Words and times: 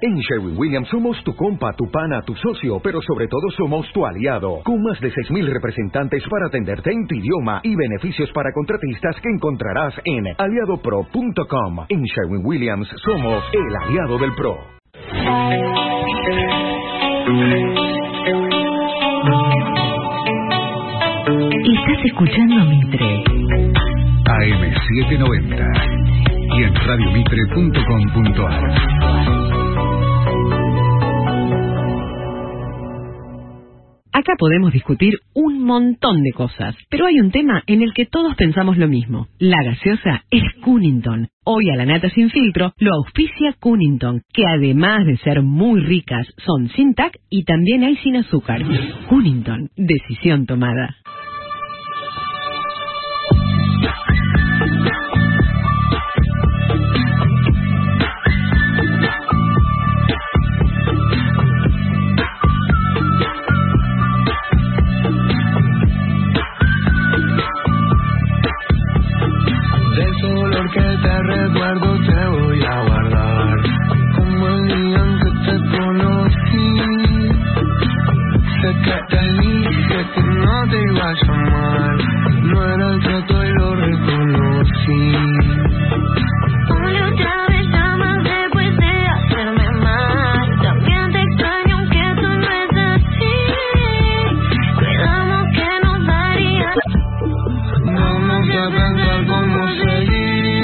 En 0.00 0.16
Sherwin 0.18 0.56
Williams 0.56 0.88
somos 0.88 1.22
tu 1.24 1.36
compa, 1.36 1.72
tu 1.76 1.88
pana, 1.90 2.22
tu 2.22 2.34
socio, 2.34 2.80
pero 2.82 3.00
sobre 3.02 3.28
todo 3.28 3.50
somos 3.56 3.86
tu 3.92 4.04
aliado, 4.04 4.62
con 4.64 4.82
más 4.82 5.00
de 5.00 5.12
6.000 5.12 5.46
representantes 5.52 6.24
para 6.28 6.46
atenderte 6.46 6.90
en 6.90 7.06
tu 7.06 7.14
idioma 7.14 7.60
y 7.62 7.76
beneficios 7.76 8.32
para 8.32 8.52
contratistas 8.52 9.14
que 9.20 9.28
encontrarás 9.28 9.94
en 10.04 10.26
aliadopro.com. 10.38 11.86
En 11.88 12.02
Sherwin 12.02 12.44
Williams 12.44 12.88
somos 13.04 13.44
el 13.52 13.76
aliado 13.76 14.18
del 14.18 14.34
PRO. 14.34 14.58
Estás 21.62 22.04
escuchando 22.04 22.66
Mitre. 22.66 23.22
AM790 24.24 25.56
y 26.56 26.64
en 26.64 26.74
radiomitre.com.ar. 26.74 29.41
Acá 34.14 34.34
podemos 34.38 34.74
discutir 34.74 35.14
un 35.32 35.64
montón 35.64 36.22
de 36.22 36.32
cosas, 36.32 36.76
pero 36.90 37.06
hay 37.06 37.18
un 37.18 37.30
tema 37.30 37.62
en 37.66 37.82
el 37.82 37.94
que 37.94 38.04
todos 38.04 38.34
pensamos 38.36 38.76
lo 38.76 38.86
mismo. 38.86 39.28
La 39.38 39.56
gaseosa 39.64 40.24
es 40.30 40.42
Cunnington. 40.62 41.28
Hoy 41.44 41.70
a 41.70 41.76
la 41.76 41.86
nata 41.86 42.10
sin 42.10 42.28
filtro 42.28 42.74
lo 42.76 42.94
auspicia 42.94 43.54
Cunnington, 43.58 44.20
que 44.34 44.44
además 44.46 45.06
de 45.06 45.16
ser 45.16 45.40
muy 45.40 45.80
ricas, 45.80 46.26
son 46.44 46.68
sin 46.68 46.92
tac 46.94 47.18
y 47.30 47.44
también 47.44 47.84
hay 47.84 47.96
sin 47.96 48.16
azúcar. 48.16 48.62
Cunnington, 49.08 49.70
decisión 49.76 50.44
tomada. 50.44 50.96
Te 79.12 79.20
dije 79.42 79.98
que 80.14 80.22
no 80.22 80.56
te 80.70 80.78
iba 80.90 81.06
a 81.08 81.14
llamar 81.22 81.96
No 82.42 82.64
era 82.74 82.86
el 82.92 83.00
trato 83.00 83.44
y 83.44 83.52
lo 83.52 83.74
reconocí 83.76 85.31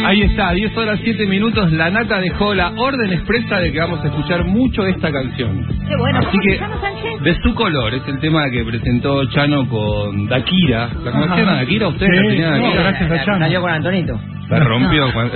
Ahí 0.08 0.22
está, 0.22 0.52
10 0.52 0.74
horas 0.76 0.98
7 1.04 1.26
minutos. 1.26 1.70
La 1.72 1.90
nata 1.90 2.18
dejó 2.18 2.54
la 2.54 2.72
orden 2.76 3.12
expresa 3.12 3.58
de 3.58 3.70
que 3.72 3.78
vamos 3.78 4.00
a 4.02 4.06
escuchar 4.08 4.42
mucho 4.44 4.86
esta 4.86 5.12
canción. 5.12 5.66
Qué 5.86 5.96
bueno. 5.96 6.18
Así 6.20 6.28
¿Cómo 6.58 6.80
que, 7.22 7.30
de 7.30 7.42
su 7.42 7.54
color, 7.54 7.92
es 7.92 8.02
el 8.08 8.18
tema 8.18 8.48
que 8.50 8.64
presentó 8.64 9.26
Chano 9.26 9.68
con 9.68 10.26
Dakira. 10.26 10.88
¿La 11.04 11.10
conocían 11.12 11.48
a 11.50 11.56
Dakira? 11.56 11.88
¿Ustedes 11.88 12.10
Sí, 12.10 12.16
la 12.24 12.30
tenían 12.30 12.52
a 12.54 12.56
no, 12.58 12.64
Dakira? 12.64 12.82
gracias 12.84 13.10
a 13.10 13.24
Chano. 13.26 13.38
Salió 13.40 13.60
con 13.60 13.70
Antonito. 13.70 14.20
La 14.50 14.60
rompió. 14.60 15.12
cuando- 15.12 15.34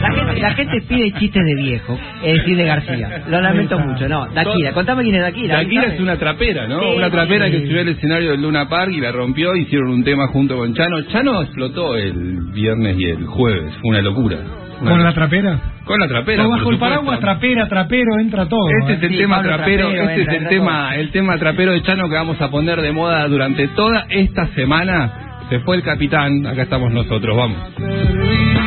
La 0.00 0.10
gente, 0.12 0.40
la 0.40 0.50
gente 0.54 0.80
pide 0.88 1.12
chistes 1.12 1.42
de 1.44 1.54
viejo, 1.62 1.98
es 2.22 2.34
decir, 2.34 2.56
de 2.56 2.64
García. 2.64 3.22
Lo 3.28 3.40
lamento 3.40 3.78
mucho. 3.78 4.08
No, 4.08 4.26
Dakira. 4.26 4.72
Contame 4.72 5.02
quién 5.02 5.14
es 5.16 5.22
Dakira. 5.22 5.56
Dakira 5.56 5.82
¿sabes? 5.82 5.94
es 5.96 6.00
una 6.00 6.16
trapera, 6.18 6.66
¿no? 6.66 6.80
Sí, 6.80 6.86
una 6.96 7.10
trapera 7.10 7.46
sí. 7.46 7.52
que 7.52 7.66
subió 7.66 7.80
al 7.80 7.88
escenario 7.88 8.30
del 8.32 8.42
Luna 8.42 8.68
Park 8.68 8.92
y 8.92 9.00
la 9.00 9.12
rompió. 9.12 9.54
Hicieron 9.56 9.90
un 9.90 10.04
tema 10.04 10.26
junto 10.28 10.56
con 10.56 10.74
Chano. 10.74 11.02
Chano 11.04 11.42
explotó 11.42 11.96
el 11.96 12.50
viernes 12.52 12.96
y 12.98 13.04
el 13.04 13.24
jueves. 13.26 13.72
Fue 13.80 13.90
una 13.90 14.02
locura. 14.02 14.36
Una 14.80 14.90
¿Con 14.90 15.02
la 15.02 15.12
trapera? 15.14 15.58
Con 15.86 15.98
la 15.98 16.06
trapera. 16.08 16.42
No, 16.42 16.50
por 16.50 16.58
bajo 16.58 16.70
el 16.70 16.78
paraguas, 16.78 17.20
trapera, 17.20 17.66
trapero, 17.66 18.18
entra 18.20 18.46
todo. 18.46 18.60
Este 18.80 18.92
¿eh? 18.92 18.96
es 18.96 19.02
el 19.04 19.10
Sí, 19.10 19.16
tema 19.18 19.42
trapero, 19.42 19.88
Trapero, 19.88 20.10
este 20.10 20.22
es 20.22 20.42
el 20.42 20.48
tema, 20.48 20.96
el 20.96 21.10
tema 21.12 21.38
trapero 21.38 21.72
de 21.72 21.82
Chano 21.82 22.08
que 22.10 22.14
vamos 22.14 22.38
a 22.42 22.50
poner 22.50 22.82
de 22.82 22.92
moda 22.92 23.26
durante 23.28 23.68
toda 23.68 24.04
esta 24.10 24.48
semana. 24.48 25.22
Se 25.48 25.60
fue 25.60 25.76
el 25.76 25.82
capitán, 25.82 26.46
acá 26.46 26.62
estamos 26.62 26.92
nosotros, 26.92 27.36
vamos. 27.36 28.65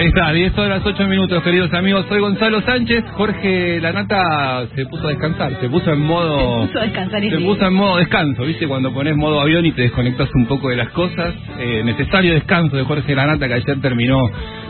Ahí 0.00 0.06
está, 0.06 0.32
10 0.32 0.56
horas 0.56 0.80
8 0.82 1.08
minutos, 1.08 1.42
queridos 1.42 1.70
amigos. 1.74 2.06
Soy 2.08 2.20
Gonzalo 2.20 2.62
Sánchez. 2.62 3.04
Jorge 3.12 3.82
Lanata 3.82 4.66
se 4.74 4.86
puso 4.86 5.06
a 5.06 5.10
descansar, 5.10 5.60
se 5.60 5.68
puso 5.68 5.92
en 5.92 6.00
modo. 6.00 6.62
Se 6.62 6.68
puso 6.68 6.78
a 6.78 6.82
descansar 6.84 7.22
Se 7.22 7.38
puso 7.40 7.66
en 7.66 7.74
modo 7.74 7.96
descanso, 7.98 8.44
¿viste? 8.44 8.66
Cuando 8.66 8.94
pones 8.94 9.14
modo 9.14 9.42
avión 9.42 9.66
y 9.66 9.72
te 9.72 9.82
desconectas 9.82 10.30
un 10.34 10.46
poco 10.46 10.70
de 10.70 10.76
las 10.76 10.88
cosas. 10.92 11.34
Eh, 11.58 11.82
necesario 11.84 12.32
descanso 12.32 12.78
de 12.78 12.84
Jorge 12.84 13.14
Lanata, 13.14 13.46
que 13.46 13.52
ayer 13.52 13.78
terminó 13.82 14.16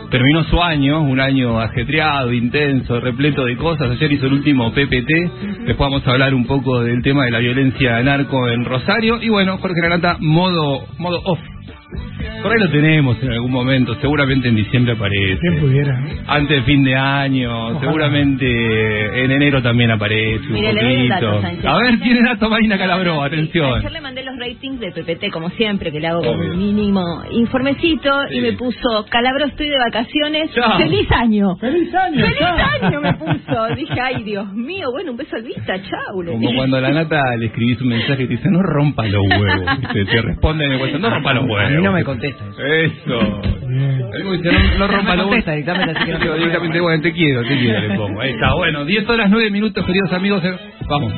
terminó 0.09 0.43
su 0.43 0.61
año, 0.61 0.99
un 0.99 1.21
año 1.21 1.61
ajetreado, 1.61 2.33
intenso, 2.33 2.99
repleto 2.99 3.45
de 3.45 3.55
cosas. 3.55 3.89
Ayer 3.89 4.11
hizo 4.11 4.25
el 4.25 4.33
último 4.33 4.73
PPT. 4.73 5.63
Después 5.65 5.77
vamos 5.77 6.05
a 6.05 6.11
hablar 6.11 6.33
un 6.33 6.45
poco 6.45 6.81
del 6.81 7.01
tema 7.03 7.23
de 7.23 7.31
la 7.31 7.39
violencia 7.39 8.03
narco 8.03 8.49
en 8.49 8.65
Rosario. 8.65 9.19
Y 9.21 9.29
bueno, 9.29 9.57
Jorge 9.59 9.79
Lanata, 9.81 10.17
modo, 10.19 10.87
modo 10.97 11.21
off. 11.23 11.39
Por 12.41 12.51
ahí 12.53 12.59
lo 12.59 12.69
tenemos 12.71 13.21
en 13.21 13.31
algún 13.33 13.51
momento, 13.51 13.95
seguramente 14.01 14.47
en 14.47 14.55
diciembre 14.55 14.93
aparece. 14.93 15.37
¿Quién 15.39 15.59
pudiera? 15.59 15.99
Antes 16.27 16.57
de 16.57 16.61
fin 16.63 16.83
de 16.83 16.95
año, 16.95 17.67
Ojalá. 17.67 17.79
seguramente 17.81 19.23
en 19.23 19.31
enero 19.31 19.61
también 19.61 19.91
aparece 19.91 20.47
un 20.47 20.53
Mire, 20.53 20.73
dato, 20.73 21.25
poquito. 21.27 21.41
Sánchez. 21.41 21.65
A 21.65 21.77
ver, 21.77 21.99
tiene 21.99 22.21
dato 22.23 22.49
Marina 22.49 22.77
Calabró, 22.77 23.21
Ayer 23.23 23.39
atención. 23.39 23.93
le 23.93 24.01
mandé 24.01 24.23
los 24.23 24.37
ratings 24.39 24.79
de 24.79 24.91
PPT, 24.91 25.29
como 25.31 25.49
siempre, 25.51 25.91
que 25.91 25.99
le 25.99 26.07
hago 26.07 26.19
Obvio. 26.21 26.51
un 26.53 26.57
mínimo 26.57 27.01
informecito 27.31 28.09
Sí. 28.29 28.37
y 28.37 28.41
me 28.41 28.53
puso, 28.53 29.05
Calabro, 29.09 29.45
estoy 29.45 29.69
de 29.69 29.77
vacaciones, 29.77 30.51
Chao. 30.53 30.77
feliz 30.77 31.11
año. 31.11 31.55
¡Feliz 31.57 31.93
año! 31.93 32.25
¡Feliz 32.25 32.39
chao! 32.39 32.57
año! 32.81 33.01
me 33.01 33.13
puso. 33.13 33.75
Dije, 33.75 33.99
ay, 34.01 34.23
Dios 34.23 34.51
mío, 34.53 34.87
bueno, 34.91 35.11
un 35.11 35.17
beso 35.17 35.35
al 35.35 35.43
vista, 35.43 35.75
chau. 35.81 36.23
Como 36.25 36.53
cuando 36.55 36.77
a 36.77 36.81
la 36.81 36.89
nata 36.91 37.35
le 37.37 37.47
escribís 37.47 37.79
un 37.81 37.89
mensaje 37.89 38.23
y 38.23 38.27
te 38.27 38.33
dice, 38.35 38.49
no 38.49 38.61
rompa 38.63 39.05
los 39.07 39.21
huevos. 39.29 39.65
Te, 39.93 40.05
te 40.05 40.21
responde 40.21 40.65
en 40.65 40.71
el 40.73 40.81
WhatsApp, 40.81 41.01
no 41.01 41.09
rompa 41.09 41.33
los 41.33 41.43
huevos. 41.45 41.80
Mí 41.81 41.85
no 41.87 41.93
me 41.93 42.03
contesta 42.03 42.43
eso. 42.45 42.55
Dice, 44.31 44.51
no, 44.51 44.77
no 44.77 44.87
rompa 44.87 45.15
huevos. 45.27 45.29
contesta 45.29 45.51
directamente, 45.51 45.91
así 45.97 46.05
que 46.05 46.11
no 46.13 46.19
bueno, 46.81 47.01
te 47.01 47.11
quiero, 47.13 47.41
te 47.43 47.57
quiero, 47.57 47.79
le 47.81 47.95
pongo. 47.95 48.21
Ahí 48.21 48.31
está, 48.31 48.53
bueno, 48.55 48.85
10 48.85 49.09
horas 49.09 49.29
9 49.29 49.51
minutos, 49.51 49.85
queridos 49.85 50.11
amigos. 50.13 50.43
eh, 50.43 50.57
Vamos. 50.87 51.13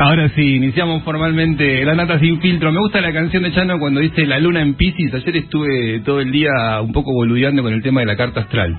Ahora 0.00 0.28
sí, 0.28 0.54
iniciamos 0.54 1.02
formalmente 1.02 1.84
La 1.84 1.92
Nata 1.92 2.20
Sin 2.20 2.40
Filtro. 2.40 2.70
Me 2.70 2.78
gusta 2.78 3.00
la 3.00 3.12
canción 3.12 3.42
de 3.42 3.50
Chano 3.50 3.80
cuando 3.80 3.98
dice 3.98 4.26
La 4.26 4.38
Luna 4.38 4.62
en 4.62 4.74
Pisces. 4.74 5.12
Ayer 5.12 5.38
estuve 5.38 5.98
todo 6.04 6.20
el 6.20 6.30
día 6.30 6.80
un 6.80 6.92
poco 6.92 7.12
boludeando 7.12 7.64
con 7.64 7.72
el 7.72 7.82
tema 7.82 8.00
de 8.00 8.06
la 8.06 8.16
carta 8.16 8.42
astral. 8.42 8.78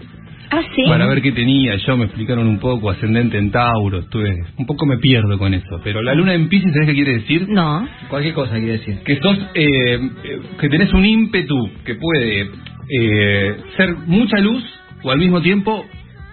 Ah, 0.49 0.61
sí. 0.73 0.83
para 0.87 1.07
ver 1.07 1.21
qué 1.21 1.33
tenía. 1.33 1.75
Yo 1.75 1.97
me 1.97 2.05
explicaron 2.05 2.47
un 2.47 2.57
poco, 2.57 2.89
ascendente 2.89 3.37
en 3.37 3.51
Tauro, 3.51 3.99
estuve, 3.99 4.33
un 4.57 4.65
poco 4.65 4.85
me 4.85 4.97
pierdo 4.97 5.37
con 5.37 5.53
eso. 5.53 5.81
Pero 5.83 6.01
la 6.01 6.15
luna 6.15 6.33
en 6.33 6.47
Pisces, 6.47 6.71
¿sabes 6.71 6.87
qué 6.87 6.95
quiere 6.95 7.13
decir? 7.15 7.49
No. 7.49 7.85
Cualquier 8.07 8.33
cosa 8.33 8.53
quiere 8.53 8.77
decir. 8.77 8.99
Que 9.03 9.17
sos, 9.17 9.37
eh, 9.55 9.99
eh, 10.23 10.39
que 10.57 10.69
tenés 10.69 10.93
un 10.93 11.05
ímpetu 11.05 11.69
que 11.83 11.95
puede 11.95 12.49
eh, 12.89 13.57
ser 13.75 13.93
mucha 14.07 14.37
luz 14.37 14.63
o 15.03 15.11
al 15.11 15.19
mismo 15.19 15.41
tiempo 15.41 15.85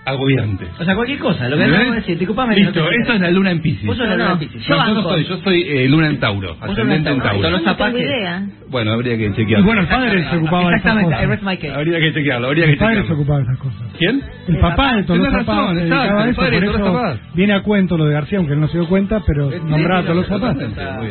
agobiante. 0.06 0.66
O 0.78 0.84
sea, 0.84 0.94
cualquier 0.94 1.18
cosa, 1.18 1.48
lo 1.48 1.56
que 1.58 1.66
¿Me 1.66 1.76
acabo 1.76 1.90
de 1.90 1.96
decir. 1.96 2.16
Disculpame. 2.18 2.54
Listo, 2.56 2.80
no 2.80 2.90
eso 2.90 3.12
es 3.12 3.20
la 3.20 3.30
luna 3.30 3.50
en 3.50 3.60
Pisces. 3.60 3.86
Vos 3.86 3.96
sos 3.96 4.06
la 4.08 4.16
No, 4.16 4.22
luna 4.22 4.28
no. 4.34 4.36
de 4.36 4.46
Piscis. 4.46 4.66
Yo 4.66 4.76
No, 4.76 4.88
yo 4.88 4.94
no 4.94 5.02
soy, 5.02 5.24
yo 5.24 5.36
soy 5.38 5.62
eh, 5.62 5.88
luna 5.88 6.06
en 6.08 6.20
Tauro, 6.20 6.56
ascendente 6.60 7.10
en 7.10 7.16
en 7.16 7.22
Tauro. 7.22 7.50
Los 7.50 7.62
no 7.62 7.76
tengo 7.76 7.98
idea. 7.98 8.42
Bueno, 8.68 8.92
habría 8.92 9.18
que 9.18 9.32
chequear. 9.34 9.60
Y 9.60 9.64
bueno, 9.64 9.80
el 9.82 9.88
padre 9.88 10.24
se 10.30 10.36
ocupaba 10.36 10.70
de 10.70 10.76
esas 10.76 10.96
Exactamente, 10.96 11.10
I 11.10 11.16
cosas. 11.16 11.28
rest 11.28 11.42
my 11.42 11.56
case. 11.56 11.74
Habría 11.74 11.98
que 11.98 12.12
chequearlo, 12.14 12.46
habría 12.46 12.64
que 12.66 12.72
El 12.72 12.78
padre 12.78 12.94
se 12.94 13.00
chequearlo. 13.02 13.22
ocupaba 13.22 13.38
de 13.38 13.44
esas 13.44 13.58
cosas. 13.58 13.82
¿Quién? 13.98 14.22
El 14.48 14.58
papá 14.58 14.94
de 14.96 15.02
Tolosa 15.04 15.30
razón, 15.30 15.46
Paz 15.46 15.68
se 15.70 15.74
dedicaba 15.80 16.04
exacto, 16.06 16.30
eso, 16.30 16.40
padre 16.40 16.66
por 16.66 16.80
eso 16.80 16.92
Paz. 16.92 17.18
viene 17.34 17.52
a 17.54 17.62
cuento 17.62 17.96
lo 17.98 18.04
de 18.06 18.12
García, 18.14 18.38
aunque 18.38 18.54
él 18.54 18.60
no 18.60 18.68
se 18.68 18.78
dio 18.78 18.88
cuenta, 18.88 19.22
pero 19.26 19.50
Sí, 19.50 19.56
nombraba 19.64 20.00
a 20.00 20.04
Tolosa 20.04 20.38
Paz. 20.38 20.56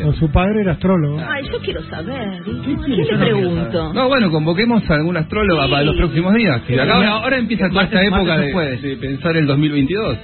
O 0.05 0.13
su 0.13 0.31
padre 0.31 0.61
era 0.61 0.71
astrólogo. 0.73 1.19
Ay, 1.19 1.43
yo 1.51 1.59
quiero 1.59 1.81
saber. 1.83 2.41
¿y? 2.45 2.73
¿A 2.73 2.85
quieres 2.85 3.07
quién 3.07 3.19
le 3.19 3.25
pregunto? 3.25 3.93
No, 3.93 4.07
bueno, 4.07 4.31
convoquemos 4.31 4.89
a 4.89 4.93
algún 4.95 5.17
astróloga 5.17 5.65
Sí. 5.65 5.71
para 5.71 5.83
los 5.83 5.95
próximos 5.97 6.33
días. 6.33 6.61
Que 6.61 6.79
acá- 6.79 6.93
ahora, 6.95 7.09
ahora 7.11 7.37
empieza 7.37 7.69
toda 7.69 7.83
esta 7.83 8.01
época 8.03 8.37
de, 8.37 8.77
de 8.77 8.95
pensar 8.97 9.35
el 9.37 9.45
2022. 9.47 10.17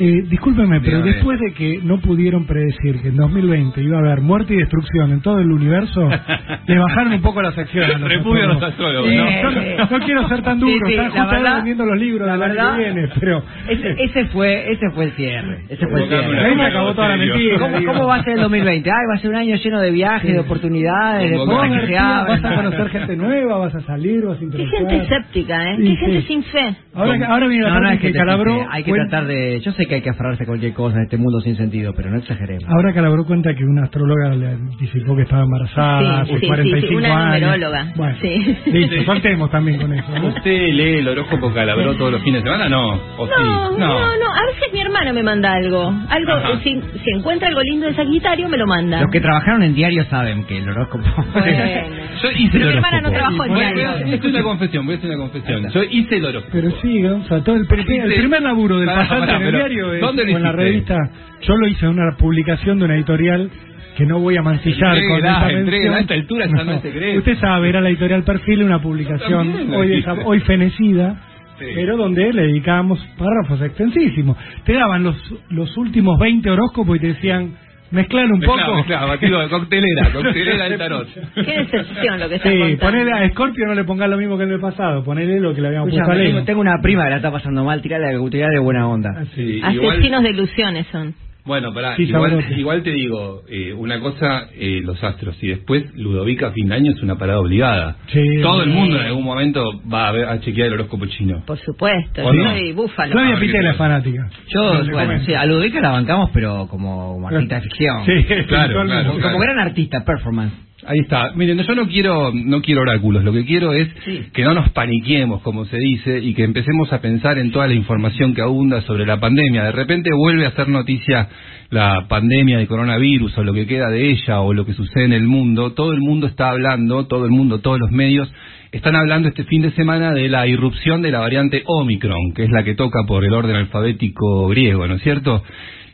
Eh, 0.00 0.22
discúlpeme, 0.28 0.80
pero 0.80 0.98
Dígame. 0.98 1.12
después 1.12 1.40
de 1.40 1.52
que 1.54 1.80
no 1.82 1.98
pudieron 2.00 2.46
predecir 2.46 3.00
que 3.02 3.08
en 3.08 3.16
2020 3.16 3.82
iba 3.82 3.96
a 3.96 4.00
haber 4.00 4.20
muerte 4.20 4.54
y 4.54 4.58
destrucción 4.58 5.10
en 5.12 5.20
todo 5.22 5.38
el 5.40 5.50
universo, 5.50 6.08
le 6.66 6.78
bajaron 6.78 7.12
un 7.14 7.20
poco 7.22 7.42
la 7.42 7.52
sección. 7.52 7.84
a 7.90 7.98
los 7.98 8.08
Repudio 8.08 8.44
a 8.44 8.46
los 8.46 8.62
astrólogos. 8.62 9.10
No, 9.12 9.24
¿no? 9.24 9.50
no, 9.50 9.86
no 9.90 10.04
quiero 10.06 10.28
ser 10.28 10.42
tan 10.42 10.60
Sí, 10.60 10.66
duro, 10.72 10.86
sí, 10.86 10.92
están 10.94 11.12
la 11.14 11.24
justo 11.24 11.54
vendiendo 11.56 11.84
los 11.86 11.98
libros 11.98 12.26
la 12.28 12.34
año 12.34 12.40
verdad- 12.42 12.76
que 12.76 12.82
viene, 12.84 13.08
pero... 13.20 13.42
Ese, 13.68 13.94
ese 14.04 14.24
fue 14.26 14.70
ese 14.72 14.90
fue 14.94 15.04
el 15.06 15.12
cierre. 15.12 15.62
Ese 15.68 15.86
fue 15.86 16.02
el 16.02 16.08
cierre. 16.08 16.44
Ahí 16.46 16.54
me 16.54 16.64
acabó 16.66 16.94
toda 16.94 17.08
la 17.08 17.16
mentira. 17.16 17.58
¿Cómo, 17.58 17.84
cómo 17.84 18.06
va 18.06 18.16
a 18.16 18.22
ser 18.24 18.34
el 18.34 18.40
2020? 18.42 18.90
Ay, 18.90 18.96
va 19.10 19.14
a 19.16 19.18
ser 19.18 19.30
un 19.30 19.36
año 19.36 19.56
lleno 19.56 19.80
de 19.80 19.90
viajes, 19.90 20.32
de 20.32 20.38
oportunidades, 20.40 21.30
de 21.30 21.36
puertas 21.36 21.62
que 21.64 21.86
se 21.86 21.92
García, 21.92 22.18
abren. 22.20 22.42
vas 22.42 22.52
a 22.52 22.54
conocer 22.56 22.88
gente 22.90 23.16
nueva, 23.16 23.58
vas 23.58 23.74
a 23.74 23.80
salir, 23.80 24.24
vas 24.24 24.36
a 24.36 24.38
Qué 24.38 24.44
interactuar. 24.44 24.78
gente 24.90 24.96
escéptica, 25.04 25.70
¿eh? 25.72 25.76
Sí, 25.76 25.82
Qué 25.82 25.96
gente 25.96 26.20
sí. 26.22 26.26
sin 26.28 26.42
fe. 26.44 26.76
Ahora, 26.94 27.26
ahora 27.28 27.46
viene 27.48 27.64
la 27.64 27.70
No, 27.80 27.88
que 27.88 27.94
existe. 27.94 28.66
hay 28.70 28.84
que 28.84 28.92
tratar 28.92 29.26
de... 29.26 29.60
Yo 29.60 29.72
sé 29.72 29.86
que 29.88 29.96
hay 29.96 30.02
que 30.02 30.10
aferrarse 30.10 30.42
a 30.44 30.46
cualquier 30.46 30.72
cosa 30.74 30.96
en 30.98 31.04
este 31.04 31.16
mundo 31.16 31.40
sin 31.40 31.56
sentido, 31.56 31.92
pero 31.96 32.10
no 32.10 32.18
exageremos. 32.18 32.64
Ahora 32.68 32.92
Calabró 32.92 33.24
cuenta 33.24 33.54
que 33.54 33.64
una 33.64 33.84
astróloga 33.84 34.30
le 34.34 34.48
anticipó 34.48 35.16
que 35.16 35.22
estaba 35.22 35.42
embarazada 35.44 36.24
Sí, 36.24 36.30
hace 36.30 36.32
sí, 36.34 36.40
sí, 36.40 36.46
45 36.46 36.86
sí, 36.88 36.94
una 36.94 37.08
años. 37.32 37.40
numeróloga. 37.40 37.92
Bueno, 37.96 38.16
Sí. 38.20 38.56
listo, 38.72 39.48
también 39.50 39.80
con 39.80 39.92
eso. 39.92 40.08
¿no? 40.18 40.28
¿Usted 40.28 40.72
lee 40.72 40.98
el 40.98 41.08
horóscopo 41.08 41.52
calabró 41.52 41.94
todos 41.96 42.12
los 42.12 42.22
fines 42.22 42.42
de 42.44 42.50
semana? 42.50 42.68
No. 42.68 42.90
¿O 43.16 43.26
sí? 43.26 43.32
No, 43.38 43.70
no, 43.72 43.88
no, 43.98 44.26
A 44.34 44.46
veces 44.46 44.72
mi 44.72 44.80
hermano 44.80 45.12
me 45.14 45.22
manda 45.22 45.52
algo. 45.52 45.92
Algo, 46.08 46.32
si, 46.62 46.80
si 47.04 47.10
encuentra 47.16 47.48
algo 47.48 47.60
lindo 47.62 47.86
de 47.86 47.94
Sagitario, 47.94 48.48
me 48.48 48.56
lo 48.56 48.66
manda. 48.66 49.00
Los 49.00 49.10
que 49.10 49.20
trabajaron 49.20 49.62
en 49.62 49.74
diario 49.74 50.04
saben 50.10 50.44
que 50.44 50.58
el 50.58 50.68
horóscopo... 50.68 51.04
Bueno. 51.32 51.64
Yo 52.22 52.30
hice 52.32 52.50
Pero 52.52 52.64
el 52.64 52.70
mi 52.70 52.76
hermana 52.76 53.00
no 53.00 53.08
horóscopo. 53.10 53.14
trabajó 53.14 53.44
en 53.44 53.52
a- 53.52 53.56
diario. 53.58 53.88
voy 54.04 54.12
a 54.12 54.16
hacer 54.16 54.30
una 54.30 54.42
confesión, 54.42 54.86
voy 54.86 54.94
a 54.94 54.98
hacer 54.98 55.10
una 55.10 55.18
confesión. 55.18 55.68
Yo 55.70 55.82
hice 55.84 56.16
el 56.16 56.24
horóscopo. 56.24 56.52
Pero 56.52 56.70
sí, 56.82 57.04
o 57.06 57.24
sea, 57.24 57.40
todo 57.44 57.56
el, 57.56 57.62
el 57.70 58.14
primer 58.16 58.42
laburo 58.42 58.78
del 58.78 58.86
pasante 58.86 59.30
en 59.30 59.42
el 59.42 59.52
pero 59.52 59.58
diario 59.86 59.94
es, 59.94 60.00
¿dónde 60.00 60.24
lo 60.24 60.34
o 60.34 60.36
en 60.36 60.42
la 60.42 60.52
revista. 60.52 60.96
Yo 61.42 61.56
lo 61.56 61.66
hice 61.68 61.86
en 61.86 61.92
una 61.92 62.16
publicación 62.16 62.78
de 62.78 62.84
una 62.84 62.96
editorial 62.96 63.50
que 63.96 64.06
no 64.06 64.20
voy 64.20 64.36
a 64.36 64.42
mancillar 64.42 64.96
con 65.08 65.16
esta 65.16 65.46
mención. 65.46 65.94
a 65.94 66.00
esta 66.00 66.14
altura 66.14 66.46
no 66.46 66.72
es 66.72 66.82
secreto. 66.82 67.18
Usted 67.18 67.38
sabe, 67.38 67.68
era 67.68 67.80
la 67.80 67.88
editorial 67.88 68.22
Perfil, 68.22 68.62
una 68.62 68.80
publicación 68.80 69.74
hoy, 69.74 70.04
hoy 70.24 70.40
fenecida. 70.40 71.16
Sí. 71.58 71.64
Pero 71.74 71.96
donde 71.96 72.32
le 72.32 72.42
dedicábamos 72.42 73.04
párrafos 73.18 73.60
extensísimos. 73.60 74.36
Te 74.64 74.74
daban 74.74 75.02
los, 75.02 75.16
los 75.50 75.76
últimos 75.76 76.16
20 76.16 76.48
horóscopos 76.48 76.96
y 76.96 77.00
te 77.00 77.06
decían, 77.08 77.50
mezclar 77.90 78.26
un 78.26 78.38
Mezclado, 78.38 78.60
poco. 78.66 78.76
mezclado, 78.76 79.08
batido 79.08 79.40
de 79.40 79.48
coctelera, 79.48 80.10
coctelera 80.12 80.64
del 80.68 80.78
tarot. 80.78 81.08
Qué 81.34 81.42
decepción 81.64 82.20
lo 82.20 82.28
que 82.28 82.34
está 82.36 82.50
Sí, 82.50 82.58
contando. 82.58 82.78
ponele 82.78 83.12
a 83.12 83.28
Scorpio 83.30 83.66
no 83.66 83.74
le 83.74 83.84
pongas 83.84 84.08
lo 84.10 84.16
mismo 84.16 84.36
que 84.38 84.44
en 84.44 84.52
el 84.52 84.60
pasado, 84.60 85.02
ponele 85.04 85.40
lo 85.40 85.54
que 85.54 85.60
le 85.60 85.68
habíamos 85.68 85.88
puesto 85.90 86.00
a 86.00 86.04
Escuchame, 86.04 86.24
Leo. 86.24 86.32
tengo, 86.34 86.44
tengo 86.46 86.60
una 86.60 86.80
prima 86.82 87.04
que 87.04 87.10
la 87.10 87.16
está 87.16 87.30
pasando 87.32 87.64
mal, 87.64 87.80
tirale 87.82 88.12
la 88.12 88.20
utilidad 88.20 88.50
de 88.50 88.58
buena 88.58 88.86
onda. 88.88 89.24
Sí, 89.34 89.60
igual- 89.70 89.90
Asesinos 89.96 90.22
de 90.22 90.30
ilusiones 90.30 90.86
son. 90.92 91.14
Bueno, 91.48 91.72
pará, 91.72 91.96
Sí, 91.96 92.02
igual, 92.04 92.44
igual 92.58 92.82
te 92.82 92.90
digo, 92.90 93.42
eh, 93.48 93.72
una 93.72 93.98
cosa, 94.00 94.48
eh, 94.54 94.80
los 94.84 95.02
astros, 95.02 95.36
y 95.42 95.48
después 95.48 95.82
Ludovica 95.94 96.48
a 96.48 96.52
fin 96.52 96.68
de 96.68 96.74
año 96.74 96.92
es 96.92 97.02
una 97.02 97.16
parada 97.16 97.40
obligada. 97.40 97.96
Sí. 98.12 98.20
Todo 98.42 98.62
el 98.62 98.68
mundo 98.68 98.96
en 99.00 99.06
algún 99.06 99.24
momento 99.24 99.64
va 99.92 100.08
a, 100.08 100.12
ver, 100.12 100.26
a 100.26 100.38
chequear 100.40 100.68
el 100.68 100.74
horóscopo 100.74 101.06
chino. 101.06 101.42
Por 101.46 101.58
supuesto. 101.58 102.22
¿O 102.22 102.32
Yo 102.32 102.44
no? 102.44 102.50
soy 102.50 102.72
búfalo. 102.72 103.12
Flavia 103.12 103.40
Pitela 103.40 103.62
qué 103.62 103.70
es 103.70 103.76
fanática. 103.76 104.30
Yo, 104.48 104.84
No 104.84 104.92
bueno, 104.92 105.24
sí, 105.24 105.32
a 105.34 105.46
Ludovica 105.46 105.80
la 105.80 105.90
bancamos, 105.90 106.30
pero 106.34 106.68
como, 106.68 107.14
como 107.14 107.28
artista 107.28 107.56
de 107.56 107.62
ficción. 107.62 108.04
Sí, 108.04 108.24
Claro, 108.46 108.82
claro. 108.86 109.10
Como, 109.12 109.22
como 109.22 109.38
gran 109.38 109.58
artista, 109.58 110.04
performance. 110.04 110.67
Ahí 110.86 111.00
está. 111.00 111.32
Miren, 111.34 111.58
yo 111.58 111.74
no 111.74 111.88
quiero, 111.88 112.30
no 112.32 112.62
quiero 112.62 112.82
oráculos. 112.82 113.24
Lo 113.24 113.32
que 113.32 113.44
quiero 113.44 113.72
es 113.72 113.88
Sí. 114.04 114.26
que 114.32 114.44
no 114.44 114.54
nos 114.54 114.70
paniquemos, 114.70 115.42
como 115.42 115.64
se 115.64 115.76
dice, 115.76 116.20
y 116.20 116.34
que 116.34 116.44
empecemos 116.44 116.92
a 116.92 117.00
pensar 117.00 117.36
en 117.38 117.50
toda 117.50 117.66
la 117.66 117.74
información 117.74 118.32
que 118.32 118.42
abunda 118.42 118.80
sobre 118.82 119.04
la 119.04 119.18
pandemia. 119.18 119.64
De 119.64 119.72
repente 119.72 120.10
vuelve 120.16 120.46
a 120.46 120.52
ser 120.52 120.68
noticia 120.68 121.28
la 121.70 122.06
pandemia 122.08 122.58
de 122.58 122.66
coronavirus 122.68 123.36
o 123.36 123.44
lo 123.44 123.52
que 123.52 123.66
queda 123.66 123.90
de 123.90 124.08
ella 124.10 124.40
o 124.40 124.54
lo 124.54 124.64
que 124.64 124.72
sucede 124.72 125.04
en 125.04 125.12
el 125.12 125.24
mundo. 125.24 125.72
Todo 125.72 125.92
el 125.92 126.00
mundo 126.00 126.28
está 126.28 126.50
hablando, 126.50 127.06
todo 127.06 127.24
el 127.24 127.32
mundo, 127.32 127.58
todos 127.58 127.80
los 127.80 127.90
medios 127.90 128.32
están 128.70 128.94
hablando 128.94 129.28
este 129.28 129.44
fin 129.44 129.62
de 129.62 129.72
semana 129.72 130.12
de 130.12 130.28
la 130.28 130.46
irrupción 130.46 131.02
de 131.02 131.10
la 131.10 131.18
variante 131.20 131.62
Omicron, 131.66 132.32
que 132.34 132.44
es 132.44 132.50
la 132.50 132.62
que 132.62 132.74
toca 132.74 133.00
por 133.06 133.24
el 133.24 133.32
orden 133.32 133.56
alfabético 133.56 134.46
griego, 134.48 134.86
¿no 134.86 134.94
es 134.94 135.02
cierto? 135.02 135.42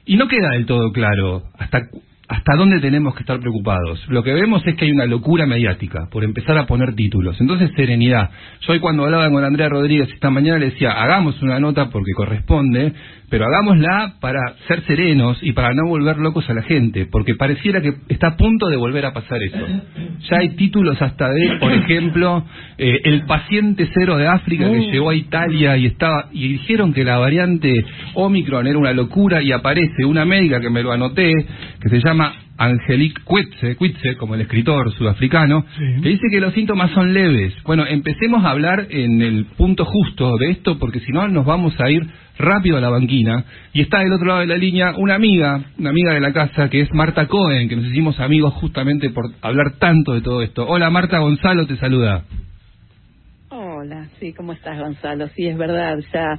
Y 0.04 0.16
no 0.16 0.28
queda 0.28 0.50
del 0.50 0.66
todo 0.66 0.92
claro 0.92 1.44
hasta 1.58 1.88
hasta 2.28 2.56
dónde 2.56 2.80
tenemos 2.80 3.14
que 3.14 3.20
estar 3.20 3.38
preocupados. 3.40 4.04
Lo 4.08 4.22
que 4.22 4.32
vemos 4.32 4.66
es 4.66 4.74
que 4.76 4.86
hay 4.86 4.92
una 4.92 5.06
locura 5.06 5.46
mediática 5.46 6.08
por 6.10 6.24
empezar 6.24 6.56
a 6.56 6.66
poner 6.66 6.94
títulos. 6.94 7.38
Entonces, 7.40 7.70
serenidad. 7.76 8.30
Yo 8.60 8.72
hoy 8.72 8.80
cuando 8.80 9.04
hablaba 9.04 9.30
con 9.30 9.44
Andrea 9.44 9.68
Rodríguez 9.68 10.08
esta 10.12 10.30
mañana 10.30 10.58
le 10.58 10.70
decía, 10.70 10.92
hagamos 10.92 11.40
una 11.42 11.60
nota 11.60 11.90
porque 11.90 12.12
corresponde, 12.14 12.92
pero 13.30 13.46
hagámosla 13.46 14.14
para 14.20 14.40
ser 14.68 14.82
serenos 14.82 15.38
y 15.42 15.52
para 15.52 15.74
no 15.74 15.86
volver 15.88 16.18
locos 16.18 16.48
a 16.50 16.54
la 16.54 16.62
gente, 16.62 17.06
porque 17.06 17.34
pareciera 17.34 17.80
que 17.80 17.94
está 18.08 18.28
a 18.28 18.36
punto 18.36 18.68
de 18.68 18.76
volver 18.76 19.06
a 19.06 19.12
pasar 19.12 19.42
eso. 19.42 19.66
Ya 20.30 20.38
hay 20.38 20.50
títulos 20.56 21.00
hasta 21.00 21.28
de, 21.30 21.56
por 21.58 21.72
ejemplo, 21.72 22.44
eh, 22.78 23.00
el 23.04 23.22
paciente 23.26 23.88
cero 23.94 24.16
de 24.16 24.26
África 24.26 24.70
que 24.70 24.90
llegó 24.90 25.10
a 25.10 25.14
Italia 25.14 25.76
y 25.76 25.86
estaba 25.86 26.28
y 26.32 26.48
dijeron 26.48 26.92
que 26.92 27.04
la 27.04 27.18
variante 27.18 27.84
Omicron 28.14 28.66
era 28.66 28.78
una 28.78 28.92
locura 28.92 29.42
y 29.42 29.52
aparece 29.52 30.04
una 30.04 30.24
médica 30.24 30.60
que 30.60 30.70
me 30.70 30.82
lo 30.82 30.92
anoté, 30.92 31.32
que 31.80 31.88
se 31.88 32.00
llama 32.00 32.34
Angelique 32.56 33.20
Quitze, 33.26 33.76
Quitze, 33.76 34.16
como 34.16 34.34
el 34.36 34.42
escritor 34.42 34.92
sudafricano, 34.92 35.64
Sí. 35.76 36.02
que 36.02 36.08
dice 36.10 36.26
que 36.30 36.40
los 36.40 36.54
síntomas 36.54 36.90
son 36.92 37.12
leves. 37.12 37.52
Bueno, 37.64 37.84
empecemos 37.86 38.44
a 38.44 38.50
hablar 38.50 38.86
en 38.90 39.22
el 39.22 39.46
punto 39.56 39.84
justo 39.84 40.36
de 40.38 40.50
esto, 40.50 40.78
porque 40.78 41.00
si 41.00 41.10
no 41.10 41.26
nos 41.26 41.44
vamos 41.44 41.74
a 41.80 41.90
ir 41.90 42.06
rápido 42.38 42.76
a 42.76 42.80
la 42.80 42.90
banquina. 42.90 43.44
Y 43.72 43.80
está 43.80 44.00
del 44.00 44.12
otro 44.12 44.26
lado 44.26 44.40
de 44.40 44.46
la 44.46 44.56
línea 44.56 44.94
una 44.96 45.14
amiga, 45.14 45.64
una 45.78 45.90
amiga 45.90 46.14
de 46.14 46.20
la 46.20 46.32
casa, 46.32 46.68
que 46.68 46.80
es 46.80 46.92
Marta 46.92 47.26
Cohen, 47.26 47.68
que 47.68 47.76
nos 47.76 47.86
hicimos 47.86 48.18
amigos 48.20 48.54
justamente 48.54 49.10
por 49.10 49.26
hablar 49.42 49.72
tanto 49.78 50.12
de 50.14 50.20
todo 50.20 50.42
esto. 50.42 50.66
Hola 50.66 50.90
Marta, 50.90 51.18
Gonzalo 51.18 51.66
te 51.66 51.76
saluda. 51.76 52.24
Hola, 53.50 54.08
sí, 54.18 54.32
¿cómo 54.32 54.52
estás, 54.52 54.78
Gonzalo? 54.78 55.28
Sí, 55.28 55.46
es 55.46 55.56
verdad, 55.56 55.98
ya 56.12 56.38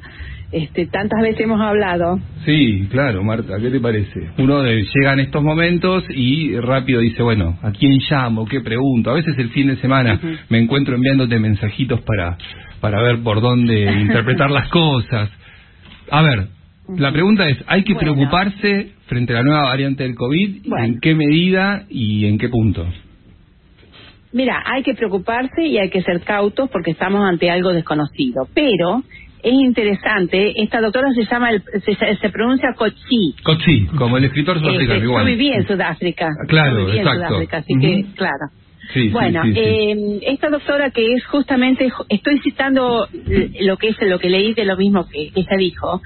este, 0.51 0.85
tantas 0.87 1.21
veces 1.21 1.41
hemos 1.41 1.59
hablado. 1.59 2.19
Sí, 2.45 2.87
claro, 2.91 3.23
Marta, 3.23 3.57
¿qué 3.59 3.69
te 3.69 3.79
parece? 3.79 4.29
Uno 4.37 4.61
de, 4.61 4.83
llega 4.83 5.13
en 5.13 5.19
estos 5.19 5.43
momentos 5.43 6.03
y 6.09 6.57
rápido 6.59 7.01
dice, 7.01 7.23
bueno, 7.23 7.57
¿a 7.61 7.71
quién 7.71 7.97
llamo? 8.09 8.45
¿Qué 8.45 8.61
pregunto? 8.61 9.11
A 9.11 9.15
veces 9.15 9.37
el 9.37 9.49
fin 9.49 9.67
de 9.67 9.77
semana 9.77 10.19
me 10.49 10.59
encuentro 10.59 10.95
enviándote 10.95 11.39
mensajitos 11.39 12.01
para, 12.01 12.37
para 12.79 13.01
ver 13.01 13.21
por 13.21 13.41
dónde 13.41 13.91
interpretar 14.01 14.51
las 14.51 14.69
cosas. 14.69 15.29
A 16.11 16.21
ver, 16.21 16.47
la 16.97 17.11
pregunta 17.11 17.47
es, 17.49 17.57
¿hay 17.67 17.83
que 17.83 17.93
Bueno. 17.93 18.13
preocuparse 18.13 18.91
frente 19.07 19.33
a 19.33 19.37
la 19.37 19.43
nueva 19.43 19.63
variante 19.65 20.03
del 20.03 20.15
COVID? 20.15 20.67
Bueno. 20.67 20.85
¿En 20.85 20.99
qué 20.99 21.15
medida 21.15 21.85
y 21.89 22.25
en 22.25 22.37
qué 22.37 22.49
punto? 22.49 22.85
Mira, 24.33 24.61
hay 24.65 24.83
que 24.83 24.93
preocuparse 24.93 25.65
y 25.65 25.77
hay 25.77 25.89
que 25.89 26.01
ser 26.01 26.21
cautos 26.21 26.69
porque 26.69 26.91
estamos 26.91 27.21
ante 27.27 27.49
algo 27.49 27.71
desconocido. 27.71 28.47
Pero 28.53 29.01
es 29.41 29.53
interesante, 29.53 30.61
esta 30.61 30.81
doctora 30.81 31.07
se 31.13 31.23
llama, 31.25 31.51
el- 31.51 31.63
se, 31.85 31.95
se 32.17 32.29
pronuncia 32.29 32.69
Cochi. 32.75 33.35
Cochi, 33.43 33.85
como 33.97 34.17
el 34.17 34.25
escritor 34.25 34.59
sudafricano, 34.59 34.93
Este, 34.95 35.05
igual. 35.05 35.23
Yo 35.23 35.31
viví 35.31 35.49
en 35.53 35.65
Sudáfrica. 35.67 36.29
Claro, 36.47 36.79
Yo 36.79 36.85
viví 36.87 36.97
en 36.99 37.07
exacto. 37.07 37.27
Sudáfrica, 37.27 37.57
así 37.57 37.73
que, 37.79 38.05
claro. 38.15 38.45
Sí, 38.93 39.09
bueno, 39.09 39.41
sí, 39.43 39.53
sí. 39.53 39.59
eh, 39.59 40.19
esta 40.27 40.49
doctora 40.49 40.91
que 40.91 41.13
es 41.13 41.25
justamente, 41.25 41.91
estoy 42.09 42.39
citando 42.39 43.07
lo 43.61 43.77
que 43.77 43.89
es 43.89 43.97
lo 44.01 44.19
que 44.19 44.29
leí 44.29 44.53
de 44.53 44.65
lo 44.65 44.77
mismo 44.77 45.07
que, 45.07 45.31
que 45.31 45.41
ella 45.41 45.57
dijo, 45.57 46.01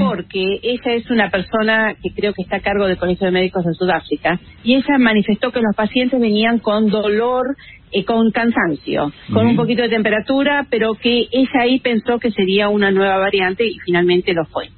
porque 0.00 0.58
ella 0.62 0.94
es 0.94 1.10
una 1.10 1.30
persona 1.30 1.94
que 2.02 2.10
creo 2.14 2.32
que 2.32 2.42
está 2.42 2.56
a 2.56 2.60
cargo 2.60 2.86
del 2.86 2.96
Colegio 2.96 3.26
de 3.26 3.32
Médicos 3.32 3.64
de 3.64 3.74
Sudáfrica 3.74 4.40
y 4.62 4.74
ella 4.74 4.98
manifestó 4.98 5.52
que 5.52 5.60
los 5.60 5.74
pacientes 5.76 6.20
venían 6.20 6.58
con 6.58 6.88
dolor, 6.88 7.56
eh, 7.92 8.04
con 8.04 8.30
cansancio, 8.32 9.12
con 9.32 9.46
un 9.46 9.56
poquito 9.56 9.82
de 9.82 9.88
temperatura, 9.88 10.66
pero 10.68 10.94
que 10.94 11.28
ella 11.30 11.60
ahí 11.60 11.78
pensó 11.78 12.18
que 12.18 12.32
sería 12.32 12.68
una 12.68 12.90
nueva 12.90 13.18
variante 13.18 13.64
y 13.64 13.78
finalmente 13.84 14.32
lo 14.34 14.44
fue. 14.46 14.68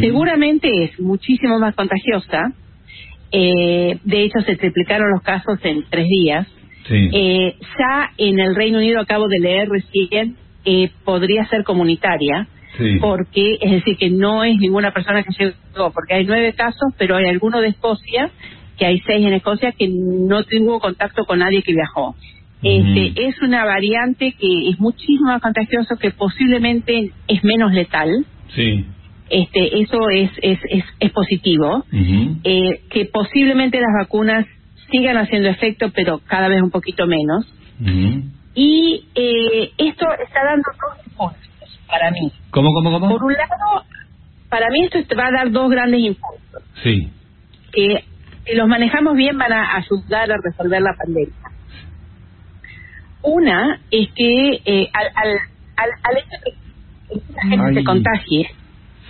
Seguramente 0.00 0.68
es 0.84 1.00
muchísimo 1.00 1.58
más 1.58 1.74
contagiosa. 1.74 2.52
Eh, 3.32 3.98
de 4.04 4.22
hecho, 4.22 4.40
se 4.46 4.54
triplicaron 4.54 5.10
los 5.10 5.22
casos 5.22 5.58
en 5.64 5.84
tres 5.90 6.06
días. 6.06 6.46
Sí. 6.88 7.10
Eh, 7.12 7.56
ya 7.78 8.10
en 8.18 8.40
el 8.40 8.54
Reino 8.54 8.78
Unido, 8.78 9.00
acabo 9.00 9.26
de 9.28 9.38
leer 9.40 9.68
recién, 9.68 10.36
eh, 10.64 10.90
podría 11.04 11.46
ser 11.46 11.64
comunitaria. 11.64 12.48
Sí. 12.76 12.98
Porque, 13.00 13.56
es 13.60 13.70
decir, 13.70 13.96
que 13.96 14.10
no 14.10 14.42
es 14.42 14.56
ninguna 14.58 14.92
persona 14.92 15.22
que 15.22 15.30
llegó, 15.38 15.92
porque 15.92 16.14
hay 16.14 16.24
nueve 16.24 16.54
casos, 16.54 16.92
pero 16.98 17.16
hay 17.16 17.26
alguno 17.26 17.60
de 17.60 17.68
Escocia, 17.68 18.30
que 18.76 18.84
hay 18.84 19.00
seis 19.06 19.24
en 19.24 19.32
Escocia, 19.32 19.72
que 19.72 19.88
no 19.88 20.42
tuvo 20.42 20.80
contacto 20.80 21.24
con 21.24 21.38
nadie 21.38 21.62
que 21.62 21.72
viajó. 21.72 22.16
Este, 22.62 23.28
es 23.28 23.40
una 23.42 23.64
variante 23.64 24.32
que 24.32 24.70
es 24.70 24.80
muchísimo 24.80 25.26
más 25.26 25.42
contagioso, 25.42 25.96
que 26.00 26.10
posiblemente 26.10 27.10
es 27.28 27.44
menos 27.44 27.72
letal. 27.72 28.24
Sí. 28.54 28.86
Este, 29.28 29.80
eso 29.82 30.08
es, 30.10 30.30
es, 30.42 30.58
es, 30.70 30.84
es 30.98 31.12
positivo. 31.12 31.84
Eh, 31.92 32.80
que 32.90 33.04
posiblemente 33.06 33.78
las 33.78 33.92
vacunas 34.00 34.46
sigan 34.90 35.16
haciendo 35.16 35.48
efecto, 35.48 35.90
pero 35.94 36.20
cada 36.26 36.48
vez 36.48 36.62
un 36.62 36.70
poquito 36.70 37.06
menos. 37.06 37.46
Y 38.54 39.04
eh, 39.14 39.72
esto 39.78 40.06
está 40.24 40.44
dando 40.44 40.64
dos 40.80 41.06
impulsos 41.06 41.80
para 41.88 42.10
mí. 42.12 42.30
¿Cómo, 42.50 42.72
cómo, 42.72 42.90
cómo? 42.92 43.08
Por 43.08 43.24
un 43.24 43.32
lado, 43.32 43.84
para 44.48 44.68
mí 44.70 44.84
esto 44.90 45.16
va 45.16 45.26
a 45.28 45.32
dar 45.32 45.50
dos 45.50 45.70
grandes 45.70 46.00
impulsos, 46.00 46.62
Sí. 46.82 47.10
que 47.72 48.04
si 48.46 48.54
los 48.54 48.68
manejamos 48.68 49.14
bien 49.16 49.36
van 49.38 49.52
a 49.52 49.76
ayudar 49.76 50.30
a 50.30 50.36
resolver 50.42 50.80
la 50.82 50.94
pandemia. 50.96 51.34
Una 53.22 53.80
es 53.90 54.08
que 54.14 54.60
eh, 54.64 54.88
al, 54.92 55.06
al, 55.14 55.28
al, 55.76 55.90
al 56.02 56.16
hecho 56.18 56.36
de 56.44 57.20
que 57.20 57.32
la 57.34 57.42
gente 57.42 57.66
Ay. 57.68 57.74
se 57.74 57.84
contagie, 57.84 58.50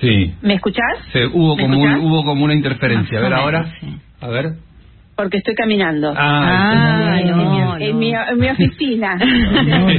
Sí. 0.01 0.35
¿me 0.43 0.55
escuchás? 0.55 0.99
Se- 1.13 1.27
hubo, 1.27 1.57
¿Me 1.57 1.63
como 1.65 1.79
un- 1.83 1.97
hubo 1.97 2.25
como 2.25 2.45
una 2.45 2.55
interferencia. 2.55 3.19
A 3.19 3.23
ver 3.23 3.35
ahora. 3.35 3.73
A 4.21 4.29
ver. 4.29 4.55
Porque 5.17 5.39
estoy 5.39 5.55
caminando. 5.55 6.13
Ah, 6.17 7.21
no, 7.25 7.37
mi, 7.79 7.85
en 7.87 7.99
mi- 7.99 8.13
en 8.31 8.39
mi 8.39 8.49
oficina. 8.49 9.15
Ok, 9.15 9.21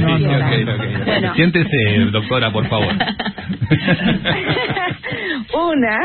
ok, 0.04 0.12
ok. 0.26 1.04
Bueno. 1.06 1.34
Siéntese, 1.34 1.76
doctora, 2.12 2.52
por 2.52 2.66
favor. 2.68 2.92
Una, 5.54 5.98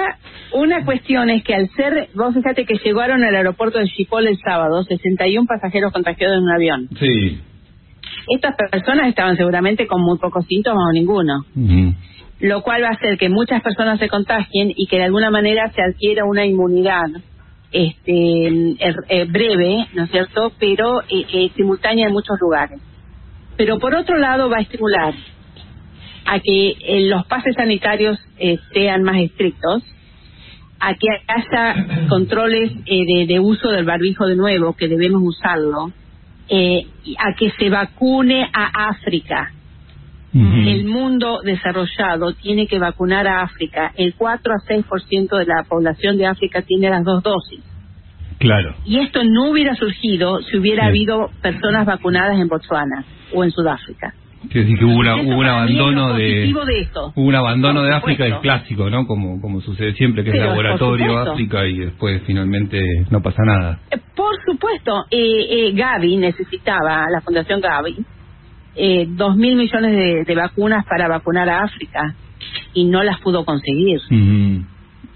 una 0.53 0.86
cuestión 0.86 1.30
es 1.30 1.44
que 1.44 1.53
al 1.56 1.68
ser, 1.70 2.10
vos 2.15 2.34
fíjate 2.34 2.65
que 2.65 2.75
llegaron 2.84 3.24
al 3.24 3.36
aeropuerto 3.36 3.80
de 3.80 3.88
Schiphol 3.88 4.27
el 4.27 4.38
sábado, 4.38 4.84
61 4.84 5.46
pasajeros 5.48 5.91
contagiados 5.91 6.38
en 6.38 6.44
un 6.44 6.51
avión. 6.51 6.88
Sí. 7.00 7.41
Estas 8.27 8.56
personas 8.72 9.08
estaban 9.08 9.36
seguramente 9.36 9.88
con 9.88 10.01
muy 10.01 10.18
pocos 10.20 10.46
síntomas 10.46 10.84
o 10.89 10.91
ninguno, 10.94 11.44
lo 12.39 12.62
cual 12.62 12.84
va 12.84 12.89
a 12.89 12.91
hacer 12.91 13.18
que 13.18 13.30
muchas 13.30 13.62
personas 13.62 14.00
se 14.00 14.08
contagien 14.10 14.72
y 14.75 14.88
que 14.88 14.98
de 14.98 15.03
alguna 15.06 15.32
manera 15.32 15.70
se 15.72 15.82
adquiera 15.82 16.24
una 16.25 16.46
inmunidad 16.46 17.03
este 17.72 18.75
eh, 19.10 19.25
breve, 19.25 19.88
¿no 19.94 20.04
es 20.04 20.12
cierto?, 20.12 20.51
pero 20.60 21.01
eh, 21.01 21.25
eh, 21.34 21.51
simultánea 21.56 22.08
en 22.08 22.13
muchos 22.13 22.38
lugares. 22.40 22.80
Pero 23.58 23.80
por 23.80 23.96
otro 23.96 24.18
lado 24.18 24.50
va 24.50 24.58
a 24.58 24.62
estimular 24.62 25.13
a 26.25 26.40
que 26.40 26.70
eh, 26.70 27.08
los 27.10 27.25
pases 27.25 27.56
sanitarios 27.56 28.18
eh, 28.38 28.58
sean 28.74 29.04
más 29.04 29.18
estrictos, 29.18 29.84
a 30.80 30.94
que 30.96 31.08
haya 31.28 32.08
controles 32.10 32.72
eh, 32.86 33.04
de, 33.06 33.25
de 33.28 33.40
uso 33.40 33.70
del 33.70 33.86
barbijo 33.86 34.25
de 34.25 34.36
nuevo, 34.36 34.74
que 34.74 34.88
debemos 34.88 35.22
usarlo, 35.24 35.92
eh, 36.50 36.86
a 37.18 37.36
que 37.36 37.51
se 37.51 37.70
vacune 37.70 38.50
a 38.51 38.90
África. 38.90 39.54
El 40.33 40.85
mundo 40.85 41.41
desarrollado 41.43 42.33
tiene 42.33 42.65
que 42.67 42.79
vacunar 42.79 43.27
a 43.27 43.41
África. 43.41 43.91
El 43.97 44.13
4 44.15 44.53
a 44.53 44.57
6% 44.65 45.38
de 45.38 45.45
la 45.45 45.63
población 45.67 46.17
de 46.17 46.25
África 46.25 46.61
tiene 46.61 46.89
las 46.89 47.03
dos 47.03 47.21
dosis. 47.21 47.59
Claro. 48.39 48.73
Y 48.85 49.00
esto 49.00 49.23
no 49.23 49.50
hubiera 49.51 49.75
surgido 49.75 50.39
si 50.41 50.57
hubiera 50.57 50.83
Sí. 50.83 50.89
habido 50.89 51.29
personas 51.41 51.85
vacunadas 51.85 52.39
en 52.39 52.47
Botswana 52.47 53.03
o 53.33 53.43
en 53.43 53.51
Sudáfrica. 53.51 54.13
Quiere 54.50 54.61
decir 54.61 54.79
que 54.79 54.85
hubo, 54.85 54.95
una- 54.95 55.15
Eso 55.17 55.27
hubo 55.29 55.38
un 55.38 55.45
es 55.45 55.51
abandono 55.51 56.13
de. 56.15 56.53
Hubo 57.15 57.27
un 57.27 57.35
abandono 57.35 57.83
de 57.83 57.93
África, 57.93 58.25
es 58.25 58.35
clásico, 58.39 58.89
¿no? 58.89 59.05
Como, 59.05 59.39
como 59.39 59.61
sucede 59.61 59.93
siempre, 59.93 60.23
que 60.23 60.31
es 60.31 60.35
Pero, 60.35 60.47
laboratorio. 60.47 61.19
África 61.19 61.67
y 61.67 61.77
después 61.77 62.23
finalmente 62.25 62.81
no 63.11 63.21
pasa 63.21 63.43
nada. 63.45 63.79
Eh, 63.91 63.97
Por 64.15 64.33
supuesto, 64.45 65.05
eh, 65.11 65.45
eh, 65.67 65.71
Gavi 65.73 66.17
necesitaba, 66.17 67.05
la 67.11 67.21
Fundación 67.21 67.61
Gavi, 67.61 67.97
eh, 68.75 69.06
dos 69.10 69.36
mil 69.36 69.56
millones 69.56 69.92
de, 69.92 70.24
de 70.25 70.36
vacunas 70.36 70.86
para 70.86 71.08
vacunar 71.08 71.50
a 71.50 71.63
África 71.63 72.16
y 72.74 72.86
no 72.86 73.04
las 73.04 73.20
pudo 73.20 73.44
conseguir. 73.46 74.00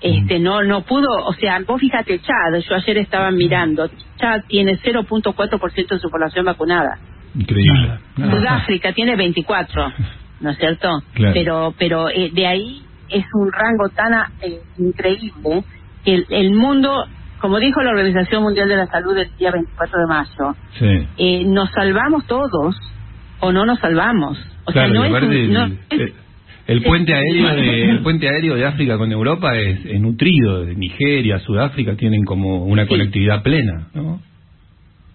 Este, 0.02 0.40
no, 0.40 0.62
no 0.64 0.82
pudo, 0.82 1.08
o 1.26 1.34
sea, 1.34 1.60
vos 1.66 1.80
fíjate, 1.80 2.20
Chad, 2.20 2.60
yo 2.70 2.76
ayer 2.76 2.98
estaba 3.00 3.32
mirando, 3.32 3.90
Chad 4.18 4.42
tiene 4.48 4.78
0.4% 4.80 5.88
de 5.88 6.00
su 6.00 6.10
población 6.10 6.46
vacunada. 6.46 7.00
Increíble. 7.34 8.00
Sudáfrica 8.16 8.94
tiene 8.94 9.16
24, 9.16 9.92
¿no 10.42 10.50
es 10.52 10.58
cierto? 10.58 10.90
Claro. 11.14 11.34
Pero, 11.34 11.74
pero 11.80 12.10
eh, 12.10 12.30
de 12.34 12.46
ahí 12.46 12.84
es 13.10 13.26
un 13.34 13.52
rango 13.52 13.90
tan 13.96 14.14
ah, 14.14 14.32
eh, 14.42 14.60
increíble 14.78 15.64
que 16.04 16.14
el, 16.16 16.26
el 16.30 16.52
mundo, 16.54 17.08
como 17.40 17.58
dijo 17.60 17.82
la 17.82 17.92
Organización 17.92 18.44
Mundial 18.44 18.70
de 18.70 18.76
la 18.76 18.88
Salud 18.88 19.18
el 19.18 19.36
día 19.38 19.52
24 19.52 20.00
de 20.00 20.06
mayo, 20.08 20.56
Sí. 20.78 21.08
eh, 21.18 21.44
nos 21.46 21.70
salvamos 21.72 22.28
todos 22.28 22.76
o 23.40 23.52
no 23.52 23.66
nos 23.66 23.80
salvamos. 23.80 24.38
O 24.66 24.72
claro, 24.72 24.94
sea, 24.94 25.00
no 25.10 25.18
es, 25.18 25.24
un- 25.24 25.34
el, 25.34 25.54
no 25.54 25.66
el- 25.92 26.14
el 26.68 26.82
puente 26.82 27.14
aéreo 27.14 27.54
de 27.56 27.90
el 27.92 28.00
puente 28.02 28.28
aéreo 28.28 28.56
de 28.56 28.66
África 28.66 28.98
con 28.98 29.12
Europa 29.12 29.56
es, 29.58 29.86
es 29.86 30.00
nutrido. 30.02 30.66
De 30.66 30.76
Nigeria, 30.76 31.40
Sudáfrica 31.40 31.96
tienen 31.96 32.24
como 32.24 32.66
una 32.66 32.88
conectividad 32.88 33.44
plena, 33.44 33.88
¿no? 33.94 34.20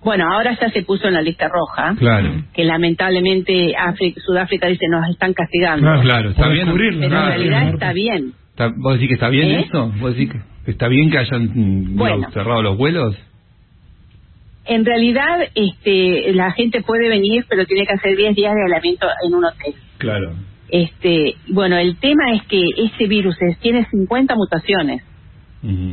Bueno, 0.02 0.24
ahora 0.32 0.56
ya 0.58 0.70
se 0.70 0.82
puso 0.82 1.08
en 1.08 1.14
la 1.14 1.20
lista 1.22 1.48
roja, 1.48 1.94
Claro. 1.98 2.30
que 2.54 2.64
lamentablemente 2.64 3.74
África- 3.76 4.20
Sudáfrica 4.24 4.68
dice 4.68 4.86
nos 4.90 5.08
están 5.10 5.34
castigando. 5.34 5.82
Claro, 5.82 6.00
claro, 6.02 6.30
está 6.30 6.48
bien. 6.48 6.68
Pero 6.72 6.84
en 7.04 7.08
Claro. 7.10 7.26
realidad 7.26 7.68
está 7.74 7.92
bien. 7.92 8.32
Está- 8.50 8.72
¿Vos 8.76 8.94
decís 8.94 9.08
que 9.08 9.14
está 9.14 9.28
bien 9.28 9.48
¿Eh? 9.50 9.64
eso? 9.66 9.92
¿Vos 10.00 10.14
decís 10.16 10.30
que 10.64 10.70
está 10.70 10.88
bien 10.88 11.10
que 11.10 11.18
hayan 11.18 11.48
Bueno. 11.96 12.16
digamos, 12.16 12.32
cerrado 12.34 12.62
los 12.62 12.76
vuelos? 12.78 13.16
En 14.70 14.84
realidad, 14.84 15.40
este, 15.54 16.32
la 16.32 16.52
gente 16.52 16.80
puede 16.82 17.08
venir, 17.08 17.44
pero 17.48 17.66
tiene 17.66 17.86
que 17.86 17.94
hacer 17.94 18.16
10 18.16 18.36
días 18.36 18.54
de 18.54 18.62
aislamiento 18.62 19.06
en 19.26 19.34
un 19.34 19.44
hotel. 19.44 19.74
Claro. 19.98 20.32
Este, 20.68 21.34
bueno, 21.48 21.76
el 21.76 21.96
tema 21.98 22.32
es 22.34 22.42
que 22.44 22.62
este 22.76 23.08
virus 23.08 23.34
es- 23.42 23.58
tiene 23.58 23.84
50 23.90 24.34
mutaciones. 24.36 25.02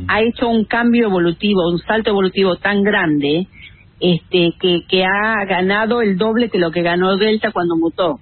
Ha 0.08 0.22
hecho 0.22 0.48
un 0.48 0.64
cambio 0.64 1.08
evolutivo, 1.08 1.68
un 1.70 1.78
salto 1.80 2.10
evolutivo 2.10 2.56
tan 2.56 2.82
grande, 2.82 3.48
este, 4.00 4.52
que, 4.60 4.82
que 4.88 5.04
ha 5.04 5.44
ganado 5.46 6.00
el 6.00 6.16
doble 6.16 6.48
que 6.48 6.58
lo 6.58 6.70
que 6.70 6.82
ganó 6.82 7.16
Delta 7.16 7.50
cuando 7.50 7.74
mutó. 7.76 8.20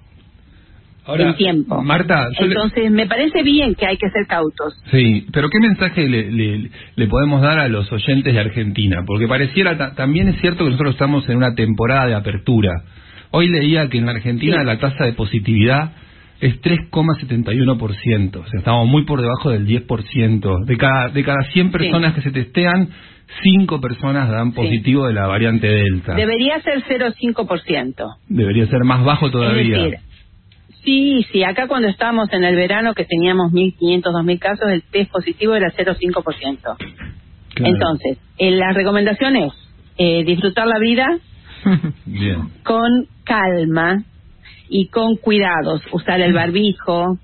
Ahora, 1.07 1.29
en 1.29 1.35
tiempo. 1.35 1.81
Marta, 1.81 2.27
le- 2.39 2.45
Entonces, 2.47 2.91
me 2.91 3.07
parece 3.07 3.41
bien 3.41 3.73
que 3.75 3.85
hay 3.87 3.97
que 3.97 4.09
ser 4.09 4.27
cautos. 4.27 4.73
Sí, 4.91 5.25
pero 5.31 5.49
¿qué 5.49 5.59
mensaje 5.59 6.07
le, 6.07 6.31
le- 6.31 6.69
le 6.95 7.07
podemos 7.07 7.41
dar 7.41 7.57
a 7.59 7.67
los 7.69 7.91
oyentes 7.91 8.33
de 8.33 8.39
Argentina? 8.39 9.03
Porque 9.07 9.27
pareciera, 9.27 9.77
ta- 9.77 9.95
también 9.95 10.27
es 10.27 10.39
cierto 10.41 10.65
que 10.65 10.71
nosotros 10.71 10.93
estamos 10.95 11.27
en 11.29 11.37
una 11.37 11.55
temporada 11.55 12.05
de 12.07 12.15
apertura. 12.15 12.71
Hoy 13.31 13.47
leía 13.49 13.89
que 13.89 13.97
en 13.97 14.05
la 14.05 14.11
Argentina 14.11 14.63
la 14.63 14.77
tasa 14.79 15.05
de 15.05 15.13
positividad 15.13 15.91
es 16.39 16.61
3,71%, 16.61 18.39
o 18.39 18.45
sea, 18.47 18.59
estamos 18.59 18.87
muy 18.87 19.05
por 19.05 19.21
debajo 19.21 19.49
del 19.49 19.65
10%. 19.65 20.65
De 20.65 20.77
cada, 20.77 21.09
de 21.09 21.23
cada 21.23 21.41
100 21.53 21.71
personas 21.71 22.13
que 22.13 22.21
se 22.21 22.31
testean, 22.31 22.89
5 23.43 23.81
personas 23.81 24.29
dan 24.29 24.53
positivo 24.53 25.07
de 25.07 25.13
la 25.13 25.27
variante 25.27 25.67
Delta. 25.67 26.15
Debería 26.15 26.61
ser 26.61 26.81
0,5%. 26.83 28.05
Debería 28.29 28.67
ser 28.67 28.83
más 28.83 29.03
bajo 29.03 29.29
todavía. 29.31 29.77
Es 29.77 29.83
decir, 29.91 30.06
sí, 30.87 31.25
sí, 31.33 31.43
acá 31.43 31.67
cuando 31.67 31.89
estábamos 31.89 32.31
en 32.31 32.45
el 32.45 32.55
verano 32.55 32.93
que 32.93 33.03
teníamos 33.03 33.51
1.500, 33.51 34.03
2.000 34.03 34.39
casos, 34.39 34.69
el 34.69 34.83
test 34.83 35.11
positivo 35.11 35.53
era 35.53 35.69
0,5%. 35.71 36.59
Claro. 36.61 37.73
Entonces, 37.73 38.17
eh, 38.37 38.51
la 38.51 38.71
recomendación 38.71 39.35
es 39.35 39.53
eh, 39.97 40.23
disfrutar 40.23 40.65
la 40.65 40.79
vida 40.79 41.05
Bien. 42.05 42.49
con 42.63 43.07
calma 43.25 44.03
y 44.69 44.87
con 44.87 45.17
cuidados, 45.17 45.81
usar 45.91 46.21
el 46.21 46.33
barbijo, 46.33 47.17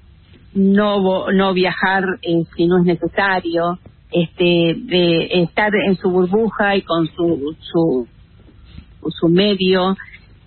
no 0.53 1.32
no 1.32 1.53
viajar 1.53 2.03
eh, 2.22 2.43
si 2.55 2.67
no 2.67 2.79
es 2.79 2.84
necesario, 2.84 3.79
este 4.12 4.75
de 4.75 5.41
estar 5.43 5.72
en 5.88 5.96
su 5.96 6.10
burbuja 6.10 6.75
y 6.75 6.82
con 6.82 7.08
su 7.08 7.55
su 7.62 8.08
su 9.10 9.29
medio, 9.29 9.96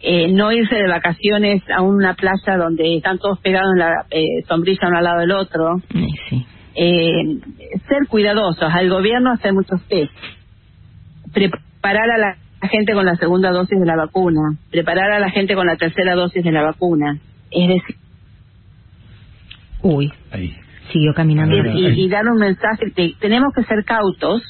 eh, 0.00 0.28
no 0.32 0.52
irse 0.52 0.74
de 0.74 0.88
vacaciones 0.88 1.62
a 1.70 1.82
una 1.82 2.14
playa 2.14 2.56
donde 2.58 2.96
están 2.96 3.18
todos 3.18 3.38
pegados 3.40 3.70
en 3.74 3.78
la 3.78 4.06
eh, 4.10 4.42
sombrilla 4.48 4.88
uno 4.88 4.98
al 4.98 5.04
lado 5.04 5.20
del 5.20 5.32
otro. 5.32 5.80
Eh, 6.74 7.38
ser 7.88 8.06
cuidadosos, 8.08 8.70
al 8.72 8.90
gobierno 8.90 9.32
hacer 9.32 9.52
muchos 9.54 9.82
test, 9.88 10.12
preparar 11.32 12.10
a 12.10 12.18
la 12.18 12.36
gente 12.68 12.92
con 12.92 13.06
la 13.06 13.16
segunda 13.16 13.50
dosis 13.50 13.78
de 13.78 13.86
la 13.86 13.96
vacuna, 13.96 14.40
preparar 14.70 15.12
a 15.12 15.18
la 15.20 15.30
gente 15.30 15.54
con 15.54 15.66
la 15.66 15.76
tercera 15.76 16.14
dosis 16.14 16.44
de 16.44 16.52
la 16.52 16.62
vacuna. 16.62 17.18
Es 17.50 17.68
decir, 17.68 17.96
Uy, 19.82 20.12
Ahí. 20.30 20.54
siguió 20.92 21.14
caminando. 21.14 21.56
y, 21.56 22.04
y 22.04 22.08
dar 22.08 22.26
un 22.26 22.38
mensaje 22.38 22.86
de 22.94 23.14
tenemos 23.20 23.52
que 23.54 23.62
ser 23.64 23.84
cautos. 23.84 24.42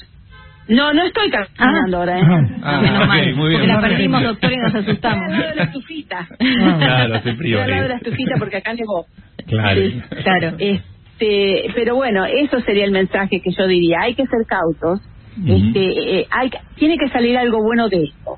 No, 0.69 0.93
no 0.93 1.03
estoy 1.03 1.29
caminando 1.29 1.97
ahora, 1.97 2.19
¿eh? 2.19 2.23
Ah, 2.61 2.81
Menos 2.81 3.01
ok, 3.03 3.07
mal, 3.07 3.35
muy 3.35 3.49
bien. 3.49 3.61
porque 3.61 3.67
la 3.73 3.81
perdimos, 3.81 4.23
doctor, 4.23 4.51
y 4.51 4.57
nos 4.57 4.75
asustamos. 4.75 5.23
Al 5.25 5.31
lado 5.39 5.49
de 5.49 5.55
la 5.55 5.63
estufita. 5.63 6.27
Claro, 6.37 7.15
hace 7.15 7.35
frío 7.35 7.59
Estoy 7.59 7.63
al 7.63 7.69
lado 7.69 7.83
de 7.83 7.89
la 7.89 7.95
estufita 7.95 8.35
porque 8.37 8.57
acá 8.57 8.73
nevó. 8.73 9.05
Claro. 9.47 9.81
Sí, 9.81 10.01
claro. 10.23 10.55
Este, 10.59 11.71
pero 11.73 11.95
bueno, 11.95 12.25
eso 12.25 12.59
sería 12.61 12.85
el 12.85 12.91
mensaje 12.91 13.39
que 13.41 13.51
yo 13.51 13.65
diría. 13.67 13.97
Hay 14.01 14.15
que 14.15 14.25
ser 14.25 14.45
cautos. 14.47 15.01
Este, 15.45 16.19
eh, 16.19 16.27
hay, 16.31 16.49
tiene 16.75 16.97
que 16.97 17.09
salir 17.09 17.37
algo 17.37 17.61
bueno 17.63 17.87
de 17.89 18.03
esto. 18.03 18.37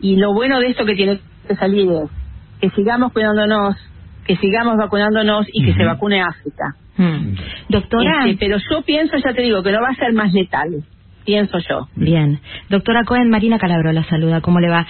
Y 0.00 0.16
lo 0.16 0.34
bueno 0.34 0.58
de 0.60 0.66
esto 0.68 0.84
que 0.84 0.94
tiene 0.94 1.18
que 1.48 1.54
salir 1.54 1.88
es 1.88 2.10
que 2.60 2.70
sigamos 2.76 3.12
cuidándonos, 3.12 3.76
que 4.26 4.36
sigamos 4.36 4.76
vacunándonos 4.76 5.46
y 5.52 5.64
que 5.64 5.74
se 5.74 5.84
vacune 5.84 6.20
África. 6.20 6.74
Mm. 6.96 7.34
Doctora, 7.68 8.26
Este, 8.26 8.36
pero 8.38 8.58
yo 8.70 8.82
pienso, 8.82 9.16
ya 9.16 9.32
te 9.32 9.42
digo, 9.42 9.62
que 9.62 9.72
no 9.72 9.80
va 9.80 9.88
a 9.90 9.94
ser 9.94 10.12
más 10.12 10.32
letal. 10.32 10.84
Pienso 11.24 11.58
yo. 11.68 11.88
bien. 11.96 12.40
Doctora 12.68 13.04
Cohen, 13.04 13.30
Marina 13.30 13.58
Calabro 13.58 13.92
la 13.92 14.04
saluda. 14.04 14.40
¿Cómo 14.40 14.60
le 14.60 14.68
va? 14.68 14.86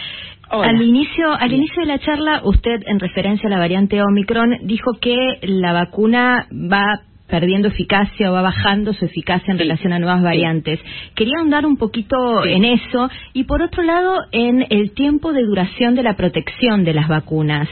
Hola. 0.50 0.68
Al 0.70 0.82
inicio, 0.82 1.32
al 1.32 1.52
inicio 1.52 1.80
de 1.82 1.86
la 1.88 1.98
charla, 1.98 2.40
usted, 2.44 2.80
en 2.86 3.00
referencia 3.00 3.46
a 3.48 3.50
la 3.50 3.58
variante 3.58 4.00
Omicron, 4.02 4.58
dijo 4.64 4.92
que 5.00 5.16
la 5.42 5.72
vacuna 5.72 6.46
va 6.52 7.00
perdiendo 7.26 7.68
eficacia 7.68 8.30
o 8.30 8.34
va 8.34 8.42
bajando 8.42 8.92
su 8.92 9.04
eficacia 9.06 9.50
en 9.50 9.58
relación 9.58 9.92
a 9.92 9.98
nuevas 9.98 10.22
variantes. 10.22 10.78
Quería 11.14 11.38
ahondar 11.38 11.64
un 11.66 11.76
poquito 11.76 12.42
Sí. 12.44 12.52
en 12.52 12.64
eso 12.66 13.08
y, 13.32 13.44
por 13.44 13.62
otro 13.62 13.82
lado, 13.82 14.18
en 14.32 14.66
el 14.70 14.92
tiempo 14.92 15.32
de 15.32 15.42
duración 15.42 15.94
de 15.94 16.02
la 16.02 16.14
protección 16.16 16.84
de 16.84 16.94
las 16.94 17.08
vacunas. 17.08 17.68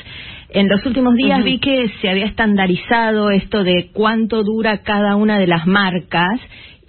En 0.48 0.68
los 0.68 0.84
últimos 0.84 1.14
días 1.14 1.44
vi 1.44 1.58
que 1.60 1.88
se 2.00 2.08
había 2.10 2.26
estandarizado 2.26 3.30
esto 3.30 3.62
de 3.64 3.90
cuánto 3.92 4.42
dura 4.42 4.78
cada 4.78 5.16
una 5.16 5.38
de 5.38 5.46
las 5.46 5.66
marcas 5.66 6.40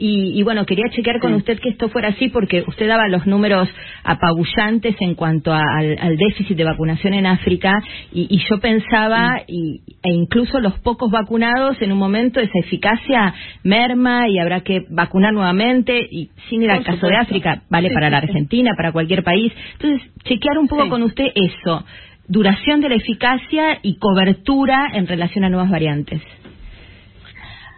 y, 0.05 0.37
y 0.37 0.43
bueno, 0.43 0.65
quería 0.65 0.89
chequear 0.89 1.19
con 1.19 1.31
Sí. 1.31 1.37
usted 1.37 1.59
que 1.61 1.69
esto 1.69 1.87
fuera 1.87 2.09
así 2.09 2.27
porque 2.27 2.63
usted 2.67 2.87
daba 2.89 3.07
los 3.07 3.25
números 3.25 3.69
apabullantes 4.03 4.95
en 4.99 5.15
cuanto 5.15 5.53
a- 5.53 5.63
al, 5.77 5.97
al 5.99 6.17
déficit 6.17 6.57
de 6.57 6.65
vacunación 6.65 7.13
en 7.13 7.25
África 7.25 7.71
y, 8.11 8.27
y 8.29 8.37
yo 8.49 8.59
pensaba, 8.59 9.41
y, 9.47 9.81
e 10.03 10.11
incluso 10.11 10.59
los 10.59 10.73
pocos 10.79 11.09
vacunados, 11.09 11.81
en 11.81 11.91
un 11.93 11.97
momento 11.97 12.39
esa 12.41 12.59
eficacia 12.59 13.33
merma 13.63 14.27
y 14.27 14.39
habrá 14.39 14.59
que 14.61 14.81
vacunar 14.89 15.31
nuevamente 15.33 16.05
y 16.11 16.29
sin 16.49 16.63
ir 16.63 16.71
al 16.71 16.83
caso 16.83 17.07
de. 17.07 17.15
África, 17.15 17.61
vale 17.69 17.87
Sí, 17.89 17.93
para 17.93 18.09
la. 18.09 18.17
Argentina, 18.17 18.71
para 18.75 18.91
cualquier 18.91 19.23
país. 19.23 19.53
Entonces, 19.79 20.01
chequear 20.25 20.57
un 20.57 20.67
poco 20.67 20.89
con 20.89 21.03
usted 21.03 21.27
eso, 21.33 21.85
duración 22.27 22.81
de 22.81 22.89
la 22.89 22.95
eficacia 22.95 23.79
y 23.83 23.95
cobertura 23.99 24.89
en 24.93 25.07
relación 25.07 25.45
a 25.45 25.49
nuevas 25.49 25.69
variantes. 25.69 26.21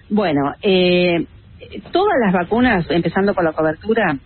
Bueno, 0.10 0.54
eh, 0.62 1.26
todas 1.92 2.14
las 2.24 2.34
vacunas, 2.34 2.86
empezando 2.90 3.34
con 3.34 3.46
la 3.46 3.54
cobertura, 3.54 4.18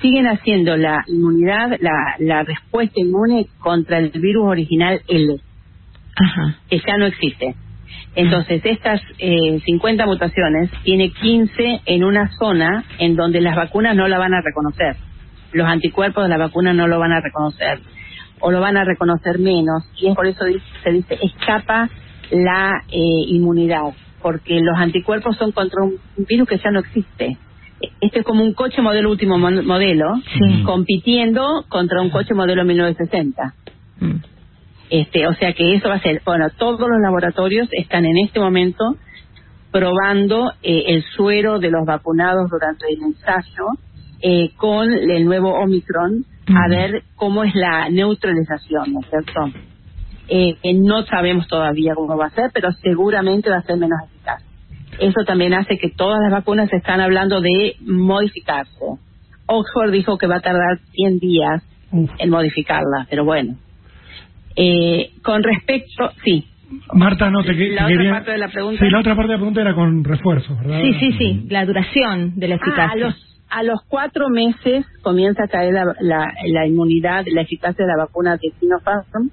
siguen 0.00 0.26
haciendo 0.26 0.76
la 0.76 1.02
inmunidad, 1.06 1.76
la, 1.80 2.14
la 2.18 2.42
respuesta 2.42 2.94
inmune 3.00 3.46
contra 3.58 3.98
el 3.98 4.10
virus 4.10 4.46
original 4.48 5.00
L, 5.08 5.36
Ajá. 6.16 6.56
que 6.68 6.78
ya 6.78 6.96
no 6.98 7.06
existe. 7.06 7.54
Entonces, 8.14 8.62
estas 8.64 9.00
eh, 9.18 9.60
50 9.64 10.06
mutaciones 10.06 10.70
tiene 10.84 11.10
15 11.10 11.82
en 11.84 12.04
una 12.04 12.30
zona 12.38 12.84
en 12.98 13.14
donde 13.14 13.40
las 13.42 13.54
vacunas 13.56 13.94
no 13.94 14.08
la 14.08 14.18
van 14.18 14.32
a 14.34 14.40
reconocer. 14.40 14.96
Los 15.52 15.68
anticuerpos 15.68 16.24
de 16.24 16.30
la 16.30 16.38
vacuna 16.38 16.72
no 16.72 16.86
lo 16.88 16.98
van 16.98 17.12
a 17.12 17.20
reconocer 17.20 17.80
o 18.40 18.50
lo 18.50 18.60
van 18.60 18.76
a 18.76 18.84
reconocer 18.84 19.38
menos 19.38 19.82
y 19.98 20.08
es 20.08 20.14
por 20.14 20.26
eso 20.26 20.44
dice- 20.44 20.60
se 20.82 20.90
dice 20.92 21.18
escapa 21.22 21.88
la 22.30 22.82
eh, 22.90 22.98
inmunidad 23.28 23.80
porque 24.22 24.60
los 24.60 24.76
anticuerpos 24.78 25.36
son 25.36 25.52
contra 25.52 25.82
un 25.82 25.94
virus 26.28 26.48
que 26.48 26.58
ya 26.58 26.70
no 26.70 26.80
existe. 26.80 27.36
Este 28.00 28.20
es 28.20 28.24
como 28.24 28.42
un 28.42 28.54
coche 28.54 28.80
modelo 28.82 29.10
último 29.10 29.38
modelo 29.38 30.14
Sí. 30.38 30.62
compitiendo 30.64 31.64
contra 31.68 32.00
un 32.00 32.10
coche 32.10 32.32
modelo 32.34 32.64
1960. 32.64 33.54
Mm. 34.00 34.14
Este, 34.88 35.26
o 35.26 35.34
sea 35.34 35.52
que 35.52 35.74
eso 35.74 35.88
va 35.88 35.96
a 35.96 36.00
ser, 36.00 36.22
bueno, 36.24 36.48
todos 36.58 36.80
los 36.80 37.00
laboratorios 37.02 37.68
están 37.72 38.04
en 38.06 38.16
este 38.18 38.38
momento 38.40 38.96
probando 39.72 40.52
eh, 40.62 40.84
el 40.88 41.02
suero 41.02 41.58
de 41.58 41.70
los 41.70 41.84
vacunados 41.84 42.48
durante 42.50 42.86
el 42.88 43.02
ensayo 43.02 43.66
eh, 44.22 44.50
con 44.56 44.90
el 44.92 45.24
nuevo 45.24 45.52
Omicron 45.54 46.24
a 46.48 46.68
Mm. 46.68 46.70
ver 46.70 47.02
cómo 47.16 47.42
es 47.44 47.54
la 47.54 47.88
neutralización, 47.90 48.92
¿no 48.92 49.00
es 49.00 49.06
cierto? 49.10 49.52
Eh, 50.28 50.56
que 50.62 50.74
no 50.74 51.02
sabemos 51.04 51.46
todavía 51.46 51.94
cómo 51.94 52.16
va 52.16 52.26
a 52.26 52.30
ser, 52.30 52.50
pero 52.52 52.72
seguramente 52.82 53.48
va 53.50 53.58
a 53.58 53.62
ser 53.62 53.76
menos 53.76 53.98
eficaz. 54.06 54.42
Eso 54.98 55.24
también 55.26 55.54
hace 55.54 55.78
que 55.78 55.90
todas 55.90 56.18
las 56.22 56.32
vacunas 56.32 56.72
están 56.72 57.00
hablando 57.00 57.40
de 57.40 57.76
modificarse. 57.86 58.72
Oxford 59.46 59.92
dijo 59.92 60.18
que 60.18 60.26
va 60.26 60.36
a 60.36 60.40
tardar 60.40 60.78
100 60.92 61.18
días 61.20 61.62
Uf. 61.92 62.10
en 62.18 62.30
modificarla, 62.30 63.06
pero 63.08 63.24
bueno. 63.24 63.54
Eh, 64.56 65.10
con 65.22 65.42
respecto, 65.42 66.10
sí. 66.24 66.46
Marta, 66.92 67.30
no 67.30 67.44
te, 67.44 67.54
que- 67.56 67.68
La 67.70 67.86
te 67.86 67.92
otra 67.92 67.96
quería- 67.96 68.10
parte 68.12 68.30
de 68.32 68.38
la 68.38 68.48
pregunta. 68.48 68.84
Sí, 68.84 68.90
la 68.90 69.00
otra 69.00 69.14
parte 69.14 69.28
de 69.28 69.34
la 69.34 69.38
pregunta 69.38 69.60
era 69.60 69.74
con 69.74 70.02
refuerzos, 70.02 70.58
¿verdad? 70.58 70.80
Sí, 70.82 70.94
sí, 70.94 71.12
sí, 71.12 71.46
la 71.50 71.64
duración 71.64 72.32
de 72.36 72.48
la 72.48 72.54
Ah, 72.56 72.58
eficacia. 72.60 72.92
a 72.92 72.96
los 72.96 73.22
a 73.48 73.62
los 73.62 73.78
cuatro 73.86 74.28
meses 74.28 74.84
comienza 75.04 75.44
a 75.44 75.46
caer 75.46 75.72
la, 75.72 75.84
la, 76.00 76.26
la 76.48 76.66
inmunidad, 76.66 77.24
la 77.32 77.42
eficacia 77.42 77.84
de 77.86 77.92
la 77.92 77.96
vacuna 78.04 78.32
de 78.36 78.50
Sinopharm. 78.58 79.30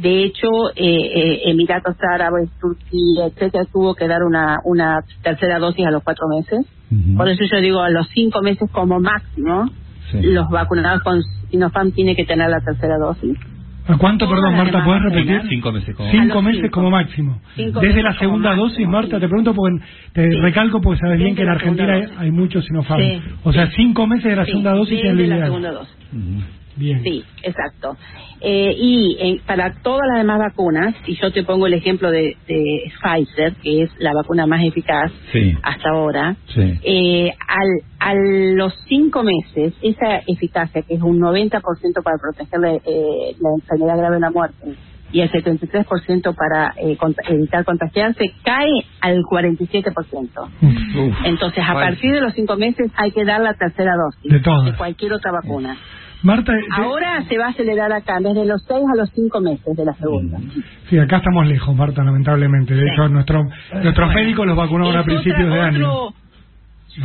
De 0.00 0.24
hecho, 0.24 0.48
eh, 0.76 0.82
eh, 1.14 1.40
Emiratos 1.50 1.96
Árabes, 2.14 2.48
Turquía, 2.60 3.26
etcétera, 3.26 3.64
tuvo 3.72 3.94
que 3.94 4.08
dar 4.08 4.22
una, 4.22 4.58
una 4.64 5.00
tercera 5.22 5.58
dosis 5.58 5.84
a 5.86 5.90
los 5.90 6.02
cuatro 6.02 6.26
meses. 6.28 6.66
Por 7.16 7.28
eso 7.28 7.42
yo 7.52 7.60
digo, 7.60 7.80
a 7.80 7.90
los 7.90 8.08
cinco 8.08 8.40
meses 8.42 8.68
como 8.72 8.98
máximo, 9.00 9.66
Sí. 10.10 10.18
los 10.22 10.48
vacunados 10.50 11.02
con 11.02 11.22
Sinopharm 11.50 11.92
tienen 11.92 12.16
que 12.16 12.24
tener 12.24 12.48
la 12.50 12.60
tercera 12.60 12.96
dosis. 12.98 13.36
¿A 13.86 13.96
cuánto, 13.96 14.28
perdón, 14.28 14.56
Marta, 14.56 14.84
puedes 14.84 15.02
repetir? 15.02 15.42
Cinco 15.48 15.72
meses 15.72 15.94
como. 15.96 16.10
Cinco 16.10 16.34
los 16.34 16.42
meses 16.44 16.60
cinco. 16.62 16.74
como 16.74 16.90
máximo. 16.90 17.40
Cinco 17.56 17.80
Desde 17.80 18.02
la 18.02 18.12
segunda 18.18 18.54
dosis, 18.54 18.86
Marta, 18.88 19.18
te 19.20 19.26
pregunto 19.28 19.54
porque 19.54 19.84
te 20.12 20.30
Sí. 20.30 20.36
recalco 20.40 20.80
porque 20.80 21.00
sabes 21.00 21.18
bien 21.18 21.34
que 21.34 21.42
en 21.42 21.48
Argentina 21.48 21.94
hay, 22.18 22.30
muchos 22.30 22.64
Sinopharm. 22.64 23.00
Sí. 23.02 23.22
O 23.44 23.52
sea, 23.52 23.70
cinco 23.76 24.06
meses 24.06 24.24
de 24.24 24.36
la 24.36 24.44
Sí, 24.44 24.50
segunda 24.52 24.72
dosis 24.72 25.00
es 25.04 25.14
la 25.28 25.44
segunda 25.44 25.72
dosis. 25.72 25.94
Bien. 26.80 27.02
Sí, 27.04 27.24
exacto. 27.42 27.96
Eh, 28.40 28.74
y 28.76 29.16
en- 29.20 29.38
para 29.46 29.74
todas 29.82 30.00
las 30.08 30.18
demás 30.18 30.38
vacunas, 30.38 30.94
y 31.06 31.14
yo 31.20 31.30
te 31.30 31.42
pongo 31.44 31.66
el 31.66 31.74
ejemplo 31.74 32.10
de, 32.10 32.36
de 32.48 32.82
Pfizer, 33.02 33.54
que 33.62 33.82
es 33.82 33.90
la 33.98 34.12
vacuna 34.14 34.46
más 34.46 34.64
eficaz 34.64 35.12
Sí. 35.32 35.54
hasta 35.62 35.90
ahora, 35.90 36.36
Sí. 36.46 36.78
eh, 36.82 37.32
al, 37.46 37.68
a 37.98 38.14
los 38.14 38.74
cinco 38.88 39.22
meses, 39.22 39.74
esa 39.82 40.22
eficacia, 40.26 40.82
que 40.82 40.94
es 40.94 41.02
un 41.02 41.18
90% 41.20 41.60
para 42.02 42.16
proteger 42.16 42.60
la, 42.60 42.72
eh, 42.74 43.36
la 43.40 43.50
enfermedad 43.60 43.98
grave 43.98 44.14
de 44.16 44.20
la 44.20 44.30
muerte, 44.30 44.74
y 45.12 45.20
el 45.20 45.30
73% 45.30 46.34
para 46.34 46.72
eh, 46.76 46.96
cont- 46.96 47.16
evitar 47.28 47.64
contagiarse, 47.64 48.24
cae 48.44 48.70
al 49.00 49.18
47%. 49.22 50.48
Uf. 50.62 51.16
Entonces, 51.24 51.64
a 51.66 51.74
Vale. 51.74 51.86
partir 51.90 52.12
de 52.14 52.20
los 52.20 52.32
cinco 52.34 52.56
meses 52.56 52.90
hay 52.96 53.10
que 53.10 53.24
dar 53.24 53.40
la 53.40 53.54
tercera 53.54 53.96
dosis 53.96 54.32
De 54.32 54.76
cualquier 54.78 55.12
otra 55.12 55.32
vacuna. 55.32 55.76
Marta, 56.22 56.52
te- 56.52 56.82
Ahora 56.82 57.24
se 57.28 57.38
va 57.38 57.46
a 57.46 57.50
acelerar 57.50 57.92
acá, 57.92 58.18
desde 58.20 58.44
los 58.44 58.62
6 58.66 58.80
a 58.92 58.96
los 58.96 59.10
5 59.14 59.40
meses 59.40 59.76
de 59.76 59.84
la 59.84 59.94
segunda. 59.94 60.38
sí, 60.88 60.98
acá 60.98 61.16
estamos 61.18 61.46
lejos, 61.46 61.74
Marta, 61.74 62.04
lamentablemente. 62.04 62.74
De 62.74 62.82
Sí. 62.82 62.88
hecho, 62.92 63.08
nuestro, 63.08 63.44
nuestros 63.82 64.14
médicos 64.14 64.46
los 64.46 64.56
vacunaron 64.56 64.96
a 64.96 65.04
principios 65.04 65.46
otra- 65.48 65.54
de 65.54 65.60
año. 65.62 65.92
otro- 65.92 66.14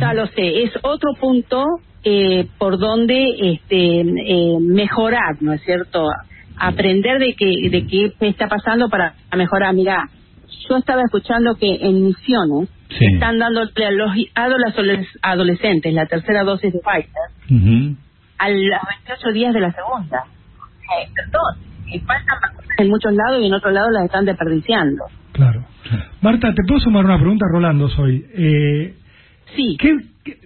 Ya 0.00 0.12
lo 0.14 0.26
sé, 0.26 0.62
es 0.64 0.72
otro 0.82 1.12
punto 1.20 1.64
eh, 2.08 2.46
por 2.58 2.78
donde 2.78 3.26
este, 3.40 4.00
eh, 4.00 4.56
mejorar, 4.60 5.36
¿no 5.40 5.52
es 5.54 5.62
cierto? 5.62 6.06
Aprender 6.58 7.18
de 7.18 7.34
qué 7.34 7.50
de 7.70 7.86
qué 7.86 8.12
está 8.28 8.46
pasando 8.48 8.88
para 8.88 9.14
mejorar. 9.36 9.74
Mira, 9.74 10.08
yo 10.68 10.76
estaba 10.76 11.02
escuchando 11.02 11.54
que 11.56 11.66
en 11.80 12.04
misiones 12.04 12.68
Sí. 12.90 13.06
están 13.14 13.38
dándole 13.38 13.70
a 13.84 13.90
los 13.90 14.10
adoles- 14.36 15.08
adolescentes 15.22 15.92
la 15.94 16.06
tercera 16.06 16.44
dosis 16.44 16.72
de 16.72 16.78
Pfizer 16.80 17.56
Ujú. 17.58 17.96
A 18.38 18.48
los 18.48 18.80
28 19.06 19.32
días 19.32 19.54
de 19.54 19.60
la 19.60 19.72
segunda. 19.72 20.24
Eh, 20.82 21.08
perdón, 21.14 21.56
eh, 21.92 22.00
faltan 22.00 22.38
vacunas 22.40 22.78
en 22.78 22.88
muchos 22.88 23.12
lados 23.12 23.42
y 23.42 23.46
en 23.46 23.54
otros 23.54 23.72
lados 23.72 23.90
las 23.92 24.04
están 24.04 24.24
desperdiciando. 24.24 25.04
Claro. 25.32 25.64
Marta, 26.20 26.52
¿te 26.54 26.62
puedo 26.66 26.80
sumar 26.80 27.04
una 27.04 27.18
pregunta, 27.18 27.46
Rolando, 27.50 27.88
soy? 27.88 28.24
Eh, 28.34 28.94
Sí, 29.54 29.76
¿qué, 29.78 29.96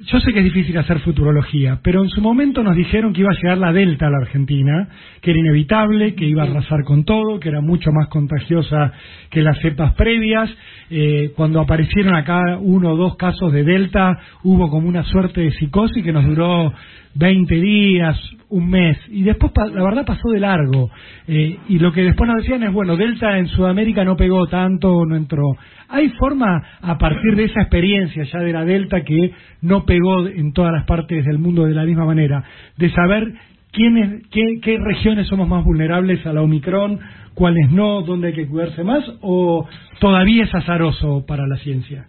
yo 0.05 0.20
sé 0.20 0.33
que 0.33 0.40
es 0.40 0.44
difícil 0.44 0.76
hacer 0.76 1.00
futurología, 1.00 1.81
pero 1.83 2.03
en 2.03 2.11
su 2.11 2.20
momento 2.20 2.62
nos 2.62 2.76
dijeron 2.76 3.12
que 3.12 3.22
iba 3.22 3.31
a 3.31 3.35
llegar 3.35 3.57
la 3.57 3.72
Delta 3.72 4.07
a 4.07 4.11
la 4.11 4.18
Argentina, 4.18 4.88
que 5.22 5.31
era 5.31 5.40
inevitable, 5.40 6.14
que 6.14 6.26
iba 6.26 6.42
a 6.42 6.46
arrasar 6.46 6.85
con 6.85 7.05
todo, 7.05 7.40
que 7.40 7.48
era 7.48 7.62
mucho 7.62 7.90
más 7.92 8.09
contagiosa 8.09 8.92
que 9.31 9.42
las 9.42 9.59
cepas 9.61 9.94
previas. 9.94 10.50
Eh, 10.90 11.33
cuando 11.35 11.61
aparecieron 11.61 12.14
acá 12.14 12.59
uno 12.61 12.92
o 12.92 12.96
dos 12.96 13.16
casos 13.16 13.53
de 13.53 13.64
Delta, 13.64 14.18
hubo 14.44 14.68
como 14.68 14.87
una 14.87 15.03
suerte 15.05 15.40
de 15.40 15.53
psicosis 15.53 16.05
que 16.05 16.12
nos 16.12 16.26
duró 16.26 16.72
20 17.14 17.55
días, 17.55 18.18
un 18.51 18.68
mes, 18.68 18.96
y 19.09 19.23
después 19.23 19.53
la 19.73 19.83
verdad 19.83 20.07
pasó 20.07 20.31
de 20.31 20.40
largo. 20.40 20.90
Eh, 21.27 21.59
y 21.68 21.79
lo 21.79 21.92
que 21.92 22.03
después 22.03 22.29
nos 22.29 22.42
decían 22.42 22.62
es, 22.62 22.73
bueno, 22.73 22.96
Delta 22.96 23.38
en 23.38 23.46
Sudamérica 23.49 24.05
no 24.05 24.16
pegó 24.16 24.46
tanto, 24.46 25.05
no 25.07 25.16
entró. 25.16 25.57
¿Hay 25.88 26.11
forma, 26.11 26.62
a 26.81 26.99
partir 26.99 27.37
de 27.37 27.44
esa 27.44 27.62
experiencia 27.62 28.25
ya 28.25 28.38
de 28.38 28.53
la 28.53 28.64
Delta, 28.64 29.03
que 29.03 29.33
no 29.62 29.85
pegó 29.85 30.27
en 30.27 30.53
todas 30.53 30.73
las 30.73 30.85
partes 30.85 31.25
del 31.25 31.38
mundo 31.38 31.64
de 31.64 31.75
la 31.75 31.85
misma 31.85 32.05
manera, 32.05 32.44
de 32.77 32.90
saber 32.90 33.35
quiénes, 33.73 34.27
qué, 34.31 34.61
qué 34.62 34.79
regiones 34.79 35.27
somos 35.27 35.49
más 35.49 35.64
vulnerables 35.64 36.25
a 36.27 36.33
la 36.33 36.42
Omicron, 36.42 36.99
cuáles 37.35 37.70
no, 37.70 38.03
dónde 38.03 38.29
hay 38.29 38.35
que 38.35 38.46
cuidarse 38.46 38.85
más, 38.85 39.05
o 39.20 39.68
todavía 39.99 40.44
es 40.44 40.55
azaroso 40.55 41.25
para 41.27 41.46
la 41.46 41.57
ciencia? 41.57 42.07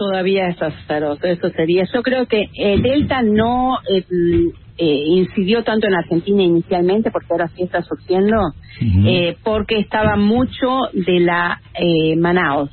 Todavía 0.00 0.48
es 0.48 0.62
azaroso, 0.62 1.26
eso 1.26 1.50
sería. 1.50 1.84
Yo 1.92 2.02
creo 2.02 2.24
que 2.24 2.46
eh, 2.54 2.80
Delta 2.80 3.20
no 3.20 3.76
eh, 3.86 4.02
eh, 4.78 5.04
incidió 5.08 5.62
tanto 5.62 5.88
en 5.88 5.94
Argentina 5.94 6.42
inicialmente, 6.42 7.10
porque 7.10 7.26
ahora 7.30 7.48
sí 7.48 7.64
está 7.64 7.82
surgiendo, 7.82 8.54
eh, 8.80 9.36
porque 9.44 9.78
estaba 9.78 10.16
mucho 10.16 10.84
de 10.94 11.20
la 11.20 11.60
eh, 11.74 12.16
Manaus 12.16 12.70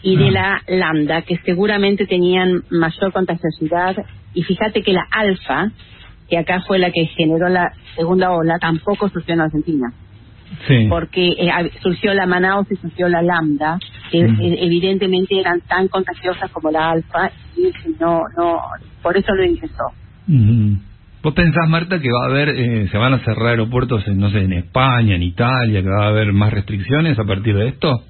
y 0.00 0.14
de 0.14 0.30
la 0.30 0.62
Lambda, 0.68 1.22
que 1.22 1.38
seguramente 1.38 2.06
tenían 2.06 2.62
mayor 2.70 3.12
contagiosidad. 3.12 3.96
Y 4.32 4.44
fíjate 4.44 4.84
que 4.84 4.92
la 4.92 5.08
Alfa, 5.10 5.72
que 6.30 6.38
acá 6.38 6.62
fue 6.68 6.78
la 6.78 6.92
que 6.92 7.06
generó 7.16 7.48
la 7.48 7.72
segunda 7.96 8.30
ola, 8.30 8.60
tampoco 8.60 9.08
surgió 9.08 9.34
en 9.34 9.40
Argentina 9.40 9.92
Sí. 10.68 10.86
porque 10.88 11.28
eh, 11.38 11.50
surgió 11.82 12.14
la 12.14 12.26
Manaus 12.26 12.70
y 12.70 12.76
surgió 12.76 13.08
la 13.08 13.22
Lambda, 13.22 13.78
que 14.10 14.22
Mm. 14.24 14.40
eh, 14.40 14.56
evidentemente 14.60 15.38
eran 15.38 15.60
tan 15.62 15.88
contagiosas 15.88 16.50
como 16.52 16.70
la 16.70 16.90
Alfa, 16.90 17.30
y 17.56 17.70
no, 18.00 18.22
no, 18.36 18.60
por 19.02 19.16
eso 19.16 19.34
lo 19.34 19.44
ingresó. 19.44 19.84
Ujú. 20.28 20.78
¿Vos 21.22 21.34
pensás, 21.34 21.68
Marta, 21.68 21.98
que 22.00 22.08
va 22.10 22.26
a 22.26 22.30
haber, 22.30 22.48
eh, 22.50 22.88
se 22.90 22.98
van 22.98 23.14
a 23.14 23.18
cerrar 23.20 23.48
aeropuertos, 23.48 24.06
en, 24.08 24.18
no 24.18 24.30
sé, 24.30 24.40
en 24.40 24.52
España, 24.52 25.14
en 25.16 25.22
Italia, 25.22 25.82
que 25.82 25.88
va 25.88 26.04
a 26.04 26.08
haber 26.08 26.32
más 26.32 26.52
restricciones 26.52 27.18
a 27.18 27.24
partir 27.24 27.56
de 27.56 27.68
esto? 27.68 28.02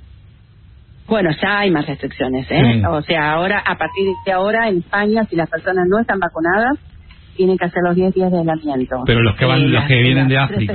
Bueno, 1.07 1.31
ya 1.42 1.59
hay 1.61 1.70
más 1.70 1.87
restricciones, 1.87 2.47
¿eh? 2.51 2.73
Sí. 2.75 2.83
O 2.88 3.03
sea, 3.03 3.33
ahora, 3.33 3.59
a 3.59 3.77
partir 3.77 4.05
de 4.25 4.33
ahora, 4.33 4.68
en 4.68 4.79
España, 4.79 5.25
si 5.29 5.37
las 5.37 5.51
personas 5.51 5.87
no 5.88 6.01
están 6.01 6.18
vacunadas, 6.18 6.79
tienen 7.37 7.57
que 7.59 7.64
hacer 7.66 7.83
los 7.87 7.94
10 7.94 8.14
días 8.14 8.31
de 8.33 8.38
aislamiento. 8.38 8.97
Pero 9.07 9.20
los 9.23 9.35
que 9.37 9.44
van- 9.44 9.70
los 9.73 9.85
que 9.85 10.03
vienen 10.03 10.29
de 10.29 10.38
África. 10.38 10.73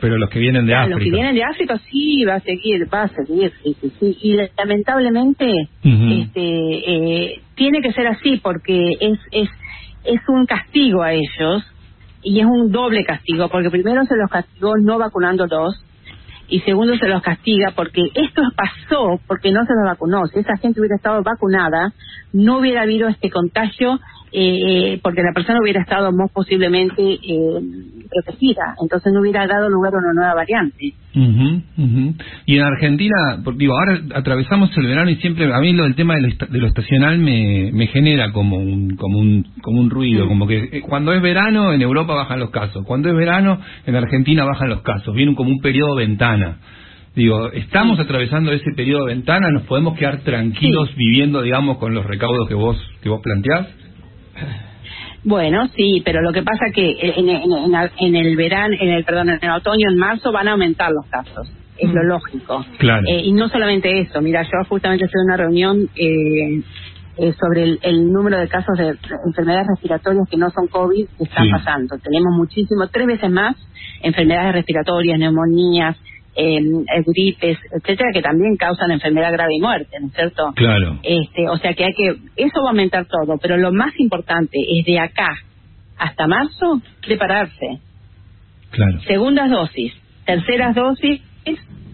Pero 0.00 0.18
los 0.18 0.30
que 0.30 0.38
vienen 0.38 0.66
de 0.66 0.74
Ah, 0.74 0.80
África. 0.82 0.96
Los 0.96 1.04
que 1.04 1.10
vienen 1.10 1.34
de 1.34 1.44
África 1.44 1.78
sí 1.90 2.24
va 2.24 2.34
a 2.34 2.40
seguir, 2.40 2.88
va 2.92 3.02
a 3.02 3.08
seguir, 3.08 3.52
sí, 3.62 3.76
sí, 3.80 3.92
sí. 4.00 4.18
Y 4.22 4.36
lamentablemente 4.58 5.52
este, 6.22 6.42
eh, 6.42 7.40
tiene 7.54 7.80
que 7.80 7.92
ser 7.92 8.06
así 8.06 8.38
porque 8.42 8.90
es, 9.00 9.18
es, 9.32 9.48
es 10.04 10.20
un 10.28 10.46
castigo 10.46 11.02
a 11.02 11.12
ellos 11.12 11.64
y 12.22 12.40
es 12.40 12.46
un 12.46 12.70
doble 12.72 13.04
castigo 13.04 13.48
porque 13.48 13.70
primero 13.70 14.04
se 14.04 14.16
los 14.16 14.30
castigó 14.30 14.72
no 14.82 14.98
vacunándolos 14.98 15.82
y 16.48 16.60
segundo 16.60 16.96
se 16.96 17.08
los 17.08 17.22
castiga 17.22 17.72
porque 17.74 18.02
esto 18.14 18.42
pasó 18.56 19.20
porque 19.26 19.50
no 19.50 19.64
se 19.64 19.72
los 19.74 19.84
vacunó. 19.84 20.26
Si 20.26 20.38
esa 20.38 20.56
gente 20.58 20.78
hubiera 20.80 20.94
estado 20.96 21.22
vacunada, 21.22 21.92
no 22.32 22.58
hubiera 22.58 22.82
habido 22.82 23.08
este 23.08 23.30
contagio 23.30 23.98
eh, 24.32 24.98
porque 25.02 25.22
la 25.22 25.32
persona 25.32 25.60
hubiera 25.62 25.82
estado 25.82 26.12
más 26.12 26.30
posiblemente 26.32 27.02
eh, 27.02 27.60
protegida. 28.10 28.74
Entonces 28.82 29.12
no 29.12 29.20
hubiera 29.20 29.46
dado 29.46 29.68
lugar 29.68 29.94
a 29.94 29.98
una 29.98 30.12
nueva 30.12 30.34
variante. 30.34 30.92
Ujú, 31.14 31.62
ujú. 31.78 32.14
Y 32.44 32.56
en 32.56 32.62
Argentina, 32.62 33.42
digo, 33.56 33.78
ahora 33.78 34.00
atravesamos 34.14 34.70
el 34.76 34.86
verano 34.86 35.10
y 35.10 35.16
siempre 35.16 35.52
a 35.52 35.58
mí 35.60 35.72
lo 35.72 35.84
del 35.84 35.94
tema 35.94 36.14
de 36.14 36.22
lo, 36.22 36.28
de 36.28 36.58
lo 36.58 36.66
estacional 36.66 37.18
me, 37.18 37.70
me 37.72 37.86
genera 37.86 38.32
como 38.32 38.56
un 38.58 38.96
como 38.96 39.18
un 39.18 39.46
como 39.62 39.80
un 39.80 39.90
ruido, 39.90 40.26
como 40.28 40.46
que 40.46 40.68
eh, 40.72 40.80
cuando 40.82 41.12
es 41.12 41.22
verano 41.22 41.72
en 41.72 41.80
Europa 41.80 42.14
bajan 42.14 42.40
los 42.40 42.50
casos, 42.50 42.84
cuando 42.84 43.08
es 43.08 43.16
verano 43.16 43.58
en 43.86 43.96
Argentina 43.96 44.44
bajan 44.44 44.68
los 44.68 44.82
casos, 44.82 45.14
viene 45.14 45.34
como 45.34 45.50
un 45.50 45.60
periodo 45.60 45.94
ventana. 45.96 46.58
Digo, 47.14 47.50
estamos 47.52 47.98
atravesando 47.98 48.52
ese 48.52 48.72
periodo 48.76 49.06
ventana, 49.06 49.50
nos 49.50 49.62
podemos 49.62 49.96
quedar 49.98 50.18
tranquilos 50.20 50.94
viviendo, 50.96 51.40
digamos, 51.40 51.78
con 51.78 51.94
los 51.94 52.04
recaudos 52.04 52.46
que 52.46 52.54
vos 52.54 52.76
que 53.02 53.08
vos 53.08 53.22
planteás. 53.22 53.85
Bueno, 55.24 55.66
sí, 55.74 56.02
pero 56.04 56.22
lo 56.22 56.32
que 56.32 56.42
pasa 56.42 56.66
que 56.72 56.96
en, 57.00 57.28
en- 57.28 58.14
el 58.16 58.36
verano, 58.36 58.76
en 58.78 58.90
el 58.90 59.04
perdón, 59.04 59.30
en 59.30 59.38
el 59.42 59.50
otoño, 59.50 59.88
en 59.90 59.98
marzo 59.98 60.30
van 60.32 60.46
a 60.48 60.52
aumentar 60.52 60.90
los 60.92 61.06
casos. 61.06 61.50
Es 61.78 61.92
lo 61.92 62.02
lógico. 62.04 62.64
Claro. 62.78 63.02
Eh, 63.06 63.22
y 63.24 63.32
no 63.32 63.48
solamente 63.48 64.00
eso. 64.00 64.22
Mira, 64.22 64.42
yo 64.44 64.50
justamente 64.68 65.04
estoy 65.04 65.20
en 65.20 65.26
una 65.26 65.36
reunión 65.36 65.90
eh, 65.96 66.62
eh, 67.18 67.32
sobre 67.38 67.64
el, 67.64 67.78
el 67.82 68.12
número 68.12 68.38
de 68.38 68.48
casos 68.48 68.78
de 68.78 68.96
enfermedades 69.26 69.66
respiratorias 69.68 70.26
que 70.30 70.36
no 70.38 70.48
son 70.50 70.68
COVID 70.68 71.06
que 71.18 71.24
están 71.24 71.44
Sí. 71.44 71.50
pasando. 71.50 71.98
Tenemos 71.98 72.34
muchísimo, 72.36 72.86
tres 72.90 73.06
veces 73.08 73.30
más 73.30 73.56
enfermedades 74.02 74.54
respiratorias, 74.54 75.18
neumonías, 75.18 75.96
eh, 76.36 76.58
eh, 76.58 77.02
gripes, 77.06 77.58
etcétera, 77.72 78.10
que 78.12 78.22
también 78.22 78.56
causan 78.56 78.90
enfermedad 78.90 79.32
grave 79.32 79.54
y 79.56 79.60
muerte, 79.60 79.96
¿no 80.00 80.08
es 80.08 80.12
cierto? 80.14 80.52
Claro. 80.54 80.98
Este, 81.02 81.48
o 81.48 81.56
sea 81.56 81.72
que 81.74 81.84
hay 81.84 81.92
que, 81.94 82.10
eso 82.36 82.60
va 82.62 82.68
a 82.68 82.70
aumentar 82.70 83.06
todo, 83.06 83.38
pero 83.40 83.56
lo 83.56 83.72
más 83.72 83.98
importante 83.98 84.58
es 84.78 84.84
de 84.84 84.98
acá 84.98 85.30
hasta 85.98 86.26
marzo 86.26 86.82
prepararse. 87.04 87.80
Claro. 88.70 89.00
Segundas 89.06 89.50
dosis, 89.50 89.94
terceras 90.26 90.74
dosis 90.74 91.22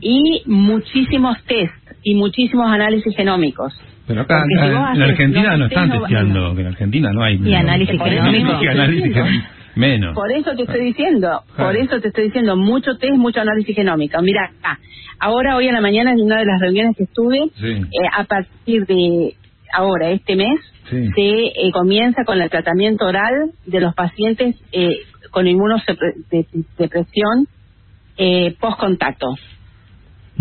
y 0.01 0.43
muchísimos 0.47 1.43
test 1.45 1.73
y 2.03 2.15
muchísimos 2.15 2.69
análisis 2.69 3.15
genómicos. 3.17 3.73
Pero 4.07 4.23
acá, 4.23 4.43
si 4.49 4.55
en 4.55 4.77
haces 4.77 5.03
Argentina 5.03 5.57
no 5.57 5.67
están 5.67 5.89
no 5.89 6.01
testeando, 6.01 6.55
que 6.57 6.63
en 6.63 6.67
Argentina 6.67 7.13
no 7.13 7.23
hay. 7.23 7.41
Y 7.41 7.55
análisis 7.55 7.95
no, 7.95 8.05
genómico. 8.05 8.59
Menos. 9.75 10.15
Por 10.15 10.31
eso 10.33 10.55
te 10.55 10.63
estoy 10.63 10.85
diciendo, 10.85 11.43
por 11.57 11.77
eso 11.77 12.01
te 12.01 12.09
estoy 12.09 12.25
diciendo, 12.25 12.57
mucho 12.57 12.97
test, 12.99 13.15
mucho 13.15 13.41
análisis 13.41 13.75
genómico. 13.75 14.21
Mira, 14.23 14.45
acá, 14.59 14.79
ahora 15.19 15.57
hoy 15.57 15.69
a 15.69 15.73
la 15.73 15.81
mañana 15.81 16.13
en 16.13 16.21
una 16.21 16.39
de 16.39 16.45
las 16.45 16.61
reuniones 16.61 16.97
que 16.97 17.05
estuve, 17.05 17.39
Sí. 17.57 17.69
eh, 17.71 18.09
a 18.17 18.25
partir 18.25 18.87
de 18.87 19.35
ahora, 19.73 20.11
este 20.11 20.37
mes, 20.37 20.61
Sí. 20.91 21.09
se 21.15 21.47
eh, 21.47 21.71
comienza 21.73 22.25
con 22.25 22.41
el 22.43 22.51
tratamiento 22.51 23.07
oral 23.07 23.53
de 23.65 23.81
los 23.81 23.95
pacientes 23.95 24.57
eh, 24.73 24.97
con 25.31 25.47
inmunodepresión 25.47 27.47
eh, 28.19 28.55
post 28.61 28.79
contacto. 28.79 29.29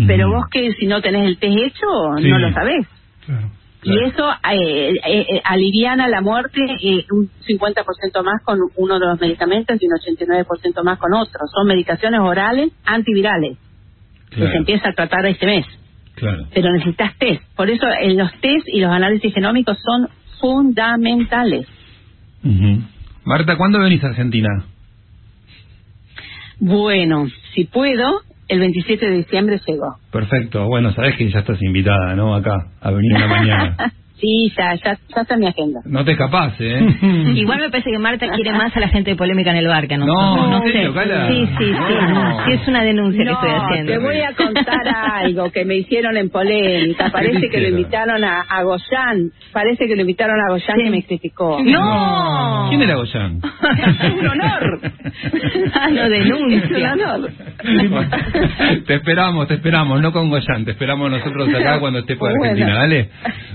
Pero 0.06 0.30
vos 0.30 0.44
que 0.50 0.72
si 0.72 0.86
no 0.86 1.00
tenés 1.00 1.26
el 1.26 1.38
test 1.38 1.56
hecho, 1.56 1.86
Sí. 2.18 2.28
no 2.28 2.38
lo 2.38 2.52
sabés. 2.52 2.86
Claro. 3.24 3.50
Y 3.84 3.98
eso 4.04 4.30
eh, 4.52 4.90
eh, 4.92 5.26
eh, 5.28 5.40
aliviana 5.44 6.06
la 6.08 6.20
muerte 6.20 6.60
eh, 6.82 7.04
un 7.10 7.28
50% 7.48 8.22
más 8.22 8.40
con 8.44 8.58
uno 8.76 8.98
de 9.00 9.06
los 9.06 9.20
medicamentos 9.20 9.76
y 9.80 9.86
un 9.86 9.92
89% 10.26 10.84
más 10.84 10.98
con 10.98 11.12
otros. 11.14 11.50
Son 11.52 11.66
medicaciones 11.66 12.20
orales 12.20 12.70
antivirales 12.84 13.58
que 14.30 14.36
se 14.36 14.40
Claro, 14.42 14.56
empieza 14.58 14.88
a 14.88 14.92
tratar 14.92 15.26
este 15.26 15.46
mes. 15.46 15.66
claro. 16.14 16.46
Pero 16.54 16.70
necesitas 16.72 17.16
test. 17.18 17.42
Por 17.56 17.70
eso 17.70 17.86
eh, 18.00 18.14
los 18.14 18.30
test 18.40 18.66
y 18.68 18.80
los 18.80 18.90
análisis 18.92 19.34
genómicos 19.34 19.76
son 19.84 20.08
fundamentales. 20.40 21.66
Ujú. 22.44 22.82
Marta, 23.24 23.56
¿cuándo 23.56 23.78
venís 23.80 24.02
a 24.04 24.08
Argentina? 24.08 24.48
Bueno, 26.58 27.26
si 27.54 27.64
puedo, 27.64 28.20
el 28.52 28.60
27 28.60 29.06
de 29.06 29.16
diciembre 29.16 29.60
llego. 29.66 29.96
Perfecto. 30.10 30.66
Bueno, 30.66 30.92
sabés 30.92 31.16
que 31.16 31.30
ya 31.30 31.38
estás 31.38 31.60
invitada, 31.62 32.14
¿no? 32.14 32.34
Acá, 32.34 32.66
a 32.82 32.90
venir 32.90 33.14
una 33.16 33.26
mañana. 33.26 33.76
sí, 34.22 34.52
ya, 34.56 34.74
ya, 34.76 34.96
ya 35.14 35.20
está 35.22 35.34
en 35.34 35.40
mi 35.40 35.46
agenda. 35.48 35.80
No 35.84 36.04
te 36.04 36.12
escapás, 36.12 36.54
¿eh? 36.60 36.80
Igual 37.34 37.58
me 37.60 37.68
parece 37.70 37.90
que 37.90 37.98
Marta 37.98 38.26
quiere 38.30 38.52
más 38.52 38.74
a 38.76 38.80
la 38.80 38.88
gente 38.88 39.10
de 39.10 39.16
polémica 39.16 39.50
en 39.50 39.56
el 39.56 39.66
bar 39.68 39.86
que 39.88 39.94
a 39.94 39.98
No, 39.98 40.06
nosotros. 40.06 40.62
¿en 40.66 40.72
serio, 40.72 40.92
sé. 40.92 40.98
Cala? 40.98 41.28
Sí, 41.28 41.46
sí, 41.58 41.64
sí. 41.64 41.94
No. 42.14 42.44
Sí, 42.46 42.52
es 42.52 42.68
una 42.68 42.82
denuncia 42.84 43.24
que 43.24 43.30
No, 43.30 43.34
estoy 43.34 43.50
haciendo. 43.50 43.92
te 43.92 43.98
voy 43.98 44.20
a 44.20 44.32
contar 44.34 44.88
algo 44.88 45.50
que 45.50 45.64
me 45.64 45.74
hicieron 45.76 46.16
en 46.16 46.30
polémica. 46.30 47.10
Parece 47.10 47.48
que 47.50 47.60
lo 47.60 47.68
invitaron 47.68 48.22
a, 48.24 48.40
a 48.42 48.62
Goyán. 48.62 49.30
Parece 49.52 49.86
que 49.88 49.96
lo 49.96 50.02
invitaron 50.02 50.36
a 50.40 50.50
Goyán 50.52 50.76
que 50.78 50.90
me 50.90 51.02
criticó. 51.04 51.60
¡No! 51.62 52.66
¿Quién 52.70 52.82
era 52.82 52.94
Goyán? 52.94 53.40
Es 54.02 54.12
un 54.14 54.26
honor. 54.28 54.80
Ah, 55.74 55.88
no 55.90 56.02
Es 56.02 56.30
un 56.30 56.48
denuncia. 56.48 56.92
honor. 56.92 57.30
te 58.86 58.94
esperamos, 58.94 59.48
te 59.48 59.54
esperamos, 59.54 60.00
no 60.00 60.12
con 60.12 60.28
Goyán, 60.30 60.64
te 60.64 60.72
esperamos 60.72 61.10
nosotros 61.10 61.48
acá 61.54 61.78
cuando 61.80 62.00
estés 62.00 62.16
por 62.18 62.28
Bueno. 62.30 62.44
Argentina, 62.52 62.74
¿dale? 62.78 63.08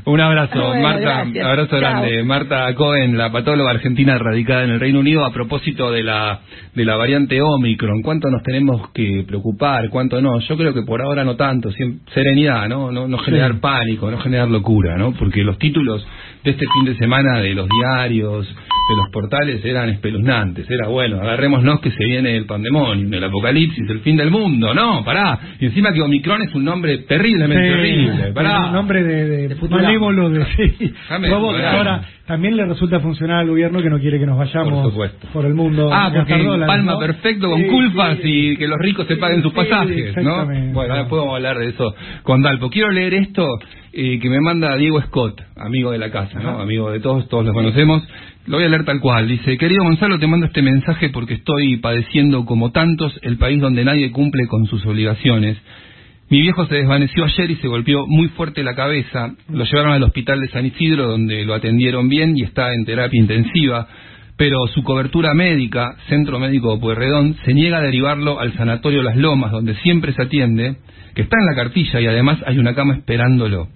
Un 0.05 0.19
abrazo. 0.21 0.56
Abrazo, 0.57 0.67
Bueno, 0.69 0.87
Marta, 0.87 1.23
gracias. 1.23 1.45
abrazo 1.45 1.69
Chao. 1.69 1.79
grande. 1.79 2.23
Marta 2.23 2.75
Cohen, 2.75 3.17
la 3.17 3.31
patóloga 3.31 3.71
argentina 3.71 4.17
radicada 4.17 4.63
en 4.63 4.71
el 4.71 4.79
Reino 4.79 4.99
Unido, 4.99 5.25
a 5.25 5.31
propósito 5.31 5.91
de 5.91 6.03
la, 6.03 6.39
de 6.75 6.85
la 6.85 6.95
variante 6.95 7.41
Omicron. 7.41 8.01
¿Cuánto 8.01 8.29
nos 8.29 8.43
tenemos 8.43 8.89
que 8.91 9.23
preocupar? 9.27 9.89
¿Cuánto 9.89 10.21
no? 10.21 10.39
Yo 10.39 10.57
creo 10.57 10.73
que 10.73 10.81
por 10.83 11.01
ahora 11.01 11.23
no 11.23 11.35
tanto. 11.35 11.69
Serenidad, 12.13 12.67
¿no? 12.69 12.91
No, 12.91 13.07
no 13.07 13.17
generar 13.19 13.59
pánico, 13.59 14.09
no 14.11 14.17
generar 14.19 14.47
locura, 14.49 14.97
¿no? 14.97 15.13
Porque 15.13 15.43
los 15.43 15.57
títulos 15.57 16.05
de 16.43 16.51
este 16.51 16.65
fin 16.73 16.85
de 16.85 16.95
semana 16.97 17.39
de 17.39 17.53
los 17.53 17.67
diarios, 17.69 18.47
de 18.89 18.95
los 18.95 19.09
portales, 19.11 19.63
eran 19.65 19.89
espeluznantes. 19.89 20.69
Era, 20.69 20.87
bueno, 20.87 21.19
agarrémonos 21.21 21.79
que 21.81 21.91
se 21.91 22.03
viene 22.05 22.35
el 22.37 22.45
pandemonio, 22.45 23.17
el 23.17 23.23
apocalipsis, 23.23 23.89
el 23.89 23.99
fin 23.99 24.17
del 24.17 24.31
mundo. 24.31 24.73
No, 24.73 25.03
pará. 25.03 25.39
Y 25.59 25.65
encima 25.65 25.91
que 25.93 26.01
Omicron 26.01 26.41
es 26.43 26.53
un 26.55 26.63
nombre 26.65 26.99
terriblemente 26.99 27.67
Sí, 27.67 27.73
horrible. 27.73 28.33
Pará. 28.33 28.67
Un 28.67 28.73
nombre 28.73 29.03
de, 29.03 29.47
de, 29.49 29.55
Futurama. 29.55 29.83
malévolo 29.83 30.29
de 30.29 30.45
sí. 30.55 30.75
Déjame 30.79 31.29
Robot. 31.29 31.51
joder. 31.51 31.65
Ahora, 31.67 32.01
también 32.27 32.57
le 32.57 32.65
resulta 32.65 32.99
funcionar 32.99 33.39
al 33.39 33.47
gobierno 33.49 33.81
que 33.81 33.89
no 33.89 33.99
quiere 33.99 34.19
que 34.19 34.25
nos 34.25 34.37
vayamos 34.37 34.83
Por 34.83 34.91
supuesto. 34.91 35.27
por 35.33 35.45
el 35.45 35.53
mundo. 35.53 35.89
Ah, 35.91 36.11
porque 36.13 36.37
dólares, 36.37 36.67
palma 36.67 36.91
¿no? 36.93 36.99
perfecto 36.99 37.49
con 37.49 37.61
Sí, 37.61 37.67
culpas 37.67 38.17
sí. 38.21 38.49
y 38.51 38.57
que 38.57 38.67
los 38.67 38.77
ricos 38.79 39.07
se 39.07 39.15
paguen 39.15 39.41
sus 39.41 39.51
Sí, 39.51 39.55
pasajes, 39.57 40.15
¿no? 40.17 40.45
Bueno, 40.45 40.93
ahora 40.93 41.07
podemos 41.07 41.35
hablar 41.35 41.57
de 41.57 41.69
eso 41.69 41.95
con 42.23 42.41
Dalpo. 42.41 42.69
Quiero 42.69 42.91
leer 42.91 43.13
esto 43.13 43.47
eh, 43.93 44.19
que 44.19 44.29
me 44.29 44.41
manda 44.41 44.75
Diego 44.75 45.01
Scott, 45.03 45.41
amigo 45.55 45.91
de 45.91 45.97
la 45.97 46.11
casa, 46.11 46.39
¿no? 46.39 46.59
Amigo 46.59 46.91
de 46.91 46.99
todos, 46.99 47.27
todos 47.29 47.45
lo 47.45 47.53
conocemos. 47.53 48.03
Lo 48.45 48.57
voy 48.57 48.65
a 48.65 48.69
leer 48.69 48.85
tal 48.85 48.99
cual. 48.99 49.27
Dice, 49.27 49.57
querido 49.57 49.83
Gonzalo, 49.83 50.19
te 50.19 50.27
mando 50.27 50.45
este 50.45 50.61
mensaje 50.61 51.09
porque 51.09 51.33
estoy 51.35 51.77
padeciendo 51.77 52.45
como 52.45 52.71
tantos 52.71 53.17
el 53.23 53.37
país 53.37 53.59
donde 53.59 53.83
nadie 53.83 54.11
cumple 54.11 54.47
con 54.47 54.65
sus 54.67 54.85
obligaciones. 54.85 55.57
Mi 56.29 56.41
viejo 56.41 56.65
se 56.65 56.75
desvaneció 56.75 57.23
ayer 57.23 57.51
y 57.51 57.55
se 57.55 57.67
golpeó 57.69 58.05
muy 58.05 58.27
fuerte 58.29 58.61
la 58.63 58.75
cabeza. 58.75 59.33
Lo 59.49 59.63
llevaron 59.63 59.93
al 59.93 60.03
hospital 60.03 60.41
de 60.41 60.49
San 60.49 60.65
Isidro 60.65 61.07
donde 61.07 61.45
lo 61.45 61.53
atendieron 61.53 62.09
bien 62.09 62.33
y 62.37 62.43
está 62.43 62.73
en 62.73 62.83
terapia 62.85 63.19
intensiva. 63.19 63.87
Pero 64.35 64.67
su 64.67 64.83
cobertura 64.83 65.33
médica, 65.33 65.95
Centro 66.09 66.37
Médico 66.37 66.79
Pueyrredón, 66.79 67.35
se 67.45 67.53
niega 67.53 67.77
a 67.77 67.81
derivarlo 67.81 68.39
al 68.39 68.53
Sanatorio 68.53 69.01
Las 69.01 69.15
Lomas, 69.15 69.51
donde 69.51 69.73
siempre 69.75 70.13
se 70.13 70.21
atiende, 70.21 70.75
que 71.15 71.23
está 71.23 71.37
en 71.39 71.45
la 71.47 71.55
cartilla 71.55 71.99
y 72.01 72.05
además 72.07 72.39
hay 72.45 72.59
una 72.59 72.75
cama 72.75 72.95
esperándolo. 72.95 73.69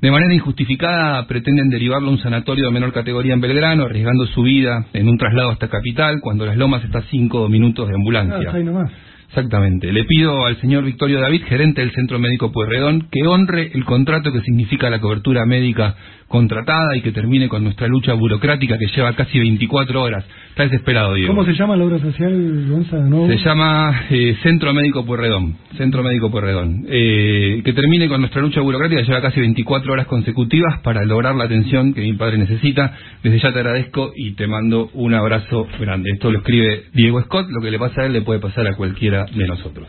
De 0.00 0.10
manera 0.10 0.32
injustificada 0.32 1.26
pretenden 1.26 1.68
derivarlo 1.68 2.08
a 2.08 2.12
un 2.12 2.18
sanatorio 2.18 2.66
de 2.66 2.70
menor 2.70 2.92
categoría 2.94 3.34
en 3.34 3.42
Belgrano, 3.42 3.84
arriesgando 3.84 4.26
su 4.28 4.42
vida 4.42 4.86
en 4.94 5.06
un 5.06 5.18
traslado 5.18 5.50
hasta 5.50 5.68
Capital, 5.68 6.20
cuando 6.22 6.46
Las 6.46 6.56
Lomas 6.56 6.82
está 6.84 7.00
a 7.00 7.02
cinco 7.10 7.46
minutos 7.50 7.86
de 7.86 7.92
Ah, 7.92 7.96
ambulancia. 7.96 8.52
nomás. 8.62 8.90
Exactamente. 9.30 9.92
Le 9.92 10.02
pido 10.06 10.44
al 10.44 10.60
señor 10.60 10.82
Victorio 10.82 11.20
David, 11.20 11.44
gerente 11.44 11.82
del 11.82 11.92
Centro 11.92 12.18
Médico 12.18 12.50
Pueyrredón, 12.50 13.06
que 13.12 13.28
honre 13.28 13.70
el 13.74 13.84
contrato 13.84 14.32
que 14.32 14.40
significa 14.40 14.90
la 14.90 15.00
cobertura 15.00 15.46
médica 15.46 15.94
contratada 16.30 16.96
y 16.96 17.00
que 17.00 17.10
termine 17.10 17.48
con 17.48 17.64
nuestra 17.64 17.88
lucha 17.88 18.14
burocrática 18.14 18.78
que 18.78 18.86
lleva 18.86 19.12
casi 19.14 19.36
24 19.36 20.00
horas. 20.00 20.24
Está 20.50 20.62
desesperado, 20.62 21.14
Diego. 21.14 21.34
¿Cómo 21.34 21.44
se 21.44 21.54
llama 21.54 21.76
la 21.76 21.84
obra 21.84 21.98
social, 21.98 22.66
Gonzalo? 22.68 23.04
¿No? 23.06 23.26
Se 23.26 23.36
llama 23.38 24.04
eh, 24.10 24.36
Centro 24.40 24.72
Médico 24.72 25.04
Pueyrredón. 25.04 25.56
Centro 25.76 26.04
Médico 26.04 26.30
Pueyrredón. 26.30 26.84
Eh, 26.88 27.62
que 27.64 27.72
termine 27.72 28.08
con 28.08 28.20
nuestra 28.20 28.40
lucha 28.40 28.60
burocrática, 28.60 29.02
lleva 29.02 29.20
casi 29.20 29.40
24 29.40 29.92
horas 29.92 30.06
consecutivas 30.06 30.78
para 30.84 31.04
lograr 31.04 31.34
la 31.34 31.44
atención 31.44 31.94
que 31.94 32.02
mi 32.02 32.12
padre 32.12 32.38
necesita. 32.38 32.94
Desde 33.24 33.40
ya 33.40 33.52
te 33.52 33.58
agradezco 33.58 34.12
y 34.14 34.34
te 34.34 34.46
mando 34.46 34.88
un 34.94 35.14
abrazo 35.14 35.66
grande. 35.80 36.10
Esto 36.12 36.30
lo 36.30 36.38
escribe 36.38 36.84
Diego 36.94 37.20
Scott. 37.22 37.48
Lo 37.50 37.60
que 37.60 37.72
le 37.72 37.78
pasa 37.80 38.02
a 38.02 38.06
él 38.06 38.12
le 38.12 38.22
puede 38.22 38.38
pasar 38.38 38.68
a 38.68 38.76
cualquiera 38.76 39.26
de 39.34 39.48
nosotros. 39.48 39.88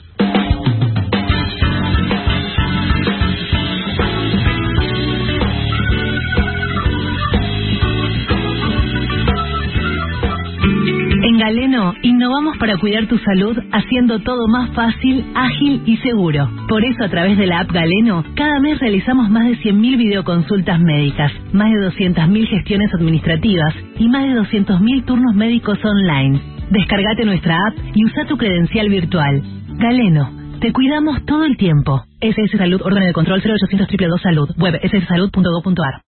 En 11.52 11.58
Galeno 11.58 11.94
innovamos 12.02 12.58
para 12.60 12.78
cuidar 12.78 13.08
tu 13.08 13.18
salud 13.18 13.58
haciendo 13.74 14.20
todo 14.20 14.48
más 14.48 14.70
fácil, 14.70 15.26
ágil 15.36 15.82
y 15.86 15.98
seguro. 15.98 16.50
Por 16.70 16.82
eso 16.86 17.04
a 17.04 17.10
través 17.10 17.38
de 17.38 17.46
la 17.46 17.60
app 17.60 17.72
Galeno, 17.74 18.24
cada 18.36 18.62
mes 18.62 18.80
realizamos 18.80 19.30
más 19.30 19.44
de 19.44 19.58
100.000 19.58 19.98
videoconsultas 19.98 20.80
médicas, 20.80 21.30
más 21.52 21.70
de 21.70 21.90
200.000 21.90 22.48
gestiones 22.48 22.94
administrativas 22.94 23.76
y 24.00 24.08
más 24.08 24.24
de 24.24 24.40
200.000 24.40 25.04
turnos 25.04 25.36
médicos 25.36 25.78
online. 25.84 26.40
Descargate 26.70 27.26
nuestra 27.26 27.58
app 27.68 27.76
y 27.96 28.06
usa 28.06 28.26
tu 28.28 28.38
credencial 28.38 28.88
virtual. 28.88 29.44
Galeno, 29.78 30.30
te 30.62 30.72
cuidamos 30.72 31.26
todo 31.26 31.44
el 31.44 31.58
tiempo. 31.58 32.06
SS 32.22 32.58
Salud, 32.58 32.82
orden 32.82 33.04
de 33.04 33.12
control 33.12 33.42
0800 33.42 33.90
222 33.90 34.22
Salud, 34.22 34.50
web 34.58 34.80
sssalud.gov.ar. 34.82 36.02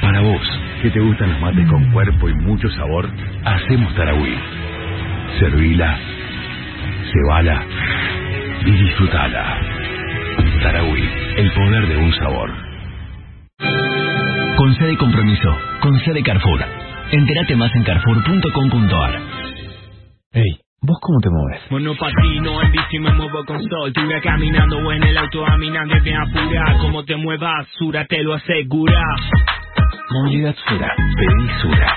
Para 0.00 0.22
vos, 0.22 0.71
que 0.82 0.90
te 0.90 0.98
gustan 0.98 1.30
los 1.30 1.40
mates 1.40 1.68
con 1.68 1.92
cuerpo 1.92 2.28
y 2.28 2.34
mucho 2.34 2.68
sabor, 2.70 3.08
hacemos 3.44 3.94
Tarahui. 3.94 4.36
Servila, 5.38 5.96
cebala 7.12 7.64
y 8.66 8.70
disfrutala. 8.72 9.60
Tarahui, 10.60 11.08
el 11.36 11.52
poder 11.52 11.86
de 11.86 11.96
un 11.98 12.12
sabor. 12.14 12.50
Con 14.56 14.74
sede 14.74 14.96
compromiso, 14.96 15.56
con 15.80 16.00
sede 16.00 16.20
Carrefour. 16.24 16.64
Entérate 17.12 17.54
más 17.54 17.72
en 17.76 17.84
carrefour.com.ar. 17.84 19.20
Hey, 20.32 20.58
¿vos 20.80 20.98
cómo 21.00 21.20
te 21.20 21.30
mueves? 21.30 21.60
Monopatino, 21.70 22.60
en 22.60 22.72
bici 22.72 22.98
me 22.98 23.12
muevo 23.12 23.44
con 23.44 23.62
sol 23.62 23.92
voy 23.94 24.20
caminando 24.20 24.78
o 24.78 24.92
en 24.92 25.04
el 25.04 25.16
auto 25.16 25.46
a 25.46 25.56
mí 25.58 25.70
nadie 25.70 26.00
me 26.00 26.16
apura 26.16 26.76
Como 26.80 27.04
te 27.04 27.14
muevas, 27.14 27.68
Sura 27.78 28.04
te 28.06 28.20
lo 28.24 28.34
asegura 28.34 29.00
Movilidad 30.12 30.54
Sura. 30.68 30.94
Pedí 31.16 31.48
Sura. 31.62 31.96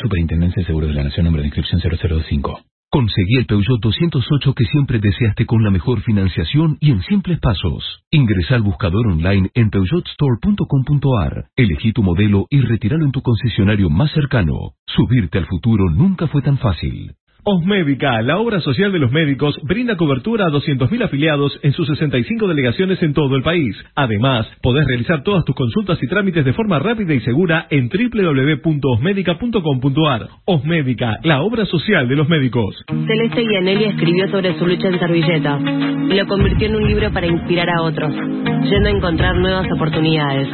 Superintendencia 0.00 0.60
de 0.60 0.66
Seguros 0.66 0.90
de 0.90 0.94
la 0.94 1.02
Nación, 1.04 1.24
nombre 1.24 1.42
de 1.42 1.48
inscripción 1.48 1.80
005. 1.80 2.60
Conseguí 2.90 3.36
el 3.38 3.46
Peugeot 3.46 3.80
208 3.80 4.54
que 4.54 4.64
siempre 4.64 4.98
deseaste 5.00 5.44
con 5.44 5.62
la 5.62 5.70
mejor 5.70 6.00
financiación 6.02 6.78
y 6.80 6.92
en 6.92 7.02
simples 7.02 7.38
pasos. 7.40 8.02
Ingresa 8.10 8.54
al 8.54 8.62
buscador 8.62 9.08
online 9.08 9.50
en 9.54 9.70
peugeotstore.com.ar. 9.70 11.48
Elegí 11.56 11.92
tu 11.92 12.02
modelo 12.02 12.46
y 12.48 12.60
retíralo 12.60 13.04
en 13.04 13.12
tu 13.12 13.22
concesionario 13.22 13.90
más 13.90 14.12
cercano. 14.12 14.74
Subirte 14.86 15.38
al 15.38 15.46
futuro 15.46 15.90
nunca 15.90 16.28
fue 16.28 16.42
tan 16.42 16.58
fácil. 16.58 17.14
Osmédica, 17.50 18.20
la 18.20 18.36
obra 18.36 18.60
social 18.60 18.92
de 18.92 18.98
los 18.98 19.10
médicos, 19.10 19.58
brinda 19.62 19.96
cobertura 19.96 20.44
a 20.44 20.50
200.000 20.50 21.04
afiliados 21.04 21.58
en 21.62 21.72
sus 21.72 21.88
65 21.88 22.46
delegaciones 22.46 23.02
en 23.02 23.14
todo 23.14 23.36
el 23.36 23.42
país. 23.42 23.74
Además, 23.94 24.46
podés 24.60 24.86
realizar 24.86 25.22
todas 25.22 25.46
tus 25.46 25.56
consultas 25.56 25.98
y 26.02 26.08
trámites 26.08 26.44
de 26.44 26.52
forma 26.52 26.78
rápida 26.78 27.14
y 27.14 27.20
segura 27.20 27.66
en 27.70 27.88
www.osmédica.com.ar. 27.88 30.28
Osmédica, 30.44 31.20
la 31.22 31.40
obra 31.40 31.64
social 31.64 32.06
de 32.06 32.16
los 32.16 32.28
médicos. 32.28 32.84
Celeste 33.06 33.46
Gianelli 33.46 33.84
escribió 33.84 34.28
sobre 34.28 34.52
su 34.58 34.66
lucha 34.66 34.88
en 34.88 34.98
servilletas 34.98 35.62
y 35.62 36.14
lo 36.14 36.26
convirtió 36.26 36.68
en 36.68 36.76
un 36.76 36.86
libro 36.86 37.10
para 37.14 37.28
inspirar 37.28 37.70
a 37.70 37.80
otros, 37.80 38.12
yendo 38.12 38.88
a 38.88 38.90
encontrar 38.90 39.38
nuevas 39.38 39.66
oportunidades. 39.74 40.50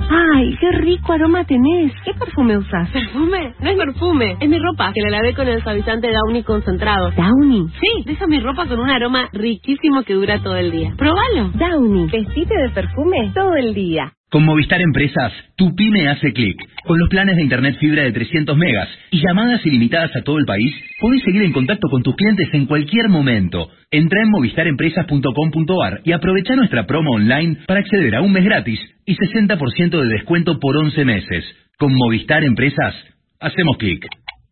Ay, 0.08 0.56
qué 0.60 0.70
rico 0.72 1.12
aroma 1.12 1.44
tenés. 1.44 1.92
¿Qué 2.04 2.12
perfume 2.14 2.58
usas? 2.58 2.90
¿Perfume? 2.90 3.54
No 3.58 3.70
es 3.70 3.76
perfume, 3.76 4.36
es 4.40 4.48
mi 4.48 4.58
ropa, 4.58 4.92
que 4.92 5.00
la 5.00 5.10
lavé 5.10 5.34
con 5.34 5.48
el 5.48 5.60
suavizante 5.62 6.12
Downy 6.12 6.44
concentrado. 6.44 7.10
Downy. 7.10 7.68
Sí, 7.80 8.04
deja 8.06 8.26
mi 8.28 8.38
ropa 8.38 8.66
con 8.66 8.78
un 8.78 8.90
aroma 8.90 9.30
riquísimo 9.32 10.04
que 10.04 10.14
dura 10.14 10.40
todo 10.42 10.56
el 10.56 10.70
día. 10.70 10.94
Probalo. 10.96 11.50
Downy. 11.54 12.06
Vestite 12.06 12.54
de 12.54 12.70
perfume 12.70 13.32
todo 13.34 13.54
el 13.56 13.74
día. 13.74 14.12
Con 14.32 14.44
Movistar 14.46 14.80
Empresas, 14.80 15.30
tu 15.56 15.74
pyme 15.74 16.08
hace 16.08 16.32
clic. 16.32 16.56
Con 16.86 16.98
los 16.98 17.10
planes 17.10 17.36
de 17.36 17.42
Internet 17.42 17.76
fibra 17.78 18.04
de 18.04 18.12
300 18.12 18.56
megas 18.56 18.88
y 19.10 19.20
llamadas 19.20 19.60
ilimitadas 19.66 20.16
a 20.16 20.22
todo 20.22 20.38
el 20.38 20.46
país, 20.46 20.74
podés 21.00 21.22
seguir 21.22 21.42
en 21.42 21.52
contacto 21.52 21.86
con 21.90 22.02
tus 22.02 22.16
clientes 22.16 22.48
en 22.54 22.64
cualquier 22.64 23.10
momento. 23.10 23.68
Entra 23.90 24.22
en 24.22 24.30
movistarempresas.com.ar 24.30 26.00
y 26.04 26.12
aprovecha 26.12 26.56
nuestra 26.56 26.86
promo 26.86 27.10
online 27.10 27.58
para 27.66 27.80
acceder 27.80 28.14
a 28.14 28.22
un 28.22 28.32
mes 28.32 28.46
gratis 28.46 28.80
y 29.04 29.16
60% 29.16 30.00
de 30.00 30.08
descuento 30.08 30.58
por 30.58 30.78
11 30.78 31.04
meses. 31.04 31.44
Con 31.78 31.92
Movistar 31.92 32.42
Empresas, 32.42 32.94
hacemos 33.38 33.76
clic. 33.76 34.06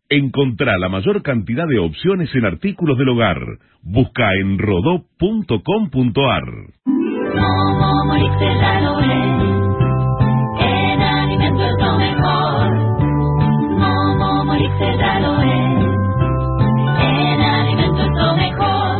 Encontrá 0.09 0.77
la 0.77 0.89
mayor 0.89 1.23
cantidad 1.23 1.65
de 1.67 1.79
opciones 1.79 2.29
en 2.35 2.45
artículos 2.45 2.99
del 2.99 3.09
hogar. 3.09 3.39
Busca 3.81 4.29
en 4.39 4.59
rodó.com.ar. 4.59 6.43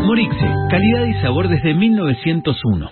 Morixe, 0.05 0.47
calidad 0.69 1.05
y 1.05 1.13
sabor 1.21 1.47
desde 1.47 1.73
1901. 1.73 2.91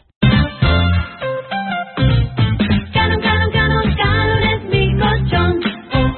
Canon, 2.94 3.20
canon, 3.22 3.52
canon, 3.52 3.94
canon 3.96 4.44
es 4.44 4.64
mi 4.70 4.98
colchón. 4.98 5.60
Oh, 5.94 6.14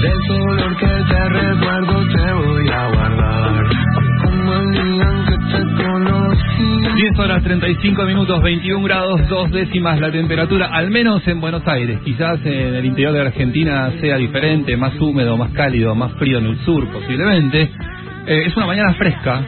Del 0.00 0.26
color 0.26 0.76
que 0.78 0.86
te 0.86 1.28
recuerdo 1.28 2.06
te 2.14 2.32
voy 2.32 2.68
a 2.68 2.88
guardar 2.88 3.66
Como 4.22 4.52
el 4.54 4.72
día 4.72 5.04
en 5.04 5.24
que 5.26 5.36
te 5.36 5.84
conocí 5.84 6.94
10 6.96 7.18
horas 7.18 7.42
35 7.42 8.02
minutos, 8.04 8.42
21 8.42 8.84
grados, 8.84 9.28
dos 9.28 9.50
décimas 9.50 10.00
la 10.00 10.10
temperatura, 10.10 10.70
al 10.72 10.90
menos 10.90 11.26
en 11.28 11.40
Buenos 11.40 11.66
Aires. 11.66 12.00
Quizás 12.04 12.40
en 12.44 12.74
el 12.74 12.84
interior 12.86 13.12
de 13.12 13.18
la 13.18 13.26
Argentina 13.26 13.92
sea 14.00 14.16
diferente, 14.16 14.76
más 14.78 14.98
húmedo, 14.98 15.36
más 15.36 15.52
cálido, 15.52 15.94
más 15.94 16.12
frío 16.14 16.38
en 16.38 16.46
el 16.46 16.58
sur 16.60 16.86
posiblemente. 16.88 17.70
Eh, 18.26 18.44
es 18.46 18.56
una 18.56 18.66
mañana 18.66 18.94
fresca, 18.94 19.42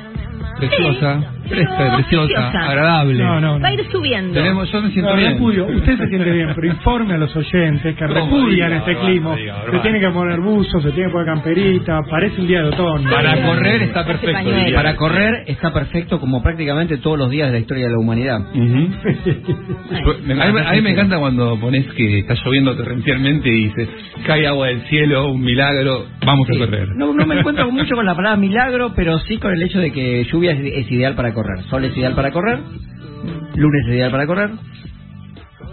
preciosa, 0.58 1.33
fresca, 1.48 1.96
preciosa, 1.96 2.26
preciosa. 2.26 2.68
agradable. 2.70 3.22
No, 3.22 3.40
no, 3.40 3.58
no. 3.58 3.60
Va 3.60 3.68
a 3.68 3.72
ir 3.74 3.84
subiendo. 3.90 4.34
Tenemos, 4.34 4.70
yo 4.72 4.82
me 4.82 4.90
siento 4.90 5.10
No, 5.10 5.16
bien. 5.16 5.32
repudio. 5.32 5.66
Usted 5.66 5.96
se 5.98 6.06
siente 6.08 6.30
bien, 6.30 6.48
pero 6.54 6.66
informe 6.66 7.14
a 7.14 7.18
los 7.18 7.34
oyentes 7.36 7.96
que 7.96 8.04
¿Cómo 8.06 8.14
repudian 8.14 8.70
diga, 8.70 8.76
este 8.78 8.96
clima. 8.96 9.36
diga, 9.36 9.64
Se 9.70 9.78
tiene 9.80 10.00
que 10.00 10.08
poner 10.10 10.40
buzo, 10.40 10.80
se 10.80 10.90
tiene 10.92 11.08
que 11.08 11.12
poner 11.12 11.26
camperita, 11.26 12.00
parece 12.10 12.40
un 12.40 12.46
día 12.46 12.62
de 12.62 12.68
otoño. 12.68 13.10
Para 13.10 13.42
correr 13.42 13.82
está 13.82 14.04
perfecto. 14.06 14.50
Para 14.74 14.96
correr 14.96 15.44
está 15.46 15.72
perfecto 15.72 16.20
como 16.20 16.42
prácticamente 16.42 16.98
todos 16.98 17.18
los 17.18 17.30
días 17.30 17.48
de 17.48 17.52
la 17.54 17.58
historia 17.60 17.86
de 17.86 17.92
la 17.92 17.98
humanidad. 17.98 18.40
Me- 18.54 20.42
A 20.42 20.52
mí, 20.52 20.60
a 20.66 20.72
mí 20.72 20.80
me 20.80 20.90
encanta 20.90 21.18
cuando 21.18 21.58
pones 21.60 21.86
que 21.94 22.20
está 22.20 22.34
lloviendo 22.44 22.76
torrencialmente 22.76 23.48
y 23.48 23.64
dices, 23.68 23.88
cae 24.26 24.46
agua 24.46 24.68
del 24.68 24.82
cielo, 24.82 25.30
un 25.32 25.40
milagro, 25.42 26.06
vamos 26.24 26.48
a 26.54 26.58
correr. 26.58 26.88
No, 26.96 27.12
no 27.12 27.26
me 27.26 27.38
encuentro 27.38 27.70
mucho 27.70 27.94
con 27.94 28.04
la 28.06 28.14
palabra 28.14 28.36
milagro, 28.38 28.92
pero 28.94 29.18
sí 29.20 29.36
con 29.38 29.52
el 29.52 29.62
hecho 29.62 29.78
de 29.80 29.92
que 29.92 30.24
lluvia 30.30 30.52
es, 30.52 30.60
es 30.86 30.90
ideal 30.90 31.14
para 31.14 31.33
correr. 31.34 31.62
Sol 31.64 31.84
es 31.84 31.96
ideal 31.96 32.14
para 32.14 32.30
correr. 32.32 32.58
Lunes 33.56 33.82
es 33.86 33.94
ideal 33.94 34.10
para 34.10 34.26
correr. 34.26 34.50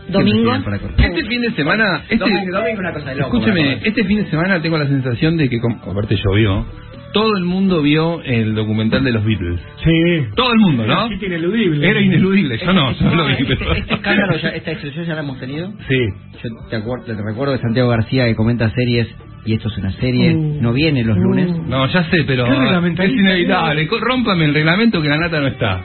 Domingo. 0.10 0.40
es 0.40 0.60
ideal 0.60 0.64
para 0.64 0.80
correr. 0.80 0.96
Este 1.00 1.24
fin 1.26 1.42
de 1.42 1.52
semana, 1.52 2.02
este, 2.10 2.18
Domingo, 2.18 2.58
domingo 2.58 2.80
una 2.80 2.94
cosa 2.94 3.10
de 3.10 3.16
loco 3.16 3.30
para 3.40 3.40
escúcheme, 3.52 3.82
este 3.88 4.04
fin 4.06 4.18
de 4.18 4.30
semana 4.30 4.62
tengo 4.62 4.78
la 4.78 4.88
sensación 4.88 5.38
de 5.38 5.50
que, 5.50 5.60
como- 5.60 5.92
aparte 5.92 6.16
llovió, 6.18 6.66
todo 7.14 7.36
el 7.38 7.44
mundo 7.46 7.82
vio 7.82 8.22
el 8.24 8.56
documental 8.56 9.04
de 9.04 9.12
los 9.12 9.24
Beatles. 9.26 9.60
Sí. 9.84 10.28
Todo 10.36 10.54
el 10.54 10.60
mundo, 10.60 10.86
¿no? 10.86 11.06
Era 11.08 11.16
ineludible. 11.26 11.90
Era 11.90 12.02
ineludible, 12.02 12.58
yo 12.58 12.74
no, 12.74 12.92
yo 12.94 13.06
no 13.06 13.16
lo 13.16 13.26
vi, 13.28 13.34
Este, 13.34 13.56
pero... 13.58 13.74
este 13.74 13.94
escándalo, 13.96 14.38
ya, 14.38 14.50
esta 14.50 14.72
excepción 14.72 15.06
ya 15.06 15.14
la 15.16 15.22
hemos 15.22 15.40
tenido. 15.40 15.72
Sí. 15.88 15.98
Yo 16.44 16.50
te, 16.70 16.78
acuer- 16.78 17.04
te 17.06 17.14
recuerdo 17.14 17.54
de 17.54 17.60
Santiago 17.60 17.90
García 17.90 18.26
que 18.26 18.36
comenta 18.36 18.70
series 18.72 19.08
y 19.46 19.54
esto 19.56 19.70
es 19.70 19.78
una 19.78 19.92
serie. 19.94 20.36
Uh. 20.36 20.62
no 20.62 20.72
viene 20.74 21.04
los 21.04 21.18
lunes. 21.18 21.50
No, 21.68 21.88
ya 21.88 22.04
sé, 22.10 22.24
pero 22.26 22.46
¿Qué 22.46 23.04
es 23.06 23.12
inevitable. 23.12 23.88
Rómpame 24.00 24.46
el 24.46 24.54
reglamento 24.54 25.02
que 25.02 25.10
la 25.10 25.18
nata 25.18 25.40
no 25.40 25.48
está. 25.48 25.84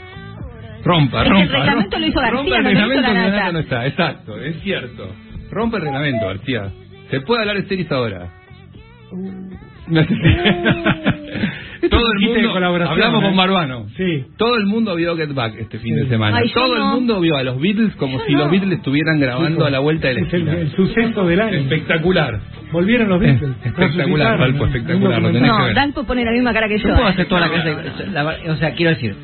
Rompa, 0.84 1.22
Es 1.22 1.24
que 1.24 1.30
rompa. 1.30 1.42
el 1.44 1.50
reglamento 1.62 1.98
lo 1.98 2.06
hizo 2.06 2.20
García, 2.20 2.36
Rompa 2.38 2.56
el 2.58 2.62
no 2.62 2.70
lo 2.70 2.70
hizo 2.70 2.80
reglamento 2.86 3.02
la 3.02 3.08
que 3.08 3.14
la 3.30 3.36
nata. 3.36 3.52
no 3.52 3.58
está, 3.58 3.86
exacto, 3.86 4.40
es 4.40 4.60
cierto. 4.62 5.08
Rompa 5.50 5.78
el 5.78 5.82
reglamento, 5.84 6.26
García. 6.26 6.68
¿Se 7.10 7.20
puede 7.22 7.40
hablar 7.42 7.56
de 7.56 7.68
series 7.68 7.90
ahora? 7.90 8.28
Si- 9.10 9.56
Todo 11.90 12.02
el 12.14 12.20
mundo, 12.20 12.50
hablamos 12.88 13.22
¿eh? 13.22 13.26
con 13.26 13.36
Barbano. 13.36 13.86
Sí. 13.96 14.24
Todo 14.36 14.56
el 14.56 14.66
mundo 14.66 14.96
vio 14.96 15.16
Get 15.16 15.32
Back 15.34 15.54
este 15.58 15.78
fin 15.78 15.94
de 15.94 16.08
semana. 16.08 16.38
Ay, 16.38 16.50
Todo 16.52 16.76
no. 16.76 16.88
el 16.90 16.94
mundo 16.96 17.20
vio 17.20 17.36
a 17.36 17.44
los 17.44 17.60
Beatles 17.60 17.94
como 17.96 18.18
si 18.20 18.32
los 18.32 18.50
Beatles 18.50 18.78
estuvieran 18.78 19.20
grabando 19.20 19.64
a 19.66 19.70
la 19.70 19.78
vuelta 19.78 20.08
de 20.08 20.14
la 20.14 20.20
el, 20.20 20.26
esquina. 20.26 20.52
el 20.54 20.70
suceso 20.72 21.26
del 21.26 21.40
año. 21.40 21.58
Espectacular. 21.58 22.40
Volvieron 22.72 23.08
los 23.08 23.20
Beatles. 23.20 23.50
espectacular, 23.64 24.38
Valpo, 24.38 24.66
espectacular, 24.66 25.22
lo 25.22 25.28
tenés 25.28 25.42
que 25.42 25.48
No, 25.58 25.64
ver. 25.66 25.74
Dalpo 25.74 26.04
pone 26.04 26.24
la 26.24 26.32
misma 26.32 26.52
cara 26.52 26.66
que 26.68 26.78
yo. 26.78 26.88
Yo 26.88 26.94
puedo 26.94 27.06
¿eh? 27.08 27.12
hacer 27.12 27.26
toda 27.28 27.40
la 27.42 27.48
clase. 27.50 27.76
la- 28.12 28.36
o 28.52 28.56
sea, 28.56 28.72
quiero 28.74 28.90
decir. 28.90 29.14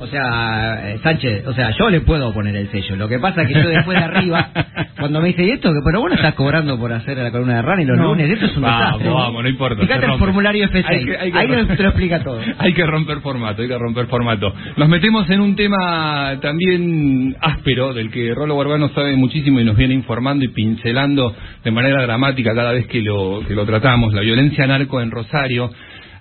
O 0.00 0.06
sea, 0.06 0.90
eh, 0.92 0.98
Sánchez, 1.02 1.46
o 1.46 1.52
sea, 1.54 1.70
yo 1.78 1.90
le 1.90 2.00
puedo 2.02 2.32
poner 2.32 2.54
el 2.56 2.70
sello. 2.70 2.96
Lo 2.96 3.08
que 3.08 3.18
pasa 3.18 3.42
es 3.42 3.48
que 3.48 3.54
yo 3.54 3.68
después 3.68 3.98
de 3.98 4.04
arriba, 4.04 4.50
cuando 4.98 5.20
me 5.20 5.28
dice, 5.28 5.44
¿y 5.44 5.50
esto? 5.50 5.72
Pero 5.84 6.00
bueno, 6.00 6.14
estás 6.16 6.34
cobrando 6.34 6.78
por 6.78 6.92
hacer 6.92 7.16
la 7.18 7.30
columna 7.30 7.56
de 7.56 7.62
Rani 7.62 7.84
los 7.84 7.96
No. 7.98 8.04
lunes. 8.10 8.30
Esto 8.30 8.46
es 8.46 8.56
un 8.56 8.62
Vamos, 8.62 8.80
desastre. 9.00 9.10
vamos, 9.10 9.42
no 9.42 9.48
importa, 9.48 9.82
Fíjate 9.82 10.06
el 10.06 10.18
formulario 10.18 10.68
F6. 10.68 10.84
Hay 10.88 11.04
que- 11.04 11.16
hay 11.18 11.32
que 11.32 11.38
Ahí 11.38 11.46
romper. 11.48 11.76
te 11.76 11.82
lo 11.82 11.88
explica 11.90 12.22
todo. 12.22 12.40
Hay 12.58 12.72
que 12.74 12.86
romper 12.86 13.18
formato, 13.20 13.62
hay 13.62 13.68
que 13.68 13.78
romper 13.78 14.06
formato. 14.06 14.52
Nos 14.76 14.88
metemos 14.88 15.28
en 15.30 15.40
un 15.40 15.56
tema 15.56 16.36
también 16.40 17.36
áspero, 17.40 17.92
del 17.94 18.10
que 18.10 18.34
Rolo 18.34 18.56
Barbano 18.56 18.88
sabe 18.90 19.16
muchísimo 19.16 19.60
y 19.60 19.64
nos 19.64 19.76
viene 19.76 19.94
informando 19.94 20.44
y 20.44 20.48
pincelando 20.48 21.34
de 21.64 21.70
manera 21.70 22.02
dramática 22.02 22.54
cada 22.54 22.72
vez 22.72 22.86
que 22.86 23.00
lo, 23.02 23.40
que 23.46 23.54
lo 23.54 23.64
tratamos, 23.66 24.12
la 24.14 24.20
violencia 24.20 24.66
narco 24.66 25.00
en 25.00 25.10
Rosario. 25.10 25.70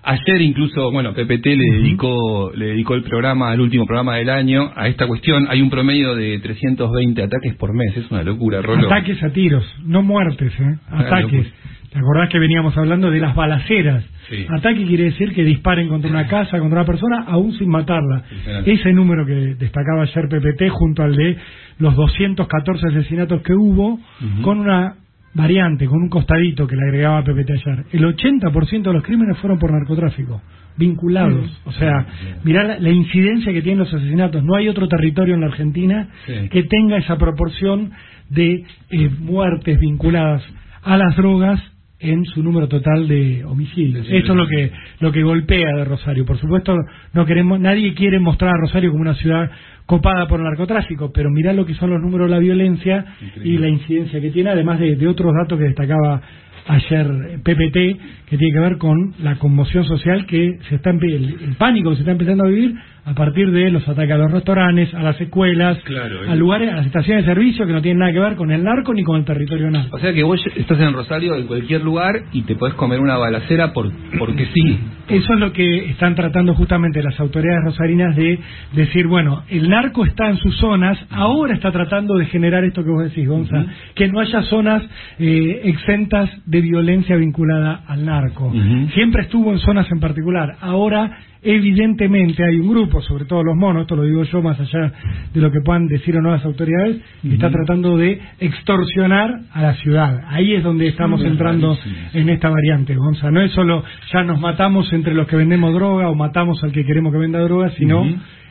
Ayer 0.09 0.41
incluso, 0.41 0.89
bueno, 0.89 1.13
PPT 1.13 1.45
le 1.47 1.69
dedicó, 1.79 2.49
le 2.55 2.67
dedicó 2.67 2.95
el 2.95 3.03
programa, 3.03 3.53
el 3.53 3.59
último 3.59 3.85
programa 3.85 4.15
del 4.15 4.29
año, 4.29 4.71
a 4.73 4.87
esta 4.87 5.05
cuestión. 5.05 5.47
Hay 5.49 5.61
un 5.61 5.69
promedio 5.69 6.15
de 6.15 6.39
320 6.39 7.23
ataques 7.23 7.55
por 7.55 7.73
mes, 7.73 7.97
es 7.97 8.09
una 8.09 8.23
locura, 8.23 8.61
Rolo. 8.61 8.87
Ataques 8.87 9.21
a 9.21 9.31
tiros, 9.31 9.65
no 9.83 10.03
muertes, 10.03 10.53
¿eh? 10.57 10.77
Ataques. 10.89 11.47
¿Te 11.91 11.99
acordás 11.99 12.29
que 12.29 12.39
veníamos 12.39 12.77
hablando 12.77 13.11
de 13.11 13.19
las 13.19 13.35
balaceras? 13.35 14.05
Sí. 14.29 14.45
Ataque 14.49 14.85
quiere 14.85 15.05
decir 15.05 15.33
que 15.33 15.43
disparen 15.43 15.89
contra 15.89 16.09
una 16.09 16.25
casa, 16.27 16.57
contra 16.57 16.79
una 16.79 16.85
persona, 16.85 17.25
aún 17.27 17.51
sin 17.57 17.67
matarla. 17.67 18.23
Ese 18.65 18.93
número 18.93 19.25
que 19.25 19.55
destacaba 19.55 20.03
ayer 20.03 20.29
PPT 20.29 20.69
junto 20.69 21.03
al 21.03 21.17
de 21.17 21.35
los 21.79 21.95
214 21.97 22.87
asesinatos 22.87 23.41
que 23.41 23.53
hubo, 23.53 23.99
con 24.41 24.59
una 24.59 24.95
variante, 25.37 25.85
con 25.85 26.01
un 26.01 26.09
costadito 26.09 26.65
que 26.67 26.75
le 26.75 26.81
agregaba 26.83 27.23
PPT 27.23 27.51
ayer. 27.51 27.85
El 27.93 28.03
80% 28.03 28.81
de 28.81 28.93
los 28.93 29.03
crímenes 29.03 29.37
fueron 29.37 29.59
por 29.59 29.71
narcotráfico, 29.71 30.41
vinculados. 30.77 31.61
O 31.65 31.71
sea, 31.71 32.05
mirá 32.43 32.63
la, 32.63 32.79
la 32.79 32.89
incidencia 32.89 33.53
que 33.53 33.61
tienen 33.61 33.79
los 33.79 33.93
asesinatos. 33.93 34.43
No 34.43 34.55
hay 34.55 34.67
otro 34.67 34.87
territorio 34.87 35.35
en 35.35 35.41
la 35.41 35.47
Argentina 35.47 36.09
Sí. 36.25 36.49
que 36.49 36.63
tenga 36.63 36.97
esa 36.97 37.17
proporción 37.17 37.91
de 38.29 38.63
eh, 38.89 39.09
muertes 39.19 39.79
vinculadas 39.79 40.43
a 40.83 40.97
las 40.97 41.15
drogas 41.15 41.61
en 41.99 42.25
su 42.25 42.43
número 42.43 42.67
total 42.67 43.07
de 43.07 43.43
homicidios. 43.45 44.05
Sí, 44.05 44.11
sí, 44.11 44.17
Esto 44.17 44.33
es 44.33 44.37
lo 44.37 44.47
que 44.47 44.71
lo 44.99 45.11
que 45.11 45.23
golpea 45.23 45.75
de 45.77 45.85
Rosario. 45.85 46.25
Por 46.25 46.37
supuesto, 46.37 46.75
no 47.13 47.25
queremos 47.25 47.59
nadie 47.59 47.93
quiere 47.93 48.19
mostrar 48.19 48.51
a 48.51 48.61
Rosario 48.61 48.91
como 48.91 49.01
una 49.01 49.15
ciudad 49.15 49.49
copada 49.85 50.27
por 50.27 50.39
el 50.39 50.45
narcotráfico, 50.45 51.11
pero 51.11 51.29
mirá 51.31 51.53
lo 51.53 51.65
que 51.65 51.73
son 51.73 51.89
los 51.89 52.01
números 52.01 52.27
de 52.27 52.35
la 52.35 52.39
violencia 52.39 53.05
y 53.43 53.57
la 53.57 53.69
incidencia 53.69 54.19
que 54.21 54.31
tiene, 54.31 54.49
además 54.49 54.79
de, 54.79 54.95
de 54.95 55.07
otros 55.07 55.31
datos 55.33 55.57
que 55.57 55.65
destacaba 55.65 56.21
ayer 56.67 57.39
PPT, 57.43 58.27
que 58.27 58.37
tiene 58.37 58.53
que 58.53 58.59
ver 58.59 58.77
con 58.77 59.13
la 59.19 59.39
conmoción 59.39 59.85
social 59.85 60.25
que 60.25 60.59
se 60.67 60.75
está 60.75 60.89
el, 60.89 61.01
el 61.03 61.55
pánico 61.57 61.89
que 61.91 61.95
se 61.95 62.01
está 62.01 62.11
empezando 62.11 62.43
a 62.43 62.47
vivir 62.47 62.75
a 63.07 63.13
partir 63.13 63.49
de 63.51 63.71
los 63.71 63.87
ataques 63.87 64.13
a 64.13 64.17
los 64.17 64.31
restaurantes, 64.31 64.93
a 64.93 65.01
las 65.01 65.19
escuelas, 65.21 65.77
Claro, 65.85 66.29
a 66.29 66.35
lugares, 66.35 66.73
a 66.73 66.75
las 66.75 66.87
estaciones 66.87 67.25
de 67.25 67.33
servicio 67.33 67.65
que 67.65 67.71
no 67.71 67.81
tienen 67.81 67.99
nada 67.99 68.11
que 68.11 68.19
ver 68.19 68.35
con 68.35 68.51
el 68.51 68.61
narco 68.61 68.93
ni 68.93 69.03
con 69.03 69.15
el 69.15 69.23
territorio 69.23 69.71
narco. 69.71 69.95
O 69.95 69.99
sea 69.99 70.11
que 70.11 70.23
vos 70.23 70.41
estás 70.57 70.77
en 70.81 70.91
Rosario, 70.91 71.35
en 71.35 71.47
cualquier 71.47 71.83
lugar, 71.83 72.23
y 72.33 72.41
te 72.41 72.55
podés 72.55 72.75
comer 72.75 72.99
una 72.99 73.15
balacera 73.15 73.71
por, 73.71 73.89
porque 74.19 74.45
sí. 74.53 74.79
Eso 75.07 75.33
es 75.33 75.39
lo 75.39 75.53
que 75.53 75.89
están 75.89 76.15
tratando 76.15 76.53
justamente 76.53 77.01
las 77.01 77.17
autoridades 77.17 77.63
rosarinas 77.63 78.13
de 78.17 78.39
decir, 78.73 79.07
bueno, 79.07 79.43
el 79.49 79.69
narco 79.69 80.03
está 80.03 80.29
en 80.29 80.35
sus 80.35 80.57
zonas, 80.57 80.97
ahora 81.09 81.53
está 81.55 81.71
tratando 81.71 82.15
de 82.15 82.25
generar 82.25 82.65
esto 82.65 82.83
que 82.83 82.89
vos 82.89 83.03
decís, 83.05 83.25
Gonza, 83.25 83.67
que 83.95 84.09
no 84.09 84.19
haya 84.19 84.41
zonas 84.41 84.83
eh, 85.17 85.61
exentas 85.63 86.29
de 86.45 86.59
violencia 86.59 87.15
vinculada 87.15 87.83
al 87.87 88.05
narco. 88.05 88.51
Siempre 88.93 89.21
estuvo 89.21 89.53
en 89.53 89.59
zonas 89.59 89.89
en 89.91 90.01
particular, 90.01 90.57
ahora 90.59 91.19
evidentemente 91.41 92.43
hay 92.43 92.57
un 92.57 92.69
grupo, 92.69 93.01
sobre 93.01 93.25
todo 93.25 93.43
los 93.43 93.55
monos, 93.55 93.83
esto 93.83 93.95
lo 93.95 94.03
digo 94.03 94.23
yo 94.23 94.41
más 94.41 94.59
allá 94.59 94.91
de 95.33 95.41
lo 95.41 95.51
que 95.51 95.61
puedan 95.61 95.87
decir 95.87 96.15
o 96.17 96.21
no 96.21 96.31
las 96.31 96.45
autoridades, 96.45 96.97
que 97.21 97.33
está 97.33 97.49
tratando 97.49 97.97
de 97.97 98.19
extorsionar 98.39 99.39
a 99.53 99.61
la 99.61 99.73
ciudad. 99.75 100.21
Ahí 100.27 100.53
es 100.53 100.63
donde 100.63 100.87
estamos 100.87 101.21
Es 101.21 101.27
entrando 101.27 101.77
en 102.13 102.29
esta 102.29 102.49
variante, 102.49 102.95
Gonza. 102.95 103.31
No 103.31 103.41
es 103.41 103.51
solo 103.51 103.83
ya 104.11 104.23
nos 104.23 104.39
matamos 104.39 104.91
entre 104.93 105.13
los 105.13 105.27
que 105.27 105.35
vendemos 105.35 105.73
droga 105.73 106.09
o 106.09 106.15
matamos 106.15 106.63
al 106.63 106.71
que 106.71 106.85
queremos 106.85 107.11
que 107.11 107.19
venda 107.19 107.39
droga, 107.39 107.69
sino 107.71 108.05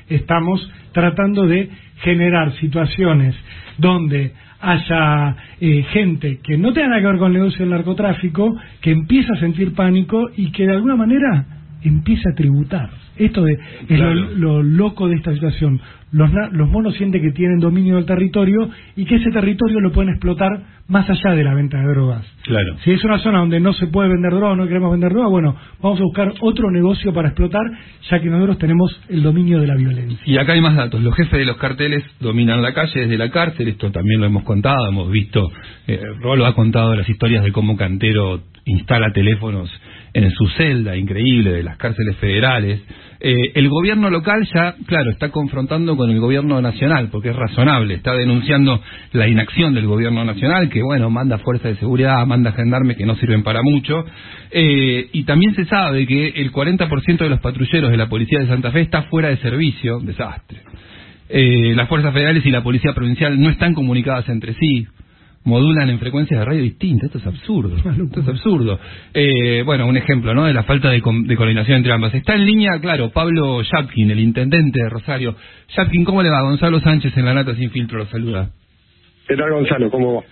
estamos 0.09 0.71
tratando 0.93 1.47
de 1.47 1.71
generar 2.03 2.53
situaciones 2.53 3.35
donde 3.79 4.33
haya 4.61 5.37
eh, 5.61 5.85
gente 5.93 6.41
que 6.43 6.57
no 6.57 6.73
tenga 6.73 6.89
nada 6.89 7.01
que 7.01 7.07
ver 7.07 7.19
con 7.19 7.33
el 7.33 7.39
negocio 7.39 7.61
del 7.61 7.71
narcotráfico, 7.71 8.57
que 8.81 8.91
empieza 8.91 9.35
a 9.35 9.41
sentir 9.41 9.75
pánico 9.75 10.31
y 10.37 10.51
que 10.51 10.67
de 10.67 10.73
alguna 10.73 10.97
manera 10.97 11.56
empieza 11.89 12.31
a 12.31 12.35
tributar. 12.35 12.91
Esto 13.17 13.45
de, 13.45 13.57
es 13.89 13.99
lo, 13.99 14.13
lo 14.15 14.63
loco 14.63 15.09
de 15.09 15.17
esta 15.17 15.33
situación. 15.33 15.81
Los, 16.13 16.31
los 16.53 16.69
monos 16.69 16.95
sienten 16.95 17.21
que 17.21 17.33
tienen 17.33 17.59
dominio 17.59 17.97
del 17.97 18.07
territorio 18.07 18.71
y 18.95 19.05
que 19.05 19.17
ese 19.17 19.31
territorio 19.31 19.81
lo 19.81 19.91
pueden 19.91 20.11
explotar 20.11 20.63
más 20.89 21.09
allá 21.11 21.35
de 21.35 21.43
la 21.43 21.55
venta 21.55 21.79
de 21.79 21.89
drogas. 21.89 22.25
Claro. 22.45 22.77
Si 22.85 22.93
es 22.93 23.03
una 23.05 23.19
zona 23.19 23.41
donde 23.41 23.59
no 23.59 23.73
se 23.73 23.89
puede 23.89 24.09
vender 24.09 24.33
droga, 24.33 24.55
no 24.55 24.67
queremos 24.69 24.93
vender 24.93 25.13
droga, 25.13 25.29
bueno, 25.29 25.57
vamos 25.83 25.99
a 25.99 26.05
buscar 26.05 26.33
otro 26.41 26.71
negocio 26.71 27.13
para 27.13 27.29
explotar, 27.29 27.63
ya 28.09 28.21
que 28.21 28.29
nosotros 28.29 28.59
tenemos 28.59 29.01
el 29.09 29.23
dominio 29.23 29.61
de 29.61 29.67
la 29.67 29.75
violencia. 29.75 30.19
Y 30.25 30.39
acá 30.39 30.53
hay 30.53 30.61
más 30.61 30.77
datos. 30.77 31.03
Los 31.03 31.15
jefes 31.17 31.41
de 31.41 31.45
los 31.45 31.57
carteles 31.57 32.05
dominan 32.21 32.63
la 32.63 32.73
calle 32.73 33.01
desde 33.01 33.19
la 33.19 33.31
cárcel. 33.31 33.69
Esto 33.69 33.91
también 33.91 34.21
lo 34.21 34.27
hemos 34.27 34.45
contado. 34.45 34.89
Hemos 34.89 35.11
visto. 35.11 35.43
Eh, 35.89 36.01
Rolo 36.21 36.47
ha 36.47 36.55
contado 36.55 36.95
las 36.95 37.09
historias 37.09 37.43
de 37.43 37.51
cómo 37.51 37.77
Cantero 37.77 38.43
instala 38.65 39.13
teléfonos 39.13 39.71
en 40.17 40.31
su 40.31 40.49
celda, 40.49 40.97
increíble, 40.97 41.53
de 41.53 41.63
las 41.63 41.77
cárceles 41.77 42.17
federales. 42.17 42.81
Eh, 43.21 43.53
el 43.55 43.69
gobierno 43.69 44.09
local 44.09 44.49
ya, 44.55 44.75
claro, 44.87 45.11
está 45.11 45.29
confrontando 45.29 45.95
con 45.95 46.11
el 46.11 46.19
gobierno 46.21 46.59
nacional, 46.63 47.11
porque 47.13 47.29
es 47.29 47.37
razonable. 47.37 47.95
Está 47.95 48.15
denunciando 48.15 48.81
la 49.13 49.29
inacción 49.29 49.75
del 49.75 49.87
gobierno 49.87 50.25
nacional, 50.25 50.71
que, 50.71 50.83
bueno, 50.83 51.11
manda 51.11 51.37
fuerzas 51.37 51.73
de 51.73 51.81
seguridad, 51.81 52.27
manda 52.27 52.53
gendarmes 52.53 52.97
que 52.97 53.05
no 53.05 53.15
sirven 53.17 53.43
para 53.43 53.61
mucho. 53.63 54.07
Eh, 54.51 55.11
y 55.13 55.25
también 55.25 55.55
se 55.55 55.67
sabe 55.67 56.07
que 56.07 56.29
el 56.29 56.51
40% 56.51 57.19
de 57.19 57.29
los 57.29 57.41
patrulleros 57.41 57.91
de 57.91 57.99
la 57.99 58.09
policía 58.09 58.41
de 58.41 58.47
Santa 58.47 58.71
Fe 58.71 58.81
está 58.81 59.03
fuera 59.03 59.29
de 59.29 59.37
servicio. 59.37 60.01
Desastre. 60.01 60.61
Eh, 61.29 61.75
las 61.75 61.91
fuerzas 61.91 62.15
federales 62.15 62.47
y 62.47 62.51
la 62.51 62.63
policía 62.63 62.95
provincial 62.95 63.39
no 63.39 63.51
están 63.51 63.75
comunicadas 63.75 64.27
entre 64.31 64.55
sí, 64.55 64.87
modulan 65.47 65.89
en 65.89 65.99
frecuencias 65.99 66.39
de 66.39 66.45
radio 66.45 66.63
distintas. 66.63 67.07
Esto 67.07 67.19
es 67.19 67.27
absurdo. 67.27 67.77
Esto 68.05 68.21
es 68.21 68.29
absurdo. 68.29 68.79
Eh, 69.15 69.63
bueno, 69.65 69.87
un 69.87 69.97
ejemplo, 69.97 70.35
¿no? 70.35 70.45
De 70.45 70.53
la 70.53 70.65
falta 70.65 70.91
de, 70.91 71.01
de 71.01 71.37
coordinación 71.37 71.79
entre 71.79 71.93
ambas. 71.93 72.13
Está 72.15 72.35
en 72.35 72.45
línea, 72.45 72.79
claro, 72.81 73.11
Pablo 73.11 73.63
Yapkin, 73.63 74.11
el 74.11 74.21
intendente 74.21 74.83
de 74.83 74.89
Rosario. 74.91 75.37
Yapkin, 75.77 76.05
¿cómo 76.05 76.23
le 76.23 76.29
va? 76.29 76.43
Gonzalo 76.43 76.81
Sánchez 76.81 77.17
en 77.17 77.25
la 77.25 77.33
Nata 77.33 77.55
Sin 77.55 77.71
Filtro 77.71 77.99
lo 77.99 78.07
saluda. 78.07 78.51
¿Qué 79.27 79.37
tal, 79.37 79.51
Gonzalo? 79.53 79.91
¿Cómo 79.91 80.17
va? 80.17 80.23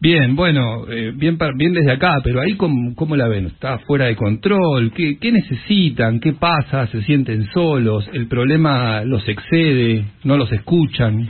Bien, 0.00 0.34
bueno, 0.34 0.84
eh, 0.90 1.12
bien, 1.14 1.38
bien 1.54 1.72
desde 1.72 1.92
acá, 1.92 2.20
pero 2.24 2.40
ahí 2.40 2.54
cómo, 2.56 2.94
cómo 2.96 3.14
la 3.14 3.28
ven? 3.28 3.46
¿Está 3.46 3.78
fuera 3.78 4.06
de 4.06 4.16
control? 4.16 4.92
¿Qué, 4.92 5.16
¿Qué 5.18 5.30
necesitan? 5.30 6.18
¿Qué 6.18 6.32
pasa? 6.32 6.88
¿Se 6.88 7.02
sienten 7.02 7.46
solos? 7.52 8.10
¿El 8.12 8.26
problema 8.26 9.04
los 9.04 9.26
excede? 9.28 10.04
¿No 10.24 10.36
los 10.36 10.50
escuchan? 10.52 11.28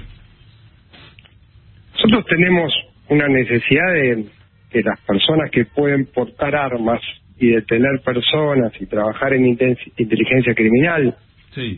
Nosotros 1.94 2.24
tenemos 2.26 2.72
una 3.12 3.28
necesidad 3.28 3.92
de 3.92 4.24
que 4.70 4.82
las 4.82 4.98
personas 5.00 5.50
que 5.50 5.66
pueden 5.66 6.06
portar 6.06 6.56
armas 6.56 7.00
y 7.38 7.50
detener 7.50 8.00
personas 8.04 8.72
y 8.80 8.86
trabajar 8.86 9.34
en 9.34 9.46
inteligencia 9.46 10.54
criminal, 10.54 11.14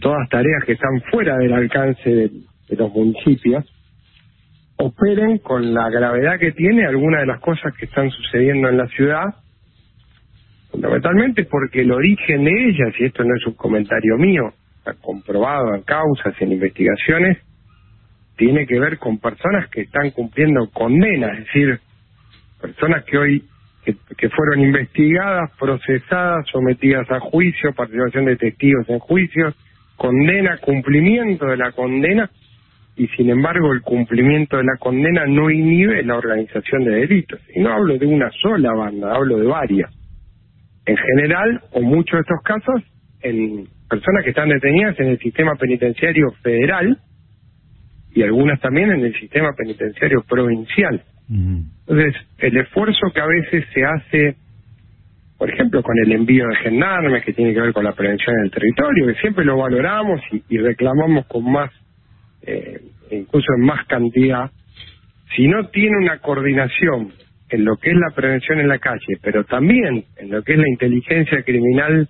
todas 0.01 0.29
tareas 0.29 0.65
que 0.65 0.73
están 0.73 1.01
fuera 1.11 1.37
del 1.39 1.53
alcance 1.53 2.09
de, 2.09 2.31
de 2.69 2.77
los 2.77 2.93
municipios, 2.93 3.65
operen 4.77 5.39
con 5.39 5.75
la 5.75 5.89
gravedad 5.91 6.39
que 6.39 6.53
tiene 6.53 6.87
algunas 6.87 7.21
de 7.21 7.27
las 7.27 7.41
cosas 7.41 7.75
que 7.79 7.87
están 7.87 8.11
sucediendo 8.11 8.69
en 8.69 8.77
la 8.77 8.87
ciudad, 8.89 9.35
fundamentalmente 10.71 11.45
porque 11.45 11.83
el 11.83 11.93
origen 11.93 12.45
de 12.45 12.69
ellas, 12.69 12.95
y 12.99 13.05
esto 13.07 13.25
no 13.25 13.35
es 13.35 13.47
un 13.47 13.55
comentario 13.55 14.17
mío, 14.19 14.53
está 14.79 14.95
comprobado 15.01 15.75
en 15.75 15.83
causas, 15.83 16.35
en 16.41 16.53
investigaciones, 16.53 17.39
tiene 18.37 18.67
que 18.67 18.79
ver 18.79 18.99
con 18.99 19.19
personas 19.19 19.69
que 19.71 19.83
están 19.83 20.11
cumpliendo 20.11 20.69
condenas, 20.71 21.39
es 21.39 21.45
decir, 21.47 21.81
personas 22.61 23.05
que 23.05 23.19
hoy 23.19 23.45
que 24.17 24.31
fueron 24.31 24.61
investigadas, 24.61 25.51
procesadas, 25.59 26.47
sometidas 26.51 27.11
a 27.11 27.21
juicio, 27.21 27.75
participación 27.75 28.25
de 28.25 28.37
testigos 28.37 28.89
en 28.89 28.99
juicios, 28.99 29.55
condena, 29.97 30.59
cumplimiento 30.59 31.47
de 31.47 31.57
la 31.57 31.73
condena, 31.73 32.31
y 32.97 33.09
sin 33.09 33.29
embargo 33.31 33.73
el 33.73 33.83
cumplimiento 33.83 34.57
de 34.57 34.65
la 34.65 34.77
condena 34.79 35.27
no 35.27 35.51
inhibe 35.51 36.03
la 36.05 36.17
organización 36.17 36.85
de 36.85 36.93
delitos. 36.93 37.41
Y 37.55 37.61
no 37.61 37.73
hablo 37.73 37.99
de 37.99 38.07
una 38.07 38.31
sola 38.31 38.73
banda, 38.73 39.15
hablo 39.15 39.37
de 39.37 39.47
varias. 39.47 39.91
En 40.87 40.97
general, 40.97 41.61
o 41.73 41.81
muchos 41.83 42.13
de 42.13 42.21
estos 42.21 42.43
casos, 42.45 42.83
en 43.23 43.67
personas 43.89 44.23
que 44.23 44.31
están 44.31 44.49
detenidas 44.49 44.99
en 45.01 45.09
el 45.09 45.19
sistema 45.19 45.57
penitenciario 45.57 46.31
federal 46.43 46.99
y 48.15 48.23
algunas 48.23 48.61
también 48.61 48.91
en 48.93 49.05
el 49.05 49.15
sistema 49.19 49.53
penitenciario 49.57 50.23
provincial. 50.23 51.03
Entonces, 51.29 52.15
el 52.39 52.57
esfuerzo 52.57 53.11
que 53.13 53.21
a 53.21 53.27
veces 53.27 53.65
se 53.75 53.85
hace, 53.85 54.37
por 55.37 55.51
ejemplo, 55.51 55.83
con 55.83 55.99
el 55.99 56.13
envío 56.13 56.47
de 56.47 56.57
gendarmes, 56.57 57.25
que 57.25 57.33
tiene 57.33 57.53
que 57.53 57.61
ver 57.61 57.73
con 57.73 57.83
la 57.83 57.93
prevención 57.93 58.37
en 58.39 58.45
el 58.45 58.51
territorio, 58.51 59.07
que 59.09 59.21
siempre 59.21 59.45
lo 59.45 59.57
valoramos 59.57 60.21
y, 60.31 60.43
y 60.49 60.59
reclamamos 60.59 61.27
con 61.27 61.51
más, 61.51 61.71
eh, 62.43 62.81
incluso 63.11 63.47
en 63.57 63.65
más 63.65 63.85
cantidad, 63.87 64.51
si 65.35 65.49
no 65.49 65.67
tiene 65.69 65.97
una 65.99 66.19
coordinación 66.19 67.13
en 67.49 67.65
lo 67.65 67.77
que 67.77 67.91
es 67.91 67.97
la 67.97 68.15
prevención 68.15 68.61
en 68.61 68.69
la 68.69 68.79
calle, 68.79 69.19
pero 69.23 69.45
también 69.45 70.05
en 70.17 70.31
lo 70.31 70.43
que 70.43 70.53
es 70.53 70.59
la 70.59 70.69
inteligencia 70.69 71.43
criminal 71.43 72.09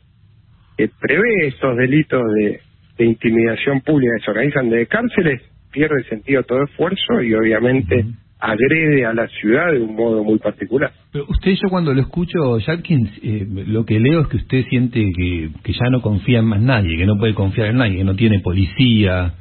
que 0.76 0.90
prevé 1.00 1.46
estos 1.46 1.76
delitos 1.76 2.22
de, 2.34 2.60
de 2.98 3.04
intimidación 3.04 3.80
pública 3.80 4.12
que 4.18 4.24
se 4.24 4.30
organizan 4.30 4.70
de 4.70 4.86
cárceles, 4.86 5.42
pierde 5.74 6.04
sentido 6.04 6.42
todo 6.44 6.62
esfuerzo 6.62 7.20
y 7.20 7.34
obviamente 7.34 8.06
agrede 8.38 9.04
a 9.06 9.12
la 9.12 9.26
ciudad 9.28 9.72
de 9.72 9.80
un 9.80 9.96
modo 9.96 10.22
muy 10.22 10.38
particular. 10.38 10.92
Pero 11.12 11.26
usted, 11.28 11.52
yo 11.52 11.68
cuando 11.68 11.92
lo 11.92 12.00
escucho, 12.00 12.58
Jackin, 12.60 13.10
eh, 13.22 13.46
lo 13.66 13.84
que 13.84 13.98
leo 13.98 14.20
es 14.20 14.28
que 14.28 14.36
usted 14.36 14.64
siente 14.68 15.00
que, 15.16 15.50
que 15.62 15.72
ya 15.72 15.90
no 15.90 16.00
confía 16.00 16.38
en 16.38 16.46
más 16.46 16.60
nadie, 16.60 16.96
que 16.96 17.06
no 17.06 17.16
puede 17.18 17.34
confiar 17.34 17.68
en 17.68 17.76
nadie, 17.76 17.98
que 17.98 18.04
no 18.04 18.14
tiene 18.14 18.40
policía, 18.40 19.34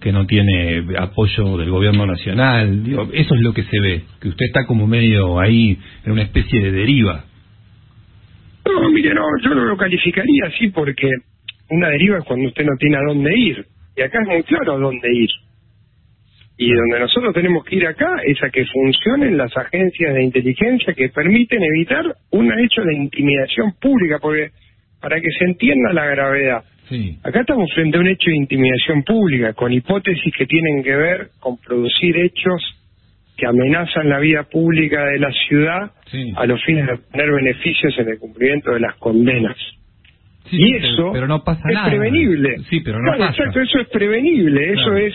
que 0.00 0.12
no 0.12 0.26
tiene 0.26 0.84
apoyo 0.98 1.56
del 1.56 1.70
gobierno 1.70 2.06
nacional. 2.06 2.84
Digo, 2.84 3.08
eso 3.12 3.34
es 3.34 3.40
lo 3.40 3.52
que 3.52 3.64
se 3.64 3.80
ve, 3.80 4.04
que 4.20 4.28
usted 4.28 4.46
está 4.46 4.66
como 4.66 4.86
medio 4.86 5.40
ahí 5.40 5.78
en 6.04 6.12
una 6.12 6.22
especie 6.22 6.60
de 6.60 6.72
deriva. 6.72 7.24
No, 8.64 8.88
mire, 8.90 9.14
no, 9.14 9.22
yo 9.42 9.54
no 9.54 9.64
lo 9.64 9.76
calificaría 9.76 10.46
así 10.46 10.68
porque 10.68 11.08
una 11.70 11.88
deriva 11.88 12.18
es 12.18 12.24
cuando 12.24 12.48
usted 12.48 12.64
no 12.64 12.76
tiene 12.78 12.96
a 12.96 13.00
dónde 13.08 13.38
ir. 13.38 13.66
Y 13.96 14.02
acá 14.02 14.18
es 14.22 14.28
muy 14.28 14.42
claro 14.42 14.72
a 14.72 14.78
dónde 14.78 15.08
ir. 15.12 15.30
Y 16.56 16.70
donde 16.72 17.00
nosotros 17.00 17.34
tenemos 17.34 17.64
que 17.64 17.76
ir 17.76 17.86
acá 17.86 18.06
es 18.24 18.40
a 18.42 18.50
que 18.50 18.64
funcionen 18.66 19.36
las 19.36 19.56
agencias 19.56 20.14
de 20.14 20.22
inteligencia 20.22 20.94
que 20.94 21.08
permiten 21.08 21.62
evitar 21.62 22.04
un 22.30 22.46
hecho 22.60 22.82
de 22.82 22.94
intimidación 22.94 23.72
pública, 23.80 24.18
porque 24.20 24.50
para 25.00 25.20
que 25.20 25.28
se 25.38 25.44
entienda 25.46 25.92
la 25.92 26.06
gravedad. 26.06 26.64
Acá 27.24 27.40
estamos 27.40 27.72
frente 27.74 27.96
a 27.96 28.00
un 28.00 28.06
hecho 28.06 28.30
de 28.30 28.36
intimidación 28.36 29.02
pública, 29.02 29.52
con 29.54 29.72
hipótesis 29.72 30.32
que 30.36 30.46
tienen 30.46 30.82
que 30.84 30.94
ver 30.94 31.28
con 31.40 31.56
producir 31.58 32.16
hechos 32.18 32.62
que 33.36 33.46
amenazan 33.46 34.08
la 34.08 34.20
vida 34.20 34.44
pública 34.44 35.04
de 35.06 35.18
la 35.18 35.32
ciudad 35.48 35.90
a 36.36 36.46
los 36.46 36.62
fines 36.64 36.86
de 36.86 36.92
obtener 36.92 37.32
beneficios 37.32 37.98
en 37.98 38.08
el 38.10 38.18
cumplimiento 38.20 38.70
de 38.72 38.80
las 38.80 38.94
condenas. 38.96 39.56
Sí, 40.50 40.56
y 40.58 40.76
eso 40.76 41.10
pero 41.12 41.26
no 41.26 41.42
pasa 41.42 41.62
es 41.68 41.74
nada. 41.74 41.88
prevenible. 41.88 42.58
Sí, 42.70 42.80
pero 42.80 42.98
no 42.98 43.04
Claro, 43.14 43.18
pasa. 43.32 43.42
Exacto, 43.42 43.60
eso 43.60 43.78
es 43.80 43.88
prevenible. 43.88 44.72
Eso 44.74 44.94
es 44.96 45.14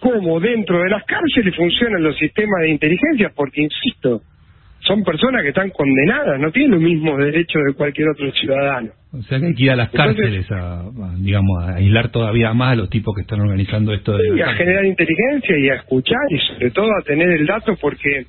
cómo 0.00 0.40
dentro 0.40 0.82
de 0.82 0.90
las 0.90 1.04
cárceles 1.04 1.54
funcionan 1.56 2.02
los 2.02 2.16
sistemas 2.18 2.62
de 2.62 2.70
inteligencia, 2.70 3.30
porque, 3.34 3.62
insisto, 3.62 4.22
son 4.80 5.04
personas 5.04 5.42
que 5.42 5.50
están 5.50 5.70
condenadas, 5.70 6.40
no 6.40 6.50
tienen 6.50 6.70
los 6.72 6.80
mismos 6.80 7.18
derechos 7.18 7.62
de 7.66 7.74
cualquier 7.74 8.08
otro 8.08 8.32
ciudadano. 8.32 8.90
O 9.12 9.22
sea 9.22 9.38
que 9.40 9.46
hay 9.46 9.54
que 9.54 9.62
ir 9.64 9.70
a 9.72 9.76
las 9.76 9.92
Entonces- 9.92 10.16
cárceles 10.16 10.50
a, 10.52 10.80
a, 10.80 11.14
digamos, 11.18 11.62
a 11.64 11.74
aislar 11.76 12.10
todavía 12.10 12.54
más 12.54 12.72
a 12.72 12.76
los 12.76 12.88
tipos 12.90 13.14
que 13.14 13.22
están 13.22 13.40
organizando 13.40 13.92
esto 13.92 14.16
de... 14.16 14.36
y 14.36 14.40
a 14.40 14.54
generar 14.54 14.84
inteligencia 14.86 15.58
y 15.58 15.68
a 15.68 15.74
escuchar 15.74 16.18
y 16.30 16.38
sobre 16.38 16.70
todo 16.70 16.86
a 16.98 17.02
tener 17.04 17.28
el 17.30 17.44
dato 17.46 17.76
porque 17.80 18.24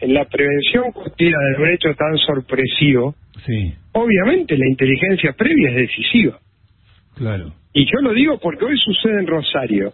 en 0.00 0.14
la 0.14 0.24
prevención 0.24 0.90
cotidiana 0.92 1.38
de 1.56 1.62
un 1.62 1.68
hecho 1.70 1.94
tan 1.94 2.16
sorpresivo, 2.18 3.14
Sí, 3.46 3.74
obviamente 3.92 4.56
la 4.56 4.66
inteligencia 4.68 5.32
previa 5.34 5.68
es 5.70 5.76
decisiva. 5.76 6.38
claro. 7.16 7.52
Y 7.76 7.84
yo 7.86 8.00
lo 8.02 8.12
digo 8.14 8.38
porque 8.40 8.64
hoy 8.64 8.78
sucede 8.78 9.18
en 9.20 9.26
Rosario. 9.26 9.92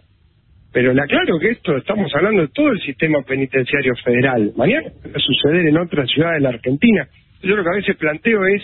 Pero 0.73 0.93
le 0.93 1.01
aclaro 1.01 1.37
que 1.39 1.49
esto 1.51 1.75
estamos 1.77 2.13
hablando 2.15 2.41
de 2.43 2.47
todo 2.49 2.69
el 2.71 2.79
sistema 2.79 3.21
penitenciario 3.23 3.93
federal. 4.03 4.51
Mañana 4.55 4.87
va 5.05 5.11
a 5.15 5.19
suceder 5.19 5.67
en 5.67 5.77
otras 5.77 6.09
ciudades 6.09 6.37
de 6.37 6.41
la 6.43 6.49
Argentina. 6.49 7.07
Yo 7.43 7.55
lo 7.55 7.63
que 7.63 7.69
a 7.69 7.75
veces 7.75 7.95
planteo 7.97 8.45
es 8.45 8.63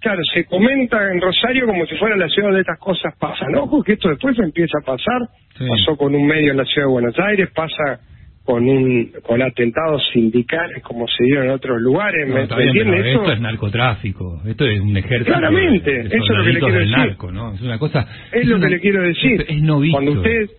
claro, 0.00 0.20
se 0.34 0.44
comenta 0.44 1.10
en 1.12 1.20
Rosario 1.20 1.66
como 1.66 1.84
si 1.86 1.96
fuera 1.96 2.16
la 2.16 2.28
ciudad 2.28 2.48
donde 2.48 2.60
estas 2.60 2.78
cosas 2.78 3.14
pasan. 3.18 3.54
Ojo 3.56 3.82
que 3.82 3.92
esto 3.94 4.08
después 4.10 4.38
empieza 4.38 4.78
a 4.82 4.86
pasar. 4.86 5.20
Pasó 5.68 5.96
con 5.96 6.14
un 6.14 6.26
medio 6.26 6.50
en 6.52 6.56
la 6.58 6.64
ciudad 6.64 6.86
de 6.88 6.92
Buenos 6.92 7.18
Aires, 7.18 7.48
pasa 7.54 8.00
con 8.44 8.68
un 8.68 9.10
con 9.22 9.40
atentados 9.40 10.02
sindicales 10.12 10.82
como 10.82 11.06
se 11.08 11.24
dieron 11.24 11.44
en 11.46 11.50
otros 11.52 11.80
lugares. 11.80 12.28
No, 12.28 12.34
¿Me, 12.34 12.42
está 12.42 12.56
me 12.56 12.64
bien, 12.64 12.76
entiende 12.88 13.02
pero 13.02 13.20
esto? 13.22 13.32
es 13.32 13.40
narcotráfico, 13.40 14.42
esto 14.46 14.66
es 14.66 14.80
un 14.80 14.96
ejército 14.96 15.24
Claramente, 15.32 15.90
de, 15.90 16.02
de 16.08 16.16
eso 16.16 16.24
es 16.32 16.38
lo 16.38 16.44
que 16.44 16.52
le 16.52 16.60
quiero 16.60 16.78
decir. 16.78 16.96
narco, 16.96 17.32
¿no? 17.32 17.54
Es 17.54 17.60
una 17.62 17.78
cosa... 17.78 18.06
Es 18.32 18.46
lo 18.46 18.56
una- 18.56 18.66
que 18.68 18.74
le 18.74 18.80
quiero 18.80 19.02
decir. 19.02 19.40
Es, 19.42 19.48
es 19.48 19.62
no 19.62 19.80
visto. 19.80 19.96
Cuando 19.96 20.12
usted 20.20 20.50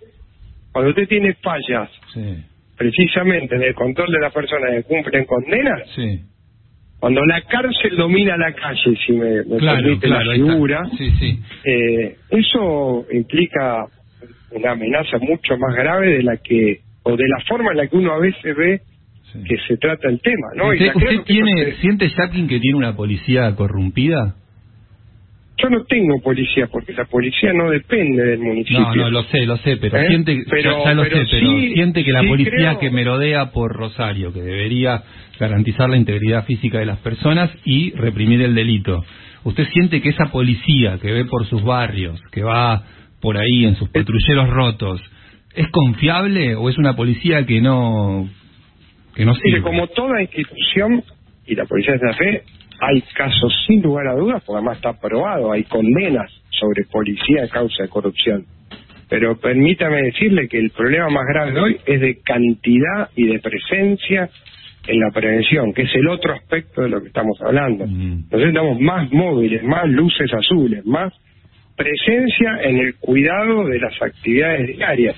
cuando 0.76 0.90
usted 0.90 1.08
tiene 1.08 1.34
fallas 1.36 1.90
Sí, 2.14 2.44
precisamente 2.78 3.56
en 3.56 3.64
el 3.64 3.74
control 3.74 4.12
de 4.12 4.20
las 4.20 4.34
personas 4.34 4.72
que 4.76 4.84
cumplen 4.84 5.24
condenas, 5.24 5.90
sí. 5.96 6.20
cuando 7.00 7.22
la 7.26 7.40
cárcel 7.44 7.96
domina 7.96 8.36
la 8.36 8.52
calle, 8.54 8.94
si 9.06 9.14
me, 9.14 9.44
me 9.46 9.58
Claro, 9.58 9.82
permite 9.84 10.08
claro, 10.08 10.26
la 10.26 10.34
figura, 10.34 10.84
Sí, 10.98 11.40
eh, 11.64 12.16
eso 12.30 13.06
implica 13.10 13.86
una 14.52 14.72
amenaza 14.72 15.18
mucho 15.20 15.58
más 15.58 15.74
grave 15.78 16.18
de 16.18 16.24
la 16.24 16.36
que, 16.38 16.82
o 17.04 17.16
de 17.16 17.24
la 17.28 17.40
forma 17.48 17.72
en 17.72 17.78
la 17.78 17.88
que 17.88 17.96
uno 17.96 18.12
a 18.12 18.20
veces 18.20 18.54
ve 18.58 18.82
que 19.48 19.58
se 19.68 19.78
trata 19.78 20.10
el 20.10 20.20
tema, 20.20 20.48
¿no? 20.56 20.74
Y 20.74 20.78
¿Usted, 20.78 20.92
claro 20.94 21.10
usted 21.10 21.24
tiene, 21.24 21.52
se- 21.72 21.76
siente, 21.82 22.10
Jacqueline, 22.10 22.48
que 22.50 22.60
tiene 22.60 22.78
una 22.78 22.96
policía 22.98 23.56
corrompida? 23.56 24.36
Yo 25.58 25.70
no 25.70 25.84
tengo 25.86 26.20
policía, 26.22 26.68
porque 26.68 26.94
la 26.94 27.06
policía 27.06 27.54
no 27.54 27.70
depende 27.70 28.24
del 28.24 28.40
municipio. 28.40 28.80
No, 28.82 28.96
no, 28.96 29.10
lo 29.10 29.24
sé, 29.24 29.46
lo 29.46 29.58
sé, 29.58 29.78
pero 29.78 29.98
¿Eh? 29.98 30.08
siente, 30.08 30.44
Pero- 30.50 30.80
ya, 30.80 30.84
ya 30.90 30.94
lo 30.94 31.04
pero 31.04 31.18
sé, 31.18 31.26
pero 31.32 31.48
sí- 31.60 31.74
siente 31.74 32.04
que 32.04 32.12
la 32.12 32.22
sí 32.22 32.28
policía 32.28 32.52
creo- 32.52 32.80
que 32.80 32.90
merodea 32.92 33.52
por 33.52 33.74
Rosario, 33.74 34.34
que 34.34 34.42
debería 34.42 35.04
garantizar 35.40 35.90
la 35.90 35.98
integridad 35.98 36.46
física 36.46 36.80
de 36.80 36.86
las 36.86 37.00
personas 37.00 37.50
y 37.64 37.92
reprimir 37.92 38.42
el 38.42 38.54
delito. 38.56 39.04
¿Usted 39.44 39.66
siente 39.74 40.02
que 40.02 40.10
esa 40.10 40.26
policía 40.32 40.98
que 41.02 41.12
ve 41.12 41.26
por 41.26 41.46
sus 41.46 41.64
barrios, 41.64 42.20
que 42.32 42.44
va 42.44 42.84
por 43.22 43.38
ahí 43.38 43.66
en 43.66 43.76
sus 43.76 43.90
patrulleros 43.90 44.50
rotos, 44.50 45.02
es 45.56 45.68
confiable 45.70 46.56
o 46.56 46.70
es 46.70 46.78
una 46.78 46.96
policía 46.96 47.46
que 47.46 47.62
no 47.62 48.28
que 49.16 49.24
no 49.24 49.32
Mire, 49.36 49.44
sirve? 49.44 49.62
como 49.62 49.88
toda 49.88 50.22
institución, 50.22 51.02
y 51.48 51.56
la 51.56 51.64
Policía 51.66 51.94
de 51.94 52.00
Santa 52.00 52.18
Fe, 52.18 52.44
hay 52.80 53.02
casos 53.14 53.54
sin 53.68 53.82
lugar 53.82 54.08
a 54.08 54.16
dudas, 54.16 54.44
porque 54.46 54.58
además 54.58 54.78
está 54.78 54.94
probado, 55.00 55.52
hay 55.52 55.64
condenas 55.64 56.32
sobre 56.50 56.84
policía 56.86 57.44
a 57.46 57.48
causa 57.48 57.84
de 57.84 57.90
corrupción. 57.90 58.46
Pero 59.10 59.38
permítame 59.38 60.02
decirle 60.02 60.48
que 60.48 60.58
el 60.58 60.72
problema 60.72 61.10
más 61.10 61.26
grave 61.28 61.52
de 61.52 61.60
hoy 61.60 61.78
es 61.86 62.02
de 62.02 62.22
cantidad 62.22 63.10
y 63.16 63.28
de 63.28 63.40
presencia 63.40 64.30
en 64.88 65.00
la 65.00 65.12
prevención, 65.12 65.74
que 65.74 65.84
es 65.84 65.96
el 65.96 66.08
otro 66.08 66.34
aspecto 66.34 66.82
de 66.82 66.90
lo 66.90 67.02
que 67.02 67.08
estamos 67.08 67.40
hablando. 67.42 67.86
Necesitamos 67.88 68.80
más 68.80 69.12
móviles, 69.12 69.64
más 69.64 69.88
luces 69.88 70.32
azules, 70.34 70.86
más 70.86 71.14
presencia 71.76 72.60
en 72.64 72.78
el 72.78 72.96
cuidado 72.96 73.66
de 73.68 73.80
las 73.80 74.02
actividades 74.02 74.68
diarias. 74.76 75.16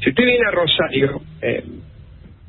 Si 0.00 0.10
usted 0.10 0.24
viene 0.24 0.46
a 0.46 0.50
Rosario 0.50 1.20
eh, 1.42 1.62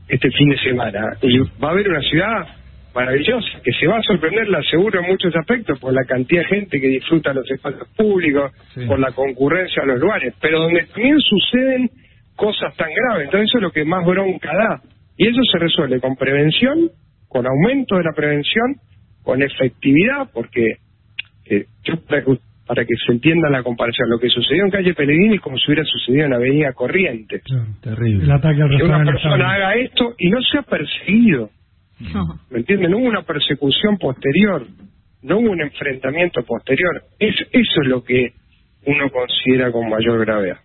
este 0.07 0.31
fin 0.31 0.49
de 0.49 0.57
semana 0.59 1.17
y 1.21 1.37
va 1.61 1.71
a 1.71 1.73
ver 1.73 1.89
una 1.89 2.01
ciudad 2.01 2.60
maravillosa 2.93 3.61
que 3.63 3.71
se 3.73 3.87
va 3.87 3.97
a 3.97 4.03
sorprender, 4.03 4.47
la 4.49 4.59
aseguro 4.59 4.99
en 4.99 5.07
muchos 5.07 5.35
aspectos, 5.35 5.79
por 5.79 5.93
la 5.93 6.03
cantidad 6.05 6.41
de 6.41 6.47
gente 6.47 6.79
que 6.79 6.87
disfruta 6.87 7.33
los 7.33 7.49
espacios 7.49 7.87
públicos, 7.95 8.51
por 8.87 8.99
la 8.99 9.11
concurrencia 9.11 9.83
a 9.83 9.85
los 9.85 9.99
lugares, 9.99 10.33
pero 10.41 10.59
donde 10.59 10.83
también 10.85 11.19
suceden 11.19 11.89
cosas 12.35 12.75
tan 12.75 12.89
graves. 12.93 13.25
Entonces 13.25 13.49
eso 13.49 13.57
es 13.59 13.63
lo 13.63 13.71
que 13.71 13.85
más 13.85 14.05
bronca 14.05 14.49
da. 14.53 14.81
Y 15.17 15.27
eso 15.27 15.41
se 15.51 15.59
resuelve 15.59 15.99
con 15.99 16.15
prevención, 16.15 16.89
con 17.27 17.45
aumento 17.45 17.97
de 17.97 18.03
la 18.03 18.13
prevención, 18.15 18.75
con 19.23 19.41
efectividad, 19.41 20.29
porque 20.33 20.77
eh, 21.45 21.65
yo 21.83 22.01
para 22.07 22.23
que, 22.23 22.37
para 22.65 22.85
que 22.85 22.93
se 23.05 23.11
entienda 23.13 23.49
la 23.49 23.63
comparación, 23.63 24.09
lo 24.09 24.19
que 24.19 24.29
sucedió 24.29 24.63
en 24.63 24.71
calle 24.71 24.93
Pellegrini 24.93 25.35
es 25.35 25.41
como 25.41 25.57
si 25.57 25.65
hubiera 25.67 25.85
sucedido 25.85 26.25
en 26.25 26.33
Avenida 26.33 26.73
Corrientes. 26.73 27.43
Terrible. 27.81 28.23
El 28.23 28.31
ataque 28.31 28.61
al 28.61 28.77
Que 28.77 28.83
una 28.83 29.05
persona 29.05 29.53
haga 29.53 29.75
esto 29.75 30.15
y 30.17 30.29
no 30.29 30.41
sea 30.41 30.63
perseguido. 30.63 31.49
¿Me 32.49 32.59
entienden? 32.59 32.91
No 32.91 32.97
hubo 32.97 33.07
una 33.07 33.23
persecución 33.23 33.97
posterior, 33.97 34.65
no 35.21 35.37
hubo 35.39 35.51
un 35.51 35.61
enfrentamiento 35.61 36.43
posterior. 36.43 37.03
Es, 37.19 37.35
eso 37.51 37.81
es 37.81 37.87
lo 37.87 38.03
que 38.03 38.33
uno 38.85 39.09
considera 39.11 39.71
con 39.71 39.89
mayor 39.89 40.19
gravedad. 40.25 40.57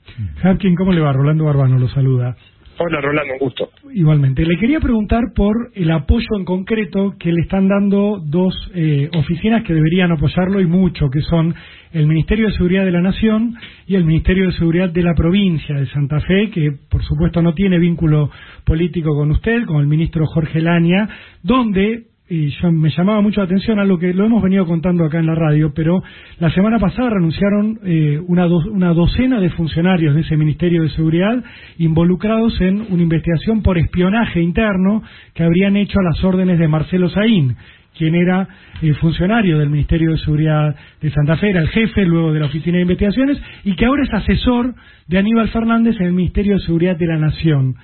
Hapkin, 0.43 0.75
¿cómo 0.75 0.93
le 0.93 1.01
va? 1.01 1.13
Rolando 1.13 1.45
Barbano 1.45 1.79
lo 1.79 1.89
saluda. 1.89 2.37
Hola 2.79 3.01
Rolando, 3.01 3.33
un 3.35 3.39
gusto. 3.39 3.71
Igualmente. 3.95 4.45
Le 4.45 4.59
quería 4.59 4.81
preguntar 4.81 5.33
por 5.35 5.71
el 5.75 5.91
apoyo 5.91 6.27
en 6.37 6.45
concreto 6.45 7.15
que 7.19 7.33
le 7.33 7.41
están 7.41 7.69
dando 7.69 8.21
dos 8.23 8.55
eh, 8.75 9.09
oficinas 9.17 9.65
que 9.65 9.73
deberían 9.73 10.13
apoyarlo 10.13 10.61
y 10.61 10.67
mucho, 10.67 11.09
que 11.11 11.23
son 11.23 11.55
el 11.93 12.07
Ministerio 12.07 12.49
de 12.49 12.53
Seguridad 12.53 12.85
de 12.85 12.93
la 12.93 13.01
Nación 13.01 13.55
y 13.87 13.95
el 13.95 14.05
Ministerio 14.05 14.47
de 14.47 14.53
Seguridad 14.53 14.91
de 14.91 15.03
la 15.03 15.15
provincia 15.15 15.75
de 15.75 15.87
Santa 15.87 16.21
Fe, 16.21 16.51
que 16.51 16.73
por 16.91 17.03
supuesto 17.03 17.41
no 17.41 17.55
tiene 17.55 17.79
vínculo 17.79 18.31
político 18.65 19.17
con 19.17 19.31
usted, 19.31 19.65
con 19.65 19.81
el 19.81 19.87
ministro 19.87 20.27
Jorge 20.27 20.61
Laña, 20.61 21.09
donde 21.43 22.09
y 22.29 22.49
yo 22.49 22.73
me 22.73 22.91
llamaba 22.91 23.21
mucho 23.21 23.41
la 23.41 23.45
atención 23.47 23.79
a 23.79 23.85
lo 23.85 23.99
que 23.99 24.13
lo 24.13 24.25
hemos 24.27 24.43
venido 24.43 24.67
contando 24.67 25.05
acá 25.05 25.19
en 25.21 25.27
la 25.27 25.37
radio, 25.37 25.73
pero 25.75 26.03
la 26.41 26.51
semana 26.51 26.79
pasada 26.81 27.11
renunciaron 27.11 27.79
eh, 27.85 28.21
una, 28.27 28.47
do- 28.47 28.65
una 28.73 28.93
docena 28.93 29.41
de 29.41 29.51
funcionarios 29.51 30.15
de 30.15 30.23
ese 30.23 30.37
Ministerio 30.37 30.83
de 30.83 30.91
Seguridad 30.91 31.43
involucrados 31.79 32.61
en 32.61 32.85
una 32.91 33.03
investigación 33.03 33.63
por 33.63 33.79
espionaje 33.79 34.41
interno 34.43 35.03
que 35.35 35.45
habrían 35.45 35.77
hecho 35.77 36.01
a 36.01 36.03
las 36.03 36.25
órdenes 36.25 36.59
de 36.59 36.67
Marcelo 36.67 37.09
Saín, 37.11 37.57
quien 37.97 38.17
era 38.17 38.49
eh, 38.83 38.93
funcionario 38.95 39.59
del 39.59 39.71
Ministerio 39.71 40.11
de 40.11 40.19
Seguridad 40.19 40.75
de 41.01 41.11
Santa 41.13 41.37
Fe, 41.37 41.51
era 41.51 41.61
el 41.61 41.69
jefe 41.69 42.05
luego 42.05 42.33
de 42.33 42.41
la 42.41 42.47
Oficina 42.47 42.77
de 42.79 42.83
Investigaciones 42.83 43.41
y 43.63 43.77
que 43.77 43.87
ahora 43.87 44.03
es 44.03 44.13
asesor 44.13 44.75
de 45.07 45.19
Aníbal 45.19 45.49
Fernández 45.51 45.95
en 46.01 46.07
el 46.07 46.13
Ministerio 46.13 46.55
de 46.55 46.61
Seguridad 46.63 46.97
de 46.99 47.07
la 47.07 47.19
Nación. 47.19 47.77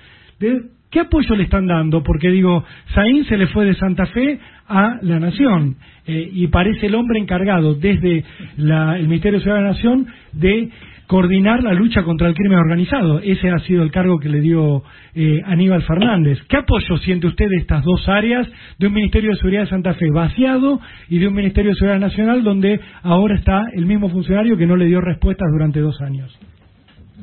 ¿Qué 0.93 1.01
apoyo 1.01 1.35
le 1.35 1.45
están 1.45 1.67
dando? 1.67 2.03
Porque 2.05 2.29
digo, 2.31 2.65
Saín 2.95 3.25
se 3.25 3.37
le 3.39 3.49
fue 3.49 3.65
de 3.65 3.75
Santa 3.75 4.07
Fe 4.07 4.39
a 4.69 4.99
la 5.03 5.19
Nación 5.19 5.77
eh, 6.07 6.31
y 6.33 6.47
parece 6.49 6.87
el 6.87 6.95
hombre 6.95 7.19
encargado 7.19 7.75
desde 7.75 8.23
la- 8.59 8.97
el 8.99 9.09
Ministerio 9.09 9.39
de 9.39 9.45
Seguridad 9.45 9.63
de 9.63 9.69
la 9.69 9.75
Nación 9.75 10.07
de 10.33 10.69
coordinar 11.07 11.63
la 11.63 11.73
lucha 11.75 12.03
contra 12.05 12.29
el 12.29 12.35
crimen 12.35 12.59
organizado. 12.59 13.21
Ese 13.21 13.51
ha 13.51 13.59
sido 13.61 13.83
el 13.83 13.91
cargo 13.91 14.19
que 14.19 14.29
le 14.29 14.41
dio 14.41 14.83
eh, 15.15 15.41
Aníbal 15.47 15.83
Fernández. 15.83 16.39
¿Qué 16.49 16.57
apoyo 16.59 16.97
siente 16.99 17.27
usted 17.27 17.49
de 17.49 17.57
estas 17.57 17.83
dos 17.85 18.09
áreas, 18.09 18.47
de 18.79 18.87
un 18.87 18.93
Ministerio 18.95 19.31
de 19.31 19.37
Seguridad 19.37 19.63
de 19.63 19.69
Santa 19.71 19.95
Fe 19.95 20.11
vaciado 20.11 20.81
y 21.11 21.19
de 21.19 21.29
un 21.29 21.35
Ministerio 21.35 21.71
de 21.73 21.77
Seguridad 21.77 22.01
Nacional 22.01 22.43
donde 22.45 22.81
ahora 23.03 23.35
está 23.37 23.63
el 23.75 23.85
mismo 23.87 24.09
funcionario 24.11 24.57
que 24.57 24.67
no 24.67 24.77
le 24.77 24.87
dio 24.87 25.01
respuestas 25.01 25.49
durante 25.53 25.81
dos 25.81 26.01
años? 26.03 26.39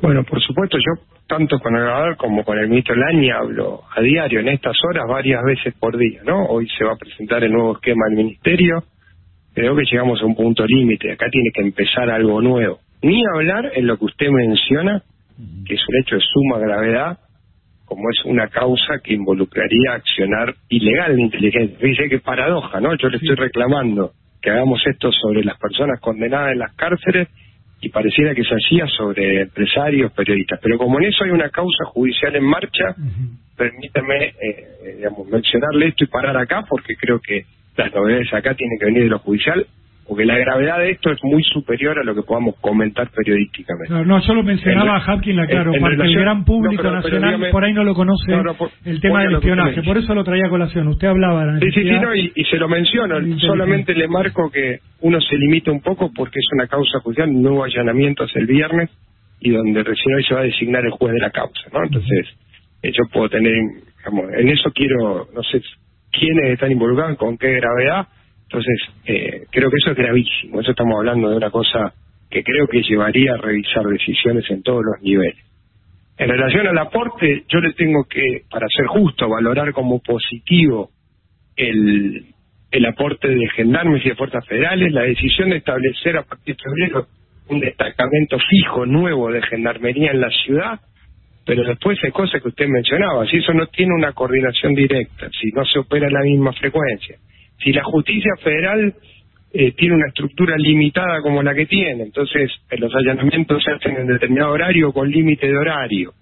Bueno, 0.02 0.24
por 0.24 0.40
supuesto, 0.42 0.78
yo 0.78 1.02
tanto 1.30 1.60
con 1.60 1.76
el 1.76 1.84
gobernador 1.84 2.18
como 2.18 2.44
con 2.44 2.58
el 2.58 2.68
ministro 2.68 2.96
Laña 2.96 3.38
hablo 3.38 3.84
a 3.96 4.02
diario 4.02 4.40
en 4.40 4.48
estas 4.48 4.76
horas 4.84 5.06
varias 5.08 5.44
veces 5.46 5.76
por 5.80 5.96
día, 5.96 6.22
¿no? 6.26 6.46
Hoy 6.46 6.68
se 6.76 6.84
va 6.84 6.94
a 6.94 6.98
presentar 6.98 7.44
el 7.44 7.52
nuevo 7.52 7.74
esquema 7.74 8.08
del 8.08 8.18
ministerio. 8.18 8.84
Creo 9.54 9.76
que 9.76 9.84
llegamos 9.84 10.20
a 10.22 10.26
un 10.26 10.36
punto 10.36 10.66
límite. 10.66 11.12
Acá 11.12 11.28
tiene 11.30 11.52
que 11.54 11.62
empezar 11.62 12.10
algo 12.10 12.42
nuevo. 12.42 12.80
Ni 13.04 13.22
hablar 13.36 13.72
en 13.76 13.86
lo 13.86 13.98
que 13.98 14.06
usted 14.06 14.28
menciona, 14.30 15.04
que 15.68 15.76
es 15.76 15.82
un 15.88 15.98
hecho 16.02 16.16
de 16.16 16.22
suma 16.22 16.58
gravedad, 16.58 17.20
como 17.86 18.10
es 18.10 18.26
una 18.26 18.48
causa 18.48 19.00
que 19.04 19.14
involucraría 19.14 19.94
accionar 19.94 20.56
ilegal 20.68 21.16
de 21.16 21.22
inteligencia. 21.22 21.78
Fíjese 21.78 22.10
qué 22.10 22.20
paradoja, 22.20 22.82
¿no? 22.82 22.96
Yo 22.98 23.08
le 23.08 23.18
estoy 23.18 23.36
reclamando 23.36 24.14
que 24.42 24.50
hagamos 24.50 24.82
esto 24.88 25.12
sobre 25.12 25.44
las 25.44 25.60
personas 25.60 26.00
condenadas 26.00 26.54
en 26.54 26.60
las 26.60 26.74
cárceles 26.74 27.28
y 27.82 27.90
pareciera 27.90 28.36
que 28.36 28.44
se 28.44 28.56
hacía 28.56 28.86
sobre 28.88 29.42
empresarios, 29.42 30.12
periodistas. 30.12 30.60
Pero 30.62 30.78
como 30.78 31.00
en 31.00 31.06
eso 31.06 31.24
hay 31.24 31.32
una 31.32 31.50
causa 31.50 31.86
judicial 31.86 32.36
en 32.36 32.44
marcha, 32.44 32.96
permítame 33.56 34.26
eh, 34.26 34.34
eh, 34.42 34.94
digamos, 34.98 35.28
mencionarle 35.28 35.88
esto 35.88 36.04
y 36.04 36.08
parar 36.08 36.38
acá 36.38 36.66
porque 36.68 36.96
creo 36.96 37.20
que 37.20 37.46
las 37.78 37.94
novedades 37.94 38.34
acá 38.34 38.54
tienen 38.54 38.78
que 38.80 38.86
venir 38.86 39.04
de 39.04 39.10
lo 39.10 39.20
judicial, 39.20 39.66
porque 40.10 40.26
la 40.26 40.38
gravedad 40.40 40.80
de 40.80 40.90
esto 40.92 41.12
es 41.12 41.20
muy 41.24 41.44
superior 41.44 42.00
a 42.00 42.04
lo 42.04 42.16
que 42.16 42.24
podamos 42.24 42.56
comentar 42.60 43.10
periodísticamente. 43.12 43.88
Claro, 43.90 44.06
no, 44.06 44.20
yo 44.20 44.34
lo 44.34 44.42
mencionaba 44.44 44.96
En- 44.98 45.02
a 45.02 45.06
Hapkin, 45.06 45.36
la 45.36 45.46
claro, 45.46 45.72
para 45.72 45.80
que 45.82 45.86
el 45.86 45.92
relación- 46.00 46.22
gran 46.24 46.46
público 46.46 46.84
no, 46.84 47.02
pero- 47.04 47.20
nacional 47.20 47.52
por 47.52 47.64
ahí 47.64 47.74
no 47.74 47.84
lo 47.84 47.94
conoce 47.94 48.32
No, 48.32 48.42
no, 48.44 48.54
por- 48.56 48.72
el 48.86 49.00
tema 49.00 49.22
del 49.22 49.36
espionaje, 49.36 49.84
por 49.84 49.98
eso 50.00 50.16
lo 50.16 50.24
traía 50.24 50.48
a 50.48 50.50
colación. 50.50 50.88
Usted 50.88 51.08
hablaba 51.10 51.46
de 51.46 51.52
la 51.54 51.60
Sí, 51.60 51.72
sí, 51.72 51.84
sí, 51.84 52.00
no, 52.02 52.16
y, 52.16 52.32
y 52.36 52.44
se 52.46 52.58
lo 52.58 52.68
menciono, 52.68 53.16
solamente 53.38 53.94
le 53.94 54.08
marco 54.08 54.50
que 54.52 54.80
uno 55.02 55.22
se 55.22 55.38
limita 55.38 55.72
un 55.72 55.82
poco 55.82 56.12
porque 56.14 56.40
es 56.40 56.46
una 56.54 56.66
causa 56.68 57.00
judicial, 57.02 57.30
un 57.30 57.44
nuevo 57.44 57.64
allanamiento 57.64 58.24
es 58.24 58.36
el 58.36 58.48
viernes 58.48 58.90
y 59.40 59.52
donde 59.52 59.84
recién 59.84 60.16
hoy 60.16 60.24
se 60.24 60.34
va 60.34 60.40
a 60.42 60.44
designar 60.44 60.84
el 60.86 60.92
juez 60.92 61.14
de 61.14 61.20
la 61.20 61.30
causa, 61.30 61.62
¿no? 61.72 61.84
Entonces, 61.84 62.28
eh, 62.82 62.92
yo 62.92 63.04
puedo 63.14 63.30
tener, 63.30 63.54
digamos, 64.00 64.26
en 64.34 64.50
eso 64.50 64.72
quiero, 64.74 65.28
no 65.36 65.44
sé 65.44 65.62
quiénes 66.12 66.54
están 66.54 66.72
involucrados, 66.72 67.16
con 67.18 67.38
qué 67.38 67.52
gravedad, 67.54 68.08
entonces 68.50 68.80
eh, 69.06 69.46
creo 69.52 69.70
que 69.70 69.78
eso 69.78 69.92
es 69.92 69.98
gravísimo, 69.98 70.60
eso 70.60 70.72
estamos 70.72 70.98
hablando 70.98 71.30
de 71.30 71.38
una 71.38 71.52
cosa 71.52 71.94
que 72.32 72.44
creo 72.44 72.68
que 72.68 72.82
llevaría 72.82 73.36
a 73.36 73.38
revisar 73.38 73.86
decisiones 73.86 74.50
en 74.50 74.64
todos 74.64 74.82
los 74.84 75.04
niveles. 75.04 75.38
En 76.18 76.30
relación 76.30 76.66
al 76.66 76.78
aporte, 76.80 77.44
yo 77.48 77.60
le 77.60 77.74
tengo 77.74 78.06
que, 78.10 78.42
para 78.50 78.66
ser 78.76 78.88
justo, 78.88 79.30
valorar 79.30 79.72
como 79.72 80.00
positivo 80.00 80.90
el, 81.56 82.26
el 82.72 82.86
aporte 82.88 83.28
de 83.28 83.50
gendarmes 83.56 84.04
y 84.04 84.10
de 84.10 84.16
fuerzas 84.16 84.44
federales, 84.48 84.94
la 84.94 85.04
decisión 85.04 85.52
de 85.52 85.58
establecer 85.58 86.18
a 86.18 86.24
partir 86.24 86.56
de 86.56 86.64
febrero 86.64 87.08
un 87.50 87.60
destacamento 87.60 88.38
fijo 88.50 88.88
nuevo 88.88 89.32
de 89.32 89.44
gendarmería 89.44 90.10
en 90.10 90.22
la 90.22 90.30
ciudad, 90.32 90.80
pero 91.46 91.64
después 91.64 92.00
hay 92.04 92.12
cosas 92.12 92.42
que 92.42 92.48
usted 92.48 92.68
mencionaba, 92.68 93.28
si 93.28 93.38
eso 93.38 93.54
no 93.54 93.68
tiene 93.68 93.94
una 93.94 94.14
coordinación 94.14 94.74
directa, 94.74 95.30
si 95.40 95.52
no 95.52 95.64
se 95.66 95.80
opera 95.80 96.08
a 96.08 96.12
la 96.12 96.22
misma 96.22 96.52
frecuencia, 96.54 97.18
si 97.64 97.72
la 97.72 97.84
justicia 97.84 98.32
federal 98.42 98.94
eh, 99.54 99.72
tiene 99.74 99.96
una 99.96 100.08
estructura 100.08 100.56
limitada 100.58 101.22
como 101.22 101.42
la 101.42 101.54
que 101.54 101.66
tiene, 101.66 102.04
entonces 102.04 102.52
eh, 102.70 102.78
los 102.78 102.94
allanamientos 102.94 103.64
se 103.64 103.72
hacen 103.72 103.98
en 103.98 104.08
determinado 104.08 104.52
horario 104.52 104.92
con 104.92 105.10
límite 105.10 105.48
de 105.48 105.58
horario. 105.58 106.14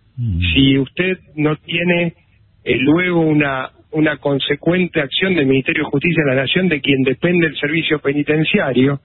Si 0.56 0.80
usted 0.80 1.20
no 1.36 1.56
tiene 1.58 2.16
eh, 2.64 2.78
luego 2.80 3.22
una 3.22 3.70
una 3.92 4.18
consecuente 4.18 5.02
acción 5.02 5.36
del 5.36 5.46
Ministerio 5.46 5.84
de 5.84 5.90
Justicia 5.90 6.24
de 6.24 6.36
la 6.36 6.42
Nación 6.42 6.68
de 6.68 6.82
quien 6.82 7.04
depende 7.04 7.48
el 7.48 7.58
servicio 7.58 8.00
penitenciario, 8.00 9.00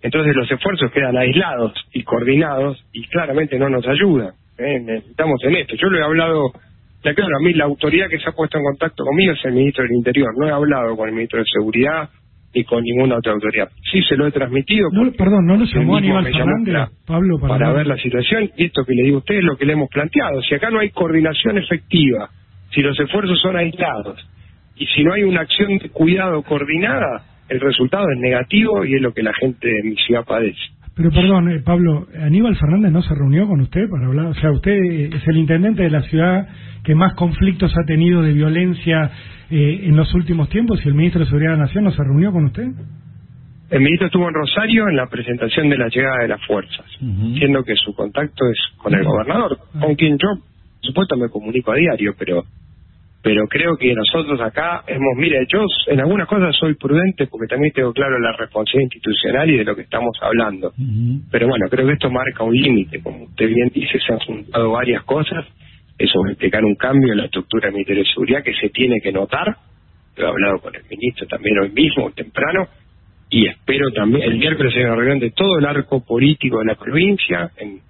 entonces 0.00 0.34
los 0.34 0.50
esfuerzos 0.50 0.90
quedan 0.90 1.16
aislados 1.16 1.72
y 1.92 2.02
coordinados 2.02 2.82
y 2.92 3.06
claramente 3.06 3.58
no 3.58 3.68
nos 3.68 3.86
ayudan. 3.86 4.32
¿eh? 4.58 4.80
Necesitamos 4.80 5.42
en 5.44 5.56
esto. 5.56 5.76
Yo 5.76 5.88
lo 5.88 5.98
he 5.98 6.02
hablado, 6.02 6.52
ya 7.04 7.14
claro, 7.14 7.36
a 7.36 7.42
mí 7.42 7.52
la 7.54 7.64
autoridad 7.64 8.08
que 8.08 8.18
se 8.18 8.28
ha 8.28 8.32
puesto 8.32 8.58
en 8.58 8.64
contacto 8.64 9.04
conmigo 9.04 9.32
es 9.32 9.44
el 9.44 9.52
ministro 9.52 9.82
del 9.82 9.92
Interior. 9.92 10.30
No 10.38 10.46
he 10.46 10.50
hablado 10.50 10.96
con 10.96 11.08
el 11.08 11.14
ministro 11.14 11.40
de 11.40 11.44
Seguridad 11.52 12.10
ni 12.54 12.64
con 12.64 12.82
ninguna 12.82 13.16
otra 13.16 13.32
autoridad. 13.32 13.70
Sí 13.90 14.02
se 14.02 14.16
lo 14.16 14.26
he 14.26 14.30
transmitido. 14.30 14.88
No, 14.92 15.10
perdón, 15.12 15.46
¿no 15.46 15.56
lo 15.56 15.64
llamó 15.64 15.96
Aníbal 15.96 16.24
llamó 16.24 16.38
Fernández, 16.38 16.88
Pablo, 17.06 17.38
para, 17.40 17.54
para 17.54 17.72
ver 17.72 17.86
la 17.86 17.96
situación 17.96 18.50
y 18.56 18.66
esto 18.66 18.84
que 18.84 18.94
le 18.94 19.04
digo 19.04 19.16
a 19.16 19.18
usted 19.20 19.36
es 19.36 19.44
lo 19.44 19.56
que 19.56 19.66
le 19.66 19.72
hemos 19.72 19.88
planteado. 19.88 20.42
Si 20.42 20.54
acá 20.54 20.70
no 20.70 20.78
hay 20.78 20.90
coordinación 20.90 21.58
efectiva, 21.58 22.30
si 22.70 22.82
los 22.82 22.98
esfuerzos 22.98 23.40
son 23.40 23.56
aislados 23.56 24.20
y 24.76 24.86
si 24.86 25.02
no 25.02 25.14
hay 25.14 25.22
una 25.22 25.40
acción 25.40 25.78
de 25.78 25.88
cuidado 25.90 26.42
coordinada, 26.42 27.24
el 27.48 27.60
resultado 27.60 28.04
es 28.10 28.18
negativo 28.18 28.84
y 28.84 28.94
es 28.94 29.02
lo 29.02 29.12
que 29.12 29.22
la 29.22 29.32
gente 29.34 29.68
de 29.68 29.82
mi 29.82 29.96
ciudad 29.96 30.24
padece. 30.24 30.60
Pero 30.94 31.10
perdón, 31.10 31.50
eh, 31.50 31.60
Pablo, 31.64 32.06
¿Aníbal 32.20 32.56
Fernández 32.56 32.92
no 32.92 33.02
se 33.02 33.14
reunió 33.14 33.46
con 33.46 33.60
usted 33.60 33.88
para 33.88 34.06
hablar? 34.06 34.26
O 34.26 34.34
sea, 34.34 34.50
usted 34.50 34.72
es 34.72 35.26
el 35.26 35.36
intendente 35.38 35.82
de 35.82 35.90
la 35.90 36.02
ciudad 36.02 36.48
que 36.84 36.94
más 36.94 37.14
conflictos 37.14 37.72
ha 37.76 37.86
tenido 37.86 38.22
de 38.22 38.32
violencia 38.32 39.10
eh, 39.50 39.80
en 39.84 39.96
los 39.96 40.12
últimos 40.14 40.48
tiempos 40.50 40.84
y 40.84 40.88
el 40.88 40.94
ministro 40.94 41.20
de 41.20 41.26
Seguridad 41.26 41.52
de 41.52 41.56
la 41.58 41.64
Nación 41.64 41.84
no 41.84 41.92
se 41.92 42.02
reunió 42.02 42.32
con 42.32 42.44
usted. 42.44 42.68
El 43.70 43.80
ministro 43.80 44.06
estuvo 44.06 44.28
en 44.28 44.34
Rosario 44.34 44.86
en 44.88 44.96
la 44.96 45.06
presentación 45.06 45.70
de 45.70 45.78
la 45.78 45.88
llegada 45.88 46.18
de 46.20 46.28
las 46.28 46.44
fuerzas, 46.46 46.84
siendo 47.38 47.64
que 47.64 47.74
su 47.76 47.94
contacto 47.94 48.44
es 48.50 48.58
con 48.76 48.94
el 48.94 49.02
gobernador, 49.02 49.58
con 49.80 49.94
quien 49.94 50.18
yo, 50.18 50.28
por 50.36 50.86
supuesto, 50.86 51.16
me 51.16 51.30
comunico 51.30 51.72
a 51.72 51.76
diario, 51.76 52.14
pero 52.18 52.44
pero 53.22 53.46
creo 53.46 53.76
que 53.76 53.94
nosotros 53.94 54.40
acá 54.40 54.82
hemos, 54.88 55.16
mire, 55.16 55.46
yo 55.48 55.64
en 55.86 56.00
algunas 56.00 56.26
cosas 56.26 56.56
soy 56.58 56.74
prudente 56.74 57.28
porque 57.28 57.46
también 57.46 57.72
tengo 57.72 57.92
claro 57.92 58.18
la 58.18 58.32
responsabilidad 58.32 58.90
institucional 58.92 59.48
y 59.50 59.58
de 59.58 59.64
lo 59.64 59.76
que 59.76 59.82
estamos 59.82 60.16
hablando. 60.20 60.72
Pero 61.30 61.46
bueno, 61.46 61.66
creo 61.70 61.86
que 61.86 61.92
esto 61.92 62.10
marca 62.10 62.42
un 62.42 62.54
límite, 62.54 63.00
como 63.00 63.24
usted 63.24 63.46
bien 63.46 63.70
dice, 63.72 64.00
se 64.00 64.12
han 64.12 64.18
juntado 64.18 64.72
varias 64.72 65.04
cosas, 65.04 65.46
eso 65.96 66.20
va 66.20 66.28
a 66.28 66.32
implicar 66.32 66.64
un 66.64 66.74
cambio 66.74 67.12
en 67.12 67.18
la 67.18 67.26
estructura 67.26 67.66
del 67.66 67.74
Ministerio 67.74 68.02
de 68.02 68.10
Seguridad 68.10 68.42
que 68.42 68.54
se 68.54 68.70
tiene 68.70 69.00
que 69.00 69.12
notar, 69.12 69.56
lo 70.16 70.26
he 70.26 70.28
hablado 70.28 70.58
con 70.58 70.74
el 70.74 70.82
ministro 70.90 71.26
también 71.28 71.60
hoy 71.60 71.70
mismo, 71.70 72.10
temprano, 72.10 72.66
y 73.30 73.46
espero 73.46 73.90
también, 73.92 74.30
el 74.30 74.36
miércoles 74.36 74.74
hay 74.76 74.82
una 74.82 74.96
reunión 74.96 75.20
de 75.20 75.30
todo 75.30 75.58
el 75.58 75.64
arco 75.64 76.04
político 76.04 76.58
de 76.58 76.64
la 76.64 76.74
provincia, 76.74 77.52
en 77.56 77.80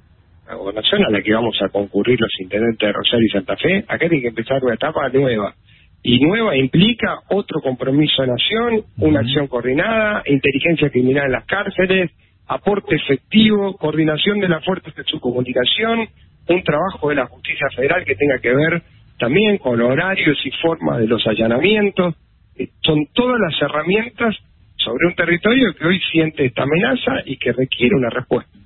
la 0.53 0.59
gobernación 0.59 1.03
a 1.07 1.11
la 1.11 1.23
que 1.23 1.33
vamos 1.33 1.57
a 1.63 1.71
concurrir 1.71 2.21
los 2.21 2.31
intendentes 2.39 2.87
de 2.87 2.93
Rosario 2.93 3.27
y 3.27 3.31
Santa 3.31 3.57
Fe, 3.57 3.79
acá 3.89 4.07
tiene 4.07 4.21
que 4.21 4.29
empezar 4.29 4.63
una 4.63 4.75
etapa 4.75 5.09
nueva. 5.09 5.55
Y 6.03 6.21
nueva 6.21 6.55
implica 6.57 7.21
otro 7.31 7.61
compromiso 7.63 8.21
de 8.23 8.29
nación, 8.29 8.83
una 8.99 9.21
acción 9.21 9.47
coordinada, 9.47 10.23
inteligencia 10.27 10.91
criminal 10.91 11.27
en 11.27 11.33
las 11.33 11.47
cárceles, 11.47 12.11
aporte 12.47 12.97
efectivo, 12.97 13.77
coordinación 13.79 14.41
de 14.41 14.49
las 14.49 14.63
fuerzas 14.63 14.95
de 14.95 15.05
su 15.05 15.21
comunicación, 15.21 16.07
un 16.49 16.63
trabajo 16.63 17.09
de 17.09 17.15
la 17.15 17.27
justicia 17.27 17.69
federal 17.75 18.05
que 18.05 18.17
tenga 18.17 18.39
que 18.39 18.55
ver 18.55 18.83
también 19.19 19.57
con 19.57 19.81
horarios 19.81 20.39
y 20.45 20.51
formas 20.61 20.99
de 20.99 21.07
los 21.07 21.27
allanamientos. 21.27 22.15
Eh, 22.59 22.69
Son 22.83 22.99
todas 23.15 23.41
las 23.41 23.63
herramientas 23.63 24.37
sobre 24.77 25.07
un 25.07 25.15
territorio 25.15 25.73
que 25.79 25.87
hoy 25.87 26.01
siente 26.11 26.45
esta 26.45 26.65
amenaza 26.65 27.23
y 27.25 27.39
que 27.39 27.53
requiere 27.53 27.95
una 27.97 28.11
respuesta. 28.11 28.62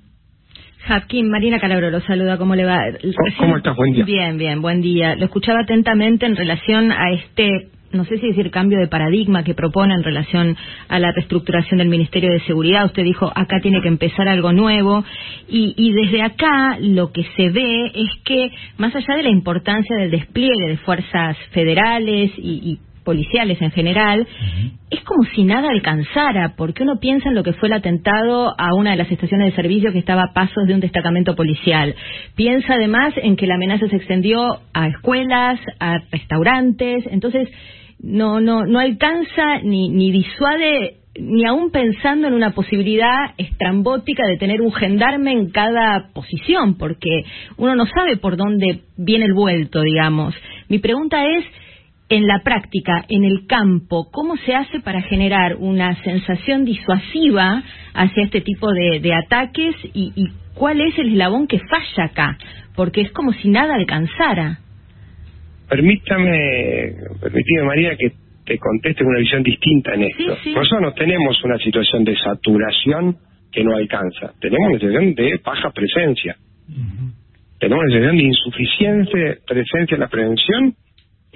Hapkin, 0.87 1.29
Marina 1.29 1.59
Calabro 1.59 1.89
lo 1.91 1.99
saluda, 2.01 2.37
¿cómo 2.37 2.55
le 2.55 2.63
va? 2.63 2.79
¿Cómo 3.37 3.57
estás? 3.57 3.75
Buen 3.75 3.93
día. 3.93 4.05
Bien, 4.05 4.37
bien, 4.37 4.61
buen 4.61 4.81
día. 4.81 5.15
Lo 5.15 5.25
escuchaba 5.25 5.61
atentamente 5.61 6.25
en 6.25 6.35
relación 6.35 6.91
a 6.93 7.11
este, 7.11 7.67
no 7.91 8.05
sé 8.05 8.17
si 8.19 8.27
decir 8.27 8.51
cambio 8.51 8.79
de 8.79 8.87
paradigma 8.87 9.43
que 9.43 9.53
propone 9.53 9.93
en 9.93 10.03
relación 10.03 10.55
a 10.87 10.99
la 10.99 11.11
reestructuración 11.11 11.79
del 11.79 11.89
Ministerio 11.89 12.31
de 12.31 12.39
Seguridad. 12.41 12.85
Usted 12.85 13.03
dijo, 13.03 13.29
acá 13.35 13.59
tiene 13.61 13.81
que 13.81 13.89
empezar 13.89 14.29
algo 14.29 14.53
nuevo. 14.53 15.03
Y, 15.49 15.73
y 15.77 15.91
desde 15.91 16.21
acá 16.21 16.77
lo 16.79 17.11
que 17.11 17.23
se 17.35 17.49
ve 17.49 17.87
es 17.87 18.23
que, 18.23 18.51
más 18.77 18.95
allá 18.95 19.15
de 19.15 19.23
la 19.23 19.29
importancia 19.29 19.97
del 19.97 20.11
despliegue 20.11 20.69
de 20.69 20.77
fuerzas 20.77 21.37
federales 21.51 22.31
y, 22.37 22.61
y 22.63 22.79
policiales 23.07 23.61
en 23.61 23.71
general, 23.71 24.27
es 24.91 25.01
como 25.05 25.23
si 25.33 25.45
nada 25.45 25.69
alcanzara, 25.69 26.55
porque 26.57 26.83
uno 26.83 26.99
piensa 26.99 27.29
en 27.29 27.35
lo 27.35 27.43
que 27.43 27.53
fue 27.53 27.69
el 27.69 27.73
atentado 27.73 28.53
a 28.57 28.75
una 28.75 28.91
de 28.91 28.97
las 28.97 29.09
estaciones 29.09 29.51
de 29.51 29.55
servicio 29.55 29.93
que 29.93 29.99
estaba 29.99 30.23
a 30.23 30.33
pasos 30.33 30.67
de 30.67 30.73
un 30.73 30.81
destacamento 30.81 31.33
policial. 31.33 31.95
Piensa 32.35 32.73
además 32.73 33.13
en 33.15 33.37
que 33.37 33.47
la 33.47 33.55
amenaza 33.55 33.87
se 33.87 33.95
extendió 33.95 34.59
a 34.73 34.89
escuelas, 34.89 35.57
a 35.79 35.99
restaurantes, 36.11 37.05
entonces 37.09 37.47
no 37.99 38.41
no 38.41 38.65
no 38.65 38.79
alcanza 38.79 39.59
ni 39.63 39.89
ni 39.89 40.11
disuade 40.11 40.97
ni 41.19 41.45
aún 41.45 41.71
pensando 41.71 42.27
en 42.27 42.33
una 42.33 42.51
posibilidad 42.51 43.31
estrambótica 43.37 44.27
de 44.27 44.37
tener 44.37 44.61
un 44.61 44.71
gendarme 44.71 45.31
en 45.31 45.49
cada 45.49 46.09
posición, 46.13 46.77
porque 46.77 47.23
uno 47.57 47.73
no 47.75 47.85
sabe 47.87 48.17
por 48.17 48.37
dónde 48.37 48.81
viene 48.97 49.25
el 49.25 49.33
vuelto, 49.33 49.81
digamos. 49.81 50.35
Mi 50.69 50.79
pregunta 50.79 51.23
es, 51.25 51.45
en 52.09 52.25
la 52.25 52.41
práctica, 52.43 53.05
en 53.09 53.25
el 53.25 53.45
campo, 53.47 54.09
¿cómo 54.11 54.37
se 54.37 54.55
hace 54.55 54.79
para 54.79 55.01
generar 55.01 55.57
una 55.57 56.01
sensación 56.03 56.63
disuasiva 56.63 57.63
hacia 57.93 58.23
este 58.23 58.41
tipo 58.41 58.71
de, 58.71 58.99
de 59.01 59.13
ataques 59.13 59.75
y, 59.93 60.13
y 60.15 60.27
cuál 60.53 60.79
es 60.79 60.97
el 60.97 61.09
eslabón 61.09 61.47
que 61.47 61.59
falla 61.59 62.05
acá? 62.05 62.37
Porque 62.75 63.01
es 63.01 63.11
como 63.11 63.33
si 63.33 63.49
nada 63.49 63.75
alcanzara. 63.75 64.59
Permítame, 65.67 66.93
permítame 67.19 67.63
María 67.65 67.95
que 67.97 68.13
te 68.45 68.57
conteste 68.57 69.03
con 69.03 69.11
una 69.11 69.19
visión 69.19 69.43
distinta 69.43 69.93
en 69.93 70.03
esto. 70.03 70.35
Sí, 70.37 70.41
sí. 70.45 70.53
Nosotros 70.53 70.81
no 70.81 70.93
tenemos 70.93 71.43
una 71.43 71.57
situación 71.57 72.05
de 72.05 72.15
saturación 72.15 73.17
que 73.51 73.63
no 73.63 73.75
alcanza, 73.75 74.33
tenemos 74.39 74.69
una 74.69 74.79
situación 74.79 75.13
de 75.13 75.39
baja 75.43 75.71
presencia. 75.71 76.37
Tenemos 77.59 77.83
una 77.83 77.91
situación 77.91 78.17
de 78.17 78.23
insuficiente 78.23 79.37
presencia 79.45 79.95
en 79.95 80.01
la 80.01 80.07
prevención 80.07 80.75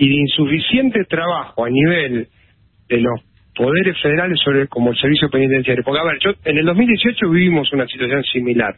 y 0.01 0.09
de 0.09 0.15
insuficiente 0.15 1.05
trabajo 1.05 1.63
a 1.63 1.69
nivel 1.69 2.27
de 2.89 2.97
los 3.01 3.21
poderes 3.55 3.95
federales 4.01 4.39
sobre 4.43 4.67
como 4.67 4.89
el 4.89 4.97
servicio 4.97 5.29
penitenciario. 5.29 5.83
Porque, 5.85 5.99
a 5.99 6.03
ver, 6.05 6.17
yo 6.23 6.31
en 6.43 6.57
el 6.57 6.65
2018 6.65 7.29
vivimos 7.29 7.71
una 7.71 7.85
situación 7.85 8.23
similar. 8.23 8.75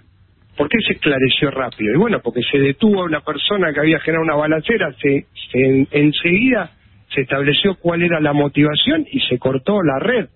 ¿Por 0.57 0.67
qué 0.67 0.78
se 0.86 0.93
esclareció 0.93 1.49
rápido? 1.51 1.93
Y 1.93 1.97
bueno, 1.97 2.19
porque 2.21 2.41
se 2.51 2.59
detuvo 2.59 3.01
a 3.01 3.05
una 3.05 3.21
persona 3.21 3.71
que 3.74 3.80
había 3.80 3.99
generado 4.01 4.26
una 4.26 4.36
balacera, 4.36 4.91
se, 5.01 5.26
se 5.49 5.59
en- 5.59 5.88
enseguida 5.91 6.71
se 7.15 7.21
estableció 7.21 7.76
cuál 7.76 8.01
era 8.03 8.19
la 8.19 8.34
motivación 8.34 9.05
y 9.09 9.19
se 9.21 9.39
cortó 9.39 9.80
la 9.82 9.99
red. 9.99 10.28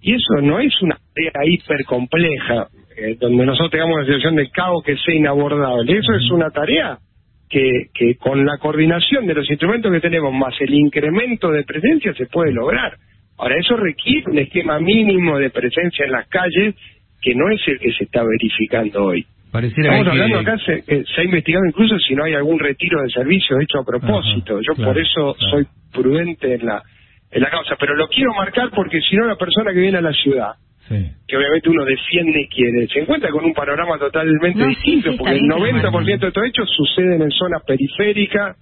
Y 0.00 0.14
eso 0.14 0.40
no 0.42 0.60
es 0.60 0.72
una 0.80 0.96
tarea 1.14 1.32
hiper 1.44 1.84
compleja, 1.86 2.68
eh, 2.96 3.16
donde 3.18 3.46
nosotros 3.46 3.72
tengamos 3.72 3.96
una 3.96 4.04
situación 4.06 4.36
de 4.36 4.48
caos 4.50 4.82
que 4.84 4.96
sea 4.96 5.14
inabordable. 5.14 5.92
Eso 5.98 6.14
es 6.14 6.30
una 6.30 6.50
tarea 6.50 6.98
que, 7.50 7.88
que 7.92 8.14
con 8.14 8.46
la 8.46 8.56
coordinación 8.58 9.26
de 9.26 9.34
los 9.34 9.50
instrumentos 9.50 9.90
que 9.92 10.00
tenemos 10.00 10.32
más 10.32 10.54
el 10.60 10.72
incremento 10.72 11.50
de 11.50 11.64
presencia 11.64 12.14
se 12.14 12.26
puede 12.26 12.52
lograr. 12.52 12.96
Ahora, 13.36 13.56
eso 13.58 13.76
requiere 13.76 14.30
un 14.30 14.38
esquema 14.38 14.78
mínimo 14.78 15.36
de 15.38 15.50
presencia 15.50 16.04
en 16.06 16.12
las 16.12 16.28
calles 16.28 16.74
que 17.20 17.34
no 17.34 17.50
es 17.50 17.60
el 17.66 17.78
que 17.80 17.92
se 17.92 18.04
está 18.04 18.22
verificando 18.22 19.04
hoy. 19.04 19.26
Pareciera 19.50 19.90
Estamos 19.90 20.04
que- 20.04 20.22
hablando 20.22 20.38
acá, 20.38 20.58
se, 20.64 20.74
eh, 20.86 21.04
se 21.12 21.20
ha 21.20 21.24
investigado 21.24 21.64
incluso 21.66 21.98
si 21.98 22.14
no 22.14 22.22
hay 22.24 22.34
algún 22.34 22.58
retiro 22.60 23.02
de 23.02 23.10
servicio 23.10 23.58
hecho 23.60 23.80
a 23.80 23.84
propósito. 23.84 24.54
Ajá, 24.54 24.62
Yo 24.66 24.74
claro, 24.76 24.92
por 24.92 25.02
eso 25.02 25.34
claro. 25.34 25.50
soy 25.50 25.66
prudente 25.92 26.54
en 26.54 26.64
la, 26.66 26.82
en 27.32 27.42
la 27.42 27.50
causa, 27.50 27.74
pero 27.80 27.96
lo 27.96 28.06
quiero 28.08 28.32
marcar 28.34 28.70
porque 28.74 29.00
si 29.00 29.16
no 29.16 29.26
la 29.26 29.34
persona 29.36 29.72
que 29.72 29.80
viene 29.80 29.98
a 29.98 30.02
la 30.02 30.12
ciudad, 30.12 30.52
que 31.26 31.36
obviamente 31.36 31.68
uno 31.68 31.84
defiende 31.84 32.40
y 32.40 32.48
quiere, 32.48 32.88
se 32.88 33.00
encuentra 33.00 33.30
con 33.30 33.44
un 33.44 33.54
panorama 33.54 33.98
totalmente 33.98 34.58
No, 34.58 34.66
distinto, 34.66 35.12
sí, 35.12 35.16
porque 35.16 35.34
el 35.34 35.40
bien 35.42 35.76
que 35.76 35.82
lo 35.82 35.90
90% 35.92 36.20
de 36.20 36.28
estos 36.28 36.44
hechos 36.46 36.70
suceden 36.76 37.22
en 37.22 37.30
zonas 37.30 37.62
periféricas 37.64 38.56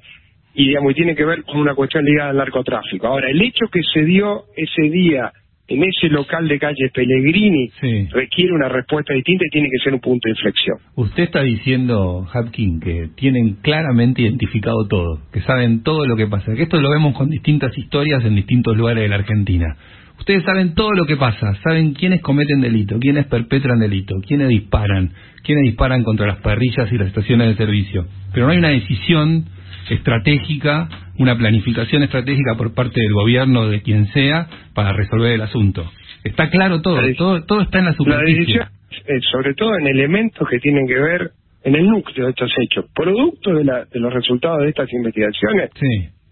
y 0.55 0.69
digamos 0.69 0.93
y 0.93 0.95
tiene 0.95 1.15
que 1.15 1.25
ver 1.25 1.45
con 1.45 1.59
una 1.59 1.75
cuestión 1.75 2.05
ligada 2.05 2.31
al 2.31 2.37
narcotráfico. 2.37 3.07
Ahora, 3.07 3.31
el 3.31 3.41
hecho 3.41 3.67
que 3.73 3.81
se 3.95 4.05
dio 4.05 4.45
ese 4.57 4.91
día 4.91 5.33
en 5.69 5.83
ese 5.85 6.09
local 6.09 6.49
de 6.49 6.59
calle 6.59 6.91
Pellegrini 6.93 7.71
requiere 8.11 8.53
una 8.53 8.69
respuesta 8.69 9.13
distinta 9.13 9.45
y 9.47 9.51
tiene 9.51 9.69
que 9.71 9.85
ser 9.85 9.93
un 9.93 10.01
punto 10.01 10.27
de 10.27 10.31
inflexión. 10.31 10.79
Usted 10.97 11.25
está 11.25 11.43
diciendo, 11.43 12.27
Hapkin, 12.33 12.81
que 12.81 13.11
tienen 13.15 13.57
claramente 13.63 14.23
identificado 14.23 14.87
todo, 14.89 15.21
que 15.31 15.43
saben 15.43 15.83
todo 15.83 16.07
lo 16.07 16.17
que 16.17 16.27
pasa, 16.27 16.55
que 16.55 16.63
esto 16.63 16.81
lo 16.81 16.91
vemos 16.91 17.15
con 17.15 17.29
distintas 17.29 17.77
historias 17.77 18.25
en 18.25 18.35
distintos 18.35 18.77
lugares 18.77 19.03
de 19.03 19.09
la 19.09 19.17
Argentina. 19.17 19.77
Ustedes 20.19 20.45
saben 20.45 20.75
todo 20.75 20.93
lo 20.93 21.07
que 21.07 21.17
pasa, 21.17 21.55
saben 21.63 21.95
quiénes 21.95 22.21
cometen 22.21 22.61
delito, 22.61 22.99
quiénes 23.01 23.27
perpetran 23.27 23.79
delito, 23.79 24.15
quiénes 24.27 24.49
disparan, 24.49 25.13
quiénes 25.43 25.65
disparan 25.65 26.03
contra 26.05 26.27
las 26.27 26.39
parrillas 26.41 26.91
y 26.93 26.99
las 26.99 27.09
estaciones 27.09 27.49
de 27.49 27.57
servicio. 27.57 28.07
Pero 28.33 28.47
no 28.47 28.53
hay 28.53 28.59
una 28.59 28.69
decisión 28.69 29.47
estratégica, 29.89 30.89
una 31.19 31.37
planificación 31.37 32.03
estratégica 32.03 32.55
por 32.57 32.75
parte 32.75 33.01
del 33.01 33.13
gobierno, 33.13 33.69
de 33.69 33.83
quien 33.83 34.07
sea, 34.09 34.47
para 34.75 34.93
resolver 34.93 35.33
el 35.33 35.41
asunto. 35.43 35.91
Está 36.25 36.51
claro 36.51 36.81
todo, 36.83 36.99
todo, 37.17 37.45
todo 37.45 37.63
está 37.63 37.79
en 37.79 37.85
la 37.87 37.91
La 37.93 37.97
superficie. 37.97 38.39
decisión, 38.39 38.67
eh, 39.07 39.21
sobre 39.33 39.55
todo 39.55 39.71
en 39.79 39.87
elementos 39.87 40.49
que 40.49 40.59
tienen 40.59 40.87
que 40.87 40.99
ver 40.99 41.31
en 41.65 41.75
el 41.75 41.87
núcleo 41.87 42.27
de 42.27 42.31
estos 42.31 42.51
hechos, 42.61 42.87
producto 42.95 43.55
de, 43.55 43.65
la- 43.65 43.85
de 43.85 44.01
los 44.01 44.13
resultados 44.13 44.61
de 44.63 44.69
estas 44.71 44.93
investigaciones, 44.93 45.71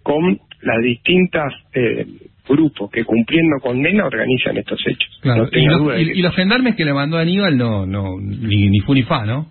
con 0.03 0.39
las 0.63 0.83
distintas 0.83 1.53
eh, 1.75 2.07
grupos 2.49 2.91
que 2.91 3.05
cumpliendo 3.05 3.57
condena 3.61 4.07
organizan 4.07 4.57
estos 4.57 4.81
hechos. 4.87 5.19
Claro, 5.23 5.49
No 5.53 5.59
y, 5.59 5.65
los, 5.67 6.01
y- 6.01 6.05
que- 6.13 6.19
y 6.19 6.23
los 6.23 6.35
gendarmes 6.35 6.77
que 6.77 6.85
le 6.85 6.93
mandó 6.95 7.19
Aníbal 7.19 7.57
no, 7.57 7.87
no, 7.87 8.17
ni, 8.21 8.69
ni 8.69 8.81
fu 8.81 8.95
ni 8.95 9.03
fa, 9.03 9.25
¿no? 9.25 9.47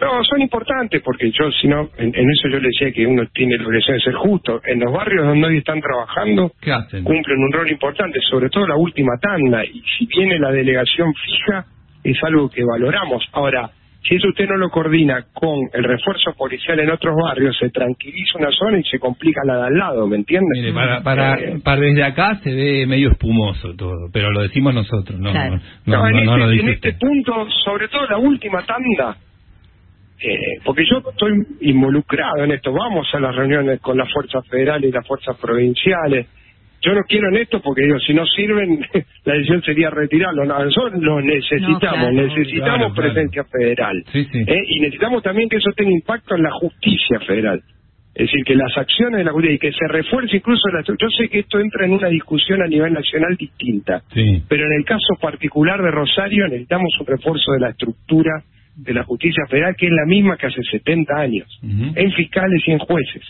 No, 0.00 0.24
son 0.24 0.40
importantes 0.40 1.02
porque 1.04 1.30
yo, 1.30 1.50
si 1.52 1.68
no, 1.68 1.90
en, 1.98 2.06
en 2.14 2.30
eso 2.30 2.48
yo 2.50 2.58
le 2.58 2.68
decía 2.68 2.90
que 2.90 3.06
uno 3.06 3.22
tiene 3.34 3.58
la 3.58 3.66
obligación 3.66 3.96
de 3.98 4.02
ser 4.02 4.14
justo. 4.14 4.58
En 4.64 4.80
los 4.80 4.90
barrios 4.94 5.26
donde 5.26 5.46
hoy 5.48 5.58
están 5.58 5.78
trabajando, 5.82 6.52
¿Qué 6.58 6.72
hacen? 6.72 7.04
cumplen 7.04 7.38
un 7.38 7.52
rol 7.52 7.70
importante, 7.70 8.18
sobre 8.30 8.48
todo 8.48 8.66
la 8.66 8.76
última 8.76 9.12
tanda. 9.20 9.62
Y 9.62 9.82
si 9.98 10.06
viene 10.06 10.38
la 10.38 10.52
delegación 10.52 11.12
fija, 11.12 11.66
es 12.02 12.16
algo 12.24 12.48
que 12.48 12.62
valoramos. 12.64 13.22
Ahora, 13.32 13.68
si 14.02 14.14
eso 14.14 14.28
usted 14.28 14.46
no 14.48 14.56
lo 14.56 14.70
coordina 14.70 15.26
con 15.34 15.58
el 15.74 15.84
refuerzo 15.84 16.32
policial 16.36 16.80
en 16.80 16.90
otros 16.90 17.14
barrios, 17.22 17.56
se 17.58 17.68
tranquiliza 17.70 18.38
una 18.38 18.50
zona 18.50 18.78
y 18.78 18.84
se 18.84 18.98
complica 18.98 19.42
la 19.44 19.56
de 19.58 19.62
al 19.66 19.74
lado, 19.78 20.06
¿me 20.06 20.16
entiende? 20.16 20.48
Mire, 20.54 20.72
para, 20.72 21.02
para, 21.02 21.34
Eh, 21.38 21.60
para 21.62 21.80
desde 21.82 22.02
acá 22.04 22.40
se 22.42 22.50
ve 22.54 22.86
medio 22.86 23.10
espumoso 23.10 23.74
todo, 23.76 24.08
pero 24.12 24.30
lo 24.30 24.40
decimos 24.42 24.72
nosotros, 24.74 25.20
no, 25.20 25.30
Claro. 25.32 25.56
no, 25.56 25.60
no, 25.86 25.98
No, 26.02 26.08
en, 26.08 26.24
no, 26.24 26.32
este, 26.32 26.38
lo 26.38 26.44
en 26.50 26.56
dice 26.58 26.70
este 26.72 26.88
usted. 26.90 27.00
punto, 27.06 27.46
sobre 27.64 27.88
todo 27.88 28.06
la 28.06 28.16
última 28.18 28.64
tanda, 28.64 29.16
eh, 30.22 30.58
porque 30.64 30.84
yo 30.90 31.02
estoy 31.10 31.32
involucrado 31.62 32.44
en 32.44 32.52
esto, 32.52 32.72
vamos 32.72 33.06
a 33.14 33.20
las 33.20 33.34
reuniones 33.34 33.80
con 33.80 33.96
las 33.98 34.10
fuerzas 34.12 34.46
federales 34.48 34.90
y 34.90 34.92
las 34.92 35.06
fuerzas 35.06 35.36
provinciales. 35.38 36.26
Yo 36.82 36.94
no 36.94 37.02
quiero 37.08 37.28
en 37.28 37.36
esto 37.36 37.60
porque 37.60 37.82
digo, 37.82 37.98
si 38.00 38.14
no 38.14 38.24
sirven, 38.26 38.80
la 39.24 39.34
decisión 39.34 39.62
sería 39.62 39.90
retirarlo. 39.90 40.44
No, 40.44 40.64
nosotros 40.64 41.00
lo 41.02 41.20
necesitamos, 41.20 41.78
claro, 41.80 42.12
necesitamos 42.12 42.54
claro, 42.56 42.94
claro. 42.94 42.94
presencia 42.94 43.44
federal. 43.44 44.04
Sí, 44.12 44.24
sí. 44.32 44.38
¿eh? 44.46 44.62
Y 44.66 44.80
necesitamos 44.80 45.22
también 45.22 45.48
que 45.48 45.56
eso 45.56 45.70
tenga 45.76 45.90
impacto 45.90 46.36
en 46.36 46.42
la 46.42 46.50
justicia 46.52 47.20
federal. 47.26 47.60
Es 48.12 48.26
decir, 48.26 48.44
que 48.44 48.56
las 48.56 48.76
acciones 48.76 49.18
de 49.18 49.24
la 49.24 49.32
justicia 49.32 49.54
y 49.54 49.58
que 49.58 49.72
se 49.72 49.86
refuerce 49.86 50.36
incluso 50.36 50.68
la 50.72 50.82
Yo 50.82 51.08
sé 51.16 51.28
que 51.28 51.40
esto 51.40 51.60
entra 51.60 51.86
en 51.86 51.92
una 51.92 52.08
discusión 52.08 52.60
a 52.60 52.66
nivel 52.66 52.92
nacional 52.92 53.36
distinta, 53.36 54.02
Sí. 54.12 54.42
pero 54.48 54.66
en 54.66 54.72
el 54.78 54.84
caso 54.84 55.14
particular 55.20 55.80
de 55.80 55.90
Rosario 55.90 56.48
necesitamos 56.48 56.90
un 57.00 57.06
refuerzo 57.06 57.52
de 57.52 57.60
la 57.60 57.70
estructura 57.70 58.42
de 58.76 58.94
la 58.94 59.04
justicia 59.04 59.44
federal 59.48 59.76
que 59.76 59.86
es 59.86 59.92
la 59.92 60.06
misma 60.06 60.36
que 60.36 60.46
hace 60.46 60.62
70 60.62 61.14
años, 61.16 61.46
en 61.62 62.12
fiscales 62.12 62.62
y 62.66 62.72
en 62.72 62.78
jueces. 62.78 63.22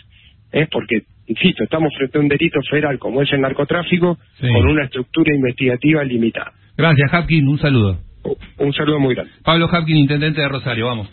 ¿Eh? 0.51 0.67
Porque, 0.71 1.03
insisto, 1.27 1.63
estamos 1.63 1.93
frente 1.97 2.17
a 2.17 2.21
un 2.21 2.27
delito 2.27 2.59
federal 2.69 2.99
como 2.99 3.21
es 3.21 3.31
el 3.33 3.41
narcotráfico 3.41 4.17
Sí. 4.39 4.47
con 4.51 4.67
una 4.69 4.83
estructura 4.85 5.33
investigativa 5.35 6.03
limitada. 6.03 6.51
Gracias, 6.77 7.13
Hapkin, 7.13 7.47
un 7.47 7.59
saludo. 7.59 7.99
Un 8.59 8.73
saludo 8.73 8.99
muy 8.99 9.15
grande. 9.15 9.31
Pablo 9.43 9.67
Hapkin, 9.71 9.97
intendente 9.97 10.41
de 10.41 10.47
Rosario, 10.49 10.85
vamos. 10.87 11.09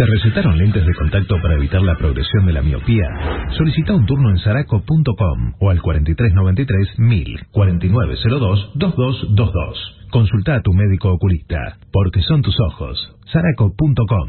¿Te 0.00 0.06
recetaron 0.06 0.56
lentes 0.56 0.86
de 0.86 0.94
contacto 0.94 1.36
para 1.42 1.56
evitar 1.56 1.82
la 1.82 1.94
progresión 1.94 2.46
de 2.46 2.54
la 2.54 2.62
miopía? 2.62 3.04
Solicita 3.50 3.92
un 3.92 4.06
turno 4.06 4.30
en 4.30 4.38
saraco.com 4.38 5.52
o 5.60 5.68
al 5.68 5.82
4393 5.82 6.98
1000 7.00 7.40
4902 7.50 8.70
2222. 8.76 9.99
Consulta 10.10 10.56
a 10.56 10.60
tu 10.60 10.72
médico 10.72 11.12
oculista, 11.12 11.76
porque 11.92 12.20
son 12.22 12.42
tus 12.42 12.56
ojos. 12.72 13.16
saraco.com. 13.32 14.28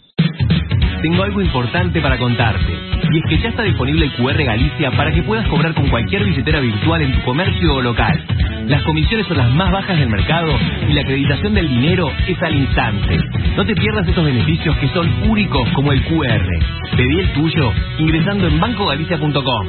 Tengo 1.02 1.24
algo 1.24 1.42
importante 1.42 2.00
para 2.00 2.16
contarte. 2.16 2.78
Y 3.10 3.18
es 3.18 3.24
que 3.28 3.38
ya 3.38 3.48
está 3.48 3.64
disponible 3.64 4.06
el 4.06 4.12
QR 4.12 4.40
Galicia 4.44 4.92
para 4.92 5.10
que 5.10 5.22
puedas 5.22 5.46
cobrar 5.48 5.74
con 5.74 5.88
cualquier 5.88 6.24
billetera 6.24 6.60
virtual 6.60 7.02
en 7.02 7.12
tu 7.12 7.22
comercio 7.22 7.74
o 7.74 7.82
local. 7.82 8.24
Las 8.68 8.82
comisiones 8.84 9.26
son 9.26 9.36
las 9.36 9.50
más 9.50 9.72
bajas 9.72 9.98
del 9.98 10.08
mercado 10.08 10.56
y 10.88 10.92
la 10.92 11.00
acreditación 11.00 11.54
del 11.54 11.68
dinero 11.68 12.08
es 12.28 12.40
al 12.40 12.54
instante. 12.54 13.18
No 13.56 13.66
te 13.66 13.74
pierdas 13.74 14.06
estos 14.06 14.24
beneficios 14.24 14.76
que 14.76 14.88
son 14.90 15.10
únicos 15.28 15.68
como 15.70 15.90
el 15.90 16.02
QR. 16.04 16.96
Pedí 16.96 17.18
el 17.18 17.32
tuyo 17.32 17.72
ingresando 17.98 18.46
en 18.46 18.60
bancogalicia.com. 18.60 19.66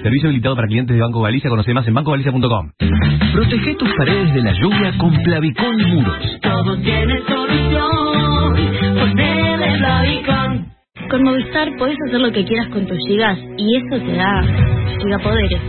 Servicio 0.00 0.28
habilitado 0.28 0.54
para 0.54 0.68
clientes 0.68 0.94
de 0.94 1.02
Banco 1.02 1.22
Galicia. 1.22 1.50
Conoce 1.50 1.74
más 1.74 1.88
en 1.88 1.94
bancogalicia.com. 1.94 2.70
Protege 3.32 3.74
tus 3.74 3.90
paredes 3.96 4.32
de 4.32 4.42
la 4.42 4.52
lluvia 4.52 4.96
con 4.96 5.12
Plavicón 5.24 5.76
Muros. 5.88 6.38
Todo 6.40 6.76
tiene 6.78 7.20
solución. 7.26 8.54
Ponele 8.98 9.41
Con 11.10 11.24
Movistar 11.24 11.76
podés 11.76 11.96
hacer 12.06 12.20
lo 12.20 12.30
que 12.30 12.44
quieras 12.44 12.68
con 12.68 12.86
tus 12.86 12.98
gigas 13.06 13.38
y 13.58 13.76
eso 13.76 14.04
te 14.04 14.12
da 14.12 14.42
gigapoderes. 15.02 15.60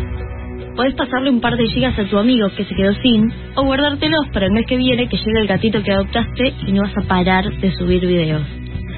Podés 0.75 0.93
pasarle 0.95 1.31
un 1.31 1.41
par 1.41 1.57
de 1.57 1.67
gigas 1.67 1.97
a 1.97 2.05
tu 2.05 2.17
amigo 2.17 2.47
que 2.55 2.63
se 2.63 2.75
quedó 2.75 2.93
sin 3.01 3.31
o 3.55 3.63
guardártelos 3.63 4.27
para 4.31 4.45
el 4.45 4.51
mes 4.51 4.65
que 4.67 4.77
viene 4.77 5.09
que 5.09 5.17
llegue 5.17 5.41
el 5.41 5.47
gatito 5.47 5.81
que 5.81 5.91
adoptaste 5.91 6.53
y 6.67 6.71
no 6.73 6.83
vas 6.83 6.97
a 6.97 7.07
parar 7.07 7.51
de 7.59 7.71
subir 7.75 8.05
videos. 8.05 8.43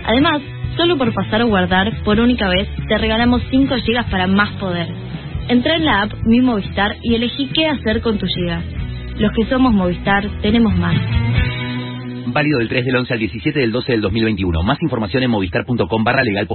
Además, 0.05 0.41
solo 0.75 0.97
por 0.97 1.13
pasar 1.13 1.41
o 1.43 1.47
guardar 1.47 1.91
por 2.03 2.19
única 2.19 2.49
vez 2.49 2.67
te 2.87 2.97
regalamos 2.97 3.41
5 3.49 3.75
gigas 3.85 4.05
para 4.11 4.27
más 4.27 4.51
poder. 4.59 4.87
Entra 5.47 5.77
en 5.77 5.85
la 5.85 6.03
app 6.03 6.13
Mi 6.25 6.41
Movistar 6.41 6.97
y 7.01 7.15
elegí 7.15 7.49
qué 7.53 7.67
hacer 7.67 8.01
con 8.01 8.17
tus 8.17 8.29
gigas. 8.35 8.63
Los 9.17 9.31
que 9.31 9.45
somos 9.45 9.73
Movistar 9.73 10.27
tenemos 10.41 10.75
más. 10.75 10.95
Válido 12.33 12.59
del 12.59 12.69
3 12.69 12.85
del 12.85 12.95
11 12.95 13.13
al 13.13 13.19
17 13.19 13.59
del 13.59 13.71
12 13.71 13.91
del 13.91 14.01
2021. 14.01 14.63
Más 14.63 14.81
información 14.81 15.23
en 15.23 15.31
movistar.com 15.31 16.03
barra 16.03 16.23
legal. 16.23 16.47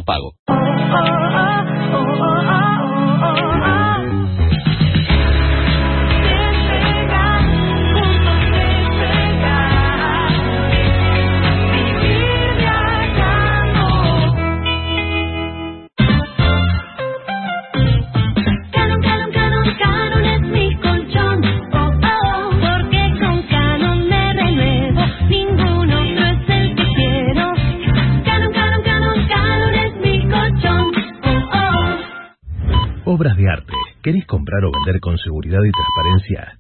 Obras 33.20 33.36
de 33.36 33.50
arte. 33.50 33.74
¿Querés 34.02 34.24
comprar 34.24 34.64
o 34.64 34.72
vender 34.72 34.98
con 35.00 35.18
seguridad 35.18 35.60
y 35.62 35.70
transparencia? 35.70 36.58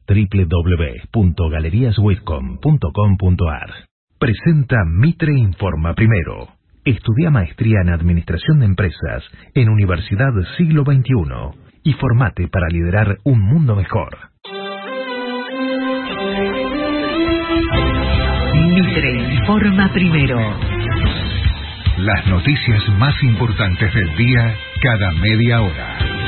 www.galeriaswitcom.com.ar 1.14 3.70
Presenta 4.18 4.84
Mitre 4.84 5.32
Informa 5.38 5.94
Primero. 5.94 6.48
Estudia 6.84 7.30
maestría 7.30 7.80
en 7.80 7.88
Administración 7.88 8.58
de 8.58 8.66
Empresas 8.66 9.24
en 9.54 9.70
Universidad 9.70 10.32
Siglo 10.58 10.84
XXI 10.84 11.12
y 11.82 11.94
formate 11.94 12.46
para 12.48 12.68
liderar 12.68 13.16
un 13.24 13.40
mundo 13.40 13.74
mejor. 13.74 14.18
Mitre 18.68 19.34
informa 19.34 19.90
primero. 19.94 20.38
Las 21.96 22.26
noticias 22.26 22.86
más 22.98 23.14
importantes 23.22 23.94
del 23.94 24.14
día 24.16 24.54
cada 24.82 25.12
media 25.12 25.62
hora. 25.62 26.19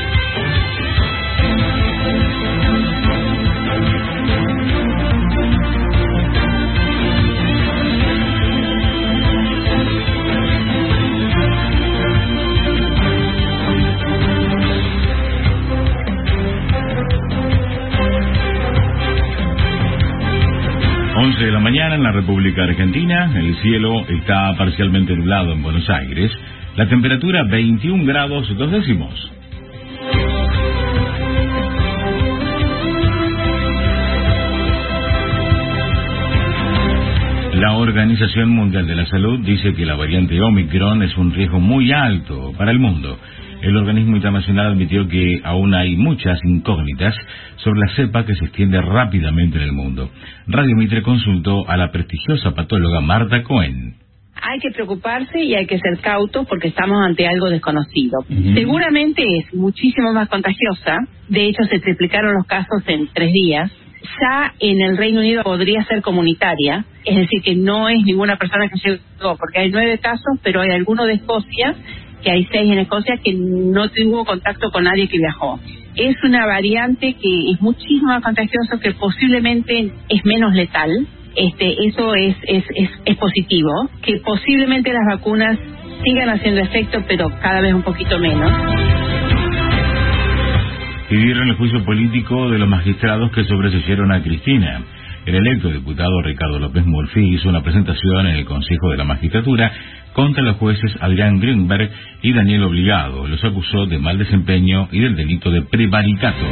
11 21.23 21.45
de 21.45 21.51
la 21.53 21.59
mañana 21.61 21.95
en 21.95 22.03
la 22.03 22.11
República 22.11 22.63
Argentina, 22.63 23.31
el 23.33 23.55
cielo 23.61 24.05
está 24.09 24.53
parcialmente 24.57 25.15
nublado 25.15 25.53
en 25.53 25.63
Buenos 25.63 25.89
Aires, 25.89 26.29
la 26.75 26.89
temperatura 26.89 27.43
21 27.45 28.03
grados 28.03 28.53
dos 28.57 28.69
décimos. 28.69 29.31
La 37.53 37.71
Organización 37.77 38.49
Mundial 38.49 38.85
de 38.85 38.95
la 38.95 39.05
Salud 39.05 39.39
dice 39.45 39.73
que 39.73 39.85
la 39.85 39.95
variante 39.95 40.41
Omicron 40.41 41.03
es 41.03 41.15
un 41.15 41.33
riesgo 41.33 41.61
muy 41.61 41.93
alto 41.93 42.51
para 42.57 42.71
el 42.71 42.79
mundo. 42.79 43.17
El 43.63 43.77
organismo 43.77 44.17
internacional 44.17 44.73
admitió 44.73 45.07
que 45.07 45.39
aún 45.41 45.73
hay 45.73 45.95
muchas 45.95 46.37
incógnitas 46.43 47.15
sobre 47.55 47.79
la 47.79 47.95
cepa 47.95 48.25
que 48.25 48.35
se 48.35 48.43
extiende 48.43 48.81
rápidamente 48.81 49.57
en 49.57 49.63
el 49.63 49.71
mundo. 49.71 50.11
Radio 50.47 50.75
Mitre 50.75 51.01
consultó 51.01 51.69
a 51.69 51.77
la 51.77 51.89
prestigiosa 51.89 52.51
patóloga 52.51 52.99
Marta 52.99 53.41
Cohen. 53.43 53.95
Hay 54.35 54.59
que 54.59 54.71
preocuparse 54.71 55.41
y 55.41 55.55
hay 55.55 55.65
que 55.65 55.79
ser 55.79 55.97
cautos 56.01 56.45
porque 56.45 56.67
estamos 56.67 56.97
ante 57.05 57.25
algo 57.25 57.49
desconocido. 57.49 58.19
Seguramente 58.53 59.23
es 59.23 59.53
muchísimo 59.53 60.11
más 60.11 60.27
contagiosa. 60.27 60.97
De 61.29 61.45
hecho, 61.45 61.63
se 61.63 61.79
triplicaron 61.79 62.33
los 62.33 62.45
casos 62.45 62.83
en 62.87 63.07
tres 63.13 63.31
días. 63.31 63.71
Ya 64.21 64.53
en 64.59 64.81
el 64.81 64.97
Reino 64.97 65.21
Unido 65.21 65.41
podría 65.43 65.85
ser 65.85 66.01
comunitaria, 66.01 66.83
es 67.05 67.15
decir, 67.15 67.41
que 67.41 67.55
no 67.55 67.87
es 67.87 68.03
ninguna 68.03 68.35
persona 68.35 68.67
que 68.67 68.77
llegó, 68.77 69.37
porque 69.37 69.59
hay 69.59 69.71
nueve 69.71 69.97
casos, 69.99 70.37
pero 70.43 70.59
hay 70.59 70.71
alguno 70.71 71.05
de 71.05 71.13
Escocia 71.13 71.77
que 72.23 72.31
hay 72.31 72.47
seis 72.51 72.71
en 72.71 72.79
Escocia 72.79 73.17
que 73.23 73.33
no 73.33 73.89
tuvo 73.89 74.25
contacto 74.25 74.71
con 74.71 74.85
nadie 74.85 75.07
que 75.07 75.17
viajó. 75.17 75.59
Es 75.95 76.15
una 76.23 76.45
variante 76.45 77.13
que 77.13 77.51
es 77.51 77.61
muchísimo 77.61 78.07
más 78.07 78.23
contagiosa, 78.23 78.79
que 78.81 78.93
posiblemente 78.93 79.91
es 80.09 80.25
menos 80.25 80.53
letal. 80.53 80.89
Este, 81.35 81.75
eso 81.87 82.15
es, 82.15 82.35
es, 82.47 82.63
es, 82.75 82.89
es 83.05 83.17
positivo. 83.17 83.71
Que 84.01 84.17
posiblemente 84.17 84.91
las 84.91 85.17
vacunas 85.17 85.59
sigan 86.03 86.29
haciendo 86.29 86.61
efecto, 86.61 87.03
pero 87.07 87.29
cada 87.41 87.61
vez 87.61 87.73
un 87.73 87.83
poquito 87.83 88.17
menos. 88.17 88.51
Pidieron 91.09 91.49
el 91.49 91.55
juicio 91.57 91.83
político 91.85 92.49
de 92.49 92.57
los 92.57 92.67
magistrados 92.67 93.31
que 93.31 93.43
sobreseyeron 93.43 94.11
a 94.11 94.23
Cristina. 94.23 94.81
El 95.25 95.35
electo 95.35 95.69
diputado 95.69 96.21
Ricardo 96.21 96.59
López 96.59 96.85
Murphy 96.85 97.35
hizo 97.35 97.47
una 97.47 97.63
presentación 97.63 98.27
en 98.27 98.35
el 98.35 98.45
Consejo 98.45 98.89
de 98.89 98.97
la 98.97 99.05
Magistratura 99.05 99.71
contra 100.11 100.43
los 100.43 100.57
jueces 100.57 100.91
Adrián 100.99 101.39
Greenberg 101.39 101.89
y 102.21 102.33
Daniel 102.33 102.63
Obligado. 102.63 103.25
Los 103.27 103.43
acusó 103.43 103.85
de 103.85 103.99
mal 103.99 104.17
desempeño 104.17 104.89
y 104.91 104.99
del 104.99 105.15
delito 105.15 105.49
de 105.49 105.61
prevaricato. 105.61 106.45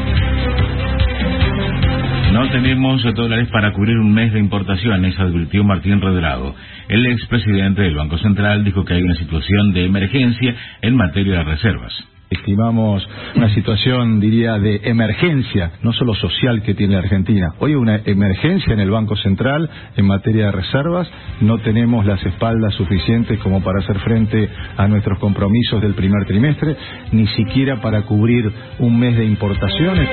No 2.32 2.50
tenemos 2.50 3.04
dólares 3.14 3.50
para 3.52 3.74
cubrir 3.74 3.98
un 3.98 4.14
mes 4.14 4.32
de 4.32 4.40
importaciones, 4.40 5.20
advirtió 5.20 5.66
Martín 5.66 6.00
Redrado. 6.00 6.56
El 6.88 7.06
expresidente 7.08 7.82
del 7.82 7.96
Banco 7.96 8.18
Central 8.20 8.64
dijo 8.64 8.86
que 8.86 8.94
hay 8.94 9.04
una 9.04 9.16
situación 9.16 9.74
de 9.74 9.84
emergencia 9.84 10.56
en 10.82 10.96
materia 10.96 11.40
de 11.40 11.44
reservas. 11.44 11.94
Estimamos 12.32 13.06
una 13.36 13.54
situación, 13.54 14.22
diría, 14.22 14.58
de 14.58 14.80
emergencia, 14.86 15.74
no 15.84 15.92
solo 15.92 16.16
social 16.16 16.62
que 16.62 16.74
tiene 16.74 16.96
Argentina. 16.96 17.50
Hoy 17.60 17.72
hay 17.72 17.76
una 17.76 17.98
emergencia 18.06 18.72
en 18.74 18.80
el 18.80 18.90
Banco 18.90 19.18
Central 19.18 19.70
en 19.98 20.06
materia 20.06 20.46
de 20.46 20.54
reservas. 20.54 21.12
No 21.42 21.58
tenemos 21.58 22.06
las 22.06 22.26
espaldas 22.26 22.74
suficientes 22.76 23.38
como 23.40 23.62
para 23.62 23.80
hacer 23.80 24.00
frente 24.00 24.48
a 24.78 24.88
nuestros 24.88 25.20
compromisos 25.20 25.82
del 25.82 25.94
primer 25.94 26.26
trimestre, 26.26 26.78
ni 27.12 27.28
siquiera 27.28 27.82
para 27.82 28.04
cubrir 28.04 28.50
un 28.80 28.98
mes 28.98 29.18
de 29.18 29.26
importaciones. 29.26 30.10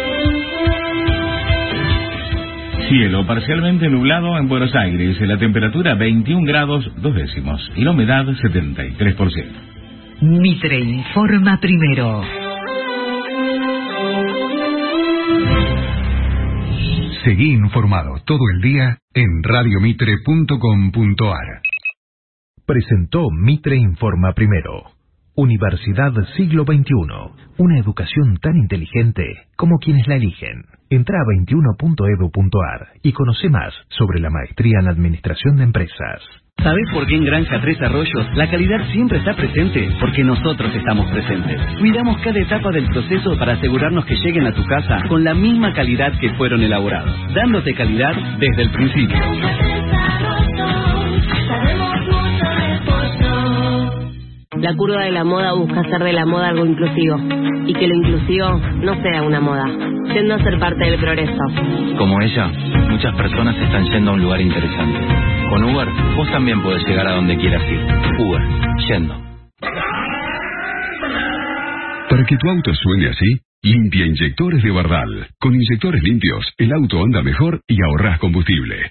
Cielo 2.89 3.27
parcialmente 3.29 3.89
nublado 3.89 4.37
en 4.39 4.49
Buenos 4.49 4.75
Aires, 4.75 5.21
la 5.21 5.39
temperatura 5.39 5.95
21 5.95 6.45
grados 6.45 6.91
dos 6.97 7.15
décimos 7.15 7.71
y 7.77 7.83
la 7.83 7.93
humedad 7.93 8.25
73%. 8.27 9.78
Mitre 10.21 10.81
informa 10.81 11.61
primero. 11.61 12.23
Seguí 17.23 17.53
informado 17.53 18.21
todo 18.25 18.41
el 18.53 18.61
día 18.61 18.99
en 19.15 19.45
radiomitre.com.ar. 19.45 21.63
Presentó 22.67 23.31
Mitre 23.31 23.77
Informa 23.77 24.33
Primero. 24.33 24.98
Universidad 25.39 26.13
Siglo 26.37 26.65
XXI. 26.65 26.91
Una 27.59 27.79
educación 27.79 28.39
tan 28.43 28.57
inteligente 28.57 29.23
como 29.55 29.79
quienes 29.79 30.05
la 30.09 30.17
eligen. 30.17 30.65
Entra 30.91 31.17
a 31.21 31.25
21.edu.ar 31.27 32.89
y 33.05 33.13
conoce 33.13 33.49
más 33.49 33.73
sobre 33.89 34.19
la 34.19 34.31
maestría 34.31 34.81
en 34.81 34.89
Administración 34.89 35.59
de 35.59 35.63
Empresas. 35.63 36.23
¿Sabes 36.61 36.91
por 36.93 37.07
qué 37.07 37.15
en 37.15 37.25
Granja 37.25 37.61
Tres 37.61 37.81
Arroyos 37.81 38.35
la 38.35 38.51
calidad 38.51 38.85
siempre 38.91 39.19
está 39.19 39.37
presente? 39.37 39.89
Porque 40.01 40.25
nosotros 40.25 40.75
estamos 40.75 41.09
presentes. 41.13 41.61
Cuidamos 41.79 42.21
cada 42.21 42.41
etapa 42.41 42.73
del 42.73 42.89
proceso 42.89 43.39
para 43.39 43.53
asegurarnos 43.53 44.07
que 44.07 44.17
lleguen 44.17 44.49
a 44.49 44.55
tu 44.55 44.65
casa 44.65 45.05
con 45.09 45.23
la 45.23 45.35
misma 45.35 45.73
calidad 45.73 46.19
que 46.19 46.35
fueron 46.35 46.63
elaborados, 46.63 47.15
dándote 47.33 47.75
calidad 47.75 48.17
desde 48.41 48.63
el 48.63 48.71
principio. 48.73 49.19
La 54.61 54.75
curva 54.75 55.05
de 55.05 55.13
la 55.13 55.23
moda 55.23 55.53
busca 55.53 55.81
hacer 55.81 56.03
de 56.03 56.13
la 56.13 56.27
moda 56.27 56.49
algo 56.49 56.67
inclusivo 56.67 57.17
y 57.67 57.73
que 57.73 57.87
lo 57.87 57.95
inclusivo 57.95 58.59
no 58.83 59.01
sea 59.03 59.23
una 59.23 59.41
moda, 59.41 59.67
yendo 60.13 60.35
a 60.35 60.43
ser 60.43 60.59
parte 60.59 60.85
del 60.85 60.99
progreso. 60.99 61.39
Como 61.97 62.21
ella, 62.21 62.51
muchas 62.91 63.15
personas 63.15 63.57
están 63.57 63.85
yendo 63.85 64.11
a 64.11 64.15
un 64.15 64.23
lugar 64.23 64.41
interesante. 64.41 64.99
Con 65.49 65.63
Uber, 65.63 65.89
vos 66.17 66.31
también 66.33 66.61
podés 66.61 66.85
llegar 66.89 67.07
a 67.07 67.15
donde 67.15 67.37
quieras 67.37 67.63
ir. 67.71 67.81
Uber, 68.19 68.43
yendo. 68.89 69.15
Para 72.11 72.25
que 72.25 72.37
tu 72.37 72.51
auto 72.51 72.75
suene 72.75 73.11
así, 73.11 73.41
limpia 73.63 74.07
inyectores 74.07 74.63
de 74.63 74.71
Bardal. 74.73 75.29
Con 75.39 75.55
inyectores 75.55 76.03
limpios, 76.03 76.53
el 76.59 76.73
auto 76.73 77.05
anda 77.05 77.23
mejor 77.23 77.61
y 77.69 77.77
ahorras 77.85 78.19
combustible. 78.19 78.91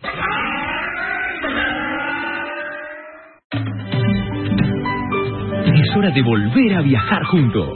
Es 5.77 5.95
hora 5.95 6.09
de 6.09 6.23
volver 6.23 6.73
a 6.73 6.81
viajar 6.81 7.23
juntos. 7.25 7.69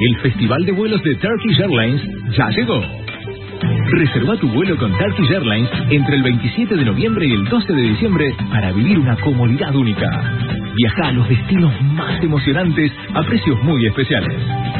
El 0.00 0.16
Festival 0.22 0.64
de 0.64 0.72
Vuelos 0.72 1.02
de 1.02 1.16
Turkish 1.16 1.60
Airlines 1.60 2.00
ya 2.34 2.48
llegó. 2.48 2.82
Reserva 3.92 4.36
tu 4.38 4.48
vuelo 4.48 4.74
con 4.78 4.90
Turkish 4.96 5.30
Airlines 5.30 5.70
entre 5.90 6.16
el 6.16 6.22
27 6.22 6.76
de 6.76 6.84
noviembre 6.86 7.26
y 7.26 7.32
el 7.32 7.44
12 7.44 7.72
de 7.74 7.82
diciembre 7.82 8.34
para 8.50 8.72
vivir 8.72 8.98
una 8.98 9.16
comodidad 9.16 9.74
única. 9.76 10.08
Viaja 10.76 11.08
a 11.08 11.12
los 11.12 11.28
destinos 11.28 11.72
más 11.82 12.22
emocionantes 12.22 12.90
a 13.12 13.22
precios 13.22 13.62
muy 13.62 13.84
especiales. 13.86 14.34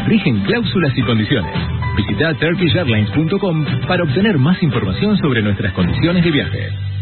Rigen 0.07 0.41
cláusulas 0.41 0.97
y 0.97 1.03
condiciones. 1.03 1.53
Visita 1.95 2.33
turkishairlines.com 2.35 3.67
para 3.87 4.03
obtener 4.03 4.39
más 4.39 4.63
información 4.63 5.19
sobre 5.19 5.43
nuestras 5.43 5.73
condiciones 5.75 6.25
de 6.25 6.31
viaje. 6.31 6.96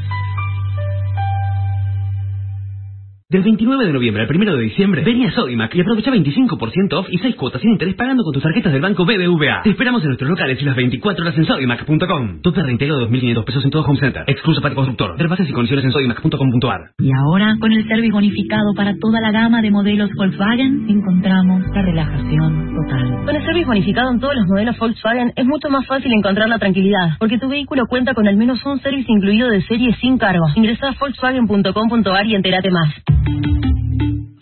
Del 3.34 3.42
29 3.42 3.86
de 3.86 3.92
noviembre 3.92 4.22
al 4.22 4.28
1 4.30 4.54
de 4.54 4.62
diciembre, 4.62 5.02
vení 5.02 5.26
a 5.26 5.32
Sodimac 5.32 5.74
y 5.74 5.80
aprovecha 5.80 6.12
25% 6.12 6.92
off 6.92 7.08
y 7.10 7.18
6 7.18 7.34
cuotas 7.34 7.60
sin 7.62 7.72
interés 7.72 7.96
pagando 7.96 8.22
con 8.22 8.32
tus 8.32 8.40
tarjetas 8.40 8.72
del 8.72 8.80
banco 8.80 9.04
BBVA. 9.04 9.62
Te 9.64 9.70
esperamos 9.70 10.02
en 10.02 10.10
nuestros 10.10 10.30
locales 10.30 10.62
y 10.62 10.64
las 10.64 10.76
24 10.76 11.24
horas 11.24 11.36
en 11.36 11.44
sodimac.com. 11.44 12.42
Tope 12.42 12.62
reintegro 12.62 12.96
de 12.96 13.06
2.500 13.08 13.44
pesos 13.44 13.64
en 13.64 13.70
todo 13.72 13.82
Home 13.86 13.98
Center. 13.98 14.22
Excluso 14.28 14.60
para 14.62 14.76
constructor. 14.76 15.18
Ver 15.18 15.26
bases 15.26 15.50
y 15.50 15.52
condiciones 15.52 15.84
en 15.84 15.90
sodimac.com.ar. 15.90 16.80
Y 17.00 17.10
ahora, 17.12 17.56
con 17.58 17.72
el 17.72 17.84
service 17.88 18.12
bonificado 18.12 18.72
para 18.76 18.94
toda 19.00 19.20
la 19.20 19.32
gama 19.32 19.60
de 19.62 19.72
modelos 19.72 20.10
Volkswagen, 20.16 20.86
encontramos 20.88 21.64
la 21.74 21.82
relajación 21.82 22.72
total. 22.76 23.24
Con 23.26 23.34
el 23.34 23.44
service 23.44 23.66
bonificado 23.66 24.12
en 24.12 24.20
todos 24.20 24.36
los 24.36 24.46
modelos 24.46 24.78
Volkswagen 24.78 25.32
es 25.34 25.44
mucho 25.44 25.70
más 25.70 25.84
fácil 25.88 26.12
encontrar 26.12 26.48
la 26.48 26.60
tranquilidad, 26.60 27.18
porque 27.18 27.40
tu 27.40 27.48
vehículo 27.48 27.86
cuenta 27.88 28.14
con 28.14 28.28
al 28.28 28.36
menos 28.36 28.64
un 28.64 28.78
service 28.78 29.10
incluido 29.10 29.50
de 29.50 29.60
serie 29.62 29.92
sin 30.00 30.18
cargo. 30.18 30.46
Ingresa 30.54 30.90
a 30.90 30.94
volkswagen.com.ar 30.96 32.26
y 32.26 32.36
entérate 32.36 32.70
más. 32.70 33.23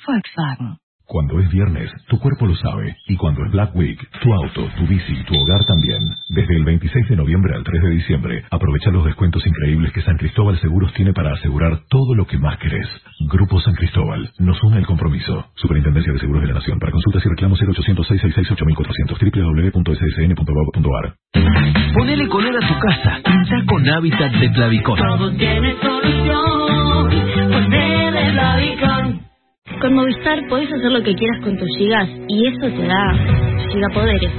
Volkswagen. 0.07 0.76
Cuando 1.05 1.41
es 1.41 1.51
viernes, 1.51 1.91
tu 2.09 2.18
cuerpo 2.18 2.47
lo 2.47 2.57
sabe. 2.57 2.97
Y 3.07 3.16
cuando 3.16 3.45
es 3.45 3.53
Black 3.53 3.76
Week, 3.76 3.99
tu 4.22 4.33
auto, 4.33 4.66
tu 4.78 4.87
bici 4.87 5.12
y 5.12 5.24
tu 5.24 5.35
hogar 5.37 5.62
también. 5.66 6.01
Desde 6.30 6.57
el 6.57 6.64
26 6.64 7.09
de 7.09 7.16
noviembre 7.16 7.55
al 7.55 7.64
3 7.64 7.83
de 7.83 7.91
diciembre, 7.91 8.45
aprovecha 8.51 8.91
los 8.91 9.05
descuentos 9.05 9.47
increíbles 9.47 9.93
que 9.93 10.01
San 10.01 10.16
Cristóbal 10.16 10.59
Seguros 10.61 10.91
tiene 10.95 11.12
para 11.12 11.35
asegurar 11.35 11.80
todo 11.91 12.14
lo 12.14 12.26
que 12.26 12.39
más 12.39 12.57
querés. 12.59 12.89
Grupo 13.30 13.61
San 13.61 13.74
Cristóbal. 13.74 14.30
Nos 14.39 14.62
une 14.62 14.78
el 14.78 14.87
compromiso. 14.87 15.49
Superintendencia 15.57 16.14
de 16.14 16.18
Seguros 16.18 16.41
de 16.43 16.49
la 16.49 16.55
Nación. 16.55 16.78
Para 16.78 16.93
consultas 16.93 17.26
y 17.26 17.28
reclamos 17.28 17.61
0800 17.61 18.07
666 18.07 19.35
www.ssn.gov.ar 19.74 21.14
Ponele 21.95 22.28
color 22.28 22.57
a 22.57 22.68
tu 22.68 22.74
casa. 22.78 23.20
Pinta 23.22 23.64
con 23.66 23.87
Hábitat 23.87 24.33
de 24.33 24.51
Clavicón. 24.53 24.97
Todo 24.99 25.30
tiene 25.37 25.74
solución. 25.83 27.11
Ponele 27.51 27.91
Con 29.80 29.95
Movistar 29.95 30.47
podés 30.49 30.72
hacer 30.72 30.93
lo 30.93 31.03
que 31.03 31.14
quieras 31.14 31.41
con 31.43 31.57
tus 31.57 31.68
gigas 31.76 32.09
y 32.28 32.47
eso 32.47 32.61
te 32.61 32.87
da 32.87 33.14
gigapoderes. 33.72 34.33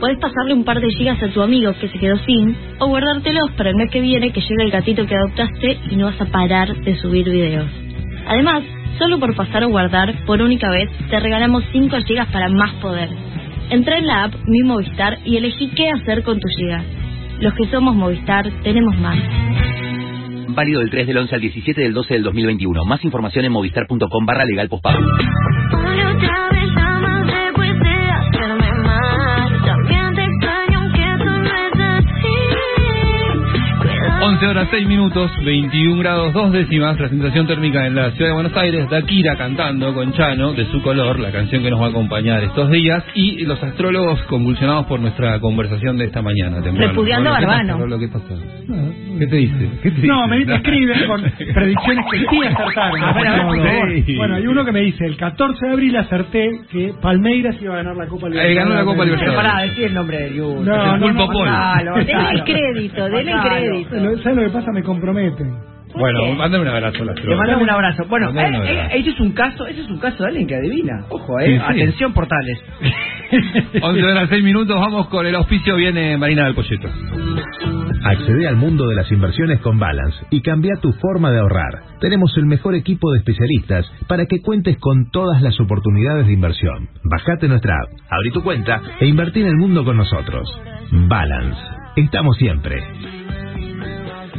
Podés 0.00 0.18
pasarle 0.18 0.54
un 0.54 0.64
par 0.64 0.80
de 0.80 0.90
gigas 0.90 1.22
a 1.22 1.28
tu 1.28 1.40
amigo 1.40 1.72
que 1.80 1.88
se 1.88 1.98
quedó 1.98 2.16
sin 2.26 2.56
o 2.80 2.88
guardártelos 2.88 3.52
para 3.52 3.70
el 3.70 3.76
mes 3.76 3.90
que 3.90 4.00
viene 4.00 4.32
que 4.32 4.40
llega 4.40 4.64
el 4.64 4.70
gatito 4.70 5.06
que 5.06 5.14
adoptaste 5.14 5.78
y 5.90 5.96
no 5.96 6.06
vas 6.06 6.20
a 6.20 6.26
parar 6.26 6.74
de 6.76 6.96
subir 6.96 7.30
videos. 7.30 7.70
Además, 8.26 8.64
solo 8.98 9.18
por 9.20 9.34
pasar 9.36 9.64
o 9.64 9.68
guardar 9.68 10.12
por 10.26 10.42
única 10.42 10.68
vez 10.70 10.90
te 11.08 11.20
regalamos 11.20 11.64
5 11.72 11.96
gigas 12.06 12.28
para 12.32 12.48
más 12.48 12.72
poder. 12.82 13.08
Entra 13.70 13.98
en 13.98 14.06
la 14.06 14.24
app 14.24 14.34
Mi 14.46 14.62
Movistar 14.64 15.18
y 15.24 15.36
elegí 15.36 15.68
qué 15.76 15.90
hacer 15.90 16.22
con 16.22 16.40
tus 16.40 16.50
gigas. 16.58 16.84
Los 17.40 17.54
que 17.54 17.66
somos 17.70 17.94
Movistar 17.94 18.50
tenemos 18.62 18.98
más. 18.98 19.18
Válido 20.56 20.80
del 20.80 20.90
3 20.90 21.06
del 21.06 21.18
11 21.18 21.34
al 21.34 21.40
17 21.42 21.80
del 21.80 21.92
12 21.92 22.14
del 22.14 22.22
2021. 22.22 22.84
Más 22.86 23.04
información 23.04 23.44
en 23.44 23.52
movistar.com 23.52 24.26
barra 24.26 24.44
legal. 24.44 24.68
11 34.26 34.46
horas 34.46 34.66
6 34.72 34.86
minutos, 34.88 35.30
21 35.44 36.00
grados 36.02 36.32
2 36.32 36.52
décimas, 36.52 36.98
la 36.98 37.08
sensación 37.08 37.46
térmica 37.46 37.86
en 37.86 37.94
la 37.94 38.10
ciudad 38.10 38.30
de 38.30 38.34
Buenos 38.34 38.56
Aires, 38.56 38.88
Dakira 38.90 39.36
cantando 39.36 39.94
con 39.94 40.12
Chano, 40.14 40.52
de 40.52 40.66
su 40.66 40.82
color, 40.82 41.20
la 41.20 41.30
canción 41.30 41.62
que 41.62 41.70
nos 41.70 41.80
va 41.80 41.86
a 41.86 41.88
acompañar 41.90 42.42
estos 42.42 42.68
días, 42.70 43.04
y 43.14 43.44
los 43.44 43.62
astrólogos 43.62 44.20
convulsionados 44.24 44.86
por 44.86 44.98
nuestra 45.00 45.38
conversación 45.38 45.96
de 45.98 46.06
esta 46.06 46.22
mañana. 46.22 46.60
temprano. 46.60 46.88
Repudiando 46.88 47.30
a 47.32 47.38
¿qué 47.38 47.46
pasa, 47.46 47.62
Barbano. 47.64 47.98
¿Qué? 47.98 48.08
Nada. 48.68 48.88
¿Qué 49.18 49.26
te 49.28 49.36
dice? 49.36 49.70
¿Qué 49.82 49.90
te 49.92 50.06
No, 50.06 50.22
dice? 50.28 50.46
me 50.46 50.56
escriben 50.56 51.06
con 51.06 51.22
predicciones 51.54 52.04
que 52.10 52.18
sí 52.18 52.26
acertaron. 52.46 53.02
Ah, 53.02 53.12
bueno, 53.14 53.46
Por 53.46 53.56
favor. 53.58 53.92
sí. 54.04 54.16
Bueno, 54.16 54.34
hay 54.36 54.46
uno 54.46 54.64
que 54.64 54.72
me 54.72 54.80
dice, 54.80 55.06
el 55.06 55.16
14 55.16 55.66
de 55.66 55.72
abril 55.72 55.96
acerté 55.96 56.50
que 56.72 56.92
Palmeiras 57.00 57.56
iba 57.62 57.74
a 57.74 57.76
ganar 57.78 57.96
la 57.96 58.06
Copa 58.06 58.28
Libertadores. 58.28 58.50
Eh, 58.56 58.60
ganó 58.60 58.74
la 58.74 58.84
Copa 58.84 59.04
Libertadores. 59.04 59.36
Pará, 59.36 59.62
decir 59.62 59.84
el 59.84 59.94
nombre 59.94 60.18
del 60.18 60.34
Yuyo. 60.34 60.62
No, 60.64 60.94
El 60.94 61.00
no, 61.00 61.06
pulpo 61.06 61.26
no. 61.26 61.32
Gonzalo, 61.32 61.94
Denle 61.96 62.12
Gonzalo. 62.14 62.44
crédito, 62.44 63.04
denle 63.08 63.32
Gonzalo. 63.32 63.54
crédito. 63.56 63.96
¿Sabes 64.22 64.36
lo 64.36 64.44
que 64.44 64.50
pasa? 64.50 64.72
Me 64.72 64.82
comprometen. 64.82 65.76
Bueno, 65.98 66.34
mándame 66.34 66.62
un 66.62 66.68
abrazo 66.68 67.02
a 67.02 67.06
la 67.06 67.14
Le 67.14 67.36
mandamos 67.36 67.62
un 67.62 67.70
abrazo. 67.70 68.04
Bueno, 68.08 68.26
Mandame 68.26 68.60
un 68.60 68.66
eh, 68.66 68.80
eh, 68.80 68.88
ese 68.98 69.10
es 69.10 69.20
un 69.20 69.32
caso, 69.32 69.66
ese 69.66 69.80
es 69.80 69.88
un 69.88 69.98
caso 69.98 70.22
de 70.22 70.28
alguien 70.28 70.46
que 70.46 70.54
adivina. 70.56 71.04
Ojo, 71.08 71.40
eh. 71.40 71.46
Sí, 71.46 71.52
sí. 71.54 71.62
Atención, 71.64 72.12
portales. 72.12 72.58
11 73.82 74.04
horas 74.04 74.28
6 74.28 74.44
minutos, 74.44 74.76
vamos 74.76 75.08
con 75.08 75.26
el 75.26 75.34
auspicio, 75.34 75.76
viene 75.76 76.16
Marina 76.18 76.44
del 76.44 76.54
Polleto. 76.54 76.88
Accede 78.04 78.46
al 78.46 78.56
mundo 78.56 78.86
de 78.88 78.94
las 78.94 79.10
inversiones 79.10 79.60
con 79.60 79.78
Balance 79.78 80.18
y 80.30 80.42
cambia 80.42 80.74
tu 80.80 80.92
forma 80.92 81.30
de 81.30 81.40
ahorrar. 81.40 81.82
Tenemos 82.00 82.36
el 82.36 82.46
mejor 82.46 82.74
equipo 82.74 83.10
de 83.12 83.18
especialistas 83.18 83.90
para 84.06 84.26
que 84.26 84.42
cuentes 84.42 84.76
con 84.78 85.10
todas 85.10 85.42
las 85.42 85.58
oportunidades 85.60 86.26
de 86.26 86.32
inversión. 86.32 86.88
Bajate 87.04 87.48
nuestra 87.48 87.74
app, 87.74 87.88
abrí 88.10 88.30
tu 88.30 88.42
cuenta 88.42 88.80
e 89.00 89.06
invertí 89.06 89.40
en 89.40 89.48
el 89.48 89.56
mundo 89.56 89.84
con 89.84 89.96
nosotros. 89.96 90.48
Balance. 91.08 91.60
Estamos 91.96 92.36
siempre. 92.36 92.76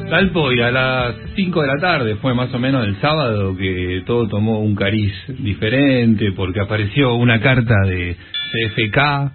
Talpo, 0.10 0.54
y 0.54 0.62
a 0.62 0.72
las 0.72 1.16
5 1.36 1.62
de 1.62 1.68
la 1.68 1.78
tarde 1.82 2.16
fue 2.16 2.34
más 2.34 2.54
o 2.54 2.60
menos 2.60 2.86
el 2.88 2.96
sábado 3.02 3.56
que 3.58 4.04
todo 4.06 4.28
tomó 4.28 4.60
un 4.60 4.74
cariz 4.76 5.12
diferente 5.40 6.32
porque 6.32 6.62
apareció 6.62 7.16
una 7.16 7.42
carta 7.42 7.76
de 7.86 8.16
CFK 8.52 9.32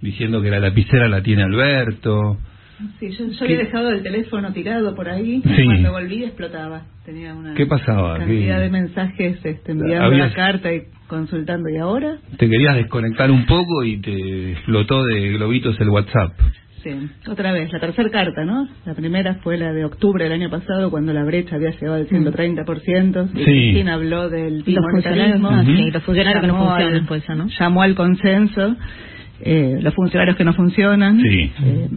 diciendo 0.00 0.40
que 0.42 0.50
la 0.50 0.60
lapicera 0.60 1.08
la 1.08 1.22
tiene 1.22 1.42
Alberto. 1.42 2.38
Sí, 3.00 3.10
yo, 3.10 3.24
yo 3.30 3.44
había 3.44 3.58
dejado 3.58 3.90
el 3.90 4.02
teléfono 4.02 4.52
tirado 4.52 4.94
por 4.94 5.08
ahí 5.08 5.42
Sí. 5.42 5.50
y 5.62 5.64
cuando 5.64 5.92
volví 5.92 6.24
explotaba. 6.24 6.82
Tenía 7.04 7.34
una 7.34 7.54
¿Qué 7.54 7.66
pasaba? 7.66 8.18
cantidad 8.18 8.56
¿Qué- 8.58 8.62
de 8.64 8.70
mensajes 8.70 9.44
este, 9.44 9.72
enviando 9.72 10.10
la 10.10 10.32
carta 10.34 10.72
y 10.72 10.82
consultando. 11.08 11.68
¿Y 11.68 11.78
ahora? 11.78 12.18
Te 12.36 12.48
querías 12.48 12.76
desconectar 12.76 13.30
un 13.30 13.44
poco 13.46 13.82
y 13.82 13.96
te 14.00 14.52
explotó 14.52 15.04
de 15.04 15.30
globitos 15.32 15.80
el 15.80 15.88
WhatsApp. 15.88 16.32
Sí, 16.86 17.10
otra 17.30 17.52
vez, 17.52 17.72
la 17.72 17.80
tercera 17.80 18.08
carta, 18.10 18.44
¿no? 18.44 18.68
La 18.84 18.94
primera 18.94 19.34
fue 19.42 19.56
la 19.56 19.72
de 19.72 19.84
octubre 19.84 20.22
del 20.24 20.32
año 20.32 20.50
pasado 20.50 20.90
cuando 20.90 21.12
la 21.12 21.24
brecha 21.24 21.56
había 21.56 21.70
llegado 21.70 21.94
al 21.94 22.06
130%. 22.08 23.28
Y 23.34 23.38
Sí. 23.38 23.44
Cristina 23.44 23.94
habló 23.94 24.28
del 24.28 24.58
Los 24.66 24.84
funcionarios, 24.92 25.36
bimonetarismo. 25.38 25.76
sí, 25.84 25.90
los 25.90 26.02
funcionarios 26.04 26.40
que 26.42 26.46
no 26.46 26.56
funcionan, 26.58 26.94
al- 26.94 27.06
pues, 27.06 27.28
¿no? 27.30 27.46
Llamó 27.58 27.82
al 27.82 27.94
consenso, 27.94 28.76
eh, 29.40 29.78
los 29.82 29.94
funcionarios 29.94 30.36
que 30.36 30.44
no 30.44 30.52
funcionan. 30.54 31.20
Sí. 31.20 31.52
Eh, 31.64 31.88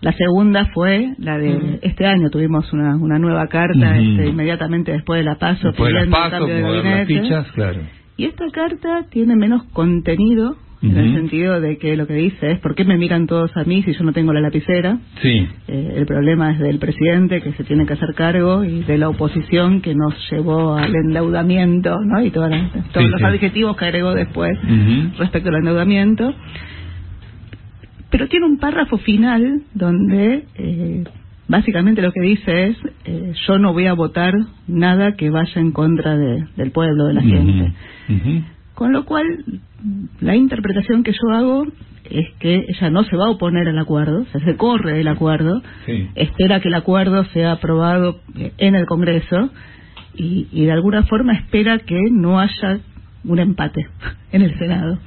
la 0.00 0.12
segunda 0.12 0.66
fue 0.74 1.14
la 1.18 1.38
de 1.38 1.78
este 1.82 2.06
año. 2.06 2.30
Tuvimos 2.30 2.72
una, 2.72 2.96
una 2.96 3.18
nueva 3.18 3.46
carta 3.48 3.98
este, 3.98 4.26
inmediatamente 4.28 4.92
después 4.92 5.18
de 5.20 5.24
la 5.24 5.36
paso 5.36 5.68
Después 5.68 5.92
de 5.94 6.06
pasos, 6.08 6.30
cambio 6.40 6.72
de 6.72 6.82
las 6.82 7.06
fichas, 7.06 7.52
claro. 7.52 7.80
Y 8.16 8.26
esta 8.26 8.44
carta 8.52 9.06
tiene 9.10 9.34
menos 9.34 9.64
contenido 9.72 10.56
en 10.90 10.96
el 10.98 11.14
sentido 11.14 11.60
de 11.60 11.78
que 11.78 11.96
lo 11.96 12.06
que 12.06 12.14
dice 12.14 12.52
es 12.52 12.58
¿por 12.60 12.74
qué 12.74 12.84
me 12.84 12.96
miran 12.98 13.26
todos 13.26 13.56
a 13.56 13.64
mí 13.64 13.82
si 13.82 13.92
yo 13.94 14.04
no 14.04 14.12
tengo 14.12 14.32
la 14.32 14.40
lapicera? 14.40 14.98
Sí. 15.22 15.46
Eh, 15.68 15.94
el 15.96 16.06
problema 16.06 16.52
es 16.52 16.58
del 16.58 16.78
presidente 16.78 17.40
que 17.40 17.52
se 17.52 17.64
tiene 17.64 17.86
que 17.86 17.94
hacer 17.94 18.14
cargo 18.14 18.64
y 18.64 18.82
de 18.82 18.98
la 18.98 19.08
oposición 19.08 19.80
que 19.80 19.94
nos 19.94 20.14
llevó 20.30 20.74
al 20.76 20.94
endeudamiento, 20.94 21.98
¿no? 22.04 22.22
Y 22.22 22.30
todas 22.30 22.50
las- 22.50 22.70
todos 22.92 23.06
Sí, 23.06 23.10
los 23.10 23.18
sí. 23.20 23.24
adjetivos 23.26 23.76
que 23.76 23.84
agregó 23.86 24.12
después 24.14 24.58
respecto 25.18 25.48
al 25.48 25.56
endeudamiento. 25.56 26.34
Pero 28.10 28.28
tiene 28.28 28.46
un 28.46 28.58
párrafo 28.58 28.98
final 28.98 29.62
donde 29.74 30.44
eh, 30.56 31.04
básicamente 31.48 32.00
lo 32.02 32.12
que 32.12 32.20
dice 32.20 32.66
es 32.68 32.76
eh, 33.06 33.32
yo 33.46 33.58
no 33.58 33.72
voy 33.72 33.86
a 33.86 33.94
votar 33.94 34.34
nada 34.68 35.16
que 35.16 35.30
vaya 35.30 35.60
en 35.60 35.72
contra 35.72 36.16
de- 36.16 36.44
del 36.56 36.70
pueblo, 36.70 37.06
de 37.06 37.14
la 37.14 37.22
gente. 37.22 37.72
Con 38.74 38.92
lo 38.92 39.04
cual, 39.04 39.24
la 40.20 40.34
interpretación 40.36 41.02
que 41.04 41.12
yo 41.12 41.30
hago 41.32 41.66
es 42.10 42.26
que 42.38 42.64
ella 42.68 42.90
no 42.90 43.04
se 43.04 43.16
va 43.16 43.26
a 43.26 43.30
oponer 43.30 43.68
al 43.68 43.78
acuerdo, 43.78 44.22
o 44.22 44.26
sea, 44.26 44.40
se 44.44 44.56
corre 44.56 44.92
del 44.98 45.08
acuerdo, 45.08 45.62
Sí. 45.86 46.08
espera 46.16 46.60
que 46.60 46.68
el 46.68 46.74
acuerdo 46.74 47.24
sea 47.26 47.52
aprobado 47.52 48.20
eh, 48.36 48.52
en 48.58 48.74
el 48.74 48.86
Congreso 48.86 49.50
y, 50.16 50.48
y 50.52 50.64
de 50.66 50.72
alguna 50.72 51.04
forma 51.04 51.32
espera 51.34 51.78
que 51.78 51.98
no 52.10 52.38
haya 52.40 52.80
un 53.24 53.38
empate 53.38 53.86
en 54.32 54.42
el 54.42 54.58
Senado. 54.58 54.98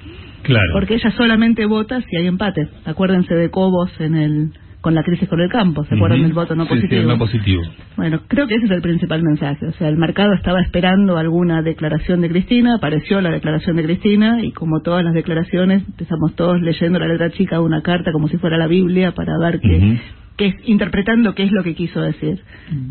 Claro. 0.43 0.67
Porque 0.73 0.95
ella 0.95 1.11
solamente 1.11 1.65
vota 1.65 2.01
si 2.01 2.15
hay 2.17 2.27
empate. 2.27 2.67
Acuérdense 2.85 3.33
de 3.35 3.49
Cobos 3.51 3.91
en 3.99 4.15
el 4.15 4.51
con 4.87 4.95
la 4.95 5.03
crisis 5.03 5.27
con 5.27 5.41
el 5.41 5.49
campo, 5.49 5.83
¿se 5.83 5.95
acuerdan 5.95 6.21
del 6.21 6.31
voto 6.31 6.55
no 6.55 6.63
Sí, 6.63 6.69
sí, 6.75 6.75
positivo? 6.79 7.11
no 7.11 7.17
positivo. 7.17 7.61
Bueno, 7.97 8.21
creo 8.29 8.47
que 8.47 8.55
ese 8.55 8.67
es 8.67 8.71
el 8.71 8.81
principal 8.81 9.21
mensaje. 9.21 9.65
O 9.65 9.73
sea, 9.73 9.89
el 9.89 9.97
mercado 9.97 10.31
estaba 10.31 10.61
esperando 10.61 11.17
alguna 11.17 11.61
declaración 11.61 12.21
de 12.21 12.29
Cristina, 12.29 12.75
apareció 12.75 13.19
la 13.19 13.29
declaración 13.29 13.75
de 13.75 13.83
Cristina 13.83 14.41
y 14.45 14.53
como 14.53 14.79
todas 14.79 15.03
las 15.03 15.13
declaraciones, 15.13 15.83
empezamos 15.85 16.37
todos 16.37 16.61
leyendo 16.61 16.99
la 16.99 17.07
letra 17.09 17.31
chica 17.31 17.57
de 17.57 17.63
una 17.63 17.81
carta 17.81 18.13
como 18.13 18.29
si 18.29 18.37
fuera 18.37 18.57
la 18.57 18.67
Biblia 18.67 19.11
para 19.11 19.33
ver 19.37 19.59
qué, 19.59 19.99
qué 20.37 20.45
es, 20.45 20.55
interpretando 20.63 21.35
qué 21.35 21.43
es 21.43 21.51
lo 21.51 21.63
que 21.63 21.75
quiso 21.75 21.99
decir. 21.99 22.39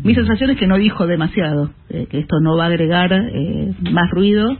Mi 0.03 0.13
sensación 0.13 0.51
es 0.51 0.57
que 0.57 0.67
no 0.67 0.77
dijo 0.77 1.07
demasiado, 1.07 1.71
eh, 1.89 2.05
que 2.11 2.19
esto 2.19 2.35
no 2.43 2.55
va 2.57 2.65
a 2.65 2.67
agregar 2.67 3.11
eh, 3.11 3.73
más 3.91 4.11
ruido 4.11 4.55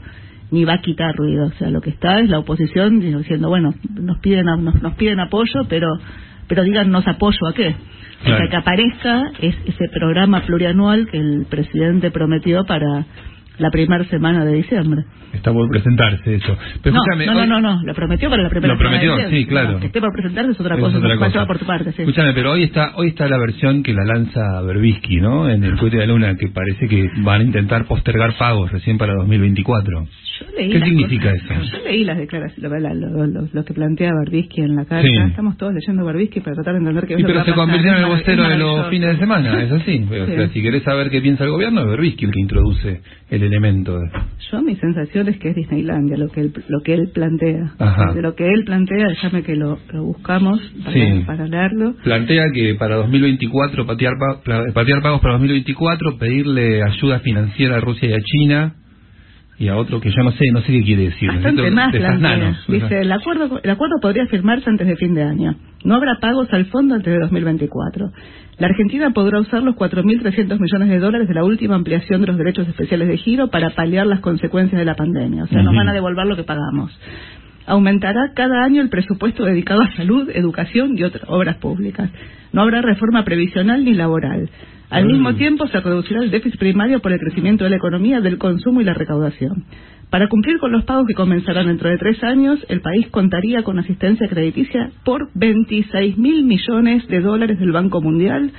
ni 0.50 0.64
va 0.64 0.72
a 0.74 0.80
quitar 0.80 1.14
ruido. 1.14 1.46
O 1.46 1.52
sea, 1.52 1.70
lo 1.70 1.80
que 1.82 1.90
está 1.90 2.18
es 2.18 2.28
la 2.30 2.40
oposición 2.40 2.98
diciendo, 2.98 3.48
bueno, 3.48 3.74
nos 3.94 4.18
piden, 4.18 4.46
nos, 4.46 4.82
nos 4.82 4.94
piden 4.94 5.20
apoyo, 5.20 5.60
pero 5.68 5.86
pero 6.48 6.62
díganos 6.64 7.06
apoyo 7.06 7.46
a 7.48 7.54
qué. 7.54 7.68
O 7.68 8.24
sea, 8.24 8.36
Claro. 8.36 8.50
que 8.50 8.56
aparezca 8.56 9.30
es 9.40 9.54
ese 9.66 9.88
programa 9.92 10.40
plurianual 10.40 11.06
que 11.10 11.18
el 11.18 11.46
presidente 11.48 12.10
prometió 12.10 12.64
para 12.64 13.06
la 13.58 13.70
primera 13.70 14.04
semana 14.04 14.44
de 14.44 14.54
diciembre. 14.54 15.02
Está 15.32 15.52
por 15.52 15.68
presentarse 15.68 16.34
eso. 16.36 16.56
Pero 16.82 16.94
no, 16.94 17.00
escúchame, 17.02 17.26
no, 17.26 17.34
no, 17.34 17.40
hoy- 17.40 17.46
no, 17.48 17.60
no, 17.60 17.82
lo 17.84 17.94
prometió 17.94 18.30
para 18.30 18.42
la 18.44 18.48
primera 18.50 18.72
Lo 18.74 18.78
semana 18.78 18.96
de 18.98 19.00
prometió, 19.06 19.26
diciembre. 19.26 19.40
sí, 19.40 19.46
claro. 19.46 19.80
Que 19.80 19.86
esté 19.86 20.00
por 20.00 20.12
presentarse 20.12 20.50
es 20.52 20.60
otra 20.60 20.74
Es 20.76 20.80
cosa, 20.80 20.98
otra 20.98 21.16
cosa. 21.16 21.46
por 21.46 21.58
tu 21.58 21.66
parte, 21.66 21.92
sí. 21.92 22.02
Escúchame, 22.02 22.32
pero 22.34 22.52
hoy 22.52 22.62
está 22.64 22.92
hoy 22.96 23.08
está 23.08 23.28
la 23.28 23.36
versión 23.38 23.82
que 23.82 23.92
la 23.94 24.04
lanza 24.04 24.62
Berbisky, 24.62 25.20
¿no? 25.20 25.48
En 25.50 25.64
el 25.64 25.76
cohete 25.76 25.98
de 25.98 26.06
la 26.06 26.12
luna, 26.12 26.34
que 26.36 26.48
parece 26.48 26.88
que 26.88 27.10
van 27.18 27.40
a 27.40 27.44
intentar 27.44 27.84
postergar 27.86 28.36
pagos 28.38 28.70
recién 28.72 28.96
para 28.96 29.14
2024. 29.14 30.06
Yo 30.40 30.46
leí 30.56 30.70
¿Qué 30.70 30.80
significa 30.80 31.30
cosas- 31.32 31.62
eso? 31.62 31.76
Yo 31.78 31.84
leí 31.84 32.04
las 32.04 32.18
declaraciones, 32.18 32.70
lo, 32.82 32.94
lo- 32.94 33.26
lo- 33.26 33.48
lo 33.52 33.64
que 33.64 33.74
plantea 33.74 34.10
Barbisky 34.12 34.60
en 34.62 34.76
la 34.76 34.84
carta. 34.84 35.06
Sí. 35.08 35.16
Estamos 35.30 35.56
todos 35.56 35.74
leyendo 35.74 36.04
Barbisky 36.04 36.40
para 36.40 36.54
tratar 36.54 36.74
de 36.74 36.78
entender 36.80 37.06
qué 37.06 37.14
es 37.14 37.18
Y 37.20 37.22
lo 37.22 37.28
que 37.28 37.32
pero 37.34 37.44
se 37.44 37.52
convirtió 37.54 37.90
en 37.92 37.98
el 37.98 38.06
vocero 38.06 38.48
de 38.48 38.56
los 38.58 38.88
fines 38.88 39.08
de 39.14 39.18
semana, 39.18 39.62
es 39.62 39.72
así. 39.72 40.06
O 40.10 40.26
Sí. 40.26 40.32
sea, 40.34 40.48
si 40.50 40.62
querés 40.62 40.82
saber 40.82 41.10
qué 41.10 41.20
piensa 41.20 41.44
el 41.44 41.50
gobierno, 41.50 41.80
es 41.82 41.86
Berbisky 41.88 42.24
el 42.26 42.30
que 42.32 42.40
introduce 42.40 43.00
el 43.30 43.42
elemento. 43.42 43.98
Yo 44.50 44.62
mi 44.62 44.76
sensación 44.76 45.28
es 45.28 45.38
que 45.38 45.50
es 45.50 45.54
Disneylandia 45.56 46.16
lo 46.16 46.28
que 46.28 46.40
él, 46.40 46.52
lo 46.68 46.80
que 46.82 46.94
él 46.94 47.10
plantea. 47.12 47.72
Ajá. 47.78 48.12
De 48.14 48.22
lo 48.22 48.34
que 48.34 48.46
él 48.46 48.64
plantea, 48.64 49.06
déjame 49.08 49.42
que 49.42 49.56
lo, 49.56 49.78
lo 49.92 50.04
buscamos 50.04 50.60
para, 50.84 50.92
Sí. 50.92 51.22
para 51.26 51.46
leerlo. 51.46 51.94
Plantea 52.04 52.44
que 52.54 52.74
para 52.74 52.96
2024, 52.96 53.86
patear, 53.86 54.14
patear 54.74 55.02
pagos 55.02 55.20
para 55.20 55.34
2024, 55.34 56.16
pedirle 56.18 56.82
ayuda 56.82 57.20
financiera 57.20 57.76
a 57.76 57.80
Rusia 57.80 58.08
y 58.08 58.12
a 58.12 58.18
China, 58.20 58.74
y 59.58 59.68
a 59.68 59.76
otro 59.76 60.00
que 60.00 60.10
yo 60.10 60.22
no 60.22 60.30
sé, 60.32 60.44
no 60.52 60.60
sé 60.60 60.72
qué 60.72 60.82
quiere 60.82 61.04
decir. 61.06 61.28
Bastante 61.28 61.70
más 61.70 61.92
nanos. 62.20 62.64
Dice, 62.68 63.00
el 63.00 63.10
acuerdo, 63.10 63.60
el 63.62 63.70
acuerdo 63.70 63.96
podría 64.00 64.26
firmarse 64.26 64.70
antes 64.70 64.86
de 64.86 64.96
fin 64.96 65.14
de 65.14 65.24
año. 65.24 65.56
No 65.84 65.96
habrá 65.96 66.18
pagos 66.20 66.48
al 66.52 66.66
fondo 66.66 66.94
antes 66.94 67.12
de 67.12 67.18
2024. 67.18 68.10
La 68.58 68.66
Argentina 68.68 69.10
podrá 69.10 69.40
usar 69.40 69.62
los 69.62 69.74
4.300 69.74 70.58
millones 70.60 70.88
de 70.88 70.98
dólares 70.98 71.28
de 71.28 71.34
la 71.34 71.44
última 71.44 71.74
ampliación 71.74 72.20
de 72.20 72.28
los 72.28 72.36
derechos 72.38 72.68
especiales 72.68 73.08
de 73.08 73.16
giro 73.16 73.48
para 73.48 73.70
paliar 73.70 74.06
las 74.06 74.20
consecuencias 74.20 74.78
de 74.78 74.84
la 74.84 74.94
pandemia. 74.94 75.44
O 75.44 75.46
sea, 75.46 75.58
nos 75.58 75.68
Ujú. 75.68 75.76
van 75.76 75.88
a 75.88 75.92
devolver 75.92 76.26
lo 76.26 76.36
que 76.36 76.44
pagamos. 76.44 76.96
Aumentará 77.66 78.32
cada 78.34 78.64
año 78.64 78.80
el 78.80 78.88
presupuesto 78.88 79.44
dedicado 79.44 79.82
a 79.82 79.92
salud, 79.96 80.30
educación 80.32 80.96
y 80.96 81.02
otras 81.02 81.24
obras 81.28 81.56
públicas. 81.56 82.10
No 82.52 82.62
habrá 82.62 82.80
reforma 82.80 83.24
previsional 83.24 83.84
ni 83.84 83.94
laboral. 83.94 84.48
Al 84.90 85.04
mismo 85.04 85.34
tiempo 85.34 85.66
se 85.68 85.80
reducirá 85.80 86.20
el 86.20 86.30
déficit 86.30 86.58
primario 86.58 87.00
por 87.00 87.12
el 87.12 87.20
crecimiento 87.20 87.64
de 87.64 87.70
la 87.70 87.76
economía, 87.76 88.20
del 88.20 88.38
consumo 88.38 88.80
y 88.80 88.84
la 88.84 88.94
recaudación. 88.94 89.64
Para 90.10 90.28
cumplir 90.28 90.58
con 90.58 90.72
los 90.72 90.84
pagos 90.84 91.06
que 91.06 91.12
comenzarán 91.12 91.66
dentro 91.66 91.90
de 91.90 91.98
tres 91.98 92.22
años, 92.24 92.58
el 92.70 92.80
país 92.80 93.06
contaría 93.08 93.62
con 93.62 93.78
asistencia 93.78 94.26
crediticia 94.26 94.90
por 95.04 95.28
26 95.34 96.16
mil 96.16 96.44
millones 96.44 97.06
de 97.08 97.20
dólares 97.20 97.58
del 97.60 97.72
Banco 97.72 98.00
Mundial, 98.00 98.50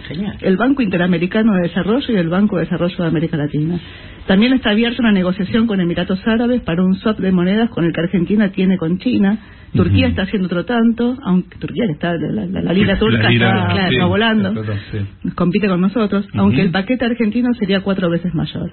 el 0.42 0.58
Banco 0.58 0.84
Interamericano 0.84 1.56
de 1.56 1.62
Desarrollo 1.64 2.06
y 2.14 2.18
el 2.18 2.30
Banco 2.30 2.58
de 2.58 2.66
Desarrollo 2.66 2.96
de 2.98 3.08
América 3.08 3.36
Latina. 3.38 3.80
También 4.28 4.54
está 4.54 4.70
abierta 4.70 5.02
una 5.02 5.12
negociación 5.12 5.66
con 5.66 5.80
Emiratos 5.82 6.22
Árabes 6.28 6.62
para 6.62 6.84
un 6.84 6.94
swap 6.96 7.18
de 7.18 7.32
monedas 7.32 7.72
con 7.72 7.84
el 7.84 7.94
que 7.94 8.02
Argentina 8.02 8.50
tiene 8.52 8.78
con 8.78 9.00
China. 9.00 9.40
Turquía 9.74 10.06
está 10.08 10.24
haciendo 10.24 10.46
otro 10.48 10.66
tanto, 10.66 11.18
aunque 11.24 11.58
Turquía 11.58 11.86
que 11.88 11.94
está, 11.94 12.14
la, 12.14 12.46
la- 12.46 12.62
turca 12.98 13.24
La 13.24 13.30
lira, 13.30 13.50
está, 13.50 13.88
sí, 13.90 13.94
está 13.96 14.06
volando 14.06 14.50
sí. 14.92 15.32
compite 15.36 15.68
con 15.68 15.82
nosotros, 15.82 16.28
aunque 16.36 16.62
el 16.62 16.70
paquete 16.72 17.06
argentino 17.06 17.52
sería 17.56 17.82
cuatro 17.82 18.08
veces 18.10 18.34
mayor. 18.36 18.70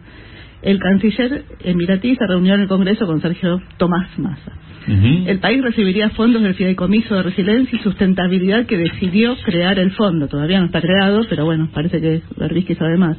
El 0.63 0.79
canciller 0.79 1.45
emiratí 1.61 2.17
se 2.17 2.27
reunió 2.27 2.55
en 2.55 2.63
el 2.63 2.69
Congreso 2.69 3.07
con 3.07 3.21
Sergio 3.21 3.61
Tomás 3.77 4.19
Massa. 4.19 4.53
El 4.89 5.41
país 5.41 5.63
recibiría 5.63 6.11
fondos 6.11 6.43
del 6.43 6.55
Fideicomiso 6.55 7.17
de 7.17 7.23
Resiliencia 7.25 7.77
y 7.77 7.83
Sustentabilidad 7.83 8.67
que 8.67 8.77
decidió 8.77 9.37
crear 9.45 9.81
el 9.81 9.91
fondo. 9.93 10.29
Todavía 10.29 10.61
no 10.61 10.67
está 10.67 10.81
creado, 10.81 11.23
pero 11.29 11.45
bueno, 11.45 11.69
parece 11.75 12.01
que 12.01 12.23
Berbisky 12.37 12.77
sabe 12.77 12.97
más. 12.97 13.17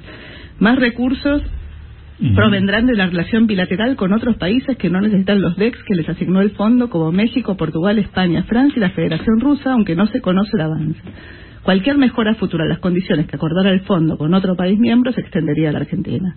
Más 0.59 0.79
recursos 0.79 1.41
provendrán 2.35 2.87
de 2.87 2.95
la 2.95 3.07
relación 3.07 3.47
bilateral 3.47 3.95
con 3.95 4.13
otros 4.13 4.37
países 4.37 4.77
que 4.77 4.89
no 4.89 5.01
necesitan 5.01 5.41
los 5.41 5.55
DEX 5.57 5.77
que 5.83 5.95
les 5.95 6.09
asignó 6.09 6.41
el 6.41 6.51
fondo, 6.51 6.89
como 6.89 7.11
México, 7.11 7.57
Portugal, 7.57 7.99
España, 7.99 8.43
Francia 8.43 8.77
y 8.77 8.79
la 8.79 8.89
Federación 8.91 9.39
Rusa, 9.39 9.73
aunque 9.73 9.95
no 9.95 10.07
se 10.07 10.21
conoce 10.21 10.51
el 10.55 10.61
avance. 10.61 11.01
Cualquier 11.63 11.97
mejora 11.97 12.33
futura 12.35 12.63
en 12.63 12.69
las 12.69 12.79
condiciones 12.79 13.27
que 13.27 13.35
acordara 13.35 13.71
el 13.71 13.81
fondo 13.81 14.17
con 14.17 14.33
otro 14.33 14.55
país 14.55 14.79
miembro 14.79 15.11
se 15.11 15.19
extendería 15.19 15.69
a 15.69 15.73
la 15.73 15.79
Argentina. 15.79 16.35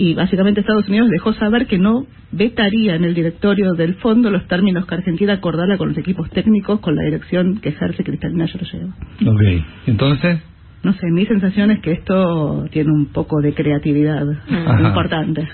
Y 0.00 0.14
básicamente 0.14 0.60
Estados 0.60 0.88
Unidos 0.88 1.08
dejó 1.10 1.32
saber 1.34 1.66
que 1.66 1.76
no 1.78 2.06
vetaría 2.30 2.94
en 2.94 3.02
el 3.04 3.14
directorio 3.14 3.72
del 3.72 3.96
fondo 3.96 4.30
los 4.30 4.46
términos 4.46 4.86
que 4.86 4.94
Argentina 4.94 5.32
acordara 5.34 5.76
con 5.76 5.88
los 5.88 5.98
equipos 5.98 6.30
técnicos 6.30 6.78
con 6.80 6.94
la 6.94 7.02
dirección 7.02 7.58
que 7.60 7.70
ejerce 7.70 8.04
Cristalina 8.04 8.46
Georgieva. 8.46 8.94
Ok, 9.26 9.42
entonces, 9.86 10.40
No 10.84 10.92
sé, 10.92 11.08
mi 11.10 11.26
sensación 11.26 11.72
es 11.72 11.80
que 11.80 11.90
esto 11.90 12.66
tiene 12.70 12.92
un 12.92 13.06
poco 13.06 13.40
de 13.42 13.52
creatividad 13.52 14.24
Ajá. 14.48 14.80
importante. 14.88 15.48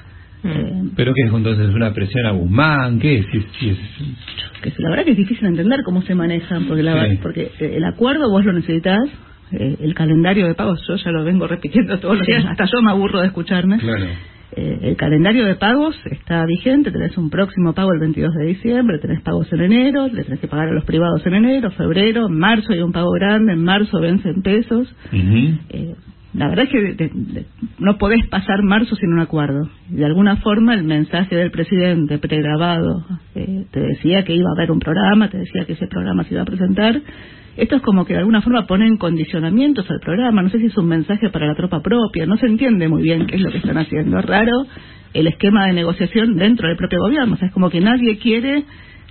Eh, 0.44 0.82
¿pero 0.94 1.14
qué 1.14 1.22
es 1.26 1.32
entonces? 1.32 1.74
¿Una 1.74 1.94
presión 1.94 2.26
a 2.26 2.32
Guzmán? 2.32 2.98
¿Qué 2.98 3.20
es? 3.20 3.26
Si 3.58 3.70
es- 3.70 3.78
que 4.60 4.72
la 4.82 4.90
verdad 4.90 5.04
que 5.06 5.12
es 5.12 5.16
difícil 5.16 5.46
entender 5.46 5.80
cómo 5.82 6.02
se 6.02 6.14
manejan, 6.14 6.66
porque, 6.66 6.82
la, 6.82 7.08
Sí. 7.08 7.18
porque 7.22 7.50
eh, 7.58 7.72
el 7.76 7.84
acuerdo 7.84 8.30
vos 8.30 8.44
lo 8.44 8.52
necesitas, 8.52 8.98
eh, 9.52 9.76
el 9.80 9.94
calendario 9.94 10.46
de 10.46 10.54
pagos, 10.54 10.78
yo 10.86 10.96
ya 10.96 11.10
lo 11.10 11.24
vengo 11.24 11.46
repitiendo 11.46 11.98
todos 11.98 12.18
los 12.18 12.26
días, 12.26 12.44
hasta 12.44 12.66
yo 12.66 12.82
me 12.82 12.90
aburro 12.90 13.20
de 13.20 13.28
escucharme. 13.28 13.78
Claro. 13.78 14.04
Eh, 14.56 14.78
el 14.82 14.96
calendario 14.96 15.44
de 15.46 15.56
pagos 15.56 15.96
está 16.10 16.44
vigente, 16.46 16.92
tenés 16.92 17.16
un 17.18 17.28
próximo 17.30 17.72
pago 17.72 17.92
el 17.92 17.98
22 18.00 18.34
de 18.34 18.46
diciembre, 18.46 18.98
tenés 19.00 19.20
pagos 19.22 19.52
en 19.52 19.60
enero, 19.62 20.06
le 20.08 20.22
tenés 20.24 20.38
que 20.40 20.46
pagar 20.48 20.68
a 20.68 20.72
los 20.72 20.84
privados 20.84 21.26
en 21.26 21.34
enero, 21.34 21.70
febrero, 21.72 22.26
en 22.28 22.38
marzo 22.38 22.72
hay 22.72 22.80
un 22.80 22.92
pago 22.92 23.10
grande, 23.12 23.52
en 23.52 23.64
marzo 23.64 24.00
vence 24.00 24.28
en 24.28 24.42
pesos. 24.42 24.94
Eh, 25.70 25.94
la 26.34 26.48
verdad 26.48 26.64
es 26.64 26.70
que 26.70 26.80
de- 26.82 27.10
de- 27.14 27.46
no 27.78 27.96
podés 27.96 28.26
pasar 28.28 28.62
marzo 28.62 28.96
sin 28.96 29.12
un 29.12 29.20
acuerdo. 29.20 29.68
De 29.88 30.04
alguna 30.04 30.36
forma 30.36 30.74
el 30.74 30.82
mensaje 30.84 31.34
del 31.36 31.50
presidente 31.52 32.18
pregrabado 32.18 33.04
eh, 33.36 33.64
te 33.70 33.80
decía 33.80 34.24
que 34.24 34.34
iba 34.34 34.48
a 34.50 34.58
haber 34.58 34.70
un 34.72 34.78
programa, 34.80 35.30
te 35.30 35.38
decía 35.38 35.64
que 35.64 35.74
ese 35.74 35.86
programa 35.86 36.24
se 36.24 36.34
iba 36.34 36.42
a 36.42 36.46
presentar. 36.46 37.00
Esto 37.56 37.76
es 37.76 37.82
como 37.82 38.04
que 38.04 38.14
de 38.14 38.20
alguna 38.20 38.42
forma 38.42 38.66
ponen 38.66 38.96
condicionamientos 38.96 39.88
al 39.90 40.00
programa. 40.00 40.42
No 40.42 40.48
sé 40.50 40.58
si 40.58 40.66
es 40.66 40.76
un 40.76 40.88
mensaje 40.88 41.30
para 41.30 41.46
la 41.46 41.54
tropa 41.54 41.80
propia. 41.80 42.26
No 42.26 42.36
se 42.36 42.46
entiende 42.46 42.88
muy 42.88 43.02
bien 43.02 43.26
qué 43.26 43.36
es 43.36 43.42
lo 43.42 43.50
que 43.50 43.58
están 43.58 43.78
haciendo. 43.78 44.18
Es 44.18 44.24
raro 44.24 44.66
el 45.12 45.28
esquema 45.28 45.66
de 45.66 45.72
negociación 45.72 46.36
dentro 46.36 46.68
del 46.68 46.76
propio 46.76 46.98
gobierno. 47.00 47.34
O 47.34 47.36
sea, 47.36 47.48
es 47.48 47.54
como 47.54 47.70
que 47.70 47.80
nadie 47.80 48.18
quiere 48.18 48.64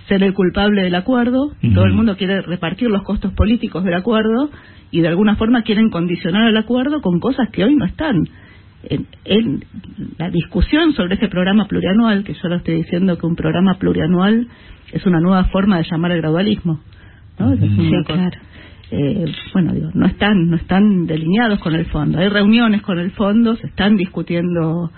ser 0.08 0.22
el 0.22 0.34
culpable 0.34 0.82
del 0.82 0.94
acuerdo, 0.94 1.52
todo 1.74 1.84
el 1.86 1.94
mundo 1.94 2.16
quiere 2.18 2.42
repartir 2.42 2.90
los 2.90 3.02
costos 3.04 3.32
políticos 3.32 3.84
del 3.84 3.94
acuerdo 3.94 4.50
y 4.90 5.00
de 5.00 5.08
alguna 5.08 5.36
forma 5.36 5.62
quieren 5.62 5.88
condicionar 5.88 6.46
el 6.46 6.56
acuerdo 6.58 7.00
con 7.00 7.20
cosas 7.20 7.48
que 7.50 7.64
hoy 7.64 7.74
no 7.74 7.86
están. 7.86 8.28
En, 8.82 9.06
en 9.24 9.64
la 10.18 10.28
discusión 10.28 10.92
sobre 10.92 11.14
ese 11.14 11.28
programa 11.28 11.66
plurianual, 11.66 12.22
que 12.22 12.34
yo 12.34 12.48
lo 12.48 12.56
estoy 12.56 12.74
diciendo 12.74 13.16
que 13.16 13.26
un 13.26 13.34
programa 13.34 13.78
plurianual 13.78 14.46
es 14.92 15.06
una 15.06 15.20
nueva 15.20 15.44
forma 15.44 15.78
de 15.78 15.86
llamar 15.90 16.12
el 16.12 16.20
gradualismo. 16.20 16.80
¿No? 17.38 17.56
Sí, 17.56 17.92
claro. 18.06 18.38
Eh, 18.90 19.24
bueno, 19.52 19.72
digo, 19.72 19.90
no 19.94 20.06
están, 20.06 20.50
no 20.50 20.56
están 20.56 21.06
delineados 21.06 21.58
con 21.60 21.74
el 21.74 21.86
fondo. 21.86 22.18
Hay 22.18 22.28
reuniones 22.28 22.82
con 22.82 22.98
el 22.98 23.10
fondo, 23.12 23.56
se 23.56 23.66
están 23.66 23.96
discutiendo 23.96 24.90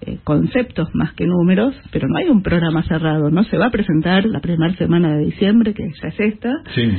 eh, 0.00 0.18
conceptos 0.24 0.88
más 0.94 1.12
que 1.14 1.26
números, 1.26 1.74
pero 1.92 2.08
no 2.08 2.18
hay 2.18 2.28
un 2.28 2.42
programa 2.42 2.82
cerrado. 2.82 3.30
No 3.30 3.44
se 3.44 3.56
va 3.56 3.66
a 3.66 3.70
presentar 3.70 4.24
la 4.26 4.40
primera 4.40 4.74
semana 4.76 5.16
de 5.16 5.26
diciembre, 5.26 5.74
que 5.74 5.84
ya 6.02 6.08
es 6.08 6.20
esta. 6.20 6.50
Sí. 6.74 6.90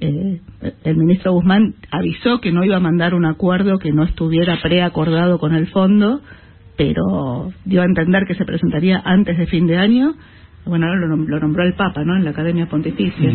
Eh, 0.00 0.40
el 0.84 0.96
ministro 0.96 1.32
Guzmán 1.32 1.74
avisó 1.90 2.40
que 2.40 2.52
no 2.52 2.64
iba 2.64 2.76
a 2.76 2.80
mandar 2.80 3.14
un 3.14 3.24
acuerdo 3.24 3.78
que 3.78 3.92
no 3.92 4.04
estuviera 4.04 4.58
preacordado 4.62 5.38
con 5.38 5.54
el 5.54 5.68
fondo, 5.68 6.20
pero 6.76 7.52
dio 7.64 7.82
a 7.82 7.86
entender 7.86 8.24
que 8.26 8.34
se 8.34 8.44
presentaría 8.44 9.00
antes 9.04 9.38
de 9.38 9.46
fin 9.46 9.66
de 9.66 9.78
año. 9.78 10.14
Bueno, 10.66 10.86
ahora 10.86 11.00
lo, 11.06 11.16
lo 11.16 11.40
nombró 11.40 11.62
el 11.64 11.74
Papa, 11.74 12.04
¿no? 12.04 12.16
En 12.16 12.24
la 12.24 12.30
Academia 12.30 12.66
Pontificia. 12.66 13.30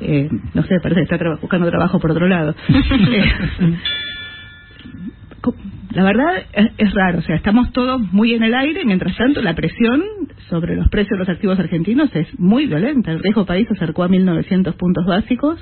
Eh, 0.00 0.28
no 0.54 0.62
sé, 0.64 0.80
parece 0.80 1.00
que 1.00 1.04
está 1.04 1.18
traba- 1.18 1.36
buscando 1.40 1.68
trabajo 1.70 1.98
por 2.00 2.10
otro 2.12 2.26
lado. 2.28 2.54
La 5.92 6.04
verdad 6.04 6.26
es, 6.52 6.66
es 6.78 6.94
raro, 6.94 7.18
o 7.18 7.22
sea, 7.22 7.34
estamos 7.36 7.72
todos 7.72 8.00
muy 8.12 8.34
en 8.34 8.42
el 8.44 8.54
aire, 8.54 8.84
mientras 8.84 9.16
tanto 9.16 9.42
la 9.42 9.54
presión 9.54 10.02
sobre 10.48 10.76
los 10.76 10.88
precios 10.88 11.12
de 11.12 11.18
los 11.18 11.28
activos 11.28 11.58
argentinos 11.58 12.14
es 12.14 12.26
muy 12.38 12.66
violenta. 12.66 13.10
El 13.10 13.20
riesgo 13.20 13.44
país 13.46 13.66
se 13.66 13.74
acercó 13.74 14.04
a 14.04 14.08
1.900 14.08 14.74
puntos 14.74 15.04
básicos, 15.06 15.58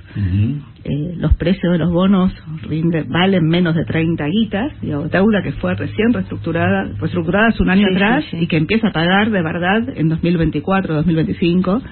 eh, 0.84 1.14
los 1.16 1.34
precios 1.34 1.72
de 1.72 1.78
los 1.78 1.90
bonos 1.90 2.32
rinde- 2.68 3.06
valen 3.08 3.46
menos 3.48 3.74
de 3.74 3.84
30 3.84 4.26
guitas, 4.26 4.72
digo, 4.82 5.08
deuda 5.08 5.42
que 5.42 5.52
fue 5.52 5.74
recién 5.74 6.12
reestructurada, 6.12 6.84
reestructurada 6.98 7.48
hace 7.48 7.62
un 7.62 7.70
año 7.70 7.86
Sí, 7.88 7.94
atrás 7.94 8.24
sí, 8.24 8.30
sí. 8.36 8.44
y 8.44 8.46
que 8.48 8.56
empieza 8.56 8.88
a 8.88 8.92
pagar 8.92 9.30
de 9.30 9.42
verdad 9.42 9.82
en 9.96 10.08
2024, 10.08 10.94
2025. 10.94 11.82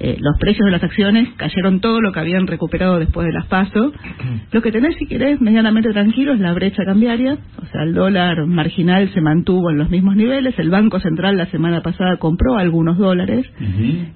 Eh, 0.00 0.16
los 0.20 0.38
precios 0.38 0.64
de 0.64 0.70
las 0.70 0.82
acciones 0.82 1.28
cayeron 1.36 1.80
todo 1.80 2.00
lo 2.00 2.12
que 2.12 2.20
habían 2.20 2.46
recuperado 2.46 2.98
después 2.98 3.26
de 3.26 3.32
las 3.32 3.46
PASO. 3.46 3.92
Lo 4.52 4.62
que 4.62 4.72
tenés, 4.72 4.96
si 4.96 5.06
querés, 5.06 5.40
medianamente 5.40 5.90
tranquilo 5.90 6.32
es 6.32 6.40
la 6.40 6.52
brecha 6.52 6.84
cambiaria. 6.84 7.36
O 7.60 7.66
sea, 7.66 7.82
el 7.82 7.94
dólar 7.94 8.46
marginal 8.46 9.12
se 9.12 9.20
mantuvo 9.20 9.70
en 9.70 9.78
los 9.78 9.90
mismos 9.90 10.16
niveles. 10.16 10.58
El 10.58 10.70
Banco 10.70 11.00
Central 11.00 11.36
la 11.36 11.46
semana 11.46 11.82
pasada 11.82 12.16
compró 12.16 12.56
algunos 12.56 12.96
dólares. 12.96 13.46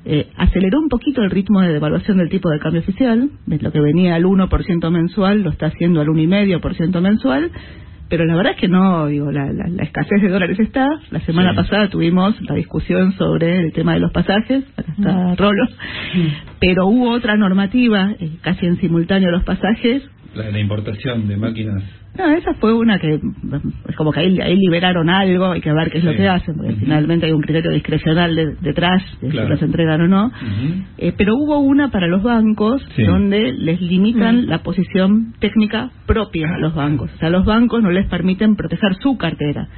Eh, 0.05 0.29
aceleró 0.37 0.81
un 0.81 0.89
poquito 0.89 1.23
el 1.23 1.31
ritmo 1.31 1.61
de 1.61 1.73
devaluación 1.73 2.19
del 2.19 2.29
tipo 2.29 2.49
de 2.51 2.59
cambio 2.59 2.81
oficial. 2.81 3.31
Lo 3.47 3.73
que 3.73 3.81
venía 3.81 4.15
al 4.15 4.25
1% 4.25 4.91
mensual 4.91 5.43
lo 5.43 5.51
está 5.51 5.67
haciendo 5.67 6.01
al 6.01 6.09
1,5% 6.09 7.01
mensual. 7.01 7.51
Pero 8.13 8.27
la 8.27 8.37
verdad 8.37 8.53
es 8.53 8.61
que 8.61 8.69
no, 8.69 9.07
digo, 9.07 9.33
la, 9.33 9.47
la- 9.53 9.69
la 9.69 9.83
escasez 9.85 10.21
de 10.21 10.29
dólares 10.29 10.61
está. 10.61 10.87
La 11.11 11.21
semana 11.21 11.55
pasada 11.57 11.89
tuvimos 11.89 12.39
la 12.43 12.55
discusión 12.55 13.15
sobre 13.15 13.59
el 13.61 13.73
tema 13.73 13.95
de 13.95 14.01
los 14.01 14.13
pasajes, 14.13 14.65
acá 14.77 14.93
está 14.99 15.35
Rolo, 15.35 15.65
pero 16.61 16.87
hubo 16.89 17.11
otra 17.11 17.37
normativa, 17.37 18.13
eh, 18.21 18.37
casi 18.43 18.67
en 18.67 18.77
simultáneo 18.81 19.31
a 19.31 19.33
los 19.33 19.45
pasajes. 19.45 20.03
La, 20.35 20.51
la 20.51 20.59
importación 20.61 21.27
de 21.27 21.37
máquinas. 21.39 21.83
No, 22.19 22.27
esa 22.31 22.53
fue 22.55 22.75
una 22.75 22.99
que 22.99 23.15
es 23.89 23.97
como 23.97 24.13
que 24.13 24.21
ahí, 24.21 24.39
ahí 24.41 24.55
liberaron 24.57 25.09
algo, 25.09 25.47
hay 25.53 25.63
que 25.63 25.73
ver 25.73 25.91
qué 25.91 25.99
es 25.99 26.05
lo 26.05 26.13
que 26.13 26.29
hacen, 26.29 26.57
porque 26.57 26.75
finalmente 26.75 27.25
hay 27.25 27.33
un 27.33 27.41
criterio 27.41 27.71
discrecional 27.71 28.35
de- 28.37 28.55
detrás 28.61 29.03
de 29.23 29.29
Claro. 29.31 29.47
si 29.47 29.53
los 29.55 29.63
entregan 29.63 30.01
o 30.03 30.09
no. 30.09 30.31
Eh, 30.99 31.15
pero 31.17 31.35
hubo 31.37 31.59
una 31.61 31.91
para 31.91 32.07
los 32.09 32.23
bancos 32.23 32.83
Sí. 32.97 33.05
donde 33.05 33.53
les 33.55 33.81
limitan 33.81 34.47
la 34.47 34.59
posición 34.59 35.33
técnica 35.39 35.91
propia 36.07 36.55
a 36.55 36.59
los 36.59 36.75
bancos. 36.75 37.11
O 37.15 37.19
sea, 37.19 37.31
los 37.31 37.47
bancos 37.47 37.83
no 37.83 37.91
les 37.91 38.07
permiten 38.09 38.57
proteger 38.57 38.95
su 39.01 39.17
cartera. 39.17 39.69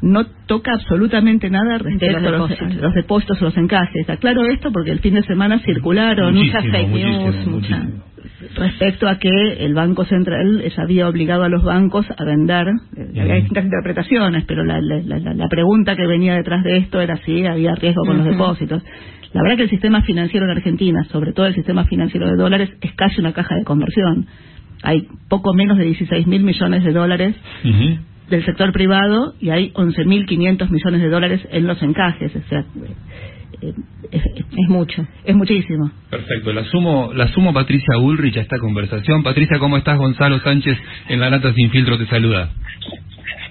No 0.00 0.24
toca 0.46 0.72
absolutamente 0.74 1.50
nada 1.50 1.78
respecto 1.78 2.18
a 2.18 2.20
los, 2.30 2.48
depósitos. 2.50 2.82
a 2.82 2.86
los 2.86 2.94
depósitos 2.94 3.42
o 3.42 3.44
los 3.46 3.56
encajes. 3.56 4.08
Aclaro 4.08 4.44
esto 4.44 4.70
porque 4.72 4.92
el 4.92 5.00
fin 5.00 5.14
de 5.14 5.22
semana 5.24 5.58
circularon 5.60 6.34
muchas 6.34 6.64
fake 6.70 6.88
news, 6.88 7.16
muchísimo, 7.26 7.56
mucha- 7.56 7.76
muchísimo. 7.78 8.04
respecto 8.56 9.08
a 9.08 9.18
que 9.18 9.28
el 9.64 9.74
Banco 9.74 10.04
Central 10.04 10.60
eh, 10.62 10.72
había 10.76 11.08
obligado 11.08 11.42
a 11.42 11.48
los 11.48 11.64
bancos 11.64 12.06
a 12.16 12.24
vender. 12.24 12.68
Eh, 12.96 13.08
Había 13.20 13.34
distintas 13.34 13.64
interpretaciones, 13.64 14.44
pero 14.46 14.62
la, 14.64 14.80
la- 14.80 15.00
la- 15.18 15.34
la 15.34 15.48
pregunta 15.48 15.96
que 15.96 16.06
venía 16.06 16.34
detrás 16.36 16.62
de 16.62 16.76
esto 16.78 17.00
era 17.00 17.16
si 17.24 17.44
había 17.44 17.74
riesgo 17.74 18.02
con 18.06 18.18
los 18.18 18.26
depósitos. 18.26 18.82
La 19.32 19.42
verdad 19.42 19.56
que 19.56 19.64
el 19.64 19.70
sistema 19.70 20.02
financiero 20.02 20.46
en 20.46 20.52
Argentina, 20.52 21.04
sobre 21.10 21.32
todo 21.32 21.46
el 21.46 21.54
sistema 21.54 21.84
financiero 21.84 22.26
de 22.28 22.36
dólares, 22.36 22.70
es 22.80 22.92
casi 22.92 23.20
una 23.20 23.32
caja 23.32 23.56
de 23.56 23.64
conversión. 23.64 24.26
Hay 24.84 25.08
poco 25.28 25.52
menos 25.54 25.76
de 25.76 25.84
16 25.84 26.26
mil 26.28 26.44
millones 26.44 26.84
de 26.84 26.92
dólares 26.92 27.34
del 28.30 28.44
sector 28.44 28.72
privado 28.72 29.34
y 29.40 29.50
hay 29.50 29.70
11.500 29.72 30.70
millones 30.70 31.00
de 31.00 31.08
dólares 31.08 31.40
en 31.50 31.66
los 31.66 31.82
encajes. 31.82 32.34
O 32.34 32.48
sea, 32.48 32.64
eh, 33.60 33.72
es, 34.10 34.22
es 34.24 34.68
mucho, 34.68 35.06
es 35.24 35.34
muchísimo. 35.34 35.90
Perfecto, 36.10 36.52
la 36.52 36.64
sumo, 36.64 37.10
la 37.14 37.28
sumo 37.28 37.52
Patricia 37.52 37.98
Ulrich 37.98 38.36
a 38.36 38.40
esta 38.40 38.58
conversación. 38.58 39.22
Patricia, 39.22 39.58
¿cómo 39.58 39.76
estás? 39.76 39.98
Gonzalo 39.98 40.38
Sánchez 40.40 40.78
en 41.08 41.20
La 41.20 41.30
Nata 41.30 41.52
Sin 41.54 41.70
Filtro 41.70 41.98
te 41.98 42.06
saluda. 42.06 42.50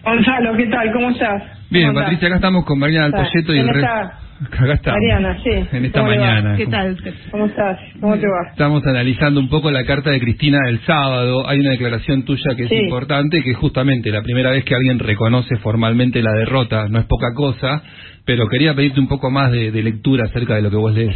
Gonzalo, 0.04 0.56
¿qué 0.56 0.68
tal? 0.68 0.92
¿Cómo 0.94 1.10
estás? 1.10 1.44
Bien. 1.70 1.94
Patricia, 1.94 2.28
acá 2.28 2.38
estamos 2.38 2.66
con 2.66 2.80
Mariana 2.80 3.08
¿Está? 3.08 3.24
Alpoyeto 3.24 3.54
y 3.54 3.60
el 3.60 3.66
¿Quién 3.66 3.76
resto. 3.76 4.27
Acá 4.46 4.74
estamos. 4.74 5.00
Mariana, 5.02 5.38
sí. 5.44 5.50
En 5.72 5.86
esta 5.86 6.04
mañana. 6.04 6.56
¿Qué 6.58 6.68
tal? 6.68 6.98
¿Cómo 7.32 7.46
estás? 7.48 7.80
¿Cómo 8.00 8.18
te 8.18 8.28
va? 8.28 8.50
Estamos 8.52 8.86
analizando 8.86 9.40
un 9.40 9.50
poco 9.50 9.72
la 9.72 9.84
carta 9.86 10.12
de 10.12 10.20
Cristina 10.20 10.60
del 10.66 10.80
sábado. 10.82 11.48
Hay 11.48 11.60
una 11.60 11.72
declaración 11.72 12.24
tuya 12.24 12.56
que 12.56 12.64
es 12.64 12.70
Sí. 12.70 12.76
importante, 12.76 13.42
que 13.42 13.52
es 13.52 13.58
justamente 13.58 14.12
la 14.12 14.22
primera 14.22 14.52
vez 14.52 14.64
que 14.64 14.76
alguien 14.76 15.00
reconoce 15.00 15.58
formalmente 15.58 16.22
la 16.22 16.34
derrota. 16.34 16.88
No 16.88 17.00
es 17.00 17.06
poca 17.06 17.34
cosa, 17.34 17.82
pero 18.26 18.48
quería 18.48 18.76
pedirte 18.76 19.00
un 19.00 19.08
poco 19.08 19.32
más 19.32 19.52
de, 19.52 19.72
de 19.72 19.84
lectura 19.84 20.26
acerca 20.26 20.56
de 20.56 20.62
lo 20.62 20.70
que 20.70 20.78
vos 20.78 20.94
lees. 20.94 21.16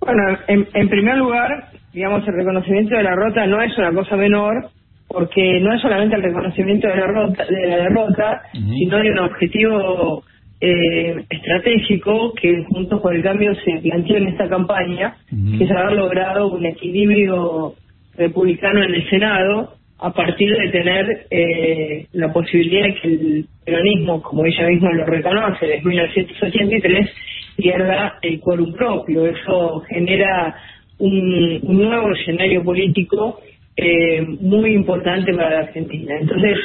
Bueno, 0.00 0.22
en, 0.48 0.68
en 0.74 0.88
primer 0.88 1.16
lugar, 1.18 1.68
digamos, 1.92 2.26
el 2.28 2.34
reconocimiento 2.34 2.96
de 2.96 3.02
la 3.02 3.10
derrota 3.10 3.46
no 3.46 3.60
es 3.62 3.76
una 3.78 3.92
cosa 3.92 4.16
menor, 4.16 4.68
porque 5.08 5.60
no 5.60 5.74
es 5.74 5.80
solamente 5.80 6.16
el 6.16 6.22
reconocimiento 6.22 6.88
de 6.88 6.96
la 6.96 7.06
derrota, 7.06 7.44
de 7.44 7.68
la 7.68 7.76
derrota 7.76 8.42
sino 8.52 8.98
de 8.98 9.10
un 9.12 9.18
objetivo 9.18 10.22
eh, 10.60 11.24
estratégico 11.30 12.32
que 12.34 12.64
juntos 12.64 13.00
por 13.00 13.14
el 13.14 13.22
cambio 13.22 13.54
se 13.64 13.78
planteó 13.80 14.16
en 14.16 14.28
esta 14.28 14.48
campaña, 14.48 15.16
que 15.56 15.64
es 15.64 15.70
haber 15.70 15.92
logrado 15.92 16.48
un 16.48 16.66
equilibrio 16.66 17.74
republicano 18.16 18.82
en 18.82 18.94
el 18.94 19.08
Senado 19.08 19.74
a 20.00 20.12
partir 20.12 20.56
de 20.56 20.68
tener 20.70 21.26
eh, 21.30 22.06
la 22.12 22.32
posibilidad 22.32 22.86
de 22.86 22.94
que 22.94 23.08
el 23.08 23.46
peronismo, 23.64 24.22
como 24.22 24.44
ella 24.44 24.68
misma 24.68 24.92
lo 24.92 25.04
reconoce, 25.04 25.66
desde 25.66 25.88
1983, 25.88 27.10
pierda 27.56 28.18
el 28.22 28.40
quórum 28.40 28.72
propio. 28.72 29.26
Eso 29.26 29.80
genera 29.88 30.54
un, 30.98 31.60
un 31.62 31.82
nuevo 31.82 32.12
escenario 32.12 32.62
político 32.62 33.40
eh, 33.80 34.26
muy 34.40 34.72
importante 34.72 35.32
para 35.32 35.50
la 35.50 35.58
Argentina. 35.60 36.16
Entonces, 36.20 36.58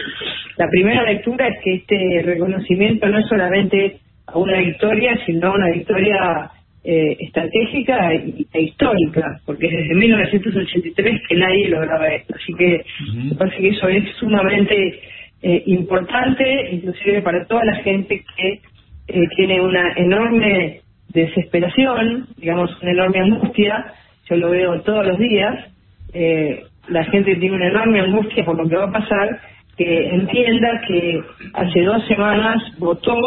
la 0.57 0.67
primera 0.67 1.03
lectura 1.03 1.47
es 1.47 1.59
que 1.63 1.73
este 1.75 2.21
reconocimiento 2.23 3.07
no 3.07 3.19
es 3.19 3.27
solamente 3.27 3.97
a 4.25 4.37
una 4.39 4.57
victoria, 4.57 5.15
sino 5.25 5.49
a 5.49 5.55
una 5.55 5.69
victoria 5.69 6.49
eh, 6.83 7.15
estratégica 7.19 8.13
e 8.13 8.61
histórica, 8.61 9.39
porque 9.45 9.69
desde 9.69 9.93
1983 9.93 11.21
que 11.29 11.35
nadie 11.35 11.69
lograba 11.69 12.07
esto. 12.07 12.33
Así 12.35 12.53
que 12.55 12.83
me 13.13 13.35
parece 13.35 13.57
que 13.57 13.69
eso 13.69 13.87
es 13.87 14.09
sumamente 14.17 14.99
eh, 15.43 15.63
importante, 15.67 16.71
inclusive 16.71 17.21
para 17.21 17.45
toda 17.45 17.63
la 17.63 17.75
gente 17.75 18.23
que 18.35 18.59
eh, 19.07 19.27
tiene 19.35 19.61
una 19.61 19.93
enorme 19.97 20.81
desesperación, 21.09 22.27
digamos, 22.37 22.71
una 22.81 22.91
enorme 22.91 23.19
angustia. 23.19 23.85
Yo 24.29 24.37
lo 24.37 24.49
veo 24.49 24.81
todos 24.81 25.05
los 25.05 25.19
días. 25.19 25.69
eh, 26.13 26.63
la 26.89 27.03
gente 27.05 27.35
tiene 27.35 27.55
una 27.55 27.67
enorme 27.67 28.01
angustia 28.01 28.45
por 28.45 28.57
lo 28.57 28.67
que 28.67 28.75
va 28.75 28.85
a 28.85 28.91
pasar, 28.91 29.39
que 29.77 30.09
entienda 30.09 30.81
que 30.87 31.21
hace 31.53 31.81
dos 31.81 32.05
semanas 32.07 32.61
votó, 32.77 33.17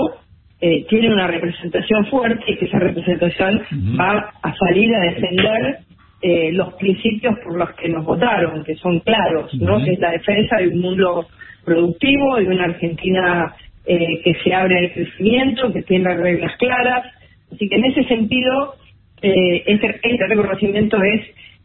eh, 0.60 0.84
tiene 0.88 1.12
una 1.12 1.26
representación 1.26 2.06
fuerte 2.06 2.44
y 2.46 2.56
que 2.56 2.66
esa 2.66 2.78
representación 2.78 3.62
va 3.98 4.32
a 4.42 4.54
salir 4.54 4.94
a 4.94 5.00
defender 5.00 5.78
eh, 6.22 6.50
los 6.52 6.74
principios 6.74 7.38
por 7.44 7.56
los 7.58 7.70
que 7.74 7.88
nos 7.88 8.04
votaron, 8.04 8.64
que 8.64 8.74
son 8.76 9.00
claros, 9.00 9.52
¿no? 9.54 9.82
Que 9.84 9.92
es 9.92 9.98
la 9.98 10.12
defensa 10.12 10.56
de 10.56 10.68
un 10.68 10.80
mundo 10.80 11.26
productivo, 11.64 12.36
de 12.36 12.46
una 12.46 12.64
Argentina 12.64 13.54
eh, 13.84 14.20
que 14.24 14.34
se 14.42 14.54
abre 14.54 14.78
al 14.78 14.92
crecimiento, 14.92 15.72
que 15.72 15.82
tiene 15.82 16.14
reglas 16.14 16.56
claras. 16.56 17.04
Así 17.52 17.68
que 17.68 17.76
en 17.76 17.84
ese 17.84 18.04
sentido, 18.04 18.74
eh, 19.22 19.62
este, 19.66 20.00
este 20.02 20.26
reconocimiento 20.26 20.96
es 21.02 21.20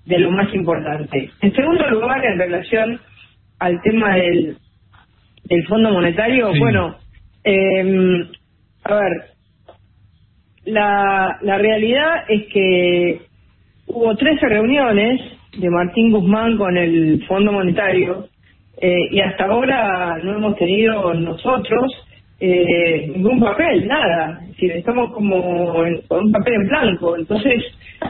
de 0.06 0.20
lo 0.20 0.32
más 0.32 0.54
importante. 0.54 1.30
En 1.42 1.54
segundo 1.54 1.88
lugar, 1.90 2.24
en 2.26 2.40
relación 2.40 3.00
al 3.60 3.82
tema 3.82 4.16
del, 4.16 4.58
del 5.46 5.68
Fondo 5.68 5.92
Monetario, 5.92 6.54
Sí. 6.54 6.60
bueno, 6.60 6.96
eh, 7.44 8.26
a 8.84 8.96
ver, 8.96 9.12
la, 10.66 11.38
la 11.42 11.58
realidad 11.58 12.24
es 12.28 12.46
que 12.54 13.22
hubo 13.88 14.16
13 14.16 14.48
reuniones 14.48 15.22
de 15.58 15.70
Martín 15.70 16.12
Guzmán 16.12 16.58
con 16.58 16.78
el 16.78 17.24
Fondo 17.28 17.52
Monetario 17.52 18.28
eh, 18.82 19.08
y 19.12 19.20
hasta 19.20 19.46
ahora 19.46 20.18
no 20.24 20.36
hemos 20.38 20.56
tenido 20.58 21.14
nosotros 21.14 21.92
eh, 22.40 23.12
ningún 23.16 23.40
papel, 23.40 23.88
nada. 23.88 24.40
Es 24.44 24.48
decir, 24.50 24.72
estamos 24.72 25.12
como 25.14 25.86
en- 25.86 26.02
con 26.08 26.26
un 26.26 26.32
papel 26.32 26.54
en 26.56 26.68
blanco. 26.68 27.16
Entonces, 27.16 27.64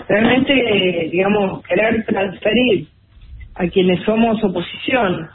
realmente, 0.08 1.10
digamos, 1.12 1.64
querer 1.64 2.06
transferir 2.06 2.88
a 3.56 3.68
quienes 3.68 4.04
somos 4.04 4.44
oposición 4.44 5.30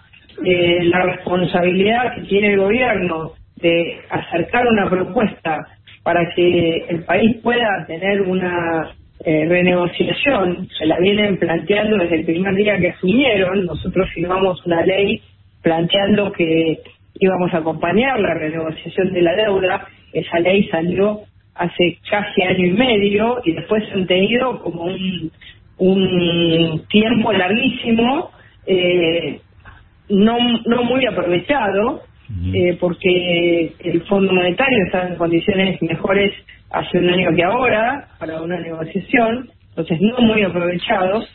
eh, 0.45 0.85
la 0.85 1.03
responsabilidad 1.03 2.15
que 2.15 2.23
tiene 2.23 2.53
el 2.53 2.61
gobierno 2.61 3.33
de 3.57 4.01
acercar 4.11 4.67
una 4.67 4.89
propuesta 4.89 5.67
para 6.03 6.29
que 6.35 6.85
el 6.89 7.05
país 7.05 7.37
pueda 7.43 7.85
tener 7.87 8.23
una 8.23 8.95
eh, 9.25 9.47
renegociación, 9.49 10.69
se 10.79 10.87
la 10.87 10.99
vienen 10.99 11.39
planteando 11.39 11.97
desde 11.97 12.17
el 12.17 12.25
primer 12.27 12.55
día 12.55 12.79
que 12.79 12.91
asumieron, 12.91 13.65
nosotros 13.65 14.09
firmamos 14.15 14.65
una 14.67 14.85
ley 14.85 15.21
planteando 15.63 16.31
que 16.33 16.79
íbamos 17.19 17.53
a 17.55 17.59
acompañar 17.59 18.21
la 18.21 18.35
renegociación 18.35 19.13
de 19.13 19.23
la 19.23 19.35
deuda, 19.35 19.89
esa 20.13 20.39
ley 20.41 20.69
salió 20.69 21.23
hace 21.57 21.99
casi 22.09 22.43
año 22.43 22.67
y 22.67 22.73
medio 22.73 23.41
y 23.45 23.53
después 23.53 23.83
han 23.93 24.07
tenido 24.07 24.61
como 24.63 24.85
un, 24.85 25.31
un 25.79 26.83
tiempo 26.89 27.33
larguísimo 27.33 28.31
eh, 28.67 29.41
no, 30.09 30.37
no 30.67 30.85
muy 30.85 31.07
aprovechado, 31.07 32.03
eh, 32.53 32.77
porque 32.81 33.73
el 33.79 34.03
Fondo 34.03 34.33
Monetario 34.33 34.85
está 34.87 35.09
en 35.09 35.17
condiciones 35.17 35.81
mejores 35.83 36.33
hace 36.71 36.99
un 36.99 37.09
año 37.09 37.35
que 37.35 37.45
ahora 37.45 38.09
para 38.19 38.41
una 38.43 38.59
negociación, 38.59 39.49
entonces 39.71 40.01
no 40.01 40.19
muy 40.19 40.43
aprovechados. 40.43 41.29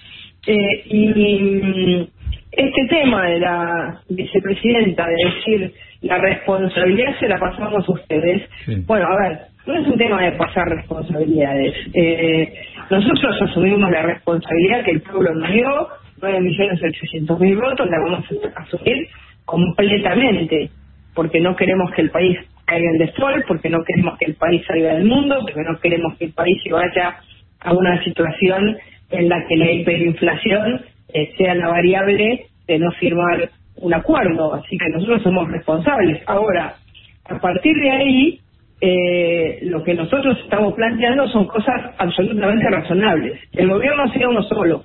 Eh, 0.48 0.84
y 0.86 1.08
mm, 1.08 2.08
este 2.52 2.88
tema 2.90 3.28
de 3.28 3.40
la 3.40 4.02
vicepresidenta, 4.10 5.06
de 5.08 5.32
decir 5.32 5.74
la 6.02 6.18
responsabilidad 6.18 7.18
se 7.20 7.28
la 7.28 7.38
pasamos 7.38 7.88
a 7.88 7.92
ustedes, 7.92 8.50
bueno, 8.88 9.06
a 9.06 9.30
ver, 9.30 9.40
no 9.66 9.76
es 9.76 9.88
un 9.88 9.98
tema 9.98 10.22
de 10.22 10.32
pasar 10.34 10.68
responsabilidades. 10.70 11.74
Eh, 11.94 12.54
nosotros 12.90 13.42
asumimos 13.42 13.92
la 13.92 14.02
responsabilidad 14.04 14.84
que 14.84 14.92
el 14.92 15.02
pueblo 15.02 15.34
nos 15.36 15.52
dio, 15.52 15.88
9.800.000 16.22 17.62
votos, 17.62 17.88
la 17.90 18.00
vamos 18.00 18.26
a 18.56 18.62
asumir 18.62 19.08
completamente, 19.46 20.70
porque 21.14 21.40
no 21.42 21.56
queremos 21.56 21.92
que 21.92 22.02
el 22.02 22.10
país 22.10 22.38
caiga 22.66 22.90
en 22.90 22.98
default, 22.98 23.46
porque 23.48 23.70
no 23.70 23.84
queremos 23.84 24.18
que 24.18 24.26
el 24.26 24.36
país 24.36 24.62
salga 24.66 24.94
del 24.94 25.06
mundo, 25.06 25.40
porque 25.42 25.62
no 25.62 25.80
queremos 25.80 26.18
que 26.18 26.26
el 26.26 26.34
país 26.34 26.58
se 26.64 26.72
vaya 26.72 27.18
a 27.60 27.74
una 27.74 28.04
situación 28.04 28.78
en 29.10 29.30
la 29.30 29.46
que 29.48 29.58
la 29.58 29.72
hiperinflación 29.72 30.82
eh, 31.14 31.32
sea 31.38 31.56
la 31.56 31.68
variable 31.68 32.46
de 32.68 32.80
no 32.80 32.92
firmar 32.94 33.50
un 33.76 33.94
acuerdo, 33.94 34.54
así 34.54 34.78
que 34.78 34.90
nosotros 34.90 35.22
somos 35.24 35.50
responsables. 35.50 36.22
Ahora, 36.28 36.76
a 37.26 37.40
partir 37.40 37.76
de 37.78 37.92
ahí, 37.92 38.40
eh, 38.82 39.60
lo 39.62 39.84
que 39.84 39.94
nosotros 39.94 40.40
estamos 40.44 40.74
planteando 40.74 41.28
son 41.30 41.46
cosas 41.46 41.94
absolutamente 42.00 42.68
razonables. 42.68 43.40
El 43.54 43.70
gobierno 43.70 44.12
sea 44.12 44.28
uno 44.28 44.42
solo, 44.44 44.84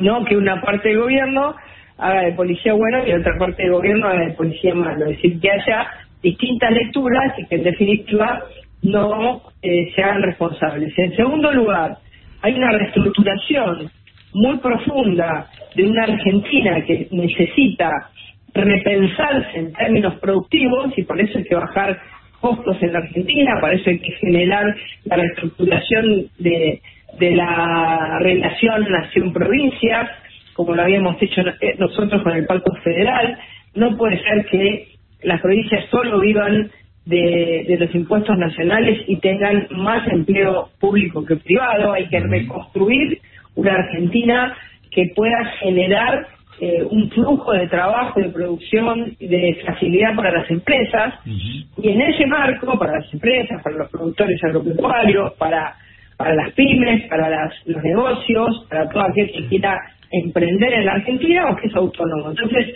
no 0.00 0.24
que 0.24 0.36
una 0.36 0.60
parte 0.60 0.88
del 0.88 0.98
gobierno 0.98 1.54
haga 1.98 2.22
de 2.22 2.32
policía 2.32 2.74
bueno 2.74 3.06
y 3.06 3.12
otra 3.12 3.38
parte 3.38 3.62
del 3.62 3.72
gobierno 3.72 4.08
haga 4.08 4.26
de 4.26 4.34
policía 4.34 4.74
malo. 4.74 5.06
Es 5.06 5.16
decir, 5.16 5.40
que 5.40 5.50
haya 5.50 5.86
distintas 6.20 6.72
lecturas 6.72 7.32
y 7.38 7.46
que 7.46 7.54
en 7.54 7.62
definitiva 7.62 8.42
no 8.82 9.42
eh, 9.62 9.92
se 9.94 10.02
hagan 10.02 10.22
responsables. 10.22 10.92
En 10.98 11.14
segundo 11.14 11.52
lugar, 11.52 11.98
hay 12.42 12.54
una 12.54 12.72
reestructuración 12.72 13.90
muy 14.34 14.58
profunda 14.58 15.48
de 15.74 15.84
una 15.84 16.02
Argentina 16.04 16.84
que 16.84 17.08
necesita 17.12 18.10
repensarse 18.52 19.58
en 19.58 19.72
términos 19.72 20.14
productivos 20.16 20.92
y 20.96 21.02
por 21.02 21.20
eso 21.20 21.38
hay 21.38 21.44
que 21.44 21.54
bajar 21.54 21.98
costos 22.46 22.80
en 22.80 22.92
la 22.92 23.00
Argentina, 23.00 23.60
hay 23.62 23.98
que 23.98 24.12
generar 24.20 24.76
la 25.04 25.16
reestructuración 25.16 26.26
de, 26.38 26.80
de 27.18 27.30
la 27.32 28.18
relación 28.20 28.86
nación-provincia, 28.88 30.10
como 30.54 30.74
lo 30.74 30.82
habíamos 30.82 31.20
hecho 31.20 31.40
eh, 31.40 31.74
nosotros 31.78 32.22
con 32.22 32.36
el 32.36 32.46
Pacto 32.46 32.72
Federal. 32.84 33.36
No 33.74 33.96
puede 33.96 34.18
ser 34.22 34.46
que 34.46 34.88
las 35.22 35.40
provincias 35.40 35.86
solo 35.90 36.20
vivan 36.20 36.70
de, 37.04 37.64
de 37.68 37.76
los 37.78 37.92
impuestos 37.94 38.38
nacionales 38.38 39.00
y 39.08 39.16
tengan 39.16 39.66
más 39.70 40.06
empleo 40.08 40.70
público 40.78 41.24
que 41.24 41.36
privado. 41.36 41.94
Hay 41.94 42.06
que 42.08 42.20
reconstruir 42.20 43.18
una 43.56 43.74
Argentina 43.74 44.56
que 44.92 45.12
pueda 45.16 45.44
generar 45.60 46.26
eh, 46.60 46.82
un 46.90 47.10
flujo 47.10 47.52
de 47.52 47.68
trabajo, 47.68 48.20
de 48.20 48.30
producción, 48.30 49.16
de 49.20 49.58
facilidad 49.66 50.14
para 50.14 50.32
las 50.32 50.50
empresas. 50.50 51.14
Y 51.24 51.90
en 51.90 52.00
ese 52.00 52.26
marco, 52.26 52.78
para 52.78 53.00
las 53.00 53.12
empresas, 53.12 53.62
para 53.62 53.76
los 53.76 53.90
productores 53.90 54.42
agropecuarios, 54.44 55.34
para, 55.34 55.74
para 56.16 56.34
las 56.34 56.52
pymes, 56.52 57.08
para 57.08 57.28
las, 57.28 57.52
los 57.66 57.82
negocios, 57.82 58.66
para 58.70 58.88
todo 58.88 59.02
aquel 59.02 59.30
que 59.32 59.46
quiera 59.48 59.78
emprender 60.10 60.72
en 60.72 60.86
la 60.86 60.92
Argentina 60.92 61.50
o 61.50 61.56
que 61.56 61.68
es 61.68 61.74
autónomo. 61.74 62.30
Entonces, 62.30 62.74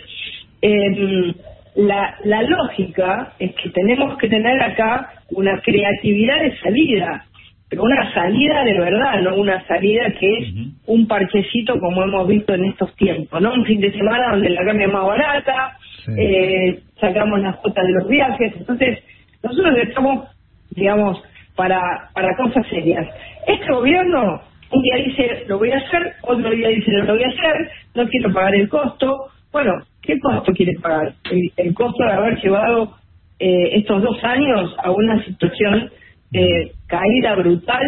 eh, 0.61 1.33
la, 1.75 2.15
la 2.25 2.43
lógica 2.43 3.33
es 3.39 3.53
que 3.55 3.69
tenemos 3.69 4.17
que 4.17 4.27
tener 4.27 4.61
acá 4.61 5.13
una 5.31 5.59
creatividad 5.61 6.41
de 6.41 6.57
salida, 6.57 7.25
pero 7.71 7.83
una 7.83 8.13
salida 8.13 8.65
de 8.65 8.77
verdad, 8.77 9.21
no 9.21 9.35
una 9.37 9.65
salida 9.65 10.11
que 10.19 10.39
es 10.39 10.53
un 10.87 11.07
parchecito 11.07 11.79
como 11.79 12.03
hemos 12.03 12.27
visto 12.27 12.53
en 12.53 12.65
estos 12.65 12.93
tiempos, 12.97 13.41
¿no? 13.41 13.53
Un 13.53 13.63
fin 13.63 13.79
de 13.79 13.93
semana 13.93 14.31
donde 14.31 14.49
la 14.49 14.65
carne 14.65 14.83
es 14.83 14.91
más 14.91 15.05
barata, 15.05 15.77
eh, 16.17 16.81
sacamos 16.99 17.39
las 17.39 17.55
cuotas 17.59 17.85
de 17.85 17.93
los 17.93 18.09
viajes, 18.09 18.53
entonces 18.57 18.99
nosotros 19.41 19.73
estamos, 19.87 20.27
digamos, 20.71 21.23
para, 21.55 21.79
para 22.13 22.35
cosas 22.35 22.67
serias. 22.67 23.07
Este 23.47 23.71
gobierno 23.71 24.41
un 24.69 24.81
día 24.81 24.95
dice 25.05 25.45
lo 25.47 25.57
voy 25.57 25.71
a 25.71 25.77
hacer, 25.77 26.13
otro 26.23 26.49
día 26.49 26.67
dice 26.67 26.91
no 26.91 27.05
lo 27.05 27.13
voy 27.13 27.23
a 27.23 27.27
hacer, 27.29 27.71
no 27.95 28.05
quiero 28.09 28.33
pagar 28.33 28.53
el 28.53 28.67
costo. 28.67 29.27
Bueno, 29.53 29.71
¿qué 30.01 30.19
costo 30.19 30.51
quiere 30.51 30.73
pagar? 30.81 31.13
El, 31.31 31.49
el 31.55 31.73
costo 31.73 32.03
de 32.03 32.11
haber 32.11 32.37
llevado 32.41 32.97
eh, 33.39 33.77
estos 33.77 34.03
dos 34.03 34.21
años 34.25 34.75
a 34.83 34.91
una 34.91 35.23
situación 35.23 35.89
de 36.31 36.71
caída 36.87 37.35
brutal 37.35 37.83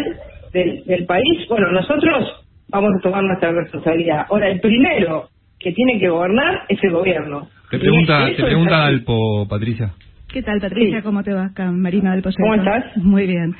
del, 0.52 0.84
del 0.84 1.06
país. 1.06 1.48
Bueno, 1.48 1.72
nosotros 1.72 2.44
vamos 2.68 2.90
a 2.98 3.02
tomar 3.02 3.24
nuestra 3.24 3.52
responsabilidad. 3.52 4.26
Ahora, 4.28 4.48
el 4.48 4.60
primero 4.60 5.28
que 5.58 5.72
tiene 5.72 5.98
que 5.98 6.08
gobernar 6.08 6.62
es 6.68 6.82
el 6.82 6.92
gobierno. 6.92 7.48
Te 7.70 7.78
pregunta, 7.78 8.26
te 8.36 8.42
pregunta. 8.42 8.84
Alpo, 8.84 9.46
Patricia. 9.48 9.92
¿Qué 10.32 10.42
tal, 10.42 10.60
Patricia? 10.60 11.02
¿Cómo 11.02 11.22
te 11.22 11.32
va 11.32 11.46
acá, 11.46 11.70
Marina 11.70 12.12
del? 12.12 12.22
¿Cómo 12.22 12.54
estás? 12.54 12.96
Muy 12.96 13.26
bien. 13.26 13.54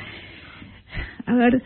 A 1.26 1.34
ver, 1.34 1.62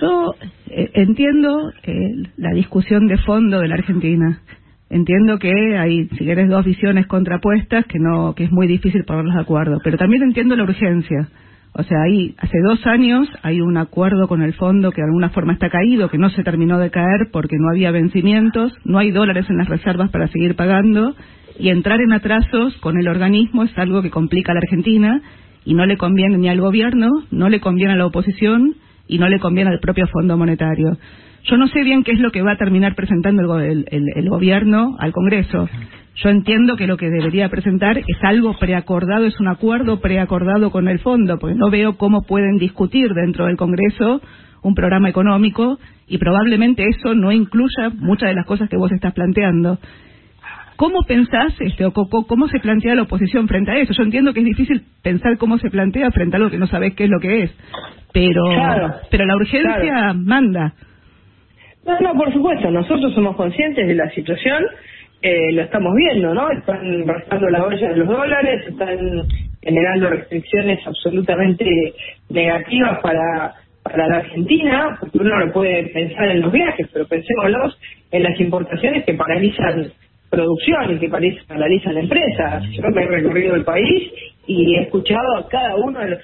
yo 0.00 0.34
eh, 0.70 0.90
entiendo 0.94 1.70
eh, 1.82 1.92
la 2.36 2.50
discusión 2.52 3.06
de 3.06 3.18
fondo 3.18 3.60
de 3.60 3.68
la 3.68 3.74
Argentina. 3.74 4.40
Entiendo 4.88 5.38
que 5.38 5.52
hay, 5.78 6.08
si 6.08 6.24
querés, 6.24 6.48
dos 6.48 6.64
visiones 6.64 7.06
contrapuestas 7.06 7.86
que 7.86 7.98
no, 8.00 8.34
que 8.34 8.44
es 8.44 8.50
muy 8.50 8.66
difícil 8.66 9.04
ponerlos 9.04 9.34
de 9.34 9.40
acuerdo. 9.40 9.78
Pero 9.84 9.96
también 9.96 10.22
entiendo 10.22 10.56
la 10.56 10.64
urgencia. 10.64 11.28
O 11.72 11.82
sea, 11.84 11.98
ahí 12.02 12.34
hace 12.38 12.58
dos 12.66 12.84
años 12.86 13.28
hay 13.42 13.60
un 13.60 13.76
acuerdo 13.76 14.26
con 14.26 14.42
el 14.42 14.54
fondo 14.54 14.90
que 14.90 15.02
de 15.02 15.06
alguna 15.06 15.30
forma 15.30 15.52
está 15.52 15.70
caído, 15.70 16.08
que 16.08 16.18
no 16.18 16.28
se 16.30 16.42
terminó 16.42 16.78
de 16.78 16.90
caer 16.90 17.28
porque 17.32 17.56
no 17.58 17.70
había 17.70 17.92
vencimientos, 17.92 18.72
no 18.84 18.98
hay 18.98 19.12
dólares 19.12 19.46
en 19.48 19.56
las 19.56 19.68
reservas 19.68 20.10
para 20.10 20.26
seguir 20.28 20.56
pagando 20.56 21.14
y 21.58 21.68
entrar 21.68 22.00
en 22.00 22.12
atrasos 22.12 22.76
con 22.78 22.98
el 22.98 23.06
organismo 23.06 23.62
es 23.64 23.78
algo 23.78 24.02
que 24.02 24.10
complica 24.10 24.52
a 24.52 24.54
la 24.54 24.60
Argentina 24.60 25.22
y 25.64 25.74
no 25.74 25.86
le 25.86 25.96
conviene 25.96 26.38
ni 26.38 26.48
al 26.48 26.60
gobierno, 26.60 27.08
no 27.30 27.48
le 27.48 27.60
conviene 27.60 27.92
a 27.92 27.96
la 27.96 28.06
oposición 28.06 28.74
y 29.06 29.18
no 29.18 29.28
le 29.28 29.38
conviene 29.38 29.70
al 29.70 29.78
propio 29.78 30.06
Fondo 30.08 30.36
Monetario. 30.36 30.96
Yo 31.44 31.56
no 31.56 31.68
sé 31.68 31.82
bien 31.84 32.02
qué 32.02 32.12
es 32.12 32.20
lo 32.20 32.32
que 32.32 32.42
va 32.42 32.52
a 32.52 32.56
terminar 32.56 32.94
presentando 32.94 33.60
el, 33.60 33.86
el 33.90 34.28
gobierno 34.28 34.96
al 34.98 35.12
Congreso. 35.12 35.68
Yo 36.16 36.28
entiendo 36.28 36.76
que 36.76 36.86
lo 36.86 36.96
que 36.96 37.08
debería 37.08 37.48
presentar 37.48 37.98
es 37.98 38.18
algo 38.22 38.58
preacordado, 38.58 39.26
es 39.26 39.38
un 39.40 39.48
acuerdo 39.48 40.00
preacordado 40.00 40.70
con 40.70 40.88
el 40.88 40.98
fondo, 40.98 41.38
porque 41.38 41.56
no 41.56 41.70
veo 41.70 41.96
cómo 41.96 42.22
pueden 42.22 42.58
discutir 42.58 43.12
dentro 43.14 43.46
del 43.46 43.56
Congreso 43.56 44.20
un 44.62 44.74
programa 44.74 45.08
económico 45.08 45.78
y 46.06 46.18
probablemente 46.18 46.84
eso 46.86 47.14
no 47.14 47.32
incluya 47.32 47.90
muchas 47.94 48.30
de 48.30 48.34
las 48.34 48.46
cosas 48.46 48.68
que 48.68 48.76
vos 48.76 48.92
estás 48.92 49.14
planteando. 49.14 49.78
¿Cómo 50.76 51.02
pensás, 51.06 51.52
este, 51.60 51.84
o 51.84 51.92
cómo 51.92 52.48
se 52.48 52.58
plantea 52.58 52.94
la 52.94 53.02
oposición 53.02 53.46
frente 53.46 53.70
a 53.70 53.76
eso? 53.78 53.92
Yo 53.92 54.02
entiendo 54.02 54.32
que 54.32 54.40
es 54.40 54.46
difícil 54.46 54.82
pensar 55.02 55.36
cómo 55.36 55.58
se 55.58 55.70
plantea 55.70 56.10
frente 56.10 56.36
a 56.36 56.38
algo 56.38 56.50
que 56.50 56.58
no 56.58 56.66
sabés 56.66 56.94
qué 56.94 57.04
es 57.04 57.10
lo 57.10 57.20
que 57.20 57.42
es, 57.42 57.50
pero, 58.12 58.42
Claro, 58.44 58.94
pero 59.10 59.26
la 59.26 59.36
urgencia 59.36 59.78
claro. 59.78 60.14
manda. 60.14 60.72
No, 61.86 62.00
no, 62.00 62.14
por 62.14 62.32
supuesto, 62.32 62.70
nosotros 62.70 63.14
somos 63.14 63.36
conscientes 63.36 63.86
de 63.86 63.94
la 63.94 64.08
situación, 64.10 64.64
eh, 65.22 65.52
lo 65.52 65.62
estamos 65.62 65.92
viendo, 65.96 66.34
¿no? 66.34 66.50
Están 66.50 67.06
restando 67.06 67.50
la 67.50 67.64
olla 67.64 67.88
de 67.90 67.96
los 67.96 68.08
dólares, 68.08 68.66
están 68.68 68.98
generando 69.62 70.10
restricciones 70.10 70.86
absolutamente 70.86 71.66
negativas 72.30 73.00
para, 73.00 73.54
para 73.82 74.08
la 74.08 74.16
Argentina, 74.18 74.96
porque 75.00 75.18
uno 75.18 75.44
no 75.44 75.52
puede 75.52 75.84
pensar 75.88 76.28
en 76.30 76.40
los 76.40 76.52
viajes, 76.52 76.88
pero 76.92 77.06
pensémoslos 77.06 77.78
en 78.12 78.22
las 78.22 78.40
importaciones 78.40 79.04
que 79.04 79.14
paralizan 79.14 79.92
producción 80.30 80.94
y 80.96 80.98
que 81.00 81.10
paraliz- 81.10 81.44
paralizan 81.46 81.96
empresas. 81.98 82.62
Yo 82.70 82.82
me 82.90 83.02
he 83.02 83.06
recorrido 83.08 83.56
el 83.56 83.64
país 83.64 84.12
y 84.46 84.76
he 84.76 84.82
escuchado 84.82 85.36
a 85.38 85.48
cada 85.48 85.76
uno 85.76 85.98
de 86.00 86.10
los, 86.10 86.20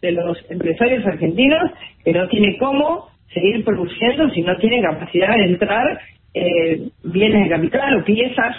de 0.00 0.12
los 0.12 0.50
empresarios 0.50 1.06
argentinos 1.06 1.70
que 2.04 2.12
no 2.12 2.26
tiene 2.28 2.56
cómo 2.58 3.08
seguir 3.34 3.62
produciendo 3.64 4.28
si 4.30 4.42
no 4.42 4.56
tiene 4.56 4.80
capacidad 4.82 5.36
de 5.36 5.44
entrar 5.44 6.00
eh, 6.34 6.88
bienes 7.04 7.44
de 7.44 7.50
capital 7.50 7.96
o 7.98 8.04
piezas 8.04 8.56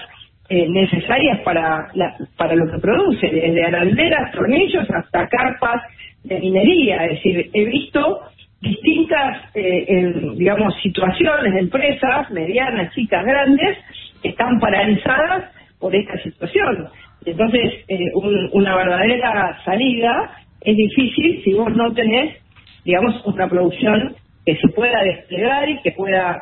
eh, 0.50 0.68
necesarias 0.70 1.40
para 1.42 1.90
la- 1.96 2.16
para 2.38 2.56
lo 2.56 2.72
que 2.72 2.80
produce, 2.80 3.28
desde 3.30 3.64
aranderas, 3.66 4.32
tornillos 4.34 4.90
hasta 4.92 5.28
carpas 5.30 5.82
de 6.24 6.40
minería. 6.40 7.06
Es 7.06 7.12
decir, 7.12 7.50
he 7.54 7.66
visto 7.66 8.22
distintas, 8.62 9.40
eh, 9.56 10.14
digamos, 10.36 10.76
situaciones 10.82 11.54
de 11.54 11.60
empresas, 11.62 12.30
medianas, 12.32 12.94
chicas, 12.94 13.26
grandes, 13.26 13.78
que 14.22 14.30
están 14.30 14.60
paralizadas 14.60 15.46
por 15.80 15.96
esta 15.96 16.18
situación. 16.24 16.90
Entonces, 17.26 17.86
eh, 17.88 18.00
un- 18.16 18.50
una 18.54 18.76
verdadera 18.76 19.60
salida 19.66 20.32
es 20.62 20.76
difícil 20.76 21.42
si 21.44 21.54
vos 21.54 21.76
no 21.76 21.94
tenés, 21.94 22.38
digamos, 22.86 23.26
una 23.26 23.48
producción 23.50 24.16
que 24.46 24.58
se 24.58 24.68
pueda 24.70 25.04
desplegar 25.04 25.70
y 25.70 25.82
que 25.82 25.92
pueda 25.94 26.42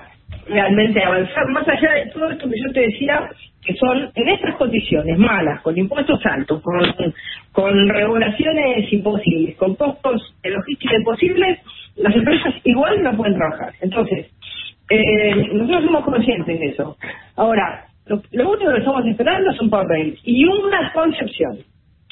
realmente 0.49 1.03
avanzar, 1.03 1.47
más 1.49 1.67
allá 1.67 1.93
de 1.93 2.11
todo 2.11 2.30
esto 2.30 2.49
que 2.49 2.59
yo 2.59 2.73
te 2.73 2.81
decía, 2.81 3.30
que 3.63 3.76
son 3.76 4.11
en 4.15 4.30
estas 4.30 4.55
condiciones 4.55 5.17
malas, 5.17 5.61
con 5.61 5.77
impuestos 5.77 6.19
altos, 6.26 6.61
con, 6.61 6.81
con 7.51 7.89
regulaciones 7.89 8.91
imposibles, 8.91 9.55
con 9.57 9.76
costos 9.76 10.35
de 10.43 10.97
imposibles, 10.97 11.59
las 11.97 12.15
empresas 12.15 12.53
igual 12.63 13.03
no 13.03 13.15
pueden 13.15 13.35
trabajar. 13.35 13.73
Entonces, 13.81 14.27
eh, 14.89 15.35
nosotros 15.53 15.84
somos 15.85 16.03
conscientes 16.03 16.59
de 16.59 16.65
eso. 16.67 16.97
Ahora, 17.35 17.85
lo, 18.05 18.49
único 18.49 18.71
que 18.71 18.80
estamos 18.80 19.05
esperando 19.05 19.53
son 19.53 19.69
papeles 19.69 20.19
y 20.23 20.45
una 20.45 20.91
concepción, 20.93 21.59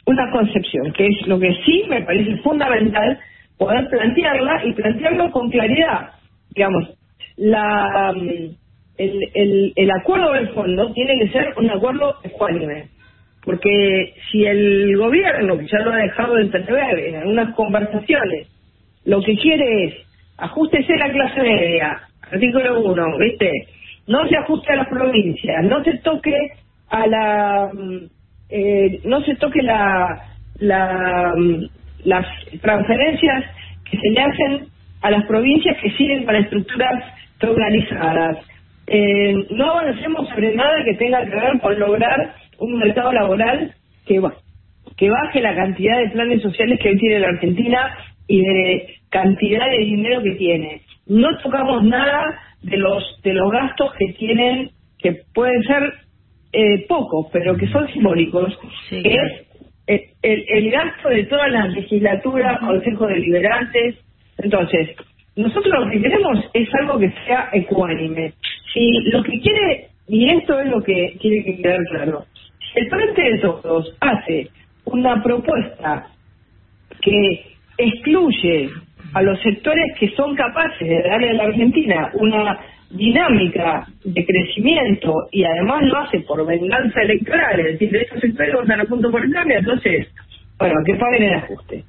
una 0.06 0.30
concepción, 0.32 0.94
que 0.94 1.08
es 1.08 1.28
lo 1.28 1.40
que 1.40 1.52
sí 1.66 1.86
me 1.90 2.02
parece 2.02 2.38
fundamental 2.38 3.20
poder 3.58 3.90
plantearla 3.90 4.66
y 4.66 4.74
plantearlo 4.74 5.32
con 5.32 5.50
claridad. 5.50 6.12
Digamos, 6.54 6.98
la, 7.38 8.14
mm, 8.16 8.56
el, 8.98 9.74
el, 9.76 9.92
acuerdo 9.92 10.34
del 10.34 10.50
fondo 10.50 10.92
tiene 10.94 11.20
que 11.20 11.30
ser 11.30 11.54
un 11.58 11.70
acuerdo 11.70 12.16
ecuánime. 12.24 12.90
Porque 13.44 14.14
si 14.30 14.46
el 14.46 14.98
gobierno, 14.98 15.58
que 15.58 15.68
ya 15.68 15.80
lo 15.80 15.94
ha 15.94 15.98
dejado 15.98 16.36
de 16.36 16.44
entrever 16.44 17.00
en 17.00 17.16
algunas 17.16 17.56
conversaciones, 17.56 18.48
lo 19.06 19.22
que 19.22 19.38
quiere 19.38 19.86
es 19.86 19.94
ajustese 20.38 20.98
la 20.98 21.12
clase 21.12 21.42
media, 21.42 22.02
artículo 22.32 22.82
1, 22.82 23.18
¿viste? 23.20 23.52
No 24.08 24.28
se 24.28 24.38
ajuste 24.38 24.74
a 24.74 24.78
las 24.78 24.88
provincias, 24.88 25.64
no 25.66 25.84
se 25.84 25.98
toque 26.00 26.36
a 26.90 27.08
la 27.08 27.72
mm, 27.74 27.98
eh, 28.50 29.02
no 29.04 29.22
se 29.22 29.36
toque 29.36 29.62
la, 29.62 30.24
la 30.60 31.34
mm, 31.36 31.66
las 32.06 32.26
transferencias 32.62 33.44
que 33.90 33.98
se 33.98 34.10
le 34.10 34.22
hacen 34.22 34.68
a 35.08 35.12
las 35.12 35.26
provincias 35.26 35.78
que 35.82 35.90
siguen 35.92 36.26
para 36.26 36.40
estructuras 36.40 37.02
organizadas. 37.42 38.38
Eh, 38.88 39.34
no 39.52 39.72
avancemos 39.72 40.28
sobre 40.30 40.54
nada 40.54 40.84
que 40.84 40.96
tenga 40.96 41.24
que 41.24 41.36
ver 41.36 41.60
con 41.62 41.80
lograr 41.80 42.36
un 42.60 42.78
mercado 42.78 43.14
laboral 43.14 43.74
que, 44.06 44.22
que 44.98 45.10
baje 45.10 45.40
la 45.40 45.56
cantidad 45.56 45.98
de 46.00 46.10
planes 46.10 46.42
sociales 46.42 46.78
que 46.82 46.90
hoy 46.90 46.98
tiene 46.98 47.20
la 47.20 47.30
Argentina 47.30 47.98
y 48.28 48.42
de 48.42 48.96
cantidad 49.10 49.70
de 49.70 49.78
dinero 49.78 50.22
que 50.24 50.32
tiene. 50.32 50.82
No 51.06 51.38
tocamos 51.38 51.84
nada 51.86 52.26
de 52.64 52.76
los 52.76 53.22
de 53.24 53.34
los 53.34 53.50
gastos 53.50 53.94
que 53.98 54.14
tienen, 54.14 54.72
que 55.00 55.22
pueden 55.34 55.64
ser 55.64 55.94
eh, 56.52 56.86
pocos, 56.90 57.28
pero 57.32 57.56
que 57.56 57.68
son 57.68 57.88
simbólicos, 57.94 58.60
que 58.90 59.00
es 59.00 59.48
el, 59.88 60.02
el, 60.22 60.46
el 60.50 60.72
gasto 60.72 61.08
de 61.08 61.24
toda 61.24 61.48
la 61.48 61.68
legislatura, 61.68 62.60
consejos 62.60 63.08
deliberantes. 63.08 63.96
Entonces, 64.40 64.96
nosotros 65.36 65.74
lo 65.80 65.90
que 65.92 66.02
queremos 66.02 66.40
es 66.54 66.70
algo 66.76 67.00
que 67.00 67.12
sea 67.26 67.50
ecuánime. 67.54 68.34
Si 68.74 68.92
lo 69.12 69.24
que 69.24 69.40
quiere, 69.40 69.88
y 70.08 70.30
esto 70.30 70.60
es 70.60 70.68
lo 70.68 70.82
que 70.82 71.16
tiene 71.20 71.44
que 71.44 71.62
quedar 71.62 71.84
claro, 71.92 72.26
si 72.60 72.80
el 72.80 72.90
Frente 72.90 73.22
de 73.22 73.38
Todos 73.40 73.96
hace 74.00 74.50
una 74.86 75.22
propuesta 75.22 76.08
que 77.02 77.46
excluye 77.78 78.70
a 79.14 79.22
los 79.22 79.40
sectores 79.42 79.98
que 80.00 80.10
son 80.10 80.36
capaces 80.36 80.88
de 80.88 81.02
darle 81.04 81.30
a 81.30 81.34
la 81.34 81.44
Argentina 81.44 82.12
una 82.16 82.60
dinámica 82.90 83.86
de 84.04 84.26
crecimiento 84.26 85.14
y 85.32 85.44
además 85.44 85.84
lo 85.84 85.98
hace 85.98 86.20
por 86.22 86.46
venganza 86.46 87.02
electoral, 87.02 87.60
es 87.60 87.80
decir, 87.80 87.96
estos 87.96 88.22
sectores 88.22 88.56
están 88.62 88.82
a 88.82 88.86
punto 88.86 89.12
por 89.12 89.24
el 89.24 89.32
cambio, 89.32 89.60
entonces, 89.60 90.08
bueno, 90.58 90.76
que 90.86 90.96
paguen 90.96 91.24
el 91.24 91.34
ajuste. 91.34 91.84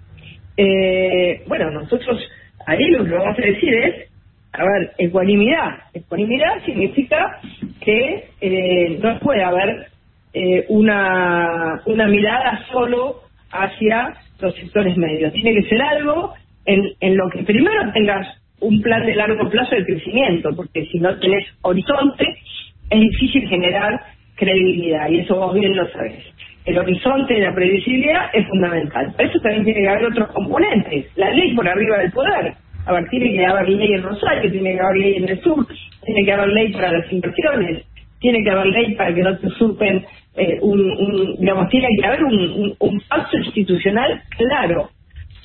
Eh, 0.56 1.42
bueno, 1.46 1.70
nosotros 1.70 2.20
ahí 2.66 2.84
lo 2.90 3.04
que 3.04 3.12
vamos 3.12 3.38
a 3.38 3.42
decir 3.42 3.74
es, 3.74 4.10
a 4.52 4.64
ver, 4.64 4.92
ecuanimidad. 4.98 5.78
Ecuanimidad 5.94 6.64
significa 6.64 7.40
que 7.80 8.28
eh, 8.40 8.98
no 9.02 9.18
puede 9.20 9.42
haber 9.42 9.86
eh, 10.32 10.64
una, 10.68 11.80
una 11.86 12.06
mirada 12.06 12.64
solo 12.70 13.22
hacia 13.50 14.14
los 14.40 14.54
sectores 14.54 14.96
medios. 14.96 15.32
Tiene 15.32 15.54
que 15.54 15.68
ser 15.68 15.82
algo 15.82 16.34
en, 16.64 16.82
en 17.00 17.16
lo 17.16 17.28
que 17.30 17.42
primero 17.42 17.92
tengas 17.92 18.26
un 18.60 18.80
plan 18.82 19.06
de 19.06 19.14
largo 19.14 19.48
plazo 19.48 19.74
de 19.74 19.84
crecimiento, 19.84 20.50
porque 20.54 20.86
si 20.86 20.98
no 20.98 21.16
tenés 21.18 21.46
horizonte, 21.62 22.24
es 22.90 23.00
difícil 23.00 23.48
generar 23.48 24.00
credibilidad, 24.34 25.08
y 25.10 25.20
eso 25.20 25.36
vos 25.36 25.54
bien 25.54 25.76
lo 25.76 25.86
sabés. 25.90 26.24
El 26.68 26.78
horizonte 26.78 27.32
de 27.32 27.40
la 27.40 27.54
previsibilidad 27.54 28.30
es 28.34 28.46
fundamental. 28.46 29.14
Pero 29.16 29.30
eso 29.30 29.40
también 29.40 29.64
tiene 29.64 29.80
que 29.80 29.88
haber 29.88 30.04
otros 30.04 30.28
componentes. 30.32 31.06
La 31.16 31.30
ley 31.30 31.54
por 31.56 31.66
arriba 31.66 31.96
del 31.98 32.12
poder. 32.12 32.54
A 32.84 32.92
ver, 32.92 33.08
tiene 33.08 33.32
que 33.32 33.46
haber 33.46 33.70
ley 33.70 33.94
en 33.94 34.02
Rosario, 34.02 34.50
tiene 34.50 34.74
que 34.74 34.80
haber 34.80 34.96
ley 34.98 35.16
en 35.16 35.28
el 35.30 35.40
sur, 35.42 35.66
tiene 36.04 36.24
que 36.26 36.32
haber 36.32 36.48
ley 36.48 36.72
para 36.74 36.92
las 36.92 37.10
inversiones, 37.10 37.86
tiene 38.20 38.44
que 38.44 38.50
haber 38.50 38.66
ley 38.66 38.94
para 38.96 39.14
que 39.14 39.22
no 39.22 39.38
te 39.38 39.46
usurpen 39.46 40.04
eh, 40.36 40.58
un, 40.60 40.80
un, 40.80 41.36
digamos, 41.40 41.70
tiene 41.70 41.88
que 41.98 42.06
haber 42.06 42.24
un, 42.24 42.34
un, 42.34 42.76
un 42.78 43.00
pacto 43.08 43.38
institucional 43.38 44.22
claro. 44.36 44.90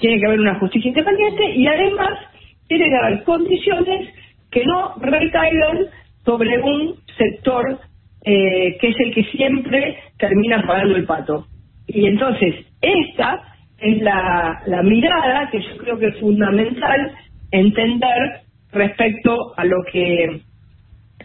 Tiene 0.01 0.19
que 0.19 0.25
haber 0.25 0.41
una 0.41 0.59
justicia 0.59 0.89
independiente 0.89 1.51
y 1.51 1.67
además 1.67 2.19
tiene 2.67 2.89
que 2.89 2.97
haber 2.97 3.23
condiciones 3.23 4.09
que 4.51 4.65
no 4.65 4.95
recaigan 4.99 5.87
sobre 6.25 6.59
un 6.61 6.95
sector 7.17 7.79
eh, 8.25 8.77
que 8.79 8.87
es 8.87 8.95
el 8.99 9.13
que 9.13 9.23
siempre 9.25 9.97
termina 10.17 10.63
pagando 10.65 10.95
el 10.95 11.05
pato. 11.05 11.47
Y 11.87 12.07
entonces, 12.07 12.55
esta 12.81 13.41
es 13.77 14.01
la, 14.01 14.61
la 14.67 14.81
mirada 14.83 15.49
que 15.51 15.59
yo 15.59 15.77
creo 15.77 15.99
que 15.99 16.07
es 16.07 16.19
fundamental 16.19 17.11
entender 17.51 18.41
respecto 18.71 19.53
a 19.57 19.65
lo 19.65 19.83
que 19.91 20.41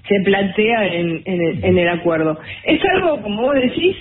se 0.08 0.20
plantea 0.24 0.86
en, 0.86 1.22
en, 1.24 1.42
el, 1.42 1.64
en 1.64 1.78
el 1.78 1.88
acuerdo. 1.88 2.38
Es 2.64 2.80
algo, 2.94 3.20
como 3.22 3.42
vos 3.42 3.54
decís, 3.54 3.96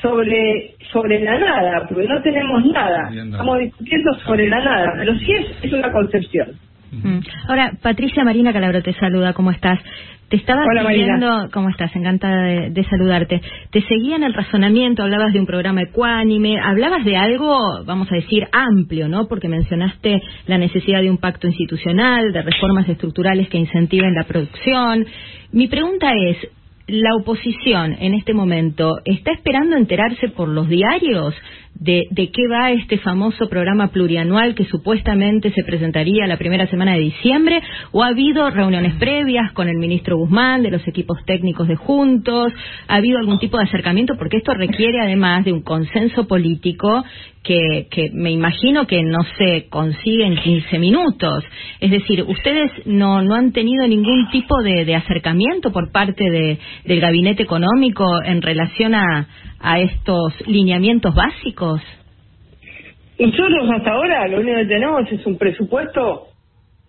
sobre 0.00 0.74
sobre 0.92 1.20
la 1.20 1.38
nada, 1.38 1.86
porque 1.88 2.06
no 2.06 2.22
tenemos 2.22 2.64
nada. 2.66 3.10
Estamos 3.10 3.58
discutiendo 3.58 4.14
sobre 4.26 4.48
la 4.48 4.62
nada, 4.62 4.92
pero 4.98 5.14
sí 5.18 5.32
es, 5.32 5.64
es 5.64 5.72
una 5.72 5.90
concepción. 5.90 6.48
Mm. 7.02 7.20
Ahora, 7.48 7.72
Patricia 7.82 8.24
Marina 8.24 8.52
Calabro 8.52 8.82
te 8.82 8.92
saluda, 8.94 9.32
¿cómo 9.32 9.50
estás? 9.50 9.78
Te 10.28 10.36
estaba 10.36 10.64
Hola, 10.64 10.86
pidiendo, 10.88 11.26
Marina. 11.28 11.50
¿cómo 11.52 11.68
estás? 11.68 11.94
Encantada 11.94 12.42
de, 12.42 12.70
de 12.70 12.84
saludarte. 12.84 13.40
Te 13.70 13.82
seguía 13.82 14.16
en 14.16 14.24
el 14.24 14.32
razonamiento, 14.32 15.02
hablabas 15.02 15.32
de 15.32 15.40
un 15.40 15.46
programa 15.46 15.82
ecuánime, 15.82 16.58
hablabas 16.58 17.04
de 17.04 17.16
algo, 17.16 17.84
vamos 17.84 18.10
a 18.10 18.16
decir, 18.16 18.46
amplio, 18.52 19.06
¿no? 19.08 19.26
Porque 19.28 19.48
mencionaste 19.48 20.22
la 20.46 20.58
necesidad 20.58 21.02
de 21.02 21.10
un 21.10 21.18
pacto 21.18 21.46
institucional, 21.46 22.32
de 22.32 22.42
reformas 22.42 22.88
estructurales 22.88 23.48
que 23.48 23.58
incentiven 23.58 24.14
la 24.14 24.24
producción. 24.24 25.04
Mi 25.52 25.68
pregunta 25.68 26.10
es, 26.26 26.38
¿la 26.86 27.14
oposición 27.16 27.96
en 27.98 28.14
este 28.14 28.34
momento 28.34 28.96
está 29.04 29.32
esperando 29.32 29.76
enterarse 29.76 30.28
por 30.30 30.48
los 30.48 30.68
diarios 30.68 31.34
de, 31.74 32.06
de 32.10 32.30
qué 32.30 32.48
va 32.48 32.70
este 32.70 32.98
famoso 32.98 33.48
programa 33.48 33.88
plurianual 33.88 34.54
que 34.54 34.64
supuestamente 34.66 35.52
se 35.52 35.64
presentaría 35.64 36.26
la 36.26 36.36
primera 36.36 36.66
semana 36.68 36.94
de 36.94 37.00
diciembre? 37.00 37.62
¿O 37.92 38.02
ha 38.02 38.08
habido 38.08 38.48
reuniones 38.50 38.94
previas 38.94 39.52
con 39.52 39.68
el 39.68 39.76
ministro 39.76 40.16
Guzmán, 40.16 40.62
de 40.62 40.70
los 40.70 40.86
equipos 40.86 41.18
técnicos 41.26 41.68
de 41.68 41.76
Juntos? 41.76 42.52
¿Ha 42.88 42.96
habido 42.96 43.18
algún 43.18 43.38
tipo 43.38 43.58
de 43.58 43.64
acercamiento? 43.64 44.16
Porque 44.16 44.38
esto 44.38 44.54
requiere 44.54 45.00
además 45.00 45.44
de 45.44 45.52
un 45.52 45.62
consenso 45.62 46.26
político 46.26 47.04
que, 47.44 47.88
que 47.90 48.10
me 48.12 48.30
imagino 48.30 48.86
que 48.86 49.02
no 49.02 49.18
se 49.36 49.68
consigue 49.68 50.26
en 50.26 50.36
15 50.36 50.78
minutos. 50.78 51.44
Es 51.78 51.90
decir, 51.90 52.22
¿ustedes 52.22 52.70
no, 52.86 53.20
no 53.22 53.34
han 53.34 53.52
tenido 53.52 53.86
ningún 53.86 54.28
tipo 54.30 54.62
de, 54.62 54.94
acercamiento 54.94 55.70
por 55.70 55.92
parte 55.92 56.30
de, 56.30 56.58
del 56.84 57.00
gabinete 57.00 57.42
económico 57.42 58.22
en 58.24 58.40
relación 58.40 58.94
a, 58.94 59.28
a 59.64 59.80
estos 59.80 60.34
lineamientos 60.46 61.14
básicos? 61.14 61.80
Nosotros 63.18 63.70
hasta 63.72 63.90
ahora 63.92 64.28
lo 64.28 64.40
único 64.40 64.56
que 64.58 64.66
tenemos 64.66 65.10
es 65.10 65.24
un 65.26 65.38
presupuesto 65.38 66.28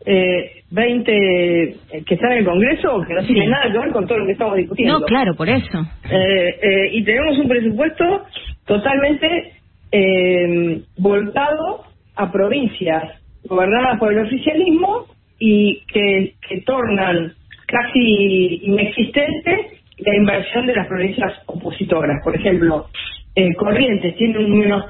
eh, 0.06 0.64
20 0.72 1.12
eh, 1.14 1.76
que 2.06 2.16
está 2.16 2.32
en 2.34 2.40
el 2.40 2.46
Congreso 2.46 3.02
que 3.08 3.14
no 3.14 3.24
tiene 3.24 3.42
Sí. 3.46 3.48
nada 3.48 3.72
que 3.72 3.80
ver 3.80 3.92
con 3.92 4.06
todo 4.08 4.18
lo 4.20 4.26
que 4.26 4.32
estamos 4.34 4.56
discutiendo. 4.58 5.00
No, 5.00 5.06
claro, 5.06 5.36
por 5.36 5.48
eso. 5.50 5.80
Eh, 6.12 6.60
eh, 6.62 6.90
y 6.92 7.04
tenemos 7.04 7.38
un 7.40 7.48
presupuesto 7.48 8.26
totalmente 8.66 9.54
eh, 9.92 10.82
volcado 10.98 11.84
a 12.16 12.32
provincias 12.32 13.04
gobernadas 13.46 13.98
por 14.00 14.12
el 14.12 14.26
oficialismo 14.26 15.06
y 15.40 15.82
que, 15.88 16.34
que 16.48 16.62
tornan 16.62 17.34
casi 17.68 18.60
inexistente 18.64 19.75
la 19.98 20.16
inversión 20.16 20.66
de 20.66 20.76
las 20.76 20.88
provincias 20.88 21.34
opositoras. 21.46 22.22
Por 22.24 22.36
ejemplo, 22.36 22.88
eh, 23.36 23.54
Corrientes 23.56 24.16
tiene 24.18 24.40
un 24.40 24.60
menos 24.60 24.86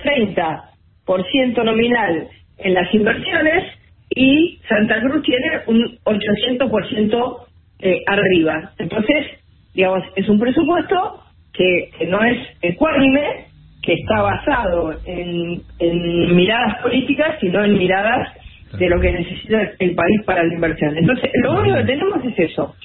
30% 1.06 1.64
nominal 1.64 2.28
en 2.58 2.74
las 2.74 2.94
inversiones 2.94 3.64
y 4.10 4.60
Santa 4.68 5.02
Cruz 5.02 5.24
tiene 5.24 5.62
un 5.68 5.98
800% 6.04 7.38
eh, 7.80 8.04
arriba. 8.08 8.72
Entonces, 8.78 9.26
digamos, 9.74 10.04
es 10.16 10.28
un 10.30 10.40
presupuesto 10.40 11.22
que, 11.54 11.90
no 12.08 12.24
es 12.24 12.38
ecuánime, 12.62 13.48
que 13.82 13.94
está 13.94 14.22
basado 14.22 14.94
en, 15.06 15.62
en 15.80 16.36
miradas 16.36 16.82
políticas, 16.82 17.38
sino 17.40 17.64
en 17.64 17.78
miradas 17.78 18.30
de 18.78 18.90
lo 18.90 19.00
que 19.00 19.12
necesita 19.12 19.62
el 19.80 19.96
país 19.96 20.22
para 20.26 20.44
la 20.44 20.54
inversión. 20.54 20.98
Entonces, 20.98 21.30
lo 21.44 21.60
único 21.60 21.78
que 21.78 21.84
tenemos 21.84 22.26
es 22.26 22.52
eso. 22.52 22.76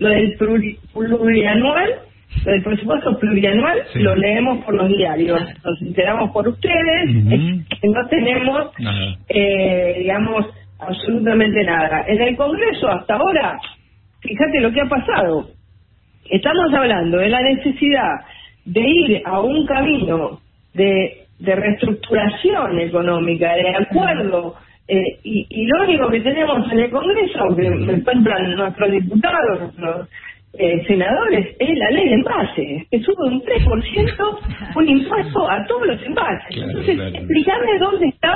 Lo 0.00 0.08
del 0.08 0.36
pluri- 0.38 0.78
plurianual, 0.92 1.90
lo 2.44 2.52
del 2.52 2.62
presupuesto 2.62 3.18
plurianual, 3.18 3.78
Sí. 3.92 4.00
lo 4.00 4.14
leemos 4.16 4.64
por 4.64 4.74
los 4.74 4.88
diarios, 4.88 5.40
nos 5.64 5.82
enteramos 5.82 6.30
por 6.32 6.48
ustedes, 6.48 7.04
que 7.80 7.88
no 7.88 8.06
tenemos 8.08 8.72
eh, 9.28 9.94
digamos, 9.98 10.46
absolutamente 10.78 11.62
nada. 11.64 12.04
En 12.08 12.20
el 12.20 12.36
Congreso 12.36 12.88
hasta 12.88 13.14
ahora, 13.14 13.58
fíjate 14.20 14.60
lo 14.60 14.72
que 14.72 14.80
ha 14.80 14.88
pasado. 14.88 15.48
Estamos 16.30 16.72
hablando 16.74 17.18
de 17.18 17.28
la 17.28 17.40
necesidad 17.42 18.20
de 18.64 18.80
ir 18.80 19.22
a 19.24 19.40
un 19.40 19.66
camino 19.66 20.40
de, 20.74 21.24
de 21.40 21.54
reestructuración 21.56 22.78
económica, 22.78 23.54
de 23.54 23.68
acuerdo, 23.76 24.54
eh, 24.90 25.20
y, 25.24 25.46
y 25.50 25.66
lo 25.66 25.84
único 25.84 26.08
que 26.10 26.20
tenemos 26.20 26.72
en 26.72 26.80
el 26.80 26.90
Congreso, 26.90 27.56
que 27.56 27.70
me 27.70 27.92
encuentran 27.94 28.56
nuestros 28.56 28.90
diputados, 28.92 29.60
nuestros 29.60 30.08
eh, 30.54 30.84
senadores, 30.86 31.56
es 31.60 31.78
la 31.78 31.90
ley 31.92 32.08
de 32.08 32.14
envases, 32.14 32.88
que 32.90 33.00
sube 33.00 33.28
un 33.28 33.42
3% 33.42 34.38
un 34.76 34.88
impuesto 34.88 35.50
a 35.50 35.64
todos 35.66 35.86
los 35.86 36.02
envases. 36.02 36.48
Claro, 36.54 36.70
Entonces, 36.70 36.96
claro. 36.96 37.16
explícame 37.16 37.78
dónde 37.78 38.08
está 38.08 38.34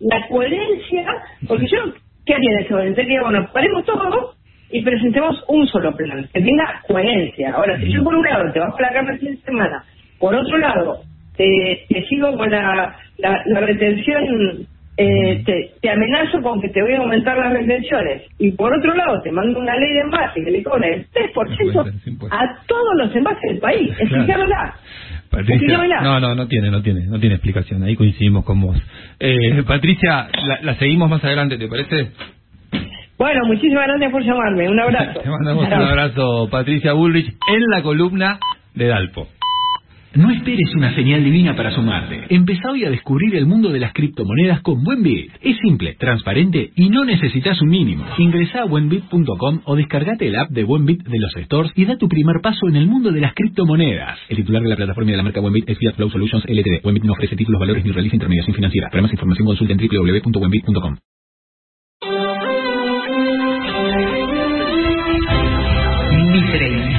la 0.00 0.28
coherencia, 0.28 1.06
porque 1.48 1.66
yo, 1.68 1.78
¿qué 2.26 2.34
haría 2.34 2.50
en 2.52 2.58
ese 2.64 2.74
momento? 2.74 3.00
Diría, 3.02 3.22
bueno, 3.22 3.48
paremos 3.52 3.84
todo 3.84 4.34
y 4.70 4.82
presentemos 4.82 5.44
un 5.48 5.66
solo 5.68 5.94
plan, 5.96 6.28
que 6.34 6.42
tenga 6.42 6.82
coherencia. 6.88 7.52
Ahora, 7.54 7.78
si 7.78 7.92
yo 7.92 8.02
por 8.02 8.14
un 8.16 8.24
lado 8.24 8.52
te 8.52 8.60
vas 8.60 8.74
a 8.74 8.76
placar 8.76 9.10
el 9.10 9.18
fin 9.20 9.36
de 9.36 9.42
semana, 9.42 9.84
por 10.18 10.34
otro 10.34 10.58
lado 10.58 11.00
te, 11.36 11.86
te 11.88 12.04
sigo 12.06 12.36
con 12.36 12.50
la, 12.50 12.96
la, 13.18 13.42
la 13.46 13.60
retención, 13.60 14.66
eh, 14.96 15.42
te, 15.44 15.72
te 15.80 15.90
amenazo 15.90 16.40
con 16.42 16.60
que 16.60 16.68
te 16.68 16.80
voy 16.82 16.94
a 16.94 16.98
aumentar 16.98 17.36
las 17.36 17.52
retenciones, 17.52 18.22
y 18.38 18.52
por 18.52 18.72
otro 18.76 18.94
lado 18.94 19.20
te 19.22 19.32
mando 19.32 19.58
una 19.58 19.76
ley 19.76 19.92
de 19.92 20.00
envase 20.00 20.42
que 20.44 20.50
le 20.50 20.62
cobra 20.62 20.88
el 20.88 21.06
3% 21.10 22.28
a 22.30 22.66
todos 22.66 22.94
los 22.96 23.14
envases 23.14 23.42
del 23.50 23.58
país. 23.58 23.90
Explícamela. 23.98 24.74
Patricia, 25.30 25.78
no, 26.00 26.20
no, 26.20 26.34
no 26.34 26.46
tiene, 26.46 26.70
no 26.70 26.80
tiene, 26.80 27.06
no 27.06 27.18
tiene 27.18 27.34
explicación. 27.34 27.82
Ahí 27.82 27.96
coincidimos 27.96 28.44
con 28.44 28.60
vos. 28.60 28.76
Eh, 29.18 29.62
Patricia, 29.66 30.28
la, 30.46 30.60
la 30.62 30.74
seguimos 30.76 31.10
más 31.10 31.24
adelante, 31.24 31.58
¿te 31.58 31.66
parece? 31.66 32.12
Bueno, 33.18 33.46
muchísimas 33.46 33.86
gracias 33.86 34.10
por 34.12 34.22
llamarme. 34.22 34.68
Un 34.68 34.80
abrazo. 34.80 35.20
Te 35.22 35.30
mandamos 35.30 35.66
un 35.66 35.72
abrazo, 35.72 36.48
Patricia 36.50 36.92
Bullrich, 36.92 37.28
en 37.28 37.62
la 37.70 37.82
columna 37.82 38.38
de 38.74 38.86
Dalpo. 38.86 39.28
No 40.14 40.30
esperes 40.30 40.72
una 40.76 40.94
señal 40.94 41.24
divina 41.24 41.56
para 41.56 41.72
sumarte. 41.72 42.26
Empezá 42.28 42.70
hoy 42.70 42.84
a 42.84 42.90
descubrir 42.90 43.34
el 43.34 43.46
mundo 43.46 43.70
de 43.70 43.80
las 43.80 43.92
criptomonedas 43.92 44.60
con 44.60 44.84
Buenbit. 44.84 45.32
Es 45.42 45.56
simple, 45.58 45.96
transparente 45.98 46.70
y 46.76 46.88
no 46.88 47.04
necesitas 47.04 47.60
un 47.60 47.68
mínimo. 47.68 48.04
Ingresá 48.18 48.62
a 48.62 48.64
buenbit.com 48.66 49.62
o 49.64 49.74
descargate 49.74 50.28
el 50.28 50.36
app 50.36 50.50
de 50.50 50.62
Buenbit 50.62 51.02
de 51.02 51.18
los 51.18 51.32
stores 51.44 51.72
y 51.74 51.84
da 51.84 51.96
tu 51.96 52.08
primer 52.08 52.40
paso 52.40 52.68
en 52.68 52.76
el 52.76 52.86
mundo 52.86 53.10
de 53.10 53.20
las 53.22 53.34
criptomonedas. 53.34 54.18
El 54.28 54.36
titular 54.36 54.62
de 54.62 54.68
la 54.68 54.76
plataforma 54.76 55.10
de 55.10 55.16
la 55.16 55.24
marca 55.24 55.40
Buenbit 55.40 55.68
es 55.68 55.78
Fiat 55.78 55.96
Flow 55.96 56.10
Solutions 56.10 56.44
LTD. 56.44 56.82
Buenbit 56.84 57.02
no 57.02 57.12
ofrece 57.14 57.34
títulos, 57.34 57.58
valores 57.58 57.84
ni 57.84 57.90
realiza 57.90 58.14
intermediación 58.14 58.54
financiera. 58.54 58.90
Para 58.90 59.02
más 59.02 59.12
información 59.12 59.46
consulta 59.46 59.72
en 59.72 59.80
www.buenbit.com. 59.80 60.96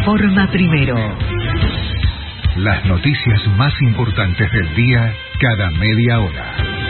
Informa 0.06 0.52
primero. 0.52 0.96
Las 2.56 2.86
noticias 2.86 3.46
más 3.58 3.74
importantes 3.82 4.50
del 4.50 4.76
día 4.76 5.14
cada 5.42 5.72
media 5.72 6.22
hora. 6.22 6.85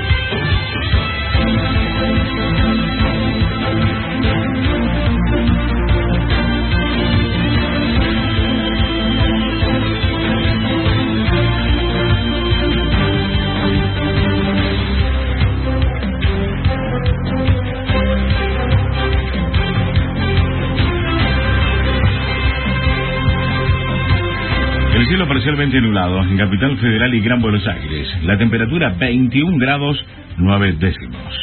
Cielo 25.15 25.29
parcialmente 25.29 25.79
nublado 25.79 26.23
en 26.23 26.37
Capital 26.37 26.77
Federal 26.77 27.13
y 27.13 27.21
Gran 27.21 27.41
Buenos 27.41 27.65
Aires. 27.65 28.05
La 28.23 28.37
temperatura 28.37 28.97
21 28.99 29.57
grados 29.59 29.97
9 30.35 30.75
décimos. 30.77 31.33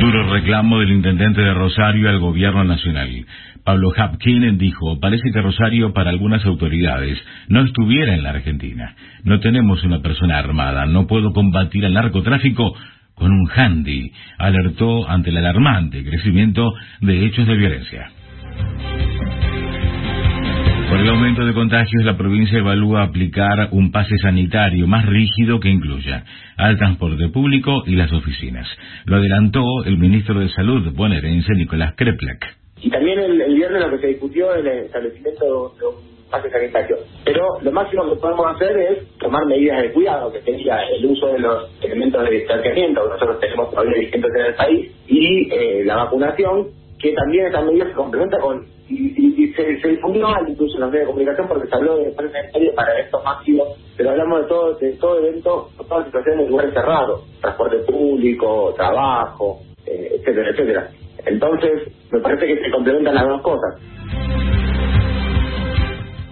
Duro 0.00 0.32
reclamo 0.32 0.78
del 0.78 0.92
intendente 0.92 1.40
de 1.40 1.52
Rosario 1.54 2.08
al 2.08 2.20
gobierno 2.20 2.62
nacional. 2.62 3.26
Pablo 3.64 3.90
Hapkin 3.96 4.56
dijo, 4.56 5.00
parece 5.00 5.32
que 5.32 5.42
Rosario 5.42 5.92
para 5.92 6.10
algunas 6.10 6.46
autoridades 6.46 7.18
no 7.48 7.62
estuviera 7.62 8.14
en 8.14 8.22
la 8.22 8.30
Argentina. 8.30 8.94
No 9.24 9.40
tenemos 9.40 9.82
una 9.82 10.00
persona 10.00 10.38
armada, 10.38 10.86
no 10.86 11.08
puedo 11.08 11.32
combatir 11.32 11.84
al 11.84 11.94
narcotráfico 11.94 12.76
con 13.16 13.32
un 13.32 13.50
handy, 13.50 14.12
alertó 14.38 15.08
ante 15.08 15.30
el 15.30 15.38
alarmante 15.38 16.04
crecimiento 16.04 16.72
de 17.00 17.26
hechos 17.26 17.46
de 17.46 17.56
violencia. 17.56 18.10
Por 20.88 21.00
el 21.00 21.08
aumento 21.08 21.44
de 21.44 21.52
contagios, 21.52 22.04
la 22.04 22.16
provincia 22.16 22.58
evalúa 22.58 23.02
aplicar 23.02 23.70
un 23.72 23.90
pase 23.90 24.16
sanitario 24.18 24.86
más 24.86 25.04
rígido 25.04 25.58
que 25.58 25.68
incluya 25.68 26.24
al 26.56 26.76
transporte 26.76 27.28
público 27.28 27.82
y 27.86 27.96
las 27.96 28.12
oficinas. 28.12 28.68
Lo 29.04 29.16
adelantó 29.16 29.64
el 29.84 29.98
ministro 29.98 30.38
de 30.38 30.48
Salud 30.50 30.92
bonaerense 30.94 31.54
Nicolás 31.54 31.94
Kreplak. 31.96 32.56
Y 32.82 32.90
también 32.90 33.18
el, 33.18 33.54
viernes 33.54 33.82
lo 33.82 33.90
que 33.90 33.98
se 33.98 34.06
discutió 34.06 34.54
el 34.54 34.66
establecimiento 34.66 35.74
pase 36.30 36.50
sanitario. 36.50 36.98
Pero 37.24 37.60
lo 37.62 37.72
máximo 37.72 38.08
que 38.10 38.16
podemos 38.20 38.46
hacer 38.54 38.76
es 38.78 39.18
tomar 39.18 39.46
medidas 39.46 39.82
de 39.82 39.92
cuidado, 39.92 40.32
que 40.32 40.42
sería 40.42 40.82
el 40.88 41.06
uso 41.06 41.28
de 41.28 41.38
los 41.40 41.70
elementos 41.82 42.24
de 42.24 42.30
distanciamiento 42.30 43.02
que 43.04 43.08
nosotros 43.10 43.40
tenemos 43.40 43.70
todavía 43.70 43.98
vigentes 43.98 44.30
en 44.34 44.46
el 44.46 44.54
país 44.54 44.92
y 45.08 45.52
eh, 45.54 45.84
la 45.84 45.96
vacunación, 45.96 46.68
que 46.98 47.12
también 47.12 47.46
esta 47.46 47.62
medida 47.62 47.86
se 47.86 47.92
complementa 47.92 48.38
con. 48.40 48.66
Y, 48.88 48.94
y- 48.94 49.44
y 49.44 49.52
se, 49.54 49.80
se 49.80 49.88
difundió 49.88 50.28
mal 50.28 50.48
incluso 50.48 50.76
en 50.76 50.80
los 50.82 50.90
medios 50.90 51.06
de 51.08 51.12
comunicación 51.12 51.48
porque 51.48 51.68
se 51.68 51.74
habló 51.74 51.98
de 51.98 52.10
pase 52.12 52.30
sanitario 52.30 52.74
para 52.74 52.92
eventos 52.98 53.24
masivos, 53.24 53.68
pero 53.96 54.10
hablamos 54.10 54.42
de 54.42 54.46
todo, 54.48 54.74
de 54.74 54.92
todo 54.94 55.18
evento, 55.18 55.68
de 55.78 55.84
toda 55.84 56.04
situación 56.04 56.40
en 56.40 56.48
lugares 56.48 56.74
cerrados, 56.74 57.24
transporte 57.40 57.78
público, 57.80 58.74
trabajo, 58.76 59.60
eh, 59.86 60.12
etcétera, 60.20 60.50
etcétera. 60.50 60.90
Entonces, 61.26 61.88
me 62.12 62.20
parece 62.20 62.46
que 62.46 62.64
se 62.64 62.70
complementan 62.70 63.14
las 63.16 63.28
dos 63.28 63.42
cosas. 63.42 63.74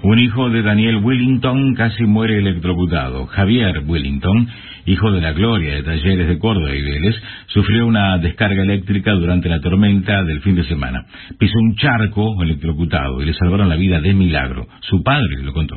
Un 0.05 0.19
hijo 0.19 0.51
de 0.51 0.61
Daniel 0.61 0.97
Willington 1.03 1.75
casi 1.77 2.05
muere 2.05 2.37
electrocutado. 2.37 3.25
Javier 3.25 3.83
Willington, 3.87 4.47
hijo 4.85 5.11
de 5.11 5.23
la 5.23 5.33
Gloria 5.33 5.77
de 5.77 5.83
Talleres 5.83 6.29
de 6.29 6.39
Córdoba 6.39 6.75
y 6.75 6.83
Vélez, 6.83 7.17
sufrió 7.47 7.87
una 7.87 8.19
descarga 8.19 8.65
eléctrica 8.65 9.13
durante 9.13 9.49
la 9.49 9.61
tormenta 9.61 10.23
del 10.23 10.43
fin 10.43 10.57
de 10.57 10.65
semana. 10.65 11.07
Pisó 11.39 11.59
un 11.59 11.77
charco 11.77 12.43
electrocutado 12.43 13.23
y 13.23 13.25
le 13.25 13.33
salvaron 13.33 13.71
la 13.71 13.77
vida 13.77 13.99
de 13.99 14.13
milagro. 14.13 14.67
Su 14.81 15.03
padre 15.03 15.43
lo 15.43 15.55
contó. 15.55 15.77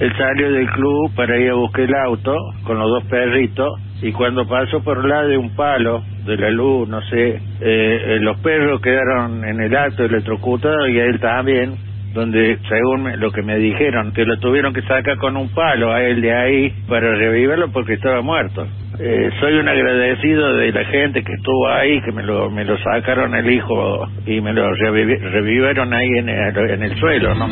Él 0.00 0.12
salió 0.18 0.52
del 0.52 0.68
club 0.72 1.14
para 1.14 1.40
ir 1.40 1.48
a 1.48 1.54
buscar 1.54 1.84
el 1.84 1.94
auto 1.94 2.34
con 2.64 2.78
los 2.78 2.90
dos 2.90 3.04
perritos 3.04 3.80
y 4.02 4.12
cuando 4.12 4.46
pasó 4.46 4.84
por 4.84 5.02
lado 5.02 5.28
de 5.28 5.38
un 5.38 5.56
palo 5.56 6.04
de 6.26 6.36
la 6.36 6.50
luz, 6.50 6.86
no 6.90 7.00
sé, 7.08 7.28
eh, 7.28 7.40
eh, 7.62 8.18
los 8.20 8.38
perros 8.40 8.82
quedaron 8.82 9.42
en 9.46 9.62
el 9.62 9.74
acto 9.74 10.04
electrocutados 10.04 10.90
y 10.90 10.98
él 10.98 11.18
también, 11.20 11.95
donde 12.16 12.58
según 12.68 13.04
me- 13.04 13.16
lo 13.16 13.30
que 13.30 13.42
me 13.42 13.56
dijeron, 13.58 14.12
que 14.12 14.24
lo 14.24 14.36
tuvieron 14.38 14.72
que 14.74 14.82
sacar 14.82 15.16
con 15.18 15.36
un 15.36 15.50
palo 15.50 15.92
a 15.92 16.02
él 16.02 16.20
de 16.20 16.32
ahí 16.34 16.72
para 16.88 17.14
revivirlo 17.14 17.70
porque 17.70 17.92
estaba 17.94 18.22
muerto. 18.22 18.66
Eh, 18.98 19.30
soy 19.38 19.54
un 19.54 19.68
agradecido 19.68 20.54
de 20.56 20.72
la 20.72 20.84
gente 20.86 21.22
que 21.22 21.32
estuvo 21.34 21.68
ahí, 21.68 22.00
que 22.02 22.12
me 22.12 22.22
lo, 22.24 22.50
me 22.50 22.64
lo 22.64 22.76
sacaron 22.78 23.34
el 23.34 23.48
hijo 23.50 24.08
y 24.26 24.40
me 24.40 24.52
lo 24.54 24.68
revivi- 24.74 25.20
revivieron 25.20 25.92
ahí 25.92 26.08
en 26.16 26.28
el, 26.30 26.70
en 26.70 26.82
el 26.82 26.98
suelo, 26.98 27.34
¿no? 27.34 27.46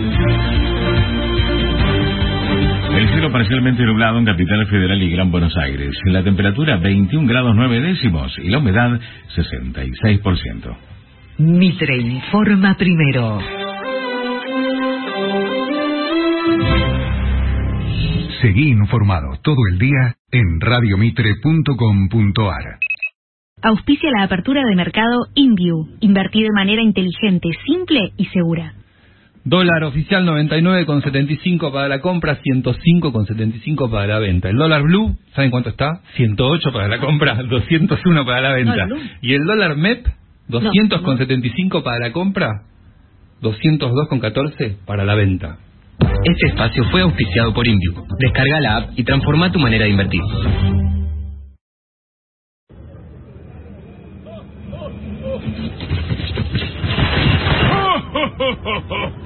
El 2.96 3.08
cielo 3.08 3.30
parcialmente 3.32 3.82
nublado 3.82 4.18
en 4.18 4.24
Capital 4.24 4.66
Federal 4.68 5.02
y 5.02 5.10
Gran 5.10 5.30
Buenos 5.30 5.56
Aires. 5.58 5.94
La 6.06 6.22
temperatura 6.22 6.76
21 6.76 7.26
grados 7.28 7.52
9 7.56 7.80
décimos 7.80 8.38
y 8.38 8.48
la 8.48 8.58
humedad 8.58 8.98
66%. 9.36 10.76
Mitre 11.38 11.96
informa 11.96 12.76
primero. 12.78 13.40
Seguí 18.44 18.68
informado 18.68 19.38
todo 19.42 19.56
el 19.72 19.78
día 19.78 20.16
en 20.30 20.60
radiomitre.com.ar. 20.60 22.78
Auspicia 23.62 24.10
la 24.14 24.24
apertura 24.24 24.60
de 24.68 24.76
mercado 24.76 25.28
InView. 25.34 25.96
Invertir 26.00 26.42
de 26.42 26.52
manera 26.54 26.82
inteligente, 26.82 27.48
simple 27.66 28.12
y 28.18 28.26
segura. 28.26 28.74
Dólar 29.44 29.84
oficial 29.84 30.26
99,75 30.26 31.72
para 31.72 31.88
la 31.88 32.02
compra, 32.02 32.38
105,75 32.42 33.90
para 33.90 34.08
la 34.08 34.18
venta. 34.18 34.50
El 34.50 34.56
dólar 34.56 34.82
blue, 34.82 35.16
¿saben 35.34 35.50
cuánto 35.50 35.70
está? 35.70 36.02
108 36.16 36.70
para 36.70 36.88
la 36.88 36.98
compra, 36.98 37.42
201 37.48 38.26
para 38.26 38.42
la 38.42 38.52
venta. 38.52 38.88
Y 39.22 39.32
el 39.32 39.46
dólar 39.46 39.78
MEP, 39.78 40.06
200,75 40.50 41.82
para 41.82 41.98
la 41.98 42.12
compra, 42.12 42.64
202,14 43.40 44.76
para 44.84 45.06
la 45.06 45.14
venta. 45.14 45.60
Este 46.24 46.46
espacio 46.46 46.84
fue 46.90 47.02
auspiciado 47.02 47.52
por 47.52 47.66
Inview. 47.68 48.02
Descarga 48.18 48.58
la 48.60 48.76
app 48.78 48.90
y 48.96 49.04
transforma 49.04 49.52
tu 49.52 49.58
manera 49.58 49.84
de 49.84 49.90
invertir. 49.90 50.22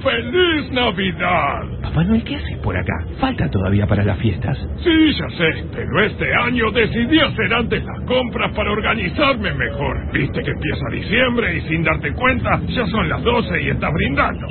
¡Feliz 0.03 0.71
Navidad! 0.73 1.61
Papá 1.83 2.03
Noel, 2.03 2.23
¿qué 2.25 2.35
haces 2.35 2.57
por 2.57 2.75
acá? 2.75 2.93
Falta 3.21 3.49
todavía 3.49 3.87
para 3.87 4.03
las 4.03 4.19
fiestas. 4.19 4.57
Sí, 4.83 5.13
ya 5.13 5.29
sé, 5.37 5.65
pero 5.73 6.03
este 6.03 6.35
año 6.35 6.69
decidí 6.71 7.19
hacer 7.19 7.53
antes 7.53 7.81
las 7.85 8.01
compras 8.05 8.51
para 8.53 8.71
organizarme 8.71 9.53
mejor. 9.53 10.11
Viste 10.11 10.43
que 10.43 10.51
empieza 10.51 10.89
diciembre 10.91 11.57
y 11.57 11.61
sin 11.61 11.81
darte 11.83 12.11
cuenta 12.11 12.59
ya 12.67 12.85
son 12.87 13.07
las 13.07 13.23
12 13.23 13.61
y 13.61 13.69
estás 13.69 13.93
brindando. 13.93 14.47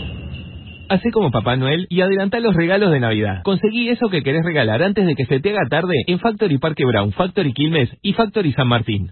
Hacé 0.90 1.10
como 1.10 1.30
Papá 1.30 1.56
Noel 1.56 1.86
y 1.90 2.00
adelantá 2.00 2.40
los 2.40 2.54
regalos 2.54 2.90
de 2.90 3.00
Navidad. 3.00 3.42
Conseguí 3.44 3.90
eso 3.90 4.08
que 4.08 4.22
querés 4.22 4.42
regalar 4.44 4.82
antes 4.82 5.06
de 5.06 5.14
que 5.14 5.26
se 5.26 5.38
te 5.38 5.50
haga 5.50 5.68
tarde 5.68 5.94
en 6.06 6.18
Factory 6.18 6.58
Parque 6.58 6.86
Brown, 6.86 7.12
Factory 7.12 7.52
Quilmes 7.52 7.90
y 8.00 8.14
Factory 8.14 8.52
San 8.52 8.68
Martín. 8.68 9.10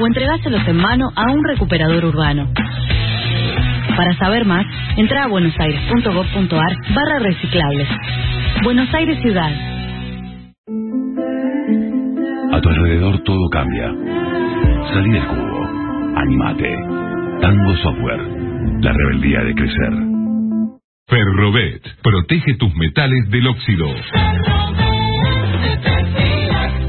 o 0.00 0.06
entregáselos 0.06 0.66
en 0.66 0.78
mano 0.78 1.12
a 1.14 1.30
un 1.30 1.44
recuperador 1.44 2.04
urbano. 2.04 2.48
Para 3.96 4.16
saber 4.18 4.44
más, 4.44 4.66
entra 4.96 5.24
a 5.24 5.28
buenosaires.gov.ar 5.28 6.94
barra 6.94 7.18
reciclables. 7.20 7.88
Buenos 8.62 8.92
Aires 8.94 9.20
Ciudad. 9.22 9.50
A 12.52 12.60
tu 12.60 12.68
alrededor 12.68 13.22
todo 13.24 13.48
cambia. 13.50 13.92
Salí 14.92 15.10
del 15.10 15.24
cubo. 15.26 15.64
Animate. 16.16 16.76
Tango 17.40 17.76
Software. 17.82 18.20
La 18.80 18.92
rebeldía 18.92 19.40
de 19.40 19.54
crecer. 19.54 19.92
Ferrobet. 21.06 21.82
Protege 22.02 22.54
tus 22.54 22.74
metales 22.74 23.30
del 23.30 23.46
óxido. 23.46 23.86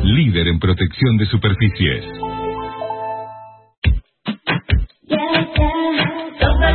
Líder 0.04 0.48
en 0.48 0.60
protección 0.60 1.18
de 1.18 1.26
superficies. 1.26 2.04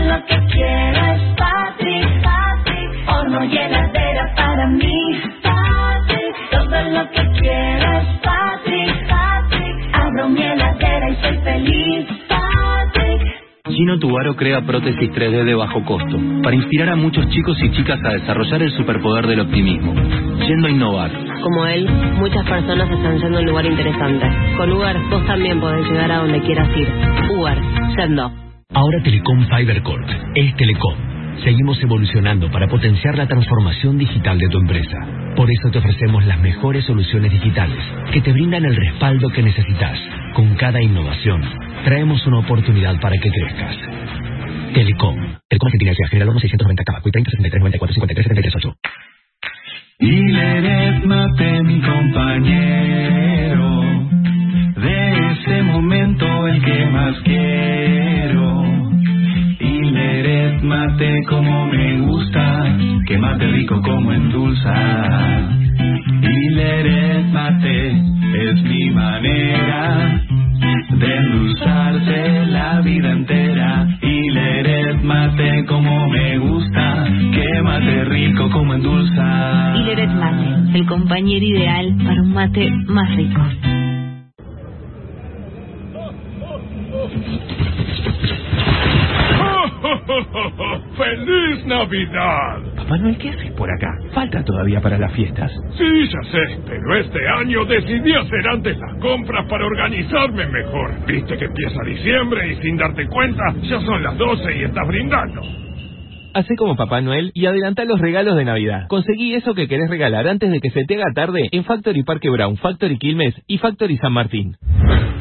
Lo 0.09 0.25
que 0.27 0.39
quiero 0.53 1.07
es 1.13 1.21
Patrick, 1.37 2.23
Patrick. 2.23 2.91
Heladera 3.53 4.35
para 4.37 4.67
mí, 4.69 5.21
Patrick. 5.43 6.35
Todo 6.51 6.83
lo 6.91 7.11
que 7.11 7.41
quiero 7.41 7.93
es 7.93 8.07
Patrick, 8.23 9.09
Patrick. 9.09 9.77
Abro 9.93 10.29
mi 10.29 10.43
heladera 10.43 11.11
y 11.11 11.17
soy 11.17 11.37
feliz, 11.39 12.07
Patrick. 12.29 13.23
Gino 13.69 13.99
Tubaro 13.99 14.37
crea 14.37 14.61
prótesis 14.63 15.11
3D 15.11 15.45
de 15.45 15.55
bajo 15.55 15.85
costo 15.85 16.19
para 16.43 16.57
inspirar 16.57 16.91
a 16.91 16.97
muchos 16.97 17.29
chicos 17.29 17.57
y 17.63 17.71
chicas 17.73 17.99
a 18.05 18.11
desarrollar 18.11 18.63
el 18.63 18.73
superpoder 18.73 19.27
del 19.27 19.41
optimismo, 19.41 19.95
yendo 20.47 20.67
a 20.67 20.71
innovar. 20.71 21.11
Como 21.43 21.67
él, 21.67 21.89
muchas 22.19 22.45
personas 22.47 22.91
están 22.91 23.19
yendo 23.19 23.39
a 23.39 23.41
un 23.41 23.47
lugar 23.47 23.67
interesante. 23.67 24.27
Con 24.57 24.73
Uber, 24.73 24.97
vos 25.11 25.25
también 25.27 25.61
podés 25.61 25.87
llegar 25.89 26.11
a 26.13 26.19
donde 26.19 26.41
quieras 26.41 26.69
ir. 26.77 26.89
Uber, 27.31 27.59
yendo. 27.97 28.50
Ahora 28.73 29.03
Telecom 29.03 29.49
Fibercorp 29.49 30.09
es 30.37 30.55
Telecom. 30.57 30.97
Seguimos 31.43 31.83
evolucionando 31.83 32.51
para 32.53 32.69
potenciar 32.69 33.17
la 33.17 33.27
transformación 33.27 33.99
digital 33.99 34.39
de 34.39 34.49
tu 34.49 34.59
empresa. 34.59 34.99
Por 35.35 35.51
eso 35.51 35.71
te 35.73 35.79
ofrecemos 35.79 36.25
las 36.27 36.39
mejores 36.41 36.85
soluciones 36.85 37.33
digitales 37.33 37.79
que 38.13 38.21
te 38.21 38.33
brindan 38.33 38.65
el 38.65 38.77
respaldo 38.77 39.29
que 39.31 39.43
necesitas. 39.43 39.99
Con 40.35 40.55
cada 40.55 40.81
innovación, 40.81 41.43
traemos 41.85 42.25
una 42.29 42.39
oportunidad 42.39 43.01
para 43.01 43.17
que 43.19 43.31
crezcas. 43.31 43.77
Telecom. 44.75 45.17
Telecom 45.49 45.67
Argentina 45.67 45.93
General 46.09 46.29
1 46.29 46.41
690 46.41 46.85
Cabacuy 46.85 47.11
30 47.11 47.31
63 47.31 47.61
94 47.61 47.95
53 47.95 48.25
73 48.25 48.55
8. 48.57 48.75
Hileret 49.99 51.05
Mate, 51.05 51.63
mi 51.65 51.81
compañero, 51.81 53.40
ese 55.51 55.63
momento 55.65 56.47
el 56.47 56.63
que 56.63 56.87
más 56.87 57.17
quiero. 57.25 58.63
Hileret 59.59 60.63
Mate 60.63 61.25
como 61.29 61.67
me 61.67 61.99
gusta, 62.03 62.77
que 63.07 63.19
mate 63.19 63.47
rico 63.49 63.81
como 63.83 64.13
endulza. 64.13 64.75
Hileret 66.23 67.27
Mate 67.33 67.89
es 67.89 68.63
mi 68.63 68.91
manera 68.91 70.23
de 70.91 71.17
endulzarse 71.17 72.47
la 72.47 72.81
vida 72.83 73.11
entera. 73.11 73.89
Hileret 74.03 75.03
Mate 75.03 75.65
como 75.67 76.09
me 76.11 76.39
gusta, 76.39 77.07
que 77.33 77.63
mate 77.63 78.05
rico 78.05 78.51
como 78.51 78.75
endulza. 78.75 79.75
Hileret 79.77 80.13
Mate, 80.13 80.79
el 80.79 80.87
compañero 80.87 81.45
ideal 81.45 81.97
para 82.05 82.23
un 82.23 82.33
mate 82.33 82.71
más 82.87 83.17
rico. 83.17 83.43
¡Feliz 90.97 91.67
Navidad! 91.67 92.59
Papá 92.77 92.99
Noel, 92.99 93.17
¿qué 93.19 93.31
haces 93.31 93.51
por 93.53 93.71
acá? 93.71 93.93
Falta 94.13 94.45
todavía 94.45 94.81
para 94.81 94.99
las 94.99 95.13
fiestas. 95.13 95.51
Sí, 95.77 96.09
ya 96.09 96.23
sé, 96.31 96.59
pero 96.67 96.97
este 96.97 97.27
año 97.29 97.65
decidí 97.65 98.13
hacer 98.13 98.49
antes 98.49 98.79
las 98.79 98.95
compras 98.97 99.47
para 99.49 99.67
organizarme 99.67 100.47
mejor. 100.47 100.91
Viste 101.07 101.37
que 101.37 101.45
empieza 101.47 101.83
diciembre 101.85 102.53
y 102.53 102.57
sin 102.63 102.77
darte 102.77 103.07
cuenta 103.07 103.43
ya 103.63 103.81
son 103.81 104.03
las 104.03 104.17
12 104.19 104.57
y 104.57 104.63
estás 104.65 104.87
brindando. 104.87 105.43
Hacé 106.33 106.55
como 106.57 106.77
Papá 106.77 107.01
Noel 107.01 107.33
y 107.35 107.47
adelantá 107.47 107.85
los 107.85 108.01
regalos 108.01 108.37
de 108.37 108.45
Navidad. 108.45 108.87
Conseguí 108.89 109.35
eso 109.35 109.53
que 109.55 109.67
querés 109.67 109.91
regalar 109.91 110.29
antes 110.29 110.49
de 110.51 110.61
que 110.61 110.71
se 110.71 110.85
te 110.85 110.95
haga 110.95 111.13
tarde 111.15 111.49
en 111.51 111.65
Factory 111.65 112.05
Parque 112.05 112.31
Brown, 112.31 112.57
Factory 112.57 112.99
Quilmes 112.99 113.35
y 113.49 113.59
Factory 113.59 113.97
San 113.97 114.13
Martín. 114.13 114.57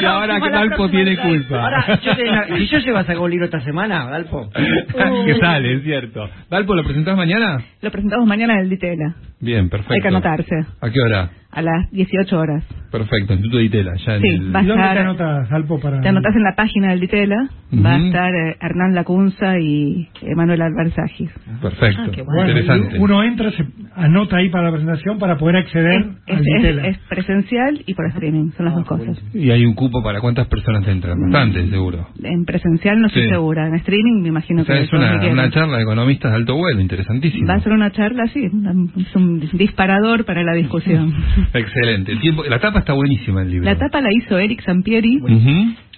y 0.00 0.04
ahora 0.06 0.40
que 0.40 0.50
próxima 0.50 0.90
tiene 0.90 1.16
culpa. 1.18 1.62
Ahora, 1.64 2.00
yo 2.02 2.16
te- 2.16 2.58
si 2.58 2.66
yo 2.86 2.96
a 2.98 3.02
sacar 3.02 3.18
un 3.18 3.30
libro 3.30 3.44
esta 3.46 3.60
semana, 3.60 4.06
Dalpo. 4.06 4.48
que 5.26 5.34
sale, 5.38 5.74
es 5.74 5.82
cierto. 5.82 6.28
Dalpo, 6.50 6.74
¿lo 6.74 6.84
presentás 6.84 7.16
mañana? 7.16 7.58
Lo 7.82 7.90
presentamos 7.90 8.26
mañana 8.26 8.54
en 8.54 8.60
el 8.60 8.68
Ditela. 8.70 9.14
Bien, 9.40 9.68
perfecto. 9.68 9.94
Hay 9.94 10.00
que 10.00 10.08
anotarse 10.08 10.54
¿A 10.80 10.88
qué 10.90 11.00
hora? 11.00 11.30
a 11.50 11.60
las 11.62 11.90
18 11.90 12.38
horas. 12.38 12.64
Perfecto, 12.92 13.32
Instituto 13.34 13.58
de 13.58 13.64
Itela, 13.64 13.92
ya 13.96 14.14
en 14.14 14.22
Sí, 14.22 14.28
el... 14.28 14.54
va 14.54 14.60
a 14.60 14.62
¿Y 14.62 14.66
dónde 14.66 14.82
estar- 14.84 14.94
te 14.94 15.00
anotas, 15.00 15.52
Alpo, 15.52 15.80
para...? 15.80 16.00
Te 16.00 16.08
anotas 16.08 16.34
en 16.36 16.42
la 16.44 16.54
página 16.56 16.90
del 16.90 17.00
Ditela. 17.00 17.48
Va 17.74 17.94
a 17.94 17.98
estar 17.98 18.34
eh, 18.34 18.56
Hernán 18.60 18.94
Lacunza 18.94 19.58
y 19.58 20.08
Emanuel 20.22 20.62
Albarzagis. 20.62 21.30
Perfecto, 21.60 22.24
bueno. 22.24 22.48
interesante. 22.50 22.98
Uno 23.00 23.22
entra, 23.24 23.31
se 23.36 23.64
anota 23.96 24.36
ahí 24.36 24.48
para 24.50 24.64
la 24.66 24.70
presentación 24.72 25.18
para 25.18 25.36
poder 25.38 25.56
acceder 25.56 26.04
Es, 26.26 26.36
al 26.36 26.40
es- 26.40 26.44
Ditela. 26.44 26.86
es 26.88 26.98
presencial 27.08 27.82
y 27.86 27.94
por 27.94 28.06
streaming, 28.06 28.50
son 28.56 28.66
Ah, 28.66 28.70
las 28.70 28.74
dos 28.76 28.86
cosas. 28.86 29.18
Y 29.34 29.50
hay 29.50 29.64
un 29.66 29.74
cupo 29.74 30.02
para 30.02 30.20
cuántas 30.20 30.46
personas 30.48 30.86
entran, 30.86 31.18
bastante 31.20 31.68
seguro. 31.68 32.08
En 32.22 32.44
presencial 32.44 33.00
no 33.00 33.06
estoy 33.08 33.22
Sí. 33.24 33.28
segura, 33.28 33.66
en 33.66 33.74
streaming 33.76 34.22
me 34.22 34.28
imagino 34.28 34.62
O 34.62 34.64
sea, 34.64 34.76
que 34.76 34.82
es 34.84 34.92
una, 34.92 35.50
charla 35.50 35.76
de 35.76 35.82
economistas 35.82 36.30
de 36.32 36.36
alto 36.36 36.56
vuelo, 36.56 36.80
interesantísimo. 36.80 37.46
Va 37.48 37.54
a 37.54 37.60
ser 37.60 37.72
una 37.72 37.90
charla, 37.92 38.26
sí, 38.28 38.44
es 38.44 39.16
un 39.16 39.40
disparador 39.54 40.24
para 40.24 40.42
la 40.42 40.54
discusión. 40.54 41.12
Excelente. 41.54 42.12
El 42.12 42.20
tiempo, 42.20 42.44
la 42.44 42.58
tapa 42.58 42.80
está 42.80 42.92
buenísima 42.92 43.42
el 43.42 43.50
libro. 43.50 43.64
La 43.64 43.76
tapa 43.76 44.00
la 44.00 44.08
hizo 44.12 44.38
Eric 44.38 44.62
Sampieri, 44.62 45.20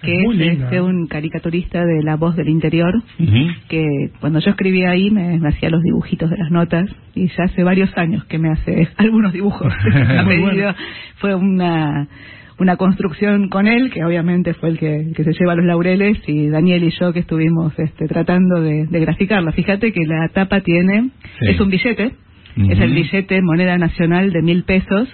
que 0.04 0.18
Muy 0.24 0.42
es 0.48 0.60
este, 0.60 0.80
un 0.80 1.06
caricaturista 1.06 1.84
de 1.84 2.02
La 2.02 2.16
Voz 2.16 2.36
del 2.36 2.48
Interior, 2.48 2.92
que 3.68 3.84
cuando 4.20 4.38
yo 4.40 4.50
escribía 4.50 4.90
ahí 4.90 5.10
me, 5.10 5.38
me 5.38 5.48
hacía 5.48 5.70
los 5.70 5.82
dibujitos 5.82 6.30
de 6.30 6.36
las 6.38 6.50
notas 6.50 6.88
y 7.14 7.28
ya 7.28 7.44
hace 7.44 7.62
varios 7.64 7.96
años 7.96 8.24
que 8.26 8.38
me 8.38 8.50
hace 8.50 8.88
algunos 8.96 9.32
dibujos 9.32 9.72
a 9.94 10.22
Muy 10.22 10.36
medida. 10.38 10.44
bueno. 10.72 10.74
Fue 11.16 11.34
una 11.34 12.08
una 12.56 12.76
construcción 12.76 13.48
con 13.48 13.66
él, 13.66 13.90
que 13.90 14.04
obviamente 14.04 14.54
fue 14.54 14.68
el 14.68 14.78
que, 14.78 15.10
que 15.16 15.24
se 15.24 15.32
lleva 15.32 15.56
los 15.56 15.64
laureles, 15.64 16.18
y 16.28 16.46
Daniel 16.50 16.84
y 16.84 16.90
yo 17.00 17.12
que 17.12 17.18
estuvimos 17.18 17.76
este, 17.80 18.06
tratando 18.06 18.60
de, 18.60 18.86
de 18.86 19.00
graficarla. 19.00 19.50
Fíjate 19.50 19.90
que 19.92 20.06
la 20.06 20.28
tapa 20.32 20.60
tiene, 20.60 21.10
Sí. 21.40 21.46
es 21.48 21.58
un 21.60 21.68
billete, 21.68 22.12
es 22.56 22.78
el 22.78 22.92
billete 22.94 23.42
moneda 23.42 23.76
nacional 23.76 24.30
de 24.32 24.40
mil 24.42 24.62
pesos, 24.62 25.08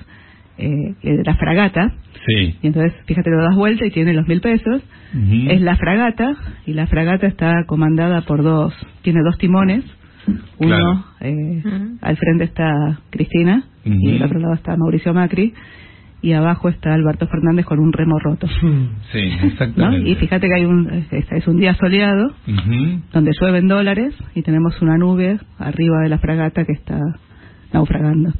eh, 0.60 0.94
de 1.02 1.22
la 1.24 1.34
fragata, 1.36 1.92
Sí. 2.26 2.54
y 2.62 2.66
entonces, 2.66 2.92
fíjate, 3.06 3.30
lo 3.30 3.42
das 3.42 3.56
vuelta 3.56 3.86
y 3.86 3.90
tiene 3.90 4.12
los 4.12 4.28
mil 4.28 4.40
pesos. 4.40 4.82
Es 5.48 5.60
la 5.62 5.74
fragata, 5.76 6.36
y 6.66 6.72
la 6.74 6.86
fragata 6.86 7.26
está 7.26 7.64
comandada 7.66 8.20
por 8.22 8.42
dos, 8.42 8.74
tiene 9.02 9.20
dos 9.24 9.36
timones. 9.38 9.84
Uno, 10.58 10.76
Claro. 10.76 11.04
eh, 11.20 11.62
al 12.02 12.16
frente 12.18 12.44
está 12.44 13.00
Cristina, 13.10 13.64
y 13.84 14.12
del 14.12 14.22
otro 14.22 14.38
lado 14.38 14.54
está 14.54 14.76
Mauricio 14.76 15.14
Macri, 15.14 15.54
y 16.22 16.32
abajo 16.32 16.68
está 16.68 16.92
Alberto 16.92 17.26
Fernández 17.26 17.64
con 17.64 17.78
un 17.80 17.92
remo 17.94 18.18
roto. 18.18 18.46
Sí, 19.12 19.30
¿no? 19.40 19.46
exactamente. 19.48 20.10
Y 20.10 20.14
fíjate 20.16 20.46
que 20.46 20.54
hay 20.54 20.66
un, 20.66 20.90
es, 21.10 21.32
es 21.32 21.48
un 21.48 21.56
día 21.58 21.74
soleado, 21.74 22.34
donde 23.12 23.32
llueven 23.40 23.66
dólares, 23.66 24.14
y 24.34 24.42
tenemos 24.42 24.80
una 24.82 24.98
nube 24.98 25.38
arriba 25.58 26.02
de 26.02 26.08
la 26.10 26.18
fragata 26.18 26.64
que 26.66 26.72
está 26.74 26.98
naufragando. 27.72 28.30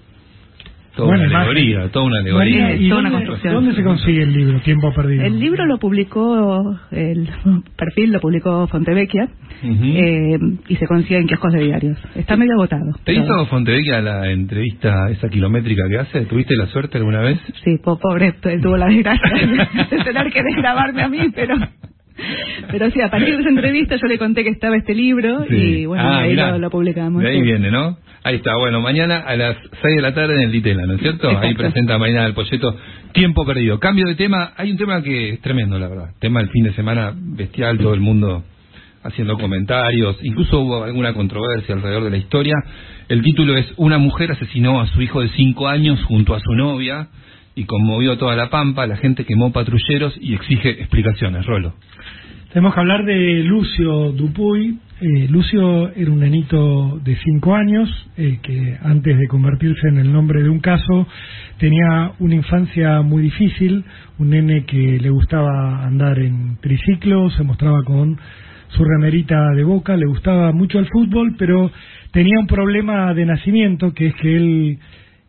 Toda 1.01 1.17
Buena 1.17 1.27
una 1.29 1.39
alegoría, 1.41 1.89
toda 1.91 2.05
una 2.07 2.19
alegoría. 2.21 2.63
María, 2.63 2.77
¿y 2.77 2.89
toda 2.89 3.01
una 3.01 3.11
dónde, 3.11 3.27
construcción. 3.27 3.55
dónde 3.55 3.75
se 3.75 3.83
consigue 3.85 4.23
el 4.23 4.33
libro 4.33 4.61
Tiempo 4.61 4.93
Perdido? 4.93 5.25
El 5.25 5.41
libro 5.41 5.67
lo 5.67 5.79
publicó, 5.79 6.79
el 6.91 7.29
perfil 7.77 8.13
lo 8.13 8.21
publicó 8.21 8.67
Fontevecchia 8.69 9.29
Ujú. 9.63 9.85
eh, 9.85 10.39
y 10.69 10.77
se 10.77 10.87
consigue 10.87 11.19
en 11.21 11.27
kioscos 11.27 11.53
de 11.53 11.65
diarios. 11.65 11.99
Está 12.15 12.37
medio 12.37 12.53
agotado. 12.55 12.93
¿Te 13.05 13.13
pero- 13.15 13.23
hizo 13.25 13.47
Fontevecchia 13.47 14.01
la 14.03 14.31
entrevista 14.31 15.11
esa 15.11 15.29
kilométrica 15.29 15.83
que 15.89 15.99
hace? 15.99 16.21
¿Tuviste 16.27 16.55
la 16.57 16.67
suerte 16.67 16.99
alguna 16.99 17.21
vez? 17.21 17.39
Sí, 17.65 17.77
po- 17.83 17.99
pobre, 17.99 18.35
él 18.45 18.61
tuvo 18.61 18.77
la 18.77 18.87
desgracia 18.87 19.31
de 19.91 20.05
tener 20.05 20.33
que 20.33 20.43
desgrabarme 20.43 21.03
a 21.03 21.09
mí, 21.09 21.21
pero... 21.35 21.55
Pero 22.71 22.91
sí, 22.91 23.01
a 23.01 23.11
partir 23.11 23.35
de 23.35 23.41
esa 23.41 23.49
entrevista 23.51 23.97
yo 23.97 24.07
le 24.07 24.19
conté 24.19 24.45
que 24.45 24.51
estaba 24.51 24.77
este 24.77 24.95
libro 24.95 25.45
Sí. 25.49 25.55
y 25.57 25.87
bueno, 25.87 26.05
Ah, 26.05 26.19
ahí 26.21 26.31
mirá. 26.31 26.53
lo, 26.53 26.59
lo 26.59 26.71
publicamos. 26.71 27.23
De 27.23 27.29
ahí 27.31 27.37
sí. 27.39 27.43
viene, 27.43 27.71
¿no? 27.71 27.99
Ahí 28.23 28.37
está, 28.37 28.57
bueno, 28.57 28.81
mañana 28.81 29.21
a 29.21 29.35
las 29.37 29.57
6 29.83 29.97
de 29.97 30.03
la 30.03 30.13
tarde 30.13 30.35
en 30.35 30.43
el 30.43 30.53
Ditela, 30.53 30.85
¿no 30.87 30.95
es 30.95 31.01
cierto? 31.01 31.31
Ahí 31.39 31.55
presenta 31.55 31.97
mañana 31.97 32.27
el 32.27 32.35
polleto 32.35 32.77
Tiempo 33.13 33.47
Perdido. 33.47 33.79
Cambio 33.81 34.07
de 34.07 34.15
tema, 34.15 34.53
hay 34.57 34.71
un 34.71 34.77
tema 34.77 35.03
que 35.03 35.31
es 35.31 35.41
tremendo, 35.41 35.79
la 35.79 35.89
verdad. 35.89 36.11
Tema 36.21 36.41
del 36.41 36.51
fin 36.51 36.65
de 36.65 36.73
semana 36.75 37.13
bestial, 37.17 37.79
todo 37.79 37.95
el 37.95 38.01
mundo 38.01 38.45
haciendo 39.03 39.39
comentarios, 39.39 40.19
incluso 40.23 40.61
hubo 40.61 40.85
alguna 40.85 41.15
controversia 41.15 41.75
alrededor 41.75 42.05
de 42.05 42.11
la 42.11 42.19
historia. 42.19 42.55
El 43.09 43.23
título 43.23 43.57
es 43.57 43.73
Una 43.79 43.97
mujer 43.97 44.33
asesinó 44.33 44.81
a 44.83 44.87
su 44.89 45.01
hijo 45.01 45.23
de 45.23 45.29
5 45.31 45.67
años 45.69 46.03
junto 46.05 46.35
a 46.35 46.41
su 46.41 46.53
novia 46.53 47.09
y 47.55 47.65
conmovió 47.65 48.13
a 48.13 48.19
toda 48.19 48.37
la 48.37 48.51
pampa, 48.51 48.87
la 48.87 48.97
gente 48.99 49.25
quemó 49.25 49.51
patrulleros 49.53 50.15
y 50.21 50.35
exige 50.35 50.69
explicaciones, 50.71 51.47
Rolo. 51.47 51.73
Tenemos 52.53 52.75
que 52.75 52.81
hablar 52.81 53.05
de 53.05 53.45
Lucio 53.45 54.11
Dupuy. 54.11 54.77
Eh, 55.01 55.29
Lucio 55.31 55.95
era 55.95 56.11
un 56.11 56.19
nenito 56.19 56.99
de 56.99 57.15
5 57.15 57.55
años 57.55 57.89
eh, 58.17 58.41
que 58.43 58.77
antes 58.83 59.17
de 59.17 59.29
convertirse 59.29 59.87
en 59.87 59.99
el 59.99 60.13
nombre 60.13 60.43
de 60.43 60.49
un 60.49 60.59
caso 60.59 61.07
tenía 61.59 62.11
una 62.19 62.35
infancia 62.35 63.03
muy 63.03 63.23
difícil, 63.23 63.85
un 64.19 64.31
nene 64.31 64.65
que 64.65 64.99
le 65.01 65.11
gustaba 65.11 65.87
andar 65.87 66.19
en 66.19 66.57
triciclo, 66.61 67.31
se 67.31 67.45
mostraba 67.45 67.85
con 67.85 68.19
su 68.71 68.85
remerita 68.85 69.51
de 69.55 69.63
boca, 69.63 69.97
le 69.97 70.07
gustaba 70.07 70.51
mucho 70.51 70.81
el 70.81 70.89
fútbol, 70.89 71.37
pero 71.39 71.71
tenía 72.11 72.37
un 72.41 72.49
problema 72.49 73.15
de 73.15 73.27
nacimiento 73.27 73.95
que 73.95 74.09
es 74.09 74.15
que 74.17 74.37
él 74.37 74.79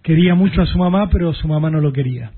quería 0.01 0.33
mucho 0.33 0.63
a 0.63 0.65
su 0.65 0.79
mamá, 0.79 1.11
pero 1.11 1.35
su 1.35 1.47
mamá 1.47 1.69
no 1.69 1.81
lo 1.81 1.93
quería 1.93 2.31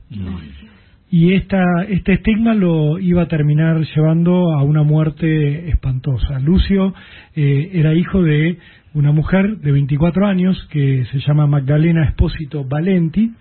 y 1.13 1.35
esta, 1.35 1.83
este 1.89 2.13
estigma 2.13 2.55
lo 2.55 2.97
iba 2.97 3.21
a 3.21 3.27
terminar 3.27 3.79
llevando 3.95 4.51
a 4.51 4.63
una 4.63 4.81
muerte 4.81 5.69
espantosa. 5.69 6.39
Lucio 6.39 6.91
eh, 7.35 7.69
era 7.71 7.93
hijo 7.93 8.23
de 8.23 8.57
una 8.95 9.11
mujer 9.11 9.57
de 9.59 9.71
24 9.71 10.25
años 10.25 10.67
que 10.71 11.05
se 11.11 11.19
llama 11.19 11.45
Magdalena 11.45 12.03
Espósito 12.05 12.65
Valenti, 12.67 13.31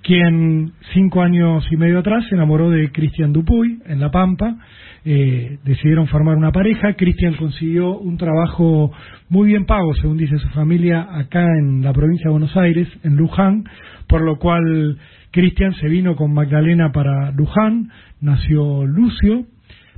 quien 0.00 0.72
cinco 0.94 1.20
años 1.20 1.66
y 1.70 1.76
medio 1.76 1.98
atrás 1.98 2.24
se 2.30 2.34
enamoró 2.34 2.70
de 2.70 2.90
Cristian 2.90 3.34
Dupuy 3.34 3.82
en 3.84 4.00
La 4.00 4.10
Pampa. 4.10 4.56
Eh, 5.04 5.58
decidieron 5.64 6.06
formar 6.06 6.38
una 6.38 6.50
pareja. 6.50 6.94
Cristian 6.94 7.34
consiguió 7.34 7.98
un 7.98 8.16
trabajo 8.16 8.90
muy 9.28 9.48
bien 9.48 9.66
pago, 9.66 9.92
según 9.96 10.16
dice 10.16 10.38
su 10.38 10.48
familia, 10.48 11.08
acá 11.12 11.44
en 11.44 11.82
la 11.82 11.92
provincia 11.92 12.28
de 12.28 12.30
Buenos 12.30 12.56
Aires, 12.56 12.88
en 13.02 13.16
Luján, 13.16 13.64
por 14.08 14.22
lo 14.22 14.38
cual 14.38 14.96
Cristian 15.32 15.74
se 15.74 15.88
vino 15.88 16.14
con 16.14 16.34
Magdalena 16.34 16.92
para 16.92 17.32
Luján, 17.32 17.90
nació 18.20 18.84
Lucio, 18.84 19.46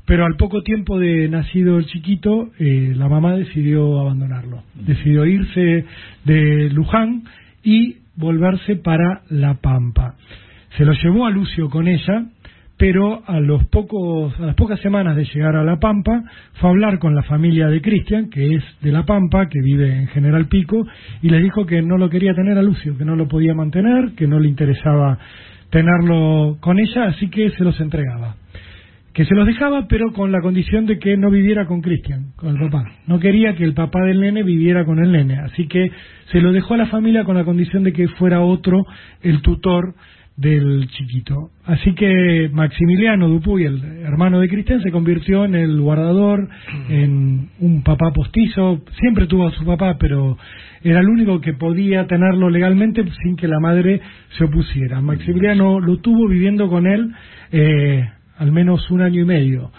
pero 0.06 0.26
al 0.26 0.36
poco 0.36 0.62
tiempo 0.62 0.98
de 0.98 1.28
nacido 1.28 1.78
el 1.78 1.86
chiquito, 1.86 2.50
eh, 2.58 2.92
la 2.94 3.08
mamá 3.08 3.34
decidió 3.34 3.98
abandonarlo. 3.98 4.62
Decidió 4.74 5.26
irse 5.26 5.86
de 6.24 6.70
Luján 6.70 7.24
y 7.64 7.96
volverse 8.14 8.76
para 8.76 9.22
La 9.28 9.54
Pampa. 9.54 10.14
Se 10.76 10.84
lo 10.84 10.92
llevó 10.92 11.26
a 11.26 11.30
Lucio 11.30 11.68
con 11.68 11.88
ella, 11.88 12.26
pero 12.76 13.22
a 13.26 13.38
los 13.40 13.64
pocos 13.66 14.38
a 14.40 14.46
las 14.46 14.54
pocas 14.56 14.80
semanas 14.80 15.16
de 15.16 15.24
llegar 15.24 15.56
a 15.56 15.64
La 15.64 15.78
Pampa 15.78 16.22
fue 16.54 16.68
a 16.68 16.72
hablar 16.72 16.98
con 16.98 17.14
la 17.14 17.22
familia 17.22 17.68
de 17.68 17.80
Cristian, 17.80 18.28
que 18.30 18.56
es 18.56 18.64
de 18.80 18.90
La 18.90 19.04
Pampa, 19.04 19.48
que 19.48 19.60
vive 19.62 19.96
en 19.96 20.08
General 20.08 20.46
Pico, 20.46 20.84
y 21.22 21.28
les 21.28 21.42
dijo 21.42 21.66
que 21.66 21.82
no 21.82 21.98
lo 21.98 22.10
quería 22.10 22.34
tener 22.34 22.58
a 22.58 22.62
Lucio, 22.62 22.98
que 22.98 23.04
no 23.04 23.16
lo 23.16 23.28
podía 23.28 23.54
mantener, 23.54 24.12
que 24.16 24.26
no 24.26 24.40
le 24.40 24.48
interesaba 24.48 25.18
tenerlo 25.70 26.58
con 26.60 26.78
ella, 26.78 27.04
así 27.04 27.28
que 27.28 27.50
se 27.50 27.64
los 27.64 27.80
entregaba. 27.80 28.36
que 29.12 29.24
se 29.24 29.34
los 29.36 29.46
dejaba, 29.46 29.86
pero 29.86 30.12
con 30.12 30.32
la 30.32 30.40
condición 30.40 30.86
de 30.86 30.98
que 30.98 31.16
no 31.16 31.30
viviera 31.30 31.66
con 31.66 31.80
Cristian, 31.80 32.32
con 32.34 32.48
el 32.48 32.58
papá. 32.58 32.84
No 33.06 33.20
quería 33.20 33.54
que 33.54 33.62
el 33.62 33.72
papá 33.72 34.00
del 34.02 34.20
nene 34.20 34.42
viviera 34.42 34.84
con 34.84 34.98
el 34.98 35.12
nene, 35.12 35.38
así 35.38 35.68
que 35.68 35.88
se 36.32 36.40
lo 36.40 36.50
dejó 36.50 36.74
a 36.74 36.78
la 36.78 36.86
familia 36.86 37.22
con 37.22 37.36
la 37.36 37.44
condición 37.44 37.84
de 37.84 37.92
que 37.92 38.08
fuera 38.08 38.40
otro 38.40 38.84
el 39.22 39.40
tutor 39.40 39.94
del 40.36 40.88
chiquito. 40.88 41.50
Así 41.64 41.94
que 41.94 42.50
Maximiliano 42.52 43.28
Dupuy, 43.28 43.64
el 43.64 43.82
hermano 44.02 44.40
de 44.40 44.48
Cristian, 44.48 44.82
se 44.82 44.90
convirtió 44.90 45.44
en 45.44 45.54
el 45.54 45.80
guardador, 45.80 46.48
en 46.88 47.50
un 47.60 47.82
papá 47.82 48.12
postizo. 48.12 48.82
Siempre 48.98 49.26
tuvo 49.26 49.46
a 49.46 49.52
su 49.52 49.64
papá, 49.64 49.96
pero 49.98 50.36
era 50.82 51.00
el 51.00 51.08
único 51.08 51.40
que 51.40 51.54
podía 51.54 52.06
tenerlo 52.06 52.50
legalmente 52.50 53.04
sin 53.22 53.36
que 53.36 53.48
la 53.48 53.60
madre 53.60 54.00
se 54.36 54.44
opusiera. 54.44 55.00
Maximiliano 55.00 55.80
lo 55.80 55.98
tuvo 55.98 56.28
viviendo 56.28 56.68
con 56.68 56.86
él 56.86 57.12
eh, 57.52 58.08
al 58.36 58.50
menos 58.50 58.90
un 58.90 59.02
año 59.02 59.22
y 59.22 59.24
medio 59.24 59.70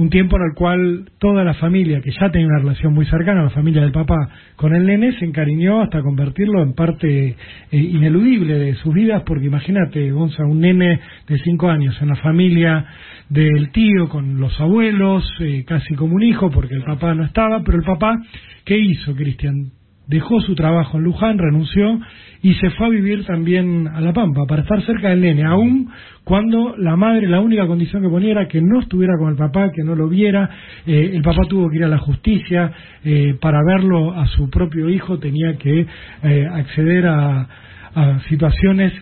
un 0.00 0.08
tiempo 0.08 0.36
en 0.38 0.44
el 0.44 0.54
cual 0.54 1.10
toda 1.18 1.44
la 1.44 1.52
familia, 1.52 2.00
que 2.00 2.10
ya 2.10 2.30
tenía 2.30 2.46
una 2.46 2.60
relación 2.60 2.94
muy 2.94 3.04
cercana, 3.04 3.42
la 3.42 3.50
familia 3.50 3.82
del 3.82 3.92
papá 3.92 4.16
con 4.56 4.74
el 4.74 4.86
nene, 4.86 5.12
se 5.18 5.26
encariñó 5.26 5.82
hasta 5.82 6.00
convertirlo 6.00 6.62
en 6.62 6.72
parte 6.72 7.28
eh, 7.28 7.36
ineludible 7.70 8.58
de 8.58 8.74
sus 8.76 8.94
vidas, 8.94 9.22
porque 9.26 9.44
imagínate, 9.44 10.10
Gonza, 10.10 10.42
un 10.44 10.60
nene 10.60 11.00
de 11.28 11.38
cinco 11.40 11.68
años 11.68 12.00
en 12.00 12.08
la 12.08 12.16
familia 12.16 12.86
del 13.28 13.70
tío 13.72 14.08
con 14.08 14.40
los 14.40 14.58
abuelos, 14.58 15.22
eh, 15.40 15.64
casi 15.66 15.94
como 15.94 16.14
un 16.14 16.22
hijo, 16.22 16.50
porque 16.50 16.76
el 16.76 16.82
papá 16.82 17.14
no 17.14 17.26
estaba, 17.26 17.62
pero 17.62 17.76
el 17.76 17.84
papá, 17.84 18.16
¿qué 18.64 18.78
hizo, 18.78 19.14
Cristian? 19.14 19.79
Dejó 20.10 20.40
su 20.40 20.56
trabajo 20.56 20.98
en 20.98 21.04
Luján, 21.04 21.38
renunció 21.38 22.00
y 22.42 22.54
se 22.54 22.70
fue 22.70 22.86
a 22.86 22.90
vivir 22.90 23.24
también 23.24 23.86
a 23.86 24.00
La 24.00 24.12
Pampa 24.12 24.44
para 24.44 24.62
estar 24.62 24.82
cerca 24.82 25.10
del 25.10 25.20
nene, 25.20 25.44
aún 25.44 25.88
cuando 26.24 26.74
la 26.76 26.96
madre, 26.96 27.28
la 27.28 27.40
única 27.40 27.64
condición 27.68 28.02
que 28.02 28.08
ponía 28.08 28.32
era 28.32 28.48
que 28.48 28.60
no 28.60 28.80
estuviera 28.80 29.14
con 29.18 29.30
el 29.30 29.36
papá, 29.36 29.70
que 29.72 29.84
no 29.84 29.94
lo 29.94 30.08
viera, 30.08 30.50
eh, 30.84 31.12
el 31.14 31.22
papá 31.22 31.42
tuvo 31.48 31.70
que 31.70 31.76
ir 31.76 31.84
a 31.84 31.88
la 31.88 31.98
justicia, 31.98 32.72
eh, 33.04 33.36
para 33.40 33.60
verlo 33.64 34.12
a 34.12 34.26
su 34.26 34.50
propio 34.50 34.88
hijo 34.88 35.20
tenía 35.20 35.56
que 35.58 35.86
eh, 36.24 36.46
acceder 36.52 37.06
a, 37.06 37.48
a 37.94 38.20
situaciones 38.28 38.92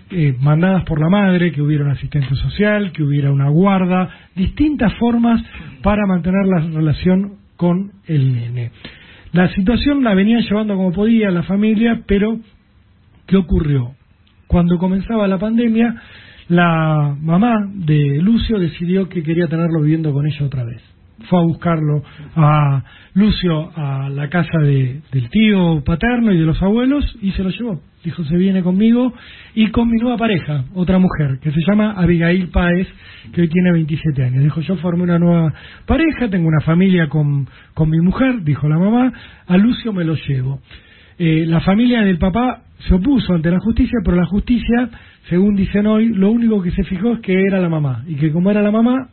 mandadas 0.41 0.85
por 0.85 1.01
la 1.01 1.09
madre, 1.09 1.51
que 1.53 1.63
hubiera 1.63 1.85
un 1.85 1.91
asistente 1.91 2.35
social, 2.35 2.93
que 2.93 3.03
hubiera 3.03 3.33
una 3.33 3.49
guarda, 3.49 4.11
distintas 4.35 4.93
formas 4.95 5.43
para 5.83 6.07
mantener 6.07 6.45
la 6.47 6.61
relación 6.61 7.39
con 7.57 7.93
el 8.07 8.35
nene. 8.35 8.73
La 9.33 9.53
situación 9.55 10.03
la 10.03 10.15
venían 10.15 10.43
llevando 10.43 10.77
como 10.77 10.93
podía 10.93 11.31
la 11.31 11.43
familia, 11.43 12.03
pero 12.07 12.41
¿qué 13.27 13.37
ocurrió? 13.37 13.95
Cuando 14.47 14.79
comenzaba 14.79 15.29
la 15.29 15.39
pandemia, 15.39 15.95
la 16.49 17.15
mamá 17.21 17.69
de 17.75 18.21
Lucio 18.23 18.59
decidió 18.59 19.09
que 19.09 19.23
quería 19.23 19.47
tenerlo 19.49 19.83
viviendo 19.83 20.13
con 20.13 20.27
ella 20.27 20.47
otra 20.47 20.65
vez. 20.65 20.83
Fue 21.29 21.39
a 21.39 21.43
buscarlo 21.43 22.03
a 22.37 22.85
Lucio 23.15 23.71
a 23.77 24.09
la 24.09 24.29
casa 24.29 24.59
de- 24.61 25.01
del 25.13 25.29
tío 25.31 25.83
paterno 25.85 26.33
y 26.33 26.39
de 26.39 26.45
los 26.47 26.63
abuelos 26.63 27.05
y 27.21 27.33
se 27.33 27.43
lo 27.43 27.51
llevó. 27.51 27.81
Dijo, 28.05 28.23
se 28.25 28.37
viene 28.37 28.63
conmigo 28.63 29.13
y 29.57 29.67
con 29.71 29.91
mi 29.91 29.99
nueva 29.99 30.17
pareja, 30.17 30.65
otra 30.75 30.99
mujer, 31.01 31.41
que 31.43 31.51
se 31.51 31.59
llama 31.69 31.93
Abigail 31.97 32.49
Páez, 32.49 32.87
que 33.33 33.41
hoy 33.41 33.49
tiene 33.49 33.73
27 33.73 34.23
años. 34.25 34.45
Dijo, 34.45 34.61
yo 34.61 34.77
formé 34.77 35.03
una 35.03 35.19
nueva 35.19 35.53
pareja, 35.85 36.29
tengo 36.31 36.47
una 36.47 36.61
familia 36.61 37.09
con, 37.09 37.49
con 37.75 37.91
mi 37.91 38.01
mujer, 38.01 38.45
dijo 38.45 38.69
la 38.69 38.79
mamá, 38.79 39.13
a 39.49 39.57
Lucio 39.57 39.93
me 39.93 40.05
lo 40.05 40.15
llevo. 40.15 40.61
Eh, 41.19 41.45
la 41.47 41.61
familia 41.61 42.03
del 42.03 42.19
papá 42.19 42.63
se 42.87 42.95
opuso 42.95 43.35
ante 43.35 43.51
la 43.51 43.59
justicia, 43.59 43.99
pero 44.05 44.17
la 44.17 44.27
justicia, 44.27 44.89
según 45.29 45.57
dicen 45.57 45.85
hoy, 45.89 46.11
lo 46.11 46.31
único 46.31 46.63
que 46.63 46.71
se 46.71 46.85
fijó 46.85 47.15
es 47.15 47.21
que 47.21 47.35
era 47.43 47.59
la 47.61 47.69
mamá, 47.69 48.05
y 48.07 48.15
que 48.15 48.31
como 48.31 48.53
era 48.53 48.63
la 48.63 48.71
mamá, 48.71 49.09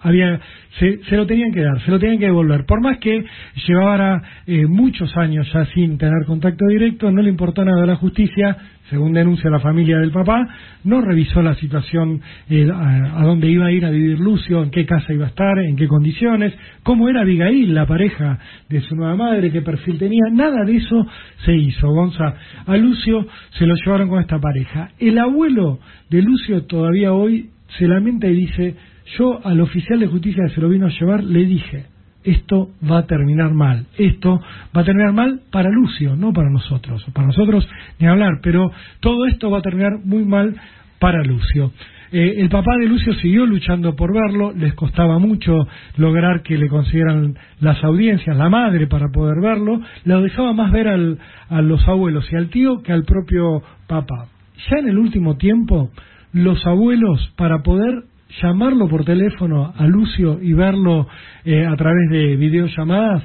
había 0.00 0.40
se, 0.78 1.02
se 1.04 1.16
lo 1.16 1.26
tenían 1.26 1.52
que 1.52 1.60
dar, 1.60 1.80
se 1.82 1.90
lo 1.90 1.98
tenían 1.98 2.18
que 2.18 2.26
devolver. 2.26 2.64
Por 2.64 2.80
más 2.80 2.98
que 2.98 3.24
llevara 3.66 4.22
eh, 4.46 4.66
muchos 4.66 5.16
años 5.16 5.50
ya 5.52 5.64
sin 5.66 5.98
tener 5.98 6.24
contacto 6.26 6.66
directo, 6.66 7.10
no 7.10 7.22
le 7.22 7.28
importó 7.28 7.64
nada 7.64 7.82
a 7.82 7.86
la 7.86 7.96
justicia, 7.96 8.56
según 8.88 9.12
denuncia 9.12 9.50
la 9.50 9.60
familia 9.60 9.98
del 9.98 10.10
papá, 10.10 10.46
no 10.84 11.00
revisó 11.00 11.42
la 11.42 11.54
situación, 11.54 12.20
eh, 12.48 12.68
a, 12.72 13.20
a 13.20 13.24
dónde 13.24 13.48
iba 13.48 13.66
a 13.66 13.72
ir 13.72 13.84
a 13.84 13.90
vivir 13.90 14.18
Lucio, 14.18 14.62
en 14.62 14.70
qué 14.70 14.86
casa 14.86 15.12
iba 15.12 15.26
a 15.26 15.28
estar, 15.28 15.58
en 15.58 15.76
qué 15.76 15.86
condiciones, 15.86 16.54
cómo 16.82 17.08
era 17.08 17.22
Abigail, 17.22 17.74
la 17.74 17.86
pareja 17.86 18.38
de 18.68 18.80
su 18.80 18.94
nueva 18.96 19.16
madre, 19.16 19.50
qué 19.50 19.62
perfil 19.62 19.98
tenía, 19.98 20.24
nada 20.32 20.64
de 20.64 20.76
eso 20.76 21.06
se 21.44 21.54
hizo, 21.54 21.88
Gonza. 21.88 22.34
A 22.66 22.76
Lucio 22.76 23.26
se 23.50 23.66
lo 23.66 23.74
llevaron 23.74 24.08
con 24.08 24.20
esta 24.20 24.38
pareja. 24.38 24.90
El 24.98 25.18
abuelo 25.18 25.78
de 26.08 26.22
Lucio 26.22 26.64
todavía 26.64 27.12
hoy 27.12 27.50
se 27.78 27.86
lamenta 27.86 28.26
y 28.26 28.34
dice, 28.34 28.76
yo 29.18 29.40
al 29.44 29.60
oficial 29.60 30.00
de 30.00 30.06
justicia 30.06 30.44
que 30.46 30.54
se 30.54 30.60
lo 30.60 30.68
vino 30.68 30.86
a 30.86 30.90
llevar 30.90 31.22
le 31.24 31.44
dije, 31.44 31.86
esto 32.24 32.70
va 32.88 32.98
a 32.98 33.06
terminar 33.06 33.52
mal, 33.54 33.86
esto 33.96 34.40
va 34.76 34.82
a 34.82 34.84
terminar 34.84 35.12
mal 35.12 35.40
para 35.50 35.70
Lucio, 35.70 36.16
no 36.16 36.32
para 36.32 36.50
nosotros, 36.50 37.04
para 37.14 37.28
nosotros 37.28 37.66
ni 37.98 38.06
hablar, 38.06 38.40
pero 38.42 38.70
todo 39.00 39.26
esto 39.26 39.50
va 39.50 39.58
a 39.58 39.62
terminar 39.62 39.98
muy 40.04 40.24
mal 40.24 40.54
para 40.98 41.22
Lucio. 41.24 41.72
Eh, 42.12 42.34
el 42.38 42.48
papá 42.48 42.72
de 42.80 42.88
Lucio 42.88 43.14
siguió 43.14 43.46
luchando 43.46 43.94
por 43.94 44.12
verlo, 44.12 44.52
les 44.52 44.74
costaba 44.74 45.18
mucho 45.20 45.66
lograr 45.96 46.42
que 46.42 46.58
le 46.58 46.68
consiguieran 46.68 47.36
las 47.60 47.82
audiencias, 47.84 48.36
la 48.36 48.48
madre 48.50 48.88
para 48.88 49.06
poder 49.12 49.40
verlo, 49.40 49.80
lo 50.04 50.20
dejaba 50.20 50.52
más 50.52 50.72
ver 50.72 50.88
al- 50.88 51.18
a 51.48 51.62
los 51.62 51.86
abuelos 51.86 52.26
y 52.32 52.36
al 52.36 52.48
tío 52.50 52.82
que 52.82 52.92
al 52.92 53.04
propio 53.04 53.62
papá. 53.86 54.26
Ya 54.68 54.78
en 54.78 54.88
el 54.88 54.98
último 54.98 55.36
tiempo, 55.36 55.90
los 56.32 56.66
abuelos 56.66 57.32
para 57.36 57.62
poder 57.62 58.02
llamarlo 58.42 58.88
por 58.88 59.04
teléfono 59.04 59.72
a 59.76 59.86
Lucio 59.86 60.38
y 60.40 60.52
verlo 60.52 61.06
eh, 61.44 61.66
a 61.66 61.76
través 61.76 62.10
de 62.10 62.36
videollamadas, 62.36 63.24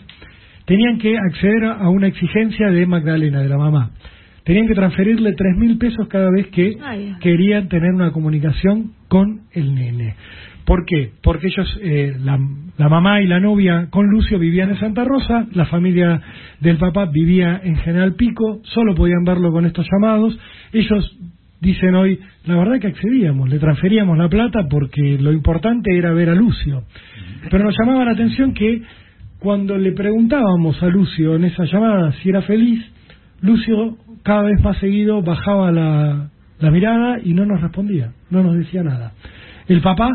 tenían 0.65 0.97
que 0.97 1.17
acceder 1.17 1.65
a 1.65 1.89
una 1.89 2.07
exigencia 2.07 2.71
de 2.71 2.85
Magdalena, 2.85 3.41
de 3.41 3.49
la 3.49 3.57
mamá. 3.57 3.91
Tenían 4.43 4.67
que 4.67 4.75
transferirle 4.75 5.33
tres 5.33 5.57
mil 5.57 5.77
pesos 5.77 6.07
cada 6.07 6.29
vez 6.31 6.47
que 6.47 6.73
Ay. 6.83 7.15
querían 7.19 7.67
tener 7.67 7.91
una 7.93 8.11
comunicación 8.11 8.93
con 9.07 9.41
el 9.51 9.73
nene. 9.73 10.15
¿Por 10.65 10.85
qué? 10.85 11.11
Porque 11.21 11.47
ellos, 11.47 11.79
eh, 11.81 12.15
la, 12.19 12.39
la 12.77 12.89
mamá 12.89 13.21
y 13.21 13.27
la 13.27 13.39
novia 13.39 13.87
con 13.91 14.07
Lucio 14.07 14.39
vivían 14.39 14.69
en 14.69 14.79
Santa 14.79 15.03
Rosa, 15.03 15.47
la 15.53 15.65
familia 15.65 16.21
del 16.59 16.77
papá 16.77 17.05
vivía 17.11 17.61
en 17.63 17.75
General 17.77 18.15
Pico, 18.15 18.61
solo 18.63 18.95
podían 18.95 19.23
verlo 19.23 19.51
con 19.51 19.65
estos 19.65 19.87
llamados. 19.91 20.37
Ellos 20.73 21.17
dicen 21.65 21.95
hoy, 21.95 22.19
la 22.45 22.55
verdad 22.55 22.79
que 22.79 22.87
accedíamos, 22.87 23.49
le 23.49 23.59
transferíamos 23.59 24.17
la 24.17 24.29
plata 24.29 24.67
porque 24.69 25.17
lo 25.19 25.31
importante 25.31 25.97
era 25.97 26.13
ver 26.13 26.29
a 26.29 26.35
Lucio. 26.35 26.83
Pero 27.49 27.63
nos 27.63 27.75
llamaba 27.77 28.05
la 28.05 28.11
atención 28.11 28.53
que 28.53 28.81
cuando 29.39 29.77
le 29.77 29.91
preguntábamos 29.91 30.81
a 30.81 30.87
Lucio 30.87 31.35
en 31.35 31.43
esa 31.45 31.65
llamada 31.65 32.13
si 32.13 32.29
era 32.29 32.41
feliz, 32.41 32.81
Lucio 33.41 33.97
cada 34.23 34.43
vez 34.43 34.61
más 34.63 34.77
seguido 34.77 35.21
bajaba 35.21 35.71
la, 35.71 36.29
la 36.59 36.71
mirada 36.71 37.19
y 37.23 37.33
no 37.33 37.45
nos 37.45 37.61
respondía, 37.61 38.11
no 38.29 38.41
nos 38.43 38.55
decía 38.55 38.81
nada. 38.83 39.11
El 39.67 39.81
papá 39.81 40.09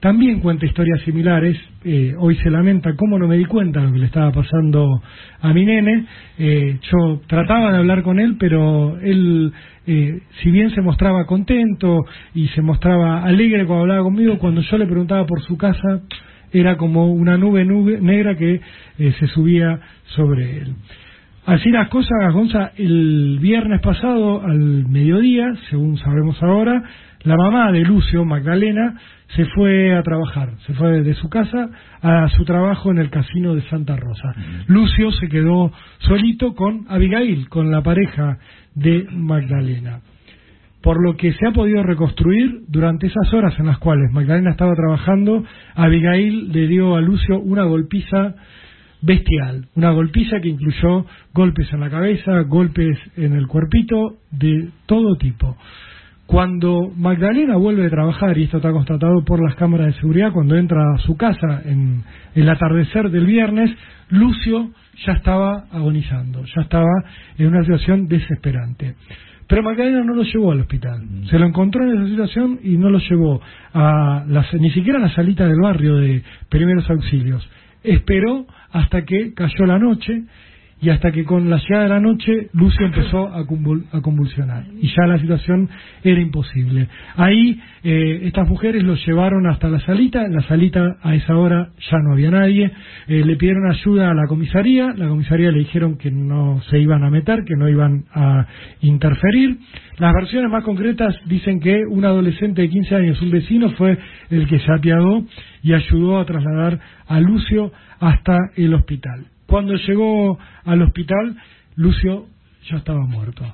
también 0.00 0.40
cuenta 0.40 0.66
historias 0.66 1.00
similares, 1.02 1.56
eh, 1.82 2.14
hoy 2.18 2.36
se 2.36 2.50
lamenta 2.50 2.94
cómo 2.94 3.18
no 3.18 3.26
me 3.26 3.38
di 3.38 3.44
cuenta 3.44 3.80
de 3.80 3.86
lo 3.86 3.92
que 3.92 3.98
le 3.98 4.06
estaba 4.06 4.30
pasando 4.30 5.02
a 5.40 5.52
mi 5.52 5.64
nene, 5.64 6.04
Eh, 6.38 6.78
yo 6.82 7.22
trataba 7.26 7.72
de 7.72 7.78
hablar 7.78 8.02
con 8.02 8.20
él, 8.20 8.36
pero 8.38 8.98
él, 9.00 9.52
eh, 9.86 10.20
si 10.42 10.50
bien 10.50 10.70
se 10.70 10.80
mostraba 10.80 11.26
contento 11.26 12.04
y 12.34 12.48
se 12.48 12.62
mostraba 12.62 13.22
alegre 13.22 13.66
cuando 13.66 13.82
hablaba 13.82 14.02
conmigo, 14.02 14.38
cuando 14.38 14.60
yo 14.60 14.78
le 14.78 14.86
preguntaba 14.86 15.26
por 15.26 15.42
su 15.42 15.56
casa, 15.56 16.02
era 16.52 16.76
como 16.76 17.12
una 17.12 17.36
nube, 17.36 17.64
nube 17.64 18.00
negra 18.00 18.36
que 18.36 18.60
eh, 18.98 19.14
se 19.18 19.26
subía 19.28 19.80
sobre 20.06 20.58
él. 20.58 20.74
Así 21.44 21.70
las 21.70 21.88
cosas, 21.88 22.32
Gonza, 22.32 22.72
el 22.76 23.38
viernes 23.40 23.80
pasado 23.80 24.42
al 24.44 24.88
mediodía, 24.88 25.46
según 25.70 25.96
sabemos 25.98 26.42
ahora, 26.42 26.82
la 27.26 27.36
mamá 27.36 27.72
de 27.72 27.80
Lucio, 27.80 28.24
Magdalena, 28.24 28.94
se 29.34 29.44
fue 29.46 29.96
a 29.96 30.02
trabajar, 30.02 30.50
se 30.64 30.74
fue 30.74 31.02
de 31.02 31.14
su 31.14 31.28
casa 31.28 31.68
a 32.00 32.28
su 32.28 32.44
trabajo 32.44 32.92
en 32.92 32.98
el 32.98 33.10
casino 33.10 33.56
de 33.56 33.62
Santa 33.62 33.96
Rosa. 33.96 34.32
Lucio 34.68 35.10
se 35.10 35.28
quedó 35.28 35.72
solito 35.98 36.54
con 36.54 36.86
Abigail, 36.88 37.48
con 37.48 37.72
la 37.72 37.82
pareja 37.82 38.38
de 38.76 39.08
Magdalena. 39.10 40.02
Por 40.82 41.02
lo 41.04 41.16
que 41.16 41.32
se 41.32 41.48
ha 41.48 41.50
podido 41.50 41.82
reconstruir 41.82 42.60
durante 42.68 43.08
esas 43.08 43.34
horas 43.34 43.58
en 43.58 43.66
las 43.66 43.78
cuales 43.78 44.12
Magdalena 44.12 44.52
estaba 44.52 44.74
trabajando, 44.76 45.42
Abigail 45.74 46.52
le 46.52 46.68
dio 46.68 46.94
a 46.94 47.00
Lucio 47.00 47.40
una 47.40 47.64
golpiza 47.64 48.36
bestial, 49.02 49.66
una 49.74 49.90
golpiza 49.90 50.40
que 50.40 50.50
incluyó 50.50 51.06
golpes 51.34 51.72
en 51.72 51.80
la 51.80 51.90
cabeza, 51.90 52.42
golpes 52.42 52.96
en 53.16 53.32
el 53.32 53.48
cuerpito, 53.48 54.18
de 54.30 54.68
todo 54.86 55.16
tipo. 55.16 55.56
Cuando 56.26 56.90
Magdalena 56.96 57.56
vuelve 57.56 57.84
de 57.84 57.90
trabajar, 57.90 58.36
y 58.36 58.44
esto 58.44 58.56
está 58.56 58.72
constatado 58.72 59.24
por 59.24 59.42
las 59.42 59.54
cámaras 59.54 59.86
de 59.86 60.00
seguridad, 60.00 60.32
cuando 60.32 60.56
entra 60.56 60.82
a 60.94 60.98
su 60.98 61.16
casa 61.16 61.62
en 61.64 62.02
el 62.34 62.48
atardecer 62.48 63.10
del 63.10 63.26
viernes, 63.26 63.70
Lucio 64.10 64.70
ya 65.06 65.12
estaba 65.12 65.66
agonizando, 65.70 66.44
ya 66.44 66.62
estaba 66.62 66.90
en 67.38 67.46
una 67.46 67.62
situación 67.62 68.08
desesperante. 68.08 68.96
Pero 69.46 69.62
Magdalena 69.62 70.02
no 70.02 70.14
lo 70.14 70.24
llevó 70.24 70.50
al 70.50 70.60
hospital. 70.60 71.02
Se 71.30 71.38
lo 71.38 71.46
encontró 71.46 71.84
en 71.84 71.96
esa 71.96 72.08
situación 72.08 72.58
y 72.64 72.76
no 72.76 72.90
lo 72.90 72.98
llevó 72.98 73.40
a 73.72 74.24
la, 74.26 74.44
ni 74.58 74.70
siquiera 74.70 74.98
a 74.98 75.02
la 75.02 75.14
salita 75.14 75.46
del 75.46 75.60
barrio 75.60 75.96
de 75.96 76.24
primeros 76.48 76.90
auxilios. 76.90 77.48
Esperó 77.84 78.46
hasta 78.72 79.04
que 79.04 79.32
cayó 79.34 79.64
la 79.66 79.78
noche 79.78 80.24
y 80.80 80.90
hasta 80.90 81.10
que 81.10 81.24
con 81.24 81.48
la 81.48 81.56
llegada 81.58 81.84
de 81.84 81.88
la 81.88 82.00
noche 82.00 82.48
Lucio 82.52 82.86
empezó 82.86 83.28
a, 83.28 83.44
convul- 83.46 83.84
a 83.92 84.00
convulsionar 84.00 84.64
y 84.80 84.88
ya 84.88 85.06
la 85.06 85.18
situación 85.18 85.68
era 86.02 86.20
imposible. 86.20 86.88
Ahí 87.16 87.60
eh, 87.82 88.20
estas 88.24 88.48
mujeres 88.48 88.82
lo 88.82 88.94
llevaron 88.94 89.46
hasta 89.46 89.68
la 89.68 89.80
salita, 89.80 90.24
en 90.24 90.34
la 90.34 90.42
salita 90.42 90.96
a 91.02 91.14
esa 91.14 91.36
hora 91.36 91.70
ya 91.90 91.98
no 91.98 92.12
había 92.12 92.30
nadie, 92.30 92.70
eh, 93.08 93.24
le 93.24 93.36
pidieron 93.36 93.70
ayuda 93.70 94.10
a 94.10 94.14
la 94.14 94.26
comisaría, 94.26 94.92
la 94.96 95.08
comisaría 95.08 95.50
le 95.50 95.60
dijeron 95.60 95.96
que 95.96 96.10
no 96.10 96.60
se 96.70 96.78
iban 96.78 97.04
a 97.04 97.10
meter, 97.10 97.44
que 97.44 97.56
no 97.56 97.68
iban 97.68 98.04
a 98.12 98.46
interferir. 98.80 99.58
Las 99.98 100.12
versiones 100.12 100.50
más 100.50 100.62
concretas 100.64 101.14
dicen 101.26 101.60
que 101.60 101.80
un 101.88 102.04
adolescente 102.04 102.62
de 102.62 102.68
15 102.68 102.94
años, 102.96 103.22
un 103.22 103.30
vecino, 103.30 103.70
fue 103.70 103.96
el 104.30 104.46
que 104.46 104.58
se 104.58 104.72
apiadó 104.72 105.24
y 105.62 105.72
ayudó 105.72 106.18
a 106.18 106.26
trasladar 106.26 106.78
a 107.06 107.20
Lucio 107.20 107.72
hasta 108.00 108.36
el 108.56 108.74
hospital. 108.74 109.26
Cuando 109.46 109.74
llegó 109.74 110.38
al 110.64 110.82
hospital, 110.82 111.36
Lucio 111.76 112.26
ya 112.68 112.78
estaba 112.78 113.04
muerto. 113.06 113.44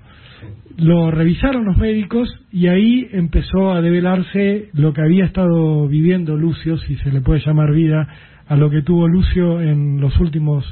Lo 0.79 1.11
revisaron 1.11 1.65
los 1.65 1.77
médicos 1.77 2.29
y 2.51 2.67
ahí 2.67 3.09
empezó 3.13 3.73
a 3.73 3.81
develarse 3.81 4.71
lo 4.73 4.93
que 4.93 5.03
había 5.03 5.25
estado 5.25 5.87
viviendo 5.87 6.37
Lucio, 6.37 6.79
si 6.79 6.97
se 6.97 7.13
le 7.13 7.21
puede 7.21 7.41
llamar 7.45 7.73
vida, 7.73 8.09
a 8.49 8.57
lo 8.57 8.71
que 8.71 8.83
tuvo 8.83 9.07
Lucio 9.07 9.61
en 9.61 10.01
los 10.01 10.19
últimos 10.19 10.65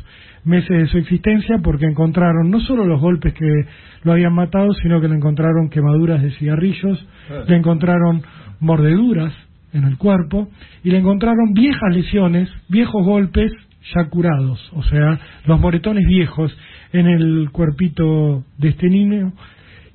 meses 0.44 0.70
de 0.70 0.86
su 0.86 0.98
existencia, 0.98 1.58
porque 1.62 1.86
encontraron 1.86 2.50
no 2.50 2.60
solo 2.60 2.84
los 2.84 3.00
golpes 3.00 3.34
que 3.34 3.66
lo 4.02 4.12
habían 4.12 4.34
matado, 4.34 4.72
sino 4.74 5.00
que 5.00 5.08
le 5.08 5.16
encontraron 5.16 5.68
quemaduras 5.68 6.22
de 6.22 6.30
cigarrillos, 6.32 7.06
le 7.46 7.56
encontraron 7.56 8.22
mordeduras 8.58 9.34
en 9.72 9.84
el 9.84 9.98
cuerpo 9.98 10.48
y 10.82 10.90
le 10.90 10.98
encontraron 10.98 11.52
viejas 11.52 11.94
lesiones, 11.94 12.48
viejos 12.68 13.04
golpes 13.04 13.52
ya 13.94 14.08
curados, 14.08 14.70
o 14.74 14.82
sea, 14.84 15.18
los 15.46 15.60
moretones 15.60 16.04
viejos 16.06 16.56
en 16.92 17.06
el 17.06 17.50
cuerpito 17.52 18.44
de 18.58 18.68
este 18.68 18.88
niño 18.88 19.32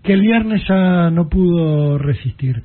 que 0.04 0.14
el 0.14 0.22
viernes 0.22 0.64
ya 0.68 1.10
no 1.10 1.28
pudo 1.30 1.98
resistir. 1.98 2.62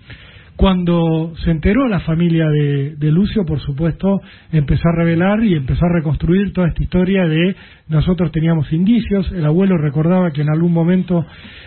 Cuando 0.60 1.32
se 1.42 1.50
enteró 1.50 1.88
la 1.88 2.00
familia 2.00 2.44
de, 2.46 3.10
Lucio, 3.10 3.46
por 3.46 3.60
supuesto, 3.60 4.20
empezó 4.52 4.82
a 4.90 4.96
revelar 4.98 5.42
y 5.42 5.54
empezó 5.54 5.86
a 5.86 5.94
reconstruir 5.94 6.52
toda 6.52 6.68
esta 6.68 6.82
historia 6.82 7.26
de 7.26 7.56
nosotros 7.88 8.30
teníamos 8.30 8.70
indicios, 8.70 9.32
el 9.32 9.46
abuelo 9.46 9.78
recordaba 9.78 10.32
que 10.32 10.42
en 10.42 10.50
algún 10.50 10.74
momento, 10.74 11.24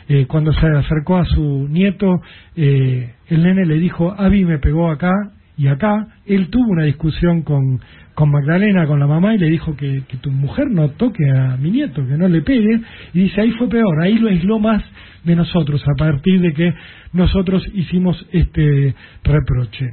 eh, 0.08 0.28
cuando 0.28 0.54
se 0.54 0.68
acercó 0.68 1.18
a 1.18 1.26
su 1.26 1.68
nieto, 1.70 2.22
eh, 2.56 3.16
el 3.30 3.42
nene 3.42 3.66
le 3.66 3.80
dijo, 3.80 4.14
Avi 4.16 4.46
me 4.46 4.60
pegó 4.60 4.92
acá 4.92 5.12
y 5.58 5.68
acá, 5.68 6.08
él 6.28 6.50
tuvo 6.50 6.70
una 6.70 6.84
discusión 6.84 7.42
con, 7.42 7.80
con 8.14 8.32
Magdalena, 8.32 8.86
con 8.86 9.00
la 9.00 9.08
mamá, 9.08 9.36
y 9.36 9.40
le 9.40 9.50
dijo 9.50 9.76
que, 9.76 10.04
que 10.08 10.18
tu 10.18 10.32
mujer 10.32 10.70
no 10.70 10.90
toque 10.90 11.30
a 11.30 11.58
mi 11.58 11.72
nieto, 11.72 12.06
que 12.06 12.18
no 12.18 12.28
le 12.28 12.42
pegue, 12.42 12.82
y 13.14 13.20
dice, 13.20 13.42
ahí 13.42 13.52
fue 13.52 13.70
peor, 13.70 14.02
ahí 14.02 14.18
lo 14.18 14.30
aisló 14.30 14.60
más 14.60 14.84
de 15.24 15.36
nosotros, 15.36 15.84
a 15.88 15.98
partir 15.98 16.42
de 16.42 16.54
que 16.54 16.74
nosotros 17.14 17.66
hicimos 17.74 18.26
este 18.32 18.94
reproche. 19.24 19.92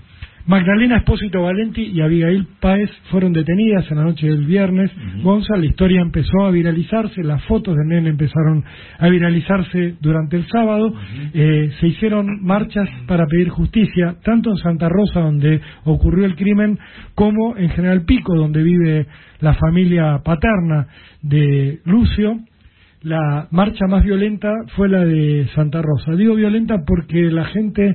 Magdalena 0.50 0.96
Espósito 0.96 1.42
Valenti 1.42 1.92
y 1.94 2.00
Abigail 2.00 2.44
Páez 2.58 2.90
fueron 3.12 3.32
detenidas 3.32 3.88
en 3.88 3.98
la 3.98 4.02
noche 4.02 4.26
del 4.26 4.46
viernes. 4.46 4.90
Gonza, 5.22 5.56
la 5.56 5.64
historia 5.64 6.00
empezó 6.00 6.44
a 6.44 6.50
viralizarse, 6.50 7.22
las 7.22 7.44
fotos 7.44 7.76
del 7.76 7.86
nene 7.86 8.10
empezaron 8.10 8.64
a 8.98 9.08
viralizarse 9.08 9.94
durante 10.00 10.36
el 10.36 10.48
sábado. 10.48 10.92
Eh, 11.32 11.70
se 11.78 11.86
hicieron 11.86 12.42
marchas 12.42 12.88
para 13.06 13.26
pedir 13.26 13.50
justicia, 13.50 14.16
tanto 14.24 14.50
en 14.50 14.56
Santa 14.56 14.88
Rosa, 14.88 15.20
donde 15.20 15.60
ocurrió 15.84 16.26
el 16.26 16.34
crimen, 16.34 16.80
como 17.14 17.56
en 17.56 17.68
General 17.68 18.02
Pico, 18.04 18.34
donde 18.34 18.64
vive 18.64 19.06
la 19.38 19.54
familia 19.54 20.18
paterna 20.24 20.88
de 21.22 21.78
Lucio. 21.84 22.40
La 23.02 23.46
marcha 23.52 23.86
más 23.86 24.02
violenta 24.02 24.50
fue 24.74 24.88
la 24.88 25.04
de 25.04 25.46
Santa 25.54 25.80
Rosa. 25.80 26.16
Digo 26.16 26.34
violenta 26.34 26.74
porque 26.84 27.30
la 27.30 27.44
gente 27.44 27.94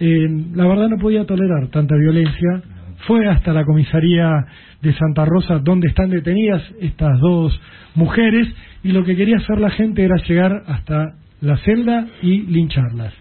eh, 0.00 0.28
la 0.54 0.66
verdad 0.66 0.88
no 0.88 0.98
podía 0.98 1.24
tolerar 1.24 1.68
tanta 1.68 1.96
violencia. 1.96 2.62
Fue 3.06 3.26
hasta 3.26 3.52
la 3.52 3.64
comisaría 3.64 4.46
de 4.82 4.92
Santa 4.94 5.24
Rosa 5.24 5.58
donde 5.58 5.88
están 5.88 6.10
detenidas 6.10 6.62
estas 6.80 7.18
dos 7.20 7.58
mujeres 7.94 8.48
y 8.82 8.92
lo 8.92 9.04
que 9.04 9.16
quería 9.16 9.38
hacer 9.38 9.60
la 9.60 9.70
gente 9.70 10.04
era 10.04 10.16
llegar 10.16 10.62
hasta 10.66 11.14
la 11.40 11.56
celda 11.58 12.06
y 12.22 12.42
lincharlas. 12.42 13.14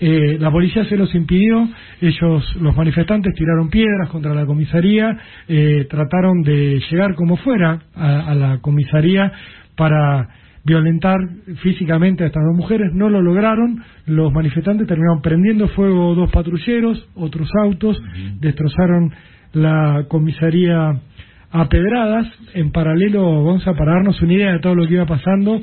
Eh, 0.00 0.38
la 0.40 0.50
policía 0.50 0.84
se 0.86 0.96
los 0.96 1.14
impidió, 1.14 1.68
ellos, 2.00 2.56
los 2.60 2.76
manifestantes, 2.76 3.32
tiraron 3.34 3.70
piedras 3.70 4.08
contra 4.08 4.34
la 4.34 4.44
comisaría, 4.44 5.16
eh, 5.46 5.86
trataron 5.88 6.42
de 6.42 6.82
llegar 6.90 7.14
como 7.14 7.36
fuera 7.36 7.78
a, 7.94 8.30
a 8.30 8.34
la 8.34 8.58
comisaría 8.58 9.30
para 9.76 10.28
violentar 10.66 11.16
físicamente 11.62 12.24
a 12.24 12.26
estas 12.26 12.42
dos 12.42 12.56
mujeres, 12.56 12.92
no 12.92 13.08
lo 13.08 13.22
lograron, 13.22 13.84
los 14.06 14.32
manifestantes 14.32 14.88
terminaron 14.88 15.22
prendiendo 15.22 15.68
fuego 15.68 16.14
dos 16.16 16.28
patrulleros, 16.32 17.08
otros 17.14 17.48
autos, 17.62 18.02
destrozaron 18.40 19.12
la 19.52 20.06
comisaría 20.08 21.00
a 21.52 21.68
pedradas, 21.68 22.26
en 22.54 22.72
paralelo, 22.72 23.22
Gonza, 23.44 23.74
para 23.74 23.92
darnos 23.92 24.20
una 24.20 24.32
idea 24.32 24.52
de 24.54 24.58
todo 24.58 24.74
lo 24.74 24.88
que 24.88 24.94
iba 24.94 25.06
pasando, 25.06 25.62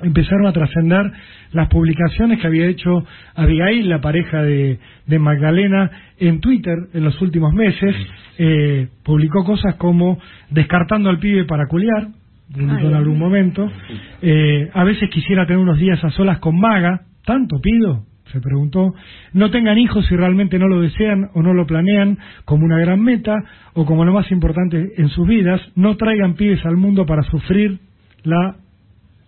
empezaron 0.00 0.46
a 0.46 0.52
trascender 0.52 1.10
las 1.52 1.68
publicaciones 1.68 2.40
que 2.40 2.46
había 2.46 2.66
hecho 2.66 3.04
Abigail, 3.34 3.88
la 3.88 4.00
pareja 4.00 4.40
de, 4.42 4.78
de 5.04 5.18
Magdalena, 5.18 5.90
en 6.18 6.40
Twitter 6.40 6.76
en 6.94 7.04
los 7.04 7.20
últimos 7.20 7.52
meses. 7.52 7.94
Eh, 8.38 8.88
publicó 9.04 9.44
cosas 9.44 9.74
como 9.74 10.18
descartando 10.50 11.10
al 11.10 11.18
pibe 11.18 11.44
para 11.44 11.66
culiar, 11.66 12.21
en 12.56 12.94
algún 12.94 13.18
momento. 13.18 13.70
Eh, 14.20 14.68
a 14.72 14.84
veces 14.84 15.08
quisiera 15.10 15.46
tener 15.46 15.60
unos 15.62 15.78
días 15.78 16.02
a 16.04 16.10
solas 16.10 16.38
con 16.38 16.58
Maga, 16.58 17.02
¿tanto 17.24 17.60
pido? 17.60 18.04
Se 18.32 18.40
preguntó. 18.40 18.94
No 19.34 19.50
tengan 19.50 19.76
hijos 19.78 20.06
si 20.06 20.16
realmente 20.16 20.58
no 20.58 20.66
lo 20.66 20.80
desean 20.80 21.28
o 21.34 21.42
no 21.42 21.52
lo 21.52 21.66
planean 21.66 22.16
como 22.46 22.64
una 22.64 22.78
gran 22.78 23.00
meta 23.02 23.34
o 23.74 23.84
como 23.84 24.04
lo 24.04 24.12
más 24.12 24.30
importante 24.30 24.92
en 24.96 25.08
sus 25.08 25.26
vidas. 25.28 25.60
No 25.76 25.96
traigan 25.96 26.34
pibes 26.34 26.64
al 26.64 26.76
mundo 26.76 27.04
para 27.04 27.22
sufrir 27.24 27.78
la 28.24 28.56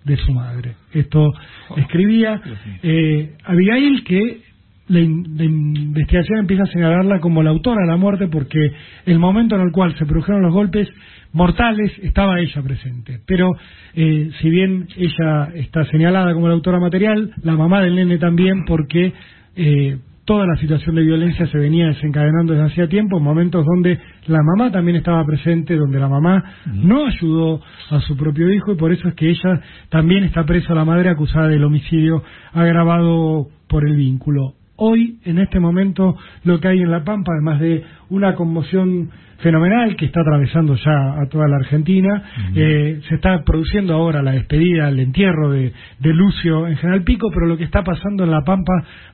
de 0.05 0.17
su 0.17 0.33
madre. 0.33 0.73
Esto 0.93 1.33
escribía 1.77 2.41
eh, 2.83 3.33
Abigail 3.45 4.05
que 4.05 4.41
la, 4.89 5.01
in- 5.01 5.37
la 5.37 5.45
investigación 5.45 6.41
empieza 6.41 6.63
a 6.65 6.67
señalarla 6.67 7.21
como 7.21 7.43
la 7.43 7.51
autora 7.51 7.81
de 7.83 7.87
la 7.89 7.97
muerte 7.97 8.29
porque 8.29 8.59
el 9.07 9.19
momento 9.19 9.55
en 9.57 9.63
el 9.63 9.73
cual 9.73 9.95
se 9.99 10.05
produjeron 10.05 10.43
los 10.43 10.53
golpes 10.53 10.89
mortales 11.35 11.93
estaba 12.03 12.41
ella 12.41 12.63
presente. 12.63 13.21
Pero 13.27 13.51
eh, 13.95 14.31
si 14.41 14.49
bien 14.49 14.89
ella 14.97 15.51
está 15.55 15.85
señalada 15.87 16.33
como 16.33 16.49
la 16.49 16.55
autora 16.55 16.81
material, 16.81 17.33
la 17.43 17.55
mamá 17.55 17.83
del 17.83 17.97
nene 17.97 18.19
también 18.19 18.65
porque 18.67 19.13
eh, 19.57 19.99
toda 20.25 20.47
la 20.47 20.57
situación 20.57 20.95
de 20.95 21.03
violencia 21.03 21.47
se 21.49 21.59
venía 21.59 21.89
desencadenando 21.89 22.55
desde 22.55 22.67
hacía 22.67 22.89
tiempo, 22.89 23.21
momentos 23.21 23.67
donde 23.67 23.99
la 24.27 24.41
mamá 24.43 24.71
también 24.71 24.97
estaba 24.97 25.25
presente, 25.27 25.77
donde 25.77 25.99
la 25.99 26.09
mamá 26.09 26.43
no 26.73 27.07
ayudó 27.07 27.61
a 27.91 28.01
su 28.01 28.17
propio 28.17 28.51
hijo 28.51 28.73
y 28.73 28.77
por 28.77 28.93
eso 28.93 29.09
es 29.09 29.15
que 29.15 29.29
ella 29.29 29.61
también 29.91 30.25
está 30.25 30.45
presa 30.47 30.75
la 30.75 30.85
madre 30.85 31.11
acusada 31.11 31.49
del 31.49 31.65
homicidio 31.65 32.23
agravado 32.53 33.49
por 33.69 33.87
el 33.87 33.97
vínculo. 33.97 34.55
Hoy, 34.77 35.19
en 35.25 35.39
este 35.39 35.61
momento, 35.61 36.17
lo 36.43 36.59
que 36.59 36.69
hay 36.69 36.81
en 36.81 36.91
La 36.91 37.05
Pampa, 37.05 37.33
además 37.33 37.61
de 37.61 37.85
una 38.09 38.35
conmoción 38.35 39.11
fenomenal 39.45 39.95
que 39.95 40.07
está 40.07 40.23
atravesando 40.23 40.75
ya 40.75 41.21
a 41.21 41.29
toda 41.29 41.47
la 41.47 41.57
Argentina, 41.57 42.23
eh, 42.57 42.99
se 43.07 43.17
está 43.17 43.45
produciendo 43.45 43.93
ahora 43.93 44.23
la 44.23 44.33
despedida, 44.33 44.89
el 44.89 44.99
entierro 44.99 45.51
de, 45.51 45.71
de 46.01 46.15
Lucio 46.15 46.67
en 46.67 46.77
General 46.79 47.05
Pico, 47.05 47.29
pero 47.33 47.47
lo 47.47 47.59
que 47.59 47.65
está 47.65 47.85
pasando 47.85 48.25
en 48.25 48.31
La 48.31 48.41
Pampa 48.41 48.73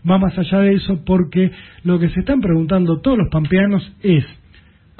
va 0.08 0.18
más 0.18 0.38
allá 0.38 0.60
de 0.60 0.74
eso 0.74 1.02
porque 1.04 1.50
lo 1.82 1.98
que 1.98 2.10
se 2.10 2.20
están 2.20 2.40
preguntando 2.40 3.00
todos 3.00 3.18
los 3.18 3.28
pampeanos 3.28 3.92
es, 4.04 4.24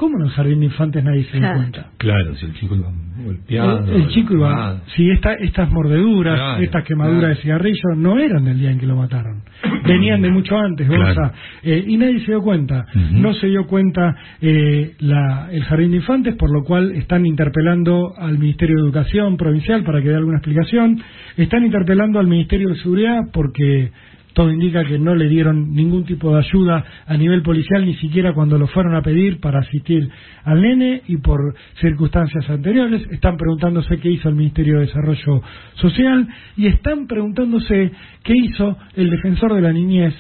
¿cómo 0.01 0.17
en 0.19 0.25
el 0.25 0.31
jardín 0.31 0.61
de 0.61 0.65
infantes 0.65 1.05
nadie 1.05 1.25
se 1.25 1.39
da 1.39 1.55
cuenta? 1.57 1.87
Claro, 1.99 2.35
si 2.37 2.47
el 2.47 2.55
chico 2.55 2.75
iba 2.75 2.89
golpeado. 3.23 3.85
El, 3.85 4.01
el 4.01 4.09
chico 4.09 4.33
iba, 4.33 4.81
si 4.97 5.11
esta, 5.11 5.35
estas 5.35 5.71
mordeduras, 5.71 6.37
Claro, 6.37 6.63
estas 6.63 6.85
quemaduras 6.85 7.21
claro. 7.21 7.35
de 7.35 7.43
cigarrillo 7.43 7.95
no 7.97 8.19
eran 8.19 8.45
del 8.47 8.59
día 8.59 8.71
en 8.71 8.79
que 8.79 8.87
lo 8.87 8.97
mataron, 8.97 9.43
venían 9.87 10.23
de 10.23 10.31
mucho 10.31 10.57
antes, 10.59 10.89
Claro. 10.89 11.33
Eh, 11.63 11.85
y 11.87 11.99
nadie 11.99 12.21
se 12.21 12.33
dio 12.33 12.41
cuenta. 12.41 12.87
No 13.13 13.35
se 13.35 13.49
dio 13.49 13.67
cuenta 13.67 14.17
eh, 14.41 14.95
la, 15.01 15.51
el 15.53 15.65
jardín 15.65 15.91
de 15.91 15.99
infantes, 15.99 16.35
por 16.37 16.51
lo 16.51 16.65
cual 16.65 16.93
están 16.93 17.27
interpelando 17.27 18.15
al 18.17 18.39
Ministerio 18.39 18.77
de 18.77 18.83
Educación 18.85 19.37
provincial 19.37 19.85
para 19.85 20.01
que 20.01 20.09
dé 20.09 20.17
alguna 20.17 20.39
explicación, 20.39 20.99
están 21.37 21.63
interpelando 21.67 22.19
al 22.19 22.27
Ministerio 22.27 22.71
de 22.71 22.77
Seguridad 22.77 23.21
porque 23.35 23.91
todo 24.35 24.51
indica 24.53 24.85
que 24.85 24.99
no 24.99 25.15
le 25.15 25.29
dieron 25.29 25.75
ningún 25.75 26.05
tipo 26.05 26.33
de 26.33 26.39
ayuda 26.41 26.85
a 27.07 27.17
nivel 27.17 27.43
policial, 27.43 27.85
ni 27.85 27.95
siquiera 27.95 28.33
cuando 28.33 28.59
lo 28.59 28.67
fueron 28.67 28.95
a 28.95 29.03
pedir 29.03 29.41
para 29.41 29.61
asistir 29.61 30.09
al 30.45 30.61
nene 30.61 31.03
y 31.09 31.17
por 31.19 31.55
circunstancias 31.81 32.49
anteriores. 32.49 33.03
Están 33.11 33.37
preguntándose 33.37 33.99
qué 33.99 34.11
hizo 34.11 34.29
el 34.29 34.35
Ministerio 34.37 34.75
de 34.75 34.87
Desarrollo 34.87 35.43
Social 35.75 36.29
y 36.57 36.67
están 36.67 37.07
preguntándose 37.07 37.91
qué 38.23 38.35
hizo 38.37 38.77
el 38.97 39.11
defensor 39.11 39.55
de 39.55 39.63
la 39.63 39.73
niñez, 39.73 40.15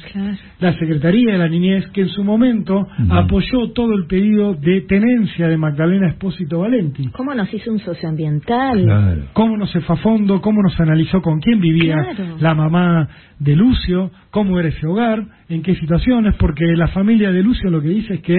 la 0.58 0.72
Secretaría 0.78 1.32
de 1.32 1.38
la 1.38 1.48
Niñez, 1.48 1.86
que 1.90 2.02
en 2.02 2.08
su 2.08 2.24
momento 2.24 2.86
apoyó 3.10 3.70
todo 3.74 3.92
el 3.94 4.06
pedido 4.06 4.54
de 4.54 4.82
tenencia 4.82 5.48
de 5.48 5.56
Magdalena 5.56 6.08
Espósito 6.08 6.60
Valenti. 6.60 7.08
¿Cómo 7.08 7.34
nos 7.34 7.52
hizo 7.52 7.70
un 7.70 7.78
socioambiental? 7.78 9.28
cómo 9.32 9.56
no 9.56 9.66
se 9.66 9.80
fue 9.80 9.96
a 9.96 9.98
fondo, 9.98 10.40
cómo 10.40 10.62
nos 10.62 10.78
analizó 10.80 11.20
con 11.20 11.40
quién 11.40 11.60
vivía 11.60 11.96
Claro. 12.14 12.36
la 12.40 12.54
mamá 12.54 13.08
de 13.40 13.56
Lucio, 13.56 14.10
cómo 14.30 14.60
era 14.60 14.68
ese 14.68 14.86
hogar, 14.86 15.24
en 15.48 15.62
qué 15.62 15.74
situaciones, 15.74 16.34
porque 16.36 16.64
la 16.76 16.88
familia 16.88 17.32
de 17.32 17.42
Lucio 17.42 17.70
lo 17.70 17.80
que 17.80 17.88
dice 17.88 18.14
es 18.14 18.20
que 18.20 18.36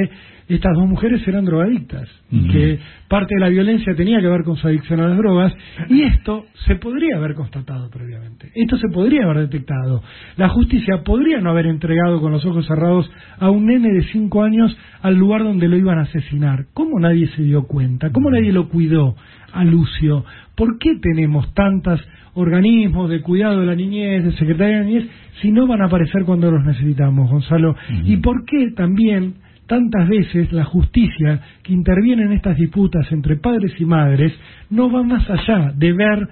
estas 0.48 0.74
dos 0.76 0.88
mujeres 0.88 1.26
eran 1.28 1.46
drogadictas 1.46 2.10
que 2.30 2.80
parte 3.08 3.36
de 3.36 3.40
la 3.42 3.50
violencia 3.50 3.96
tenía 3.96 4.20
que 4.20 4.28
ver 4.28 4.44
con 4.44 4.58
su 4.58 4.68
adicción 4.68 5.00
a 5.00 5.08
las 5.08 5.18
drogas 5.18 5.54
y 5.90 6.02
esto 6.04 6.46
se 6.66 6.76
podría 6.76 7.18
haber 7.18 7.36
constatado 7.36 7.90
previamente. 7.90 8.52
Esto 8.54 8.78
se 8.78 8.90
podría 8.90 9.24
haber 9.24 9.48
detectado. 9.48 10.04
La 10.36 10.50
justicia 10.50 11.04
podría 11.06 11.40
no 11.40 11.52
haber 11.52 11.68
entregado 11.68 12.20
con 12.20 12.34
los 12.34 12.46
ojos 12.46 12.68
cerrados 12.68 13.10
a 13.40 13.50
un 13.50 13.66
nene 13.66 13.94
de 13.94 14.04
cinco 14.12 14.44
años 14.44 14.76
al 15.02 15.16
lugar 15.16 15.44
donde 15.44 15.70
lo 15.70 15.78
iban 15.78 16.00
a 16.00 16.04
asesinar. 16.04 16.66
¿Cómo 16.74 17.00
nadie 17.00 17.28
se 17.30 17.44
dio 17.44 17.64
cuenta? 17.64 18.12
¿Cómo 18.12 18.30
nadie 18.30 18.52
lo 18.52 18.68
cuidó 18.68 19.16
a 19.54 19.64
Lucio? 19.64 20.26
¿Por 20.56 20.78
qué 20.80 20.96
tenemos 21.02 21.54
tantos 21.54 22.02
organismos 22.34 23.10
de 23.10 23.22
cuidado 23.22 23.60
de 23.60 23.66
la 23.66 23.76
niñez, 23.76 24.24
de 24.24 24.32
Secretaría 24.34 24.78
de 24.78 24.84
la 24.84 24.90
Niñez, 24.90 25.08
si 25.42 25.52
no 25.52 25.68
van 25.68 25.82
a 25.82 25.86
aparecer 25.86 26.24
cuando 26.24 26.50
los 26.52 26.64
necesitamos, 26.66 27.30
Gonzalo? 27.30 27.76
¿Y 28.06 28.18
por 28.18 28.46
qué 28.46 28.72
también 28.76 29.36
tantas 29.68 30.08
veces 30.08 30.52
la 30.52 30.64
justicia 30.66 31.42
que 31.64 31.74
interviene 31.74 32.24
en 32.24 32.34
estas 32.34 32.58
disputas 32.58 33.10
entre 33.12 33.38
padres 33.38 33.74
y 33.80 33.86
madres 33.86 34.34
no 34.70 34.92
va 34.92 35.04
más 35.04 35.30
allá 35.30 35.72
de 35.76 35.94
ver 35.94 36.28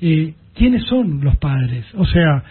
eh, 0.00 0.34
quiénes 0.54 0.82
son 0.84 1.20
los 1.22 1.36
padres? 1.36 1.84
O 1.94 2.04
sea, 2.06 2.42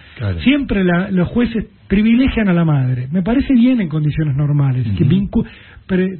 siempre 0.43 0.83
la- 0.83 1.09
los 1.11 1.27
jueces 1.29 1.65
privilegian 1.87 2.47
a 2.49 2.53
la 2.53 2.65
madre. 2.65 3.07
Me 3.11 3.21
parece 3.21 3.53
bien 3.53 3.79
en 3.81 3.87
condiciones 3.89 4.35
normales, 4.35 4.85
que 4.97 5.05
vincu- 5.05 5.45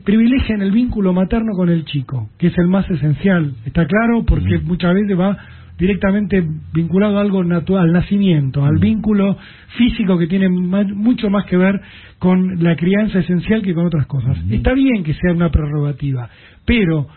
privilegian 0.04 0.62
el 0.62 0.72
vínculo 0.72 1.14
materno 1.14 1.54
con 1.56 1.70
el 1.70 1.86
chico, 1.86 2.30
que 2.38 2.48
es 2.48 2.58
el 2.58 2.68
más 2.68 2.90
esencial, 2.90 3.54
¿está 3.66 3.86
claro? 3.88 4.24
Porque 4.26 4.60
muchas 4.60 4.94
veces 4.94 5.18
va 5.20 5.38
directamente 5.78 6.44
vinculado 6.74 7.18
a 7.18 7.22
algo 7.22 7.44
natural, 7.44 7.86
al 7.86 7.94
nacimiento, 7.94 8.64
al 8.64 8.78
vínculo 8.78 9.38
físico 9.78 10.18
que 10.18 10.28
tiene 10.28 10.50
mucho 10.50 11.30
más 11.30 11.46
que 11.46 11.58
ver 11.58 11.82
con 12.20 12.64
la 12.64 12.76
crianza 12.76 13.20
esencial 13.20 13.62
que 13.62 13.74
con 13.74 13.86
otras 13.86 14.06
cosas. 14.08 14.38
Está 14.50 14.74
bien 14.74 15.04
que 15.04 15.14
sea 15.14 15.34
una 15.34 15.50
prerrogativa, 15.50 16.30
pero 16.66 17.08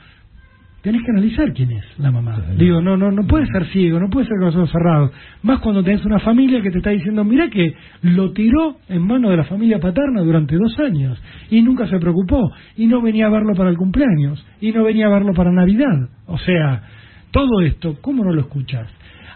tenés 0.86 1.02
que 1.02 1.10
analizar 1.10 1.52
quién 1.52 1.72
es 1.72 1.84
la 1.98 2.12
mamá. 2.12 2.40
Digo, 2.56 2.80
no, 2.80 2.96
no, 2.96 3.10
no 3.10 3.26
puede 3.26 3.46
ser 3.46 3.66
ciego, 3.66 3.98
no 3.98 4.08
puede 4.08 4.28
ser 4.28 4.36
con 4.38 4.46
los 4.46 4.54
ojos 4.54 4.70
cerrados. 4.70 5.10
Más 5.42 5.58
cuando 5.58 5.82
tenés 5.82 6.04
una 6.04 6.20
familia 6.20 6.62
que 6.62 6.70
te 6.70 6.78
está 6.78 6.90
diciendo, 6.90 7.24
mira 7.24 7.50
que 7.50 7.74
lo 8.02 8.32
tiró 8.32 8.76
en 8.88 9.02
manos 9.02 9.32
de 9.32 9.36
la 9.36 9.44
familia 9.44 9.80
paterna 9.80 10.22
durante 10.22 10.54
dos 10.54 10.78
años 10.78 11.20
y 11.50 11.60
nunca 11.62 11.88
se 11.88 11.98
preocupó 11.98 12.52
y 12.76 12.86
no 12.86 13.02
venía 13.02 13.26
a 13.26 13.30
verlo 13.30 13.54
para 13.54 13.70
el 13.70 13.76
cumpleaños 13.76 14.46
y 14.60 14.70
no 14.70 14.84
venía 14.84 15.06
a 15.06 15.10
verlo 15.10 15.34
para 15.34 15.50
Navidad. 15.50 16.08
O 16.26 16.38
sea, 16.38 16.84
todo 17.30 17.60
esto, 17.60 17.96
¿cómo 18.00 18.24
no 18.24 18.32
lo 18.32 18.42
escuchas? 18.42 18.88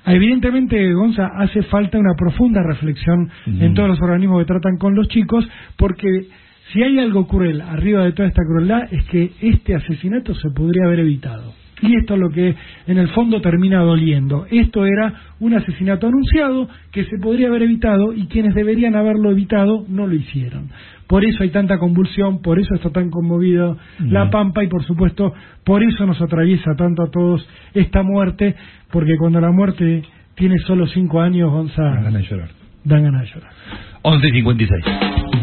Evidentemente, 0.06 0.92
Gonza, 0.94 1.26
hace 1.36 1.62
falta 1.64 1.98
una 1.98 2.14
profunda 2.16 2.62
reflexión 2.62 3.30
en 3.46 3.74
todos 3.74 3.90
los 3.90 4.00
organismos 4.00 4.40
que 4.40 4.46
tratan 4.46 4.78
con 4.78 4.94
los 4.94 5.08
chicos, 5.08 5.46
porque 5.76 6.26
si 6.72 6.82
hay 6.82 6.98
algo 6.98 7.26
cruel 7.26 7.60
arriba 7.60 8.04
de 8.04 8.12
toda 8.12 8.28
esta 8.28 8.42
crueldad 8.42 8.92
es 8.92 9.04
que 9.06 9.32
este 9.40 9.74
asesinato 9.74 10.34
se 10.34 10.50
podría 10.50 10.86
haber 10.86 11.00
evitado. 11.00 11.52
Y 11.82 11.96
esto 11.96 12.14
es 12.14 12.20
lo 12.20 12.30
que 12.30 12.54
en 12.86 12.98
el 12.98 13.08
fondo 13.08 13.40
termina 13.40 13.80
doliendo. 13.80 14.46
Esto 14.50 14.84
era 14.84 15.14
un 15.40 15.54
asesinato 15.54 16.06
anunciado 16.06 16.68
que 16.92 17.04
se 17.04 17.18
podría 17.18 17.48
haber 17.48 17.62
evitado 17.62 18.12
y 18.12 18.26
quienes 18.26 18.54
deberían 18.54 18.96
haberlo 18.96 19.30
evitado 19.30 19.84
no 19.88 20.06
lo 20.06 20.14
hicieron. 20.14 20.68
Por 21.10 21.24
eso 21.24 21.42
hay 21.42 21.50
tanta 21.50 21.76
convulsión, 21.78 22.40
por 22.40 22.60
eso 22.60 22.72
está 22.76 22.90
tan 22.90 23.10
conmovido 23.10 23.76
la 23.98 24.30
Pampa 24.30 24.62
y 24.62 24.68
por 24.68 24.84
supuesto 24.84 25.34
por 25.64 25.82
eso 25.82 26.06
nos 26.06 26.22
atraviesa 26.22 26.76
tanto 26.76 27.02
a 27.02 27.10
todos 27.10 27.44
esta 27.74 28.04
muerte, 28.04 28.54
porque 28.92 29.16
cuando 29.18 29.40
la 29.40 29.50
muerte 29.50 30.04
tiene 30.36 30.56
solo 30.58 30.86
cinco 30.86 31.20
años, 31.20 31.50
Gonza, 31.50 31.82
dan 31.82 32.04
ganas 32.04 32.22
de 32.22 32.28
llorar. 32.28 32.50
Dan 32.84 33.02
ganas 33.02 33.22
de 33.22 33.26
llorar. 33.26 33.52
11.56. 34.04 35.39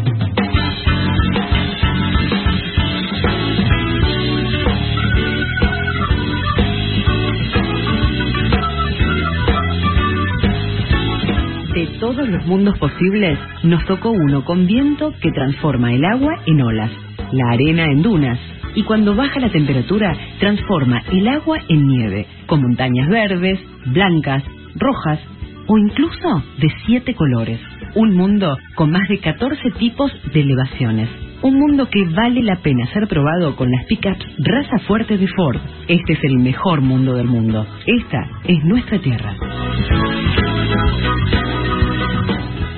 todos 12.08 12.26
los 12.26 12.46
mundos 12.46 12.78
posibles, 12.78 13.38
nos 13.64 13.84
tocó 13.84 14.10
uno 14.10 14.42
con 14.42 14.66
viento 14.66 15.12
que 15.20 15.30
transforma 15.30 15.92
el 15.92 16.02
agua 16.06 16.40
en 16.46 16.62
olas, 16.62 16.90
la 17.32 17.52
arena 17.52 17.84
en 17.84 18.00
dunas, 18.00 18.38
y 18.74 18.82
cuando 18.84 19.14
baja 19.14 19.38
la 19.40 19.50
temperatura, 19.50 20.16
transforma 20.40 21.02
el 21.12 21.28
agua 21.28 21.58
en 21.68 21.86
nieve, 21.86 22.26
con 22.46 22.62
montañas 22.62 23.10
verdes, 23.10 23.60
blancas, 23.84 24.42
rojas 24.76 25.20
o 25.66 25.76
incluso 25.76 26.42
de 26.56 26.68
siete 26.86 27.14
colores. 27.14 27.60
Un 27.94 28.16
mundo 28.16 28.56
con 28.74 28.90
más 28.90 29.06
de 29.10 29.18
14 29.18 29.70
tipos 29.78 30.10
de 30.32 30.40
elevaciones. 30.40 31.10
Un 31.42 31.58
mundo 31.58 31.90
que 31.90 32.06
vale 32.06 32.42
la 32.42 32.56
pena 32.56 32.86
ser 32.86 33.06
probado 33.06 33.54
con 33.54 33.70
las 33.70 33.84
pickups 33.84 34.24
raza 34.38 34.78
fuerte 34.86 35.18
de 35.18 35.26
Ford. 35.28 35.60
Este 35.88 36.14
es 36.14 36.24
el 36.24 36.38
mejor 36.38 36.80
mundo 36.80 37.12
del 37.16 37.26
mundo. 37.26 37.66
Esta 37.86 38.26
es 38.44 38.64
nuestra 38.64 38.98
tierra. 38.98 39.34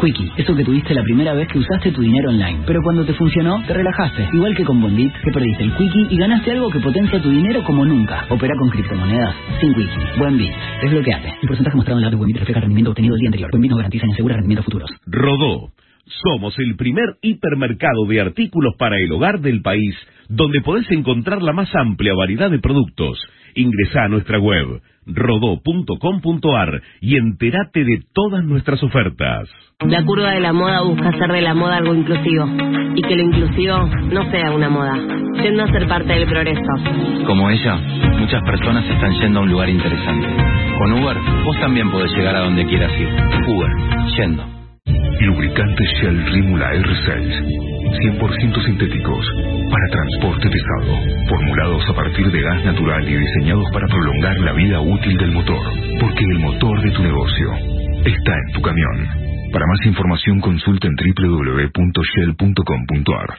Quickie, 0.01 0.33
eso 0.39 0.55
que 0.55 0.65
tuviste 0.65 0.95
la 0.95 1.03
primera 1.03 1.35
vez 1.35 1.47
que 1.49 1.59
usaste 1.59 1.93
tu 1.93 2.01
dinero 2.01 2.31
online. 2.31 2.61
Pero 2.67 2.81
cuando 2.83 3.05
te 3.05 3.13
funcionó, 3.13 3.63
te 3.67 3.75
relajaste. 3.75 4.29
Igual 4.33 4.57
que 4.57 4.65
con 4.65 4.81
Bondit, 4.81 5.13
que 5.23 5.31
perdiste 5.31 5.63
el 5.63 5.75
Quickie 5.75 6.07
y 6.09 6.17
ganaste 6.17 6.53
algo 6.53 6.71
que 6.71 6.81
potencia 6.81 7.21
tu 7.21 7.29
dinero 7.29 7.63
como 7.65 7.85
nunca. 7.85 8.25
Opera 8.31 8.55
con 8.59 8.71
criptomonedas. 8.71 9.35
Sin 9.61 9.75
Quickie. 9.75 10.19
Buen 10.19 10.39
Bit. 10.39 10.53
Desbloqueate. 10.83 11.35
El 11.43 11.49
porcentaje 11.49 11.77
mostrado 11.77 11.99
en 11.99 12.05
la 12.05 12.11
de 12.11 12.17
Buen 12.17 12.35
refleja 12.35 12.61
rendimiento 12.61 12.91
obtenido 12.91 13.15
el 13.15 13.21
día 13.21 13.29
anterior. 13.29 13.51
Buen 13.51 13.63
Bit 13.63 13.71
no 13.71 13.77
garantiza 13.77 14.07
ni 14.07 14.13
asegura 14.13 14.37
rendimientos 14.37 14.65
futuros. 14.65 14.91
Rodó. 15.07 15.73
Somos 16.07 16.59
el 16.59 16.77
primer 16.77 17.17
hipermercado 17.23 18.07
de 18.09 18.21
artículos 18.21 18.75
para 18.79 18.97
el 18.99 19.13
hogar 19.13 19.41
del 19.41 19.61
país, 19.63 19.95
donde 20.29 20.61
podés 20.61 20.91
encontrar 20.91 21.43
la 21.43 21.53
más 21.53 21.69
amplia 21.75 22.15
variedad 22.15 22.51
de 22.51 22.59
productos. 22.59 23.19
Ingresa 23.55 24.05
a 24.05 24.09
nuestra 24.09 24.39
web 24.39 24.81
rodó.com.ar 25.15 26.83
y 27.01 27.17
entérate 27.17 27.85
de 27.85 28.03
todas 28.13 28.45
nuestras 28.45 28.83
ofertas. 28.83 29.49
La 29.87 30.05
curva 30.05 30.33
de 30.33 30.41
la 30.41 30.53
moda 30.53 30.83
busca 30.83 31.09
hacer 31.09 31.33
de 31.33 31.41
la 31.41 31.55
moda 31.55 31.77
algo 31.77 31.95
inclusivo 31.95 32.47
y 32.95 33.03
que 33.03 33.17
lo 33.17 33.23
inclusivo 33.23 33.87
no 34.13 34.31
sea 34.31 34.53
una 34.53 34.69
moda, 34.69 34.95
yendo 35.43 35.65
a 35.65 35.69
ser 35.69 35.89
parte 35.89 36.13
del 36.13 36.27
progreso. 36.29 37.25
Como 37.27 37.49
ella, 37.49 37.77
muchas 38.19 38.43
personas 38.43 38.85
están 38.89 39.13
yendo 39.21 39.41
a 39.41 39.43
un 39.43 39.51
lugar 39.51 39.69
interesante. 39.69 40.29
Con 40.79 40.93
Uber, 40.93 41.17
vos 41.45 41.59
también 41.61 41.91
podés 41.91 42.13
llegar 42.13 42.37
a 42.37 42.41
donde 42.41 42.67
quieras 42.67 42.93
ir. 42.99 43.09
Uber, 43.47 43.71
yendo. 44.17 44.60
Lubricantes 44.87 45.89
Shell 46.01 46.25
Rímula 46.33 46.73
R6. 46.75 47.71
100% 48.19 48.65
sintéticos. 48.65 49.27
Para 49.71 49.87
transporte 49.89 50.49
pesado. 50.49 50.99
Formulados 51.29 51.87
a 51.89 51.95
partir 51.95 52.31
de 52.31 52.43
gas 52.43 52.65
natural 52.65 53.09
y 53.09 53.17
diseñados 53.17 53.71
para 53.73 53.87
prolongar 53.87 54.39
la 54.41 54.53
vida 54.53 54.81
útil 54.81 55.17
del 55.17 55.31
motor. 55.33 55.65
Porque 56.01 56.25
el 56.25 56.39
motor 56.39 56.81
de 56.83 56.91
tu 56.93 57.03
negocio 57.03 57.53
está 58.05 58.33
en 58.33 58.53
tu 58.55 58.63
camión. 58.63 59.09
Para 59.53 59.67
más 59.67 59.85
información 59.87 60.41
consulta 60.41 60.89
en 60.89 60.97
www.shell.com.ar. 60.97 63.39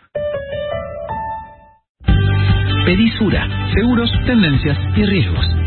Pedisura, 2.86 3.48
seguros, 3.74 4.12
tendencias 4.26 4.78
y 4.96 5.06
riesgos. 5.06 5.61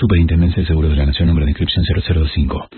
Superintendencia 0.00 0.62
de 0.62 0.66
Seguros 0.66 0.90
de 0.92 0.96
la 0.96 1.04
Nación, 1.04 1.28
número 1.28 1.44
de 1.44 1.50
inscripción 1.50 1.84
0025. 1.84 2.68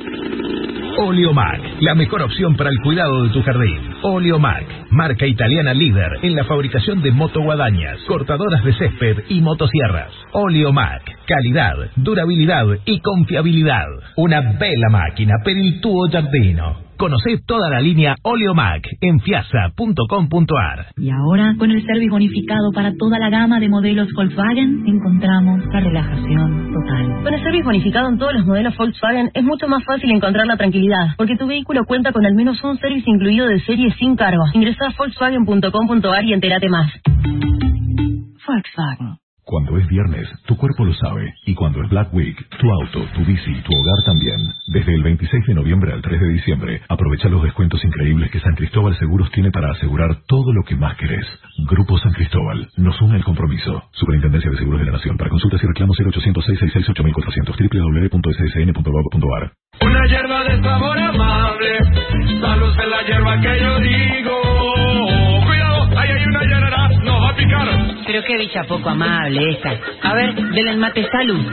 Oleomac, 0.98 1.60
la 1.80 1.94
mejor 1.94 2.22
opción 2.22 2.56
para 2.56 2.68
el 2.68 2.80
cuidado 2.82 3.22
de 3.22 3.30
tu 3.30 3.40
jardín. 3.42 3.78
Oleomac, 4.02 4.90
marca 4.90 5.24
italiana 5.24 5.72
líder 5.72 6.18
en 6.22 6.34
la 6.34 6.44
fabricación 6.44 7.00
de 7.00 7.12
motoguadañas, 7.12 8.00
cortadoras 8.08 8.64
de 8.64 8.74
césped 8.74 9.24
y 9.28 9.40
motosierras. 9.40 10.10
Oleomac, 10.32 11.02
calidad, 11.24 11.76
durabilidad 11.94 12.66
y 12.86 12.98
confiabilidad. 12.98 13.86
Una 14.16 14.40
bella 14.58 14.88
máquina 14.90 15.34
per 15.44 15.56
il 15.56 15.80
tuo 15.80 16.08
giardino. 16.08 16.91
Conocé 17.02 17.42
toda 17.44 17.68
la 17.68 17.80
línea 17.80 18.14
Oleomac 18.22 18.86
en 19.00 19.18
fiasa.com.ar. 19.18 20.86
Y 20.96 21.10
ahora, 21.10 21.56
con 21.58 21.72
el 21.72 21.84
service 21.84 22.10
bonificado 22.10 22.70
para 22.72 22.92
toda 22.96 23.18
la 23.18 23.28
gama 23.28 23.58
de 23.58 23.68
modelos 23.68 24.06
Volkswagen, 24.14 24.84
encontramos 24.86 25.64
la 25.72 25.80
relajación 25.80 26.72
total. 26.72 27.24
Con 27.24 27.34
el 27.34 27.42
service 27.42 27.64
bonificado 27.64 28.08
en 28.08 28.18
todos 28.18 28.34
los 28.34 28.46
modelos 28.46 28.76
Volkswagen 28.76 29.32
es 29.34 29.42
mucho 29.42 29.66
más 29.66 29.84
fácil 29.84 30.12
encontrar 30.12 30.46
la 30.46 30.56
tranquilidad, 30.56 31.16
porque 31.16 31.36
tu 31.36 31.48
vehículo 31.48 31.84
cuenta 31.86 32.12
con 32.12 32.24
al 32.24 32.36
menos 32.36 32.62
un 32.62 32.78
service 32.78 33.10
incluido 33.10 33.48
de 33.48 33.58
serie 33.62 33.92
sin 33.98 34.14
cargo. 34.14 34.44
Ingresa 34.52 34.86
a 34.86 34.94
volkswagen.com.ar 34.96 36.24
y 36.24 36.34
entérate 36.34 36.68
más. 36.68 36.92
Volkswagen. 38.46 39.21
Cuando 39.52 39.76
es 39.76 39.86
viernes, 39.86 40.26
tu 40.46 40.56
cuerpo 40.56 40.82
lo 40.82 40.94
sabe. 40.94 41.34
Y 41.44 41.54
cuando 41.54 41.82
es 41.82 41.90
Black 41.90 42.08
Week, 42.14 42.34
tu 42.58 42.70
auto, 42.70 43.04
tu 43.12 43.22
bici, 43.22 43.52
tu 43.60 43.70
hogar 43.70 44.02
también. 44.06 44.38
Desde 44.68 44.94
el 44.94 45.02
26 45.02 45.44
de 45.46 45.52
noviembre 45.52 45.92
al 45.92 46.00
3 46.00 46.22
de 46.22 46.28
diciembre, 46.28 46.80
aprovecha 46.88 47.28
los 47.28 47.42
descuentos 47.42 47.84
increíbles 47.84 48.30
que 48.30 48.40
San 48.40 48.54
Cristóbal 48.54 48.96
Seguros 48.96 49.30
tiene 49.30 49.50
para 49.50 49.70
asegurar 49.72 50.16
todo 50.26 50.54
lo 50.54 50.62
que 50.62 50.74
más 50.74 50.96
querés. 50.96 51.26
Grupo 51.68 51.98
San 51.98 52.12
Cristóbal. 52.12 52.66
Nos 52.78 52.98
une 53.02 53.16
el 53.16 53.24
compromiso. 53.24 53.82
Superintendencia 53.92 54.50
de 54.50 54.56
Seguros 54.56 54.80
de 54.80 54.86
la 54.86 54.92
Nación. 54.92 55.18
Para 55.18 55.28
consultas 55.28 55.62
y 55.62 55.66
reclamos 55.66 55.98
0806 55.98 56.58
668 56.58 57.52
www.ssn.gov.ar 58.08 59.52
Una 59.82 60.06
hierba 60.06 60.44
de 60.44 60.62
sabor 60.62 60.98
amable. 60.98 61.78
Salud 62.40 62.74
en 62.80 62.90
la 62.90 63.02
hierba 63.02 63.38
que 63.38 63.60
yo 63.60 63.80
digo. 63.80 64.41
Pero 68.06 68.22
qué 68.24 68.36
dicha 68.38 68.60
poco 68.68 68.88
amable 68.90 69.50
esta. 69.50 69.78
A 70.02 70.14
ver, 70.14 70.34
denle 70.34 70.76
mate 70.76 71.08
salud. 71.10 71.46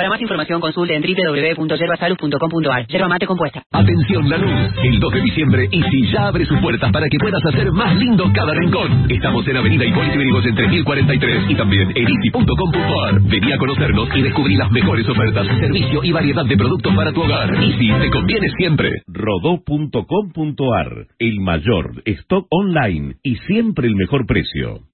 Para 0.00 0.08
más 0.08 0.22
información 0.22 0.62
consulte 0.62 0.96
en 0.96 1.02
www.yerbasalud.com.ar. 1.02 2.86
Yerba 2.86 3.06
mate 3.06 3.26
compuesta. 3.26 3.62
Atención 3.70 4.30
Lanús, 4.30 4.72
el 4.82 4.98
2 4.98 5.12
de 5.12 5.20
diciembre 5.20 5.68
Easy 5.70 6.10
ya 6.10 6.28
abre 6.28 6.46
sus 6.46 6.58
puertas 6.58 6.90
para 6.90 7.06
que 7.06 7.18
puedas 7.18 7.44
hacer 7.44 7.70
más 7.70 7.94
lindo 7.96 8.24
cada 8.32 8.54
rincón. 8.54 9.04
Estamos 9.10 9.46
en 9.46 9.58
Avenida 9.58 9.84
Hipólito 9.84 10.14
Yrigoyen 10.14 10.48
en 10.48 10.56
3043 10.56 11.50
y 11.50 11.54
también 11.54 11.92
en 11.94 12.08
easy.com.ar. 12.08 13.20
Vení 13.24 13.52
a 13.52 13.58
conocernos 13.58 14.08
y 14.14 14.22
descubrí 14.22 14.56
las 14.56 14.70
mejores 14.70 15.06
ofertas, 15.06 15.46
servicio 15.58 16.02
y 16.02 16.12
variedad 16.12 16.46
de 16.46 16.56
productos 16.56 16.96
para 16.96 17.12
tu 17.12 17.20
hogar. 17.20 17.62
Easy 17.62 17.92
te 18.00 18.08
conviene 18.08 18.48
siempre. 18.56 19.02
Rodó.com.ar, 19.06 21.08
el 21.18 21.40
mayor 21.40 22.02
stock 22.06 22.46
online 22.48 23.16
y 23.22 23.36
siempre 23.36 23.86
el 23.86 23.96
mejor 23.96 24.24
precio. 24.24 24.89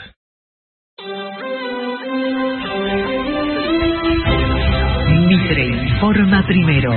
Mitre 5.27 5.67
informa 5.67 6.47
primero. 6.47 6.93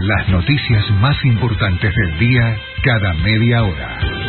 Las 0.00 0.28
noticias 0.28 0.90
más 1.00 1.16
importantes 1.24 1.94
del 1.94 2.18
día 2.18 2.58
cada 2.82 3.14
media 3.14 3.62
hora. 3.64 4.25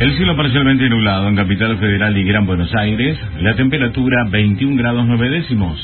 El 0.00 0.16
cielo 0.16 0.34
parcialmente 0.34 0.88
nublado 0.88 1.28
en 1.28 1.36
Capital 1.36 1.76
Federal 1.76 2.16
y 2.16 2.24
Gran 2.24 2.46
Buenos 2.46 2.74
Aires. 2.74 3.18
La 3.38 3.54
temperatura 3.54 4.24
21 4.30 4.74
grados 4.74 5.04
9 5.06 5.28
décimos. 5.28 5.78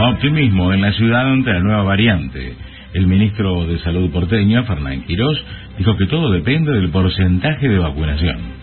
Optimismo 0.00 0.72
en 0.72 0.80
la 0.80 0.92
ciudad 0.92 1.30
ante 1.30 1.52
la 1.52 1.60
nueva 1.60 1.82
variante. 1.82 2.67
El 2.94 3.06
ministro 3.06 3.66
de 3.66 3.78
Salud 3.80 4.10
porteño, 4.10 4.64
Fernán 4.64 5.04
Quirós, 5.04 5.44
dijo 5.76 5.96
que 5.96 6.06
todo 6.06 6.30
depende 6.30 6.72
del 6.72 6.90
porcentaje 6.90 7.68
de 7.68 7.78
vacunación. 7.78 8.58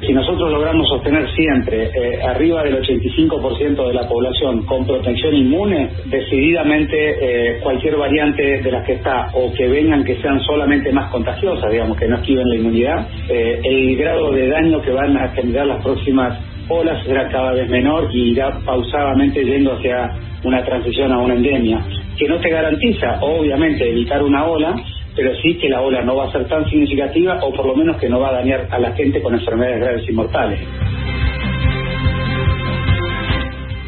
Si 0.00 0.12
nosotros 0.12 0.52
logramos 0.52 0.88
sostener 0.88 1.28
siempre 1.34 1.90
eh, 1.92 2.22
arriba 2.22 2.62
del 2.62 2.80
85% 2.82 3.88
de 3.88 3.94
la 3.94 4.08
población 4.08 4.64
con 4.64 4.86
protección 4.86 5.34
inmune, 5.34 5.90
decididamente 6.06 6.96
eh, 6.96 7.60
cualquier 7.60 7.96
variante 7.96 8.62
de 8.62 8.70
las 8.70 8.86
que 8.86 8.94
está 8.94 9.30
o 9.34 9.52
que 9.52 9.66
vengan 9.66 10.04
que 10.04 10.16
sean 10.22 10.40
solamente 10.42 10.92
más 10.92 11.10
contagiosas, 11.10 11.70
digamos, 11.72 11.96
que 11.96 12.06
no 12.06 12.16
activen 12.16 12.48
la 12.48 12.56
inmunidad, 12.56 13.08
eh, 13.28 13.60
el 13.64 13.96
grado 13.96 14.30
de 14.32 14.48
daño 14.48 14.80
que 14.82 14.92
van 14.92 15.16
a 15.16 15.28
generar 15.30 15.66
las 15.66 15.82
próximas 15.82 16.38
olas 16.68 17.04
será 17.04 17.28
cada 17.28 17.52
vez 17.52 17.68
menor 17.68 18.08
y 18.12 18.32
irá 18.32 18.58
pausadamente 18.64 19.44
yendo 19.44 19.74
hacia 19.74 20.10
una 20.44 20.64
transición 20.64 21.12
a 21.12 21.18
una 21.18 21.34
endemia, 21.34 21.84
que 22.16 22.28
no 22.28 22.38
te 22.38 22.50
garantiza, 22.50 23.18
obviamente, 23.20 23.90
evitar 23.90 24.22
una 24.22 24.44
ola, 24.44 24.74
pero 25.16 25.34
sí 25.42 25.54
que 25.58 25.68
la 25.68 25.80
ola 25.80 26.02
no 26.02 26.16
va 26.16 26.26
a 26.26 26.32
ser 26.32 26.46
tan 26.46 26.68
significativa 26.68 27.38
o 27.42 27.52
por 27.52 27.66
lo 27.66 27.74
menos 27.74 27.96
que 27.96 28.08
no 28.08 28.20
va 28.20 28.30
a 28.30 28.34
dañar 28.34 28.68
a 28.70 28.78
la 28.78 28.92
gente 28.92 29.20
con 29.20 29.34
enfermedades 29.34 29.80
graves 29.80 30.08
y 30.08 30.12
mortales. 30.12 30.60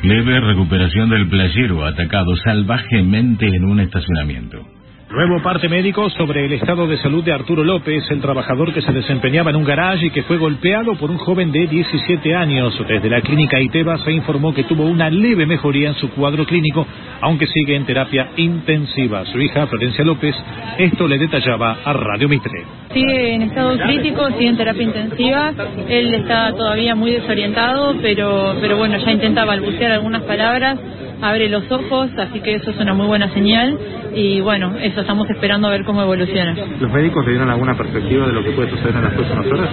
Leve 0.02 0.40
recuperación 0.40 1.10
del 1.10 1.28
playero 1.28 1.84
atacado 1.84 2.34
salvajemente 2.36 3.46
en 3.46 3.64
un 3.64 3.80
estacionamiento. 3.80 4.79
Nuevo 5.10 5.42
parte 5.42 5.68
médico 5.68 6.08
sobre 6.10 6.46
el 6.46 6.52
estado 6.52 6.86
de 6.86 6.96
salud 6.98 7.24
de 7.24 7.32
Arturo 7.32 7.64
López, 7.64 8.08
el 8.12 8.20
trabajador 8.20 8.72
que 8.72 8.80
se 8.80 8.92
desempeñaba 8.92 9.50
en 9.50 9.56
un 9.56 9.64
garaje 9.64 10.06
y 10.06 10.10
que 10.10 10.22
fue 10.22 10.36
golpeado 10.36 10.94
por 10.94 11.10
un 11.10 11.18
joven 11.18 11.50
de 11.50 11.66
17 11.66 12.32
años. 12.32 12.80
Desde 12.86 13.10
la 13.10 13.20
clínica 13.20 13.60
ITEBA 13.60 13.98
se 13.98 14.12
informó 14.12 14.54
que 14.54 14.62
tuvo 14.62 14.84
una 14.84 15.10
leve 15.10 15.46
mejoría 15.46 15.88
en 15.88 15.96
su 15.96 16.10
cuadro 16.10 16.46
clínico, 16.46 16.86
aunque 17.22 17.48
sigue 17.48 17.74
en 17.74 17.86
terapia 17.86 18.30
intensiva. 18.36 19.24
Su 19.26 19.40
hija, 19.40 19.66
Florencia 19.66 20.04
López, 20.04 20.36
esto 20.78 21.08
le 21.08 21.18
detallaba 21.18 21.78
a 21.84 21.92
Radio 21.92 22.28
Mitre. 22.28 22.64
Sigue 22.94 23.34
en 23.34 23.42
estado 23.42 23.76
crítico, 23.78 24.28
sigue 24.28 24.46
en 24.46 24.56
terapia 24.58 24.82
intensiva. 24.84 25.52
Él 25.88 26.14
está 26.14 26.52
todavía 26.52 26.94
muy 26.94 27.10
desorientado, 27.10 27.96
pero, 28.00 28.54
pero 28.60 28.76
bueno, 28.76 28.96
ya 28.98 29.10
intenta 29.10 29.44
balbucear 29.44 29.90
algunas 29.90 30.22
palabras 30.22 30.78
abre 31.20 31.48
los 31.48 31.70
ojos, 31.70 32.10
así 32.16 32.40
que 32.40 32.54
eso 32.54 32.70
es 32.70 32.78
una 32.78 32.94
muy 32.94 33.06
buena 33.06 33.32
señal 33.32 33.78
y 34.14 34.40
bueno, 34.40 34.76
eso 34.80 35.00
estamos 35.00 35.28
esperando 35.30 35.68
a 35.68 35.70
ver 35.70 35.84
cómo 35.84 36.02
evoluciona. 36.02 36.54
¿Los 36.80 36.92
médicos 36.92 37.24
le 37.24 37.32
dieron 37.32 37.50
alguna 37.50 37.76
perspectiva 37.76 38.26
de 38.26 38.32
lo 38.32 38.42
que 38.42 38.50
puede 38.52 38.70
suceder 38.70 38.96
en 38.96 39.02
las 39.02 39.14
próximas 39.14 39.46
horas? 39.46 39.70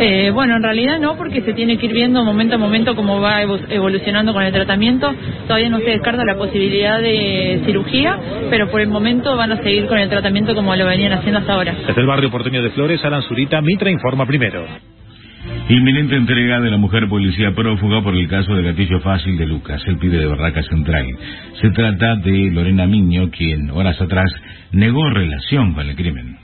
Eh, 0.00 0.30
bueno, 0.32 0.56
en 0.56 0.62
realidad 0.62 0.98
no, 0.98 1.16
porque 1.16 1.42
se 1.42 1.52
tiene 1.52 1.78
que 1.78 1.86
ir 1.86 1.92
viendo 1.92 2.24
momento 2.24 2.56
a 2.56 2.58
momento 2.58 2.94
cómo 2.94 3.20
va 3.20 3.42
evolucionando 3.42 4.32
con 4.32 4.42
el 4.42 4.52
tratamiento. 4.52 5.12
Todavía 5.46 5.68
no 5.68 5.78
se 5.78 5.90
descarta 5.90 6.24
la 6.24 6.36
posibilidad 6.36 7.00
de 7.00 7.62
cirugía, 7.64 8.18
pero 8.50 8.70
por 8.70 8.80
el 8.80 8.88
momento 8.88 9.36
van 9.36 9.52
a 9.52 9.62
seguir 9.62 9.86
con 9.86 9.98
el 9.98 10.08
tratamiento 10.08 10.54
como 10.54 10.74
lo 10.74 10.86
venían 10.86 11.12
haciendo 11.12 11.40
hasta 11.40 11.54
ahora. 11.54 11.74
Desde 11.86 12.00
el 12.00 12.06
barrio 12.06 12.30
porteño 12.30 12.62
de 12.62 12.70
Flores, 12.70 13.04
Alan 13.04 13.22
Zurita, 13.22 13.60
Mitra 13.60 13.90
informa 13.90 14.26
primero. 14.26 14.64
Inminente 15.70 16.16
entrega 16.16 16.60
de 16.60 16.68
la 16.68 16.78
mujer 16.78 17.08
policía 17.08 17.54
prófuga 17.54 18.02
por 18.02 18.16
el 18.16 18.26
caso 18.26 18.52
de 18.56 18.64
gatillo 18.64 18.98
fácil 18.98 19.38
de 19.38 19.46
Lucas, 19.46 19.80
el 19.86 19.98
pibe 19.98 20.18
de 20.18 20.26
Barraca 20.26 20.64
Central. 20.64 21.06
Se 21.60 21.70
trata 21.70 22.16
de 22.16 22.50
Lorena 22.50 22.88
Miño, 22.88 23.30
quien 23.30 23.70
horas 23.70 24.00
atrás 24.00 24.28
negó 24.72 25.08
relación 25.10 25.72
con 25.72 25.86
el 25.86 25.94
crimen. 25.94 26.36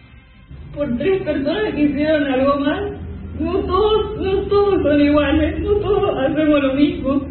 Por 0.72 0.96
tres 0.96 1.22
personas 1.22 1.74
que 1.74 1.82
hicieron 1.82 2.22
algo 2.32 2.60
mal, 2.60 3.00
no 3.40 3.52
todos, 3.64 4.16
no 4.22 4.42
todos 4.42 4.82
son 4.84 5.00
iguales, 5.00 5.58
no 5.58 5.72
todos 5.72 6.18
hacemos 6.24 6.62
lo 6.62 6.74
mismo. 6.74 7.28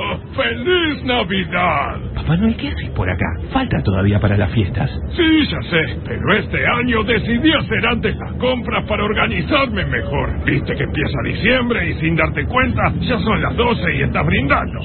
¡Feliz 0.40 1.04
Navidad! 1.04 1.98
Papá 2.14 2.36
Noel, 2.38 2.56
¿qué 2.56 2.68
haces 2.68 2.88
por 2.90 3.10
acá? 3.10 3.26
Falta 3.52 3.76
todavía 3.82 4.18
para 4.18 4.38
las 4.38 4.50
fiestas. 4.52 4.90
Sí, 5.14 5.46
ya 5.46 5.60
sé, 5.68 5.98
pero 6.06 6.34
este 6.34 6.66
año 6.66 7.02
decidí 7.04 7.52
hacer 7.52 7.86
antes 7.86 8.16
las 8.16 8.32
compras 8.34 8.86
para 8.88 9.04
organizarme 9.04 9.84
mejor. 9.84 10.42
Viste 10.46 10.74
que 10.74 10.84
empieza 10.84 11.18
diciembre 11.24 11.90
y 11.90 12.00
sin 12.00 12.16
darte 12.16 12.46
cuenta 12.46 12.90
ya 13.00 13.18
son 13.18 13.42
las 13.42 13.54
12 13.54 13.96
y 13.96 14.02
estás 14.02 14.24
brindando. 14.24 14.80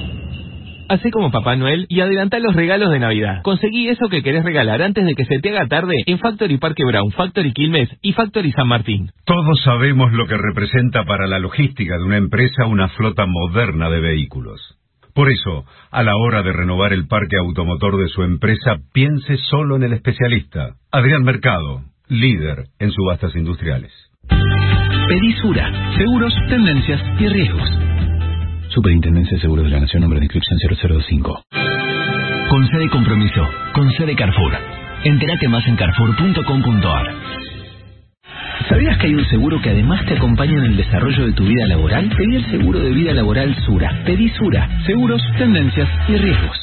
Hacé 0.90 1.10
como 1.10 1.30
Papá 1.30 1.56
Noel 1.56 1.86
y 1.88 2.00
adelanta 2.00 2.38
los 2.38 2.54
regalos 2.54 2.90
de 2.90 2.98
Navidad. 2.98 3.40
Conseguí 3.42 3.88
eso 3.88 4.10
que 4.10 4.22
querés 4.22 4.44
regalar 4.44 4.82
antes 4.82 5.06
de 5.06 5.14
que 5.14 5.24
se 5.24 5.38
te 5.38 5.50
haga 5.50 5.66
tarde 5.68 5.94
en 6.04 6.18
Factory 6.18 6.58
Parque 6.58 6.84
Brown, 6.84 7.12
Factory 7.12 7.52
Quilmes 7.52 7.88
y 8.02 8.12
Factory 8.12 8.52
San 8.52 8.68
Martín. 8.68 9.10
Todos 9.24 9.62
sabemos 9.64 10.12
lo 10.12 10.26
que 10.26 10.36
representa 10.36 11.04
para 11.04 11.26
la 11.26 11.38
logística 11.38 11.96
de 11.96 12.04
una 12.04 12.18
empresa 12.18 12.66
una 12.66 12.88
flota 12.90 13.24
moderna 13.26 13.88
de 13.88 14.00
vehículos. 14.00 14.75
Por 15.16 15.32
eso, 15.32 15.64
a 15.90 16.02
la 16.02 16.14
hora 16.14 16.42
de 16.42 16.52
renovar 16.52 16.92
el 16.92 17.08
parque 17.08 17.38
automotor 17.38 17.96
de 17.96 18.08
su 18.08 18.22
empresa, 18.22 18.76
piense 18.92 19.38
solo 19.48 19.76
en 19.76 19.84
el 19.84 19.94
especialista, 19.94 20.74
Adrián 20.92 21.22
Mercado, 21.22 21.84
líder 22.06 22.66
en 22.78 22.90
subastas 22.90 23.34
industriales. 23.34 23.90
Pedisura, 24.28 25.72
seguros, 25.96 26.34
tendencias 26.50 27.00
y 27.18 27.28
riesgos. 27.28 27.66
Superintendencia 28.68 29.36
de 29.36 29.40
Seguros 29.40 29.64
de 29.64 29.70
la 29.70 29.80
Nación, 29.80 30.02
nombre 30.02 30.20
de 30.20 30.26
inscripción 30.26 30.58
0025. 30.58 31.44
Con 32.50 32.68
sede 32.68 32.90
compromiso, 32.90 33.48
con 33.72 33.90
sede 33.92 34.14
Carrefour. 34.14 34.52
Entérate 35.02 35.48
más 35.48 35.66
en 35.66 35.76
carrefour.com.ar. 35.76 37.55
¿Sabías 38.68 38.98
que 38.98 39.06
hay 39.06 39.14
un 39.14 39.24
seguro 39.26 39.60
que 39.62 39.70
además 39.70 40.04
te 40.06 40.14
acompaña 40.14 40.58
en 40.58 40.64
el 40.64 40.76
desarrollo 40.76 41.26
de 41.26 41.32
tu 41.32 41.44
vida 41.44 41.66
laboral? 41.66 42.08
Pedí 42.16 42.36
el 42.36 42.50
seguro 42.50 42.80
de 42.80 42.90
vida 42.90 43.12
laboral 43.12 43.54
Sura. 43.64 44.02
Pedí 44.04 44.28
Sura. 44.30 44.68
Seguros, 44.86 45.22
tendencias 45.38 45.88
y 46.08 46.16
riesgos. 46.16 46.56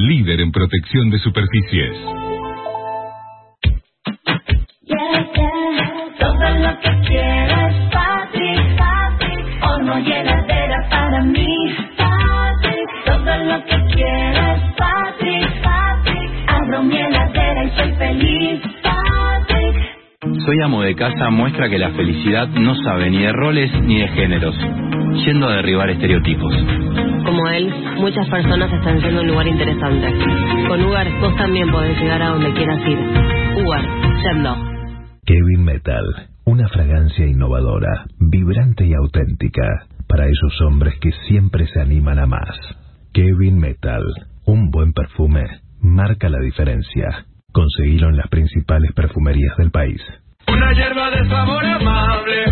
Líder 0.00 0.40
en 0.40 0.52
protección 0.52 1.10
de 1.10 1.18
superficies. 1.18 1.92
Todo 6.20 6.48
lo 6.62 6.80
que 6.80 7.00
quieras, 7.08 7.74
Patrick, 7.92 8.78
Patrick. 8.78 9.64
Horno 9.64 9.98
y 9.98 10.12
heladera 10.12 10.88
para 10.88 11.22
mí, 11.24 11.76
Patrick. 11.96 12.88
Todo 13.06 13.44
lo 13.44 13.64
que 13.64 13.94
quieras, 13.96 14.62
Patrick, 14.76 15.62
Patrick. 15.62 16.30
Abro 16.46 16.82
mi 16.84 16.96
heladera 16.96 17.64
y 17.64 17.70
soy 17.76 17.92
feliz. 17.94 18.77
Soy 20.44 20.60
amo 20.62 20.82
de 20.82 20.94
casa 20.94 21.30
muestra 21.30 21.68
que 21.68 21.78
la 21.78 21.90
felicidad 21.90 22.48
no 22.48 22.74
sabe 22.76 23.10
ni 23.10 23.18
de 23.18 23.32
roles 23.32 23.70
ni 23.82 24.00
de 24.00 24.08
géneros, 24.08 24.56
yendo 25.24 25.48
a 25.48 25.56
derribar 25.56 25.90
estereotipos. 25.90 26.54
Como 27.24 27.48
él, 27.48 27.72
muchas 27.96 28.28
personas 28.28 28.72
están 28.72 29.00
yendo 29.00 29.20
a 29.20 29.22
un 29.22 29.28
lugar 29.28 29.46
interesante. 29.46 30.12
Con 30.68 30.84
Ugar, 30.84 31.06
vos 31.20 31.36
también 31.36 31.70
podés 31.70 31.98
llegar 31.98 32.22
a 32.22 32.28
donde 32.30 32.52
quieras 32.52 32.80
ir. 32.86 32.98
Ugar, 33.64 33.84
yendo. 34.22 34.56
Kevin 35.24 35.64
Metal, 35.64 36.28
una 36.44 36.68
fragancia 36.68 37.26
innovadora, 37.26 38.06
vibrante 38.18 38.86
y 38.86 38.94
auténtica, 38.94 39.86
para 40.08 40.26
esos 40.26 40.60
hombres 40.62 40.94
que 41.00 41.10
siempre 41.28 41.66
se 41.66 41.80
animan 41.80 42.18
a 42.18 42.26
más. 42.26 42.56
Kevin 43.12 43.58
Metal, 43.58 44.04
un 44.46 44.70
buen 44.70 44.92
perfume, 44.92 45.44
marca 45.80 46.28
la 46.28 46.40
diferencia. 46.40 47.26
Conseguilo 47.52 48.10
en 48.10 48.16
las 48.16 48.28
principales 48.28 48.92
perfumerías 48.92 49.56
del 49.56 49.70
país. 49.70 50.00
Una 50.48 50.72
hierba 50.72 51.10
de 51.10 51.28
sabor 51.28 51.64
amable, 51.64 52.44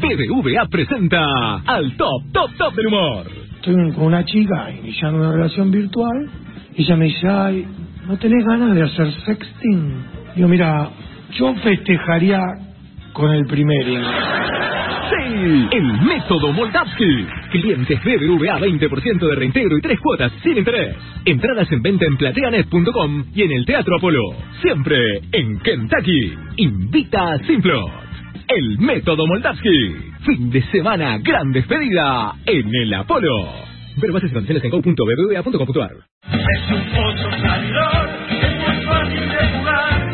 BBVA 0.00 0.66
presenta 0.70 1.56
al 1.66 1.96
top, 1.96 2.22
top, 2.32 2.50
top 2.56 2.74
del 2.74 2.86
humor. 2.86 3.26
Estoy 3.56 3.92
con 3.92 4.04
una 4.04 4.24
chica 4.24 4.70
iniciando 4.70 5.18
una 5.18 5.32
relación 5.32 5.70
virtual 5.70 6.30
y 6.74 6.82
ella 6.82 6.96
me 6.96 7.06
dice, 7.06 7.28
ay, 7.28 7.66
¿no 8.06 8.16
tenés 8.16 8.44
ganas 8.44 8.74
de 8.74 8.82
hacer 8.82 9.12
sexting? 9.26 9.94
Digo, 10.36 10.48
mira, 10.48 10.88
yo 11.32 11.54
festejaría 11.56 12.40
con 13.12 13.32
el 13.32 13.46
primero. 13.46 13.92
Sí, 15.10 15.68
el 15.72 15.92
método 16.02 16.52
Moldavsky. 16.52 17.26
Clientes 17.50 17.98
BBVA 18.04 18.58
20% 18.58 19.18
de 19.18 19.34
reintegro 19.34 19.78
y 19.78 19.80
tres 19.80 19.98
cuotas 20.00 20.32
sin 20.42 20.58
interés. 20.58 20.96
Entradas 21.24 21.70
en 21.72 21.82
venta 21.82 22.04
en 22.06 22.16
plateanet.com 22.16 23.24
y 23.34 23.42
en 23.42 23.52
el 23.52 23.64
Teatro 23.64 23.96
Apolo. 23.96 24.22
Siempre 24.60 24.98
en 25.32 25.58
Kentucky. 25.60 26.34
Invita 26.56 27.32
a 27.32 27.38
Simplot. 27.38 27.90
El 28.48 28.78
método 28.78 29.26
Moldavsky. 29.26 29.96
Fin 30.24 30.50
de 30.50 30.62
semana, 30.70 31.18
gran 31.18 31.52
despedida 31.52 32.34
en 32.46 32.74
el 32.74 32.94
Apolo. 32.94 33.68
Ver 33.96 34.12
bases 34.12 34.30
y 34.30 34.34
condiciones 34.34 34.64
en 34.64 34.70
go.bbva.com.ar. 34.70 35.92
Es 36.30 36.70
un 36.70 36.82
pozo 36.94 37.30
salidor, 37.40 38.10
es 38.30 38.54
muy 38.60 38.84
fácil 38.84 39.28
de 39.28 39.58
jugar. 39.58 40.08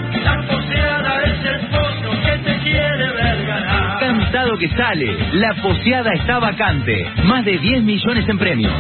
Cantado 4.55 4.59
que 4.59 4.69
sale. 4.77 5.07
La 5.35 5.55
poseada 5.63 6.13
está 6.13 6.39
vacante. 6.39 7.05
Más 7.25 7.45
de 7.45 7.59
10 7.59 7.83
millones 7.83 8.29
en 8.29 8.39
premios. 8.39 8.73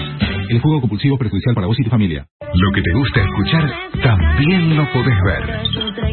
El 0.48 0.60
juego 0.60 0.80
compulsivo 0.80 1.18
perjudicial 1.18 1.54
para 1.54 1.66
vos 1.66 1.76
y 1.78 1.84
tu 1.84 1.90
familia. 1.90 2.26
Lo 2.40 2.72
que 2.72 2.82
te 2.82 2.92
gusta 2.92 3.22
escuchar, 3.22 3.70
también 4.02 4.76
lo 4.76 4.90
podés 4.92 5.16
ver. 5.24 5.42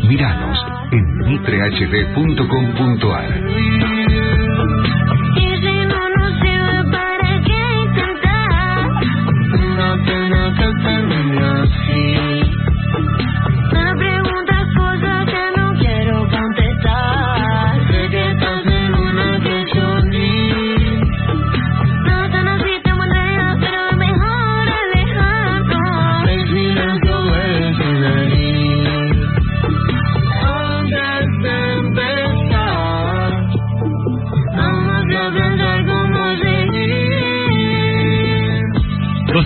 Míranos 0.07 0.57
en 0.91 1.17
mitrehd.com.ar. 1.27 2.41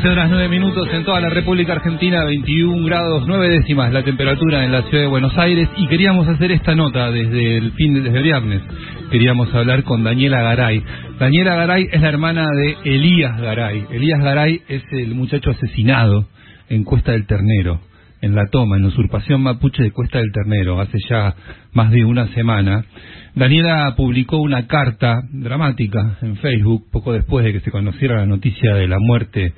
12 0.05 0.19
horas 0.19 0.29
9 0.29 0.49
minutos 0.49 0.87
en 0.93 1.03
toda 1.03 1.19
la 1.19 1.29
República 1.29 1.73
Argentina, 1.73 2.23
21 2.23 2.85
grados 2.85 3.23
9 3.25 3.49
décimas 3.49 3.91
la 3.91 4.03
temperatura 4.03 4.63
en 4.63 4.71
la 4.71 4.83
ciudad 4.83 5.01
de 5.01 5.09
Buenos 5.09 5.35
Aires 5.35 5.67
y 5.77 5.87
queríamos 5.87 6.27
hacer 6.27 6.51
esta 6.51 6.75
nota 6.75 7.09
desde 7.09 7.57
el 7.57 7.71
fin 7.71 7.95
de, 7.95 8.01
desde 8.01 8.21
viernes. 8.21 8.61
Queríamos 9.09 9.51
hablar 9.55 9.81
con 9.81 10.03
Daniela 10.03 10.43
Garay. 10.43 10.83
Daniela 11.17 11.55
Garay 11.55 11.87
es 11.91 11.99
la 12.03 12.09
hermana 12.09 12.45
de 12.55 12.77
Elías 12.83 13.35
Garay. 13.41 13.83
Elías 13.89 14.21
Garay 14.21 14.61
es 14.67 14.83
el 14.91 15.15
muchacho 15.15 15.49
asesinado 15.49 16.27
en 16.69 16.83
Cuesta 16.83 17.13
del 17.13 17.25
Ternero, 17.25 17.79
en 18.21 18.35
la 18.35 18.45
toma, 18.51 18.75
en 18.75 18.83
la 18.83 18.89
usurpación 18.89 19.41
mapuche 19.41 19.81
de 19.81 19.89
Cuesta 19.89 20.19
del 20.19 20.31
Ternero, 20.31 20.79
hace 20.81 20.99
ya 21.09 21.33
más 21.73 21.89
de 21.89 22.05
una 22.05 22.27
semana. 22.35 22.85
Daniela 23.33 23.95
publicó 23.97 24.37
una 24.37 24.67
carta 24.67 25.23
dramática 25.31 26.19
en 26.21 26.35
Facebook 26.35 26.91
poco 26.91 27.11
después 27.11 27.43
de 27.43 27.53
que 27.53 27.61
se 27.61 27.71
conociera 27.71 28.17
la 28.17 28.27
noticia 28.27 28.75
de 28.75 28.87
la 28.87 28.97
muerte 28.99 29.55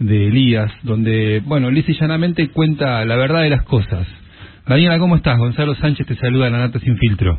de 0.00 0.28
Elías, 0.28 0.72
donde, 0.82 1.42
bueno, 1.44 1.70
lisa 1.70 1.92
y 1.92 2.00
llanamente 2.00 2.48
cuenta 2.48 3.04
la 3.04 3.16
verdad 3.16 3.42
de 3.42 3.50
las 3.50 3.62
cosas. 3.64 4.08
Daniela, 4.66 4.98
¿cómo 4.98 5.16
estás? 5.16 5.38
Gonzalo 5.38 5.74
Sánchez 5.74 6.06
te 6.06 6.16
saluda 6.16 6.46
en 6.46 6.54
la 6.54 6.58
Nata 6.60 6.80
Sin 6.80 6.96
Filtro. 6.96 7.38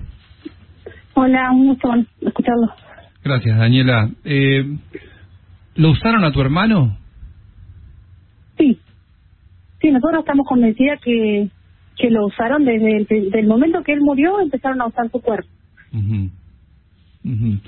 Hola, 1.16 1.52
un 1.52 1.68
gusto 1.70 1.90
escucharlo. 2.22 2.72
Gracias, 3.24 3.58
Daniela. 3.58 4.10
Eh, 4.24 4.78
¿Lo 5.76 5.90
usaron 5.90 6.24
a 6.24 6.32
tu 6.32 6.40
hermano? 6.40 6.98
Sí, 8.58 8.80
sí, 9.82 9.92
nosotros 9.92 10.20
estamos 10.20 10.46
convencidas 10.48 11.00
que, 11.02 11.50
que 11.98 12.12
lo 12.12 12.28
usaron 12.28 12.64
desde 12.64 12.98
el 12.98 13.32
del 13.32 13.48
momento 13.48 13.82
que 13.84 13.94
él 13.94 14.02
murió, 14.02 14.40
empezaron 14.40 14.82
a 14.82 14.88
usar 14.88 15.10
su 15.10 15.20
cuerpo. 15.20 15.50
Ujú. 15.94 16.30
Ujú. 17.26 17.60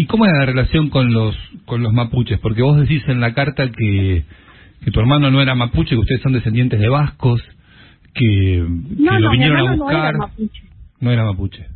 ¿Y 0.00 0.06
cómo 0.06 0.24
era 0.24 0.38
la 0.38 0.46
relación 0.46 0.88
con 0.88 1.12
los 1.12 1.36
con 1.66 1.82
los 1.82 1.92
mapuches? 1.92 2.38
Porque 2.40 2.62
vos 2.62 2.78
decís 2.80 3.02
en 3.08 3.20
la 3.20 3.34
carta 3.34 3.70
que, 3.70 4.24
que 4.84 4.90
tu 4.90 4.98
hermano 5.00 5.30
no 5.30 5.42
era 5.42 5.54
mapuche, 5.54 5.90
que 5.90 5.96
ustedes 6.00 6.22
son 6.22 6.32
descendientes 6.32 6.80
de 6.80 6.88
vascos, 6.88 7.40
que, 8.14 8.64
No, 8.98 9.12
que 9.12 9.20
lo 9.20 9.30
vinieron 9.30 9.56
a 9.56 9.60
hermano 9.60 9.76
no 9.76 9.84
buscar. 9.84 10.08
era 10.08 10.18
mapuche. 10.18 10.62
No 11.00 11.10
era 11.10 11.24
mapuche. 11.24 11.66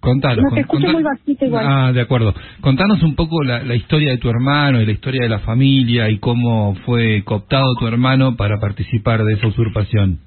Contanos. 0.00 0.44
No, 0.44 0.54
te 0.54 0.60
escucho 0.60 0.86
muy 0.92 1.02
bajito 1.02 1.44
igual. 1.44 1.64
Ah, 1.68 1.92
de 1.92 2.00
acuerdo. 2.00 2.32
Contanos 2.60 3.02
un 3.02 3.14
poco 3.16 3.42
la, 3.42 3.62
la 3.64 3.74
historia 3.74 4.10
de 4.12 4.18
tu 4.18 4.30
hermano 4.30 4.80
y 4.80 4.86
la 4.86 4.92
historia 4.92 5.22
de 5.22 5.28
la 5.28 5.40
familia 5.40 6.08
y 6.08 6.18
cómo 6.18 6.74
fue 6.86 7.22
cooptado 7.24 7.74
tu 7.78 7.86
hermano 7.86 8.36
para 8.36 8.58
participar 8.60 9.24
de 9.24 9.34
esa 9.34 9.48
usurpación. 9.48 10.20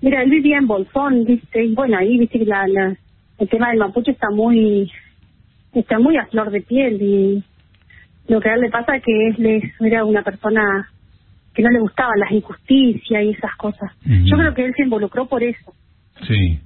Mira, 0.00 0.22
él 0.22 0.30
vivía 0.30 0.58
en 0.58 0.66
Bolsón, 0.66 1.24
viste, 1.24 1.64
y 1.64 1.74
bueno, 1.74 1.98
ahí 1.98 2.16
viste 2.18 2.38
la, 2.46 2.66
la- 2.68 2.96
el 3.38 3.48
tema 3.48 3.70
del 3.70 3.78
mapuche 3.78 4.12
está 4.12 4.30
muy 4.30 4.90
está 5.72 5.98
muy 5.98 6.16
a 6.16 6.26
flor 6.26 6.50
de 6.50 6.62
piel 6.62 7.02
y 7.02 7.44
lo 8.28 8.40
que 8.40 8.48
a 8.48 8.54
él 8.54 8.62
le 8.62 8.70
pasa 8.70 8.96
es 8.96 9.02
que 9.02 9.28
él 9.28 9.72
era 9.80 10.04
una 10.04 10.22
persona 10.22 10.88
que 11.54 11.62
no 11.62 11.70
le 11.70 11.80
gustaban 11.80 12.18
las 12.18 12.32
injusticias 12.32 13.24
y 13.24 13.30
esas 13.30 13.54
cosas. 13.56 13.90
Yo 14.04 14.36
creo 14.36 14.52
que 14.52 14.64
él 14.64 14.74
se 14.76 14.82
involucró 14.82 15.26
por 15.26 15.42
eso. 15.42 15.72
Sí. 16.26 16.60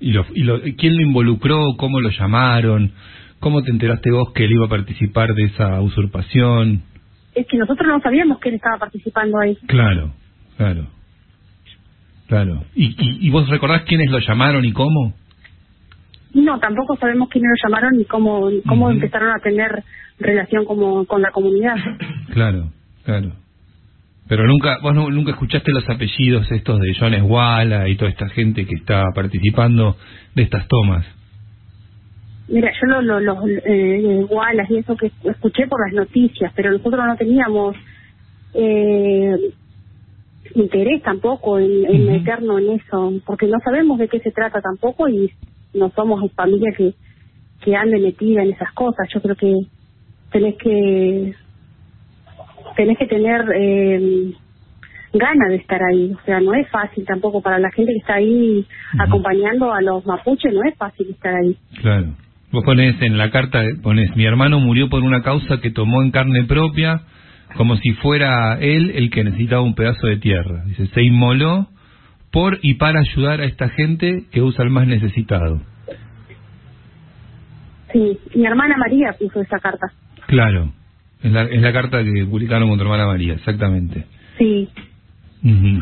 ¿Y, 0.00 0.12
lo, 0.12 0.26
y 0.34 0.42
lo, 0.42 0.60
quién 0.76 0.96
lo 0.96 1.02
involucró? 1.02 1.76
¿Cómo 1.76 2.00
lo 2.00 2.10
llamaron? 2.10 2.92
¿Cómo 3.38 3.62
te 3.62 3.70
enteraste 3.70 4.10
vos 4.10 4.32
que 4.32 4.44
él 4.44 4.52
iba 4.52 4.66
a 4.66 4.68
participar 4.68 5.34
de 5.34 5.44
esa 5.44 5.80
usurpación? 5.80 6.82
Es 7.34 7.46
que 7.46 7.56
nosotros 7.56 7.86
no 7.86 8.00
sabíamos 8.00 8.38
que 8.40 8.48
él 8.48 8.56
estaba 8.56 8.78
participando 8.78 9.38
ahí. 9.38 9.56
Claro, 9.66 10.12
claro. 10.56 10.86
Claro. 12.26 12.64
¿Y, 12.74 12.86
y, 12.86 13.26
y 13.26 13.30
vos 13.30 13.48
recordás 13.48 13.82
quiénes 13.82 14.10
lo 14.10 14.18
llamaron 14.18 14.64
y 14.64 14.72
cómo? 14.72 15.14
No, 16.34 16.58
tampoco 16.58 16.96
sabemos 16.96 17.28
quiénes 17.28 17.50
lo 17.50 17.68
llamaron 17.68 17.96
ni 17.98 18.04
cómo, 18.04 18.48
cómo 18.66 18.90
empezaron 18.90 19.30
a 19.30 19.38
tener 19.42 19.82
relación 20.18 20.64
como 20.64 21.04
con 21.06 21.20
la 21.22 21.30
comunidad. 21.30 21.76
Claro, 22.32 22.70
claro. 23.04 23.32
Pero 24.28 24.46
nunca, 24.46 24.78
vos 24.82 24.94
no- 24.94 25.10
nunca 25.10 25.32
escuchaste 25.32 25.72
los 25.72 25.88
apellidos 25.90 26.50
estos 26.50 26.80
de 26.80 26.94
John 26.98 27.12
Esguala 27.12 27.88
y 27.88 27.96
toda 27.96 28.10
esta 28.10 28.28
gente 28.30 28.64
que 28.66 28.76
está 28.76 29.04
participando 29.14 29.96
de 30.34 30.42
estas 30.44 30.66
tomas. 30.68 31.04
Mira, 32.48 32.70
yo 32.80 32.86
lo- 32.86 33.02
lo- 33.02 33.20
los 33.20 33.38
eh, 33.66 34.24
Wallace 34.30 34.74
y 34.74 34.78
eso 34.78 34.96
que 34.96 35.10
escuché 35.24 35.66
por 35.66 35.80
las 35.86 35.94
noticias, 35.94 36.52
pero 36.54 36.70
nosotros 36.70 37.04
no 37.06 37.16
teníamos 37.16 37.76
eh, 38.54 39.36
interés 40.54 41.02
tampoco 41.02 41.58
en, 41.58 41.84
en 41.86 42.06
meternos 42.06 42.60
en 42.60 42.72
eso, 42.72 43.12
porque 43.26 43.46
no 43.46 43.58
sabemos 43.64 43.98
de 43.98 44.08
qué 44.08 44.20
se 44.20 44.30
trata 44.32 44.60
tampoco 44.60 45.08
y 45.08 45.30
no 45.74 45.90
somos 45.90 46.30
familia 46.32 46.72
que, 46.76 46.94
que 47.64 47.76
ande 47.76 47.98
metida 47.98 48.42
en 48.42 48.50
esas 48.50 48.72
cosas. 48.72 49.08
Yo 49.12 49.20
creo 49.20 49.36
que 49.36 49.54
tenés 50.30 50.56
que 50.56 51.34
tenés 52.76 52.98
que 52.98 53.06
tener 53.06 53.44
eh, 53.54 54.32
ganas 55.12 55.48
de 55.50 55.56
estar 55.56 55.80
ahí. 55.82 56.12
O 56.12 56.24
sea, 56.24 56.40
no 56.40 56.54
es 56.54 56.68
fácil 56.70 57.04
tampoco 57.04 57.42
para 57.42 57.58
la 57.58 57.70
gente 57.70 57.92
que 57.92 57.98
está 57.98 58.14
ahí 58.14 58.64
acompañando 58.98 59.72
a 59.72 59.80
los 59.82 60.04
mapuches, 60.06 60.52
no 60.52 60.62
es 60.64 60.76
fácil 60.76 61.08
estar 61.10 61.34
ahí. 61.34 61.56
Claro. 61.80 62.14
Vos 62.50 62.64
ponés 62.64 63.00
en 63.00 63.16
la 63.16 63.30
carta, 63.30 63.62
ponés, 63.82 64.14
mi 64.14 64.26
hermano 64.26 64.60
murió 64.60 64.90
por 64.90 65.02
una 65.02 65.22
causa 65.22 65.60
que 65.60 65.70
tomó 65.70 66.02
en 66.02 66.10
carne 66.10 66.44
propia, 66.44 67.00
como 67.56 67.76
si 67.76 67.92
fuera 67.94 68.58
él 68.60 68.92
el 68.94 69.10
que 69.10 69.24
necesitaba 69.24 69.62
un 69.62 69.74
pedazo 69.74 70.06
de 70.06 70.18
tierra. 70.18 70.62
Dice, 70.66 70.86
se 70.88 71.02
inmoló 71.02 71.68
por 72.32 72.58
y 72.62 72.74
para 72.74 73.00
ayudar 73.00 73.40
a 73.40 73.44
esta 73.44 73.68
gente 73.68 74.24
que 74.32 74.42
usa 74.42 74.64
al 74.64 74.70
más 74.70 74.88
necesitado. 74.88 75.60
Sí, 77.92 78.18
mi 78.34 78.46
hermana 78.46 78.76
María 78.78 79.14
puso 79.18 79.40
esa 79.40 79.58
carta. 79.58 79.92
Claro. 80.26 80.72
Es 81.22 81.30
la, 81.30 81.44
es 81.44 81.60
la 81.60 81.72
carta 81.72 82.02
que 82.02 82.24
publicaron 82.24 82.68
con 82.68 82.78
tu 82.78 82.84
hermana 82.84 83.06
María, 83.06 83.34
exactamente. 83.34 84.06
Sí, 84.38 84.68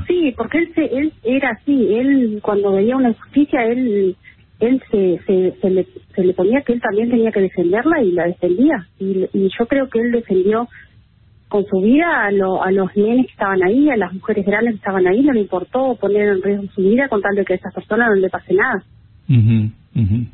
sí, 0.06 0.34
porque 0.36 0.58
él 0.58 0.72
se, 0.74 0.84
él 0.84 1.12
era 1.22 1.50
así, 1.50 1.94
él 1.94 2.40
cuando 2.42 2.72
veía 2.72 2.96
una 2.96 3.10
injusticia, 3.10 3.64
él 3.64 4.16
él 4.58 4.82
se, 4.90 5.18
se, 5.26 5.54
se, 5.60 5.70
le, 5.70 5.86
se 6.14 6.22
le 6.22 6.34
ponía 6.34 6.60
que 6.60 6.74
él 6.74 6.80
también 6.80 7.10
tenía 7.10 7.32
que 7.32 7.40
defenderla 7.40 8.02
y 8.02 8.12
la 8.12 8.26
defendía. 8.26 8.86
Y, 8.98 9.26
y 9.32 9.50
yo 9.58 9.66
creo 9.66 9.88
que 9.88 10.00
él 10.00 10.12
defendió 10.12 10.68
con 11.50 11.66
su 11.66 11.80
vida 11.80 12.26
a, 12.26 12.30
lo, 12.30 12.62
a 12.62 12.70
los 12.70 12.96
nenes 12.96 13.26
que 13.26 13.32
estaban 13.32 13.60
ahí, 13.62 13.90
a 13.90 13.96
las 13.96 14.14
mujeres 14.14 14.46
grandes 14.46 14.74
que 14.74 14.78
estaban 14.78 15.04
ahí, 15.06 15.20
no 15.20 15.32
le 15.32 15.40
importó 15.40 15.96
poner 16.00 16.28
en 16.28 16.42
riesgo 16.42 16.64
su 16.72 16.80
vida 16.80 17.08
con 17.08 17.20
tal 17.20 17.34
de 17.34 17.44
que 17.44 17.54
a 17.54 17.56
esas 17.56 17.74
personas 17.74 18.08
no 18.08 18.14
le 18.14 18.30
pase 18.30 18.54
nada. 18.54 18.84
Ujú, 19.28 19.70
ujú. 19.96 20.26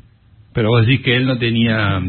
Pero 0.53 0.69
vos 0.69 0.85
decís 0.85 1.03
que 1.03 1.15
él 1.15 1.25
no 1.25 1.39
tenía 1.39 2.01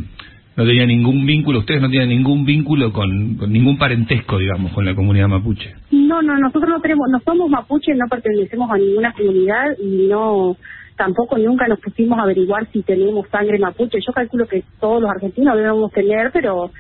no 0.59 0.66
tenía 0.66 0.85
ningún 0.85 1.24
vínculo, 1.24 1.60
ustedes 1.60 1.80
no 1.80 1.89
tienen 1.89 2.10
ningún 2.10 2.44
vínculo 2.44 2.93
con, 2.93 3.36
con 3.36 3.51
ningún 3.51 3.78
parentesco, 3.78 4.39
digamos, 4.39 4.72
con 4.72 4.85
la 4.85 4.94
comunidad 4.94 5.28
mapuche. 5.28 5.72
No, 5.90 6.20
no, 6.20 6.36
nosotros 6.36 6.68
no 6.68 6.80
tenemos, 6.80 7.09
no 7.10 7.20
somos 7.20 7.48
mapuches, 7.48 7.97
no 7.97 8.06
pertenecemos 8.09 8.70
a 8.70 8.76
ninguna 8.76 9.12
comunidad 9.12 9.64
y 9.80 10.09
no 10.09 10.56
tampoco 10.99 11.39
nunca 11.39 11.66
nos 11.69 11.81
pusimos 11.81 12.19
a 12.19 12.23
averiguar 12.25 12.66
si 12.73 12.83
tenemos 12.83 13.27
sangre 13.31 13.59
mapuche. 13.59 13.99
Yo 14.05 14.12
calculo 14.12 14.47
que 14.47 14.65
todos 14.81 15.01
los 15.01 15.11
argentinos 15.11 15.57
debemos 15.57 15.91
tener, 15.93 16.31
pero 16.33 16.70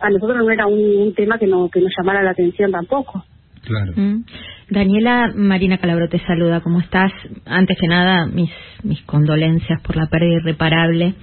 a 0.00 0.10
nosotros 0.10 0.38
no 0.38 0.50
era 0.50 0.66
un, 0.66 0.80
un 0.80 1.14
tema 1.14 1.38
que, 1.38 1.46
no, 1.46 1.68
que 1.68 1.80
nos 1.80 1.92
llamara 1.96 2.22
la 2.22 2.30
atención 2.30 2.72
tampoco. 2.72 3.24
Claro. 3.68 3.92
Mm. 3.94 4.24
Daniela 4.70 5.30
Marina 5.34 5.76
Calabro 5.76 6.08
te 6.08 6.18
saluda, 6.20 6.60
¿cómo 6.62 6.80
estás? 6.80 7.12
Antes 7.44 7.76
que 7.78 7.86
nada, 7.86 8.26
mis, 8.26 8.50
mis 8.82 9.00
condolencias 9.02 9.80
por 9.82 9.96
la 9.96 10.06
pérdida 10.06 10.40
irreparable. 10.40 11.14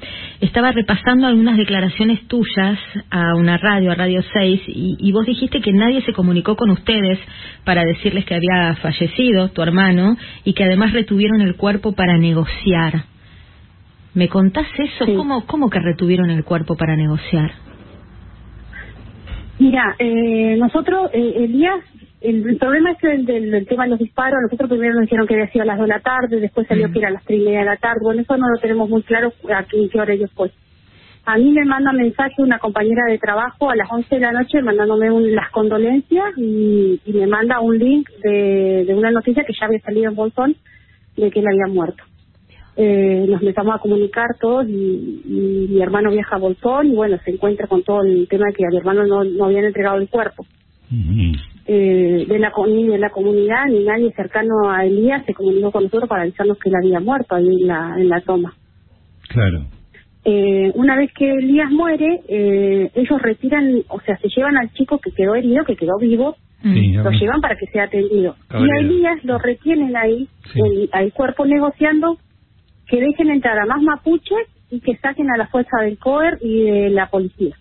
Estaba 0.42 0.72
repasando 0.72 1.26
algunas 1.26 1.58
declaraciones 1.58 2.28
tuyas 2.28 2.80
a 3.10 3.36
una 3.36 3.58
radio, 3.58 3.92
a 3.92 3.96
Radio 3.96 4.22
6, 4.32 4.62
y, 4.68 4.96
y 5.00 5.12
vos 5.12 5.26
dijiste 5.26 5.60
que 5.62 5.74
nadie 5.74 6.02
se 6.04 6.14
comunicó 6.14 6.56
con 6.56 6.70
ustedes 6.70 7.20
para 7.64 7.84
decirles 7.84 8.26
que 8.26 8.36
había 8.36 8.76
fallecido 8.76 9.50
tu 9.50 9.64
hermano 9.64 10.16
y 10.44 10.54
que 10.54 10.64
además 10.64 10.94
retuvieron 10.94 11.42
el 11.42 11.56
cuerpo 11.56 11.94
para 11.94 12.18
negociar. 12.20 13.06
¿Me 14.14 14.30
contás 14.30 14.68
eso? 14.78 15.06
¿Cómo, 15.18 15.46
¿Cómo 15.48 15.70
que 15.70 15.80
retuvieron 15.80 16.30
el 16.30 16.44
cuerpo 16.44 16.76
para 16.76 16.96
negociar? 16.96 17.52
Mira, 19.58 19.96
eh, 20.00 20.58
nosotros, 20.60 21.10
eh, 21.14 21.34
Elías, 21.46 21.80
el, 22.30 22.48
el 22.50 22.58
problema 22.58 22.92
es 22.92 23.04
el 23.04 23.26
del, 23.26 23.52
del 23.52 23.66
tema 23.68 23.84
de 23.86 23.92
los 23.92 24.00
disparos. 24.00 24.40
Nosotros 24.44 24.70
primero 24.70 24.94
nos 24.96 25.04
dijeron 25.04 25.28
que 25.28 25.34
había 25.36 25.52
sido 25.52 25.64
a 25.64 25.66
las 25.66 25.78
2 25.78 25.88
de 25.88 25.94
la 25.94 26.00
tarde, 26.02 26.40
después 26.40 26.68
salió 26.68 26.92
que 26.92 27.00
era 27.00 27.08
a 27.10 27.12
las 27.12 27.24
3 27.26 27.40
y 27.40 27.44
media 27.46 27.60
de 27.60 27.66
la 27.66 27.78
tarde. 27.78 28.00
Bueno, 28.04 28.22
eso 28.22 28.38
no 28.38 28.50
lo 28.50 28.58
tenemos 28.60 28.90
muy 28.90 29.04
claro 29.04 29.32
a 29.54 29.64
qué, 29.64 29.90
qué 29.92 30.00
hora 30.00 30.14
ellos 30.14 30.32
fue. 30.36 30.52
A 31.28 31.38
mí 31.38 31.52
me 31.52 31.66
manda 31.66 31.92
mensaje 31.92 32.36
una 32.40 32.60
compañera 32.60 33.02
de 33.10 33.18
trabajo 33.18 33.72
a 33.72 33.76
las 33.76 33.90
11 33.92 34.14
de 34.14 34.22
la 34.22 34.32
noche 34.32 34.62
mandándome 34.62 35.10
un- 35.10 35.34
las 35.34 35.50
condolencias 35.50 36.38
y, 36.38 37.00
y 37.04 37.14
me 37.14 37.26
manda 37.26 37.60
un 37.62 37.80
link 37.80 38.08
de, 38.24 38.86
de 38.86 38.94
una 38.94 39.10
noticia 39.10 39.44
que 39.44 39.54
ya 39.60 39.66
había 39.66 39.80
salido 39.80 40.10
en 40.10 40.16
Bolsón 40.16 40.56
de 41.18 41.32
que 41.32 41.40
él 41.40 41.48
había 41.48 41.74
muerto. 41.74 42.04
Eh, 42.78 43.26
nos 43.28 43.42
empezamos 43.42 43.74
a 43.74 43.80
comunicar 43.80 44.28
todos 44.40 44.68
y, 44.68 45.22
y 45.26 45.68
mi 45.72 45.82
hermano 45.82 46.12
viaja 46.12 46.36
a 46.36 46.40
Bolsón 46.40 46.88
y 46.88 46.96
bueno, 46.96 47.18
se 47.24 47.32
encuentra 47.32 47.68
con 47.68 47.82
todo 47.84 48.04
el 48.04 48.28
tema 48.28 48.48
de 48.48 48.54
que 48.54 48.66
a 48.66 48.70
mi 48.70 48.78
hermano 48.78 49.08
no, 49.08 49.24
no 49.24 49.46
habían 49.46 49.64
entregado 49.66 49.98
el 49.98 50.10
cuerpo. 50.10 50.46
Eh, 51.68 52.26
de 52.28 52.38
la, 52.40 52.52
ni 52.68 52.88
de 52.88 53.00
la 53.00 53.10
comunidad 53.10 53.66
ni 53.68 53.84
nadie 53.86 54.12
cercano 54.16 54.70
a 54.70 54.86
Elías 54.86 55.26
se 55.26 55.34
comunicó 55.34 55.72
con 55.72 55.84
nosotros 55.86 56.08
para 56.08 56.22
avisarnos 56.22 56.60
que 56.60 56.70
él 56.70 56.76
había 56.76 57.00
muerto 57.00 57.34
ahí 57.34 57.48
en 57.48 57.68
la, 57.68 57.96
en 57.98 58.08
la 58.10 58.22
toma. 58.22 58.54
Claro. 59.30 59.66
Eh, 60.26 60.72
una 60.76 60.96
vez 60.96 61.12
que 61.14 61.28
Elías 61.32 61.72
muere, 61.72 62.22
eh, 62.28 62.92
ellos 62.94 63.22
retiran, 63.22 63.82
o 63.90 64.00
sea, 64.02 64.18
se 64.18 64.28
llevan 64.30 64.58
al 64.58 64.72
chico 64.74 65.00
que 65.00 65.12
quedó 65.12 65.34
herido, 65.36 65.64
que 65.66 65.76
quedó 65.76 65.98
vivo, 66.00 66.36
Sí, 66.64 66.94
lo 66.94 67.12
llevan 67.12 67.42
para 67.42 67.56
que 67.58 67.68
sea 67.68 67.84
atendido. 67.84 68.36
Cabrera. 68.48 68.74
Y 68.74 68.78
a 68.78 68.88
Elías 68.88 69.24
lo 69.24 69.38
retienen 69.38 69.96
ahí, 69.96 70.28
el- 70.56 70.90
al 70.94 71.14
cuerpo 71.14 71.46
negociando, 71.46 72.18
que 72.88 73.00
dejen 73.02 73.30
entrar 73.30 73.60
a 73.60 73.66
más 73.68 73.84
mapuches 73.84 74.48
y 74.72 74.80
que 74.80 74.96
saquen 74.98 75.30
a 75.30 75.38
la 75.38 75.46
fuerza 75.48 75.78
del 75.84 76.00
COER 76.00 76.40
y 76.42 76.64
de 76.64 76.90
la 76.90 77.08
policía. 77.10 77.56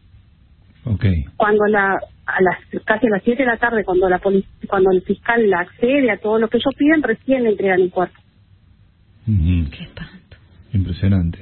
Ok. 0.87 1.05
Cuando 1.37 1.67
la, 1.67 1.99
a 2.27 2.43
las 2.43 2.85
casi 2.85 3.07
a 3.07 3.11
las 3.11 3.23
7 3.23 3.43
de 3.43 3.47
la 3.47 3.57
tarde, 3.57 3.85
cuando 3.85 4.09
la 4.09 4.21
cuando 4.69 4.91
el 4.91 5.03
fiscal 5.03 5.49
la 5.49 5.61
accede 5.61 6.11
a 6.11 6.19
todo 6.19 6.39
lo 6.39 6.49
que 6.49 6.59
ellos 6.59 6.75
piden, 6.77 7.03
recién 7.03 7.45
le 7.45 7.51
entregan 7.51 7.81
el 7.81 7.91
cuerpo. 7.91 8.19
Ujú. 9.27 9.65
Impresionante. 10.73 11.39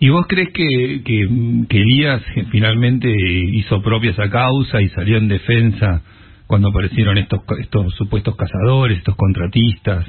¿Y 0.00 0.08
vos 0.08 0.26
crees 0.26 0.50
que, 0.52 1.02
que, 1.04 1.28
que 1.68 1.78
Elías 1.78 2.22
finalmente 2.50 3.08
hizo 3.10 3.80
propia 3.82 4.10
esa 4.10 4.28
causa 4.28 4.80
y 4.80 4.88
salió 4.88 5.18
en 5.18 5.28
defensa 5.28 6.02
cuando 6.46 6.68
aparecieron 6.68 7.16
estos 7.18 7.40
estos 7.60 7.94
supuestos 7.94 8.36
cazadores, 8.36 8.98
estos 8.98 9.16
contratistas? 9.16 10.06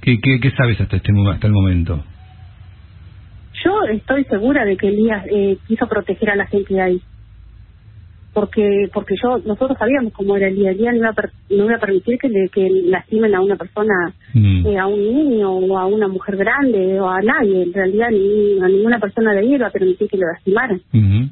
¿Qué, 0.00 0.20
qué, 0.20 0.38
qué 0.40 0.50
sabes 0.52 0.80
hasta 0.80 0.96
este 0.96 1.12
hasta 1.30 1.46
el 1.46 1.52
momento? 1.52 2.04
Yo 3.64 3.72
estoy 3.90 4.24
segura 4.24 4.64
de 4.64 4.76
que 4.76 4.88
Elías 4.88 5.24
eh, 5.30 5.58
quiso 5.66 5.88
proteger 5.88 6.30
a 6.30 6.36
la 6.36 6.46
gente 6.46 6.74
de 6.74 6.80
ahí. 6.80 7.02
Porque 8.34 8.88
porque 8.92 9.14
yo 9.22 9.38
nosotros 9.38 9.76
sabíamos 9.78 10.12
cómo 10.12 10.36
era 10.36 10.48
Elías. 10.48 10.74
Elías 10.76 10.92
no 10.94 10.98
iba 11.00 11.08
a, 11.10 11.12
per- 11.12 11.30
no 11.50 11.64
iba 11.64 11.76
a 11.76 11.80
permitir 11.80 12.18
que, 12.18 12.28
le, 12.28 12.48
que 12.50 12.68
lastimen 12.86 13.34
a 13.34 13.40
una 13.40 13.56
persona, 13.56 14.12
Mm. 14.34 14.66
eh, 14.66 14.78
a 14.78 14.86
un 14.86 15.00
niño 15.00 15.50
o 15.50 15.78
a 15.78 15.86
una 15.86 16.06
mujer 16.08 16.36
grande 16.36 17.00
o 17.00 17.08
a 17.08 17.20
nadie. 17.22 17.62
En 17.62 17.72
realidad 17.72 18.08
ni, 18.10 18.60
a 18.62 18.68
ninguna 18.68 18.98
persona 19.00 19.32
de 19.32 19.40
ahí 19.40 19.54
iba 19.54 19.66
a 19.66 19.70
permitir 19.70 20.08
que 20.08 20.18
lo 20.18 20.26
lastimaran. 20.32 20.80
Ujú. 20.92 21.30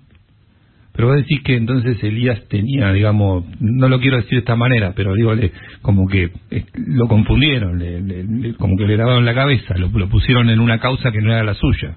Pero 0.94 1.08
vos 1.08 1.16
decís 1.18 1.42
que 1.42 1.54
entonces 1.56 2.02
Elías 2.02 2.42
tenía, 2.48 2.90
digamos, 2.90 3.44
no 3.60 3.88
lo 3.90 4.00
quiero 4.00 4.16
decir 4.16 4.30
de 4.30 4.38
esta 4.38 4.56
manera, 4.56 4.94
pero 4.96 5.12
digo, 5.14 5.34
le- 5.34 5.52
como 5.82 6.08
que 6.08 6.30
eh, 6.50 6.64
lo 6.74 7.06
confundieron, 7.06 7.78
le- 7.78 8.00
le- 8.00 8.24
le- 8.24 8.54
como 8.54 8.76
que 8.78 8.86
le 8.86 8.96
lavaron 8.96 9.26
la 9.26 9.34
cabeza, 9.34 9.76
lo, 9.76 9.88
lo 9.90 10.08
pusieron 10.08 10.48
en 10.48 10.58
una 10.58 10.78
causa 10.80 11.12
que 11.12 11.20
no 11.20 11.30
era 11.32 11.44
la 11.44 11.52
suya. 11.54 11.96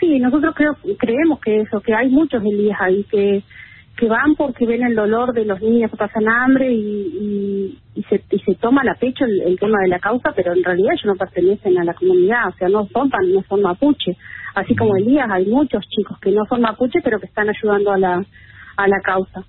Sí, 0.00 0.18
nosotros 0.18 0.54
creo, 0.54 0.76
creemos 0.98 1.40
que 1.40 1.60
eso, 1.60 1.80
que 1.80 1.94
hay 1.94 2.08
muchos 2.08 2.42
Elías 2.42 2.78
ahí 2.80 3.04
que 3.04 3.42
que 3.98 4.06
van 4.06 4.36
porque 4.36 4.64
ven 4.64 4.84
el 4.84 4.94
dolor 4.94 5.32
de 5.32 5.44
los 5.44 5.60
niños 5.60 5.90
que 5.90 5.96
pasan 5.96 6.28
hambre 6.28 6.72
y, 6.72 6.78
y, 6.78 7.78
y 7.96 8.02
se, 8.04 8.22
y 8.30 8.38
se 8.38 8.54
toman 8.54 8.88
a 8.88 8.94
pecho 8.94 9.24
el, 9.24 9.40
el 9.40 9.58
tema 9.58 9.80
de 9.82 9.88
la 9.88 9.98
causa, 9.98 10.32
pero 10.36 10.52
en 10.52 10.62
realidad 10.62 10.92
ellos 10.92 11.06
no 11.06 11.16
pertenecen 11.16 11.76
a 11.78 11.84
la 11.84 11.94
comunidad, 11.94 12.48
o 12.48 12.52
sea, 12.52 12.68
no 12.68 12.86
son 12.86 13.10
no 13.10 13.42
son 13.48 13.60
mapuche. 13.60 14.16
Así 14.54 14.76
como 14.76 14.96
Elías, 14.96 15.28
hay 15.28 15.46
muchos 15.46 15.84
chicos 15.88 16.16
que 16.20 16.30
no 16.30 16.44
son 16.48 16.60
mapuche, 16.60 17.00
pero 17.02 17.18
que 17.18 17.26
están 17.26 17.48
ayudando 17.48 17.90
a 17.90 17.98
la 17.98 18.24
a 18.76 18.86
la 18.88 19.00
causa. 19.00 19.42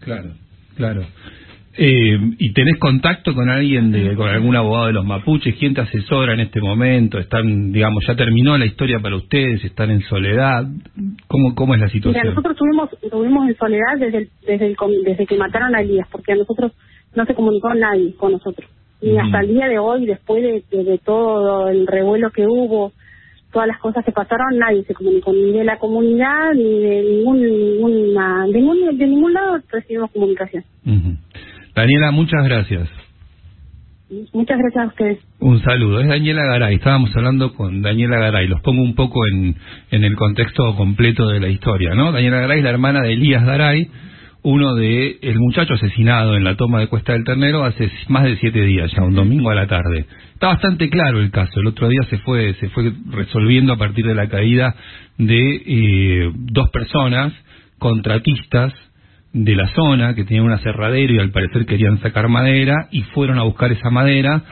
Claro, 0.00 0.30
claro. 0.74 1.06
Eh, 1.76 2.18
¿Y 2.38 2.52
tenés 2.52 2.78
contacto 2.78 3.34
con 3.34 3.48
alguien, 3.50 3.90
de, 3.90 4.14
con 4.14 4.28
algún 4.28 4.54
abogado 4.54 4.86
de 4.86 4.92
los 4.92 5.04
mapuches? 5.04 5.56
¿Quién 5.56 5.74
te 5.74 5.80
asesora 5.80 6.34
en 6.34 6.40
este 6.40 6.60
momento? 6.60 7.18
¿Están, 7.18 7.72
digamos, 7.72 8.04
ya 8.06 8.14
terminó 8.14 8.56
la 8.56 8.66
historia 8.66 9.00
para 9.00 9.16
ustedes? 9.16 9.64
¿Están 9.64 9.90
en 9.90 10.00
soledad? 10.02 10.64
¿Cómo, 11.26 11.54
cómo 11.56 11.74
es 11.74 11.80
la 11.80 11.86
Mira, 11.86 11.92
situación? 11.92 12.26
nosotros 12.28 12.56
tuvimos, 12.56 12.90
tuvimos 13.10 13.48
en 13.48 13.56
soledad 13.56 13.98
desde 13.98 14.18
el- 14.18 14.28
desde, 14.46 14.66
el 14.66 14.76
desde 15.04 15.26
que 15.26 15.36
mataron 15.36 15.74
a 15.74 15.80
Elías, 15.80 16.06
porque 16.12 16.32
a 16.32 16.36
nosotros 16.36 16.72
no 17.16 17.24
se 17.26 17.34
comunicó 17.34 17.74
nadie 17.74 18.14
con 18.16 18.30
nosotros. 18.32 18.70
Y 19.02 19.10
Ujú. 19.10 19.20
hasta 19.20 19.40
el 19.40 19.48
día 19.48 19.66
de 19.66 19.78
hoy, 19.80 20.06
después 20.06 20.42
de, 20.42 20.62
de- 20.70 20.84
de 20.84 20.98
todo 20.98 21.68
el 21.68 21.86
revuelo 21.88 22.30
que 22.30 22.46
hubo, 22.46 22.92
todas 23.52 23.66
las 23.68 23.78
cosas 23.80 24.04
que 24.04 24.12
pasaron, 24.12 24.58
nadie 24.58 24.84
se 24.84 24.94
comunicó, 24.94 25.32
ni 25.32 25.50
de 25.52 25.64
la 25.64 25.78
comunidad, 25.78 26.52
ni 26.54 26.78
de 26.80 27.02
ningún, 27.02 27.40
ninguna, 27.42 28.46
de 28.46 28.52
ningún, 28.52 28.96
de 28.98 29.06
ningún 29.06 29.32
lado 29.32 29.58
recibimos 29.72 30.10
comunicación. 30.12 30.62
Ujú. 30.86 31.16
Daniela, 31.74 32.10
muchas 32.12 32.44
gracias. 32.44 32.88
Muchas 34.32 34.58
gracias 34.58 34.84
a 34.84 34.86
ustedes. 34.86 35.18
Un 35.40 35.60
saludo. 35.62 36.00
Es 36.00 36.08
Daniela 36.08 36.44
Garay. 36.44 36.76
Estábamos 36.76 37.14
hablando 37.16 37.54
con 37.54 37.82
Daniela 37.82 38.18
Garay. 38.18 38.46
Los 38.46 38.60
pongo 38.60 38.82
un 38.82 38.94
poco 38.94 39.26
en, 39.26 39.56
en 39.90 40.04
el 40.04 40.14
contexto 40.14 40.76
completo 40.76 41.26
de 41.26 41.40
la 41.40 41.48
historia, 41.48 41.94
¿no? 41.94 42.12
Daniela 42.12 42.40
Garay 42.40 42.58
es 42.58 42.64
la 42.64 42.70
hermana 42.70 43.00
de 43.00 43.14
Elías 43.14 43.44
Garay, 43.44 43.88
uno 44.42 44.74
de 44.74 45.18
el 45.22 45.38
muchacho 45.38 45.74
asesinado 45.74 46.36
en 46.36 46.44
la 46.44 46.54
toma 46.54 46.80
de 46.80 46.88
Cuesta 46.88 47.14
del 47.14 47.24
Ternero 47.24 47.64
hace 47.64 47.90
más 48.08 48.24
de 48.24 48.36
siete 48.36 48.62
días, 48.62 48.92
ya 48.92 49.02
un 49.02 49.14
domingo 49.14 49.50
a 49.50 49.54
la 49.54 49.66
tarde. 49.66 50.06
Está 50.34 50.48
bastante 50.48 50.90
claro 50.90 51.20
el 51.20 51.30
caso. 51.30 51.60
El 51.60 51.66
otro 51.66 51.88
día 51.88 52.02
se 52.10 52.18
fue 52.18 52.54
se 52.60 52.68
fue 52.68 52.92
resolviendo 53.10 53.72
a 53.72 53.78
partir 53.78 54.06
de 54.06 54.14
la 54.14 54.28
caída 54.28 54.76
de 55.16 55.62
eh, 55.66 56.30
dos 56.34 56.68
personas 56.70 57.32
contratistas 57.78 58.72
de 59.34 59.56
la 59.56 59.66
zona 59.74 60.14
que 60.14 60.24
tenían 60.24 60.46
un 60.46 60.52
aserradero 60.52 61.12
y 61.12 61.18
al 61.18 61.30
parecer 61.32 61.66
querían 61.66 61.98
sacar 62.00 62.28
madera 62.28 62.86
y 62.92 63.02
fueron 63.02 63.38
a 63.38 63.42
buscar 63.42 63.72
esa 63.72 63.90
madera 63.90 64.42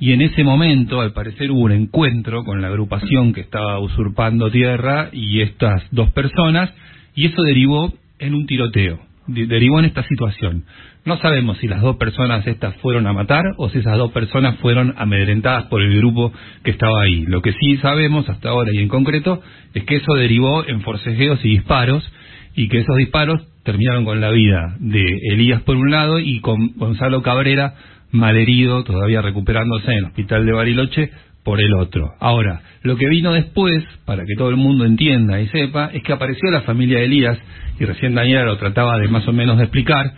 y 0.00 0.12
en 0.12 0.22
ese 0.22 0.42
momento 0.44 1.00
al 1.02 1.12
parecer 1.12 1.50
hubo 1.50 1.60
un 1.60 1.72
encuentro 1.72 2.42
con 2.42 2.62
la 2.62 2.68
agrupación 2.68 3.34
que 3.34 3.42
estaba 3.42 3.78
usurpando 3.78 4.50
tierra 4.50 5.10
y 5.12 5.42
estas 5.42 5.82
dos 5.92 6.10
personas 6.12 6.72
y 7.14 7.26
eso 7.26 7.42
derivó 7.42 7.92
en 8.18 8.34
un 8.34 8.46
tiroteo, 8.46 8.98
de- 9.26 9.46
derivó 9.46 9.78
en 9.78 9.84
esta 9.84 10.02
situación. 10.04 10.64
No 11.04 11.18
sabemos 11.18 11.58
si 11.58 11.66
las 11.68 11.82
dos 11.82 11.96
personas 11.96 12.46
estas 12.46 12.74
fueron 12.76 13.06
a 13.06 13.12
matar 13.12 13.44
o 13.58 13.68
si 13.68 13.78
esas 13.78 13.98
dos 13.98 14.10
personas 14.12 14.56
fueron 14.56 14.94
amedrentadas 14.96 15.64
por 15.66 15.82
el 15.82 15.94
grupo 15.98 16.32
que 16.64 16.70
estaba 16.70 17.02
ahí. 17.02 17.24
Lo 17.26 17.42
que 17.42 17.52
sí 17.52 17.76
sabemos 17.78 18.28
hasta 18.30 18.48
ahora 18.50 18.70
y 18.72 18.78
en 18.78 18.88
concreto 18.88 19.42
es 19.74 19.84
que 19.84 19.96
eso 19.96 20.14
derivó 20.14 20.66
en 20.66 20.80
forcejeos 20.80 21.44
y 21.44 21.50
disparos 21.50 22.10
y 22.54 22.68
que 22.68 22.80
esos 22.80 22.96
disparos 22.96 23.46
terminaron 23.70 24.04
con 24.04 24.20
la 24.20 24.30
vida 24.30 24.76
de 24.80 25.04
Elías 25.30 25.62
por 25.62 25.76
un 25.76 25.90
lado 25.92 26.18
y 26.18 26.40
con 26.40 26.72
Gonzalo 26.76 27.22
Cabrera 27.22 27.74
malherido, 28.10 28.82
todavía 28.82 29.22
recuperándose 29.22 29.92
en 29.92 29.98
el 29.98 30.04
hospital 30.06 30.44
de 30.44 30.52
Bariloche 30.52 31.10
por 31.44 31.60
el 31.60 31.72
otro. 31.74 32.14
Ahora, 32.18 32.62
lo 32.82 32.96
que 32.96 33.08
vino 33.08 33.32
después, 33.32 33.84
para 34.04 34.24
que 34.24 34.34
todo 34.36 34.50
el 34.50 34.56
mundo 34.56 34.84
entienda 34.84 35.40
y 35.40 35.46
sepa, 35.48 35.90
es 35.92 36.02
que 36.02 36.12
apareció 36.12 36.50
la 36.50 36.62
familia 36.62 36.98
de 36.98 37.04
Elías, 37.04 37.38
y 37.78 37.84
recién 37.84 38.14
Daniela 38.14 38.44
lo 38.44 38.58
trataba 38.58 38.98
de 38.98 39.06
más 39.06 39.26
o 39.28 39.32
menos 39.32 39.56
de 39.58 39.64
explicar, 39.64 40.12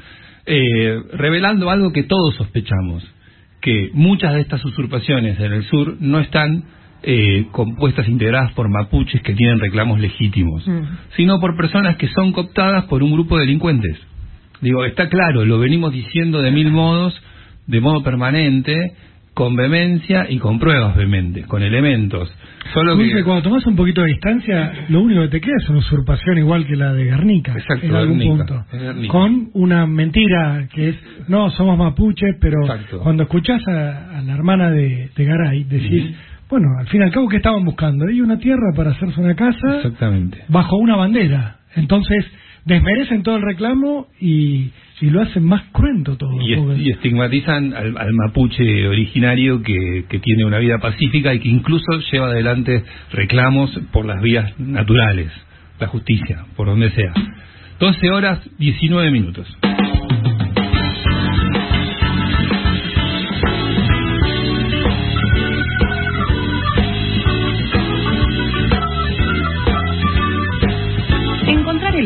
eh, 0.47 0.99
revelando 1.12 1.69
algo 1.69 1.93
que 1.93 2.05
todos 2.05 2.35
sospechamos, 2.37 3.07
que 3.61 3.91
muchas 3.93 4.35
de 4.35 4.41
estas 4.41 4.65
usurpaciones 4.65 5.39
en 5.39 5.53
el 5.53 5.65
sur 5.65 5.97
no 6.01 6.19
están 6.19 6.65
eh, 7.03 7.47
compuestas, 7.53 8.09
integradas 8.09 8.53
por 8.53 8.69
mapuches 8.69 9.23
que 9.23 9.35
tienen 9.35 9.59
reclamos 9.59 9.99
legítimos, 10.01 10.65
sino 11.16 11.41
por 11.41 11.57
personas 11.57 11.97
que 11.97 12.09
son 12.09 12.33
cooptadas 12.33 12.85
por 12.85 13.03
un 13.03 13.12
grupo 13.12 13.37
de 13.37 13.43
delincuentes. 13.43 13.99
Digo, 14.61 14.85
está 14.85 15.09
claro, 15.09 15.45
lo 15.45 15.59
venimos 15.59 15.93
diciendo 15.93 16.41
de 16.41 16.53
mil 16.53 16.70
modos, 16.70 17.20
de 17.66 17.81
modo 17.81 18.03
permanente, 18.03 18.93
con 19.35 19.57
vehemencia 19.57 20.27
y 20.29 20.39
con 20.39 20.59
pruebas 20.59 20.95
vehementes, 20.95 21.47
con 21.47 21.62
elementos. 21.62 22.31
Solo 22.74 22.95
Dulce, 22.95 23.16
que... 23.16 23.24
cuando 23.24 23.43
tomas 23.43 23.66
un 23.66 23.74
poquito 23.74 24.03
de 24.03 24.09
distancia, 24.09 24.87
lo 24.89 25.01
único 25.01 25.23
que 25.23 25.29
te 25.29 25.41
queda 25.41 25.55
es 25.61 25.69
una 25.69 25.79
usurpación 25.79 26.39
igual 26.39 26.66
que 26.66 26.77
la 26.77 26.93
de 26.93 27.05
Guernica. 27.05 27.53
Exacto, 27.55 27.87
en 27.87 27.95
algún 27.95 28.19
Guernica, 28.19 28.47
punto. 28.47 28.65
Guernica. 28.73 29.12
Con 29.12 29.51
una 29.55 29.87
mentira 29.87 30.69
que 30.73 30.91
es, 30.91 30.97
no, 31.29 31.51
somos 31.51 31.79
mapuches, 31.79 32.37
pero 32.41 32.59
cuando 33.03 33.24
escuchás 33.24 33.66
a, 33.66 34.19
a 34.19 34.23
la 34.23 34.35
hermana 34.35 34.70
de, 34.70 35.11
de 35.16 35.24
Garay 35.24 35.65
decir, 35.65 36.15
bueno, 36.53 36.69
al 36.79 36.87
fin 36.89 37.01
y 37.01 37.05
al 37.05 37.11
cabo, 37.11 37.29
¿qué 37.29 37.39
estaban 37.39 37.65
buscando? 37.65 38.07
Hay 38.07 38.20
una 38.20 38.39
tierra 38.39 38.73
para 38.77 38.91
hacerse 38.91 39.20
una 39.20 39.35
casa 39.35 39.77
Exactamente. 39.79 40.39
bajo 40.49 40.77
una 40.77 40.97
bandera. 40.97 41.57
Entonces, 41.74 42.24
desmerecen 42.66 43.23
todo 43.23 43.37
el 43.37 43.43
reclamo 43.43 44.07
y, 44.20 44.70
y 45.01 45.11
lo 45.11 45.23
hacen 45.23 45.45
más 45.45 45.62
cruento 45.73 46.16
todo. 46.16 46.41
Y, 46.43 46.53
es- 46.53 46.59
porque- 46.61 46.83
y 46.83 46.91
estigmatizan 46.91 47.73
al, 47.74 47.97
al 47.97 48.12
mapuche 48.12 48.87
originario 48.87 49.62
que, 49.62 50.05
que 50.09 50.19
tiene 50.20 50.45
una 50.45 50.59
vida 50.59 50.79
pacífica 50.79 51.35
y 51.35 51.41
que 51.41 51.49
incluso 51.49 51.87
lleva 52.12 52.27
adelante 52.27 52.85
reclamos 53.12 53.70
por 53.91 54.05
las 54.05 54.20
vías 54.23 54.53
naturales, 54.61 55.33
la 55.81 55.87
justicia, 55.89 56.45
por 56.55 56.66
donde 56.69 56.91
sea. 56.91 57.12
12 57.81 58.11
horas 58.11 58.41
19 58.59 59.11
minutos. 59.11 59.47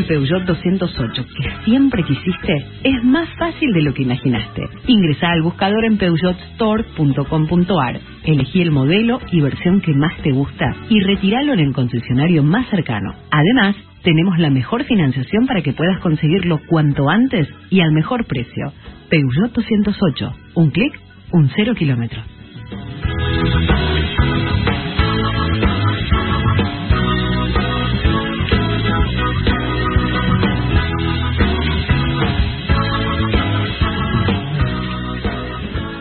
Peugeot 0.07 0.45
208 0.45 1.25
que 1.25 1.65
siempre 1.65 2.03
quisiste 2.03 2.65
es 2.83 3.03
más 3.03 3.27
fácil 3.37 3.73
de 3.73 3.81
lo 3.81 3.93
que 3.93 4.03
imaginaste. 4.03 4.61
Ingresa 4.87 5.31
al 5.31 5.41
buscador 5.41 5.83
en 5.85 5.97
peugeotstore.com.ar, 5.97 7.99
elegí 8.23 8.61
el 8.61 8.71
modelo 8.71 9.19
y 9.31 9.41
versión 9.41 9.81
que 9.81 9.93
más 9.93 10.15
te 10.23 10.31
gusta 10.31 10.75
y 10.89 11.01
retíralo 11.01 11.53
en 11.53 11.59
el 11.59 11.73
concesionario 11.73 12.43
más 12.43 12.69
cercano. 12.69 13.13
Además, 13.31 13.75
tenemos 14.03 14.37
la 14.39 14.49
mejor 14.49 14.85
financiación 14.85 15.47
para 15.47 15.61
que 15.61 15.73
puedas 15.73 15.99
conseguirlo 15.99 16.61
cuanto 16.67 17.09
antes 17.09 17.47
y 17.69 17.81
al 17.81 17.91
mejor 17.91 18.25
precio. 18.25 18.71
Peugeot 19.09 19.53
208, 19.53 20.33
un 20.55 20.71
clic, 20.71 20.93
un 21.31 21.49
cero 21.55 21.73
kilómetro. 21.75 22.21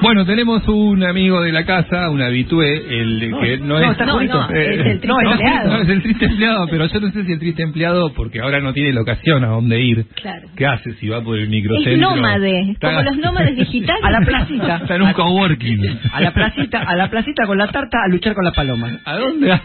Bueno, 0.07 0.25
tenemos 0.25 0.67
un 0.69 1.03
amigo 1.05 1.41
de 1.43 1.51
la 1.53 1.65
casa, 1.67 2.11
un 2.11 2.23
habitué, 2.23 2.77
el 3.01 3.19
de 3.19 3.27
que 3.41 3.59
no, 3.59 3.79
no, 3.81 3.91
es... 3.91 3.99
no, 3.99 4.51
Eh, 4.51 4.75
es 4.75 4.87
el 4.87 5.01
triste 5.01 5.07
no, 5.09 5.15
no, 5.21 5.31
empleado. 5.33 5.71
no, 5.73 5.83
es 5.83 5.89
el 5.89 6.03
triste 6.03 6.25
empleado, 6.27 6.69
pero 6.71 6.87
yo 6.87 7.01
no 7.01 7.11
sé 7.11 7.25
si 7.25 7.33
el 7.33 7.39
triste 7.41 7.63
empleado, 7.63 8.13
porque 8.15 8.41
ahora 8.41 8.61
no 8.61 8.73
tiene 8.73 8.93
locación 8.93 9.43
a 9.45 9.49
dónde 9.49 9.81
ir. 9.81 10.07
Claro. 10.15 10.49
¿Qué 10.57 10.65
hace 10.67 10.93
si 10.95 11.09
va 11.09 11.23
por 11.23 11.37
el 11.39 11.49
microcentro? 11.49 11.93
Es 11.93 11.99
nómade, 11.99 12.71
Está- 12.71 12.89
como 12.89 13.03
los 13.03 13.17
nómades 13.19 13.57
digitales. 13.57 14.05
A 14.05 14.11
la 14.13 14.21
placita. 14.21 14.77
Está 14.77 14.95
en 14.95 15.03
un 15.03 15.13
coworking. 15.13 15.99
A 16.13 16.21
la 16.21 16.31
placita, 16.33 16.83
a 16.83 16.97
la 16.97 17.11
placita 17.11 17.47
con 17.47 17.59
la 17.59 17.67
tarta 17.67 17.99
a 18.05 18.09
luchar 18.09 18.35
con 18.35 18.45
las 18.45 18.55
palomas. 18.55 18.93
¿A 19.05 19.17
dónde? 19.17 19.61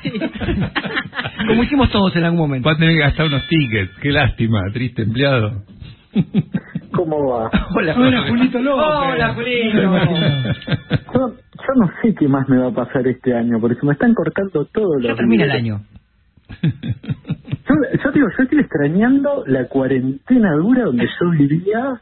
Como 1.48 1.64
hicimos 1.64 1.90
todos 1.92 2.16
en 2.16 2.24
algún 2.24 2.40
momento. 2.40 2.68
Va 2.68 2.74
a 2.74 2.78
tener 2.78 2.94
que 2.96 3.02
gastar 3.02 3.28
unos 3.28 3.48
tickets. 3.48 3.92
Qué 4.02 4.10
lástima, 4.12 4.60
triste 4.74 5.04
empleado. 5.04 5.64
¿Cómo 6.94 7.30
va? 7.30 7.50
Hola, 7.76 7.96
Hola, 7.98 8.28
Julito 8.28 8.60
López. 8.60 8.86
Hola, 8.86 9.34
Julito. 9.34 9.82
Yo, 11.14 11.28
yo 11.30 11.74
no 11.78 11.92
sé 12.02 12.16
qué 12.16 12.28
más 12.28 12.48
me 12.50 12.58
va 12.58 12.68
a 12.68 12.72
pasar 12.72 13.08
este 13.08 13.34
año, 13.34 13.60
porque 13.60 13.80
se 13.80 13.86
me 13.86 13.94
están 13.94 14.14
cortando 14.14 14.66
todos 14.66 15.02
los 15.02 15.04
Ya 15.12 15.16
termina 15.16 15.46
el 15.46 15.52
año. 15.52 15.82
Yo, 16.62 17.76
yo 18.04 18.12
digo, 18.12 18.28
yo 18.38 18.44
estoy 18.44 18.60
extrañando 18.60 19.44
la 19.48 19.66
cuarentena 19.68 20.54
dura 20.56 20.84
donde 20.86 21.06
yo 21.08 21.30
vivía 21.32 22.00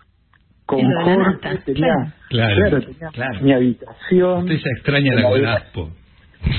con 0.65 0.81
la 0.83 1.15
nata, 1.17 1.55
tenía, 1.65 2.13
Claro. 2.29 2.79
tenía 2.81 3.09
Claro. 3.13 3.39
mi 3.41 3.53
habitación. 3.53 4.39
Usted 4.43 4.55
ya 4.55 4.71
extraña 4.75 5.13
la 5.15 5.29
Golaspo. 5.29 5.89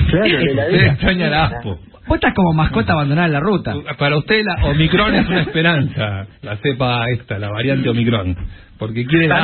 Claro, 0.09 0.25
la 0.27 0.33
Usted 0.35 0.49
heladera. 0.51 0.91
extraña 0.93 1.29
la 1.29 1.43
Aspo. 1.45 1.79
Vos 2.07 2.15
estás 2.15 2.33
como 2.33 2.53
mascota 2.53 2.93
abandonada 2.93 3.27
en 3.27 3.33
la 3.33 3.39
ruta. 3.39 3.73
Para 3.97 4.17
usted 4.17 4.43
la 4.43 4.65
Omicron 4.65 5.15
es 5.15 5.27
una 5.29 5.41
esperanza, 5.41 6.27
la 6.41 6.57
cepa 6.57 7.05
esta, 7.13 7.37
la 7.39 7.49
variante 7.49 7.89
Omicron, 7.89 8.35
porque 8.79 9.05
quiere 9.05 9.27
la 9.27 9.43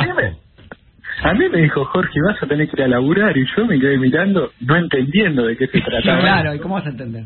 A 1.22 1.34
mí, 1.34 1.44
me, 1.50 1.58
dijo 1.62 1.84
Jorge, 1.86 2.20
vas 2.28 2.42
a 2.42 2.46
tener 2.46 2.68
que 2.68 2.76
ir 2.76 2.82
a 2.84 2.88
laburar, 2.88 3.36
y 3.36 3.44
yo 3.56 3.66
me 3.66 3.78
quedé 3.80 3.98
mirando, 3.98 4.50
no 4.60 4.76
entendiendo 4.76 5.44
de 5.46 5.56
qué 5.56 5.66
se 5.68 5.80
trataba. 5.80 6.20
Claro, 6.20 6.54
¿y 6.54 6.58
cómo 6.58 6.74
vas 6.74 6.86
a 6.86 6.90
entender? 6.90 7.24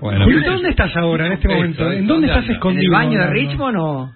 Bueno, 0.00 0.24
Julito, 0.24 0.50
¿dónde 0.52 0.70
estás 0.70 0.96
ahora 0.96 1.26
en 1.26 1.32
este 1.32 1.48
momento? 1.48 1.82
eso, 1.82 1.92
¿En 1.92 2.06
dónde 2.06 2.12
¿dónde 2.12 2.26
estás 2.28 2.36
anda? 2.38 2.46
¿En 2.46 2.50
el 2.50 2.56
escondido? 2.56 2.92
baño 2.92 3.18
de? 3.20 3.26
Richmond 3.30 3.76
o...? 3.78 4.10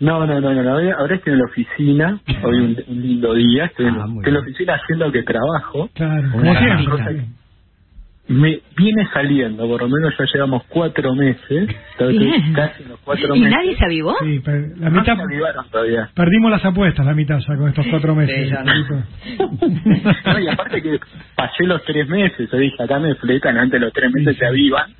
No, 0.00 0.26
no, 0.26 0.40
no, 0.40 0.54
no, 0.54 0.62
no, 0.62 0.70
ahora 0.70 0.96
ahora 0.98 1.14
estoy 1.14 1.34
en 1.34 1.38
la 1.40 1.44
oficina, 1.44 2.20
hoy 2.42 2.56
un, 2.56 2.76
un 2.88 3.02
lindo 3.02 3.34
día, 3.34 3.66
estoy, 3.66 3.86
en, 3.86 3.94
Ah, 3.96 4.04
estoy 4.08 4.28
en 4.28 4.34
la 4.34 4.40
oficina 4.40 4.74
haciendo 4.82 5.12
que 5.12 5.22
trabajo. 5.24 5.90
Claro, 5.94 6.22
Una 6.22 6.30
como 6.32 6.54
siempre. 6.58 6.84
cosa 6.86 7.10
Me 8.32 8.60
viene 8.76 9.08
saliendo, 9.12 9.66
por 9.66 9.82
lo 9.82 9.88
menos 9.88 10.14
ya 10.16 10.24
llevamos 10.32 10.62
cuatro 10.68 11.14
meses, 11.16 11.68
casi 11.98 12.84
los 12.84 12.98
cuatro 13.04 13.34
¿Y 13.34 13.40
meses. 13.40 13.56
nadie 13.56 13.76
se 13.76 13.84
avivó? 13.84 14.14
Sí, 14.22 14.40
pero 14.44 14.66
la 14.76 14.88
No 14.90 15.00
mitad, 15.00 15.16
se 15.16 15.22
avivaron 15.22 15.68
todavía. 15.70 16.10
perdimos 16.14 16.50
las 16.52 16.64
apuestas, 16.64 17.04
la 17.04 17.14
mitad 17.14 17.40
ya 17.40 17.56
con 17.56 17.68
estos 17.68 17.86
cuatro 17.90 18.14
meses. 18.14 18.48
Sí, 18.48 18.54
ya 18.54 18.62
no. 18.62 18.72
Julito. 18.72 19.66
No, 20.26 20.38
y 20.38 20.48
aparte 20.48 20.80
que 20.80 21.00
pasé 21.34 21.64
los 21.66 21.82
tres 21.84 22.08
meses, 22.08 22.48
yo 22.50 22.56
dije, 22.58 22.80
acá 22.82 23.00
me 23.00 23.14
fletan, 23.16 23.58
antes 23.58 23.80
de 23.80 23.86
los 23.86 23.92
tres 23.92 24.12
meses 24.12 24.36
se 24.36 24.46
avivan. 24.46 24.92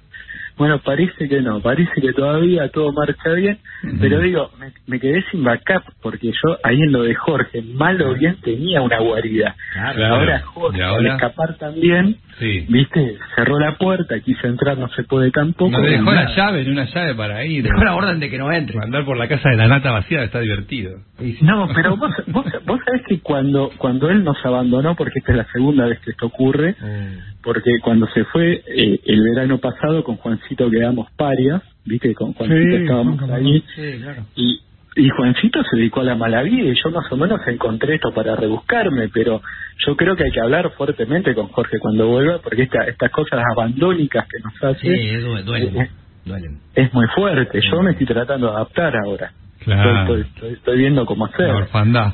Bueno, 0.56 0.78
parece 0.80 1.26
que 1.26 1.40
no, 1.40 1.60
parece 1.60 2.00
que 2.02 2.12
todavía 2.12 2.68
todo 2.68 2.92
marcha 2.92 3.30
bien, 3.30 3.58
pero 3.98 4.18
digo, 4.20 4.50
me, 4.60 4.72
me 4.88 5.00
quedé 5.00 5.22
sin 5.30 5.42
backup, 5.42 5.84
porque 6.02 6.32
yo 6.32 6.58
ahí 6.62 6.76
en 6.82 6.92
lo 6.92 7.02
de 7.04 7.14
Jorge, 7.14 7.62
mal 7.62 8.02
o 8.02 8.12
bien 8.14 8.36
tenía 8.42 8.82
una 8.82 8.98
guarida. 8.98 9.54
Claro. 9.72 10.06
ahora 10.16 10.40
Jorge, 10.42 10.82
al 10.82 11.06
escapar 11.06 11.56
también, 11.56 12.16
Sí. 12.38 12.66
viste, 12.68 13.16
cerró 13.36 13.58
la 13.58 13.76
puerta, 13.76 14.18
quise 14.20 14.46
entrar, 14.46 14.78
no 14.78 14.88
se 14.90 15.04
puede 15.04 15.30
tampoco. 15.30 15.70
No 15.70 15.80
dejó 15.80 16.12
la 16.12 16.34
llave, 16.34 16.64
ni 16.64 16.70
una 16.70 16.84
llave 16.86 17.14
para 17.14 17.44
ir. 17.44 17.62
Dejó 17.62 17.84
la 17.84 17.94
orden 17.94 18.20
de 18.20 18.30
que 18.30 18.38
no 18.38 18.50
entre. 18.52 18.78
Andar 18.82 19.04
por 19.04 19.16
la 19.16 19.28
casa 19.28 19.50
de 19.50 19.56
la 19.56 19.68
nata 19.68 19.90
vacía 19.90 20.22
está 20.22 20.40
divertido. 20.40 20.98
No, 21.42 21.68
pero 21.74 21.96
vos, 21.96 22.10
vos, 22.28 22.46
vos 22.64 22.80
sabés 22.84 23.02
que 23.08 23.20
cuando, 23.20 23.70
cuando 23.76 24.08
él 24.08 24.24
nos 24.24 24.36
abandonó, 24.44 24.94
porque 24.96 25.18
esta 25.18 25.32
es 25.32 25.38
la 25.38 25.46
segunda 25.52 25.86
vez 25.86 25.98
que 26.00 26.12
esto 26.12 26.26
ocurre, 26.26 26.74
porque 27.42 27.70
cuando 27.82 28.06
se 28.08 28.24
fue 28.24 28.62
eh, 28.66 29.00
el 29.04 29.22
verano 29.22 29.58
pasado 29.58 30.02
con 30.04 30.16
Juancito 30.16 30.70
quedamos 30.70 31.10
parias, 31.12 31.62
viste, 31.84 32.14
con 32.14 32.32
Juancito 32.32 32.76
Sí, 32.76 32.82
estábamos 32.82 33.30
ahí, 33.30 33.64
Sí, 33.74 33.98
claro. 34.02 34.22
y, 34.36 34.60
y 34.96 35.08
Juancito 35.08 35.62
se 35.62 35.76
dedicó 35.76 36.00
a 36.00 36.04
la 36.04 36.14
mala 36.16 36.42
vida 36.42 36.70
y 36.70 36.74
yo 36.74 36.90
más 36.90 37.10
o 37.12 37.16
menos 37.16 37.40
encontré 37.46 37.94
esto 37.94 38.12
para 38.12 38.34
rebuscarme, 38.36 39.08
pero 39.08 39.40
yo 39.86 39.96
creo 39.96 40.16
que 40.16 40.24
hay 40.24 40.30
que 40.32 40.40
hablar 40.40 40.70
fuertemente 40.76 41.34
con 41.34 41.48
Jorge 41.48 41.78
cuando 41.78 42.08
vuelva, 42.08 42.38
porque 42.42 42.62
esta, 42.62 42.84
estas 42.84 43.10
cosas 43.10 43.40
abandónicas 43.52 44.26
que 44.26 44.38
nos 44.42 44.54
hace 44.76 44.80
Sí, 44.88 45.16
duelen, 46.24 46.58
es 46.74 46.92
muy 46.92 47.06
fuerte. 47.14 47.60
Yo 47.70 47.82
me 47.82 47.92
estoy 47.92 48.06
tratando 48.06 48.48
de 48.48 48.52
adaptar 48.56 48.94
ahora. 49.04 49.32
Claro. 49.64 50.00
Estoy, 50.02 50.20
estoy- 50.22 50.52
estoy 50.54 50.78
viendo 50.78 51.06
cómo 51.06 51.26
hacer. 51.26 51.48
La 51.48 51.56
orfandad. 51.56 52.12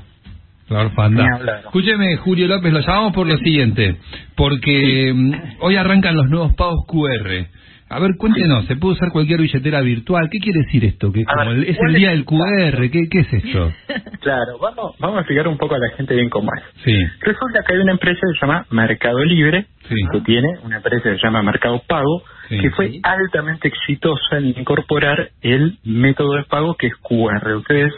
La 0.68 0.80
orfandad. 0.80 1.24
Escúcheme, 1.64 2.16
Julio 2.16 2.48
López, 2.48 2.72
lo 2.72 2.80
llamamos 2.80 3.12
por 3.12 3.26
lo 3.26 3.36
siguiente. 3.38 3.96
Porque 4.36 5.12
mm, 5.14 5.32
hoy 5.60 5.76
arrancan 5.76 6.16
los 6.16 6.28
nuevos 6.28 6.54
pagos 6.54 6.84
QR. 6.88 7.46
A 7.88 8.00
ver, 8.00 8.16
cuéntenos, 8.18 8.66
¿se 8.66 8.74
puede 8.74 8.94
usar 8.94 9.12
cualquier 9.12 9.40
billetera 9.40 9.80
virtual? 9.80 10.28
¿Qué 10.30 10.38
quiere 10.40 10.58
decir 10.64 10.84
esto? 10.84 11.12
Que 11.12 11.24
como 11.24 11.50
ver, 11.50 11.58
el- 11.58 11.64
es 11.70 11.76
¿cuál 11.76 11.90
el 11.90 11.96
día 11.96 12.10
el 12.12 12.18
del 12.18 12.24
QR, 12.24 12.90
¿qué, 12.90 13.08
qué 13.08 13.20
es 13.20 13.32
esto? 13.32 13.72
Claro, 14.20 14.58
vamos, 14.60 14.96
vamos 14.98 15.18
a 15.18 15.20
explicar 15.20 15.46
un 15.46 15.56
poco 15.56 15.76
a 15.76 15.78
la 15.78 15.90
gente 15.96 16.14
bien 16.14 16.28
cómo 16.28 16.50
es. 16.56 16.62
Sí, 16.82 16.98
Resulta 17.20 17.62
que 17.64 17.74
hay 17.74 17.78
una 17.80 17.92
empresa 17.92 18.18
que 18.20 18.36
se 18.40 18.44
llama 18.44 18.66
Mercado 18.70 19.22
Libre, 19.24 19.66
sí. 19.88 19.94
que 20.10 20.20
tiene 20.22 20.48
una 20.64 20.78
empresa 20.78 21.04
que 21.04 21.16
se 21.16 21.22
llama 21.24 21.42
Mercado 21.42 21.80
Pago, 21.86 22.22
Sí. 22.48 22.58
que 22.60 22.70
fue 22.70 22.90
altamente 23.04 23.68
exitosa 23.68 24.38
en 24.38 24.46
incorporar 24.46 25.30
el 25.42 25.78
método 25.84 26.34
de 26.34 26.44
pago 26.44 26.74
que 26.74 26.88
es 26.88 26.94
QR. 27.02 27.54
Ustedes 27.56 27.92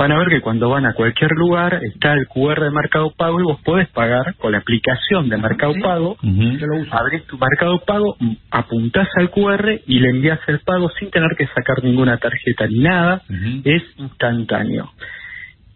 van 0.00 0.12
a 0.12 0.18
ver 0.18 0.28
que 0.28 0.40
cuando 0.40 0.70
van 0.70 0.86
a 0.86 0.94
cualquier 0.94 1.30
lugar 1.32 1.78
está 1.84 2.14
el 2.14 2.26
QR 2.26 2.58
de 2.58 2.70
Mercado 2.70 3.12
Pago 3.14 3.38
y 3.38 3.42
vos 3.42 3.60
podés 3.62 3.86
pagar 3.88 4.34
con 4.36 4.52
la 4.52 4.58
aplicación 4.58 5.28
de 5.28 5.36
Mercado 5.36 5.74
Pago. 5.82 6.16
Ujú. 6.22 6.86
Abrís 6.90 7.26
tu 7.26 7.36
Mercado 7.36 7.78
Pago, 7.84 8.16
apuntás 8.50 9.08
al 9.18 9.30
QR 9.30 9.78
y 9.86 9.98
le 9.98 10.08
envías 10.08 10.40
el 10.46 10.60
pago 10.60 10.88
sin 10.98 11.10
tener 11.10 11.36
que 11.36 11.46
sacar 11.48 11.84
ninguna 11.84 12.16
tarjeta 12.16 12.66
ni 12.66 12.78
nada. 12.78 13.20
Es 13.62 13.82
instantáneo. 13.98 14.90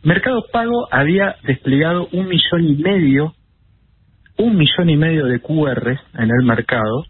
Mercado 0.03 0.43
Pago 0.51 0.89
había 0.91 1.37
desplegado 1.43 2.09
un 2.13 2.27
millón 2.27 2.65
y 2.65 2.77
medio, 2.77 3.35
un 4.39 4.57
millón 4.57 4.89
y 4.89 4.97
medio 4.97 5.27
de 5.27 5.41
QRs 5.41 6.01
en 6.15 6.31
el 6.31 6.47
mercado 6.47 7.05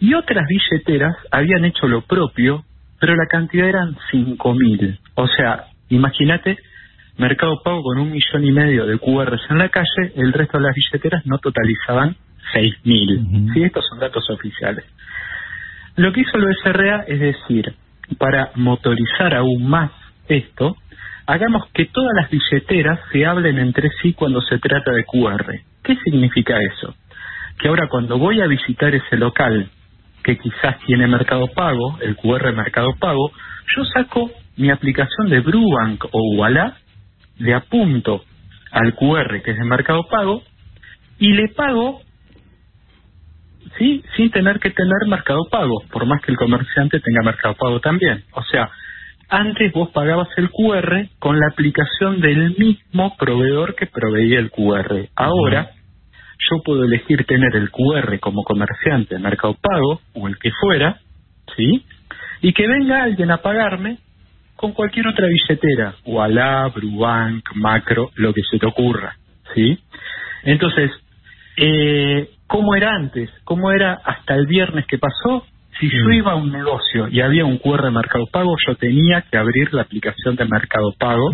y 0.00 0.12
otras 0.14 0.44
billeteras 0.48 1.14
habían 1.30 1.64
hecho 1.66 1.86
lo 1.86 2.00
propio, 2.00 2.64
pero 2.98 3.14
la 3.14 3.26
cantidad 3.26 3.68
eran 3.68 3.96
5.000. 4.10 4.98
O 5.14 5.28
sea, 5.28 5.66
imagínate 5.88 6.58
Mercado 7.18 7.62
Pago 7.64 7.82
con 7.82 7.98
un 7.98 8.12
millón 8.12 8.44
y 8.44 8.52
medio 8.52 8.86
de 8.86 8.98
QRs 8.98 9.50
en 9.50 9.58
la 9.58 9.70
calle, 9.70 10.12
el 10.16 10.32
resto 10.32 10.58
de 10.58 10.64
las 10.64 10.74
billeteras 10.74 11.24
no 11.24 11.38
totalizaban 11.38 12.16
6.000. 12.54 13.54
¿sí? 13.54 13.62
Estos 13.62 13.86
son 13.88 13.98
datos 13.98 14.28
oficiales. 14.30 14.84
Lo 15.96 16.12
que 16.12 16.20
hizo 16.20 16.36
el 16.36 16.44
BCRA 16.44 17.04
es 17.08 17.20
decir, 17.20 17.74
para 18.18 18.50
motorizar 18.54 19.34
aún 19.34 19.66
más 19.66 19.90
esto, 20.28 20.76
hagamos 21.26 21.68
que 21.72 21.86
todas 21.86 22.12
las 22.14 22.30
billeteras 22.30 23.00
se 23.10 23.24
hablen 23.24 23.58
entre 23.58 23.90
sí 24.02 24.12
cuando 24.12 24.42
se 24.42 24.58
trata 24.58 24.92
de 24.92 25.04
QR. 25.04 25.60
¿Qué 25.82 25.96
significa 26.04 26.58
eso? 26.60 26.94
Que 27.58 27.68
ahora 27.68 27.88
cuando 27.88 28.18
voy 28.18 28.42
a 28.42 28.46
visitar 28.46 28.94
ese 28.94 29.16
local 29.16 29.70
que 30.22 30.36
quizás 30.36 30.78
tiene 30.86 31.06
Mercado 31.06 31.46
Pago, 31.54 31.98
el 32.02 32.16
QR 32.16 32.52
Mercado 32.52 32.94
Pago, 32.98 33.30
yo 33.74 33.84
saco 33.86 34.30
mi 34.56 34.70
aplicación 34.70 35.28
de 35.28 35.40
Brubank 35.40 36.04
o 36.10 36.36
Ualá, 36.36 36.76
le 37.38 37.54
apunto 37.54 38.24
al 38.70 38.94
QR 38.94 39.42
que 39.42 39.52
es 39.52 39.58
de 39.58 39.64
Mercado 39.64 40.06
Pago 40.10 40.42
y 41.18 41.32
le 41.32 41.48
pago 41.48 42.00
sí 43.78 44.02
sin 44.16 44.30
tener 44.30 44.58
que 44.58 44.70
tener 44.70 45.08
Mercado 45.08 45.46
Pago, 45.50 45.82
por 45.90 46.06
más 46.06 46.22
que 46.22 46.32
el 46.32 46.38
comerciante 46.38 47.00
tenga 47.00 47.22
Mercado 47.22 47.54
Pago 47.54 47.80
también. 47.80 48.24
O 48.32 48.42
sea, 48.42 48.70
antes 49.28 49.72
vos 49.72 49.90
pagabas 49.90 50.28
el 50.36 50.50
QR 50.50 51.08
con 51.18 51.38
la 51.38 51.48
aplicación 51.48 52.20
del 52.20 52.56
mismo 52.56 53.16
proveedor 53.16 53.74
que 53.74 53.86
proveía 53.86 54.38
el 54.38 54.50
QR. 54.50 55.08
Ahora 55.14 55.70
yo 56.38 56.62
puedo 56.64 56.84
elegir 56.84 57.24
tener 57.24 57.56
el 57.56 57.70
QR 57.70 58.18
como 58.20 58.44
comerciante 58.44 59.16
de 59.16 59.20
Mercado 59.20 59.56
Pago 59.60 60.00
o 60.14 60.28
el 60.28 60.38
que 60.38 60.50
fuera, 60.52 61.00
¿sí? 61.56 61.84
Y 62.42 62.52
que 62.52 62.68
venga 62.68 63.02
alguien 63.02 63.30
a 63.30 63.38
pagarme 63.38 63.98
con 64.56 64.72
cualquier 64.72 65.06
otra 65.06 65.26
billetera, 65.26 65.94
Walla, 66.06 66.68
Brubank, 66.68 67.50
Macro, 67.54 68.10
lo 68.16 68.32
que 68.32 68.42
se 68.50 68.58
te 68.58 68.66
ocurra, 68.66 69.16
¿sí? 69.54 69.78
Entonces, 70.44 70.90
eh, 71.56 72.30
¿cómo 72.46 72.74
era 72.74 72.94
antes? 72.94 73.30
¿Cómo 73.44 73.70
era 73.70 74.00
hasta 74.04 74.34
el 74.34 74.46
viernes 74.46 74.86
que 74.86 74.98
pasó? 74.98 75.46
Si 75.78 75.90
yo 75.90 76.10
iba 76.10 76.32
a 76.32 76.36
un 76.36 76.50
negocio 76.50 77.08
y 77.08 77.20
había 77.20 77.44
un 77.44 77.58
QR 77.58 77.84
de 77.84 77.90
Mercado 77.90 78.24
Pago, 78.32 78.56
yo 78.66 78.76
tenía 78.76 79.22
que 79.30 79.36
abrir 79.36 79.74
la 79.74 79.82
aplicación 79.82 80.34
de 80.34 80.46
Mercado 80.46 80.94
Pago 80.98 81.30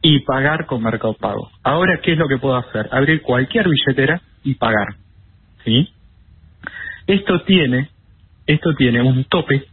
y 0.00 0.20
pagar 0.20 0.64
con 0.64 0.82
Mercado 0.82 1.12
Pago. 1.14 1.50
Ahora, 1.62 2.00
¿qué 2.02 2.12
es 2.12 2.18
lo 2.18 2.28
que 2.28 2.38
puedo 2.38 2.56
hacer? 2.56 2.88
Abrir 2.92 3.20
cualquier 3.20 3.66
billetera 3.68 4.22
y 4.42 4.54
pagar, 4.54 4.96
¿sí? 5.64 5.90
Esto 7.06 7.42
tiene, 7.42 7.90
esto 8.46 8.74
tiene 8.74 9.02
un 9.02 9.24
tope 9.24 9.66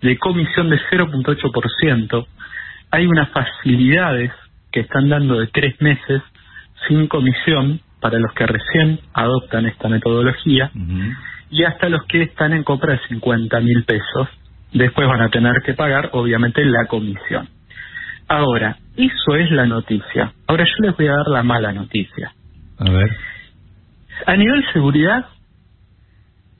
de 0.00 0.18
comisión 0.18 0.70
de 0.70 0.78
0.8%. 0.90 2.26
Hay 2.90 3.06
unas 3.06 3.30
facilidades 3.30 4.32
que 4.72 4.80
están 4.80 5.08
dando 5.08 5.38
de 5.38 5.46
tres 5.48 5.80
meses 5.80 6.22
sin 6.88 7.06
comisión 7.06 7.80
para 8.00 8.18
los 8.18 8.32
que 8.32 8.46
recién 8.46 9.00
adoptan 9.12 9.66
esta 9.66 9.88
metodología 9.88 10.70
y 11.50 11.64
hasta 11.64 11.88
los 11.88 12.04
que 12.04 12.22
están 12.22 12.52
en 12.52 12.64
compra 12.64 12.94
de 12.94 13.00
50 13.08 13.60
mil 13.60 13.84
pesos. 13.84 14.28
Después 14.72 15.08
van 15.08 15.20
a 15.20 15.30
tener 15.30 15.52
que 15.64 15.74
pagar, 15.74 16.10
obviamente, 16.12 16.64
la 16.64 16.86
comisión. 16.86 17.48
Ahora, 18.28 18.76
eso 18.96 19.34
es 19.36 19.50
la 19.50 19.66
noticia. 19.66 20.32
Ahora 20.46 20.64
yo 20.64 20.86
les 20.86 20.96
voy 20.96 21.08
a 21.08 21.12
dar 21.12 21.26
la 21.26 21.42
mala 21.42 21.72
noticia. 21.72 22.32
A 22.78 22.88
ver. 22.88 23.10
A 24.26 24.36
nivel 24.36 24.64
seguridad, 24.72 25.26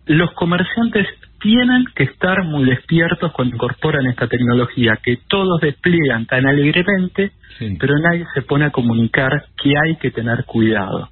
los 0.07 0.33
comerciantes 0.33 1.07
tienen 1.41 1.85
que 1.95 2.05
estar 2.05 2.45
muy 2.45 2.65
despiertos 2.65 3.33
cuando 3.33 3.55
incorporan 3.57 4.07
esta 4.07 4.27
tecnología, 4.29 4.99
que 5.03 5.19
todos 5.29 5.61
despliegan 5.61 6.27
tan 6.27 6.47
alegremente, 6.47 7.33
pero 7.79 7.95
nadie 7.99 8.25
se 8.35 8.43
pone 8.43 8.67
a 8.67 8.71
comunicar 8.71 9.31
que 9.63 9.71
hay 9.71 9.97
que 9.97 10.11
tener 10.11 10.45
cuidado. 10.45 11.09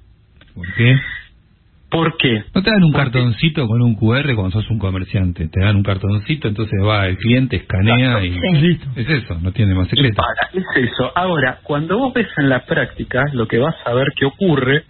¿Por 0.55 0.73
qué? 0.75 0.97
¿Por 1.89 2.17
qué? 2.17 2.43
¿No 2.53 2.61
te 2.61 2.69
dan 2.69 2.83
un 2.83 2.93
cartoncito 2.93 3.65
con 3.67 3.81
un 3.81 3.95
QR 3.95 4.35
cuando 4.35 4.51
sos 4.51 4.69
un 4.69 4.77
comerciante? 4.77 5.47
Te 5.47 5.59
dan 5.59 5.75
un 5.75 5.83
cartoncito, 5.83 6.47
entonces 6.47 6.79
va 6.85 7.07
el 7.07 7.17
cliente, 7.17 7.55
escanea 7.55 8.23
y 8.23 8.29
listo. 8.61 8.87
Es 8.95 9.09
eso, 9.09 9.39
no 9.41 9.51
tiene 9.51 9.73
más 9.73 9.87
secreto. 9.87 10.21
es 10.53 10.63
eso. 10.75 11.11
Ahora, 11.15 11.59
cuando 11.63 11.97
vos 11.97 12.13
ves 12.13 12.27
en 12.37 12.49
la 12.49 12.63
práctica 12.65 13.23
lo 13.33 13.47
que 13.47 13.57
vas 13.57 13.75
a 13.85 13.93
ver 13.93 14.07
que 14.15 14.25
ocurre, 14.25 14.83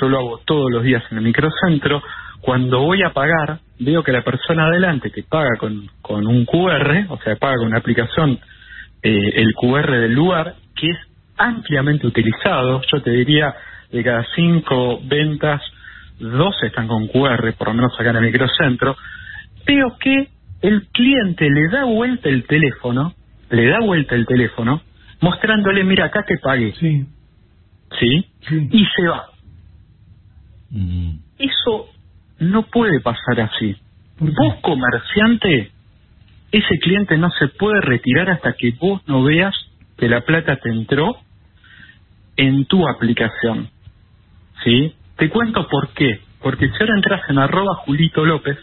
yo 0.00 0.08
lo 0.08 0.18
hago 0.18 0.40
todos 0.46 0.70
los 0.70 0.82
días 0.82 1.02
en 1.10 1.18
el 1.18 1.24
microcentro, 1.24 2.02
cuando 2.46 2.78
voy 2.78 3.02
a 3.02 3.10
pagar, 3.10 3.58
veo 3.80 4.04
que 4.04 4.12
la 4.12 4.22
persona 4.22 4.66
adelante 4.66 5.10
que 5.10 5.24
paga 5.24 5.56
con, 5.58 5.90
con 6.00 6.28
un 6.28 6.44
QR, 6.44 7.06
o 7.08 7.18
sea, 7.18 7.34
paga 7.34 7.56
con 7.56 7.66
una 7.66 7.78
aplicación 7.78 8.38
eh, 9.02 9.32
el 9.34 9.52
QR 9.54 9.90
del 9.90 10.12
lugar, 10.12 10.54
que 10.76 10.90
es 10.90 10.96
ampliamente 11.36 12.06
utilizado, 12.06 12.82
yo 12.92 13.02
te 13.02 13.10
diría, 13.10 13.52
de 13.90 14.04
cada 14.04 14.24
cinco 14.36 15.00
ventas, 15.02 15.60
dos 16.20 16.54
están 16.62 16.86
con 16.86 17.08
QR, 17.08 17.52
por 17.58 17.66
lo 17.66 17.74
menos 17.74 17.92
acá 17.98 18.10
en 18.10 18.16
el 18.16 18.26
microcentro, 18.26 18.96
veo 19.66 19.96
que 19.98 20.28
el 20.62 20.86
cliente 20.92 21.50
le 21.50 21.68
da 21.72 21.82
vuelta 21.82 22.28
el 22.28 22.46
teléfono, 22.46 23.12
le 23.50 23.66
da 23.66 23.80
vuelta 23.80 24.14
el 24.14 24.24
teléfono, 24.24 24.82
mostrándole, 25.20 25.82
mira, 25.82 26.04
acá 26.04 26.22
te 26.22 26.38
pagué. 26.38 26.72
Sí. 26.78 27.06
¿Sí? 27.98 28.26
Y 28.70 28.86
se 28.94 29.08
va. 29.08 29.30
Eso 31.40 31.95
no 32.38 32.62
puede 32.64 33.00
pasar 33.00 33.40
así. 33.40 33.76
Vos, 34.18 34.56
comerciante, 34.62 35.70
ese 36.52 36.78
cliente 36.78 37.18
no 37.18 37.30
se 37.30 37.48
puede 37.48 37.80
retirar 37.80 38.30
hasta 38.30 38.52
que 38.54 38.72
vos 38.80 39.02
no 39.06 39.22
veas 39.22 39.54
que 39.98 40.08
la 40.08 40.22
plata 40.22 40.56
te 40.56 40.70
entró 40.70 41.16
en 42.36 42.66
tu 42.66 42.86
aplicación. 42.88 43.68
¿Sí? 44.64 44.94
Te 45.16 45.28
cuento 45.28 45.66
por 45.68 45.90
qué. 45.90 46.20
Porque 46.42 46.68
si 46.68 46.74
ahora 46.80 46.96
entras 46.96 47.22
en 47.28 47.38
arroba 47.38 47.74
Julito 47.84 48.24
López, 48.24 48.58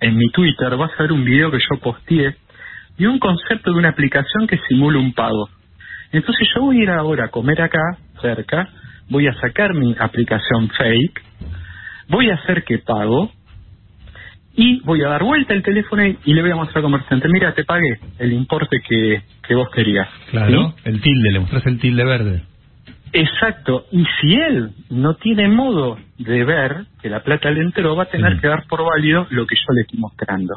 en 0.00 0.16
mi 0.16 0.28
Twitter, 0.30 0.76
vas 0.76 0.90
a 0.98 1.02
ver 1.02 1.12
un 1.12 1.24
video 1.24 1.50
que 1.50 1.58
yo 1.58 1.80
posteé 1.80 2.36
y 2.98 3.06
un 3.06 3.18
concepto 3.18 3.72
de 3.72 3.78
una 3.78 3.90
aplicación 3.90 4.46
que 4.46 4.58
simula 4.68 4.98
un 4.98 5.12
pago. 5.12 5.48
Entonces 6.12 6.48
yo 6.54 6.62
voy 6.62 6.80
a 6.80 6.82
ir 6.82 6.90
ahora 6.90 7.24
a 7.26 7.28
comer 7.28 7.60
acá, 7.60 7.98
cerca, 8.20 8.68
voy 9.08 9.26
a 9.26 9.34
sacar 9.34 9.74
mi 9.74 9.94
aplicación 9.98 10.68
fake, 10.70 11.22
voy 12.08 12.30
a 12.30 12.34
hacer 12.34 12.64
que 12.64 12.78
pago 12.78 13.30
y 14.56 14.80
voy 14.80 15.02
a 15.02 15.08
dar 15.08 15.22
vuelta 15.22 15.52
el 15.52 15.62
teléfono 15.62 16.02
y 16.04 16.34
le 16.34 16.42
voy 16.42 16.50
a 16.50 16.56
mostrar 16.56 16.78
al 16.78 16.84
comerciante, 16.84 17.28
mira, 17.28 17.54
te 17.54 17.64
pagué 17.64 17.98
el 18.18 18.32
importe 18.32 18.80
que, 18.86 19.22
que 19.46 19.54
vos 19.54 19.68
querías. 19.70 20.08
Claro, 20.30 20.74
el 20.84 21.00
tilde, 21.00 21.32
le 21.32 21.40
mostrás 21.40 21.66
el 21.66 21.78
tilde 21.78 22.04
verde. 22.04 22.42
Exacto, 23.12 23.86
y 23.92 24.04
si 24.20 24.34
él 24.34 24.72
no 24.90 25.14
tiene 25.14 25.48
modo 25.48 25.96
de 26.18 26.44
ver 26.44 26.86
que 27.00 27.08
la 27.08 27.22
plata 27.22 27.50
le 27.50 27.62
entró, 27.62 27.94
va 27.96 28.04
a 28.04 28.10
tener 28.10 28.40
que 28.40 28.48
dar 28.48 28.66
por 28.66 28.84
válido 28.84 29.26
lo 29.30 29.46
que 29.46 29.54
yo 29.54 29.72
le 29.74 29.82
estoy 29.82 29.98
mostrando. 30.00 30.54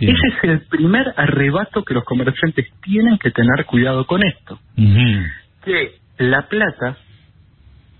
Ese 0.00 0.12
es 0.12 0.44
el 0.44 0.60
primer 0.62 1.12
arrebato 1.16 1.84
que 1.84 1.94
los 1.94 2.04
comerciantes 2.04 2.66
tienen 2.82 3.18
que 3.18 3.30
tener 3.30 3.66
cuidado 3.66 4.06
con 4.06 4.22
esto. 4.24 4.58
Que 5.64 5.96
la 6.18 6.48
plata 6.48 6.96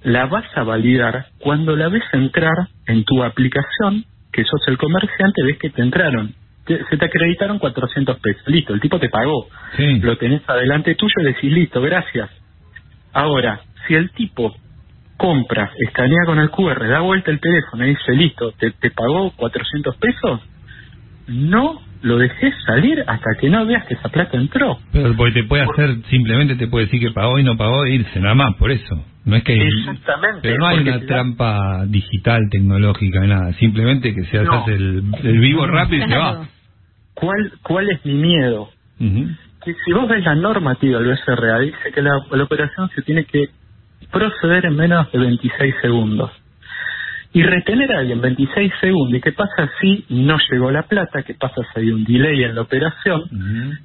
la 0.04 0.26
vas 0.26 0.44
a 0.56 0.62
validar 0.62 1.26
cuando 1.38 1.76
la 1.76 1.88
ves 1.88 2.04
entrar 2.12 2.68
en 2.86 3.04
tu 3.04 3.22
aplicación, 3.22 4.04
que 4.32 4.44
sos 4.44 4.60
el 4.68 4.78
comerciante, 4.78 5.42
ves 5.44 5.58
que 5.58 5.70
te 5.70 5.82
entraron. 5.82 6.34
se 6.66 6.96
te 6.96 7.04
acreditaron 7.04 7.58
400 7.58 8.18
pesos. 8.20 8.42
Listo, 8.46 8.72
el 8.72 8.80
tipo 8.80 8.98
te 8.98 9.08
pagó. 9.08 9.48
Lo 10.00 10.16
tenés 10.16 10.42
adelante 10.48 10.94
tuyo 10.94 11.14
y 11.20 11.24
decís, 11.24 11.52
listo, 11.52 11.80
gracias. 11.80 12.30
Ahora, 13.12 13.60
si 13.86 13.94
el 13.94 14.10
tipo 14.10 14.54
compra, 15.16 15.70
escanea 15.86 16.24
con 16.26 16.38
el 16.38 16.50
QR, 16.50 16.88
da 16.88 17.00
vuelta 17.00 17.30
el 17.30 17.40
teléfono 17.40 17.84
y 17.84 17.90
dice, 17.90 18.12
listo, 18.12 18.52
te, 18.52 18.70
te 18.72 18.90
pagó 18.90 19.32
400 19.36 19.96
pesos, 19.96 20.40
no 21.28 21.80
lo 22.02 22.18
dejes 22.18 22.54
salir 22.66 23.02
hasta 23.06 23.30
que 23.40 23.48
no 23.48 23.64
veas 23.64 23.86
que 23.86 23.94
esa 23.94 24.08
plata 24.08 24.36
entró. 24.36 24.78
Pero 24.92 25.14
porque 25.16 25.42
te 25.42 25.44
puede 25.44 25.62
hacer, 25.62 25.96
simplemente 26.10 26.56
te 26.56 26.66
puede 26.66 26.86
decir 26.86 27.00
que 27.00 27.12
pagó 27.12 27.38
y 27.38 27.44
no 27.44 27.56
pagó 27.56 27.84
e 27.84 27.94
irse, 27.94 28.20
nada 28.20 28.34
más, 28.34 28.56
por 28.56 28.70
eso. 28.70 29.04
No 29.24 29.36
es 29.36 29.44
que 29.44 29.54
Exactamente. 29.54 30.40
Pero 30.42 30.58
no 30.58 30.66
hay 30.66 30.78
una 30.80 31.00
trampa 31.00 31.84
digital, 31.86 32.40
tecnológica, 32.50 33.20
nada. 33.20 33.52
Simplemente 33.54 34.14
que 34.14 34.24
se 34.24 34.38
hace 34.38 34.74
el, 34.74 35.04
el, 35.22 35.38
vivo 35.38 35.66
rápido 35.66 36.04
y 36.04 36.08
se 36.08 36.16
va. 36.16 36.48
¿Cuál, 37.14 37.52
¿Cuál 37.62 37.90
es 37.90 38.04
mi 38.04 38.14
miedo? 38.14 38.68
Que 38.98 39.74
si 39.84 39.92
vos 39.92 40.08
ves 40.08 40.24
la 40.24 40.34
normativa 40.34 40.98
del 40.98 41.12
BCRA, 41.12 41.60
dice 41.60 41.92
que 41.94 42.02
la, 42.02 42.18
la 42.32 42.42
operación 42.42 42.90
se 42.96 43.02
tiene 43.02 43.24
que 43.24 43.48
proceder 44.10 44.66
en 44.66 44.76
menos 44.76 45.10
de 45.12 45.18
26 45.18 45.74
segundos. 45.80 46.30
Y 47.34 47.42
retener 47.42 47.90
a 47.92 48.00
alguien 48.00 48.20
26 48.20 48.72
segundos, 48.80 49.18
¿y 49.18 49.20
qué 49.22 49.32
pasa 49.32 49.70
si 49.80 50.04
no 50.10 50.36
llegó 50.50 50.70
la 50.70 50.82
plata? 50.82 51.22
¿Qué 51.22 51.34
pasa 51.34 51.62
si 51.72 51.80
hay 51.80 51.90
un 51.90 52.04
delay 52.04 52.44
en 52.44 52.54
la 52.54 52.60
operación? 52.60 53.22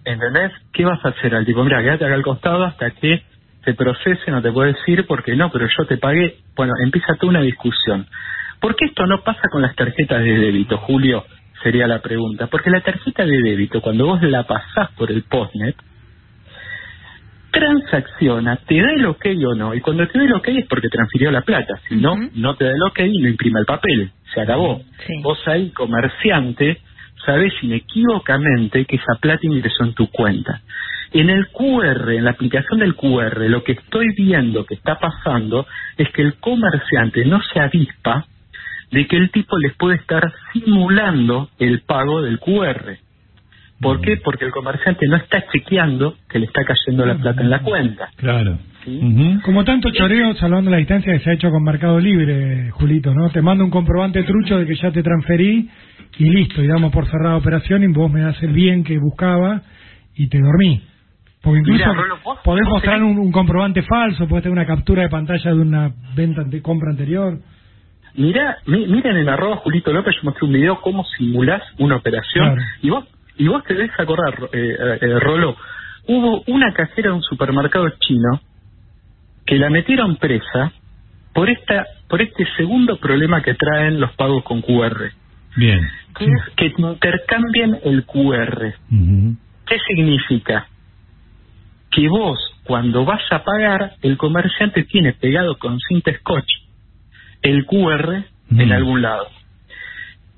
¿Entendés? 0.04 0.52
¿Qué 0.74 0.84
vas 0.84 1.04
a 1.06 1.10
hacer 1.10 1.34
al 1.34 1.46
tipo? 1.46 1.64
Mira, 1.64 1.82
quédate 1.82 2.06
acá 2.06 2.16
al 2.16 2.24
costado 2.24 2.66
hasta 2.66 2.92
que 2.92 3.24
se 3.64 3.74
procese, 3.74 4.32
no 4.32 4.42
te 4.42 4.52
puedo 4.52 4.72
decir 4.72 5.06
porque 5.08 5.36
no, 5.36 5.50
pero 5.50 5.68
yo 5.68 5.86
te 5.86 5.98
pagué. 5.98 6.38
Bueno, 6.56 6.74
empieza 6.84 7.16
toda 7.16 7.30
una 7.30 7.42
discusión. 7.42 8.06
¿Por 8.60 8.76
qué 8.76 8.86
esto 8.86 9.06
no 9.06 9.22
pasa 9.24 9.44
con 9.52 9.62
las 9.62 9.76
tarjetas 9.76 10.24
de 10.24 10.38
débito, 10.38 10.78
Julio? 10.80 11.24
Sería 11.64 11.88
la 11.88 12.00
pregunta. 12.02 12.48
Porque 12.48 12.70
la 12.70 12.82
tarjeta 12.82 13.26
de 13.26 13.42
débito, 13.42 13.82
cuando 13.82 14.06
vos 14.08 14.22
la 14.24 14.44
pasás 14.44 14.92
por 14.98 15.12
el 15.12 15.24
postnet, 15.24 15.76
transacciona, 17.58 18.58
te 18.68 18.80
da 18.80 18.92
el 18.92 19.06
ok 19.06 19.26
o 19.48 19.56
no, 19.56 19.74
y 19.74 19.82
cuando 19.82 20.08
te 20.08 20.20
da 20.20 20.26
el 20.26 20.34
ok 20.34 20.48
es 20.50 20.68
porque 20.68 20.90
transfirió 20.90 21.32
la 21.32 21.42
plata, 21.42 21.74
si 21.90 21.96
no, 21.96 22.16
no 22.36 22.56
te 22.56 22.66
da 22.66 22.72
el 22.72 22.84
ok 22.84 23.00
y 23.00 23.20
no 23.20 23.30
imprime 23.30 23.60
el 23.60 23.66
papel, 23.66 24.12
se 24.34 24.42
acabó. 24.42 24.82
Vos 25.24 25.40
ahí, 25.48 25.72
comerciante, 25.72 26.78
sabés 27.26 27.54
inequívocamente 27.64 28.86
que 28.86 28.98
esa 28.98 29.16
plata 29.20 29.40
ingresó 29.44 29.86
en 29.86 29.94
tu 29.96 30.08
cuenta. 30.12 30.62
En 31.14 31.32
el 31.32 31.48
QR, 31.48 32.12
en 32.12 32.26
la 32.26 32.32
aplicación 32.32 32.80
del 32.80 32.96
QR, 32.96 33.50
lo 33.50 33.64
que 33.64 33.72
estoy 33.72 34.08
viendo 34.16 34.66
que 34.66 34.76
está 34.76 35.00
pasando 35.00 35.66
es 35.98 36.10
que 36.12 36.22
el 36.22 36.36
comerciante 36.36 37.26
no 37.26 37.42
se 37.42 37.60
avispa 37.60 38.26
de 38.92 39.08
que 39.08 39.18
el 39.18 39.32
tipo 39.32 39.58
les 39.58 39.76
puede 39.78 39.96
estar 39.98 40.32
simulando 40.54 41.50
el 41.58 41.82
pago 41.82 42.22
del 42.22 42.40
QR. 42.40 43.07
¿Por 43.80 44.02
qué? 44.02 44.18
Porque 44.18 44.46
el 44.46 44.52
comerciante 44.52 45.06
no 45.08 45.18
está 45.18 45.44
chequeando 45.52 46.16
que 46.30 46.40
le 46.40 46.46
está 46.48 46.62
cayendo 46.64 47.06
la 47.06 47.16
plata 47.16 47.42
en 47.42 47.50
la 47.50 47.60
cuenta. 47.60 48.10
Claro. 48.16 48.58
Como 49.44 49.64
tanto 49.66 49.90
choreo, 49.92 50.34
salvando 50.36 50.72
la 50.72 50.78
distancia, 50.78 51.14
que 51.14 51.20
se 51.20 51.30
ha 51.30 51.34
hecho 51.34 51.50
con 51.52 51.62
Mercado 51.64 52.00
Libre, 52.00 52.72
Julito, 52.72 53.14
¿no? 53.14 53.30
Te 53.30 53.42
mando 53.42 53.64
un 53.64 53.70
comprobante 53.70 54.24
trucho 54.24 54.58
de 54.58 54.66
que 54.66 54.76
ya 54.76 54.92
te 54.92 55.04
transferí 55.04 55.70
y 56.18 56.24
listo, 56.30 56.64
y 56.64 56.68
damos 56.68 56.92
por 56.92 57.06
cerrada 57.08 57.36
operación 57.36 57.84
y 57.84 57.88
vos 57.88 58.10
me 58.12 58.22
das 58.22 58.42
el 58.42 58.54
bien 58.54 58.84
que 58.84 58.98
buscaba 58.98 59.62
y 60.16 60.28
te 60.30 60.40
dormí. 60.40 60.82
Porque 61.44 61.60
incluso 61.60 61.78
Mira, 61.86 61.94
Rolo, 61.94 62.18
vos- 62.24 62.40
podés 62.44 62.64
vos 62.66 62.74
mostrar 62.76 63.00
tenés- 63.00 63.12
un, 63.12 63.20
un 63.20 63.32
comprobante 63.32 63.82
falso, 63.84 64.28
podés 64.28 64.44
tener 64.44 64.58
una 64.58 64.66
captura 64.66 65.04
de 65.04 65.10
pantalla 65.10 65.52
de 65.54 65.60
una 65.60 65.92
venta 66.16 66.42
ante 66.42 66.62
compra 66.62 66.90
anterior. 66.92 67.38
Mirá, 68.16 68.58
mi- 68.66 68.88
miren 68.88 69.18
en 69.18 69.30
arroba 69.30 69.58
Julito 69.58 69.94
López, 69.94 70.16
yo 70.16 70.22
mostré 70.24 70.48
un 70.48 70.54
video 70.54 70.82
cómo 70.82 71.04
simulás 71.18 71.62
una 71.78 71.98
operación. 71.98 72.46
Claro. 72.56 72.62
Y 72.82 72.90
vos 72.90 73.06
y 73.38 73.48
vos 73.48 73.64
te 73.64 73.74
debes 73.74 73.92
acordar, 74.00 74.50
eh, 74.52 74.76
eh, 75.02 75.20
Rolo, 75.20 75.56
hubo 76.08 76.44
una 76.48 76.74
cajera 76.74 77.10
de 77.10 77.16
un 77.16 77.24
supermercado 77.24 77.90
chino 78.00 78.42
que 79.46 79.58
la 79.58 79.70
metieron 79.70 80.18
presa 80.18 80.72
por 81.34 81.50
esta 81.50 81.86
por 82.10 82.22
este 82.22 82.46
segundo 82.56 82.98
problema 82.98 83.42
que 83.42 83.54
traen 83.54 84.00
los 84.00 84.12
pagos 84.14 84.44
con 84.44 84.62
QR, 84.62 85.12
Bien. 85.58 85.82
que 86.18 86.26
es 86.26 86.56
que 86.56 86.70
te 86.70 86.82
intercambien 86.82 87.80
el 87.84 88.06
QR. 88.06 88.74
¿Qué 89.66 89.78
significa? 89.88 90.68
Que 91.92 92.08
vos, 92.08 92.40
cuando 92.64 93.04
vas 93.04 93.22
a 93.32 93.44
pagar, 93.44 93.94
el 94.02 94.18
comerciante 94.18 94.84
tiene 94.84 95.14
pegado 95.14 95.58
con 95.58 95.78
cinta 95.80 96.12
scotch 96.20 96.50
el 97.42 97.66
QR 97.66 98.24
en 98.52 98.72
algún 98.72 99.02
lado. 99.02 99.28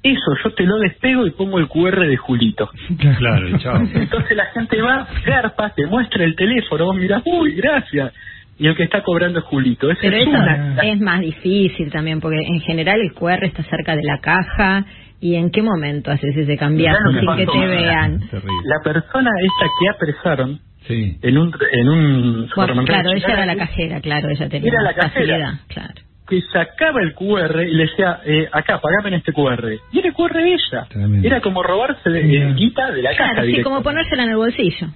Eso 0.02 0.32
yo 0.44 0.54
te 0.54 0.64
lo 0.66 0.78
despego 0.80 1.28
y 1.28 1.32
pongo 1.32 1.60
el 1.60 1.68
QR 1.68 2.00
de 2.08 2.16
Julito. 2.18 2.70
Claro, 3.18 3.58
chao. 3.58 3.78
Entonces 3.94 4.38
la 4.38 4.46
gente 4.48 4.82
va, 4.82 5.08
garpa, 5.26 5.72
te 5.76 5.86
muestra 5.88 6.24
el 6.24 6.36
teléfono, 6.36 6.86
vos 6.86 6.96
mirás, 6.96 7.22
uy, 7.26 7.54
gracias. 7.56 8.14
Y 8.58 8.68
el 8.68 8.76
que 8.76 8.84
está 8.84 9.04
cobrando 9.04 9.40
es 9.40 9.46
Julito. 9.46 9.90
Esa 9.90 10.00
Pero 10.02 10.18
es 10.18 10.22
eso 10.28 10.30
una. 10.32 10.82
es 10.84 11.00
más 11.00 11.20
difícil 11.22 11.92
también, 11.92 12.20
porque 12.22 12.38
en 12.46 12.60
general 12.62 13.00
el 13.02 13.14
QR 13.14 13.44
está 13.46 13.64
cerca 13.64 13.96
de 13.96 14.04
la 14.04 14.20
caja. 14.20 14.86
¿Y 15.22 15.36
en 15.36 15.50
qué 15.52 15.62
momento 15.62 16.12
haces 16.12 16.36
ese 16.38 16.56
cambiazo 16.56 16.98
que 17.12 17.20
sin 17.20 17.36
que 17.36 17.46
te 17.46 17.68
vean? 17.68 18.22
La 18.32 18.80
persona 18.84 19.30
esta 19.42 19.66
que 19.80 19.90
apresaron 19.90 20.60
Sí. 20.88 21.18
en 21.22 21.38
un 21.38 21.52
en 21.74 21.90
un 21.90 22.32
Bueno, 22.34 22.48
supermercado 22.48 22.86
claro, 23.04 23.12
ella 23.18 23.28
era 23.34 23.46
la 23.46 23.52
era 23.54 23.66
cajera, 23.68 24.00
claro, 24.02 24.30
ella 24.30 24.48
tenía 24.50 24.70
Era 24.72 24.82
la 24.82 24.88
más 24.92 24.96
cajera. 24.96 25.12
facilidad, 25.12 25.54
claro. 25.68 25.94
Que 26.30 26.42
sacaba 26.54 27.02
el 27.02 27.14
QR 27.16 27.64
y 27.68 27.74
le 27.74 27.84
decía, 27.88 28.22
eh, 28.26 28.48
acá, 28.52 28.80
pagame 28.80 29.10
en 29.10 29.14
este 29.16 29.34
QR. 29.34 29.68
Y 29.92 30.00
era 30.00 30.10
el 30.10 30.14
QR 30.14 30.34
de 30.34 30.54
ella. 30.54 30.88
Era 31.26 31.42
como 31.42 31.64
robarse 31.64 32.10
de, 32.10 32.20
eh, 32.22 32.54
guita 32.56 32.92
de 32.92 33.02
la 33.02 33.10
caja. 33.16 33.32
Claro, 33.32 33.42
sí, 33.42 33.48
directo. 33.48 33.70
como 33.72 33.82
ponérsela 33.84 34.24
en 34.24 34.30
el 34.30 34.36
bolsillo. 34.38 34.88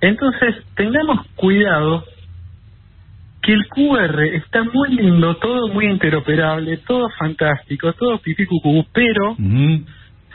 Entonces, 0.00 0.56
tengamos 0.76 1.26
cuidado 1.36 2.04
que 3.42 3.52
el 3.52 3.66
QR 3.68 4.20
está 4.36 4.62
muy 4.62 4.94
lindo, 4.94 5.36
todo 5.36 5.68
muy 5.68 5.86
interoperable, 5.86 6.76
todo 6.78 7.08
fantástico, 7.18 7.92
todo 7.94 8.18
pipí 8.18 8.46
cucú, 8.46 8.86
pero 8.92 9.34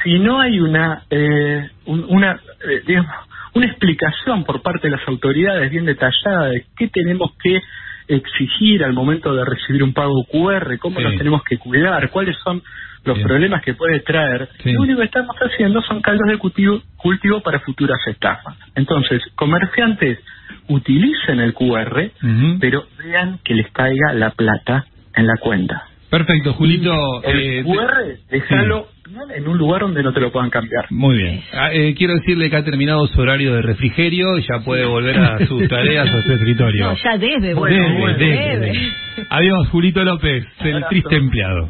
si 0.04 0.20
no 0.20 0.40
hay 0.42 0.60
una 0.60 1.04
eh, 1.10 1.70
un- 1.86 2.06
una 2.10 2.34
eh, 2.34 2.82
digamos, 2.86 3.12
una 3.56 3.66
explicación 3.66 4.44
por 4.44 4.62
parte 4.62 4.88
de 4.90 4.98
las 4.98 5.08
autoridades 5.08 5.72
bien 5.72 5.86
detallada 5.86 6.50
de 6.50 6.66
qué 6.78 6.90
tenemos 6.90 7.32
que 7.42 7.62
exigir 8.08 8.84
al 8.84 8.94
momento 8.94 9.34
de 9.34 9.44
recibir 9.46 9.84
un 9.84 9.94
pago 9.94 10.24
QR, 10.32 10.78
cómo 10.80 10.98
Sí. 11.00 11.04
nos 11.06 11.18
tenemos 11.18 11.42
que 11.44 11.58
cuidar, 11.58 12.10
cuáles 12.10 12.38
son 12.44 12.62
los 13.06 13.16
Bien. 13.18 13.28
problemas 13.28 13.62
que 13.64 13.74
puede 13.74 14.00
traer, 14.02 14.50
Sí. 14.64 14.74
lo 14.74 14.82
único 14.82 15.00
que 15.00 15.06
estamos 15.06 15.36
haciendo 15.38 15.82
son 15.84 16.02
caldos 16.02 16.28
de 16.30 16.38
cultivo, 16.38 16.82
cultivo 16.98 17.42
para 17.42 17.60
futuras 17.60 18.00
estafas. 18.08 18.56
Entonces, 18.76 19.22
comerciantes 19.36 20.20
utilicen 20.68 21.40
el 21.40 21.54
QR, 21.54 22.12
pero 22.60 22.86
vean 22.98 23.40
que 23.44 23.54
les 23.56 23.72
caiga 23.72 24.14
la 24.14 24.32
plata 24.32 24.86
en 25.16 25.28
la 25.28 25.38
cuenta. 25.38 25.84
Perfecto, 26.10 26.54
Julito. 26.54 27.24
El 27.24 27.40
eh, 27.40 27.64
QR, 27.64 28.18
déjalo 28.30 28.88
en 29.36 29.48
un 29.48 29.58
lugar 29.58 29.82
donde 29.82 30.04
no 30.04 30.14
te 30.14 30.20
lo 30.20 30.32
puedan 30.32 30.50
cambiar. 30.50 30.86
Muy 30.90 31.18
bien. 31.18 31.42
Ah, 31.54 31.70
eh, 31.74 31.94
quiero 31.98 32.14
decirle 32.16 32.50
que 32.50 32.56
ha 32.58 32.64
terminado 32.64 33.06
su 33.08 33.20
horario 33.22 33.54
de 33.54 33.62
refrigerio 33.62 34.38
y 34.38 34.42
ya 34.42 34.60
puede 34.64 34.86
volver 34.86 35.18
a 35.20 35.46
sus 35.46 35.68
tareas, 35.70 36.08
a 36.14 36.22
su 36.24 36.32
escritorio. 36.34 36.86
No, 36.86 36.96
ya 36.96 37.18
debe, 37.18 37.40
Debe, 37.40 37.54
bueno, 37.54 38.18
debe, 38.18 38.18
debe. 38.18 38.60
debe. 38.60 38.94
Adiós, 39.30 39.68
Julito 39.70 40.04
López, 40.04 40.46
el 40.62 40.84
triste 40.90 41.16
empleado. 41.16 41.70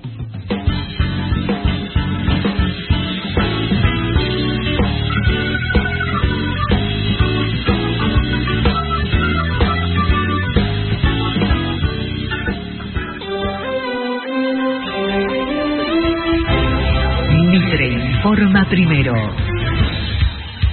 Informa 18.28 18.66
primero. 18.66 19.14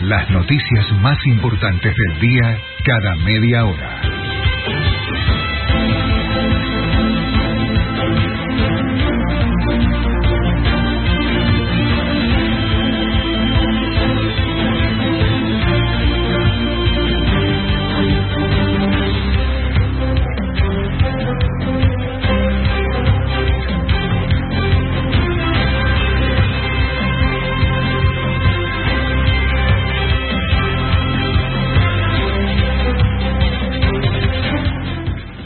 Las 0.00 0.28
noticias 0.30 0.90
más 1.00 1.16
importantes 1.24 1.94
del 1.94 2.20
día 2.20 2.58
cada 2.84 3.14
media 3.24 3.64
hora. 3.64 4.13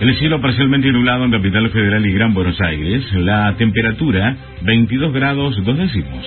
El 0.09 0.19
cielo 0.19 0.41
parcialmente 0.41 0.91
nublado 0.91 1.27
en 1.27 1.33
Capital 1.33 1.69
Federal 1.69 2.07
y 2.07 2.15
Gran 2.15 2.33
Buenos 2.33 2.59
Aires. 2.63 3.05
La 3.13 3.55
temperatura 3.59 4.39
22 4.63 5.13
grados 5.13 5.63
dos 5.63 5.77
décimos. 5.77 6.25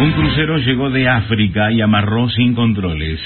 Un 0.00 0.12
crucero 0.12 0.56
llegó 0.56 0.88
de 0.88 1.06
África 1.08 1.70
y 1.70 1.82
amarró 1.82 2.30
sin 2.30 2.54
controles. 2.54 3.20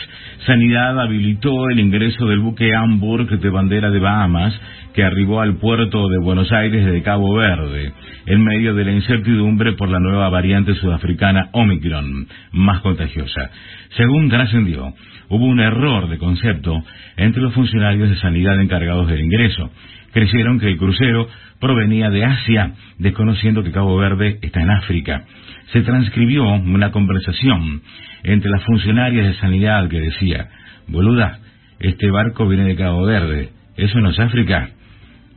Sanidad 0.44 1.00
habilitó 1.00 1.70
el 1.70 1.78
ingreso 1.78 2.26
del 2.26 2.40
buque 2.40 2.74
Hamburg 2.74 3.38
de 3.38 3.48
bandera 3.48 3.92
de 3.92 4.00
Bahamas 4.00 4.60
que 4.92 5.04
arribó 5.04 5.40
al 5.40 5.54
puerto 5.58 6.08
de 6.08 6.18
Buenos 6.18 6.50
Aires 6.50 6.84
de 6.84 7.00
Cabo 7.02 7.32
Verde, 7.34 7.92
en 8.26 8.42
medio 8.42 8.74
de 8.74 8.86
la 8.86 8.90
incertidumbre 8.90 9.74
por 9.74 9.88
la 9.88 10.00
nueva 10.00 10.28
variante 10.30 10.74
sudafricana 10.74 11.48
Omicron, 11.52 12.26
más 12.50 12.80
contagiosa. 12.80 13.50
Según 13.96 14.28
trascendió, 14.28 14.94
hubo 15.28 15.46
un 15.46 15.60
error 15.60 16.08
de 16.08 16.18
concepto 16.18 16.82
entre 17.16 17.40
los 17.40 17.54
funcionarios 17.54 18.10
de 18.10 18.16
sanidad 18.16 18.60
encargados 18.60 19.06
del 19.06 19.20
ingreso. 19.20 19.70
Creyeron 20.14 20.60
que 20.60 20.68
el 20.68 20.78
crucero 20.78 21.28
provenía 21.60 22.08
de 22.08 22.24
Asia, 22.24 22.72
desconociendo 22.98 23.64
que 23.64 23.72
Cabo 23.72 23.96
Verde 23.96 24.38
está 24.42 24.62
en 24.62 24.70
África. 24.70 25.24
Se 25.72 25.82
transcribió 25.82 26.44
una 26.44 26.92
conversación 26.92 27.82
entre 28.22 28.50
las 28.50 28.62
funcionarias 28.64 29.26
de 29.26 29.34
sanidad 29.34 29.88
que 29.88 30.00
decía, 30.00 30.48
boluda, 30.86 31.40
este 31.80 32.10
barco 32.10 32.46
viene 32.46 32.64
de 32.64 32.76
Cabo 32.76 33.04
Verde, 33.04 33.50
eso 33.76 34.00
no 34.00 34.10
es 34.10 34.18
África, 34.20 34.70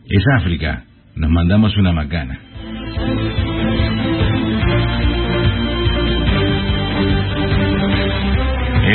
es 0.08 0.24
África, 0.38 0.84
nos 1.16 1.32
mandamos 1.32 1.76
una 1.76 1.92
macana. 1.92 2.40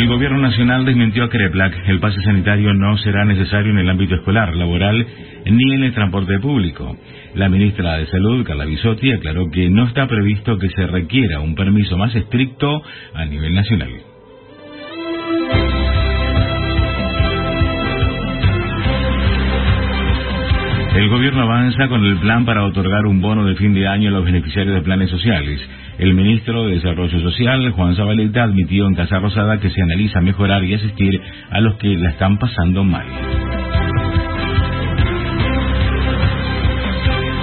El 0.03 0.09
gobierno 0.09 0.39
nacional 0.41 0.85
desmintió 0.85 1.23
a 1.23 1.29
Creplac. 1.29 1.87
El 1.87 2.01
pase 2.01 2.21
sanitario 2.23 2.75
no 2.75 2.99
será 2.99 3.25
necesario 3.25 3.71
en 3.71 3.79
el 3.79 3.89
ámbito 3.89 4.17
escolar, 4.17 4.53
laboral 4.57 5.07
ni 5.47 5.75
en 5.75 5.85
el 5.85 5.95
transporte 5.95 6.41
público. 6.41 6.97
La 7.37 7.49
ministra 7.49 7.99
de 7.99 8.07
Salud, 8.07 8.45
Carla 8.45 8.65
Bisotti, 8.65 9.13
aclaró 9.13 9.49
que 9.49 9.71
no 9.71 9.87
está 9.87 10.09
previsto 10.09 10.59
que 10.59 10.71
se 10.71 10.89
requiera 10.89 11.39
un 11.39 11.55
permiso 11.55 11.97
más 11.97 12.13
estricto 12.17 12.83
a 13.15 13.25
nivel 13.27 13.55
nacional. 13.55 13.91
El 20.97 21.09
gobierno 21.11 21.43
avanza 21.43 21.87
con 21.87 22.05
el 22.05 22.19
plan 22.19 22.45
para 22.45 22.65
otorgar 22.65 23.07
un 23.07 23.21
bono 23.21 23.45
de 23.45 23.55
fin 23.55 23.73
de 23.73 23.87
año 23.87 24.09
a 24.09 24.13
los 24.15 24.25
beneficiarios 24.25 24.75
de 24.75 24.83
planes 24.83 25.11
sociales. 25.11 25.61
El 25.99 26.15
ministro 26.15 26.67
de 26.67 26.75
Desarrollo 26.75 27.21
Social, 27.21 27.71
Juan 27.71 27.95
Zabaleta, 27.95 28.45
admitió 28.45 28.87
en 28.87 28.95
Casa 28.95 29.19
Rosada 29.19 29.61
que 29.61 29.71
se 29.71 29.83
analiza 29.83 30.21
mejorar 30.21 30.65
y 30.65 30.75
asistir 30.75 31.21
a 31.51 31.61
los 31.61 31.77
que 31.77 31.97
la 31.97 32.11
están 32.11 32.39
pasando 32.39 32.83
mal. 32.83 33.07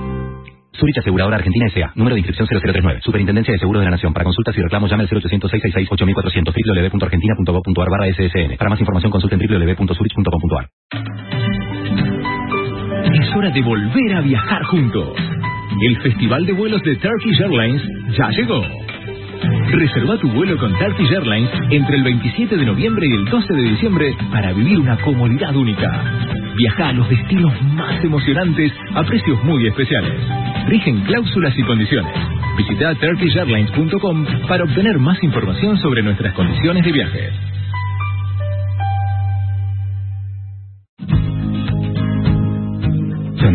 Zurich 0.80 0.98
Aseguradora 1.00 1.38
Argentina 1.38 1.66
S.A. 1.68 1.92
Número 1.96 2.16
de 2.16 2.20
inscripción 2.20 2.48
0039. 2.48 3.02
Superintendencia 3.02 3.52
de 3.52 3.60
Seguros 3.60 3.82
de 3.82 3.86
la 3.86 3.92
Nación. 3.92 4.14
Para 4.14 4.26
consultas 4.26 4.56
y 4.56 4.62
reclamos 4.62 4.90
llame 4.90 5.04
al 5.04 5.10
0800 5.10 5.50
666 5.50 5.92
8400 5.92 6.54
www.argentina.gov.ar 6.54 7.90
barra 7.90 8.14
SSN. 8.14 8.58
Para 8.58 8.70
más 8.70 8.80
información 8.80 9.12
consulten 9.12 9.40
www.zurich.com.ar. 9.40 10.70
Es 13.14 13.36
hora 13.36 13.50
de 13.50 13.62
volver 13.62 14.16
a 14.16 14.22
viajar 14.22 14.64
juntos. 14.64 15.16
El 15.82 15.98
Festival 15.98 16.46
de 16.46 16.54
Vuelos 16.54 16.82
de 16.84 16.96
Turkish 16.96 17.42
Airlines 17.42 17.82
ya 18.18 18.30
llegó. 18.30 18.64
Reserva 19.72 20.18
tu 20.18 20.32
vuelo 20.32 20.58
con 20.58 20.74
Turkish 20.78 21.12
Airlines 21.12 21.52
entre 21.70 21.98
el 21.98 22.04
27 22.04 22.56
de 22.56 22.66
noviembre 22.66 23.06
y 23.08 23.14
el 23.14 23.26
12 23.26 23.54
de 23.54 23.62
diciembre 23.62 24.16
para 24.32 24.54
vivir 24.54 24.80
una 24.80 24.98
comodidad 24.98 25.56
única. 25.56 26.04
Viaja 26.56 26.90
a 26.90 26.94
los 26.94 27.10
destinos 27.10 27.54
más 27.74 28.04
emocionantes 28.04 28.72
a 28.94 29.04
precios 29.04 29.44
muy 29.44 29.68
especiales. 29.68 30.14
Rigen 30.68 31.02
cláusulas 31.02 31.54
y 31.58 31.64
condiciones. 31.64 32.14
Visita 32.58 32.96
turkishairlines.com 32.96 34.26
para 34.48 34.64
obtener 34.64 34.98
más 34.98 35.22
información 35.24 35.78
sobre 35.80 36.04
nuestras 36.04 36.34
condiciones 36.34 36.86
de 36.86 36.92
viaje. 36.94 37.55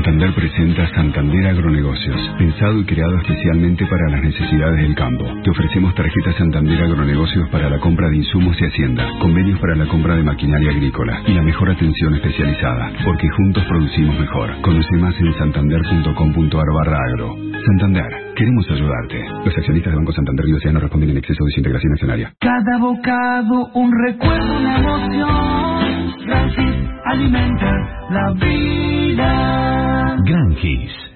Santander 0.00 0.34
presenta 0.34 0.88
Santander 0.94 1.46
Agronegocios, 1.48 2.16
pensado 2.38 2.80
y 2.80 2.84
creado 2.86 3.18
especialmente 3.18 3.84
para 3.84 4.08
las 4.08 4.22
necesidades 4.22 4.80
del 4.80 4.94
campo. 4.94 5.26
Te 5.44 5.50
ofrecemos 5.50 5.94
tarjetas 5.94 6.36
Santander 6.36 6.82
Agronegocios 6.84 7.46
para 7.50 7.68
la 7.68 7.78
compra 7.80 8.08
de 8.08 8.16
insumos 8.16 8.56
y 8.62 8.64
hacienda, 8.64 9.06
convenios 9.20 9.60
para 9.60 9.76
la 9.76 9.84
compra 9.84 10.16
de 10.16 10.22
maquinaria 10.22 10.70
agrícola 10.70 11.20
y 11.26 11.34
la 11.34 11.42
mejor 11.42 11.68
atención 11.68 12.14
especializada, 12.14 12.90
porque 13.04 13.28
juntos 13.28 13.62
producimos 13.68 14.18
mejor. 14.18 14.62
Conoce 14.62 14.96
más 14.96 15.14
en 15.20 15.34
santander.com.ar 15.34 16.66
barra 16.72 16.98
agro. 17.04 17.36
Santander, 17.66 18.30
queremos 18.36 18.67
ayudarte. 18.70 19.23
Los 19.44 19.57
accionistas 19.57 19.92
de 19.92 19.97
Banco 19.99 20.12
Santander 20.12 20.47
y 20.49 20.52
Océano 20.55 20.81
responden 20.81 21.10
en 21.10 21.17
exceso 21.18 21.44
de 21.44 21.50
su 21.52 21.60
integración 21.60 21.92
accionaria. 21.92 22.33
Cada 22.41 22.78
bocado, 22.78 23.70
un 23.75 23.92
recuerdo, 24.07 24.59
una 24.59 24.78
emoción. 24.78 26.15
Francis 26.25 26.91
alimenta 27.05 27.70
la 28.10 28.33
vida. 28.33 30.17
Gran 30.25 30.57
Gis. 30.57 31.10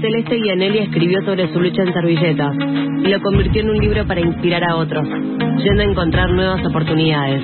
Celeste 0.00 0.36
Guianelli 0.36 0.78
escribió 0.80 1.22
sobre 1.24 1.50
su 1.52 1.58
lucha 1.58 1.82
en 1.82 1.92
servilletas 1.92 2.54
y 2.54 3.08
lo 3.08 3.20
convirtió 3.22 3.62
en 3.62 3.70
un 3.70 3.78
libro 3.78 4.06
para 4.06 4.20
inspirar 4.20 4.62
a 4.62 4.76
otros, 4.76 5.08
yendo 5.08 5.82
a 5.82 5.84
encontrar 5.84 6.30
nuevas 6.30 6.64
oportunidades. 6.66 7.42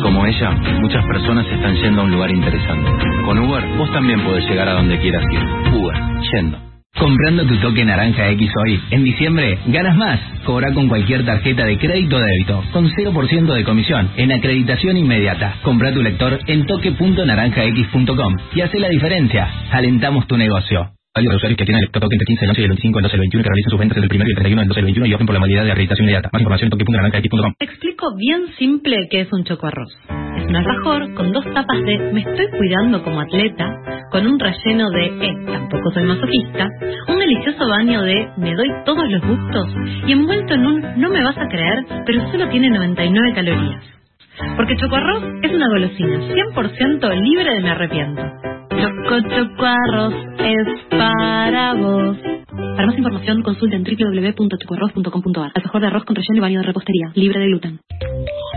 Como 0.00 0.24
ella, 0.24 0.52
muchas 0.80 1.04
personas 1.04 1.44
están 1.46 1.74
yendo 1.74 2.02
a 2.02 2.04
un 2.04 2.12
lugar 2.12 2.30
interesante. 2.30 2.88
Con 3.24 3.38
Uber, 3.38 3.64
vos 3.78 3.92
también 3.92 4.22
podés 4.22 4.48
llegar 4.48 4.68
a 4.68 4.74
donde 4.74 4.98
quieras 5.00 5.24
ir. 5.32 5.74
Uber, 5.74 5.96
yendo. 6.32 6.71
Comprando 6.98 7.44
tu 7.46 7.56
toque 7.58 7.84
naranja 7.84 8.28
X 8.30 8.50
hoy, 8.62 8.80
en 8.90 9.02
diciembre, 9.02 9.58
ganas 9.66 9.96
más. 9.96 10.20
Cobra 10.44 10.72
con 10.72 10.88
cualquier 10.88 11.24
tarjeta 11.24 11.64
de 11.64 11.78
crédito 11.78 12.16
o 12.16 12.20
débito, 12.20 12.62
con 12.72 12.88
0% 12.90 13.54
de 13.54 13.64
comisión, 13.64 14.10
en 14.16 14.30
acreditación 14.30 14.96
inmediata. 14.98 15.56
Compra 15.62 15.92
tu 15.92 16.02
lector 16.02 16.38
en 16.46 16.66
toque.naranjax.com 16.66 18.36
y 18.54 18.60
hace 18.60 18.78
la 18.78 18.88
diferencia. 18.88 19.48
Alentamos 19.72 20.26
tu 20.26 20.36
negocio. 20.36 20.90
Válido 21.14 21.32
de 21.32 21.36
usuarios 21.36 21.58
que 21.58 21.66
tienen 21.66 21.84
el 21.84 21.90
toque 21.92 22.08
entre 22.08 22.24
15 22.24 22.40
del 22.40 22.50
11 22.50 22.60
y 22.60 22.64
el 22.64 22.70
25 22.72 22.96
del 22.96 23.02
12 23.04 23.12
del 23.12 23.20
21 23.20 23.42
que 23.44 23.50
realicen 23.50 23.70
sus 23.70 23.78
ventas 23.78 23.96
entre 24.00 24.08
el 24.08 24.16
1 24.16 24.24
y 24.24 24.32
el 24.32 24.36
31 24.40 24.60
del 24.62 24.68
12 24.68 24.80
del 24.80 24.84
21 24.86 25.06
y 25.06 25.12
opten 25.12 25.26
por 25.26 25.34
la 25.34 25.40
modalidad 25.40 25.64
de 25.64 25.72
acreditación 25.72 26.04
inmediata. 26.08 26.30
Más 26.32 26.40
información 26.40 26.66
en 26.66 26.70
toque.naranjax.com. 26.72 27.52
Explico 27.60 28.16
bien 28.16 28.40
simple 28.56 28.96
qué 29.10 29.20
es 29.20 29.28
un 29.30 29.44
chocoarroz. 29.44 29.92
Es 30.08 30.44
un 30.48 30.56
alfajor 30.56 31.12
con 31.12 31.32
dos 31.32 31.44
tapas 31.52 31.84
de 31.84 31.98
me 32.16 32.20
estoy 32.24 32.48
cuidando 32.56 33.04
como 33.04 33.20
atleta, 33.20 34.08
con 34.10 34.26
un 34.26 34.40
relleno 34.40 34.88
de 34.88 35.04
eh, 35.04 35.34
tampoco 35.52 35.92
soy 35.92 36.04
masoquista, 36.04 36.70
un 37.06 37.18
delicioso 37.18 37.68
baño 37.68 38.00
de 38.00 38.32
me 38.38 38.54
doy 38.56 38.72
todos 38.86 39.04
los 39.04 39.20
gustos 39.20 39.68
y 40.06 40.12
envuelto 40.12 40.54
en 40.54 40.64
un 40.64 40.80
no 40.96 41.10
me 41.10 41.22
vas 41.22 41.36
a 41.36 41.46
creer, 41.46 41.84
pero 42.06 42.24
solo 42.32 42.48
tiene 42.48 42.70
99 42.70 43.34
calorías. 43.34 44.01
Porque 44.56 44.76
chocoarroz 44.76 45.24
es 45.42 45.52
una 45.52 45.68
golosina 45.68 46.18
100% 46.18 47.22
libre 47.22 47.54
de 47.54 47.60
me 47.60 47.70
arrepiento. 47.70 48.22
Choco 48.70 49.20
chocoarroz 49.28 50.14
es 50.38 50.66
para 50.90 51.74
vos. 51.74 52.16
Para 52.76 52.86
más 52.86 52.96
información 52.96 53.42
consulta 53.42 53.76
en 53.76 53.84
www.chocoarroz.com.ar. 53.84 55.52
Alfajor 55.54 55.80
de 55.80 55.86
arroz 55.86 56.04
con 56.04 56.16
relleno 56.16 56.36
y 56.36 56.40
baño 56.40 56.60
de 56.60 56.66
repostería, 56.66 57.12
libre 57.14 57.40
de 57.40 57.46
gluten. 57.46 57.80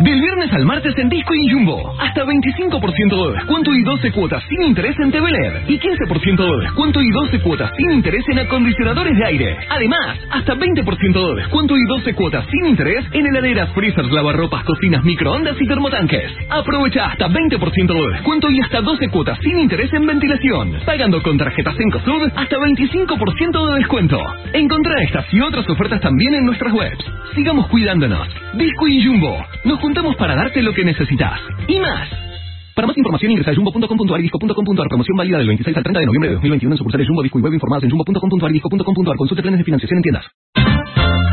Del 0.03 0.19
viernes 0.19 0.51
al 0.51 0.65
martes 0.65 0.93
en 0.97 1.07
Disco 1.07 1.33
y 1.33 1.49
Jumbo. 1.49 1.95
Hasta 2.01 2.25
25% 2.25 3.27
de 3.27 3.33
descuento 3.33 3.73
y 3.73 3.83
12 3.83 4.11
cuotas 4.11 4.43
sin 4.49 4.61
interés 4.63 4.93
en 4.99 5.09
TV 5.09 5.31
LED. 5.31 5.69
Y 5.69 5.79
15% 5.79 6.35
de 6.37 6.63
descuento 6.63 7.01
y 7.01 7.11
12 7.11 7.39
cuotas 7.41 7.71
sin 7.77 7.91
interés 7.91 8.25
en 8.27 8.39
acondicionadores 8.39 9.17
de 9.17 9.25
aire. 9.25 9.57
Además, 9.69 10.19
hasta 10.31 10.53
20% 10.55 11.29
de 11.29 11.35
descuento 11.41 11.77
y 11.77 11.85
12 11.85 12.13
cuotas 12.13 12.45
sin 12.51 12.65
interés 12.65 13.05
en 13.13 13.25
heladeras, 13.25 13.71
freezers, 13.73 14.11
lavarropas, 14.11 14.65
cocinas, 14.65 15.01
microondas 15.03 15.55
y 15.61 15.64
termotanques. 15.67 16.31
Aprovecha 16.49 17.07
hasta 17.07 17.27
20% 17.27 17.93
de 17.93 18.13
descuento 18.13 18.49
y 18.49 18.59
hasta 18.61 18.81
12 18.81 19.09
cuotas 19.09 19.39
sin 19.41 19.59
interés 19.59 19.91
en 19.93 20.05
ventilación. 20.05 20.79
Pagando 20.85 21.21
con 21.21 21.37
tarjetas 21.37 21.75
Encosud 21.79 22.29
hasta 22.35 22.57
25% 22.57 23.69
de 23.69 23.75
descuento. 23.77 24.19
Encontrá 24.53 25.01
estas 25.03 25.33
y 25.33 25.41
otras 25.41 25.69
ofertas 25.69 26.01
también 26.01 26.35
en 26.35 26.45
nuestras 26.45 26.73
webs. 26.73 27.05
Sigamos 27.33 27.67
cuidándonos. 27.67 28.27
Disco 28.53 28.87
y 28.87 29.05
Jumbo. 29.05 29.37
Nos 29.63 29.79
juntamos 29.79 30.15
para 30.15 30.35
darte 30.35 30.61
lo 30.61 30.73
que 30.73 30.83
necesitas. 30.83 31.39
Y 31.67 31.79
más. 31.79 32.09
Para 32.75 32.87
más 32.87 32.97
información 32.97 33.31
ingresa 33.31 33.51
a 33.51 33.55
jumbo.com.ar 33.55 34.19
y 34.19 34.23
disco.com.ar. 34.23 34.87
Promoción 34.89 35.17
válida 35.17 35.37
del 35.37 35.47
26 35.47 35.77
al 35.77 35.83
30 35.83 35.99
de 35.99 36.05
noviembre 36.05 36.29
de 36.29 36.35
2021 36.35 36.73
en 36.73 36.77
sucursales 36.77 37.07
Jumbo, 37.07 37.23
Disco 37.23 37.39
y 37.39 37.41
Web 37.41 37.53
informadas 37.53 37.83
en 37.83 37.89
jumbo.com.ar 37.89 38.49
y 38.49 38.53
disco.com.ar. 38.53 39.15
Consulte 39.15 39.41
planes 39.41 39.59
de 39.59 39.63
financiación 39.63 39.97
en 39.97 40.03
tiendas. 40.03 41.24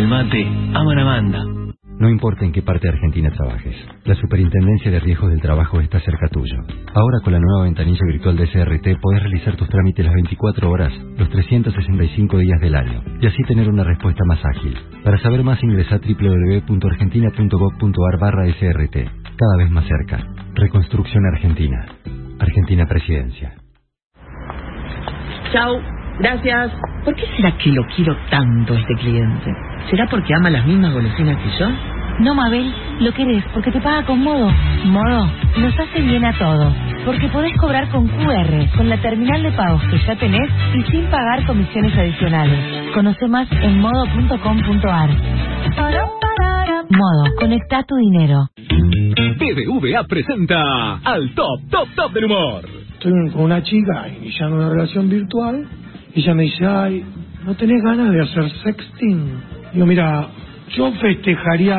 El 0.00 0.08
mate, 0.08 0.44
aman 0.74 0.98
a 0.98 1.02
Amanda. 1.02 1.44
No 1.98 2.08
importa 2.08 2.46
en 2.46 2.52
qué 2.52 2.62
parte 2.62 2.88
de 2.88 2.94
Argentina 2.94 3.30
trabajes, 3.30 3.76
la 4.04 4.14
Superintendencia 4.14 4.90
de 4.90 5.00
Riesgos 5.00 5.30
del 5.30 5.42
Trabajo 5.42 5.78
está 5.80 6.00
cerca 6.00 6.28
tuyo. 6.28 6.56
Ahora 6.94 7.18
con 7.22 7.34
la 7.34 7.38
nueva 7.38 7.64
ventanilla 7.64 8.06
virtual 8.06 8.38
de 8.38 8.48
CRT 8.48 8.98
podés 8.98 9.22
realizar 9.22 9.56
tus 9.56 9.68
trámites 9.68 10.06
las 10.06 10.14
24 10.14 10.70
horas, 10.70 10.90
los 11.18 11.28
365 11.28 12.38
días 12.38 12.58
del 12.62 12.76
año, 12.76 13.02
y 13.20 13.26
así 13.26 13.42
tener 13.42 13.68
una 13.68 13.84
respuesta 13.84 14.24
más 14.24 14.42
ágil. 14.42 14.74
Para 15.04 15.18
saber 15.18 15.44
más 15.44 15.62
ingresa 15.62 15.96
a 15.96 15.98
www.argentina.gov.ar 15.98 18.18
barra 18.18 18.46
SRT. 18.46 18.96
Cada 19.36 19.56
vez 19.58 19.70
más 19.70 19.84
cerca. 19.86 20.26
Reconstrucción 20.54 21.26
Argentina. 21.26 21.84
Argentina 22.38 22.86
Presidencia. 22.86 23.52
Chau, 25.52 25.78
gracias. 26.20 26.72
¿Por 27.04 27.14
qué 27.14 27.26
será 27.36 27.56
que 27.56 27.70
lo 27.70 27.84
quiero 27.96 28.16
tanto 28.30 28.74
este 28.74 28.94
cliente? 28.94 29.52
¿Será 29.90 30.06
porque 30.06 30.34
ama 30.34 30.50
las 30.50 30.66
mismas 30.66 30.92
golosinas 30.92 31.36
que 31.38 31.50
yo? 31.58 31.68
No, 32.20 32.34
Mabel, 32.34 32.74
lo 33.00 33.12
querés 33.12 33.42
porque 33.54 33.70
te 33.70 33.80
paga 33.80 34.04
con 34.04 34.22
Modo. 34.22 34.50
Modo 34.84 35.30
nos 35.58 35.78
hace 35.78 36.02
bien 36.02 36.24
a 36.24 36.36
todos. 36.36 36.74
Porque 37.06 37.28
podés 37.28 37.56
cobrar 37.58 37.88
con 37.88 38.06
QR, 38.08 38.76
con 38.76 38.90
la 38.90 38.98
terminal 38.98 39.42
de 39.42 39.52
pagos 39.52 39.82
que 39.90 39.98
ya 40.06 40.16
tenés 40.16 40.50
y 40.74 40.82
sin 40.90 41.06
pagar 41.06 41.46
comisiones 41.46 41.96
adicionales. 41.96 42.92
Conoce 42.92 43.26
más 43.26 43.48
en 43.50 43.80
modo.com.ar. 43.80 45.10
Modo, 46.90 47.34
conecta 47.38 47.84
tu 47.84 47.96
dinero. 47.96 48.48
BBVA 48.58 50.04
presenta 50.04 50.96
al 51.02 51.34
top, 51.34 51.60
top, 51.70 51.88
top 51.94 52.12
del 52.12 52.24
humor. 52.26 52.64
Estoy 52.92 53.12
con 53.32 53.44
una 53.44 53.62
chica 53.62 54.08
iniciando 54.08 54.56
una 54.56 54.68
relación 54.68 55.08
virtual 55.08 55.66
y 56.14 56.20
ella 56.20 56.34
me 56.34 56.42
dice, 56.44 56.66
ay, 56.66 57.04
¿no 57.44 57.54
tenés 57.54 57.82
ganas 57.82 58.12
de 58.12 58.20
hacer 58.22 58.50
sexting? 58.62 59.42
Digo, 59.72 59.86
mira, 59.86 60.28
yo 60.76 60.92
festejaría 60.92 61.76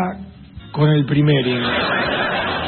con 0.72 0.90
el 0.90 1.06
primero. 1.06 1.50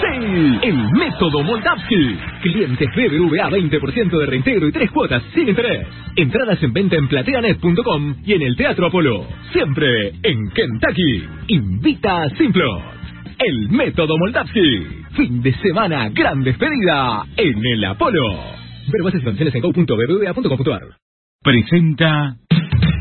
Sí, 0.02 0.60
el 0.64 0.92
método 0.92 1.44
Moldavsky. 1.44 2.18
Clientes 2.42 2.90
BBVA 2.96 3.50
20% 3.50 4.20
de 4.20 4.26
reintegro 4.26 4.68
y 4.68 4.72
tres 4.72 4.92
cuotas 4.92 5.24
sin 5.34 5.48
interés. 5.48 5.88
Entradas 6.16 6.62
en 6.62 6.74
venta 6.74 6.96
en 6.98 7.08
plateanet.com 7.08 8.16
y 8.26 8.34
en 8.34 8.42
el 8.42 8.56
Teatro 8.56 8.88
Apolo. 8.88 9.26
Siempre 9.54 10.10
en 10.24 10.50
Kentucky. 10.54 11.24
Invita 11.48 12.24
a 12.24 12.30
Simplot. 12.38 12.82
El 13.40 13.70
método 13.70 14.18
Moldavsky. 14.18 14.88
Fin 15.16 15.42
de 15.42 15.54
semana, 15.54 16.10
gran 16.10 16.44
despedida 16.44 17.24
en 17.38 17.66
el 17.66 17.86
Apolo. 17.86 18.64
Ver 18.92 19.02
condiciones 19.24 19.56
en 19.56 19.62
go.bbva.com.ar. 19.62 20.82
Presenta 21.44 22.38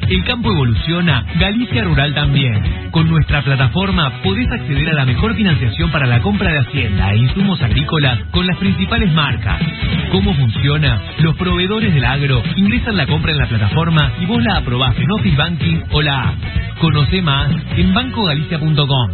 El 0.09 0.25
campo 0.25 0.51
evoluciona, 0.51 1.25
Galicia 1.39 1.85
Rural 1.85 2.13
también. 2.13 2.91
Con 2.91 3.09
nuestra 3.09 3.41
plataforma 3.43 4.21
podés 4.25 4.51
acceder 4.51 4.89
a 4.91 4.95
la 4.95 5.05
mejor 5.05 5.37
financiación 5.37 5.93
para 5.93 6.07
la 6.07 6.21
compra 6.21 6.51
de 6.51 6.59
hacienda 6.59 7.13
e 7.13 7.19
insumos 7.19 7.63
agrícolas 7.63 8.19
con 8.33 8.45
las 8.45 8.59
principales 8.59 9.13
marcas. 9.13 9.63
¿Cómo 10.11 10.35
funciona? 10.35 11.01
Los 11.21 11.37
proveedores 11.37 11.95
del 11.95 12.05
agro 12.05 12.43
ingresan 12.57 12.97
la 12.97 13.07
compra 13.07 13.31
en 13.31 13.39
la 13.39 13.47
plataforma 13.49 14.13
y 14.21 14.27
vos 14.27 14.43
la 14.43 14.57
aprobás 14.57 14.99
en 14.99 15.11
Office 15.13 15.37
Banking 15.37 15.81
o 15.93 16.03
la 16.03 16.31
app. 16.31 16.79
Conoce 16.81 17.23
más 17.23 17.49
en 17.77 17.95
bancogalicia.com. 17.95 19.11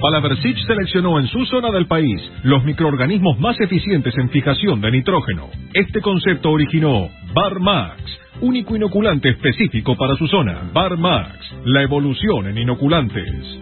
Palaversich 0.00 0.58
seleccionó 0.66 1.18
en 1.18 1.26
su 1.26 1.44
zona 1.46 1.70
del 1.70 1.86
país 1.86 2.20
los 2.42 2.64
microorganismos 2.64 3.38
más 3.38 3.60
eficientes 3.60 4.16
en 4.16 4.30
fijación 4.30 4.80
de 4.80 4.90
nitrógeno. 4.90 5.50
Este 5.74 6.00
concepto 6.00 6.50
originó 6.50 7.08
Barmax, 7.34 8.23
único 8.40 8.76
inoculante 8.76 9.28
específico 9.30 9.96
para 9.96 10.16
su 10.16 10.26
zona. 10.26 10.70
Barmax, 10.72 11.54
la 11.64 11.82
evolución 11.82 12.48
en 12.48 12.58
inoculantes. 12.58 13.58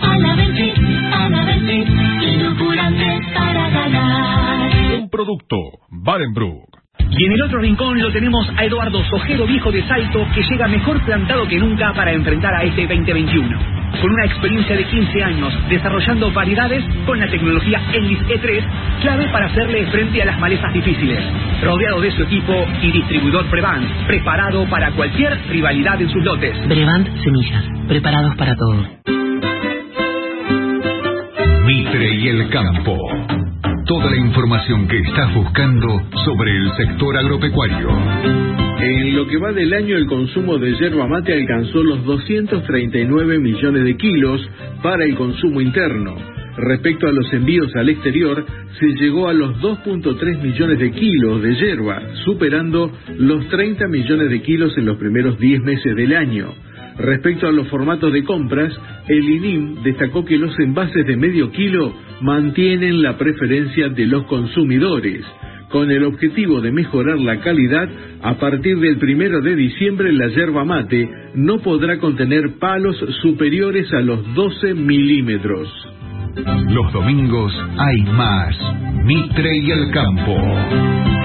inoculantes 2.23 3.21
para 3.35 3.71
ganar. 3.71 5.01
Un 5.01 5.11
producto, 5.11 5.57
Barenbrook. 5.91 6.73
Y 7.11 7.25
en 7.25 7.33
el 7.33 7.43
otro 7.43 7.59
rincón 7.59 8.01
lo 8.01 8.11
tenemos 8.11 8.49
a 8.57 8.65
Eduardo 8.65 9.05
Sojero, 9.05 9.47
viejo 9.47 9.71
de 9.71 9.87
Salto, 9.87 10.27
que 10.35 10.43
llega 10.43 10.67
mejor 10.69 11.05
plantado 11.05 11.47
que 11.47 11.59
nunca 11.59 11.93
para 11.95 12.13
enfrentar 12.13 12.55
a 12.55 12.65
este 12.65 12.87
2021. 12.87 13.82
Con 14.01 14.11
una 14.11 14.25
experiencia 14.25 14.77
de 14.77 14.85
15 14.85 15.23
años 15.23 15.53
desarrollando 15.69 16.33
variedades 16.33 16.85
con 17.07 17.19
la 17.19 17.29
tecnología 17.29 17.81
Enlis 17.93 18.21
E3, 18.21 18.65
clave 19.03 19.29
para 19.29 19.47
hacerle 19.47 19.87
frente 19.87 20.23
a 20.23 20.27
las 20.27 20.39
malezas 20.41 20.73
difíciles. 20.73 21.23
Rodeado 21.63 22.01
de 22.01 22.11
su 22.13 22.23
equipo 22.23 22.67
y 22.83 22.91
distribuidor 22.91 23.47
Prevant, 23.51 23.89
preparado 24.07 24.69
para 24.69 24.91
cualquier 24.93 25.39
rivalidad 25.49 26.01
en 26.01 26.11
sus 26.11 26.25
lotes. 26.25 26.57
Brevant 26.67 27.09
Semillas, 27.23 27.65
preparados 27.89 28.35
para 28.37 28.57
todo. 28.57 28.87
Mitre 31.67 32.15
y 32.15 32.29
el 32.29 32.49
campo. 32.51 33.52
Toda 33.87 34.11
la 34.11 34.17
información 34.17 34.87
que 34.87 34.99
estás 34.99 35.35
buscando 35.35 35.89
sobre 36.25 36.57
el 36.57 36.71
sector 36.77 37.17
agropecuario. 37.17 37.89
En 38.81 39.17
lo 39.17 39.27
que 39.27 39.39
va 39.39 39.53
del 39.53 39.73
año, 39.73 39.97
el 39.97 40.07
consumo 40.07 40.57
de 40.59 40.75
yerba 40.77 41.09
mate 41.09 41.33
alcanzó 41.33 41.83
los 41.83 42.05
239 42.05 43.41
millones 43.41 43.85
de 43.85 43.97
kilos 43.97 44.49
para 44.83 45.05
el 45.05 45.17
consumo 45.17 45.61
interno. 45.61 46.15
Respecto 46.57 47.09
a 47.09 47.13
los 47.13 47.33
envíos 47.33 47.75
al 47.75 47.89
exterior, 47.89 48.47
se 48.79 48.87
llegó 48.87 49.29
a 49.29 49.33
los 49.33 49.57
2.3 49.61 50.43
millones 50.43 50.79
de 50.79 50.91
kilos 50.93 51.43
de 51.43 51.55
yerba, 51.57 52.03
superando 52.25 52.93
los 53.19 53.49
30 53.49 53.89
millones 53.89 54.31
de 54.31 54.43
kilos 54.43 54.79
en 54.79 54.87
los 54.87 54.97
primeros 54.97 55.39
10 55.41 55.61
meses 55.61 55.97
del 55.97 56.15
año. 56.15 56.55
Respecto 56.99 57.47
a 57.47 57.53
los 57.53 57.69
formatos 57.69 58.13
de 58.13 58.25
compras, 58.25 58.73
el 59.09 59.25
INIM 59.25 59.83
destacó 59.83 60.25
que 60.25 60.39
los 60.39 60.59
envases 60.59 61.07
de 61.07 61.17
medio 61.17 61.51
kilo 61.51 61.93
mantienen 62.21 63.03
la 63.03 63.17
preferencia 63.19 63.89
de 63.89 64.07
los 64.07 64.25
consumidores. 64.27 65.25
Con 65.71 65.91
el 65.91 66.05
objetivo 66.05 66.61
de 66.61 66.71
mejorar 66.71 67.19
la 67.19 67.41
calidad, 67.41 67.89
a 68.23 68.35
partir 68.35 68.79
del 68.79 68.99
primero 68.99 69.41
de 69.41 69.57
diciembre 69.57 70.13
la 70.13 70.29
yerba 70.29 70.65
mate 70.65 71.09
no 71.35 71.59
podrá 71.61 71.99
contener 71.99 72.59
palos 72.59 72.97
superiores 73.23 73.93
a 73.95 74.01
los 74.01 74.35
12 74.35 74.75
milímetros. 74.75 75.69
Los 76.69 76.93
domingos 76.93 77.53
hay 77.79 78.03
más. 78.03 78.57
Mitre 79.05 79.57
y 79.59 79.71
el 79.71 79.91
campo. 79.93 81.22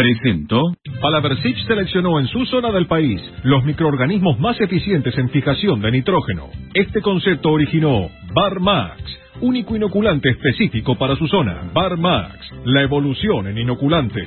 Presentó. 0.00 0.62
Palaversich 1.02 1.66
seleccionó 1.66 2.18
en 2.18 2.26
su 2.28 2.46
zona 2.46 2.72
del 2.72 2.86
país 2.86 3.20
los 3.42 3.62
microorganismos 3.66 4.40
más 4.40 4.58
eficientes 4.58 5.14
en 5.18 5.28
fijación 5.28 5.82
de 5.82 5.90
nitrógeno. 5.90 6.48
Este 6.72 7.02
concepto 7.02 7.50
originó 7.50 8.08
Barmax, 8.32 9.02
único 9.42 9.76
inoculante 9.76 10.30
específico 10.30 10.96
para 10.96 11.16
su 11.16 11.26
zona. 11.26 11.70
Barmax, 11.74 12.32
la 12.64 12.80
evolución 12.80 13.48
en 13.48 13.58
inoculantes. 13.58 14.26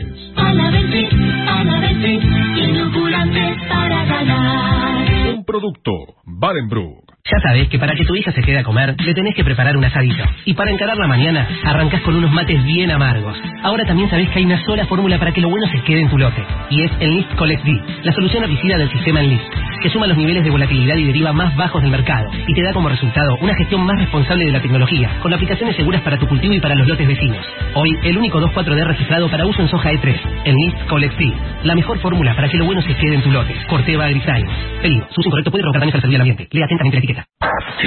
inoculantes 2.70 3.68
para 3.68 4.06
ganar. 4.06 5.36
Un 5.38 5.44
producto, 5.44 5.92
Barenbrook. 6.24 7.03
Ya 7.26 7.40
sabes 7.40 7.70
que 7.70 7.80
para 7.80 7.96
que 7.96 8.04
tu 8.04 8.14
hija 8.18 8.34
se 8.34 8.42
quede 8.42 8.60
a 8.60 8.64
comer, 8.64 8.96
le 9.00 9.14
tenés 9.14 9.34
que 9.34 9.46
preparar 9.46 9.78
un 9.78 9.86
asadito. 9.86 10.26
Y 10.44 10.56
para 10.56 10.72
encarar 10.72 10.98
la 10.98 11.08
mañana, 11.08 11.48
arrancás 11.64 12.02
con 12.02 12.16
unos 12.16 12.30
mates 12.34 12.62
bien 12.66 12.92
amargos. 12.92 13.38
Ahora 13.64 13.86
también 13.86 14.10
sabés 14.10 14.28
que 14.30 14.40
hay 14.40 14.46
una 14.46 14.62
sola 14.66 14.86
fórmula 14.88 15.18
para 15.18 15.32
que 15.32 15.40
lo 15.40 15.50
bueno 15.50 15.66
se 15.72 15.80
quede 15.84 16.02
en 16.02 16.10
tu 16.10 16.18
lote. 16.18 16.44
Y 16.70 16.82
es 16.82 16.92
el 17.00 17.16
List 17.16 17.34
Collect 17.36 17.64
D, 17.64 17.82
la 18.04 18.12
solución 18.12 18.44
herbicida 18.44 18.78
del 18.78 18.92
sistema 18.92 19.22
Enlist, 19.22 19.46
que 19.82 19.90
suma 19.90 20.08
los 20.08 20.18
niveles 20.18 20.44
de 20.44 20.50
volatilidad 20.50 20.98
y 20.98 21.06
deriva 21.06 21.32
más 21.32 21.56
bajos 21.56 21.82
del 21.82 21.92
mercado. 21.92 22.30
Y 22.46 22.54
te 22.54 22.62
da 22.62 22.74
como 22.74 22.90
resultado 22.90 23.38
una 23.40 23.56
gestión 23.56 23.86
más 23.86 23.98
responsable 24.00 24.44
de 24.44 24.52
la 24.52 24.62
tecnología, 24.62 25.10
con 25.22 25.34
aplicaciones 25.34 25.78
seguras 25.78 26.02
para 26.02 26.20
tu 26.20 26.28
cultivo 26.28 26.56
y 26.56 26.60
para 26.60 26.76
los 26.76 26.90
lotes 26.90 27.08
vecinos. 27.08 27.46
Hoy, 27.76 27.90
el 28.04 28.18
único 28.18 28.42
2,4-D 28.42 28.84
registrado 28.84 29.30
para 29.30 29.46
uso 29.46 29.62
en 29.62 29.70
soja 29.70 29.94
E3, 29.94 30.20
el 30.44 30.56
List 30.56 30.88
Collect 30.90 31.18
D, 31.18 31.34
la 31.64 31.74
mejor 31.74 32.00
fórmula 32.00 32.36
para 32.36 32.50
que 32.50 32.58
lo 32.58 32.66
bueno 32.66 32.82
se 32.82 32.94
quede 32.96 33.16
en 33.16 33.22
tu 33.22 33.32
lote. 33.32 33.56
Corteva 33.70 34.08
Agrisain. 34.08 34.46
Peligro, 34.82 35.08
su 35.12 35.22
uso 35.22 35.30
incorrecto 35.30 35.52
puede 35.52 35.62
provocar 35.62 35.80
daños 35.80 35.94
a 35.94 35.98
la 35.98 36.02
salud 36.02 36.14
del 36.14 36.22
ambiente. 36.22 36.48
Lea 36.52 36.66
atentamente 36.66 36.98
la 36.98 37.00
etiqueta. 37.00 37.13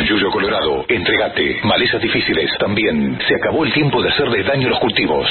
Yuyo 0.08 0.30
Colorado, 0.30 0.84
entregate. 0.88 1.60
Malezas 1.64 2.00
difíciles 2.00 2.50
también. 2.58 3.18
Se 3.26 3.34
acabó 3.34 3.64
el 3.64 3.72
tiempo 3.72 4.02
de 4.02 4.10
hacerle 4.10 4.42
daño 4.44 4.68
a 4.68 4.70
los 4.70 4.78
cultivos. 4.78 5.26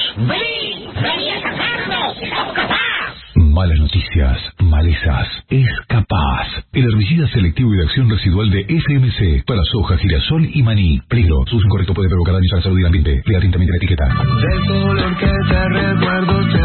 Malas 3.35 3.79
noticias, 3.79 4.37
malezas, 4.59 5.27
es 5.49 5.67
capaz. 5.87 6.47
El 6.73 6.85
herbicida 6.85 7.27
selectivo 7.29 7.73
y 7.73 7.77
de 7.77 7.83
acción 7.83 8.09
residual 8.09 8.49
de 8.49 8.61
FMC 8.61 9.45
para 9.45 9.61
soja, 9.71 9.97
girasol 9.97 10.49
y 10.53 10.61
maní. 10.61 10.99
Peligro, 11.07 11.37
su 11.47 11.57
uso 11.57 11.65
incorrecto 11.65 11.93
puede 11.93 12.09
provocar 12.09 12.33
daños 12.35 12.51
a 12.53 12.55
la 12.57 12.61
salud 12.63 12.77
y 12.77 12.81
el 12.81 12.85
ambiente. 12.87 13.21
Lea 13.25 13.37
atentamente 13.37 13.71
la 13.71 13.77
etiqueta. 13.77 14.05
Del 14.07 14.65
color 14.65 15.17
que 15.17 15.25
te 15.25 15.69
recuerdo 15.69 16.47
te 16.49 16.64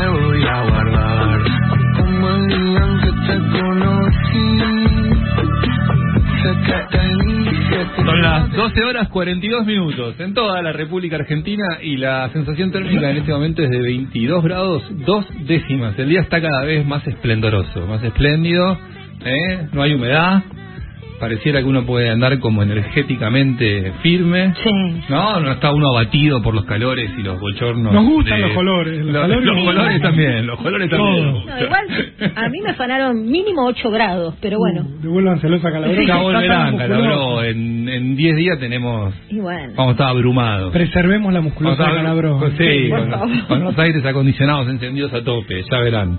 Son 8.05 8.23
las 8.23 8.51
12 8.53 8.83
horas 8.85 9.09
42 9.09 9.67
minutos 9.67 10.19
en 10.21 10.33
toda 10.33 10.63
la 10.63 10.73
República 10.73 11.17
Argentina 11.17 11.79
y 11.83 11.97
la 11.99 12.31
sensación 12.31 12.71
térmica 12.71 13.11
en 13.11 13.19
este 13.19 13.31
momento 13.33 13.63
es 13.63 13.71
de 13.71 13.79
22 13.79 14.43
grados 14.43 14.83
dos 15.05 15.27
décimas. 15.47 15.99
El 15.99 16.09
día 16.09 16.23
está 16.23 16.41
cada 16.41 16.65
vez 16.65 16.87
más 16.87 17.07
esplendoroso, 17.07 17.87
más 17.87 18.03
espléndido, 18.03 18.79
¿eh? 19.25 19.69
no 19.73 19.83
hay 19.83 19.95
humedad, 19.95 20.43
pareciera 21.21 21.61
que 21.61 21.67
uno 21.67 21.85
puede 21.85 22.11
andar 22.11 22.39
como 22.41 22.63
energéticamente 22.63 23.93
firme. 24.03 24.55
No, 25.09 25.41
no 25.41 25.53
está 25.53 25.73
uno 25.73 25.91
abatido 25.91 26.43
por 26.43 26.55
los 26.55 26.65
calores 26.65 27.11
y 27.19 27.23
los 27.23 27.39
bochornos. 27.39 27.93
Nos 27.93 28.05
gustan 28.05 28.41
de- 28.41 28.47
los 28.47 28.55
colores. 28.57 29.05
Los, 29.05 29.13
Los, 29.13 29.23
colores, 29.23 29.45
los 29.45 29.65
colores 29.65 30.03
también, 30.03 30.47
los 30.47 30.59
colores 30.61 30.91
también. 30.91 31.15
Todo. 31.33 31.45
No, 31.45 31.65
igual, 31.65 32.33
a 32.35 32.49
mí 32.49 32.61
me 32.63 32.71
afanaron 32.71 33.31
mínimo 33.31 33.67
8 33.67 33.91
grados, 33.91 34.35
pero 34.41 34.59
bueno. 34.59 34.85
Devuelvan 35.03 35.41
celosa 35.41 35.71
Calabró. 35.71 36.03
Ya 36.03 36.17
volverán. 36.17 36.77
Calabró. 36.77 37.45
En 37.45 37.89
en 37.89 38.17
10 38.17 38.37
días 38.37 38.59
tenemos. 38.59 39.15
Y 39.29 39.39
bueno. 39.39 39.75
Vamos 39.77 39.91
a 39.91 39.93
estar 39.93 40.09
abrumados. 40.09 40.73
Preservemos 40.73 41.33
la 41.33 41.41
musculosa 41.41 41.87
a 41.87 41.91
de 41.91 41.97
Calabró. 41.97 42.39
pues 42.39 42.53
sí, 42.57 42.91
con, 43.49 43.65
los 43.65 43.79
aires 43.79 44.05
acondicionados 44.05 44.69
encendidos 44.69 45.13
a 45.13 45.23
tope, 45.23 45.63
ya 45.71 45.79
verán. 45.81 46.19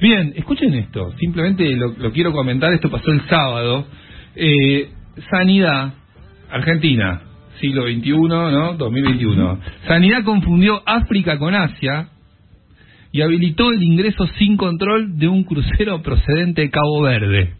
Bien, 0.00 0.32
escuchen 0.36 0.74
esto, 0.74 1.12
simplemente 1.18 1.64
lo, 1.76 1.94
lo 1.98 2.12
quiero 2.12 2.32
comentar, 2.32 2.72
esto 2.72 2.90
pasó 2.90 3.10
el 3.10 3.22
sábado. 3.22 3.86
Eh, 4.36 4.90
Sanidad, 5.30 5.92
Argentina, 6.50 7.20
siglo 7.60 7.84
XXI, 7.84 8.10
¿no? 8.28 8.74
2021. 8.74 9.58
Sanidad 9.86 10.24
confundió 10.24 10.82
África 10.86 11.38
con 11.38 11.54
Asia 11.54 12.08
y 13.12 13.20
habilitó 13.20 13.70
el 13.72 13.82
ingreso 13.82 14.26
sin 14.38 14.56
control 14.56 15.18
de 15.18 15.28
un 15.28 15.44
crucero 15.44 16.02
procedente 16.02 16.62
de 16.62 16.70
Cabo 16.70 17.02
Verde. 17.02 17.54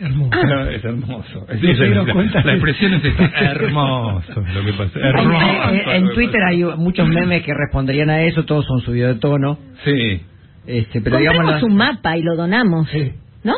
Hermoso. 0.00 0.30
No, 0.44 0.68
es 0.70 0.84
hermoso. 0.84 1.46
Es- 1.48 1.62
¿No 1.62 1.70
es- 1.70 1.78
se 1.78 1.84
dieron 1.84 2.06
la, 2.06 2.52
expresión 2.54 2.94
es 2.94 3.04
esta. 3.04 3.24
Hermoso 3.52 4.44
lo 4.54 4.64
que 4.64 4.72
pasa. 4.72 4.98
Hermoso. 4.98 5.70
En, 5.70 5.88
en 6.04 6.14
Twitter 6.14 6.40
hay 6.42 6.64
muchos 6.76 7.08
memes 7.08 7.42
que 7.44 7.52
responderían 7.54 8.10
a 8.10 8.22
eso, 8.22 8.44
todos 8.44 8.64
son 8.66 8.80
subidos 8.80 9.14
de 9.14 9.20
tono. 9.20 9.58
Sí. 9.84 10.20
Este, 10.66 11.00
pero 11.00 11.18
digamos 11.18 11.42
Compramos 11.42 11.62
la- 11.62 11.68
un 11.68 11.76
mapa 11.76 12.16
y 12.16 12.22
lo 12.22 12.34
donamos, 12.36 12.88
¿no? 13.44 13.54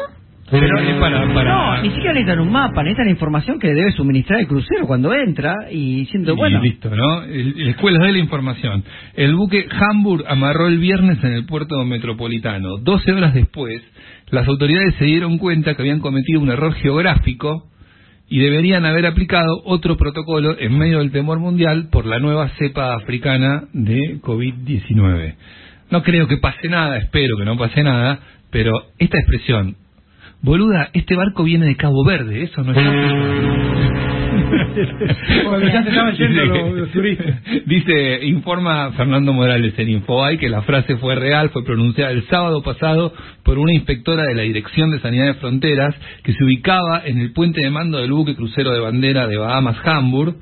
Pero 0.50 0.78
es 0.78 0.96
para, 1.00 1.34
para... 1.34 1.76
No, 1.76 1.82
ni 1.82 1.88
siquiera 1.88 2.12
necesitan 2.12 2.38
un 2.40 2.52
mapa, 2.52 2.82
necesitan 2.82 3.08
información 3.08 3.58
que 3.58 3.68
debe 3.74 3.90
suministrar 3.92 4.40
el 4.40 4.46
crucero 4.46 4.86
cuando 4.86 5.12
entra 5.12 5.54
y 5.72 6.06
siendo 6.06 6.34
Y 6.34 6.36
bueno. 6.36 6.60
listo, 6.62 6.88
¿no? 6.94 7.22
El, 7.24 7.60
el 7.60 7.68
escuela 7.70 8.04
de 8.06 8.12
la 8.12 8.18
información. 8.18 8.84
El 9.14 9.34
buque 9.34 9.66
Hamburg 9.70 10.24
amarró 10.28 10.68
el 10.68 10.78
viernes 10.78 11.22
en 11.24 11.32
el 11.32 11.46
puerto 11.46 11.84
metropolitano. 11.84 12.76
12 12.78 13.12
horas 13.12 13.34
después, 13.34 13.82
las 14.30 14.46
autoridades 14.46 14.94
se 14.98 15.04
dieron 15.06 15.38
cuenta 15.38 15.74
que 15.74 15.82
habían 15.82 16.00
cometido 16.00 16.40
un 16.40 16.50
error 16.50 16.74
geográfico 16.74 17.64
y 18.28 18.38
deberían 18.40 18.84
haber 18.84 19.06
aplicado 19.06 19.62
otro 19.64 19.96
protocolo 19.96 20.56
en 20.58 20.76
medio 20.76 20.98
del 20.98 21.12
temor 21.12 21.38
mundial 21.38 21.88
por 21.90 22.06
la 22.06 22.18
nueva 22.18 22.48
cepa 22.58 22.94
africana 22.94 23.64
de 23.72 24.20
COVID-19. 24.20 25.34
No 25.90 26.02
creo 26.02 26.26
que 26.26 26.36
pase 26.38 26.68
nada, 26.68 26.98
espero 26.98 27.36
que 27.36 27.44
no 27.44 27.56
pase 27.56 27.82
nada, 27.84 28.18
pero 28.50 28.72
esta 28.98 29.18
expresión, 29.18 29.76
boluda, 30.42 30.90
este 30.92 31.14
barco 31.16 31.44
viene 31.44 31.66
de 31.66 31.76
Cabo 31.76 32.04
Verde, 32.04 32.44
eso 32.44 32.62
no 32.62 32.72
es... 32.72 33.86
Cuando 35.44 35.68
ya 35.72 35.82
se 35.82 35.88
estaban 35.88 36.16
yendo 36.16 36.44
los, 36.44 36.72
los 36.72 36.90
turistas. 36.90 37.36
Dice, 37.66 38.26
informa 38.26 38.92
Fernando 38.92 39.32
Morales 39.32 39.74
en 39.78 39.88
Infobae 39.88 40.38
que 40.38 40.48
la 40.48 40.62
frase 40.62 40.96
fue 40.96 41.14
real, 41.14 41.50
fue 41.50 41.64
pronunciada 41.64 42.10
el 42.10 42.26
sábado 42.26 42.62
pasado 42.62 43.12
por 43.42 43.58
una 43.58 43.72
inspectora 43.72 44.24
de 44.24 44.34
la 44.34 44.42
Dirección 44.42 44.90
de 44.90 45.00
Sanidad 45.00 45.26
de 45.26 45.34
Fronteras 45.34 45.94
que 46.22 46.32
se 46.32 46.44
ubicaba 46.44 47.02
en 47.04 47.20
el 47.20 47.32
puente 47.32 47.62
de 47.62 47.70
mando 47.70 47.98
del 47.98 48.12
buque 48.12 48.36
crucero 48.36 48.72
de 48.72 48.80
bandera 48.80 49.26
de 49.26 49.36
Bahamas 49.36 49.76
Hamburg. 49.84 50.36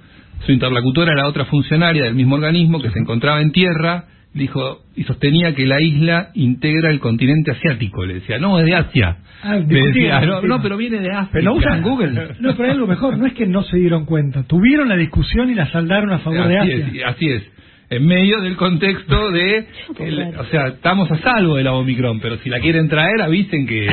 Su 0.47 0.53
interlocutora 0.53 1.13
era 1.13 1.29
otra 1.29 1.47
funcionaria 1.47 2.05
del 2.05 2.15
mismo 2.15 2.35
organismo 2.35 2.83
que 2.83 2.91
se 2.91 2.99
encontraba 2.99 3.41
en 3.41 3.53
tierra, 3.53 4.07
dijo 4.35 4.83
y 4.97 5.05
sostenía 5.05 5.55
que 5.55 5.65
la 5.65 5.81
isla 5.81 6.31
integra 6.35 6.91
el 6.91 7.01
continente 7.01 7.53
asiático. 7.53 8.05
Le 8.05 8.15
decía, 8.15 8.39
no, 8.39 8.59
es 8.59 8.67
de 8.67 8.75
Asia. 8.75 9.17
Ah, 9.43 9.57
Le 9.57 9.65
decía, 9.65 10.21
no, 10.21 10.61
pero 10.61 10.77
viene 10.77 11.01
de 11.01 11.11
África. 11.11 11.31
Pero 11.33 11.55
usan 11.55 11.83
Google. 11.83 12.35
No, 12.41 12.57
pero 12.57 12.73
es 12.73 12.77
lo 12.77 12.87
mejor, 12.87 13.17
no 13.17 13.27
es 13.27 13.33
que 13.35 13.47
no 13.47 13.63
se 13.63 13.77
dieron 13.77 14.05
cuenta. 14.05 14.43
Tuvieron 14.43 14.89
la 14.89 14.97
discusión 14.97 15.51
y 15.51 15.55
la 15.55 15.71
saldaron 15.71 16.13
a 16.13 16.19
favor 16.19 16.49
de 16.49 16.59
Asia. 16.59 16.77
es, 16.93 17.05
así 17.07 17.29
es. 17.29 17.54
En 17.97 18.07
medio 18.07 18.41
del 18.41 18.57
contexto 18.57 19.31
de, 19.31 19.67
el- 20.01 20.35
o 20.39 20.45
sea, 20.47 20.69
estamos 20.69 21.11
a 21.11 21.19
salvo 21.19 21.57
de 21.57 21.65
la 21.65 21.73
Omicron, 21.73 22.21
pero 22.21 22.37
si 22.39 22.49
la 22.51 22.61
quieren 22.61 22.89
traer 22.89 23.21
avisen 23.23 23.67
que, 23.67 23.87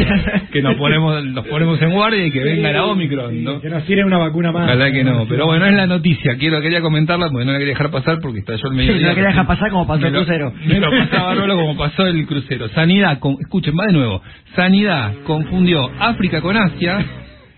que 0.51 0.61
nos 0.61 0.75
ponemos 0.75 1.23
nos 1.25 1.45
ponemos 1.47 1.81
en 1.81 1.91
guardia 1.91 2.25
y 2.25 2.31
que 2.31 2.39
venga 2.39 2.71
la 2.71 2.85
Omicron, 2.85 3.43
¿no? 3.43 3.61
Que 3.61 3.69
nos 3.69 3.83
tiren 3.85 4.05
una 4.05 4.17
vacuna 4.17 4.51
más. 4.51 4.63
Ojalá 4.65 4.91
que 4.91 5.03
no, 5.03 5.25
pero 5.27 5.45
bueno, 5.45 5.65
es 5.65 5.73
la 5.73 5.87
noticia, 5.87 6.35
quiero 6.37 6.61
quería 6.61 6.81
comentarla 6.81 7.29
porque 7.29 7.45
no 7.45 7.51
la 7.53 7.57
quería 7.59 7.73
dejar 7.73 7.91
pasar 7.91 8.19
porque 8.21 8.39
estalló 8.39 8.69
el 8.69 8.75
medio. 8.75 8.93
Sí, 8.93 9.01
no 9.01 9.07
la 9.07 9.13
quería 9.15 9.29
dejar 9.29 9.47
pasar 9.47 9.69
como 9.71 9.87
pasó 9.87 10.07
el 10.07 10.13
crucero. 10.13 10.53
Me 10.65 10.79
lo 10.79 10.89
pasaba 10.91 11.33
Rolo 11.35 11.55
como 11.55 11.77
pasó 11.77 12.05
el 12.07 12.25
crucero. 12.25 12.67
Sanidad, 12.69 13.19
con, 13.19 13.37
escuchen, 13.39 13.73
va 13.79 13.85
de 13.87 13.93
nuevo. 13.93 14.21
Sanidad 14.55 15.13
confundió 15.25 15.89
África 15.99 16.41
con 16.41 16.57
Asia 16.57 17.05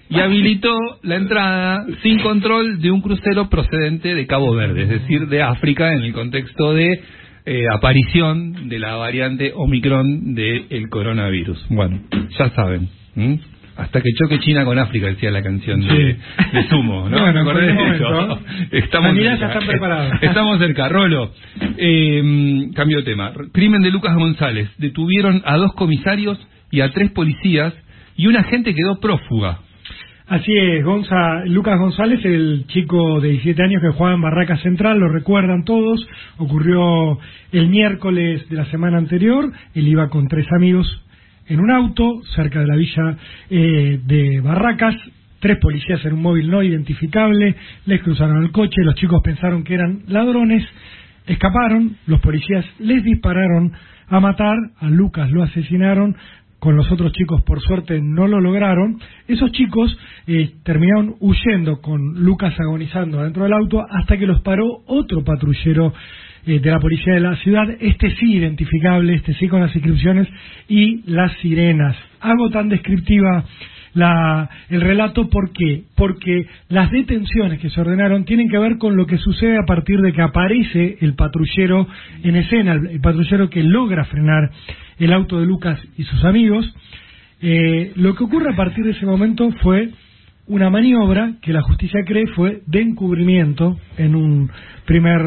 y 0.10 0.20
habilitó 0.20 0.76
la 1.02 1.16
entrada 1.16 1.86
sin 2.02 2.20
control 2.20 2.82
de 2.82 2.92
un 2.92 3.02
crucero 3.02 3.50
procedente 3.50 4.14
de 4.14 4.28
Cabo 4.28 4.54
Verde, 4.54 4.84
es 4.84 4.90
decir, 4.90 5.28
de 5.28 5.42
África 5.42 5.94
en 5.94 6.02
el 6.04 6.14
contexto 6.14 6.74
de 6.74 7.02
eh, 7.46 7.66
aparición 7.74 8.70
de 8.70 8.80
la 8.80 8.96
variante 8.96 9.52
Omicron 9.56 10.34
del 10.36 10.90
coronavirus. 10.90 11.66
Bueno, 11.70 12.00
ya 12.38 12.50
saben. 12.52 12.90
Hasta 13.76 14.02
que 14.02 14.10
choque 14.14 14.40
China 14.40 14.66
con 14.66 14.78
África, 14.78 15.08
decía 15.08 15.32
la 15.32 15.42
canción 15.42 15.82
de, 15.82 16.18
de 16.54 16.70
Sumo, 16.70 17.10
¿no? 17.10 17.20
Bueno, 17.20 17.44
Me 17.44 17.62
de 17.62 17.74
momento. 17.74 18.40
Estamos 18.72 19.10
Sanidad 19.10 19.40
ya 19.40 19.60
cerca. 19.60 19.74
están. 19.74 20.20
Estamos 20.22 20.60
cerca, 20.60 20.90
Rolo. 20.90 21.32
Eh, 21.78 22.70
cambio 22.76 22.98
de 22.98 23.04
tema. 23.04 23.34
Crimen 23.52 23.82
de 23.82 23.90
Lucas 23.90 24.16
González. 24.16 24.70
Detuvieron 24.78 25.42
a 25.44 25.58
dos 25.58 25.74
comisarios 25.74 26.40
y 26.70 26.82
a 26.82 26.92
tres 26.92 27.12
policías 27.12 27.74
y 28.16 28.28
un 28.28 28.38
agente 28.38 28.76
quedó 28.76 29.00
prófuga. 29.00 29.60
Así 30.28 30.54
es, 30.58 30.86
Gonza, 30.86 31.44
Lucas 31.46 31.78
González, 31.78 32.24
el 32.24 32.66
chico 32.68 33.20
de 33.20 33.30
17 33.30 33.62
años 33.62 33.82
que 33.82 33.90
jugaba 33.90 34.16
en 34.16 34.22
Barraca 34.22 34.56
Central, 34.58 34.98
lo 34.98 35.10
recuerdan 35.10 35.66
todos, 35.66 36.08
ocurrió 36.38 37.20
el 37.52 37.68
miércoles 37.68 38.48
de 38.48 38.56
la 38.56 38.66
semana 38.68 39.00
anterior, 39.00 39.52
él 39.76 39.88
iba 39.88 40.08
con 40.08 40.30
tres 40.30 40.48
amigos 40.56 40.88
en 41.48 41.60
un 41.60 41.70
auto 41.72 42.22
cerca 42.36 42.62
de 42.62 42.68
la 42.68 42.76
villa 42.78 43.18
eh, 43.50 44.00
de 44.06 44.40
Barracas, 44.40 44.96
tres 45.42 45.58
policías 45.60 46.04
en 46.06 46.14
un 46.14 46.22
móvil 46.22 46.50
no 46.50 46.64
identificable, 46.64 47.58
les 47.86 48.02
cruzaron 48.02 48.44
el 48.44 48.52
coche, 48.54 48.82
los 48.82 48.96
chicos 48.96 49.22
pensaron 49.22 49.66
que 49.66 49.74
eran 49.74 50.04
ladrones, 50.08 50.64
escaparon, 51.28 51.98
los 52.08 52.22
policías 52.22 52.66
les 52.80 53.04
dispararon 53.04 53.74
a 54.08 54.20
matar, 54.22 54.56
a 54.80 54.90
Lucas 54.90 55.30
lo 55.32 55.44
asesinaron, 55.44 56.16
con 56.64 56.78
los 56.78 56.90
otros 56.90 57.12
chicos 57.12 57.44
por 57.44 57.60
suerte 57.60 58.00
no 58.02 58.26
lo 58.26 58.40
lograron. 58.40 58.98
Esos 59.28 59.52
chicos 59.52 59.98
eh, 60.28 60.52
terminaron 60.64 61.16
huyendo 61.20 61.82
con 61.82 62.24
Lucas 62.24 62.58
agonizando 62.58 63.22
dentro 63.22 63.44
del 63.44 63.52
auto 63.52 63.86
hasta 63.90 64.18
que 64.18 64.26
los 64.26 64.40
paró 64.44 64.82
otro 64.88 65.26
patrullero 65.26 65.94
eh, 66.46 66.60
de 66.60 66.72
la 66.72 66.80
policía 66.80 67.16
de 67.16 67.20
la 67.20 67.36
ciudad, 67.36 67.70
este 67.82 68.16
sí 68.16 68.36
identificable, 68.36 69.14
este 69.14 69.34
sí 69.34 69.50
con 69.50 69.60
las 69.60 69.76
inscripciones 69.76 70.26
y 70.70 71.02
las 71.12 71.34
sirenas. 71.40 71.98
Hago 72.22 72.50
tan 72.50 72.70
descriptiva 72.70 73.44
la, 73.94 74.50
el 74.70 74.82
relato 74.82 75.30
¿por 75.30 75.52
qué? 75.52 75.84
porque 75.96 76.46
las 76.70 76.92
detenciones 76.92 77.60
que 77.60 77.70
se 77.70 77.82
ordenaron 77.82 78.26
tienen 78.26 78.50
que 78.50 78.58
ver 78.58 78.78
con 78.78 78.96
lo 78.96 79.06
que 79.06 79.18
sucede 79.18 79.58
a 79.58 79.66
partir 79.66 80.00
de 80.02 80.14
que 80.14 80.22
aparece 80.22 80.98
el 81.02 81.16
patrullero 81.16 81.88
en 82.24 82.36
escena, 82.36 82.74
el, 82.74 83.00
patrullero 83.02 83.50
que 83.50 83.64
logra 83.64 84.06
frenar 84.06 84.50
el 85.00 85.14
auto 85.14 85.40
de 85.40 85.46
Lucas 85.46 85.80
y 85.98 86.04
sus 86.04 86.24
amigos. 86.26 86.74
Eh, 87.42 87.92
lo 87.96 88.16
que 88.16 88.24
ocurre 88.24 88.54
a 88.54 88.56
partir 88.56 88.86
de 88.86 88.92
ese 88.92 89.06
momento 89.06 89.50
fue 89.62 89.90
una 90.48 90.70
maniobra 90.70 91.36
que 91.42 91.54
la 91.54 91.62
justicia 91.62 92.02
cree 92.06 92.28
fue 92.36 92.62
de 92.66 92.82
encubrimiento 92.82 93.78
en 93.98 94.16
un 94.16 94.52
primer 94.86 95.22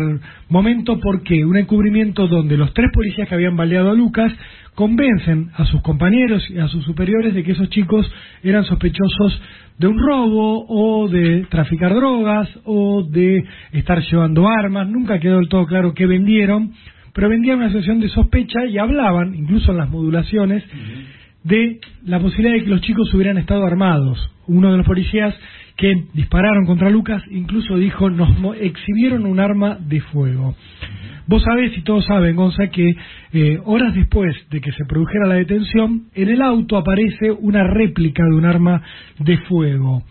momento, 0.49 1.01
porque 1.01 1.45
un 1.45 1.57
encubrimiento 1.57 2.27
donde 2.29 2.57
los 2.57 2.75
tres 2.75 2.91
policías 2.93 3.29
que 3.29 3.35
habían 3.35 3.57
baleado 3.57 3.91
a 3.91 3.95
Lucas 3.95 4.33
convencen 4.77 5.51
a 5.55 5.65
sus 5.65 5.81
compañeros 5.83 6.49
y 6.51 6.59
a 6.59 6.69
sus 6.69 6.85
superiores 6.85 7.35
de 7.35 7.43
que 7.43 7.53
esos 7.53 7.69
chicos 7.71 8.09
eran 8.45 8.63
sospechosos 8.65 9.43
de 9.79 9.87
un 9.87 9.99
robo 9.99 10.67
o 10.69 11.09
de 11.09 11.47
traficar 11.51 11.95
drogas 11.95 12.49
o 12.65 13.03
de 13.03 13.43
estar 13.73 14.01
llevando 14.03 14.47
armas, 14.47 14.87
nunca 14.87 15.19
quedó 15.19 15.39
del 15.39 15.49
todo 15.49 15.67
claro 15.67 15.95
qué 15.95 16.07
vendieron, 16.07 16.73
pero 17.15 17.31
vendían 17.31 17.59
una 17.59 17.69
situación 17.69 18.01
de 18.01 18.11
sospecha 18.11 18.67
y 18.67 18.77
hablaban, 18.77 19.35
incluso 19.35 19.73
en 19.73 19.79
las 19.79 19.89
modulaciones, 19.89 20.63
de 21.43 21.81
la 22.05 22.21
posibilidad 22.21 22.55
de 22.55 22.65
que 22.65 22.71
los 22.71 22.83
chicos 22.83 23.13
hubieran 23.15 23.39
estado 23.39 23.65
armados. 23.65 24.31
Uno 24.47 24.71
de 24.71 24.77
los 24.77 24.87
policías 24.87 25.35
que 25.77 26.05
dispararon 26.15 26.65
contra 26.67 26.91
Lucas 26.91 27.23
incluso 27.31 27.77
dijo, 27.77 28.09
nos 28.11 28.57
exhibieron 28.61 29.27
un 29.27 29.41
arma 29.41 29.77
de 29.81 30.01
fuego. 30.01 30.55
Vos 31.27 31.43
sabés 31.43 31.77
y 31.77 31.83
todos 31.83 32.05
saben, 32.07 32.37
Gonza, 32.37 32.69
que 32.69 32.95
eh, 33.33 33.59
horas 33.65 33.95
después 33.95 34.35
de 34.49 34.61
que 34.61 34.71
se 34.73 34.85
produjera 34.85 35.27
la 35.27 35.35
detención, 35.35 36.05
en 36.15 36.29
el 36.29 36.41
auto 36.41 36.77
aparece 36.77 37.33
una 37.33 37.65
réplica 37.65 38.23
de 38.25 38.37
un 38.37 38.45
arma 38.45 38.83
de 39.19 39.37
fuego. 39.39 40.05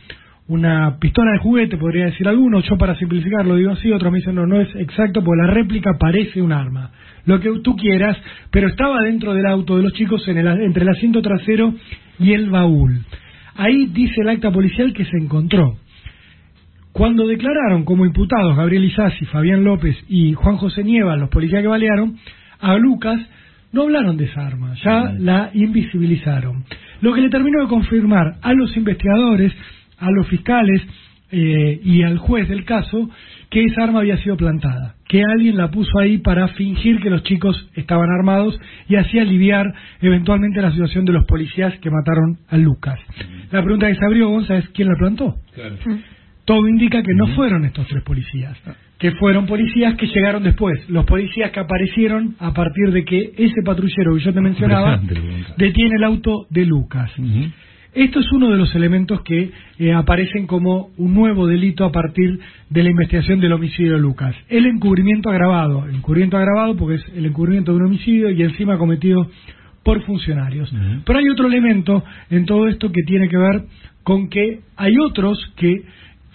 una 0.48 1.00
pistola 1.00 1.32
de 1.32 1.40
juguete, 1.40 1.78
podría 1.78 2.06
decir 2.06 2.28
alguno, 2.28 2.60
yo 2.60 2.78
para 2.78 2.96
simplificar 2.96 3.48
lo 3.48 3.56
digo 3.56 3.72
así, 3.72 3.92
otros 3.92 4.12
me 4.12 4.20
dicen 4.20 4.36
no, 4.36 4.46
no 4.46 4.62
es 4.62 4.70
exacto, 4.76 5.24
porque 5.24 5.42
la 5.42 5.52
réplica 5.52 5.92
parece 5.98 6.40
un 6.42 6.52
arma. 6.52 6.92
Lo 7.26 7.40
que 7.40 7.50
tú 7.64 7.76
quieras, 7.76 8.16
pero 8.52 8.68
estaba 8.68 9.02
dentro 9.02 9.34
del 9.34 9.48
auto 9.48 9.78
de 9.78 9.84
los 9.84 9.94
chicos 9.94 10.28
en 10.28 10.38
el, 10.38 10.48
entre 10.62 10.84
el 10.84 10.90
asiento 10.90 11.22
trasero 11.24 11.74
y 12.20 12.34
el 12.34 12.52
baúl. 12.52 13.02
Ahí 13.56 13.88
dice 13.88 14.22
el 14.22 14.30
acta 14.30 14.52
policial 14.52 14.94
que 14.94 15.06
se 15.06 15.18
encontró. 15.18 15.78
Cuando 16.92 17.28
declararon 17.28 17.84
como 17.84 18.06
imputados 18.06 18.56
Gabriel 18.56 18.86
Isasi, 18.86 19.26
Fabián 19.26 19.64
López 19.64 19.98
y 20.08 20.34
Juan 20.34 20.58
José 20.58 20.84
Nieva, 20.84 21.18
los 21.18 21.30
policías 21.30 21.62
que 21.62 21.68
balearon, 21.68 22.18
a 22.60 22.76
Lucas 22.78 23.20
no 23.74 23.84
hablaron 23.84 24.16
de 24.16 24.26
esa 24.26 24.48
arma, 24.48 24.76
ya 24.84 25.14
la 25.20 25.52
invisibilizaron. 25.54 26.64
Lo 27.02 27.14
que 27.14 27.22
le 27.22 27.30
terminó 27.30 27.62
de 27.62 27.68
confirmar 27.68 28.38
a 28.42 28.54
los 28.54 28.76
investigadores, 28.78 29.52
a 30.00 30.10
los 30.12 30.28
fiscales 30.28 30.82
eh, 31.32 31.82
y 31.84 32.04
al 32.04 32.18
juez 32.18 32.48
del 32.48 32.64
caso 32.64 33.10
que 33.50 33.64
esa 33.66 33.84
arma 33.84 34.00
había 34.00 34.18
sido 34.18 34.38
plantada, 34.38 34.95
que 35.08 35.24
alguien 35.24 35.58
la 35.58 35.70
puso 35.70 36.00
ahí 36.00 36.18
para 36.18 36.48
fingir 36.50 37.00
que 37.00 37.10
los 37.10 37.24
chicos 37.24 37.70
estaban 37.76 38.10
armados 38.10 38.60
y 38.88 38.96
así 38.96 39.20
aliviar 39.20 39.66
eventualmente 40.02 40.62
la 40.62 40.72
situación 40.72 41.06
de 41.06 41.14
los 41.14 41.26
policías 41.26 41.78
que 41.80 41.92
mataron 41.92 42.40
a 42.50 42.58
Lucas. 42.58 43.00
La 43.52 43.62
pregunta 43.62 43.88
que 43.88 43.96
se 43.96 44.06
abrió, 44.06 44.30
Gonza, 44.30 44.58
es 44.58 44.68
quién 44.70 44.88
la 44.88 44.96
plantó. 44.98 45.36
Todo 46.46 46.68
indica 46.68 47.02
que 47.02 47.14
no 47.16 47.28
fueron 47.36 47.66
estos 47.66 47.88
tres 47.88 48.04
policías, 48.04 48.58
que 49.00 49.12
fueron 49.14 49.46
policías 49.46 49.96
que 49.96 50.08
llegaron 50.08 50.44
después, 50.44 50.90
los 50.90 51.06
policías 51.06 51.52
que 51.52 51.60
aparecieron 51.60 52.36
a 52.40 52.54
partir 52.54 52.92
de 52.92 53.04
que 53.04 53.32
ese 53.38 53.62
patrullero 53.64 54.16
que 54.16 54.22
yo 54.22 54.34
te 54.34 54.42
mencionaba 54.42 55.02
detiene 55.58 55.96
el 55.98 56.04
auto 56.04 56.48
de 56.50 56.66
Lucas. 56.66 57.12
Esto 57.96 58.20
es 58.20 58.30
uno 58.34 58.52
de 58.52 58.58
los 58.58 58.76
elementos 58.76 59.22
que 59.22 59.52
eh, 59.80 59.94
aparecen 59.94 60.48
como 60.48 60.90
un 60.98 61.14
nuevo 61.14 61.48
delito 61.48 61.86
a 61.86 61.92
partir 61.94 62.40
de 62.70 62.84
la 62.84 62.90
investigación 62.90 63.40
del 63.40 63.54
homicidio 63.54 63.94
de 63.94 64.00
Lucas. 64.00 64.36
El 64.50 64.66
encubrimiento 64.66 65.30
agravado, 65.30 65.86
el 65.88 65.96
encubrimiento 65.96 66.36
agravado 66.38 66.76
porque 66.76 66.96
es 66.96 67.06
el 67.16 67.26
encubrimiento 67.26 67.72
de 67.72 67.78
un 67.78 67.86
homicidio 67.86 68.30
y 68.32 68.44
encima 68.44 68.78
cometido 68.78 69.30
por 69.84 70.02
funcionarios. 70.04 70.74
Pero 71.06 71.20
hay 71.20 71.30
otro 71.30 71.48
elemento 71.48 72.04
en 72.30 72.46
todo 72.46 72.68
esto 72.68 72.92
que 72.92 73.04
tiene 73.04 73.30
que 73.30 73.38
ver 73.38 73.64
con 74.04 74.30
que 74.30 74.60
hay 74.76 74.94
otros 74.98 75.38
que 75.56 75.84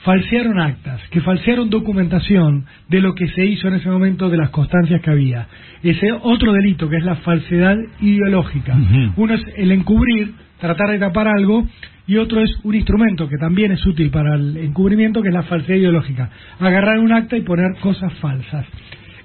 falsearon 0.04 0.58
actas, 0.58 1.00
que 1.10 1.20
falsearon 1.20 1.68
documentación 1.68 2.64
de 2.88 3.00
lo 3.00 3.14
que 3.14 3.28
se 3.28 3.44
hizo 3.44 3.68
en 3.68 3.74
ese 3.74 3.90
momento 3.90 4.30
de 4.30 4.38
las 4.38 4.50
constancias 4.50 5.02
que 5.02 5.10
había. 5.10 5.46
Ese 5.82 6.12
otro 6.22 6.52
delito 6.52 6.88
que 6.88 6.96
es 6.96 7.04
la 7.04 7.16
falsedad 7.16 7.76
ideológica. 8.00 8.78
Uno 9.16 9.34
es 9.34 9.42
el 9.56 9.72
encubrir, 9.72 10.32
tratar 10.60 10.90
de 10.90 10.98
tapar 10.98 11.28
algo, 11.28 11.66
y 12.06 12.16
otro 12.16 12.40
es 12.40 12.50
un 12.64 12.74
instrumento 12.74 13.28
que 13.28 13.36
también 13.36 13.72
es 13.72 13.84
útil 13.86 14.10
para 14.10 14.34
el 14.34 14.56
encubrimiento, 14.56 15.22
que 15.22 15.28
es 15.28 15.34
la 15.34 15.44
falsedad 15.44 15.78
ideológica. 15.78 16.30
Agarrar 16.58 16.98
un 16.98 17.12
acta 17.12 17.36
y 17.36 17.42
poner 17.42 17.76
cosas 17.80 18.12
falsas. 18.14 18.66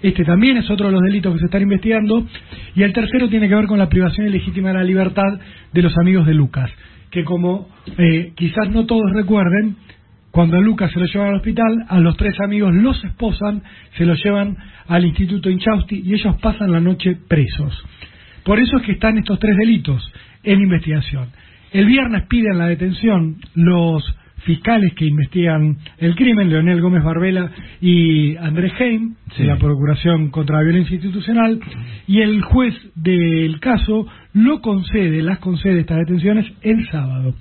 Este 0.01 0.23
también 0.23 0.57
es 0.57 0.69
otro 0.69 0.87
de 0.87 0.91
los 0.91 1.01
delitos 1.01 1.33
que 1.33 1.39
se 1.39 1.45
están 1.45 1.63
investigando. 1.63 2.27
Y 2.75 2.83
el 2.83 2.93
tercero 2.93 3.27
tiene 3.27 3.49
que 3.49 3.55
ver 3.55 3.65
con 3.65 3.79
la 3.79 3.89
privación 3.89 4.27
ilegítima 4.27 4.67
de 4.67 4.75
la 4.75 4.83
libertad 4.83 5.39
de 5.73 5.81
los 5.81 5.97
amigos 5.97 6.27
de 6.27 6.35
Lucas, 6.35 6.69
que 7.09 7.23
como 7.23 7.69
eh, 7.97 8.33
quizás 8.35 8.69
no 8.69 8.85
todos 8.85 9.11
recuerden, 9.13 9.77
cuando 10.29 10.57
a 10.57 10.61
Lucas 10.61 10.91
se 10.91 10.99
lo 10.99 11.05
llevan 11.07 11.29
al 11.29 11.35
hospital, 11.37 11.85
a 11.87 11.99
los 11.99 12.17
tres 12.17 12.39
amigos 12.41 12.71
los 12.73 13.03
esposan, 13.03 13.63
se 13.97 14.05
los 14.05 14.23
llevan 14.23 14.57
al 14.85 15.05
Instituto 15.05 15.49
Inchausti 15.49 16.03
y 16.05 16.13
ellos 16.13 16.35
pasan 16.41 16.71
la 16.71 16.81
noche 16.81 17.17
presos. 17.27 17.73
Por 18.43 18.59
eso 18.59 18.77
es 18.77 18.83
que 18.83 18.91
están 18.91 19.17
estos 19.17 19.39
tres 19.39 19.55
delitos 19.57 20.07
en 20.45 20.61
investigación. 20.61 21.29
El 21.71 21.85
viernes 21.85 22.23
piden 22.27 22.57
la 22.57 22.67
detención 22.67 23.37
los 23.55 24.03
fiscales 24.45 24.93
que 24.95 25.05
investigan 25.05 25.77
el 25.97 26.15
crimen, 26.15 26.49
Leonel 26.49 26.79
Gómez 26.79 27.03
Barbela 27.03 27.51
y 27.81 28.37
Andrés 28.37 28.73
Heim, 28.79 29.15
de 29.37 29.45
la 29.45 29.57
Procuración 29.57 30.29
contra 30.29 30.57
la 30.57 30.63
Violencia 30.63 30.93
Institucional, 30.93 31.59
y 32.07 32.21
el 32.21 32.41
juez 32.43 32.73
del 32.95 33.59
caso 33.59 34.05
lo 34.33 34.61
concede, 34.61 35.21
las 35.21 35.39
concede 35.39 35.79
estas 35.79 35.97
detenciones 35.97 36.45
el 36.61 36.87
sábado. 36.89 37.33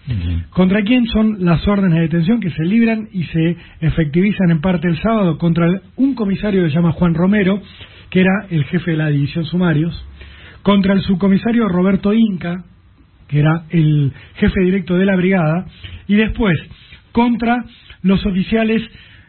¿Contra 0.50 0.82
quién 0.82 1.06
son 1.06 1.44
las 1.44 1.66
órdenes 1.68 1.96
de 1.96 2.02
detención 2.02 2.40
que 2.40 2.50
se 2.50 2.64
libran 2.64 3.08
y 3.12 3.24
se 3.24 3.56
efectivizan 3.80 4.50
en 4.50 4.60
parte 4.60 4.88
el 4.88 4.98
sábado? 4.98 5.38
Contra 5.38 5.66
un 5.96 6.14
comisario 6.14 6.64
que 6.64 6.70
se 6.70 6.76
llama 6.76 6.92
Juan 6.92 7.14
Romero, 7.14 7.60
que 8.10 8.20
era 8.20 8.46
el 8.50 8.64
jefe 8.64 8.92
de 8.92 8.96
la 8.96 9.08
división 9.10 9.44
sumarios, 9.44 9.94
contra 10.62 10.94
el 10.94 11.02
subcomisario 11.02 11.68
Roberto 11.68 12.14
Inca, 12.14 12.64
que 13.28 13.40
era 13.40 13.64
el 13.70 14.12
jefe 14.36 14.60
directo 14.60 14.96
de 14.96 15.06
la 15.06 15.16
brigada, 15.16 15.66
y 16.06 16.14
después 16.16 16.58
contra 17.12 17.64
los 18.02 18.24
oficiales 18.26 18.82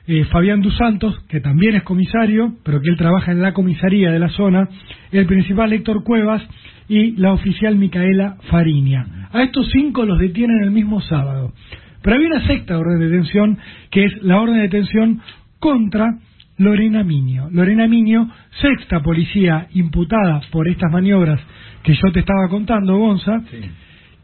eh, 0.08 0.24
Fabián 0.26 0.62
Dos 0.62 0.76
Santos, 0.78 1.20
que 1.30 1.40
también 1.40 1.76
es 1.76 1.84
comisario, 1.84 2.56
pero 2.64 2.80
que 2.82 2.90
él 2.90 2.98
trabaja 2.98 3.32
en 3.32 3.42
la 3.42 3.54
comisaría 3.54 4.12
de 4.12 4.20
la 4.20 4.30
zona, 4.30 4.68
el 5.12 5.26
principal 5.26 5.74
Héctor 5.74 6.04
Cuevas 6.04 6.44
y 6.88 7.12
la 7.18 7.34
oficial 7.34 7.76
Micaela 7.76 8.38
Fariña. 8.50 9.30
A 9.32 9.42
estos 9.44 9.70
cinco 9.72 10.06
los 10.06 10.20
detienen 10.20 10.64
el 10.64 10.72
mismo 10.72 11.02
sábado. 11.02 11.54
Pero 12.02 12.18
había 12.18 12.28
una 12.28 12.46
sexta 12.46 12.78
orden 12.78 13.00
de 13.00 13.06
detención, 13.06 13.58
que 13.90 14.06
es 14.06 14.22
la 14.22 14.40
orden 14.40 14.58
de 14.58 14.62
detención 14.64 15.22
contra 15.60 16.20
Lorena 16.58 17.04
Miño. 17.04 17.50
Lorena 17.52 17.88
Miño, 17.88 18.30
sexta 18.62 19.02
policía 19.02 19.68
imputada 19.74 20.42
por 20.52 20.68
estas 20.68 20.92
maniobras 20.92 21.40
que 21.82 21.94
yo 21.94 22.12
te 22.12 22.20
estaba 22.20 22.48
contando, 22.50 22.98
Gonza, 22.98 23.42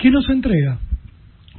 que 0.02 0.10
no 0.10 0.22
se 0.22 0.34
entrega, 0.34 0.80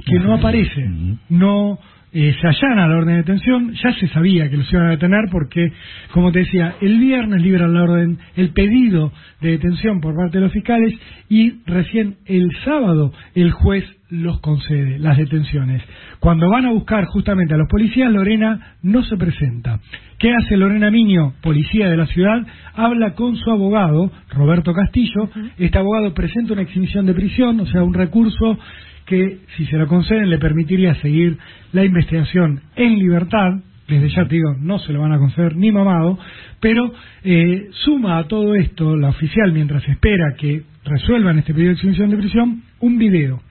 que 0.05 0.19
no 0.19 0.33
aparece, 0.33 0.85
no 1.29 1.79
eh, 2.11 2.35
se 2.39 2.47
allana 2.47 2.87
la 2.87 2.97
orden 2.97 3.15
de 3.15 3.21
detención, 3.23 3.73
ya 3.73 3.93
se 3.93 4.07
sabía 4.09 4.49
que 4.49 4.57
los 4.57 4.71
iban 4.71 4.87
a 4.87 4.91
detener 4.91 5.25
porque, 5.31 5.71
como 6.11 6.31
te 6.31 6.39
decía, 6.39 6.75
el 6.81 6.99
viernes 6.99 7.41
libran 7.41 7.73
la 7.73 7.83
orden, 7.83 8.19
el 8.35 8.49
pedido 8.49 9.11
de 9.41 9.51
detención 9.51 10.01
por 10.01 10.15
parte 10.15 10.37
de 10.37 10.43
los 10.43 10.53
fiscales 10.53 10.93
y 11.29 11.63
recién 11.65 12.17
el 12.25 12.49
sábado 12.63 13.13
el 13.33 13.51
juez 13.51 13.85
los 14.13 14.39
concede, 14.41 14.99
las 14.99 15.17
detenciones. 15.17 15.81
Cuando 16.19 16.47
van 16.49 16.65
a 16.67 16.71
buscar 16.71 17.05
justamente 17.05 17.55
a 17.55 17.57
los 17.57 17.67
policías, 17.67 18.11
Lorena 18.11 18.75
no 18.83 19.03
se 19.03 19.17
presenta. 19.17 19.79
¿Qué 20.19 20.31
hace 20.31 20.55
Lorena 20.55 20.91
Miño, 20.91 21.33
policía 21.41 21.89
de 21.89 21.97
la 21.97 22.05
ciudad? 22.05 22.45
Habla 22.75 23.15
con 23.15 23.35
su 23.35 23.49
abogado, 23.49 24.11
Roberto 24.29 24.71
Castillo. 24.71 25.29
Este 25.57 25.79
abogado 25.79 26.13
presenta 26.13 26.53
una 26.53 26.61
exhibición 26.61 27.07
de 27.07 27.15
prisión, 27.15 27.59
o 27.59 27.65
sea, 27.65 27.83
un 27.83 27.95
recurso 27.95 28.59
que, 29.07 29.39
si 29.57 29.65
se 29.65 29.77
lo 29.77 29.87
conceden, 29.87 30.29
le 30.29 30.37
permitiría 30.37 30.93
seguir 31.01 31.39
la 31.71 31.83
investigación 31.83 32.61
en 32.75 32.99
libertad. 32.99 33.49
Desde 33.87 34.09
ya 34.09 34.27
te 34.27 34.35
digo, 34.35 34.55
no 34.59 34.77
se 34.77 34.93
lo 34.93 35.01
van 35.01 35.13
a 35.13 35.17
conceder 35.17 35.57
ni 35.57 35.71
mamado, 35.71 36.19
pero 36.59 36.93
eh, 37.23 37.67
suma 37.83 38.19
a 38.19 38.27
todo 38.27 38.53
esto 38.53 38.95
la 38.95 39.09
oficial, 39.09 39.51
mientras 39.51 39.87
espera 39.89 40.35
que 40.37 40.61
resuelvan 40.85 41.39
este 41.39 41.53
pedido 41.53 41.69
de 41.69 41.73
exhibición 41.73 42.11
de 42.11 42.17
prisión, 42.17 42.61
un 42.79 42.99
video. 42.99 43.41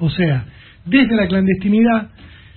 O 0.00 0.10
sea, 0.10 0.44
desde 0.84 1.16
la 1.16 1.26
clandestinidad, 1.26 2.10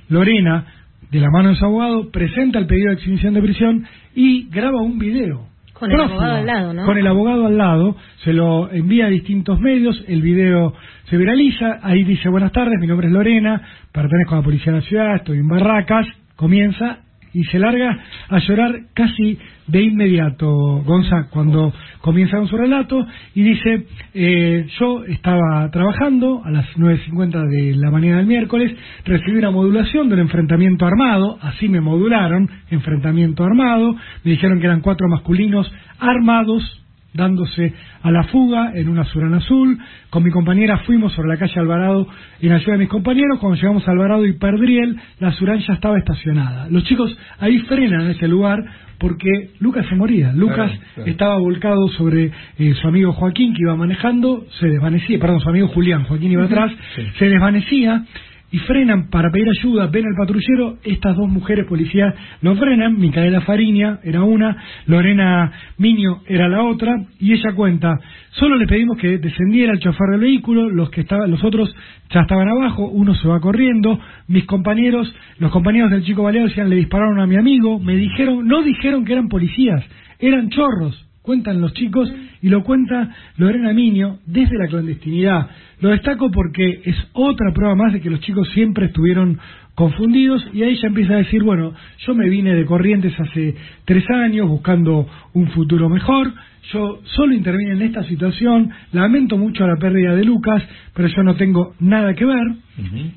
Lorena, 0.10 0.66
de 1.12 1.20
la 1.20 1.30
mano 1.30 1.50
de 1.50 1.56
su 1.56 1.66
abogado, 1.66 2.10
presenta 2.12 2.60
el 2.60 2.68
pedido 2.68 2.90
de 2.90 2.96
exhibición 2.96 3.34
de 3.34 3.42
prisión 3.42 3.86
y 4.16 4.50
graba 4.50 4.82
un 4.82 4.98
video. 4.98 5.48
Con 5.74 5.92
el 5.92 6.00
abogado 6.00 6.36
al 6.36 6.46
lado, 6.46 6.74
¿no? 6.74 6.86
Con 6.86 6.98
el 6.98 7.08
abogado 7.08 7.48
al 7.48 7.58
lado, 7.58 7.98
se 8.24 8.34
lo 8.34 8.72
envía 8.72 9.08
a 9.08 9.10
distintos 9.10 9.60
medios, 9.60 10.04
el 10.08 10.22
video 10.22 10.76
se 11.10 11.18
viraliza, 11.18 11.80
ahí 11.82 12.04
dice 12.04 12.30
buenas 12.30 12.52
tardes, 12.52 12.80
mi 12.80 12.86
nombre 12.86 13.08
es 13.08 13.14
Lorena, 13.14 13.62
pertenezco 13.92 14.36
a 14.36 14.38
la 14.38 14.44
policía 14.44 14.74
de 14.74 14.80
la 14.80 14.86
ciudad, 14.86 15.16
estoy 15.16 15.40
en 15.40 15.48
Barracas, 15.48 16.06
comienza 16.36 17.00
y 17.34 17.44
se 17.46 17.60
larga 17.60 17.98
a 18.30 18.40
llorar 18.40 18.74
casi 18.94 19.38
de 19.68 19.84
inmediato, 19.84 20.48
Gonza, 20.84 21.28
cuando 21.30 21.74
comienza 22.02 22.38
con 22.38 22.48
su 22.48 22.58
relato 22.58 23.06
y 23.34 23.44
dice, 23.44 23.86
eh, 24.14 24.68
yo 24.80 25.06
estaba 25.06 25.70
trabajando 25.72 26.42
a 26.44 26.52
las 26.52 26.66
9.50 26.76 27.48
de 27.48 27.76
la 27.78 27.90
mañana 27.90 28.18
del 28.18 28.28
miércoles, 28.28 28.76
recibí 29.06 29.38
una 29.38 29.52
modulación 29.52 30.10
de 30.10 30.16
un 30.16 30.22
enfrentamiento 30.22 30.86
armado, 30.86 31.38
así 31.42 31.70
me 31.70 31.80
modularon, 31.80 32.50
enfrentamiento 32.70 33.44
armado, 33.44 33.96
me 34.24 34.32
dijeron 34.32 34.60
que 34.60 34.66
eran 34.66 34.82
cuatro 34.82 35.08
masculinos 35.08 35.72
armados, 36.00 36.82
dándose 37.14 37.74
a 38.02 38.12
la 38.12 38.24
fuga 38.26 38.72
en 38.74 38.90
una 38.90 39.04
Surana 39.06 39.38
azul. 39.38 39.78
Con 40.10 40.24
mi 40.24 40.32
compañera 40.32 40.80
fuimos 40.80 41.14
sobre 41.14 41.30
la 41.30 41.38
calle 41.38 41.60
Alvarado 41.60 42.08
en 42.40 42.52
ayuda 42.52 42.74
de 42.74 42.80
mis 42.80 42.90
compañeros. 42.90 43.40
Cuando 43.40 43.56
llegamos 43.56 43.88
a 43.88 43.92
Alvarado 43.92 44.26
y 44.26 44.34
Perdriel, 44.34 44.98
la 45.20 45.32
Surán 45.34 45.60
ya 45.60 45.74
estaba 45.74 45.98
estacionada. 45.98 46.68
Los 46.70 46.84
chicos 46.86 47.16
ahí 47.40 47.60
frenan 47.60 48.02
en 48.02 48.12
ese 48.12 48.28
lugar 48.28 48.60
porque 48.98 49.50
Lucas 49.60 49.86
se 49.90 49.96
moría. 49.96 50.32
Lucas 50.32 50.72
Claro, 50.72 50.82
claro. 50.94 51.10
estaba 51.10 51.38
volcado 51.38 51.88
sobre 51.98 52.32
eh, 52.60 52.74
su 52.80 52.88
amigo 52.88 53.14
Joaquín 53.14 53.54
que 53.54 53.64
iba 53.64 53.76
manejando, 53.76 54.46
se 54.60 54.68
desvanecía, 54.68 55.20
perdón, 55.20 55.40
su 55.40 55.50
amigo 55.50 55.68
Julián, 55.70 56.04
Joaquín 56.04 56.32
iba 56.32 56.46
atrás, 56.46 56.72
se 57.18 57.26
desvanecía. 57.26 58.06
Y 58.52 58.60
frenan 58.60 59.10
para 59.10 59.32
pedir 59.32 59.48
ayuda, 59.50 59.88
ven 59.88 60.06
al 60.06 60.16
patrullero, 60.16 60.78
estas 60.84 61.16
dos 61.16 61.30
mujeres 61.30 61.66
policías 61.66 62.14
lo 62.42 62.56
frenan, 62.56 63.00
Micaela 63.00 63.42
Fariña 63.42 64.00
era 64.04 64.24
una, 64.24 64.58
Lorena 64.88 65.52
Miño 65.78 66.22
era 66.28 66.50
la 66.50 66.64
otra, 66.64 66.94
y 67.20 67.32
ella 67.32 67.54
cuenta, 67.54 67.98
solo 68.32 68.58
le 68.58 68.68
pedimos 68.68 68.98
que 68.98 69.18
descendiera 69.20 69.72
el 69.72 69.80
chofer 69.80 70.10
del 70.12 70.20
vehículo, 70.20 70.70
los 70.70 70.90
que 70.90 71.02
estaban, 71.02 71.32
los 71.32 71.44
otros 71.44 71.74
ya 72.10 72.22
estaban 72.22 72.50
abajo, 72.50 72.90
uno 72.90 73.16
se 73.16 73.28
va 73.28 73.40
corriendo, 73.40 74.00
mis 74.28 74.46
compañeros, 74.46 75.14
los 75.40 75.52
compañeros 75.52 75.90
del 75.90 76.04
chico 76.04 76.24
baleado 76.24 76.48
decían, 76.48 76.70
le 76.70 76.76
dispararon 76.76 77.20
a 77.22 77.28
mi 77.28 77.38
amigo, 77.38 77.80
me 77.80 77.96
dijeron, 77.96 78.46
no 78.46 78.64
dijeron 78.64 79.06
que 79.06 79.14
eran 79.14 79.30
policías, 79.30 79.84
eran 80.20 80.50
chorros, 80.50 81.08
cuentan 81.22 81.62
los 81.62 81.74
chicos 81.74 82.12
y 82.42 82.50
lo 82.50 82.64
cuenta 82.64 83.10
Lorena 83.38 83.74
Miño 83.74 84.20
desde 84.26 84.58
la 84.58 84.68
clandestinidad. 84.68 85.50
Lo 85.80 85.90
destaco 85.90 86.32
porque 86.32 86.82
es 86.84 86.96
otra 87.14 87.54
prueba 87.54 87.76
más 87.76 87.94
de 87.94 88.02
que 88.02 88.10
los 88.10 88.20
chicos 88.22 88.50
siempre 88.54 88.88
estuvieron 88.88 89.40
confundidos 89.76 90.46
y 90.54 90.64
ahí 90.64 90.72
ella 90.72 90.88
empieza 90.88 91.14
a 91.14 91.18
decir, 91.18 91.44
bueno, 91.44 91.74
yo 92.06 92.14
me 92.16 92.30
vine 92.30 92.54
de 92.54 92.66
Corrientes 92.66 93.18
hace 93.20 93.56
tres 93.86 94.04
años 94.10 94.48
buscando 94.48 95.08
un 95.34 95.48
futuro 95.50 95.90
mejor, 95.90 96.34
yo 96.72 97.00
solo 97.16 97.34
intervine 97.34 97.72
en 97.72 97.82
esta 97.82 98.04
situación, 98.04 98.70
lamento 98.92 99.38
mucho 99.38 99.66
la 99.66 99.78
pérdida 99.78 100.16
de 100.16 100.24
Lucas, 100.24 100.64
pero 100.94 101.08
yo 101.08 101.24
no 101.24 101.36
tengo 101.36 101.74
nada 101.80 102.14
que 102.14 102.26
ver. 102.26 102.48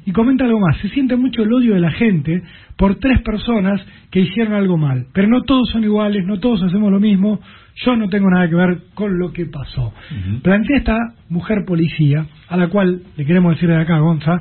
Y 0.07 0.13
comenta 0.13 0.45
algo 0.45 0.61
más, 0.61 0.79
se 0.79 0.89
siente 0.91 1.17
mucho 1.17 1.43
el 1.43 1.53
odio 1.53 1.75
de 1.75 1.81
la 1.81 1.91
gente 1.93 2.43
por 2.77 2.97
tres 2.97 3.21
personas 3.23 3.81
que 4.11 4.21
hicieron 4.21 4.55
algo 4.55 4.77
mal, 4.77 5.07
pero 5.13 5.29
no 5.29 5.43
todos 5.43 5.69
son 5.71 5.85
iguales, 5.85 6.25
no 6.27 6.39
todos 6.39 6.63
hacemos 6.63 6.91
lo 6.91 7.01
mismo, 7.01 7.41
yo 7.77 7.97
no 7.97 8.09
tengo 8.09 8.31
nada 8.31 8.49
que 8.49 8.55
ver 8.55 8.79
con 8.95 9.19
lo 9.19 9.33
que 9.33 9.47
pasó. 9.47 9.93
Plantea 10.43 10.79
esta 10.79 10.99
mujer 11.29 11.65
policía, 11.67 12.27
a 12.49 12.57
la 12.57 12.69
cual 12.69 13.03
le 13.17 13.25
queremos 13.25 13.55
decir 13.55 13.69
de 13.69 13.77
acá, 13.77 13.99
Gonza, 13.99 14.41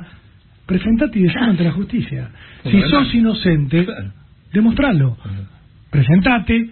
presentate 0.66 1.18
y 1.18 1.22
decime 1.22 1.46
ante 1.46 1.64
la 1.64 1.72
justicia. 1.72 2.30
Si 2.64 2.80
sos 2.82 3.14
inocente, 3.14 3.86
demostralo. 4.52 5.16
Presentate, 5.90 6.70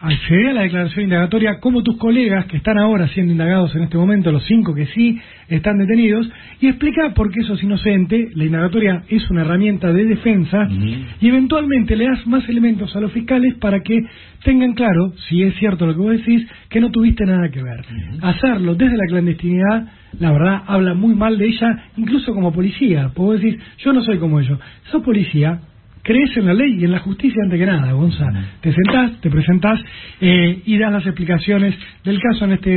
accede 0.00 0.50
a 0.50 0.52
la 0.54 0.62
declaración 0.62 1.04
indagatoria 1.04 1.60
como 1.60 1.82
tus 1.82 1.98
colegas 1.98 2.46
que 2.46 2.56
están 2.56 2.78
ahora 2.78 3.06
siendo 3.08 3.32
indagados 3.32 3.74
en 3.76 3.82
este 3.82 3.98
momento, 3.98 4.32
los 4.32 4.44
cinco 4.46 4.74
que 4.74 4.86
sí 4.86 5.20
están 5.48 5.78
detenidos, 5.78 6.28
y 6.60 6.68
explica 6.68 7.12
por 7.14 7.30
qué 7.30 7.42
sos 7.42 7.62
inocente. 7.62 8.28
La 8.34 8.44
indagatoria 8.44 9.02
es 9.08 9.28
una 9.30 9.42
herramienta 9.42 9.92
de 9.92 10.06
defensa 10.06 10.68
y 10.70 11.28
eventualmente 11.28 11.96
le 11.96 12.06
das 12.06 12.26
más 12.26 12.48
elementos 12.48 12.94
a 12.96 13.00
los 13.00 13.12
fiscales 13.12 13.54
para 13.56 13.80
que 13.80 14.00
tengan 14.42 14.72
claro, 14.72 15.12
si 15.28 15.42
es 15.42 15.54
cierto 15.56 15.86
lo 15.86 15.94
que 15.94 16.00
vos 16.00 16.12
decís, 16.12 16.46
que 16.70 16.80
no 16.80 16.90
tuviste 16.90 17.26
nada 17.26 17.50
que 17.50 17.62
ver. 17.62 17.84
Hacerlo 18.22 18.74
desde 18.74 18.96
la 18.96 19.04
clandestinidad, 19.06 19.88
la 20.18 20.32
verdad, 20.32 20.62
habla 20.66 20.94
muy 20.94 21.14
mal 21.14 21.36
de 21.36 21.46
ella, 21.46 21.84
incluso 21.96 22.34
como 22.34 22.52
policía. 22.52 23.10
Puedo 23.14 23.32
decir, 23.32 23.58
yo 23.78 23.92
no 23.92 24.02
soy 24.02 24.18
como 24.18 24.40
ellos. 24.40 24.58
Sos 24.90 25.02
policía, 25.02 25.60
crees 26.02 26.36
en 26.36 26.46
la 26.46 26.54
ley 26.54 26.78
y 26.80 26.84
en 26.84 26.92
la 26.92 27.00
justicia 27.00 27.42
antes 27.44 27.58
que 27.58 27.66
nada, 27.66 27.92
Gonza. 27.92 28.26
Te 28.60 28.72
sentás, 28.72 29.20
te 29.20 29.30
presentás 29.30 29.80
eh, 30.20 30.62
y 30.64 30.78
das 30.78 30.92
las 30.92 31.06
explicaciones 31.06 31.74
del 32.04 32.20
caso 32.20 32.44
en 32.44 32.52
esta 32.52 32.70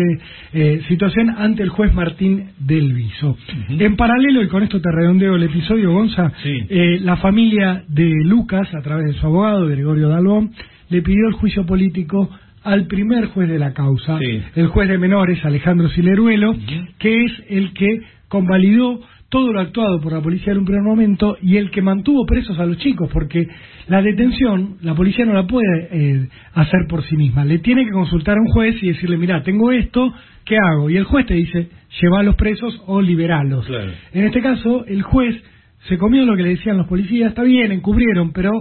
eh, 0.54 0.82
situación 0.88 1.30
ante 1.30 1.64
el 1.64 1.70
juez 1.70 1.94
Martín 1.94 2.50
del 2.60 2.94
Viso. 2.94 3.38
En 3.70 3.96
paralelo, 3.96 4.42
y 4.44 4.48
con 4.48 4.64
esto 4.64 4.82
te 4.82 4.92
redondeo 4.92 5.36
el 5.36 5.44
episodio, 5.44 5.92
Gonza, 5.92 6.32
eh, 6.44 7.00
la 7.02 7.18
familia 7.18 7.84
de 7.88 8.12
Lucas, 8.26 8.74
a 8.74 8.82
través 8.82 9.06
de 9.08 9.14
su 9.14 9.26
abogado, 9.26 9.68
Gregorio 9.68 10.10
Dalbón, 10.10 10.52
le 10.90 11.02
pidió 11.02 11.28
el 11.28 11.34
juicio 11.34 11.66
político 11.66 12.30
al 12.64 12.88
primer 12.88 13.26
juez 13.28 13.50
de 13.50 13.60
la 13.60 13.74
causa, 13.74 14.18
el 14.56 14.68
juez 14.68 14.88
de 14.88 14.98
menores, 14.98 15.44
Alejandro 15.44 15.90
Sileruelo, 15.90 16.56
que 16.98 17.26
es 17.26 17.32
el 17.50 17.74
que 17.74 18.00
convalidó 18.30 19.02
todo 19.34 19.52
lo 19.52 19.62
actuado 19.62 20.00
por 20.00 20.14
la 20.14 20.22
policía 20.22 20.54
en 20.54 20.60
un 20.60 20.66
primer 20.66 20.84
momento 20.84 21.38
y 21.42 21.58
el 21.58 21.72
que 21.72 21.82
mantuvo 21.82 22.24
presos 22.24 22.60
a 22.60 22.68
los 22.68 22.78
chicos, 22.78 23.10
porque 23.12 23.48
la 23.88 24.00
detención 24.00 24.78
la 24.84 24.94
policía 24.94 25.26
no 25.26 25.34
la 25.34 25.48
puede 25.48 25.90
eh, 25.92 26.30
hacer 26.54 26.82
por 26.88 27.04
sí 27.04 27.18
misma, 27.18 27.44
le 27.44 27.58
tiene 27.58 27.84
que 27.84 27.90
consultar 27.90 28.38
a 28.38 28.42
un 28.42 28.48
juez 28.50 28.76
y 28.84 28.90
decirle, 28.90 29.18
mira, 29.18 29.42
tengo 29.42 29.72
esto, 29.72 30.14
¿qué 30.46 30.56
hago? 30.56 30.88
Y 30.88 30.98
el 30.98 31.06
juez 31.06 31.26
te 31.26 31.34
dice, 31.34 31.68
lleva 32.00 32.20
a 32.20 32.24
los 32.24 32.36
presos 32.36 32.80
o 32.86 33.02
liberalos. 33.02 33.68
En 34.14 34.26
este 34.26 34.40
caso, 34.40 34.86
el 34.86 35.02
juez 35.02 35.36
se 35.88 35.98
comió 35.98 36.26
lo 36.26 36.36
que 36.36 36.44
le 36.44 36.50
decían 36.50 36.78
los 36.78 36.88
policías, 36.88 37.30
está 37.30 37.42
bien, 37.42 37.72
encubrieron, 37.72 38.34
pero 38.34 38.52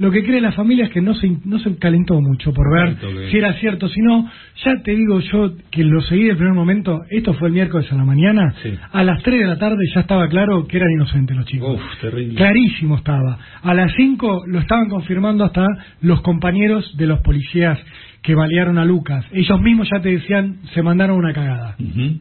lo 0.00 0.10
que 0.10 0.24
cree 0.24 0.40
la 0.40 0.52
familia 0.52 0.86
es 0.86 0.90
que 0.90 1.02
no 1.02 1.14
se, 1.14 1.30
no 1.44 1.58
se 1.58 1.76
calentó 1.76 2.18
mucho 2.22 2.54
por 2.54 2.72
ver 2.72 2.96
si 3.30 3.36
era 3.36 3.52
cierto, 3.54 3.86
si 3.86 4.00
no, 4.00 4.30
ya 4.64 4.82
te 4.82 4.92
digo 4.92 5.20
yo 5.20 5.52
que 5.70 5.84
lo 5.84 6.00
seguí 6.00 6.24
del 6.24 6.38
primer 6.38 6.54
momento, 6.54 7.02
esto 7.10 7.34
fue 7.34 7.48
el 7.48 7.54
miércoles 7.54 7.86
a 7.92 7.96
la 7.96 8.04
mañana, 8.06 8.54
a 8.92 9.04
las 9.04 9.22
3 9.22 9.40
de 9.40 9.46
la 9.46 9.58
tarde 9.58 9.76
ya 9.94 10.00
estaba 10.00 10.26
claro 10.28 10.66
que 10.66 10.78
eran 10.78 10.90
inocentes 10.90 11.36
los 11.36 11.44
chicos. 11.44 11.78
Clarísimo 12.34 12.96
estaba. 12.96 13.38
A 13.62 13.74
las 13.74 13.92
5 13.94 14.44
lo 14.46 14.60
estaban 14.60 14.88
confirmando 14.88 15.44
hasta 15.44 15.66
los 16.00 16.22
compañeros 16.22 16.96
de 16.96 17.06
los 17.06 17.20
policías 17.20 17.78
que 18.22 18.34
balearon 18.34 18.78
a 18.78 18.86
Lucas. 18.86 19.26
Ellos 19.32 19.60
mismos 19.60 19.88
ya 19.92 20.00
te 20.00 20.10
decían, 20.10 20.60
se 20.72 20.82
mandaron 20.82 21.18
una 21.18 21.34
cagada. 21.34 21.76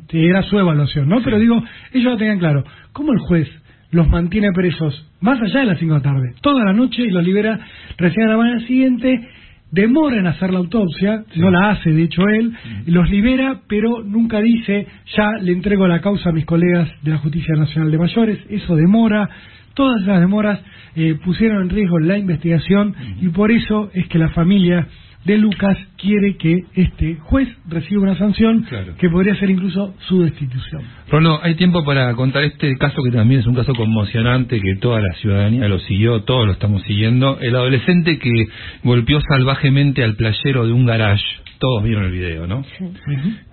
Era 0.09 0.43
su 0.43 0.59
evaluación, 0.59 1.07
¿no? 1.07 1.21
Pero 1.23 1.39
digo, 1.39 1.63
ellos 1.93 2.11
lo 2.11 2.17
tenían 2.17 2.39
claro. 2.39 2.65
¿Cómo 2.91 3.13
el 3.13 3.19
juez 3.19 3.49
los 3.91 4.07
mantiene 4.07 4.49
presos 4.53 5.05
más 5.21 5.41
allá 5.41 5.61
de 5.61 5.65
las 5.65 5.79
5 5.79 5.93
de 5.93 5.99
la 5.99 6.03
tarde, 6.03 6.33
toda 6.41 6.63
la 6.63 6.73
noche 6.73 7.03
y 7.03 7.09
los 7.09 7.23
libera. 7.23 7.59
Recién 7.97 8.27
a 8.27 8.31
la 8.31 8.37
mañana 8.37 8.65
siguiente, 8.67 9.27
demora 9.71 10.17
en 10.17 10.27
hacer 10.27 10.51
la 10.51 10.59
autopsia, 10.59 11.23
no 11.35 11.51
la 11.51 11.71
hace 11.71 11.91
de 11.91 12.03
hecho 12.03 12.21
él, 12.27 12.53
los 12.87 13.09
libera, 13.09 13.61
pero 13.67 14.03
nunca 14.03 14.39
dice, 14.39 14.87
ya 15.15 15.27
le 15.41 15.51
entrego 15.51 15.87
la 15.87 16.01
causa 16.01 16.29
a 16.29 16.33
mis 16.33 16.45
colegas 16.45 16.89
de 17.01 17.11
la 17.11 17.17
Justicia 17.17 17.55
Nacional 17.55 17.91
de 17.91 17.97
Mayores, 17.97 18.39
eso 18.49 18.75
demora, 18.75 19.29
todas 19.73 20.01
esas 20.01 20.19
demoras 20.19 20.59
eh, 20.95 21.15
pusieron 21.23 21.63
en 21.63 21.69
riesgo 21.69 21.99
la 21.99 22.17
investigación 22.17 22.95
y 23.21 23.29
por 23.29 23.51
eso 23.51 23.91
es 23.93 24.07
que 24.07 24.17
la 24.17 24.29
familia 24.29 24.87
de 25.29 25.37
Lucas 25.37 25.77
quiere 25.97 26.37
que 26.37 26.63
este 26.73 27.17
juez 27.21 27.47
reciba 27.67 28.01
una 28.01 28.17
sanción 28.17 28.65
que 28.97 29.09
podría 29.11 29.35
ser 29.35 29.51
incluso 29.51 29.93
su 30.07 30.23
destitución. 30.23 30.81
Rolo, 31.07 31.39
hay 31.43 31.53
tiempo 31.53 31.85
para 31.85 32.15
contar 32.15 32.43
este 32.45 32.75
caso 32.77 33.03
que 33.03 33.11
también 33.11 33.41
es 33.41 33.45
un 33.45 33.53
caso 33.53 33.73
conmocionante 33.75 34.59
que 34.59 34.77
toda 34.77 34.99
la 35.01 35.13
ciudadanía 35.21 35.67
lo 35.67 35.77
siguió, 35.77 36.23
todos 36.23 36.47
lo 36.47 36.53
estamos 36.53 36.81
siguiendo. 36.81 37.37
El 37.41 37.55
adolescente 37.55 38.17
que 38.17 38.47
golpeó 38.83 39.19
salvajemente 39.21 40.03
al 40.03 40.15
playero 40.15 40.65
de 40.65 40.73
un 40.73 40.87
garage. 40.87 41.23
Todos 41.59 41.83
vieron 41.83 42.05
el 42.05 42.11
video, 42.11 42.47
¿no? 42.47 42.63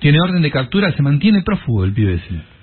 Tiene 0.00 0.18
orden 0.18 0.40
de 0.40 0.50
captura, 0.50 0.92
se 0.92 1.02
mantiene 1.02 1.42
prófugo 1.42 1.84
el 1.84 1.92
pibe 1.92 2.14
ese. 2.14 2.55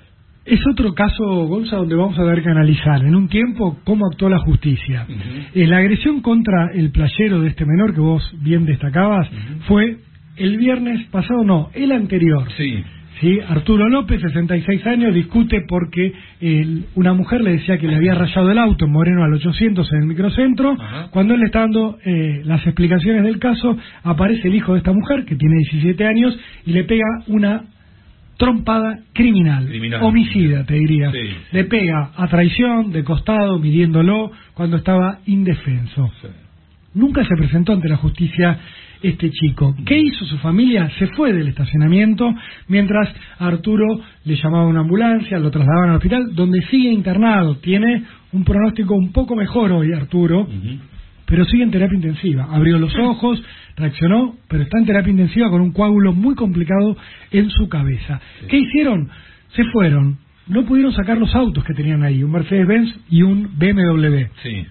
Es 0.44 0.60
otro 0.70 0.92
caso, 0.92 1.24
Gonza, 1.46 1.76
donde 1.76 1.94
vamos 1.94 2.18
a 2.18 2.22
ver 2.22 2.42
que 2.42 2.50
analizar 2.50 3.02
en 3.02 3.14
un 3.14 3.28
tiempo 3.28 3.78
cómo 3.84 4.06
actuó 4.06 4.28
la 4.28 4.38
justicia. 4.40 5.06
Eh, 5.54 5.66
la 5.66 5.78
agresión 5.78 6.20
contra 6.20 6.70
el 6.74 6.90
playero 6.90 7.40
de 7.40 7.48
este 7.48 7.64
menor 7.64 7.94
que 7.94 8.00
vos 8.00 8.22
bien 8.42 8.66
destacabas 8.66 9.28
fue 9.66 9.98
el 10.36 10.58
viernes 10.58 11.06
pasado, 11.08 11.44
no, 11.44 11.70
el 11.74 11.92
anterior. 11.92 12.46
Sí. 12.58 12.82
Sí, 13.20 13.38
Arturo 13.48 13.88
López, 13.88 14.20
66 14.20 14.84
años, 14.86 15.14
discute 15.14 15.62
porque 15.68 16.12
eh, 16.40 16.82
una 16.96 17.14
mujer 17.14 17.42
le 17.42 17.52
decía 17.52 17.78
que 17.78 17.86
le 17.86 17.94
había 17.94 18.14
rayado 18.14 18.50
el 18.50 18.58
auto 18.58 18.86
en 18.86 18.90
Moreno 18.90 19.22
al 19.22 19.32
800 19.32 19.90
en 19.92 19.98
el 20.00 20.06
microcentro. 20.06 20.76
Cuando 21.10 21.34
él 21.34 21.40
le 21.40 21.46
está 21.46 21.60
dando 21.60 21.96
eh, 22.04 22.42
las 22.44 22.66
explicaciones 22.66 23.22
del 23.22 23.38
caso, 23.38 23.78
aparece 24.02 24.48
el 24.48 24.56
hijo 24.56 24.72
de 24.72 24.78
esta 24.78 24.92
mujer, 24.92 25.24
que 25.24 25.36
tiene 25.36 25.54
17 25.70 26.04
años, 26.04 26.38
y 26.66 26.72
le 26.72 26.84
pega 26.84 27.06
una 27.28 27.62
trompada 28.36 29.00
criminal, 29.12 29.68
homicida, 30.02 30.64
te 30.64 30.74
diría. 30.74 31.10
Le 31.52 31.64
pega 31.64 32.10
a 32.16 32.26
traición, 32.28 32.92
de 32.92 33.04
costado, 33.04 33.58
midiéndolo, 33.58 34.30
cuando 34.54 34.76
estaba 34.76 35.18
indefenso. 35.26 36.10
Nunca 36.94 37.24
se 37.24 37.36
presentó 37.36 37.72
ante 37.72 37.88
la 37.88 37.96
justicia 37.96 38.58
este 39.02 39.30
chico. 39.30 39.74
¿Qué 39.84 39.98
hizo 39.98 40.24
su 40.24 40.38
familia? 40.38 40.90
Se 40.98 41.08
fue 41.08 41.32
del 41.32 41.48
estacionamiento 41.48 42.32
mientras 42.68 43.08
Arturo 43.38 44.00
le 44.24 44.36
llamaba 44.36 44.64
a 44.64 44.68
una 44.68 44.80
ambulancia, 44.80 45.38
lo 45.38 45.50
trasladaban 45.50 45.90
al 45.90 45.96
hospital, 45.96 46.34
donde 46.34 46.62
sigue 46.70 46.90
internado. 46.90 47.56
Tiene 47.56 48.04
un 48.32 48.44
pronóstico 48.44 48.94
un 48.94 49.12
poco 49.12 49.36
mejor 49.36 49.72
hoy 49.72 49.92
Arturo, 49.92 50.48
pero 51.26 51.44
sigue 51.44 51.64
en 51.64 51.70
terapia 51.70 51.96
intensiva. 51.96 52.48
Abrió 52.50 52.78
los 52.78 52.96
ojos, 52.96 53.42
reaccionó, 53.76 54.36
pero 54.48 54.62
está 54.62 54.78
en 54.78 54.86
terapia 54.86 55.10
intensiva 55.10 55.50
con 55.50 55.60
un 55.60 55.72
coágulo 55.72 56.12
muy 56.12 56.34
complicado 56.34 56.96
en 57.30 57.50
su 57.50 57.68
cabeza. 57.68 58.20
¿Qué 58.48 58.58
hicieron? 58.58 59.10
Se 59.54 59.64
fueron. 59.72 60.18
No 60.46 60.64
pudieron 60.64 60.92
sacar 60.92 61.16
los 61.18 61.34
autos 61.34 61.64
que 61.64 61.74
tenían 61.74 62.02
ahí, 62.02 62.22
un 62.22 62.30
Mercedes-Benz 62.30 62.94
y 63.10 63.22
un 63.22 63.58
BMW. 63.58 64.26
Sí. 64.42 64.66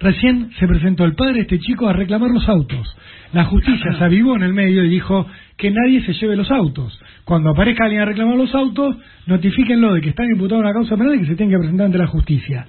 Recién 0.00 0.50
se 0.58 0.66
presentó 0.66 1.04
el 1.04 1.14
padre 1.14 1.34
de 1.34 1.40
este 1.42 1.58
chico 1.60 1.88
a 1.88 1.92
reclamar 1.92 2.30
los 2.30 2.48
autos. 2.48 2.96
La 3.32 3.44
justicia 3.44 3.96
se 3.96 4.04
avivó 4.04 4.36
en 4.36 4.42
el 4.42 4.52
medio 4.52 4.84
y 4.84 4.88
dijo 4.88 5.26
que 5.56 5.70
nadie 5.70 6.04
se 6.04 6.12
lleve 6.14 6.36
los 6.36 6.50
autos. 6.50 6.98
Cuando 7.24 7.50
aparezca 7.50 7.84
alguien 7.84 8.02
a 8.02 8.06
reclamar 8.06 8.36
los 8.36 8.54
autos, 8.54 8.96
notifíquenlo 9.26 9.94
de 9.94 10.00
que 10.00 10.10
están 10.10 10.26
imputados 10.30 10.60
en 10.60 10.66
una 10.66 10.74
causa 10.74 10.96
penal 10.96 11.14
y 11.14 11.20
que 11.20 11.26
se 11.26 11.36
tienen 11.36 11.56
que 11.56 11.58
presentar 11.58 11.86
ante 11.86 11.98
la 11.98 12.06
justicia. 12.06 12.66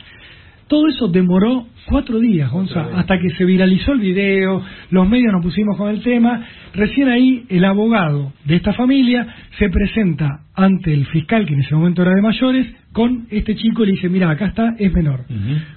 Todo 0.68 0.88
eso 0.88 1.08
demoró 1.10 1.68
cuatro 1.88 2.20
días, 2.20 2.50
Gonza, 2.52 2.88
hasta 2.96 3.20
que 3.20 3.30
se 3.38 3.46
viralizó 3.46 3.92
el 3.92 4.00
video, 4.00 4.64
los 4.90 5.08
medios 5.08 5.32
nos 5.32 5.44
pusimos 5.44 5.78
con 5.78 5.90
el 5.90 6.02
tema. 6.02 6.44
Recién 6.74 7.08
ahí 7.08 7.46
el 7.50 7.64
abogado 7.66 8.34
de 8.46 8.56
esta 8.56 8.74
familia 8.74 9.28
se 9.60 9.70
presenta 9.70 10.40
ante 10.56 10.92
el 10.92 11.06
fiscal, 11.06 11.46
que 11.46 11.54
en 11.54 11.60
ese 11.60 11.76
momento 11.76 12.02
era 12.02 12.16
de 12.16 12.22
mayores, 12.22 12.68
con 12.94 13.28
este 13.30 13.56
chico 13.56 13.84
y 13.84 13.88
le 13.88 13.92
dice, 13.92 14.10
mira, 14.10 14.30
acá 14.32 14.48
está, 14.48 14.74
es 14.80 14.92
menor. 14.92 15.26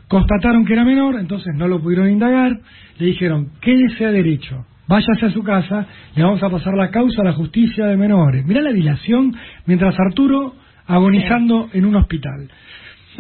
Constataron 0.09 0.65
que 0.65 0.73
era 0.73 0.85
menor, 0.85 1.17
entonces 1.19 1.53
no 1.55 1.69
lo 1.69 1.83
pudieron 1.83 2.09
indagar, 2.09 2.59
le 2.99 3.07
dijeron, 3.07 3.51
quédese 3.61 4.07
a 4.07 4.11
derecho, 4.11 4.65
váyase 4.87 5.27
a 5.27 5.31
su 5.31 5.43
casa, 5.43 5.87
le 6.17 6.23
vamos 6.23 6.43
a 6.43 6.49
pasar 6.49 6.75
la 6.75 6.91
causa 6.91 7.21
a 7.21 7.25
la 7.25 7.33
justicia 7.35 7.85
de 7.87 7.97
menores. 7.99 8.47
Mirá 8.47 8.63
la 8.63 8.73
dilación 8.73 9.35
mientras 9.67 9.95
Arturo 10.01 10.55
agonizando 10.87 11.69
en 11.75 11.85
un 11.85 11.97
hospital. 11.97 12.49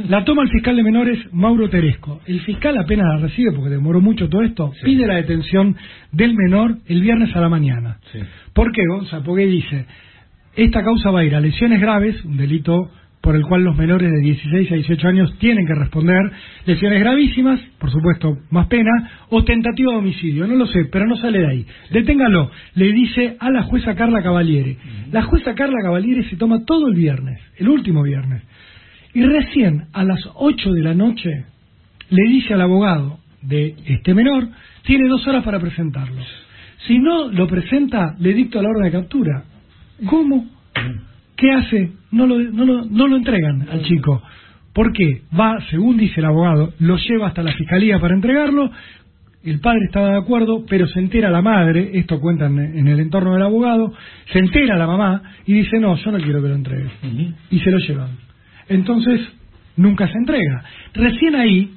La 0.06 0.24
toma 0.24 0.42
el 0.44 0.50
fiscal 0.50 0.76
de 0.76 0.84
menores 0.84 1.18
Mauro 1.32 1.68
Teresco. 1.68 2.20
El 2.24 2.40
fiscal 2.42 2.78
apenas 2.78 3.06
la 3.14 3.26
recibe, 3.26 3.50
porque 3.50 3.70
demoró 3.70 4.00
mucho 4.00 4.28
todo 4.28 4.42
esto, 4.42 4.72
pide 4.84 5.08
la 5.08 5.16
detención 5.16 5.74
del 6.12 6.36
menor 6.36 6.76
el 6.86 7.00
viernes 7.00 7.34
a 7.34 7.40
la 7.40 7.48
mañana. 7.48 7.98
¿Por 8.52 8.70
qué, 8.70 8.82
Gonza? 8.88 9.24
Porque 9.24 9.46
dice, 9.46 9.86
esta 10.54 10.84
causa 10.84 11.10
va 11.10 11.20
a 11.20 11.24
ir 11.24 11.34
a 11.34 11.40
lesiones 11.40 11.80
graves, 11.80 12.24
un 12.24 12.36
delito 12.36 12.92
por 13.20 13.34
el 13.34 13.42
cual 13.42 13.64
los 13.64 13.76
menores 13.76 14.08
de 14.08 14.20
16 14.20 14.70
a 14.70 14.74
18 14.76 15.08
años 15.08 15.38
tienen 15.38 15.66
que 15.66 15.74
responder, 15.74 16.30
lesiones 16.64 17.00
gravísimas, 17.00 17.60
por 17.80 17.90
supuesto, 17.90 18.38
más 18.50 18.68
pena, 18.68 18.90
o 19.30 19.42
tentativa 19.42 19.92
de 19.92 19.98
homicidio, 19.98 20.46
no 20.46 20.54
lo 20.54 20.66
sé, 20.66 20.84
pero 20.92 21.06
no 21.06 21.16
sale 21.16 21.40
de 21.40 21.46
ahí. 21.48 21.66
Deténgalo, 21.90 22.52
le 22.76 22.92
dice 22.92 23.36
a 23.40 23.50
la 23.50 23.64
jueza 23.64 23.96
Carla 23.96 24.22
Cavaliere. 24.22 24.76
La 25.10 25.22
jueza 25.22 25.56
Carla 25.56 25.82
Cavaliere 25.82 26.22
se 26.30 26.36
toma 26.36 26.64
todo 26.64 26.86
el 26.88 26.94
viernes, 26.94 27.40
el 27.56 27.68
último 27.68 28.04
viernes, 28.04 28.44
y 29.14 29.22
recién 29.22 29.86
a 29.92 30.04
las 30.04 30.20
8 30.34 30.72
de 30.72 30.82
la 30.82 30.94
noche 30.94 31.44
le 32.10 32.22
dice 32.28 32.54
al 32.54 32.62
abogado 32.62 33.18
de 33.42 33.74
este 33.86 34.14
menor, 34.14 34.48
tiene 34.82 35.08
dos 35.08 35.26
horas 35.26 35.44
para 35.44 35.60
presentarlo. 35.60 36.22
Si 36.86 36.98
no 36.98 37.28
lo 37.28 37.46
presenta, 37.46 38.14
le 38.18 38.32
dicto 38.32 38.62
la 38.62 38.68
orden 38.68 38.84
de 38.84 38.90
captura. 38.92 39.44
¿Cómo? 40.06 40.46
¿Qué 41.36 41.52
hace? 41.52 41.92
No 42.10 42.26
lo, 42.26 42.38
no 42.38 42.64
lo, 42.64 42.84
no 42.84 43.06
lo 43.06 43.16
entregan 43.16 43.68
al 43.70 43.82
chico. 43.82 44.22
¿Por 44.72 44.92
qué? 44.92 45.22
Va, 45.38 45.58
según 45.70 45.96
dice 45.96 46.20
el 46.20 46.26
abogado, 46.26 46.72
lo 46.78 46.96
lleva 46.96 47.28
hasta 47.28 47.42
la 47.42 47.52
fiscalía 47.52 47.98
para 47.98 48.14
entregarlo. 48.14 48.70
El 49.44 49.60
padre 49.60 49.86
estaba 49.86 50.10
de 50.10 50.18
acuerdo, 50.18 50.64
pero 50.68 50.86
se 50.86 50.98
entera 50.98 51.30
la 51.30 51.42
madre, 51.42 51.90
esto 51.94 52.20
cuentan 52.20 52.58
en 52.58 52.86
el 52.86 53.00
entorno 53.00 53.32
del 53.34 53.42
abogado, 53.42 53.92
se 54.32 54.38
entera 54.38 54.76
la 54.76 54.86
mamá 54.86 55.22
y 55.46 55.54
dice, 55.54 55.78
no, 55.78 55.96
yo 55.96 56.10
no 56.10 56.18
quiero 56.18 56.42
que 56.42 56.48
lo 56.48 56.54
entregues. 56.54 56.92
Y 57.50 57.60
se 57.60 57.70
lo 57.70 57.78
llevan. 57.78 58.27
Entonces, 58.68 59.20
nunca 59.76 60.06
se 60.08 60.18
entrega. 60.18 60.64
Recién 60.94 61.34
ahí, 61.34 61.70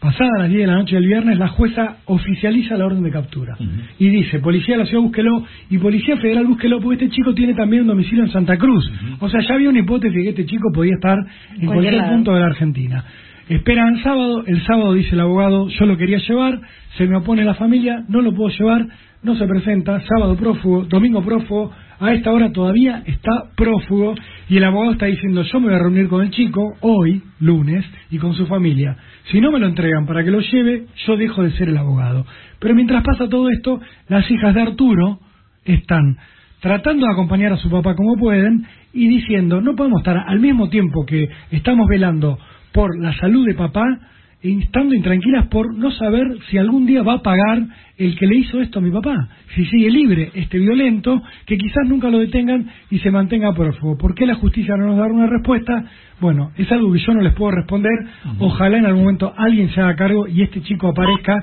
pasada 0.00 0.30
las 0.38 0.48
10 0.48 0.60
de 0.60 0.66
la 0.66 0.74
noche 0.76 0.96
del 0.96 1.06
viernes, 1.06 1.38
la 1.38 1.48
jueza 1.48 1.98
oficializa 2.06 2.76
la 2.76 2.86
orden 2.86 3.02
de 3.02 3.10
captura. 3.10 3.56
Y 3.98 4.08
dice, 4.08 4.40
Policía 4.40 4.76
de 4.76 4.82
la 4.82 4.86
Ciudad, 4.86 5.02
búsquelo, 5.02 5.44
y 5.70 5.78
Policía 5.78 6.16
Federal, 6.16 6.46
búsquelo, 6.46 6.80
porque 6.80 7.04
este 7.04 7.16
chico 7.16 7.34
tiene 7.34 7.54
también 7.54 7.82
un 7.82 7.88
domicilio 7.88 8.24
en 8.24 8.30
Santa 8.30 8.56
Cruz. 8.56 8.90
O 9.20 9.28
sea, 9.28 9.40
ya 9.40 9.54
había 9.54 9.70
una 9.70 9.80
hipótesis 9.80 10.16
de 10.16 10.22
que 10.22 10.30
este 10.30 10.46
chico 10.46 10.70
podía 10.74 10.94
estar 10.94 11.18
en 11.18 11.66
Cualquier 11.66 11.94
cualquier 11.94 12.14
punto 12.14 12.34
de 12.34 12.40
la 12.40 12.46
Argentina. 12.46 13.04
Esperan 13.48 14.02
sábado, 14.02 14.42
el 14.46 14.64
sábado 14.64 14.94
dice 14.94 15.14
el 15.14 15.20
abogado, 15.20 15.68
yo 15.68 15.84
lo 15.84 15.98
quería 15.98 16.18
llevar, 16.18 16.60
se 16.96 17.06
me 17.06 17.16
opone 17.16 17.44
la 17.44 17.54
familia, 17.54 18.02
no 18.08 18.22
lo 18.22 18.32
puedo 18.34 18.48
llevar, 18.56 18.86
no 19.22 19.36
se 19.36 19.46
presenta, 19.46 20.00
sábado 20.00 20.34
prófugo, 20.36 20.84
domingo 20.84 21.22
prófugo, 21.22 21.70
a 22.00 22.12
esta 22.12 22.32
hora 22.32 22.52
todavía 22.52 23.02
está 23.06 23.30
prófugo 23.56 24.14
y 24.48 24.56
el 24.56 24.64
abogado 24.64 24.92
está 24.92 25.06
diciendo 25.06 25.42
yo 25.42 25.60
me 25.60 25.66
voy 25.66 25.76
a 25.76 25.78
reunir 25.78 26.08
con 26.08 26.22
el 26.22 26.30
chico 26.30 26.74
hoy, 26.80 27.22
lunes, 27.40 27.84
y 28.10 28.18
con 28.18 28.34
su 28.34 28.46
familia. 28.46 28.96
Si 29.30 29.40
no 29.40 29.50
me 29.50 29.58
lo 29.58 29.66
entregan 29.66 30.06
para 30.06 30.22
que 30.24 30.30
lo 30.30 30.40
lleve, 30.40 30.86
yo 31.06 31.16
dejo 31.16 31.42
de 31.42 31.52
ser 31.52 31.68
el 31.68 31.76
abogado. 31.76 32.26
Pero 32.58 32.74
mientras 32.74 33.02
pasa 33.02 33.28
todo 33.28 33.48
esto, 33.50 33.80
las 34.08 34.30
hijas 34.30 34.54
de 34.54 34.62
Arturo 34.62 35.18
están 35.64 36.16
tratando 36.60 37.06
de 37.06 37.12
acompañar 37.12 37.52
a 37.52 37.56
su 37.56 37.70
papá 37.70 37.94
como 37.94 38.16
pueden 38.16 38.66
y 38.92 39.08
diciendo 39.08 39.60
no 39.60 39.74
podemos 39.74 40.00
estar 40.00 40.16
al 40.16 40.40
mismo 40.40 40.68
tiempo 40.68 41.04
que 41.04 41.28
estamos 41.50 41.86
velando 41.88 42.38
por 42.72 42.98
la 42.98 43.12
salud 43.18 43.46
de 43.46 43.54
papá 43.54 43.84
estando 44.44 44.94
intranquilas 44.94 45.46
por 45.46 45.74
no 45.74 45.90
saber 45.90 46.26
si 46.50 46.58
algún 46.58 46.84
día 46.84 47.02
va 47.02 47.14
a 47.14 47.22
pagar 47.22 47.62
el 47.96 48.16
que 48.16 48.26
le 48.26 48.36
hizo 48.36 48.60
esto 48.60 48.78
a 48.78 48.82
mi 48.82 48.90
papá. 48.90 49.28
Si 49.54 49.64
sigue 49.66 49.90
libre 49.90 50.30
este 50.34 50.58
violento, 50.58 51.22
que 51.46 51.56
quizás 51.56 51.88
nunca 51.88 52.10
lo 52.10 52.18
detengan 52.18 52.68
y 52.90 52.98
se 52.98 53.10
mantenga 53.10 53.54
prófugo. 53.54 53.96
¿Por 53.96 54.14
qué 54.14 54.26
la 54.26 54.34
justicia 54.34 54.76
no 54.76 54.88
nos 54.88 54.98
da 54.98 55.06
una 55.06 55.26
respuesta? 55.26 55.84
Bueno, 56.20 56.50
es 56.56 56.70
algo 56.70 56.92
que 56.92 56.98
yo 56.98 57.14
no 57.14 57.22
les 57.22 57.32
puedo 57.32 57.52
responder. 57.52 57.92
Ojalá 58.38 58.78
en 58.78 58.86
algún 58.86 59.04
momento 59.04 59.32
alguien 59.36 59.70
se 59.70 59.80
haga 59.80 59.96
cargo 59.96 60.28
y 60.28 60.42
este 60.42 60.60
chico 60.60 60.88
aparezca, 60.88 61.42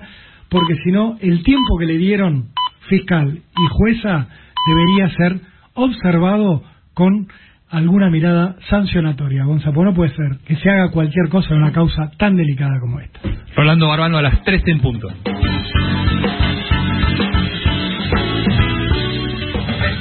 porque 0.49 0.75
si 0.83 0.91
no, 0.91 1.17
el 1.21 1.43
tiempo 1.43 1.77
que 1.79 1.85
le 1.85 1.97
dieron 1.97 2.49
fiscal 2.87 3.35
y 3.35 3.67
jueza 3.71 4.27
debería 4.67 5.09
ser 5.15 5.41
observado 5.73 6.63
con 6.93 7.27
alguna 7.71 8.09
mirada 8.09 8.55
sancionatoria. 8.69 9.45
Gonzalo, 9.45 9.83
no 9.83 9.93
puede 9.93 10.13
ser 10.15 10.37
que 10.45 10.55
se 10.57 10.69
haga 10.69 10.91
cualquier 10.91 11.29
cosa 11.29 11.53
en 11.53 11.61
una 11.61 11.71
causa 11.71 12.11
tan 12.17 12.35
delicada 12.35 12.79
como 12.79 12.99
esta. 12.99 13.19
Rolando 13.55 13.87
Barbano 13.87 14.17
a 14.17 14.21
las 14.21 14.43
13 14.43 14.71
en 14.71 14.79
punto. 14.81 15.07
Es 15.09 15.15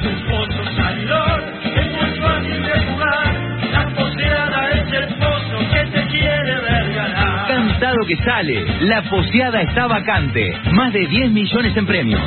un 0.06 0.18
pozo 0.28 0.64
salidor, 0.76 1.42
es 1.76 1.86
muy 1.92 2.10
fácil 2.20 2.62
de 2.62 2.86
jugar. 2.86 3.34
La 3.72 3.94
poseada 3.94 4.70
es 4.70 4.92
el 4.92 5.14
pozo 5.14 5.58
que 5.72 5.86
te 5.90 6.06
quiere 6.08 6.54
ver 6.60 6.94
ganar. 6.94 7.48
Cantado 7.48 7.96
que 8.06 8.16
sale, 8.16 8.64
la 8.82 9.02
poseada 9.08 9.62
está 9.62 9.86
vacante. 9.86 10.52
Más 10.72 10.92
de 10.92 11.06
10 11.06 11.30
millones 11.30 11.76
en 11.76 11.86
premios. 11.86 12.20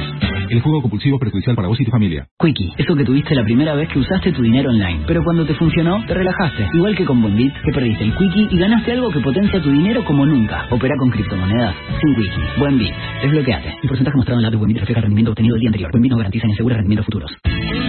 El 0.53 0.61
juego 0.61 0.83
compulsivo 0.83 1.17
perjudicial 1.17 1.55
para 1.55 1.67
vos 1.67 1.81
y 1.81 1.83
tu 1.83 1.89
familia. 1.89 2.27
Quickie, 2.37 2.73
eso 2.77 2.95
que 2.95 3.03
tuviste 3.03 3.33
la 3.33 3.43
primera 3.43 3.73
vez 3.73 3.89
que 3.89 3.97
usaste 3.97 4.31
tu 4.33 4.43
dinero 4.43 4.69
online. 4.69 5.01
Pero 5.07 5.23
cuando 5.23 5.47
te 5.47 5.55
funcionó, 5.55 6.05
te 6.05 6.13
relajaste. 6.13 6.69
Igual 6.75 6.95
que 6.95 7.05
con 7.05 7.23
Bondit, 7.23 7.51
que 7.51 7.71
perdiste 7.73 8.03
el 8.03 8.15
Quickie 8.15 8.49
y 8.51 8.57
ganaste 8.59 8.91
algo 8.91 9.09
que 9.09 9.19
potencia 9.19 9.59
tu 9.59 9.71
dinero 9.71 10.05
como 10.05 10.27
nunca. 10.27 10.67
Opera 10.69 10.93
con 10.99 11.09
criptomonedas. 11.09 11.73
Sin 11.99 12.15
Quickie. 12.15 12.59
Buen 12.59 12.77
Bit. 12.77 12.93
Desbloqueate. 13.23 13.77
El 13.81 13.89
porcentaje 13.89 14.15
mostrado 14.15 14.41
en 14.41 14.43
la 14.43 14.51
de 14.51 14.57
Buen 14.57 14.67
Bit 14.67 14.77
refleja 14.81 14.99
el 14.99 15.03
rendimiento 15.05 15.31
obtenido 15.31 15.55
el 15.55 15.59
día 15.59 15.69
anterior. 15.69 15.89
Buen 15.91 16.03
Bit 16.03 16.11
no 16.11 16.17
garantiza 16.17 16.45
ni 16.45 16.53
asegura 16.53 16.75
rendimientos 16.75 17.05
futuros. 17.07 17.31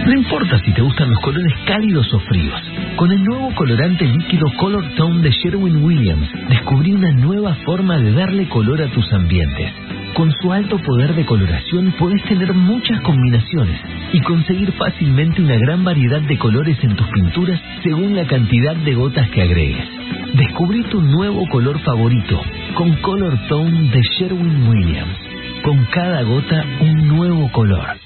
No 0.07 0.13
importa 0.13 0.59
si 0.65 0.73
te 0.73 0.81
gustan 0.81 1.11
los 1.11 1.19
colores 1.19 1.53
cálidos 1.67 2.11
o 2.15 2.19
fríos. 2.21 2.61
Con 2.95 3.11
el 3.11 3.23
nuevo 3.23 3.53
colorante 3.53 4.05
líquido 4.05 4.47
Color 4.57 4.95
Tone 4.95 5.21
de 5.21 5.29
Sherwin 5.29 5.83
Williams, 5.83 6.29
descubrí 6.49 6.93
una 6.93 7.11
nueva 7.11 7.53
forma 7.63 7.99
de 7.99 8.11
darle 8.11 8.49
color 8.49 8.81
a 8.81 8.87
tus 8.87 9.13
ambientes. 9.13 9.94
Con 10.15 10.31
su 10.41 10.53
alto 10.53 10.77
poder 10.77 11.13
de 11.13 11.25
coloración 11.25 11.93
puedes 11.99 12.23
tener 12.23 12.53
muchas 12.53 13.01
combinaciones 13.01 13.81
y 14.13 14.21
conseguir 14.21 14.71
fácilmente 14.71 15.41
una 15.41 15.57
gran 15.57 15.83
variedad 15.83 16.21
de 16.21 16.37
colores 16.37 16.81
en 16.83 16.95
tus 16.95 17.05
pinturas 17.09 17.61
según 17.83 18.15
la 18.15 18.25
cantidad 18.25 18.77
de 18.77 18.93
gotas 18.93 19.29
que 19.31 19.41
agregues. 19.41 19.85
Descubrí 20.33 20.83
tu 20.83 21.01
nuevo 21.01 21.45
color 21.49 21.77
favorito 21.79 22.41
con 22.75 22.95
Color 23.01 23.37
Tone 23.49 23.89
de 23.89 24.01
Sherwin 24.17 24.67
Williams. 24.69 25.17
Con 25.63 25.83
cada 25.91 26.21
gota 26.23 26.63
un 26.79 27.09
nuevo 27.09 27.51
color. 27.51 28.04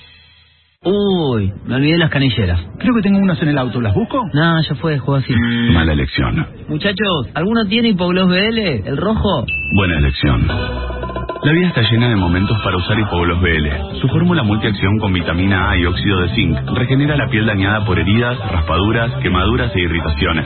Uy, 0.82 1.52
me 1.66 1.76
olvidé 1.76 1.98
las 1.98 2.10
canilleras. 2.10 2.58
Creo 2.80 2.96
que 2.96 3.02
tengo 3.02 3.20
unas 3.20 3.42
en 3.42 3.50
el 3.50 3.58
auto. 3.58 3.82
¿Las 3.82 3.94
busco? 3.94 4.24
No, 4.34 4.62
ya 4.62 4.76
fue, 4.76 4.98
juego 4.98 5.16
así. 5.20 5.34
Mala 5.74 5.92
elección. 5.92 6.48
Muchachos, 6.70 7.28
¿alguno 7.34 7.66
tiene 7.68 7.90
Hipogloss 7.90 8.30
BL? 8.30 8.58
¿El 8.88 8.96
rojo? 8.96 9.46
Buena 9.76 9.98
elección. 9.98 10.48
La 10.48 11.52
vida 11.52 11.68
está 11.68 11.82
llena 11.82 12.08
de 12.08 12.16
momentos 12.16 12.58
para 12.64 12.78
usar 12.78 12.98
Hipogloss 12.98 13.42
BL. 13.42 14.00
Su 14.00 14.08
fórmula 14.08 14.44
multiacción 14.44 14.98
con 15.00 15.12
vitamina 15.12 15.70
A 15.70 15.78
y 15.78 15.86
óxido 15.86 16.22
de 16.22 16.30
zinc 16.36 16.58
regenera 16.74 17.18
la 17.18 17.28
piel 17.28 17.46
dañada 17.46 17.84
por 17.86 18.00
heridas, 18.00 18.38
raspaduras, 18.50 19.12
quemaduras 19.22 19.76
e 19.76 19.82
irritaciones. 19.82 20.46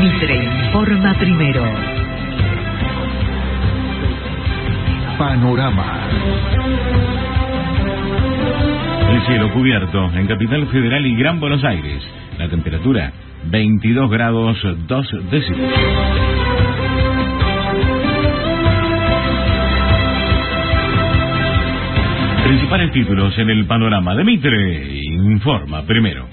Mitre 0.00 0.36
informa 0.66 1.14
primero. 1.18 1.62
Panorama. 5.18 6.08
El 9.10 9.22
cielo 9.22 9.50
cubierto 9.52 10.10
en 10.14 10.26
Capital 10.26 10.66
Federal 10.66 11.06
y 11.06 11.16
Gran 11.16 11.40
Buenos 11.40 11.64
Aires. 11.64 12.06
La 12.38 12.48
temperatura 12.48 13.12
22 13.50 14.10
grados 14.10 14.58
2 14.86 15.16
décimos. 15.30 15.70
Principales 22.44 22.92
títulos 22.92 23.38
en 23.38 23.50
el 23.50 23.66
panorama 23.66 24.14
de 24.14 24.24
Mitre. 24.24 25.00
Informa 25.02 25.82
primero. 25.82 26.26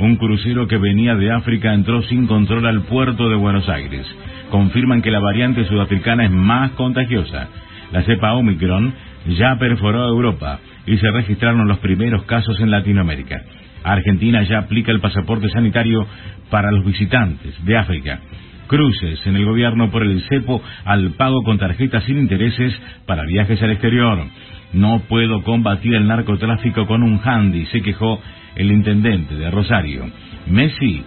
Un 0.00 0.16
crucero 0.16 0.66
que 0.66 0.76
venía 0.76 1.14
de 1.14 1.30
África 1.30 1.72
entró 1.72 2.02
sin 2.02 2.26
control 2.26 2.66
al 2.66 2.82
puerto 2.82 3.28
de 3.28 3.36
Buenos 3.36 3.68
Aires. 3.68 4.06
Confirman 4.50 5.02
que 5.02 5.12
la 5.12 5.20
variante 5.20 5.64
sudafricana 5.66 6.24
es 6.24 6.32
más 6.32 6.72
contagiosa. 6.72 7.48
La 7.94 8.02
cepa 8.02 8.32
Omicron 8.32 8.92
ya 9.38 9.56
perforó 9.56 10.08
Europa 10.08 10.58
y 10.84 10.96
se 10.96 11.08
registraron 11.12 11.68
los 11.68 11.78
primeros 11.78 12.24
casos 12.24 12.58
en 12.58 12.72
Latinoamérica. 12.72 13.40
Argentina 13.84 14.42
ya 14.42 14.58
aplica 14.58 14.90
el 14.90 14.98
pasaporte 14.98 15.48
sanitario 15.48 16.04
para 16.50 16.72
los 16.72 16.84
visitantes 16.84 17.54
de 17.64 17.76
África. 17.76 18.18
Cruces 18.66 19.24
en 19.28 19.36
el 19.36 19.44
gobierno 19.44 19.92
por 19.92 20.02
el 20.02 20.20
cepo 20.22 20.60
al 20.84 21.12
pago 21.12 21.44
con 21.44 21.56
tarjetas 21.56 22.02
sin 22.02 22.18
intereses 22.18 22.76
para 23.06 23.22
viajes 23.26 23.62
al 23.62 23.70
exterior. 23.70 24.26
No 24.72 25.02
puedo 25.08 25.44
combatir 25.44 25.94
el 25.94 26.08
narcotráfico 26.08 26.88
con 26.88 27.04
un 27.04 27.20
handy, 27.22 27.66
se 27.66 27.80
quejó 27.80 28.20
el 28.56 28.72
intendente 28.72 29.36
de 29.36 29.52
Rosario. 29.52 30.10
Messi 30.48 31.04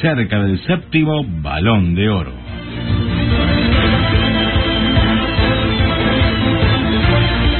cerca 0.00 0.40
del 0.40 0.60
séptimo 0.60 1.24
balón 1.42 1.96
de 1.96 2.08
oro. 2.08 2.32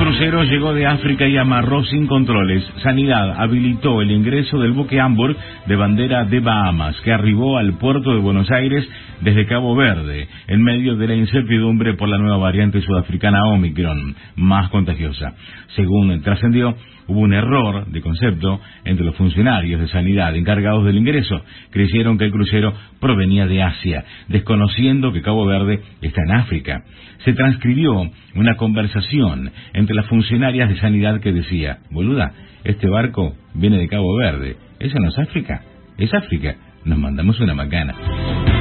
crucero 0.00 0.44
llegó 0.44 0.72
de 0.72 0.86
África 0.86 1.28
y 1.28 1.36
amarró 1.36 1.84
sin 1.84 2.06
controles. 2.06 2.64
Sanidad 2.82 3.34
habilitó 3.38 4.00
el 4.00 4.10
ingreso 4.10 4.58
del 4.58 4.72
buque 4.72 4.98
Hamburg 4.98 5.36
de 5.66 5.76
bandera 5.76 6.24
de 6.24 6.40
Bahamas, 6.40 6.98
que 7.02 7.12
arribó 7.12 7.58
al 7.58 7.74
puerto 7.74 8.14
de 8.14 8.20
Buenos 8.20 8.50
Aires 8.50 8.88
desde 9.20 9.44
Cabo 9.44 9.76
Verde, 9.76 10.26
en 10.46 10.62
medio 10.62 10.96
de 10.96 11.06
la 11.06 11.14
incertidumbre 11.14 11.94
por 11.94 12.08
la 12.08 12.16
nueva 12.16 12.38
variante 12.38 12.80
sudafricana 12.80 13.44
Omicron, 13.44 14.16
más 14.36 14.70
contagiosa. 14.70 15.34
Según 15.76 16.22
trascendió, 16.22 16.74
hubo 17.06 17.20
un 17.20 17.34
error 17.34 17.86
de 17.86 18.00
concepto 18.00 18.60
entre 18.84 19.04
los 19.04 19.16
funcionarios 19.16 19.80
de 19.80 19.88
sanidad 19.88 20.34
encargados 20.36 20.84
del 20.84 20.96
ingreso. 20.96 21.42
Creyeron 21.70 22.16
que 22.16 22.24
el 22.24 22.30
crucero 22.30 22.72
provenía 23.00 23.46
de 23.46 23.62
Asia, 23.62 24.04
desconociendo 24.28 25.12
que 25.12 25.22
Cabo 25.22 25.44
Verde 25.44 25.82
está 26.00 26.22
en 26.22 26.32
África. 26.32 26.84
Se 27.24 27.32
transcribió 27.34 28.10
una 28.34 28.56
conversación 28.56 29.50
entre 29.74 29.89
las 29.94 30.06
funcionarias 30.06 30.68
de 30.68 30.78
sanidad 30.78 31.20
que 31.20 31.32
decía, 31.32 31.78
boluda, 31.90 32.32
este 32.64 32.88
barco 32.88 33.34
viene 33.54 33.78
de 33.78 33.88
Cabo 33.88 34.14
Verde. 34.16 34.56
¿Eso 34.78 34.98
no 34.98 35.08
es 35.08 35.18
África? 35.18 35.62
Es 35.98 36.12
África. 36.14 36.56
Nos 36.84 36.98
mandamos 36.98 37.40
una 37.40 37.54
macana. 37.54 38.59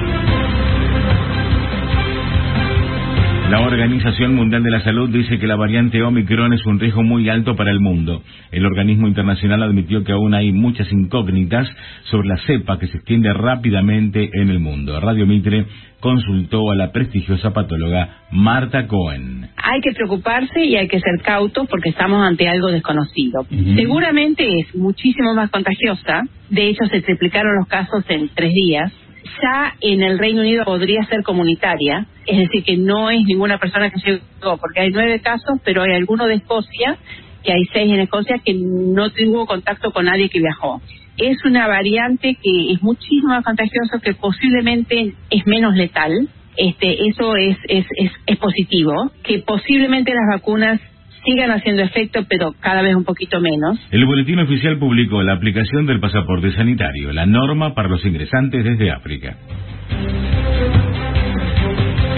La 3.50 3.62
Organización 3.62 4.36
Mundial 4.36 4.62
de 4.62 4.70
la 4.70 4.82
Salud 4.82 5.10
dice 5.10 5.40
que 5.40 5.48
la 5.48 5.56
variante 5.56 6.04
Omicron 6.04 6.54
es 6.54 6.64
un 6.68 6.80
riesgo 6.80 7.02
muy 7.02 7.30
alto 7.30 7.56
para 7.56 7.72
el 7.72 7.80
mundo. 7.80 8.22
El 8.52 8.64
organismo 8.64 9.08
internacional 9.08 9.64
admitió 9.64 10.04
que 10.04 10.12
aún 10.12 10.36
hay 10.36 10.52
muchas 10.52 10.92
incógnitas 10.92 11.68
sobre 12.12 12.28
la 12.28 12.38
cepa 12.46 12.78
que 12.78 12.86
se 12.86 12.98
extiende 12.98 13.34
rápidamente 13.34 14.30
en 14.34 14.52
el 14.52 14.60
mundo. 14.60 15.00
Radio 15.00 15.26
Mitre 15.26 15.66
consultó 16.00 16.70
a 16.70 16.76
la 16.76 16.92
prestigiosa 16.92 17.52
patóloga 17.52 18.20
Marta 18.30 18.86
Cohen. 18.86 19.50
Hay 19.58 19.82
que 19.82 19.94
preocuparse 19.94 20.64
y 20.64 20.76
hay 20.76 20.88
que 20.88 21.00
ser 21.00 21.20
cautos 21.24 21.68
porque 21.68 21.90
estamos 21.90 22.22
ante 22.22 22.48
algo 22.48 22.68
desconocido. 22.68 23.48
Seguramente 23.76 24.46
es 24.60 24.76
muchísimo 24.76 25.34
más 25.34 25.50
contagiosa. 25.50 26.22
De 26.52 26.68
hecho, 26.70 26.86
se 26.86 27.02
triplicaron 27.02 27.56
los 27.58 27.68
casos 27.68 28.06
en 28.10 28.30
tres 28.36 28.54
días 28.54 28.94
ya 29.42 29.76
en 29.82 30.02
el 30.02 30.20
Reino 30.20 30.42
Unido 30.42 30.66
podría 30.66 31.04
ser 31.04 31.24
comunitaria, 31.24 32.08
es 32.26 32.38
decir, 32.38 32.64
que 32.64 32.78
no 32.78 33.10
es 33.10 33.24
ninguna 33.26 33.58
persona 33.58 33.90
que 33.90 34.00
llegó, 34.00 34.58
porque 34.58 34.82
hay 34.82 34.92
nueve 34.92 35.20
casos, 35.22 35.60
pero 35.64 35.84
hay 35.84 35.94
alguno 35.94 36.26
de 36.26 36.36
Escocia, 36.36 36.98
que 37.44 37.52
hay 37.52 37.64
seis 37.74 37.92
en 37.92 38.02
Escocia, 38.02 38.40
que 38.44 38.54
no 38.54 39.10
tuvo 39.12 39.46
contacto 39.46 39.92
con 39.92 40.06
nadie 40.06 40.30
que 40.30 40.40
viajó. 40.40 40.82
Es 41.18 41.38
una 41.46 41.68
variante 41.68 42.38
que 42.42 42.72
es 42.72 42.82
muchísimo 42.82 43.30
más 43.30 43.44
contagiosa, 43.44 44.00
que 44.02 44.14
posiblemente 44.14 45.14
es 45.30 45.46
menos 45.46 45.76
letal. 45.76 46.30
Este, 46.56 47.08
eso 47.08 47.36
es, 47.36 47.58
es, 47.68 47.86
es, 47.98 48.12
es 48.26 48.38
positivo, 48.38 49.12
que 49.24 49.40
posiblemente 49.40 50.14
las 50.14 50.40
vacunas 50.40 50.82
sigan 51.26 51.52
haciendo 51.52 51.84
efecto, 51.84 52.26
pero 52.30 52.54
cada 52.60 52.82
vez 52.82 52.96
un 52.96 53.04
poquito 53.04 53.40
menos. 53.40 53.80
El 53.92 54.06
boletín 54.06 54.40
oficial 54.40 54.78
publicó 54.78 55.22
la 55.24 55.34
aplicación 55.34 55.86
del 55.86 56.00
pasaporte 56.00 56.52
sanitario, 56.54 57.12
la 57.14 57.26
norma 57.26 57.74
para 57.74 57.90
los 57.90 58.06
ingresantes 58.06 58.64
desde 58.64 58.92
África. 58.92 59.38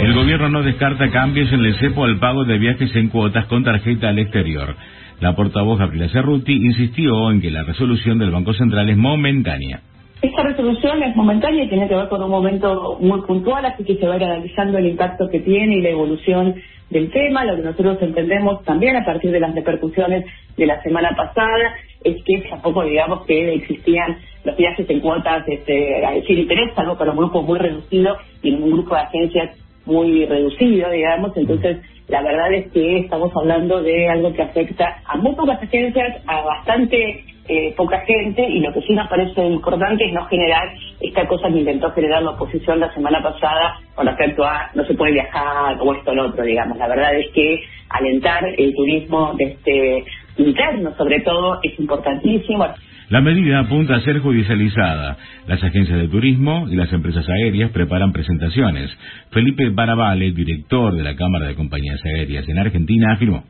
El 0.02 0.14
gobierno 0.14 0.50
no 0.50 0.64
descarta 0.64 1.12
cambios 1.12 1.52
en 1.54 1.64
el 1.64 1.76
cepo 1.76 2.06
al 2.06 2.18
pago 2.18 2.44
de 2.44 2.58
viajes 2.58 2.96
en 2.96 3.10
cuotas 3.10 3.46
con 3.46 3.64
tarjeta 3.64 4.10
al 4.10 4.18
exterior. 4.18 4.76
La 5.20 5.36
portavoz 5.36 5.78
Gabriela 5.78 6.10
Cerruti 6.10 6.54
insistió 6.54 7.30
en 7.32 7.40
que 7.40 7.52
la 7.52 7.62
resolución 7.62 8.18
del 8.18 8.32
Banco 8.32 8.54
Central 8.54 8.90
es 8.90 8.98
momentánea. 8.98 9.82
Esta 10.22 10.44
resolución 10.44 11.04
es 11.04 11.16
momentánea 11.16 11.64
y 11.64 11.70
tiene 11.70 11.88
que 11.88 11.96
ver 11.96 12.08
con 12.10 12.24
un 12.24 12.32
momento 12.32 12.98
muy 13.00 13.22
puntual, 13.22 13.66
así 13.66 13.84
que 13.84 13.98
se 13.98 14.08
va 14.08 14.16
a 14.16 14.18
ir 14.18 14.24
analizando 14.24 14.80
el 14.80 14.88
impacto 14.88 15.28
que 15.32 15.40
tiene 15.40 15.78
y 15.78 15.82
la 15.82 15.90
evolución 15.90 16.56
del 16.92 17.10
tema. 17.10 17.44
Lo 17.46 17.56
que 17.56 17.64
nosotros 17.64 17.98
entendemos 18.02 18.64
también 18.64 18.96
a 18.96 19.06
partir 19.06 19.32
de 19.32 19.40
las 19.40 19.56
repercusiones 19.56 20.26
de 20.56 20.66
la 20.68 20.82
semana 20.84 21.16
pasada 21.16 21.76
es 22.04 22.24
que 22.24 22.50
tampoco 22.50 22.84
digamos 22.84 23.26
que 23.26 23.54
existían 23.56 24.18
los 24.44 24.56
viajes 24.58 24.90
en 24.90 25.00
cuotas 25.00 25.44
este, 25.48 26.06
a 26.06 26.12
decir 26.12 26.38
interés, 26.38 26.74
salvo 26.76 26.98
para 26.98 27.12
un 27.12 27.18
grupo 27.18 27.42
muy 27.42 27.58
reducido 27.58 28.18
y 28.44 28.54
un 28.54 28.72
grupo 28.72 28.96
de 28.96 29.02
agencias 29.02 29.58
muy 29.86 30.26
reducido, 30.26 30.90
digamos. 30.92 31.36
Entonces, 31.36 31.78
la 32.08 32.22
verdad 32.22 32.54
es 32.54 32.72
que 32.72 33.00
estamos 33.00 33.32
hablando 33.36 33.82
de 33.82 34.10
algo 34.10 34.34
que 34.34 34.42
afecta 34.42 35.02
a 35.06 35.18
muy 35.18 35.34
pocas 35.36 35.62
agencias, 35.62 36.22
a 36.28 36.42
bastante 36.42 37.24
eh, 37.54 37.74
poca 37.76 38.00
gente 38.06 38.48
y 38.48 38.62
lo 38.62 38.72
que 38.72 38.80
sí 38.82 38.94
nos 38.94 39.10
parece 39.10 39.46
importante 39.46 40.06
es 40.06 40.14
no 40.14 40.26
generar 40.28 40.70
esta 41.02 41.28
cosa 41.28 41.50
que 41.50 41.60
intentó 41.60 41.92
generar 41.92 42.24
la 42.24 42.32
oposición 42.32 42.80
la 42.80 42.94
semana 42.94 43.22
pasada 43.22 43.78
con 43.94 44.08
respecto 44.08 44.46
a 44.46 44.72
no 44.74 44.86
se 44.86 44.94
puede 44.94 45.12
viajar 45.12 45.76
o 45.82 45.94
esto 45.94 46.12
o 46.12 46.16
lo 46.16 46.28
otro, 46.28 46.46
digamos. 46.46 46.78
La 46.78 46.88
verdad 46.88 47.14
es 47.14 47.30
que 47.34 47.62
alentar 47.90 48.46
el 48.58 48.74
turismo 48.74 49.34
de 49.38 49.44
este 49.44 50.06
interno, 50.38 50.96
sobre 50.96 51.20
todo, 51.20 51.60
es 51.62 51.78
importantísimo. 51.78 52.68
La 53.10 53.20
medida 53.20 53.60
apunta 53.60 53.96
a 53.96 54.02
ser 54.02 54.20
judicializada. 54.20 55.18
Las 55.46 55.62
agencias 55.62 56.00
de 56.00 56.08
turismo 56.08 56.68
y 56.72 56.78
las 56.78 56.94
empresas 56.94 57.28
aéreas 57.28 57.72
preparan 57.72 58.14
presentaciones. 58.14 58.90
Felipe 59.32 59.70
Barabale, 59.72 60.32
director 60.32 60.96
de 60.96 61.04
la 61.04 61.18
Cámara 61.18 61.48
de 61.48 61.56
Compañías 61.56 62.00
Aéreas 62.16 62.48
en 62.48 62.60
Argentina, 62.60 63.12
afirmó. 63.12 63.44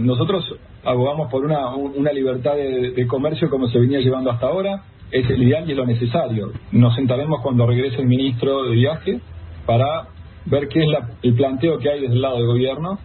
Nosotros 0.00 0.44
abogamos 0.84 1.30
por 1.30 1.44
una, 1.44 1.74
una 1.74 2.12
libertad 2.12 2.54
de, 2.56 2.90
de 2.92 3.06
comercio 3.06 3.48
como 3.50 3.68
se 3.68 3.78
venía 3.78 4.00
llevando 4.00 4.30
hasta 4.30 4.46
ahora. 4.46 4.82
Es 5.12 5.28
el 5.28 5.42
ideal 5.42 5.64
y 5.68 5.72
es 5.72 5.76
lo 5.76 5.86
necesario. 5.86 6.52
Nos 6.72 6.94
sentaremos 6.94 7.40
cuando 7.42 7.66
regrese 7.66 8.00
el 8.00 8.06
ministro 8.06 8.64
de 8.64 8.76
viaje 8.76 9.20
para 9.66 10.08
ver 10.46 10.68
qué 10.68 10.80
es 10.80 10.88
la- 10.88 11.08
el 11.22 11.34
planteo 11.34 11.78
que 11.78 11.90
hay 11.90 12.00
desde 12.00 12.14
el 12.14 12.22
lado 12.22 12.36
del 12.36 12.46
gobierno 12.46 12.98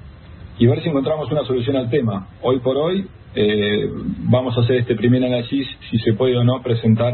y 0.60 0.68
ver 0.68 0.82
si 0.84 0.90
encontramos 0.90 1.32
una 1.32 1.44
solución 1.46 1.76
al 1.76 1.90
tema. 1.90 2.28
Hoy 2.42 2.60
por 2.60 2.78
hoy 2.78 3.06
eh, 3.36 3.90
vamos 4.30 4.58
a 4.58 4.62
hacer 4.62 4.78
este 4.78 4.96
primer 4.96 5.24
análisis 5.26 5.68
si 5.90 5.98
se 6.00 6.14
puede 6.14 6.38
o 6.38 6.44
no 6.44 6.62
presentar 6.62 7.14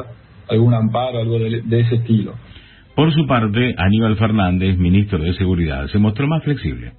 algún 0.49 0.73
amparo, 0.73 1.19
algo 1.19 1.39
de, 1.39 1.61
de 1.61 1.79
ese 1.79 1.95
estilo. 1.95 2.33
Por 2.95 3.11
su 3.13 3.25
parte, 3.25 3.73
Aníbal 3.77 4.17
Fernández, 4.17 4.77
ministro 4.77 5.17
de 5.19 5.33
Seguridad, 5.33 5.87
se 5.87 5.97
mostró 5.97 6.27
más 6.27 6.43
flexible. 6.43 6.91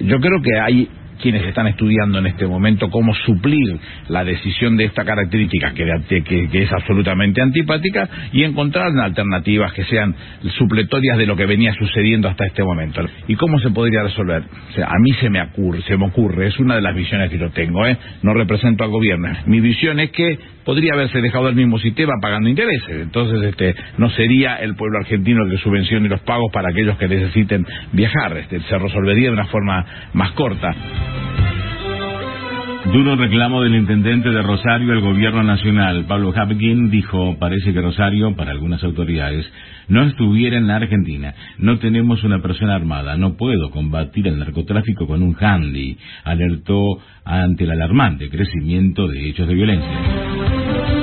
Yo 0.00 0.18
creo 0.18 0.40
que 0.42 0.58
hay 0.60 0.88
quienes 1.20 1.44
están 1.44 1.66
estudiando 1.66 2.18
en 2.18 2.26
este 2.26 2.46
momento 2.46 2.90
cómo 2.90 3.14
suplir 3.14 3.76
la 4.08 4.24
decisión 4.24 4.76
de 4.76 4.84
esta 4.84 5.04
característica 5.04 5.72
que, 5.72 5.84
que- 6.24 6.48
que 6.48 6.62
es 6.62 6.72
absolutamente 6.72 7.40
antipática 7.40 8.08
y 8.32 8.42
encontrar 8.44 8.88
alternativas 9.02 9.72
que 9.72 9.84
sean 9.84 10.14
supletorias 10.58 11.18
de 11.18 11.26
lo 11.26 11.36
que 11.36 11.46
venía 11.46 11.72
sucediendo 11.74 12.28
hasta 12.28 12.46
este 12.46 12.62
momento. 12.62 13.02
¿Y 13.28 13.34
cómo 13.36 13.58
se 13.60 13.70
podría 13.70 14.02
resolver? 14.02 14.42
O 14.70 14.72
sea, 14.74 14.86
a 14.86 14.98
mí 15.00 15.12
se 15.20 15.30
me 15.30 15.40
ocurre, 15.42 15.82
se 15.82 15.96
me 15.96 16.06
ocurre, 16.06 16.46
es 16.48 16.58
una 16.58 16.76
de 16.76 16.82
las 16.82 16.94
visiones 16.94 17.30
que 17.30 17.38
yo 17.38 17.50
tengo, 17.50 17.86
¿eh? 17.86 17.96
no 18.22 18.34
represento 18.34 18.84
al 18.84 18.90
gobierno. 18.90 19.28
Mi 19.46 19.60
visión 19.60 20.00
es 20.00 20.10
que 20.10 20.38
podría 20.64 20.94
haberse 20.94 21.20
dejado 21.20 21.48
el 21.48 21.54
mismo 21.54 21.78
sistema 21.78 22.12
pagando 22.22 22.48
intereses. 22.48 23.02
Entonces, 23.02 23.42
este, 23.42 23.74
no 23.98 24.08
sería 24.10 24.56
el 24.56 24.74
pueblo 24.76 24.98
argentino 24.98 25.44
el 25.44 25.50
que 25.50 25.58
subvencione 25.58 26.08
los 26.08 26.20
pagos 26.20 26.50
para 26.52 26.70
aquellos 26.70 26.96
que 26.96 27.06
necesiten 27.08 27.66
viajar. 27.92 28.36
Este, 28.38 28.60
se 28.60 28.78
resolvería 28.78 29.28
de 29.28 29.34
una 29.34 29.46
forma 29.46 29.84
más 30.14 30.32
corta. 30.32 30.74
Duro 32.94 33.16
reclamo 33.16 33.60
del 33.60 33.74
intendente 33.74 34.30
de 34.30 34.40
Rosario 34.40 34.92
al 34.92 35.00
gobierno 35.00 35.42
nacional. 35.42 36.04
Pablo 36.06 36.32
Hapkin 36.32 36.90
dijo, 36.90 37.36
parece 37.40 37.72
que 37.72 37.80
Rosario, 37.80 38.36
para 38.36 38.52
algunas 38.52 38.84
autoridades, 38.84 39.50
no 39.88 40.04
estuviera 40.04 40.58
en 40.58 40.68
la 40.68 40.76
Argentina. 40.76 41.34
No 41.58 41.80
tenemos 41.80 42.22
una 42.22 42.40
persona 42.40 42.76
armada. 42.76 43.16
No 43.16 43.36
puedo 43.36 43.70
combatir 43.70 44.28
el 44.28 44.38
narcotráfico 44.38 45.08
con 45.08 45.24
un 45.24 45.36
handy. 45.38 45.96
Alertó 46.22 47.00
ante 47.24 47.64
el 47.64 47.72
alarmante 47.72 48.30
crecimiento 48.30 49.08
de 49.08 49.28
hechos 49.28 49.48
de 49.48 49.54
violencia. 49.54 50.93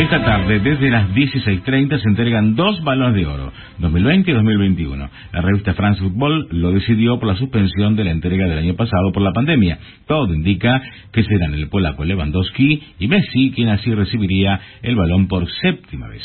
Esta 0.00 0.24
tarde, 0.24 0.60
desde 0.60 0.88
las 0.88 1.10
16.30, 1.10 2.00
se 2.00 2.08
entregan 2.08 2.56
dos 2.56 2.82
balones 2.82 3.16
de 3.16 3.26
oro, 3.26 3.52
2020 3.80 4.30
y 4.30 4.34
2021. 4.34 5.10
La 5.30 5.42
revista 5.42 5.74
France 5.74 6.00
Football 6.00 6.48
lo 6.52 6.72
decidió 6.72 7.18
por 7.18 7.28
la 7.28 7.36
suspensión 7.36 7.96
de 7.96 8.04
la 8.04 8.10
entrega 8.10 8.46
del 8.46 8.56
año 8.56 8.74
pasado 8.76 9.12
por 9.12 9.22
la 9.22 9.34
pandemia. 9.34 9.78
Todo 10.06 10.32
indica 10.32 10.80
que 11.12 11.22
serán 11.24 11.52
el 11.52 11.68
polaco 11.68 12.06
Lewandowski 12.06 12.82
y 12.98 13.08
Messi 13.08 13.52
quien 13.54 13.68
así 13.68 13.94
recibiría 13.94 14.58
el 14.80 14.96
balón 14.96 15.28
por 15.28 15.46
séptima 15.60 16.08
vez. 16.08 16.22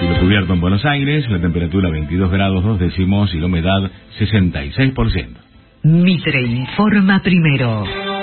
Cielo 0.00 0.20
cubierto 0.20 0.52
en 0.52 0.60
Buenos 0.60 0.84
Aires, 0.84 1.26
la 1.30 1.40
temperatura 1.40 1.88
22 1.88 2.30
grados 2.30 2.62
2 2.62 2.80
décimos 2.80 3.34
y 3.34 3.38
la 3.38 3.46
humedad 3.46 3.90
66%. 4.18 5.28
Mitre 5.84 6.42
informa 6.42 7.22
primero. 7.22 8.13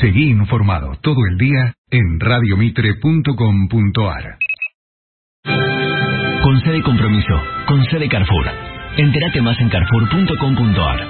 Seguí 0.00 0.30
informado 0.30 0.96
todo 1.02 1.16
el 1.28 1.36
día 1.38 1.74
en 1.90 2.20
radiomitre.com.ar. 2.20 4.38
Con 6.42 6.60
sede 6.60 6.82
compromiso, 6.82 7.42
con 7.66 7.84
sede 7.86 8.08
Carrefour. 8.08 8.46
Entérate 8.96 9.42
más 9.42 9.58
en 9.60 9.68
carrefour.com.ar. 9.68 11.00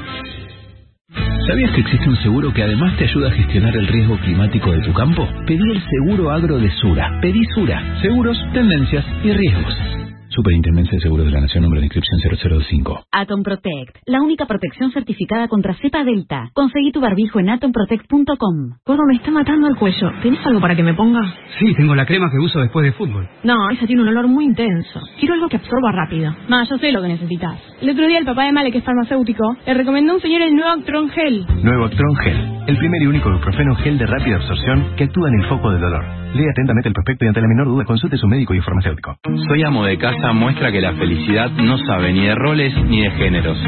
¿Sabías 1.47 1.71
que 1.73 1.83
existe 1.83 2.09
un 2.09 2.17
seguro 2.17 2.55
que 2.55 2.63
además 2.63 2.97
te 2.97 3.05
ayuda 3.05 3.29
a 3.29 3.33
gestionar 3.33 3.77
el 3.77 3.89
riesgo 3.89 4.17
climático 4.21 4.73
de 4.73 4.81
tu 4.81 4.95
campo? 4.95 5.29
Pedí 5.47 5.71
el 5.71 5.83
seguro 5.83 6.31
agro 6.31 6.59
de 6.59 6.71
Sura. 6.73 7.21
Pedí 7.21 7.45
Sura. 7.55 8.01
Seguros, 8.01 8.39
tendencias 8.55 9.05
y 9.23 9.33
riesgos. 9.33 10.08
Superintendencia 10.31 10.93
de 10.97 11.01
Seguros 11.01 11.27
de 11.27 11.33
la 11.33 11.41
Nación, 11.41 11.63
número 11.65 11.81
de 11.81 11.87
inscripción 11.87 12.21
005. 12.63 13.05
Atom 13.11 13.43
Protect, 13.43 13.97
la 14.07 14.21
única 14.21 14.47
protección 14.47 14.93
certificada 14.93 15.49
contra 15.49 15.75
cepa 15.75 16.05
delta. 16.05 16.51
Conseguí 16.53 16.93
tu 16.93 17.01
barbijo 17.01 17.41
en 17.41 17.49
atomprotect.com. 17.49 18.77
Gordo, 18.85 19.03
me 19.09 19.17
está 19.17 19.31
matando 19.31 19.69
el 19.69 19.77
cuello. 19.77 20.13
¿Tienes 20.21 20.45
algo 20.45 20.61
para 20.61 20.77
que 20.77 20.83
me 20.83 20.95
ponga? 20.95 21.21
Sí, 21.59 21.75
tengo 21.75 21.95
la 21.95 22.05
crema 22.05 22.29
que 22.31 22.45
uso 22.45 22.61
después 22.61 22.85
de 22.85 22.93
fútbol. 22.93 23.29
No, 23.43 23.71
esa 23.71 23.87
tiene 23.87 24.03
un 24.03 24.09
olor 24.09 24.29
muy 24.29 24.45
intenso. 24.45 25.01
Quiero 25.19 25.35
algo 25.35 25.49
que 25.49 25.57
absorba 25.57 25.93
rápido. 25.93 26.35
Ma, 26.49 26.65
yo 26.69 26.77
sé 26.77 26.93
lo 26.93 27.01
que 27.01 27.09
necesitas. 27.09 27.59
El 27.81 27.91
otro 27.91 28.07
día 28.07 28.19
el 28.19 28.27
papá 28.27 28.45
de 28.45 28.53
Male, 28.53 28.71
que 28.71 28.79
es 28.79 28.85
farmacéutico, 28.85 29.57
le 29.67 29.75
recomendó 29.75 30.13
a 30.13 30.17
un 30.17 30.21
señor 30.21 30.43
el 30.43 30.55
nuevo 30.55 30.71
Actron 30.71 31.09
Gel. 31.11 31.47
Nuevo 31.63 31.87
Actron 31.87 32.17
Gel, 32.17 32.37
el 32.67 32.77
primer 32.77 33.03
y 33.03 33.07
único 33.07 33.31
ibuprofeno 33.31 33.75
gel 33.77 33.97
de 33.97 34.07
rápida 34.07 34.37
absorción 34.37 34.95
que 34.97 35.05
actúa 35.05 35.29
en 35.29 35.43
el 35.43 35.49
foco 35.49 35.71
del 35.71 35.81
dolor. 35.81 36.05
Lea 36.35 36.51
atentamente 36.51 36.89
el 36.89 36.95
prospecto 36.95 37.25
y 37.25 37.29
ante 37.29 37.41
la 37.41 37.49
menor 37.49 37.67
duda 37.67 37.85
consulte 37.85 38.17
a 38.17 38.19
su 38.19 38.29
médico 38.29 38.55
y 38.55 38.61
farmacéutico. 38.61 39.17
Soy 39.49 39.63
amo 39.63 39.85
de 39.85 39.97
casa 39.97 40.33
muestra 40.33 40.71
que 40.71 40.81
la 40.81 40.93
felicidad 40.95 41.51
no 41.51 41.79
sabe 41.79 42.13
ni 42.13 42.27
de 42.27 42.35
roles 42.35 42.75
ni 42.85 43.03
de 43.03 43.11
géneros, 43.13 43.59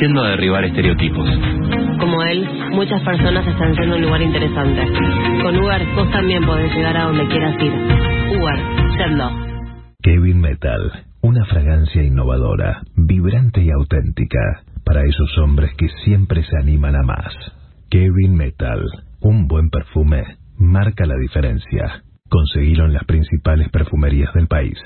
yendo 0.00 0.22
a 0.22 0.30
derribar 0.30 0.64
estereotipos. 0.64 1.28
Como 2.00 2.22
él, 2.22 2.48
muchas 2.72 3.02
personas 3.02 3.46
están 3.46 3.74
yendo 3.74 3.94
a 3.94 3.98
un 3.98 4.04
lugar 4.04 4.22
interesante. 4.22 4.82
Con 5.42 5.56
Uber, 5.56 5.86
vos 5.94 6.10
también 6.10 6.44
podés 6.46 6.74
llegar 6.74 6.96
a 6.96 7.04
donde 7.04 7.26
quieras 7.28 7.54
ir. 7.60 7.72
Uber, 8.38 8.58
yendo. 8.98 9.30
Kevin 10.02 10.40
Metal, 10.40 11.04
una 11.20 11.44
fragancia 11.44 12.02
innovadora, 12.02 12.80
vibrante 12.96 13.62
y 13.62 13.70
auténtica, 13.70 14.62
para 14.84 15.02
esos 15.04 15.36
hombres 15.38 15.70
que 15.76 15.88
siempre 16.02 16.42
se 16.44 16.56
animan 16.56 16.96
a 16.96 17.02
más. 17.02 17.34
Kevin 17.90 18.36
Metal, 18.36 18.82
un 19.20 19.46
buen 19.46 19.68
perfume, 19.68 20.39
marca 20.60 21.06
la 21.06 21.16
diferencia. 21.16 22.04
Conseguilo 22.28 22.86
las 22.86 23.04
principales 23.04 23.68
perfumerías 23.70 24.32
del 24.34 24.46
país. 24.46 24.78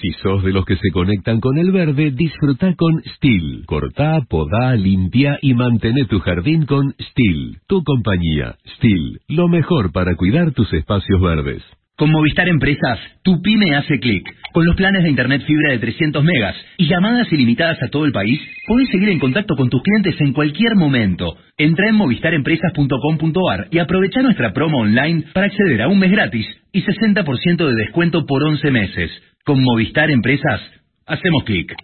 Si 0.00 0.12
sos 0.22 0.42
de 0.42 0.52
los 0.52 0.64
que 0.64 0.76
se 0.76 0.90
conectan 0.92 1.40
con 1.40 1.58
el 1.58 1.70
verde, 1.72 2.12
disfruta 2.12 2.74
con 2.76 3.02
Steel. 3.16 3.64
Cortá, 3.66 4.20
podá, 4.28 4.74
limpia 4.74 5.38
y 5.42 5.54
mantén 5.54 6.06
tu 6.06 6.20
jardín 6.20 6.64
con 6.66 6.94
Steel. 6.98 7.58
Tu 7.66 7.82
compañía, 7.82 8.56
Steel. 8.76 9.20
Lo 9.28 9.48
mejor 9.48 9.92
para 9.92 10.16
cuidar 10.16 10.52
tus 10.52 10.72
espacios 10.72 11.20
verdes. 11.20 11.62
Con 11.96 12.10
Movistar 12.10 12.48
Empresas, 12.48 12.98
tu 13.22 13.42
pyme 13.42 13.76
hace 13.76 14.00
clic. 14.00 14.24
Con 14.52 14.64
los 14.64 14.74
planes 14.76 15.02
de 15.02 15.10
Internet 15.10 15.42
fibra 15.46 15.72
de 15.72 15.78
300 15.78 16.24
megas 16.24 16.56
y 16.78 16.86
llamadas 16.88 17.30
ilimitadas 17.30 17.82
a 17.82 17.88
todo 17.88 18.06
el 18.06 18.12
país, 18.12 18.40
podés 18.66 18.88
seguir 18.88 19.10
en 19.10 19.18
contacto 19.18 19.54
con 19.56 19.68
tus 19.68 19.82
clientes 19.82 20.18
en 20.20 20.32
cualquier 20.32 20.74
momento. 20.74 21.36
Entra 21.58 21.88
en 21.88 21.96
movistarempresas.com.ar 21.96 23.68
y 23.70 23.78
aprovecha 23.78 24.22
nuestra 24.22 24.52
promo 24.52 24.78
online 24.78 25.24
para 25.34 25.46
acceder 25.46 25.82
a 25.82 25.88
un 25.88 25.98
mes 25.98 26.10
gratis 26.10 26.46
y 26.72 26.82
60% 26.82 27.66
de 27.66 27.74
descuento 27.74 28.24
por 28.26 28.42
11 28.42 28.70
meses. 28.70 29.10
Con 29.44 29.62
Movistar 29.62 30.10
Empresas, 30.10 30.60
hacemos 31.06 31.44
clic. 31.44 31.74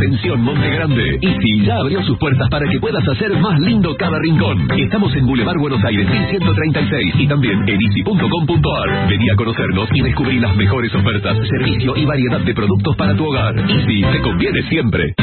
Atención 0.00 0.40
Monte 0.40 0.66
Grande, 0.66 1.18
Easy 1.20 1.66
ya 1.66 1.76
abrió 1.76 2.02
sus 2.04 2.16
puertas 2.16 2.48
para 2.48 2.66
que 2.66 2.80
puedas 2.80 3.06
hacer 3.06 3.38
más 3.38 3.60
lindo 3.60 3.94
cada 3.98 4.18
rincón. 4.18 4.66
Estamos 4.78 5.14
en 5.14 5.26
Boulevard 5.26 5.58
Buenos 5.58 5.84
Aires 5.84 6.08
1136 6.08 7.14
y 7.18 7.28
también 7.28 7.58
en 7.68 7.78
easy.com.ar. 7.82 9.08
Vení 9.10 9.28
a 9.28 9.36
conocernos 9.36 9.90
y 9.92 10.00
descubrí 10.00 10.40
las 10.40 10.56
mejores 10.56 10.94
ofertas, 10.94 11.36
servicio 11.46 11.94
y 11.98 12.06
variedad 12.06 12.40
de 12.40 12.54
productos 12.54 12.96
para 12.96 13.14
tu 13.14 13.26
hogar. 13.26 13.54
Easy 13.58 14.00
te 14.10 14.22
conviene 14.22 14.62
siempre. 14.70 15.14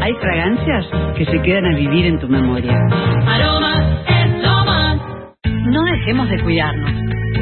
Hay 0.00 0.14
fragancias 0.14 0.86
que 1.18 1.26
se 1.26 1.42
quedan 1.42 1.66
a 1.66 1.76
vivir 1.76 2.06
en 2.06 2.18
tu 2.20 2.26
memoria. 2.26 2.72
Aroma 3.26 4.15
dejemos 6.06 6.28
de 6.30 6.40
cuidarnos. 6.40 6.92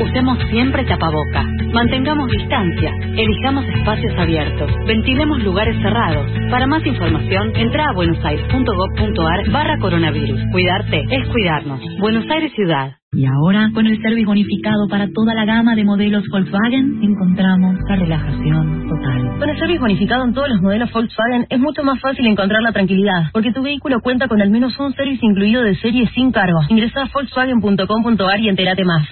Usemos 0.01 0.39
siempre 0.49 0.85
tapaboca. 0.87 1.43
Mantengamos 1.75 2.31
distancia. 2.31 2.95
Elijamos 3.15 3.67
espacios 3.69 4.19
abiertos. 4.19 4.71
Ventilemos 4.87 5.43
lugares 5.43 5.77
cerrados. 5.83 6.27
Para 6.51 6.67
más 6.67 6.85
información, 6.87 7.53
entra 7.57 7.85
a 7.91 7.93
buenosaires.gov.ar 7.93 9.51
barra 9.51 9.79
coronavirus. 9.79 10.41
Cuidarte 10.51 11.05
es 11.11 11.29
cuidarnos. 11.29 11.81
Buenos 12.01 12.25
Aires 12.31 12.53
Ciudad. 12.55 12.95
Y 13.17 13.27
ahora, 13.27 13.71
con 13.73 13.87
el 13.87 14.01
service 14.03 14.27
bonificado 14.27 14.89
para 14.89 15.09
toda 15.09 15.35
la 15.35 15.45
gama 15.45 15.75
de 15.75 15.85
modelos 15.85 16.25
Volkswagen, 16.31 17.01
encontramos 17.03 17.77
la 17.89 17.97
relajación 17.97 18.89
total. 18.89 19.39
Con 19.39 19.49
el 19.49 19.59
service 19.59 19.81
bonificado 19.81 20.25
en 20.25 20.35
todos 20.35 20.49
los 20.49 20.61
modelos 20.61 20.93
Volkswagen 20.93 21.47
es 21.49 21.61
mucho 21.61 21.85
más 21.85 22.01
fácil 22.01 22.27
encontrar 22.27 22.63
la 22.63 22.73
tranquilidad, 22.73 23.31
porque 23.33 23.53
tu 23.53 23.63
vehículo 23.63 24.01
cuenta 24.01 24.27
con 24.27 24.43
al 24.43 24.51
menos 24.51 24.79
un 24.81 24.93
service 24.95 25.25
incluido 25.25 25.63
de 25.63 25.77
serie 25.77 26.09
sin 26.15 26.33
cargo. 26.33 26.61
Ingresa 26.69 27.03
a 27.03 27.11
volkswagen.com.ar 27.13 28.41
y 28.41 28.49
entérate 28.49 28.85
más. 28.85 29.07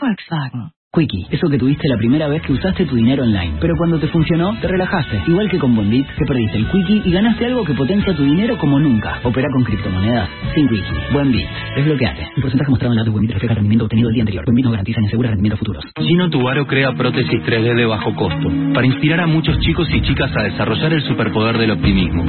Volkswagen. 0.00 0.71
Quickie, 0.94 1.26
eso 1.30 1.48
que 1.48 1.56
tuviste 1.56 1.88
la 1.88 1.96
primera 1.96 2.28
vez 2.28 2.42
que 2.42 2.52
usaste 2.52 2.84
tu 2.84 2.96
dinero 2.96 3.22
online, 3.22 3.54
pero 3.58 3.74
cuando 3.78 3.98
te 3.98 4.08
funcionó, 4.08 4.54
te 4.60 4.68
relajaste. 4.68 5.22
Igual 5.26 5.48
que 5.48 5.58
con 5.58 5.74
Bondit, 5.74 6.06
que 6.06 6.26
perdiste 6.26 6.58
el 6.58 6.68
Quickie 6.68 7.00
y 7.06 7.10
ganaste 7.10 7.46
algo 7.46 7.64
que 7.64 7.72
potencia 7.72 8.14
tu 8.14 8.22
dinero 8.22 8.58
como 8.58 8.78
nunca. 8.78 9.18
Opera 9.24 9.48
con 9.54 9.64
criptomonedas 9.64 10.28
sin 10.54 10.68
Quickie. 10.68 11.14
Buen 11.14 11.32
Bit. 11.32 11.46
Desbloqueate. 11.76 12.28
El 12.36 12.42
porcentaje 12.42 12.70
mostrado 12.70 12.92
en 12.92 12.98
la 12.98 13.04
de 13.04 13.10
Buen 13.10 13.22
Bit 13.22 13.32
refleja 13.32 13.52
el 13.54 13.56
rendimiento 13.56 13.84
obtenido 13.86 14.10
el 14.10 14.14
día 14.16 14.22
anterior. 14.22 14.44
Buen 14.44 14.54
Bit 14.54 14.64
no 14.66 14.70
garantiza 14.72 15.00
ni 15.00 15.06
asegura 15.06 15.30
rendimientos 15.30 15.60
futuros. 15.60 15.84
Gino 15.98 16.28
Tubaro 16.28 16.66
crea 16.66 16.92
prótesis 16.92 17.40
3D 17.40 17.74
de 17.74 17.86
bajo 17.86 18.14
costo 18.14 18.52
para 18.74 18.86
inspirar 18.86 19.20
a 19.20 19.26
muchos 19.26 19.58
chicos 19.60 19.88
y 19.94 20.02
chicas 20.02 20.30
a 20.36 20.42
desarrollar 20.42 20.92
el 20.92 21.00
superpoder 21.04 21.56
del 21.56 21.70
optimismo. 21.70 22.26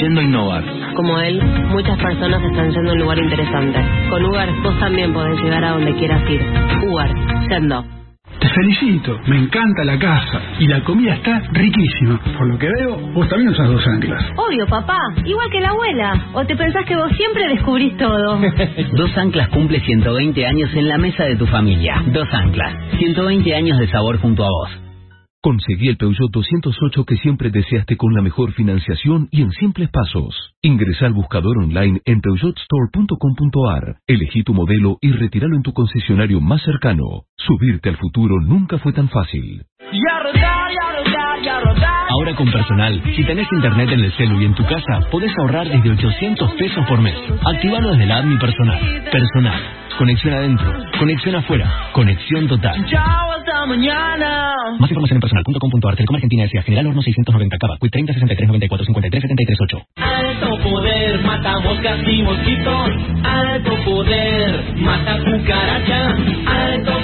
Yendo 0.00 0.20
a 0.20 0.22
innovar. 0.22 0.64
Como 0.94 1.18
él, 1.18 1.42
muchas 1.68 1.98
personas 1.98 2.40
están 2.44 2.70
yendo 2.70 2.90
a 2.90 2.94
un 2.94 3.00
lugar 3.00 3.18
interesante. 3.18 3.80
Con 4.08 4.24
Uber, 4.24 4.50
vos 4.62 4.78
también 4.78 5.12
podés 5.12 5.42
llegar 5.42 5.64
a 5.64 5.70
donde 5.72 5.96
quieras 5.96 6.22
ir. 6.30 6.40
Uber, 6.86 7.10
yendo. 7.50 8.03
Te 8.40 8.48
felicito, 8.48 9.18
me 9.26 9.38
encanta 9.38 9.84
la 9.84 9.98
casa 9.98 10.40
y 10.58 10.66
la 10.66 10.82
comida 10.84 11.14
está 11.14 11.40
riquísima. 11.52 12.20
Por 12.36 12.46
lo 12.48 12.58
que 12.58 12.68
veo, 12.68 12.96
vos 13.12 13.28
también 13.28 13.50
usas 13.50 13.68
dos 13.68 13.86
anclas. 13.86 14.24
Obvio, 14.36 14.66
papá. 14.66 14.98
Igual 15.24 15.50
que 15.50 15.60
la 15.60 15.70
abuela. 15.70 16.26
¿O 16.34 16.44
te 16.44 16.56
pensás 16.56 16.84
que 16.84 16.96
vos 16.96 17.10
siempre 17.16 17.48
descubrís 17.48 17.96
todo? 17.96 18.38
Dos 18.92 19.16
Anclas 19.16 19.48
cumple 19.48 19.80
120 19.80 20.46
años 20.46 20.70
en 20.74 20.88
la 20.88 20.98
mesa 20.98 21.24
de 21.24 21.36
tu 21.36 21.46
familia. 21.46 22.02
Dos 22.06 22.28
Anclas. 22.32 22.72
120 22.98 23.54
años 23.54 23.78
de 23.78 23.88
sabor 23.88 24.18
junto 24.20 24.44
a 24.44 24.48
vos. 24.48 24.83
Conseguí 25.44 25.88
el 25.88 25.98
Peugeot 25.98 26.30
208 26.32 27.04
que 27.04 27.16
siempre 27.18 27.50
deseaste 27.50 27.98
con 27.98 28.14
la 28.14 28.22
mejor 28.22 28.54
financiación 28.54 29.28
y 29.30 29.42
en 29.42 29.50
simples 29.50 29.90
pasos. 29.90 30.54
Ingresa 30.62 31.04
al 31.04 31.12
buscador 31.12 31.58
online 31.58 32.00
en 32.06 32.22
peugeotstore.com.ar. 32.22 33.98
Elegí 34.06 34.42
tu 34.42 34.54
modelo 34.54 34.96
y 35.02 35.12
retíralo 35.12 35.54
en 35.54 35.62
tu 35.62 35.74
concesionario 35.74 36.40
más 36.40 36.62
cercano. 36.62 37.26
Subirte 37.36 37.90
al 37.90 37.98
futuro 37.98 38.40
nunca 38.40 38.78
fue 38.78 38.94
tan 38.94 39.10
fácil. 39.10 39.66
Ahora 42.08 42.34
con 42.34 42.50
personal, 42.50 43.02
si 43.16 43.24
tenés 43.24 43.46
internet 43.52 43.90
en 43.92 44.00
el 44.00 44.12
celu 44.12 44.40
y 44.40 44.44
en 44.44 44.54
tu 44.54 44.64
casa, 44.64 45.00
podés 45.10 45.32
ahorrar 45.40 45.68
desde 45.68 45.90
800 45.90 46.52
pesos 46.52 46.84
por 46.86 47.00
mes. 47.00 47.16
Activalo 47.44 47.92
desde 47.92 48.06
la 48.06 48.18
app 48.18 48.24
Mi 48.26 48.36
Personal. 48.36 48.78
Personal. 49.10 49.60
Conexión 49.98 50.34
adentro. 50.34 50.72
Conexión 50.98 51.34
afuera. 51.36 51.90
Conexión 51.92 52.48
total. 52.48 52.84
Chao, 52.86 53.32
hasta 53.32 53.66
mañana. 53.66 54.54
Más 54.78 54.90
información 54.90 55.16
en 55.16 55.20
personal.com.ar. 55.20 55.96
Telecom 55.96 56.16
Argentina 56.16 56.44
S.A. 56.44 56.62
General 56.62 56.86
Horno 56.88 57.02
690 57.02 57.56
Cava. 57.58 57.76
Quit 57.80 57.92
30 57.92 58.12
63 58.12 58.48
94 58.48 58.86
53 58.86 59.22
73 59.22 59.58
8. 59.60 59.78
Alto 59.96 60.58
poder, 60.62 61.22
mata 61.22 61.60
moscas 61.60 61.98
y 62.06 62.22
mosquitos. 62.22 62.90
Alto 63.22 63.76
poder, 63.84 64.74
mata 64.76 65.18
cucaracha. 65.18 66.16
Alto 66.46 66.92
poder. 66.92 67.03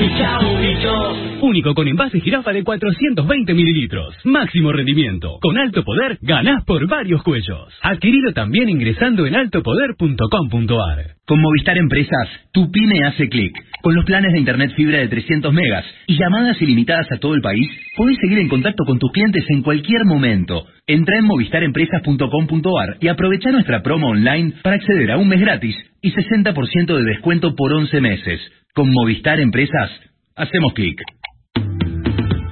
Y 0.00 0.18
chao 0.18 0.58
bicho. 0.58 1.26
Único 1.42 1.74
con 1.74 1.86
envase 1.86 2.20
jirafa 2.20 2.52
de 2.52 2.64
420 2.64 3.54
mililitros. 3.54 4.14
Máximo 4.24 4.72
rendimiento. 4.72 5.38
Con 5.40 5.58
alto 5.58 5.84
poder, 5.84 6.18
ganás 6.22 6.64
por 6.64 6.86
varios 6.88 7.22
cuellos. 7.22 7.72
Adquirido 7.82 8.32
también 8.32 8.68
ingresando 8.68 9.26
en 9.26 9.36
altopoder.com.ar. 9.36 11.16
Con 11.26 11.40
Movistar 11.40 11.76
Empresas, 11.76 12.28
tu 12.52 12.70
pyme 12.70 13.04
hace 13.04 13.28
clic. 13.28 13.52
Con 13.82 13.94
los 13.94 14.04
planes 14.04 14.32
de 14.32 14.38
Internet 14.38 14.72
fibra 14.74 14.98
de 14.98 15.08
300 15.08 15.52
megas 15.52 15.84
y 16.06 16.16
llamadas 16.16 16.60
ilimitadas 16.60 17.10
a 17.12 17.18
todo 17.18 17.34
el 17.34 17.42
país, 17.42 17.68
podés 17.96 18.16
seguir 18.20 18.38
en 18.38 18.48
contacto 18.48 18.84
con 18.84 18.98
tus 18.98 19.12
clientes 19.12 19.44
en 19.48 19.62
cualquier 19.62 20.04
momento. 20.04 20.66
Entra 20.86 21.18
en 21.18 21.26
movistarempresas.com.ar 21.26 22.96
y 23.00 23.08
aprovecha 23.08 23.50
nuestra 23.50 23.82
promo 23.82 24.08
online 24.08 24.54
para 24.62 24.76
acceder 24.76 25.12
a 25.12 25.18
un 25.18 25.28
mes 25.28 25.40
gratis 25.40 25.76
y 26.00 26.12
60% 26.12 26.96
de 26.96 27.04
descuento 27.04 27.54
por 27.54 27.72
11 27.72 28.00
meses. 28.00 28.40
Con 28.76 28.92
Movistar 28.92 29.40
Empresas, 29.40 29.90
hacemos 30.36 30.74
clic. 30.74 31.00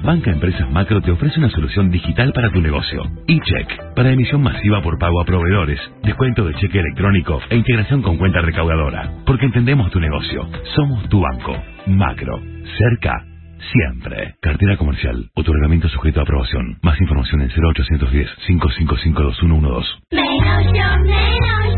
Banca 0.02 0.30
Empresas 0.30 0.70
Macro 0.70 1.02
te 1.02 1.10
ofrece 1.10 1.38
una 1.38 1.50
solución 1.50 1.90
digital 1.90 2.32
para 2.32 2.50
tu 2.50 2.62
negocio. 2.62 3.02
eCheck, 3.26 3.92
para 3.94 4.10
emisión 4.10 4.42
masiva 4.42 4.80
por 4.80 4.98
pago 4.98 5.20
a 5.20 5.26
proveedores, 5.26 5.78
descuento 6.02 6.46
de 6.46 6.54
cheque 6.54 6.78
electrónico 6.78 7.40
e 7.50 7.56
integración 7.56 8.00
con 8.00 8.16
cuenta 8.16 8.40
recaudadora. 8.40 9.12
Porque 9.26 9.44
entendemos 9.44 9.90
tu 9.90 10.00
negocio. 10.00 10.48
Somos 10.74 11.06
tu 11.10 11.20
banco. 11.20 11.62
Macro. 11.88 12.40
Cerca. 12.78 13.22
Siempre. 13.70 14.36
Cartera 14.40 14.78
comercial. 14.78 15.28
Otorgamiento 15.34 15.90
sujeto 15.90 16.20
a 16.20 16.22
aprobación. 16.22 16.78
Más 16.80 16.98
información 17.02 17.42
en 17.42 17.50
0810 17.50 18.30
555 18.46 19.22
2112. 19.24 19.88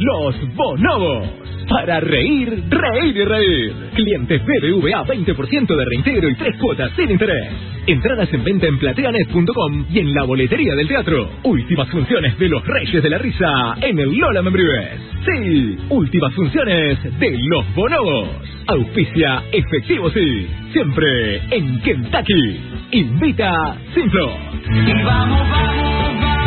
Los 0.00 0.34
Bonobos. 0.56 1.28
Para 1.68 2.00
reír, 2.00 2.64
reír 2.68 3.16
y 3.16 3.24
reír. 3.24 3.72
Clientes 3.94 4.42
BBVA 4.44 5.04
20% 5.04 5.76
de 5.76 5.84
reintegro 5.84 6.28
y 6.28 6.34
tres 6.34 6.56
cuotas 6.58 6.90
sin 6.96 7.12
interés. 7.12 7.46
Entradas 7.86 8.28
en 8.32 8.42
venta 8.42 8.66
en 8.66 8.78
plateanet.com 8.78 9.86
y 9.92 10.00
en 10.00 10.12
la 10.14 10.24
boletería 10.24 10.74
del 10.74 10.88
teatro. 10.88 11.30
Últimas 11.44 11.88
funciones 11.90 12.36
de 12.40 12.48
Los 12.48 12.66
Reyes 12.66 13.00
de 13.00 13.08
la 13.08 13.18
Risa 13.18 13.76
en 13.82 14.00
el 14.00 14.10
Lola 14.16 14.42
Membrives. 14.42 15.00
Sí, 15.24 15.78
últimas 15.90 16.34
funciones 16.34 16.98
de 17.20 17.38
Los 17.44 17.72
Bonobos. 17.76 18.30
Auspicia 18.66 19.44
efectivo 19.52 20.10
sí. 20.10 20.48
Siempre 20.72 21.36
en 21.56 21.80
Kentucky. 21.82 22.60
Invita 22.90 23.76
Simplo. 23.94 24.36
Y 24.74 25.04
vamos, 25.04 25.50
vamos, 25.50 25.50
vamos, 25.50 26.37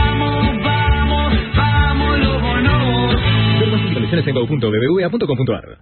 vamos, 1.56 2.20
los 2.20 2.42
bonobos. 2.42 3.16
Ver 3.60 3.70
más 3.72 3.82
informaciones 3.82 4.28
en 4.28 4.34
go.bbva.com.ar 4.36 5.78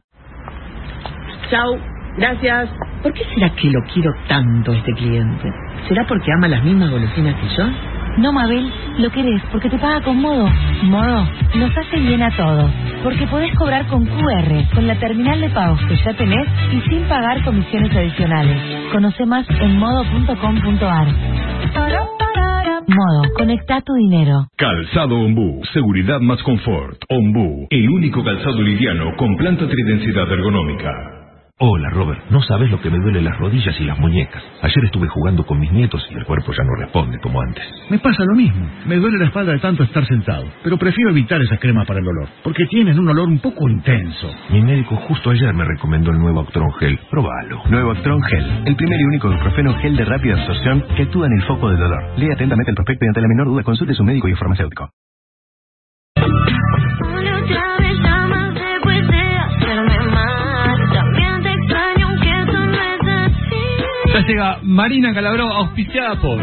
Chau, 1.49 1.77
gracias. 2.17 2.69
¿Por 3.01 3.13
qué 3.13 3.23
será 3.33 3.49
que 3.55 3.69
lo 3.69 3.81
quiero 3.93 4.11
tanto 4.27 4.71
a 4.71 4.75
este 4.77 4.93
cliente? 4.93 5.51
¿Será 5.87 6.05
porque 6.07 6.31
ama 6.31 6.47
las 6.47 6.63
mismas 6.63 6.91
golosinas 6.91 7.35
que 7.35 7.47
yo? 7.55 7.98
No, 8.19 8.33
Mabel, 8.33 8.69
lo 8.97 9.09
querés 9.11 9.41
porque 9.49 9.69
te 9.69 9.77
paga 9.77 10.01
con 10.01 10.19
Modo. 10.19 10.45
Modo 10.83 11.25
nos 11.55 11.77
hace 11.77 11.99
bien 11.99 12.21
a 12.21 12.35
todos. 12.35 12.69
Porque 13.01 13.25
podés 13.27 13.55
cobrar 13.55 13.87
con 13.87 14.05
QR, 14.05 14.75
con 14.75 14.87
la 14.87 14.99
terminal 14.99 15.39
de 15.39 15.49
pagos 15.49 15.79
que 15.87 15.95
ya 15.95 16.13
tenés 16.13 16.45
y 16.73 16.81
sin 16.89 17.03
pagar 17.07 17.41
comisiones 17.45 17.95
adicionales. 17.95 18.91
Conoce 18.91 19.25
más 19.25 19.45
en 19.49 19.79
modo.com.ar. 19.79 21.07
Modo, 22.87 23.33
conecta 23.37 23.81
tu 23.81 23.93
dinero. 23.93 24.47
Calzado 24.57 25.21
Ombú, 25.21 25.61
seguridad 25.73 26.19
más 26.19 26.43
confort. 26.43 27.01
Ombú, 27.07 27.67
el 27.69 27.89
único 27.89 28.21
calzado 28.23 28.61
liviano 28.61 29.15
con 29.15 29.37
planta 29.37 29.65
tridensidad 29.65 30.29
ergonómica. 30.29 31.18
Hola 31.61 31.89
Robert, 31.89 32.21
no 32.29 32.41
sabes 32.41 32.71
lo 32.71 32.79
que 32.79 32.89
me 32.89 32.99
duele 32.99 33.21
las 33.21 33.37
rodillas 33.37 33.75
y 33.81 33.83
las 33.83 33.99
muñecas. 33.99 34.41
Ayer 34.61 34.85
estuve 34.85 35.09
jugando 35.09 35.45
con 35.45 35.59
mis 35.59 35.69
nietos 35.73 36.01
y 36.09 36.13
el 36.13 36.23
cuerpo 36.23 36.53
ya 36.53 36.63
no 36.63 36.73
responde 36.79 37.19
como 37.19 37.41
antes. 37.41 37.65
Me 37.89 37.99
pasa 37.99 38.23
lo 38.23 38.33
mismo. 38.33 38.65
Me 38.85 38.95
duele 38.95 39.17
la 39.17 39.25
espalda 39.25 39.51
de 39.51 39.59
tanto 39.59 39.83
estar 39.83 40.05
sentado. 40.07 40.45
Pero 40.63 40.77
prefiero 40.77 41.09
evitar 41.09 41.41
esas 41.41 41.59
cremas 41.59 41.85
para 41.85 41.99
el 41.99 42.07
olor. 42.07 42.29
Porque 42.45 42.65
tienen 42.67 42.97
un 42.97 43.09
olor 43.09 43.27
un 43.27 43.39
poco 43.39 43.67
intenso. 43.67 44.31
Mi 44.51 44.61
médico 44.61 44.95
justo 44.95 45.31
ayer 45.31 45.53
me 45.53 45.65
recomendó 45.65 46.11
el 46.11 46.19
nuevo 46.19 46.39
Actron 46.39 46.71
Gel. 46.79 46.97
Probalo. 47.11 47.61
Nuevo 47.69 47.91
Actron 47.91 48.23
Gel, 48.23 48.63
el 48.65 48.77
primer 48.77 48.97
y 48.97 49.03
único 49.03 49.29
ibuprofeno 49.29 49.73
gel 49.79 49.97
de 49.97 50.05
rápida 50.05 50.35
absorción 50.35 50.85
que 50.95 51.03
actúa 51.03 51.27
en 51.27 51.41
el 51.41 51.43
foco 51.43 51.67
del 51.67 51.79
dolor. 51.79 52.17
Lea 52.17 52.35
atentamente 52.35 52.71
el 52.71 52.75
prospecto 52.75 53.03
y 53.03 53.09
ante 53.09 53.19
la 53.19 53.27
menor 53.27 53.47
duda 53.47 53.63
consulte 53.63 53.91
a 53.91 53.95
su 53.97 54.05
médico 54.05 54.29
y 54.29 54.35
farmacéutico. 54.35 54.89
Llega 64.29 64.59
Marina 64.61 65.13
Calabró, 65.13 65.51
auspiciada 65.51 66.15
por... 66.21 66.39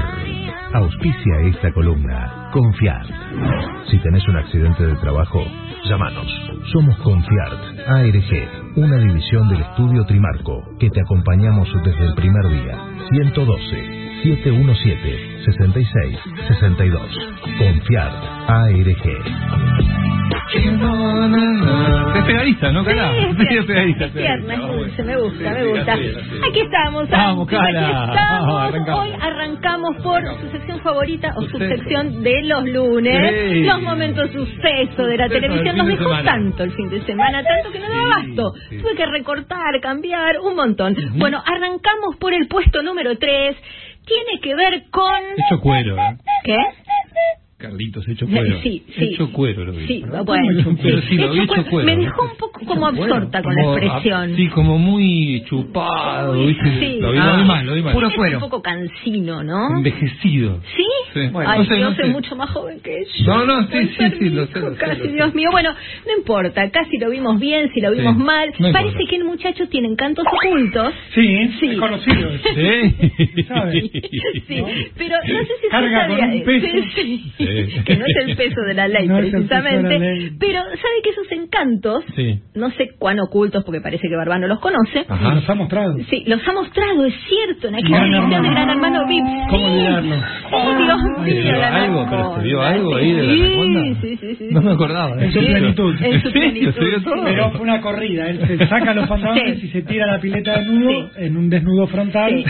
Auspicia 0.72 1.40
esta 1.44 1.72
columna. 1.72 2.50
Confiart. 2.52 3.08
Si 3.88 3.98
tenés 3.98 4.26
un 4.26 4.36
accidente 4.36 4.84
de 4.84 4.96
trabajo, 4.96 5.44
llámanos. 5.88 6.26
Somos 6.72 6.96
Confiart 6.98 7.78
ARG, 7.86 8.74
una 8.76 8.96
división 8.96 9.48
del 9.48 9.60
estudio 9.60 10.04
Trimarco, 10.04 10.64
que 10.80 10.90
te 10.90 11.00
acompañamos 11.00 11.68
desde 11.84 12.06
el 12.06 12.14
primer 12.14 12.48
día. 12.48 12.76
112 13.10 14.05
717 14.22 15.44
66 15.44 16.18
62. 16.48 17.18
Confiart 17.58 18.14
ARG. 18.48 19.06
Es 22.16 22.24
pegadista, 22.24 22.72
¿no, 22.72 22.84
Cala? 22.84 23.12
Sí, 23.12 23.18
es 23.28 23.36
Medio 23.36 23.66
pegadista. 23.66 24.04
Es 24.06 24.12
tierna, 24.14 24.54
es 24.54 24.60
dulce, 24.60 25.02
me 25.02 25.16
gusta, 25.16 25.50
me 25.50 25.64
gusta. 25.66 25.94
es, 25.94 26.16
es. 26.16 26.16
Aquí 26.48 26.60
estamos, 26.60 27.08
Vamos, 27.10 27.48
Cala. 27.48 27.68
aquí 27.68 27.90
estamos. 27.92 28.46
Vamos, 28.46 28.62
arrancamos. 28.62 29.00
Hoy 29.04 29.12
arrancamos 29.20 29.96
por 30.02 30.40
su 30.40 30.48
sección 30.50 30.80
favorita 30.80 31.32
o 31.36 31.42
Suceso. 31.42 31.58
subsección 31.58 32.22
de 32.22 32.42
los 32.44 32.64
lunes. 32.68 33.52
Sí. 33.52 33.64
Los 33.64 33.82
momentos 33.82 34.30
suceso 34.32 35.02
de 35.06 35.16
la 35.16 35.28
televisión. 35.28 35.76
Nos 35.76 35.86
de 35.86 35.96
dejó 35.96 36.10
tanto 36.24 36.64
el 36.64 36.72
fin 36.72 36.88
de 36.90 37.02
semana, 37.02 37.42
tanto 37.42 37.70
que 37.72 37.78
no 37.78 37.88
daba 37.88 38.02
abasto. 38.14 38.52
Tuve 38.70 38.94
que 38.96 39.06
recortar, 39.06 39.80
cambiar, 39.82 40.38
un 40.40 40.56
montón. 40.56 40.94
Bueno, 41.16 41.42
arrancamos 41.44 42.16
por 42.18 42.32
el 42.32 42.46
puesto 42.48 42.82
número 42.82 43.16
3. 43.18 43.56
Tiene 44.06 44.40
que 44.40 44.54
ver 44.54 44.90
con... 44.90 45.14
Hecho 45.36 45.60
cuero, 45.60 45.96
¿eh? 45.98 46.16
¿Qué? 46.44 46.56
Carlitos, 47.58 48.06
hecho 48.06 48.26
cuero. 48.26 48.60
Sí, 48.62 48.84
sí. 48.98 49.04
Hecho 49.14 49.32
cuero 49.32 49.64
lo 49.64 49.72
vi. 49.72 49.86
Sí, 49.86 50.04
bueno. 50.26 50.76
Pero 50.82 51.00
sí, 51.02 51.16
lo 51.16 51.32
vi 51.32 51.38
Hecho 51.40 51.46
cuero. 51.54 51.70
cuero. 51.70 51.86
Me 51.86 51.96
dejó 51.96 52.22
un 52.30 52.36
poco 52.36 52.60
como 52.66 52.86
absorta 52.86 53.42
con 53.42 53.54
la 53.54 53.62
expresión. 53.62 54.36
Sí, 54.36 54.48
como 54.48 54.76
muy 54.78 55.42
chupado, 55.48 56.44
¿viste? 56.46 56.78
Sí. 56.78 56.98
Lo 57.00 57.12
vi, 57.12 57.18
Ah. 57.18 57.32
lo 57.32 57.36
vi 57.38 57.44
mal, 57.48 57.66
lo 57.66 57.74
vi 57.76 57.82
mal. 57.82 57.96
Es 58.28 58.34
un 58.34 58.40
poco 58.40 58.60
cansino, 58.60 59.42
¿no? 59.42 59.74
Envejecido. 59.78 60.60
¿Sí? 60.76 60.84
Sí. 61.14 61.20
Ay, 61.34 61.58
No 61.60 61.64
sé, 61.64 61.74
Dios 61.76 61.90
no 61.90 61.96
sé. 61.96 62.02
es 62.02 62.08
mucho 62.10 62.36
más 62.36 62.50
joven 62.50 62.78
que 62.80 62.94
yo. 63.24 63.26
No, 63.26 63.46
no, 63.46 63.62
sí, 63.68 63.88
sí, 63.98 64.04
sí, 64.18 64.28
lo 64.28 64.46
sé, 64.48 64.60
lo 64.60 64.72
sé, 64.72 64.76
Casi. 64.78 65.08
Dios 65.08 65.34
mío. 65.34 65.48
Bueno, 65.50 65.70
no 66.06 66.12
importa, 66.18 66.70
casi 66.70 66.98
lo 66.98 67.08
vimos 67.08 67.40
bien, 67.40 67.70
si 67.72 67.80
lo 67.80 67.90
vimos 67.92 68.16
Sí, 68.18 68.22
mal. 68.22 68.50
no 68.58 68.66
importa. 68.68 68.86
Parece 68.86 69.06
que 69.08 69.16
el 69.16 69.24
muchacho 69.24 69.66
tiene 69.68 69.88
encantos 69.88 70.26
ocultos. 70.30 70.92
Sí, 71.14 71.50
Sí. 71.58 71.76
conocido. 71.76 72.28
¿Sabe? 73.48 73.80
Sí, 74.46 74.62
pero 74.98 75.16
no 75.26 75.38
sé 75.40 75.52
si 75.62 75.68
Carga 75.70 76.06
con 76.06 76.18
sabía- 76.18 76.34
un 76.34 76.42
peso. 76.44 76.66
Sí, 76.96 77.32
que 77.84 77.96
no 77.96 78.04
es 78.06 78.16
el 78.28 78.36
peso 78.36 78.60
de 78.62 78.74
la 78.74 78.88
ley 78.88 79.06
No 79.08 79.18
es 79.18 79.24
el 79.26 79.30
peso 79.32 79.42
de 79.42 79.54
la 79.54 79.60
precisamente, 79.62 79.98
ley. 79.98 80.30
pero 80.38 80.60
sabe 80.62 80.94
que 81.02 81.10
esos 81.10 81.32
encantos, 81.32 82.04
Sí. 82.14 82.40
no 82.54 82.70
sé 82.72 82.90
cuán 82.98 83.18
ocultos 83.20 83.64
porque 83.64 83.80
parece 83.80 84.08
que 84.08 84.16
Barbano 84.16 84.46
los 84.46 84.58
conoce. 84.60 85.04
Ajá. 85.08 85.34
Nos 85.34 85.48
ha 85.48 85.54
mostrado. 85.54 85.96
Sí, 86.10 86.24
los 86.26 86.46
ha 86.46 86.52
mostrado, 86.52 87.04
es 87.04 87.14
cierto, 87.28 87.68
en 87.68 87.74
aquella 87.76 88.06
edición 88.06 88.42
de. 88.42 88.50
Gran 88.50 88.70
Hermano 88.70 89.06
VIP. 89.06 89.24
¿Cómo 89.50 89.66
olvidarlo? 89.66 90.14
Sí, 90.16 90.22
Dios 91.32 91.36
mío, 91.36 91.42
¿vio 91.42 91.52
la 91.60 91.74
algo? 91.76 92.06
¿Pero 92.10 92.36
se 92.36 92.42
vio 92.42 92.62
algo 92.62 92.96
ahí 92.96 93.12
de 93.12 93.22
la 93.22 93.32
Sí, 93.32 93.42
anaconda? 93.42 94.00
sí, 94.00 94.16
sí, 94.20 94.34
sí. 94.36 94.48
No 94.50 94.60
me 94.62 94.72
acordaba. 94.72 95.22
En 95.22 95.32
su 95.32 95.40
Sí. 95.40 95.46
plenitud. 95.46 95.94
En 96.02 96.22
su 96.22 96.32
plenitud. 96.32 96.72
Pero 97.24 97.50
fue 97.52 97.60
una 97.60 97.80
corrida. 97.80 98.28
Él 98.28 98.40
se 98.46 98.66
saca 98.68 98.94
los 98.94 99.08
pantalones 99.08 99.60
Sí. 99.60 99.66
y 99.66 99.70
se 99.70 99.82
tira 99.82 100.06
la 100.06 100.20
pileta 100.20 100.58
desnudo 100.58 101.10
en 101.16 101.36
un 101.36 101.50
desnudo 101.50 101.86
frontal. 101.88 102.44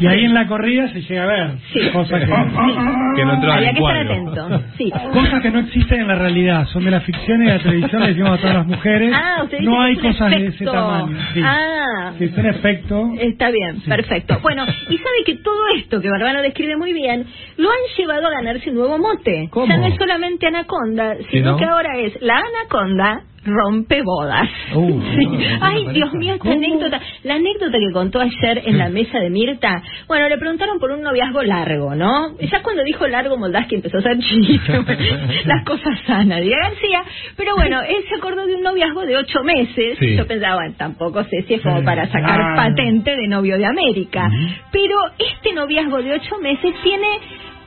Y 0.00 0.06
ahí 0.06 0.24
en 0.24 0.34
la 0.34 0.46
corrida 0.46 0.88
se 0.92 1.00
llega 1.02 1.24
a 1.24 1.26
ver. 1.26 1.50
Sí. 1.72 1.80
Cosas 1.92 2.20
que, 2.20 2.26
Que 2.26 3.24
no 3.24 3.34
entraba 3.34 3.56
Había 3.56 3.70
en 3.70 3.74
que 3.76 3.80
estar 3.82 4.06
cuadro. 4.06 4.29
Sí. 4.76 4.90
cosas 5.12 5.42
que 5.42 5.50
no 5.50 5.60
existen 5.60 6.00
en 6.00 6.08
la 6.08 6.14
realidad. 6.16 6.66
Son 6.72 6.84
de 6.84 6.90
la 6.90 7.00
ficción 7.00 7.42
y 7.42 7.46
de 7.46 7.52
la 7.54 7.62
televisión. 7.62 8.02
Le 8.02 8.08
decimos 8.08 8.38
a 8.38 8.40
todas 8.40 8.56
las 8.56 8.66
mujeres. 8.66 9.12
Ah, 9.14 9.40
usted 9.44 9.58
dice 9.58 9.70
no 9.70 9.76
que 9.76 9.82
hay 9.84 9.92
es 9.92 9.98
un 9.98 10.12
cosas 10.12 10.30
de 10.30 10.36
ese 10.36 10.46
efecto. 10.48 10.72
tamaño. 10.72 11.18
Sí. 11.34 11.40
Ah. 11.44 12.12
Sí, 12.18 12.24
es 12.24 12.36
un 12.36 12.46
efecto. 12.46 13.10
Está 13.18 13.50
bien, 13.50 13.80
perfecto. 13.82 14.38
Bueno, 14.42 14.64
y 14.64 14.96
sabe 14.96 15.24
que 15.26 15.36
todo 15.36 15.60
esto 15.76 16.00
que 16.00 16.08
Barbano 16.08 16.42
describe 16.42 16.76
muy 16.76 16.92
bien, 16.92 17.26
lo 17.56 17.70
han 17.70 17.76
llevado 17.96 18.26
a 18.26 18.30
ganarse 18.30 18.70
un 18.70 18.76
nuevo 18.76 18.98
mote. 18.98 19.48
¿Cómo? 19.50 19.66
Ya 19.66 19.76
no 19.76 19.86
es 19.86 19.96
solamente 19.96 20.46
anaconda, 20.46 21.16
sino 21.30 21.52
no? 21.52 21.56
que 21.56 21.64
ahora 21.64 21.96
es 21.98 22.20
la 22.20 22.38
anaconda 22.38 23.22
rompe 23.44 24.02
bodas. 24.02 24.48
Uh, 24.74 25.00
Sí. 25.16 25.26
no, 25.26 25.58
no, 25.58 25.58
Ay, 25.66 25.86
Dios 25.92 26.12
mío, 26.14 26.34
esta 26.34 26.42
¿Cómo? 26.44 26.54
anécdota, 26.54 27.00
la 27.24 27.34
anécdota 27.34 27.78
que 27.78 27.92
contó 27.92 28.20
ayer 28.20 28.62
en 28.66 28.78
la 28.78 28.88
mesa 28.88 29.18
de 29.18 29.30
Mirta, 29.30 29.82
bueno, 30.08 30.28
le 30.28 30.38
preguntaron 30.38 30.78
por 30.78 30.90
un 30.90 31.02
noviazgo 31.02 31.42
largo, 31.42 31.94
¿no? 31.94 32.36
Ya 32.38 32.62
cuando 32.62 32.82
dijo 32.84 33.06
largo, 33.06 33.36
Moldaski 33.38 33.76
empezó 33.76 33.98
a 33.98 34.18
chiste, 34.18 34.72
las 35.46 35.64
cosas 35.64 35.98
sanas, 36.06 36.40
diga 36.42 36.56
García, 36.62 37.02
pero 37.36 37.54
bueno, 37.56 37.80
él 37.82 38.04
se 38.08 38.16
acordó 38.16 38.46
de 38.46 38.54
un 38.56 38.62
noviazgo 38.62 39.06
de 39.06 39.16
ocho 39.16 39.42
meses, 39.42 39.98
Sí. 39.98 40.16
yo 40.16 40.26
pensaba, 40.26 40.56
bueno, 40.56 40.74
tampoco 40.76 41.24
sé 41.24 41.42
si 41.48 41.54
es 41.54 41.62
como 41.62 41.82
para 41.84 42.06
sacar 42.06 42.36
claro. 42.36 42.56
patente 42.56 43.16
de 43.16 43.26
novio 43.28 43.56
de 43.58 43.66
América, 43.66 44.30
pero 44.70 44.96
este 45.18 45.52
noviazgo 45.54 46.02
de 46.02 46.12
ocho 46.14 46.38
meses 46.42 46.74
tiene 46.82 47.06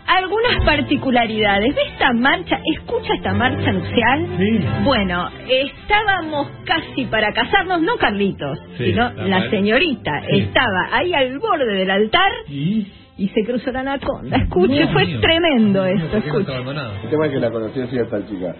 algunas 0.07 0.63
particularidades. 0.65 1.75
¿Ve 1.75 1.81
esta 1.93 2.13
marcha? 2.13 2.59
¿Escucha 2.75 3.13
esta 3.15 3.33
marcha 3.33 3.71
nupcial? 3.71 4.27
Sí. 4.37 4.65
Bueno, 4.83 5.29
estábamos 5.47 6.49
casi 6.65 7.05
para 7.05 7.31
casarnos, 7.33 7.81
no 7.81 7.95
Carlitos, 7.97 8.59
Sí, 8.77 8.85
sino 8.91 9.11
la 9.13 9.49
señorita. 9.49 10.11
Sí. 10.29 10.39
Estaba 10.39 10.89
ahí 10.91 11.13
al 11.13 11.37
borde 11.39 11.73
del 11.73 11.89
altar 11.91 12.31
Y 12.47 12.87
y 13.15 13.27
se 13.29 13.43
cruzó 13.45 13.71
la 13.71 13.81
anaconda. 13.81 14.37
Escuche, 14.37 14.87
fue 14.87 15.05
mío. 15.05 15.19
tremendo 15.21 15.85
esto, 15.85 16.07
¿Por 16.09 16.21
qué 16.23 16.27
no 16.29 16.39
escuche. 16.39 16.57
El 17.03 17.09
tema 17.09 17.25
es 17.27 17.31
que 17.31 17.39
la 17.39 17.51
conocí 17.51 17.79
así 17.81 17.97
a 17.99 18.01
esta 18.01 18.27
chica. 18.27 18.55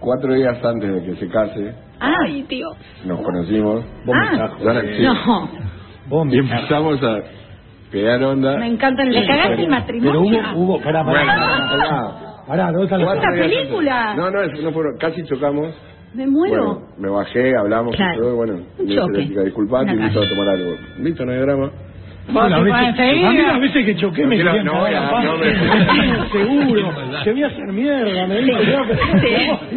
Cuatro 0.00 0.34
días 0.34 0.64
antes 0.64 0.92
de 0.92 1.04
que 1.04 1.14
se 1.16 1.28
case, 1.28 1.72
Ay, 2.00 2.44
Dios. 2.48 2.76
nos 3.04 3.20
conocimos. 3.20 3.84
Ah, 4.12 4.50
Ya 4.64 4.72
la- 4.72 4.80
sí. 4.80 5.02
no. 6.10 6.24
Y 6.32 6.38
empezamos 6.38 7.00
a 7.04 7.18
pegar 7.92 8.22
onda. 8.24 8.56
Me 8.58 8.66
encanta 8.66 9.02
el 9.02 9.10
Le 9.10 9.26
cagaste 9.26 9.62
el 9.62 9.68
matrimonio. 9.68 10.12
Pero 10.12 10.20
hubo, 10.54 10.62
hubo, 10.74 10.80
pará, 10.82 11.04
pará. 11.04 11.26
pará. 11.26 12.18
Pará, 12.46 12.66
¿dónde 12.72 12.84
está 12.84 12.98
la 12.98 13.04
Cuatro 13.04 13.22
¿Una 13.22 13.32
días 13.46 13.48
película? 13.62 14.14
No, 14.16 14.30
no, 14.30 14.42
es- 14.42 14.62
no 14.62 14.72
fueron, 14.72 14.96
casi 14.98 15.22
chocamos. 15.24 15.74
Me 16.14 16.26
muero. 16.26 16.64
Bueno, 16.64 16.82
me 16.98 17.08
bajé, 17.08 17.56
hablamos 17.56 17.94
Claro. 17.96 18.14
y 18.14 18.18
todo, 18.20 18.36
bueno, 18.36 18.54
Un 18.78 18.88
choque. 18.88 19.20
disculpate, 19.44 19.92
invito 19.92 20.20
a 20.20 20.28
tomar 20.28 20.48
algo. 20.48 20.72
Listo, 20.98 21.24
no 21.24 21.32
hay 21.32 21.38
drama. 21.38 21.70
Bueno, 22.28 22.56
a, 22.56 22.60
veces, 22.60 23.00
a 23.00 23.30
mí 23.32 23.42
las 23.42 23.60
veces 23.60 23.84
que 23.84 23.96
choqué 23.96 24.24
me 24.26 24.36
querían 24.36 24.64
no 24.64 24.78
voy 24.80 24.94
a- 24.94 25.22
no 25.24 25.36
me- 25.38 26.28
Seguro, 26.30 26.90
te 27.24 27.32
voy 27.32 27.42
a 27.42 27.46
hacer 27.48 27.72
mierda, 27.72 28.26
me 28.28 28.42
dijo. 28.42 28.58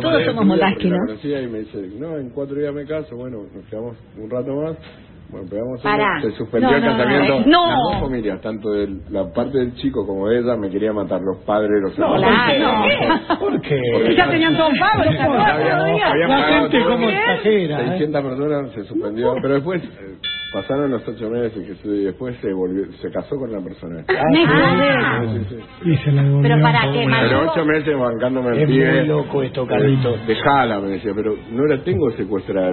Todos 0.00 0.24
somos 0.24 0.56
día, 0.56 0.90
¿no? 0.90 1.40
y 1.42 1.46
me 1.48 1.58
dice, 1.60 1.88
no, 1.98 2.18
en 2.18 2.30
cuatro 2.30 2.56
días 2.56 2.72
me 2.72 2.84
caso, 2.84 3.16
bueno, 3.16 3.38
nos 3.54 3.64
quedamos 3.66 3.96
un 4.16 4.30
rato 4.30 4.54
más. 4.54 4.76
Bueno, 5.30 5.46
pegamos 5.50 5.82
Pará. 5.82 6.12
uno, 6.20 6.30
se 6.30 6.36
suspendió 6.38 6.70
No, 6.70 6.76
el 6.76 6.82
no, 6.84 6.90
no, 6.90 6.96
casamiento. 6.96 7.34
eh, 7.34 7.42
no. 7.46 7.66
Las 7.68 7.76
dos 7.92 8.00
familias, 8.00 8.40
tanto 8.40 8.70
de 8.70 8.88
la 9.10 9.30
parte 9.32 9.58
del 9.58 9.74
chico 9.74 10.06
como 10.06 10.28
de 10.28 10.38
ella, 10.38 10.56
me 10.56 10.70
quería 10.70 10.92
matar 10.94 11.20
los 11.20 11.36
padres, 11.44 11.70
los 11.82 11.98
No, 11.98 12.14
hermanos. 12.16 12.38
¿por 12.38 12.88
qué? 12.88 13.36
¿Por 13.38 13.60
qué? 13.60 13.80
Porque 13.92 14.16
Ya 14.16 14.30
tenían 14.30 14.56
todo 14.56 14.68
pago, 14.80 14.98
los 15.04 15.06
habíamos- 15.08 15.36
habían 16.02 16.30
La 16.30 16.42
gente 16.60 16.82
como 16.84 17.08
exagera, 17.10 17.80
¿eh? 17.82 17.88
600 17.90 18.22
personas 18.22 18.72
se 18.72 18.84
suspendió, 18.84 19.34
pero 19.42 19.54
después 19.54 19.82
eh, 19.84 20.16
pasaron 20.52 20.90
los 20.90 21.06
ocho 21.06 21.28
meses 21.28 21.52
que 21.66 21.74
se- 21.74 21.88
y 21.88 22.04
después 22.04 22.36
se 22.40 22.52
volvió, 22.52 22.84
se 23.02 23.10
casó 23.10 23.36
con 23.36 23.52
la 23.52 23.60
persona. 23.60 24.02
Ah. 24.08 25.20
Sí, 25.22 25.38
sí, 25.38 25.56
sí. 25.82 25.90
Y 25.90 25.96
se 25.98 26.12
la 26.12 26.22
devolvió. 26.22 26.42
Pero 26.50 26.62
para 26.62 26.80
qué, 26.92 27.06
Pero 27.20 27.50
ocho 27.52 27.64
meses 27.64 27.98
bancándome 27.98 28.50
el 28.56 28.62
Es 28.62 28.66
pibe. 28.68 28.92
muy 29.00 29.06
loco 29.08 29.42
esto, 29.42 29.66
Carlitos. 29.66 30.26
Dejala, 30.26 30.80
me 30.80 30.88
decía, 30.88 31.12
pero 31.14 31.34
no 31.52 31.64
la 31.66 31.78
tengo 31.84 32.10
secuestrada. 32.12 32.72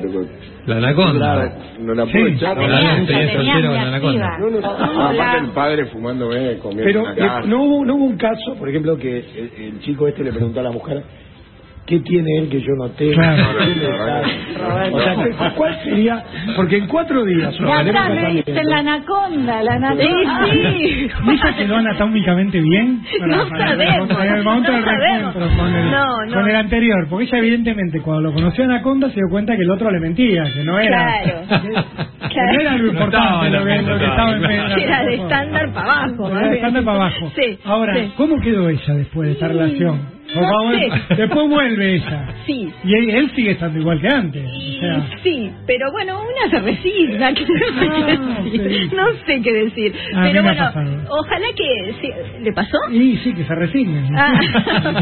La 0.66 0.78
anaconda. 0.78 1.54
No 1.80 1.94
la 1.94 2.06
puedo 2.06 2.28
Sí. 2.28 2.34
echar. 2.34 2.58
La 2.58 3.82
anaconda. 3.82 4.38
no, 4.40 4.50
no. 4.50 4.60
Ah, 4.64 5.10
aparte 5.14 5.38
el 5.46 5.52
padre 5.52 5.86
fumándome, 5.88 6.58
comiendo 6.60 6.84
Pero 6.86 7.10
eh, 7.12 7.48
no 7.48 7.64
hubo, 7.64 7.86
no 7.86 7.96
hubo 7.96 8.06
un 8.06 8.18
caso, 8.18 8.56
por 8.58 8.70
ejemplo, 8.70 8.98
que 8.98 9.18
el, 9.20 9.52
el 9.58 9.80
chico 9.82 10.08
este 10.08 10.24
le 10.24 10.32
preguntó 10.32 10.60
a 10.60 10.64
la 10.64 10.72
mujer, 10.72 11.04
¿qué 11.86 12.00
tiene 12.00 12.30
él 12.40 12.50
que 12.50 12.62
yo 12.62 12.74
no 12.78 12.90
tengo? 12.92 13.14
Claro. 13.14 13.44
¿Qué 13.60 13.76
le? 13.76 13.88
O 14.94 15.00
sea, 15.38 15.54
¿cuál 15.56 15.84
sería? 15.84 16.24
Porque 16.56 16.78
en 16.78 16.88
cuatro 16.88 17.24
días... 17.24 17.54
Ya 17.60 17.84
dicen 18.30 18.70
la 18.70 18.78
anaconda, 18.80 19.62
la 19.64 19.74
anaconda. 19.74 20.04
Sí, 20.52 20.60
sí. 20.64 21.08
¿Y 21.26 21.30
ella 21.32 21.56
quedó 21.58 21.76
anatómicamente 21.78 22.60
bien? 22.62 23.02
No 23.28 23.48
sabemos, 23.50 24.10
En 24.20 24.36
el 24.36 24.44
momento 24.44 24.72
del 24.72 24.82
no 24.82 24.88
sabemos. 24.88 25.34
reencuentro 25.36 25.58
con 25.58 25.76
el, 25.76 25.92
No, 25.92 26.26
no. 26.26 26.34
con 26.34 26.50
el 26.50 26.56
anterior. 26.56 27.08
Porque 27.10 27.26
ella, 27.26 27.38
evidentemente, 27.40 28.02
cuando 28.02 28.22
lo 28.30 28.34
conoció 28.34 28.64
a 28.64 28.68
Anaconda, 28.68 29.08
se 29.10 29.16
dio 29.16 29.26
cuenta 29.30 29.56
que 29.56 29.62
el 29.62 29.72
otro 29.72 29.92
le 29.92 30.00
mentía, 30.00 30.44
que 30.54 30.64
no 30.64 30.80
era. 30.80 31.20
Claro. 31.24 31.66
Que 32.36 32.42
no 32.42 32.60
era 32.60 32.76
lo 32.76 32.88
importante 32.88 33.50
lo 33.50 33.64
que, 33.64 33.82
lo 33.84 33.98
que 34.00 34.06
estaba 34.06 34.32
en 34.36 34.42
Pedro. 34.42 34.76
Era 34.78 35.04
de 35.04 35.16
estándar 35.16 35.72
para 35.74 35.94
abajo. 36.04 36.30
Era 36.32 36.50
de 36.50 36.56
estándar 36.56 36.84
para 36.84 36.98
abajo. 36.98 37.32
Sí. 37.36 37.60
Ahora, 37.64 37.96
sí. 37.96 38.12
¿cómo 38.18 38.42
quedó 38.42 38.68
ella 38.68 38.94
después 38.96 39.28
de 39.28 39.34
esta 39.36 39.48
relación? 39.48 40.15
Por 40.36 40.44
No 40.44 40.50
favor, 40.50 40.76
sé. 40.76 41.16
después 41.16 41.50
vuelve 41.50 41.96
ella. 41.96 42.28
Sí. 42.46 42.74
Y 42.84 42.94
él, 42.96 43.10
él 43.10 43.32
sigue 43.36 43.52
estando 43.52 43.80
igual 43.80 44.00
que 44.02 44.08
antes. 44.08 44.44
O 44.46 44.80
sea, 44.80 45.08
Sí, 45.24 45.52
pero 45.66 45.92
bueno, 45.92 46.20
una 46.22 46.50
se 46.52 46.60
resigna, 46.60 47.34
que 47.34 47.42
no 47.42 47.48
sé 47.48 47.64
Ah, 47.82 48.38
qué 48.44 48.52
decir. 48.60 48.90
sí. 48.90 48.96
No 48.96 49.04
sé 49.26 49.42
qué 49.42 49.54
decir. 49.54 49.94
Pero 50.22 50.44
bueno, 50.44 50.72
ojalá 51.10 51.46
que... 51.56 51.94
sí, 52.02 52.10
¿Le 52.42 52.54
pasó? 52.54 52.78
y 52.92 53.18
sí, 53.18 53.34
que 53.34 53.44
se 53.46 53.56
resignen. 53.56 54.16
Ah, 54.16 54.34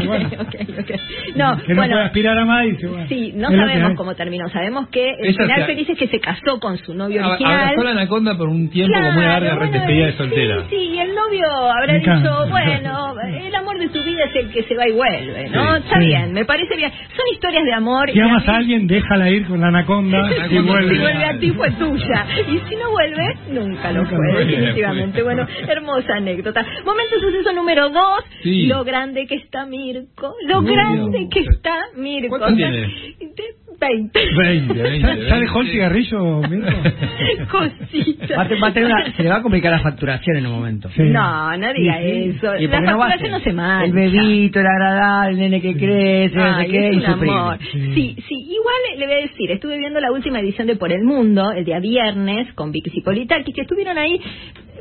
Y 0.02 0.06
bueno, 0.06 0.28
ok, 0.40 0.54
ok, 0.60 0.78
ok. 0.80 0.90
No, 1.36 1.56
que 1.62 1.74
no 1.74 1.80
bueno, 1.80 1.92
puede 1.94 2.04
aspirar 2.04 2.38
a 2.38 2.44
más 2.44 2.66
y 2.66 2.76
Sí, 3.08 3.32
no 3.36 3.48
sabemos 3.50 3.94
cómo 3.96 4.14
terminó. 4.14 4.48
Sabemos 4.48 4.88
que 4.88 5.10
el 5.10 5.28
Ella 5.28 5.42
final 5.42 5.60
se- 5.60 5.66
feliz 5.66 5.88
es 5.90 5.98
que 5.98 6.08
se 6.08 6.20
casó 6.20 6.58
con 6.60 6.78
su 6.78 6.94
novio 6.94 7.26
original. 7.26 7.52
Abrazó 7.60 7.82
la 7.84 7.90
anaconda 7.90 8.36
por 8.36 8.48
un 8.48 8.68
tiempo 8.70 8.94
como 8.94 9.08
una 9.08 9.14
Claro, 9.14 9.44
larga 9.46 9.56
bueno, 9.56 9.72
despedida 9.72 10.06
de 10.06 10.12
sí, 10.12 10.18
soltera. 10.18 10.56
Sí, 10.70 10.76
y 10.76 10.98
el 10.98 11.14
novio 11.14 11.46
habrá 11.70 11.94
dicho, 11.94 12.46
bueno, 12.50 13.14
el 13.46 13.54
amor 13.54 13.78
de 13.78 13.88
tu 13.88 14.02
vida 14.02 14.24
es 14.24 14.36
el 14.36 14.50
que 14.52 14.62
se 14.64 14.74
va 14.76 14.88
y 14.88 14.92
vuelve, 14.92 15.23
¿no? 15.50 15.76
Sí, 15.76 15.82
Está 15.84 15.98
sí. 16.00 16.06
bien, 16.06 16.32
me 16.32 16.44
parece 16.44 16.76
bien. 16.76 16.90
Son 16.90 17.24
historias 17.32 17.64
de 17.64 17.72
amor. 17.72 18.10
Si 18.10 18.18
y 18.18 18.20
amas 18.20 18.42
mí- 18.46 18.52
a 18.52 18.56
alguien, 18.56 18.86
déjala 18.86 19.30
ir 19.30 19.46
con 19.46 19.60
la 19.60 19.68
anaconda 19.68 20.28
si 20.48 20.58
vuelve. 20.58 20.98
vuelve 21.00 21.24
a 21.24 21.38
ti 21.38 21.50
fue 21.52 21.70
tuya. 21.72 22.26
Y 22.48 22.58
si 22.68 22.76
no 22.76 22.90
vuelve, 22.90 23.36
nunca 23.50 23.92
lo 23.92 24.02
Nunca 24.02 24.16
fue, 24.16 24.32
fue. 24.32 24.44
definitivamente. 24.44 25.22
Bueno, 25.22 25.46
hermosa 25.68 26.16
anécdota. 26.16 26.64
Momento 26.84 27.18
suceso 27.20 27.52
número 27.52 27.88
dos. 27.90 28.24
Sí. 28.42 28.66
Lo 28.66 28.84
grande 28.84 29.26
que 29.26 29.36
está 29.36 29.66
Mirko. 29.66 30.34
Lo 30.46 30.60
Uy, 30.60 30.70
grande 30.72 31.18
Dios. 31.18 31.30
que 31.32 31.40
está 31.40 31.76
Mirko. 31.96 32.38
¿Cuánto 32.38 32.56
tiene? 32.56 32.92
De- 33.88 33.94
20. 33.94 34.20
20, 34.36 34.82
20. 34.82 35.26
¿Ya, 35.28 35.38
dejó 35.38 35.60
el 35.60 35.68
cigarrillo? 35.70 36.40
Cosita. 37.50 38.36
Va 38.36 38.42
a, 38.42 38.48
va 38.62 38.68
a 38.68 38.72
tener 38.72 38.86
una- 38.90 39.12
se 39.16 39.22
le 39.22 39.28
va 39.28 39.36
a 39.36 39.42
complicar 39.42 39.70
la 39.72 39.80
facturación 39.80 40.36
en 40.36 40.46
un 40.46 40.52
momento. 40.52 40.88
Sí. 40.90 41.02
No, 41.04 41.56
no 41.56 41.72
diga 41.72 41.98
Sí, 41.98 42.06
sí. 42.06 42.36
eso. 42.36 42.56
¿Y 42.56 42.66
La 42.68 42.80
no 42.80 42.98
facturación 42.98 43.20
ser? 43.20 43.30
no 43.30 43.40
se 43.40 43.52
mancha. 43.52 43.84
El 43.86 43.92
bebito, 43.92 44.60
el 44.60 44.66
agradable, 44.66 45.30
el 45.34 45.38
nene 45.40 45.60
que 45.60 45.74
crece, 45.76 46.34
no 46.36 46.58
sé 46.60 46.66
qué, 46.68 46.88
es 46.88 46.96
un 46.96 47.00
insufrible. 47.02 47.32
amor. 47.38 47.58
Sí, 47.72 48.16
sí, 48.28 48.34
igual 48.50 48.74
le 48.98 49.06
voy 49.06 49.14
a 49.14 49.18
decir, 49.20 49.50
estuve 49.50 49.78
viendo 49.78 50.00
la 50.00 50.10
última 50.12 50.40
edición 50.40 50.66
de 50.66 50.76
Por 50.76 50.92
el 50.92 51.02
Mundo, 51.04 51.52
el 51.52 51.64
día 51.64 51.78
viernes, 51.80 52.52
con 52.54 52.72
Vicky 52.72 52.90
Cipolitakis, 52.90 53.54
que 53.54 53.62
estuvieron 53.62 53.98
ahí 53.98 54.20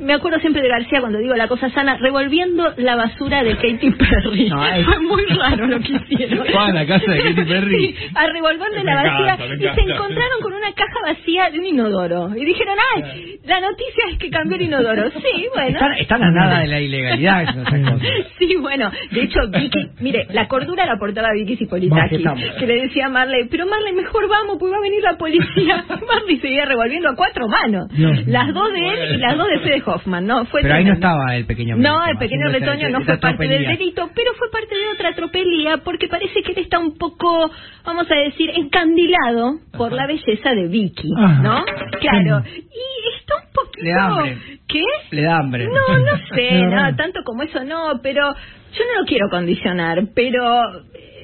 me 0.02 0.14
acuerdo 0.14 0.40
siempre 0.40 0.62
de 0.62 0.70
García 0.70 1.00
cuando 1.00 1.20
digo 1.20 1.36
la 1.36 1.48
cosa 1.48 1.70
sana, 1.70 1.98
revolviendo 1.98 2.74
la 2.78 2.96
basura 2.96 3.44
de 3.44 3.56
Katy 3.56 3.92
Perry. 3.92 4.50
Fue 4.84 5.00
muy 5.00 5.26
raro 5.26 5.68
lo 5.68 5.80
que 5.80 5.94
hicieron. 5.94 6.46
Fue 6.48 6.60
a 6.62 6.74
la 6.74 6.86
casa 6.86 7.12
de 7.12 7.22
Katy 7.22 7.44
Perry. 7.48 7.78
Sí, 7.78 7.96
a 8.16 8.28
revolverle 8.28 8.84
la 8.84 8.96
basura 8.96 9.34
encanta, 9.36 9.56
y 9.56 9.76
se 9.76 9.92
encontraron 9.92 10.42
con 10.42 10.54
una 10.54 10.72
caja 10.74 11.00
vacía 11.06 11.50
de 11.52 11.60
un 11.60 11.66
inodoro. 11.66 12.36
Y 12.36 12.46
dijeron, 12.46 12.76
ay, 12.96 13.40
la 13.46 13.60
noticia 13.62 14.04
es 14.12 14.18
que 14.18 14.30
cambió 14.30 14.56
el 14.58 14.64
inodoro. 14.64 15.10
Sí, 15.12 15.48
bueno. 15.54 15.70
Están, 15.70 15.94
están 15.94 16.24
a 16.24 16.32
nada 16.32 16.60
de 16.62 16.68
la 16.68 16.80
ilegalidad. 16.82 17.44
esas 17.44 17.56
cosas. 17.56 18.02
Sí, 18.40 18.56
bueno, 18.58 18.92
de 19.12 19.24
hecho, 19.24 19.40
Vicky, 19.50 19.90
mire, 20.00 20.28
la 20.32 20.48
cordura 20.48 20.86
la 20.86 20.94
aportaba 20.94 21.30
Vicky 21.34 21.56
Cipolitaki, 21.58 22.24
que 22.60 22.66
le 22.68 22.82
decía 22.82 23.06
a 23.06 23.10
Marley, 23.10 23.48
pero 23.50 23.66
Marley, 23.66 23.94
mejor 23.94 24.28
vamos, 24.28 24.58
pues 24.60 24.74
va 24.74 24.78
a 24.78 24.82
venir 24.82 25.02
la 25.02 25.18
policía. 25.18 25.86
Marley 26.08 26.40
seguía 26.40 26.66
revolviendo 26.66 27.10
a 27.10 27.16
cuatro 27.16 27.48
manos. 27.48 27.88
Dios. 27.90 28.28
Las 28.28 28.54
dos 28.54 28.72
de 28.74 28.80
él 28.80 29.16
y 29.16 29.18
las 29.18 29.38
dos 29.38 29.48
de 29.48 29.60
Fede 29.60 29.82
Hoffman, 29.86 30.26
¿no? 30.26 30.46
Fue 30.46 30.62
Pero 30.62 30.76
ahí 30.76 30.86
no 30.86 30.94
estaba 30.94 31.36
el 31.36 31.46
pequeño 31.46 31.76
No, 31.76 32.00
Mirko 32.00 32.12
el 32.12 32.18
pequeño 32.18 32.50
retoño 32.50 32.90
no 32.90 33.02
fue 33.02 33.18
parte 33.18 33.48
del 33.48 33.66
delito, 33.66 34.10
pero 34.16 34.34
fue 34.34 34.50
parte 34.52 34.76
de 34.76 34.88
otra 34.94 35.14
tropelía, 35.16 35.78
porque 35.78 36.08
parece 36.08 36.42
que 36.42 36.52
él 36.54 36.60
está 36.60 36.80
un 36.80 36.98
poco, 36.98 37.52
vamos 37.86 38.10
a 38.10 38.16
decir, 38.16 38.50
encandilado 38.56 39.60
por 39.78 39.92
la 39.92 40.08
belleza 40.08 40.52
de 40.52 40.68
Vicky, 40.68 41.10
Ajá. 41.18 41.42
¿no? 41.42 41.66
Claro. 42.00 42.44
Y 42.48 43.20
está 43.20 43.36
un 43.36 43.54
poquito... 43.54 43.84
Le 43.84 43.92
da 43.92 44.06
hambre. 44.06 44.38
¿Qué? 44.68 44.84
Le 45.12 45.22
da 45.22 45.38
hambre. 45.38 45.68
No, 45.68 45.98
no 45.98 46.18
sé, 46.36 46.62
no, 46.64 46.96
tanto 46.96 47.22
como 47.24 47.44
eso 47.44 47.64
no, 47.64 48.00
pero 48.02 48.34
yo 48.34 48.84
no 48.94 49.02
lo 49.02 49.06
quiero 49.06 49.30
condicionar, 49.30 50.04
pero 50.16 50.64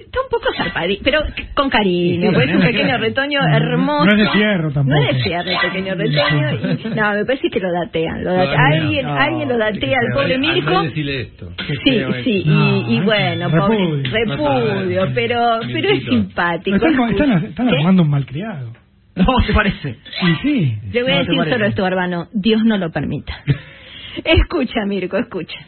está 0.09 0.19
un 0.21 0.29
poco 0.29 0.53
zarpadito, 0.57 1.01
pero 1.03 1.19
con 1.53 1.69
cariño, 1.69 2.29
Sí, 2.29 2.33
porque 2.35 2.49
es 2.49 2.55
un 2.55 2.61
pequeño 2.63 2.97
retoño 2.97 3.39
hermoso. 3.53 4.05
no 4.05 4.11
es 4.11 4.17
de 4.17 4.29
fierro 4.31 4.71
tampoco. 4.71 4.97
No 4.99 5.09
es 5.09 5.15
de 5.17 5.23
fierro 5.23 5.49
el 5.51 5.57
pequeño 5.59 5.95
retoño. 5.95 6.89
y- 6.91 6.95
no, 6.95 7.11
me 7.13 7.25
parece 7.25 7.49
que 7.49 7.59
lo 7.59 7.71
datean. 7.71 8.23
Lo 8.23 8.33
datean. 8.33 8.73
Alguien, 8.73 9.05
no. 9.05 9.13
alguien 9.13 9.49
lo 9.49 9.57
datea 9.57 9.97
al 9.99 10.13
pobre 10.15 10.37
Mirko. 10.39 10.83
decirle 10.83 11.21
esto. 11.21 11.51
Sí, 11.83 12.03
sí, 12.23 12.43
y, 12.45 12.95
y 12.95 12.99
bueno, 13.01 13.49
pobre, 13.51 13.77
Repudio. 14.03 14.11
repudio, 14.11 15.07
pero, 15.13 15.59
pero 15.71 15.89
es 15.89 16.03
simpático. 16.05 16.75
Están, 16.75 17.43
están, 17.45 17.69
armando 17.69 18.03
un 18.03 18.09
malcriado. 18.09 18.73
No, 19.15 19.25
¿te 19.45 19.53
parece? 19.53 19.97
Sí, 20.21 20.35
sí. 20.41 20.77
Le 20.93 21.03
voy 21.03 21.11
a 21.11 21.19
No, 21.19 21.25
¿te 21.25 21.31
decir 21.35 21.51
solo 21.53 21.65
esto, 21.65 21.81
Barbano. 21.83 22.27
Dios 22.33 22.63
no 22.63 22.77
lo 22.77 22.89
permita. 22.91 23.33
Escucha, 24.23 24.85
Mirko, 24.87 25.17
escucha. 25.17 25.59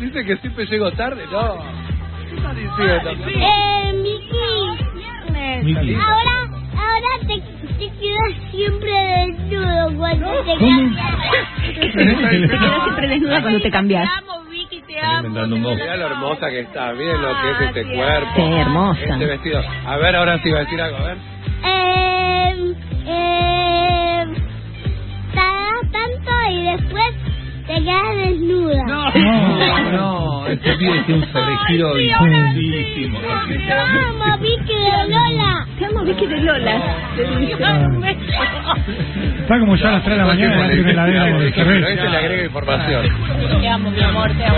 Dice 0.00 0.24
que 0.24 0.36
siempre 0.38 0.66
llego 0.66 0.90
tarde, 0.92 1.22
no. 1.30 1.58
¿Qué 2.28 2.36
estás 2.36 2.54
diciendo? 2.56 3.44
Eh. 5.34 5.94
Ahora, 5.96 6.36
ahora 6.76 7.12
te, 7.26 7.36
te 7.78 7.86
quedas 7.98 8.32
siempre 8.50 8.92
desnudo 8.92 9.96
cuando 9.96 10.26
te 10.44 10.52
Te 10.52 10.58
quedas 11.90 12.82
siempre 12.84 13.08
desnuda 13.08 13.40
cuando 13.42 13.60
te 13.60 13.70
cambias. 13.70 14.08
inventando 15.18 15.56
un 15.56 15.62
Mirá 15.76 15.96
lo 15.96 16.06
hermosa 16.06 16.50
que 16.50 16.60
está, 16.60 16.92
miren 16.92 17.22
lo 17.22 17.28
que 17.40 17.50
es 17.50 17.60
este 17.68 17.84
cuerpo. 17.94 18.32
Sí, 18.36 18.42
hermosa. 18.42 19.00
Este 19.00 19.26
vestido. 19.26 19.62
A 19.86 19.96
ver, 19.96 20.16
ahora 20.16 20.38
sí 20.42 20.50
va 20.50 20.58
a 20.58 20.60
decir 20.62 20.80
algo, 20.80 20.96
a 20.98 21.02
ver. 21.04 21.16
Eh, 21.64 22.74
eh, 23.06 24.24
tardas 25.34 25.92
tanto 25.92 26.50
y 26.50 26.64
después 26.64 27.14
te 27.68 27.82
quedas 27.84 28.16
desnuda. 28.16 28.82
No, 28.86 29.92
no, 29.92 30.46
este 30.48 30.72
pibe 30.76 31.00
tiene 31.06 31.20
un 31.24 31.32
sobregiro 31.32 31.94
difundísimo. 31.94 33.18
Te 33.20 33.72
amo, 33.72 34.38
Vicky 34.40 34.74
de 34.74 35.08
Lola. 35.08 35.66
Te 35.78 35.84
amo, 35.86 36.04
Vicky 36.04 36.26
de 36.26 36.40
Lola. 36.40 36.82
Está 39.40 39.58
como 39.60 39.76
ya 39.76 39.88
a 39.88 39.92
las 39.92 40.04
3 40.04 40.16
de 40.16 40.22
la 40.22 40.26
mañana 40.26 40.64
hay 40.66 40.78
una 40.80 40.90
heladera 40.90 41.24
de 41.24 41.32
Pero 41.32 41.54
cerveza. 41.54 41.88
este 41.90 42.08
le 42.10 42.16
agrega 42.16 42.44
información. 42.44 43.06
Te 43.60 43.68
amo, 43.68 43.90
mi 43.90 44.00
amor, 44.02 44.30
te 44.36 44.44
amo. 44.44 44.56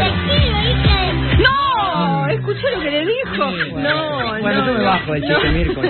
¡No! 1.39 2.26
¿Escuchó 2.28 2.60
lo 2.76 2.80
que 2.82 2.90
le 2.90 3.00
dijo? 3.06 3.36
No, 3.36 4.40
Bueno, 4.40 4.60
no, 4.60 4.66
yo 4.66 4.72
me 4.72 4.78
no, 4.78 4.84
bajo 4.84 5.12
del 5.12 5.22
chiste 5.24 5.47
no. 5.47 5.52
Mirko, 5.52 5.82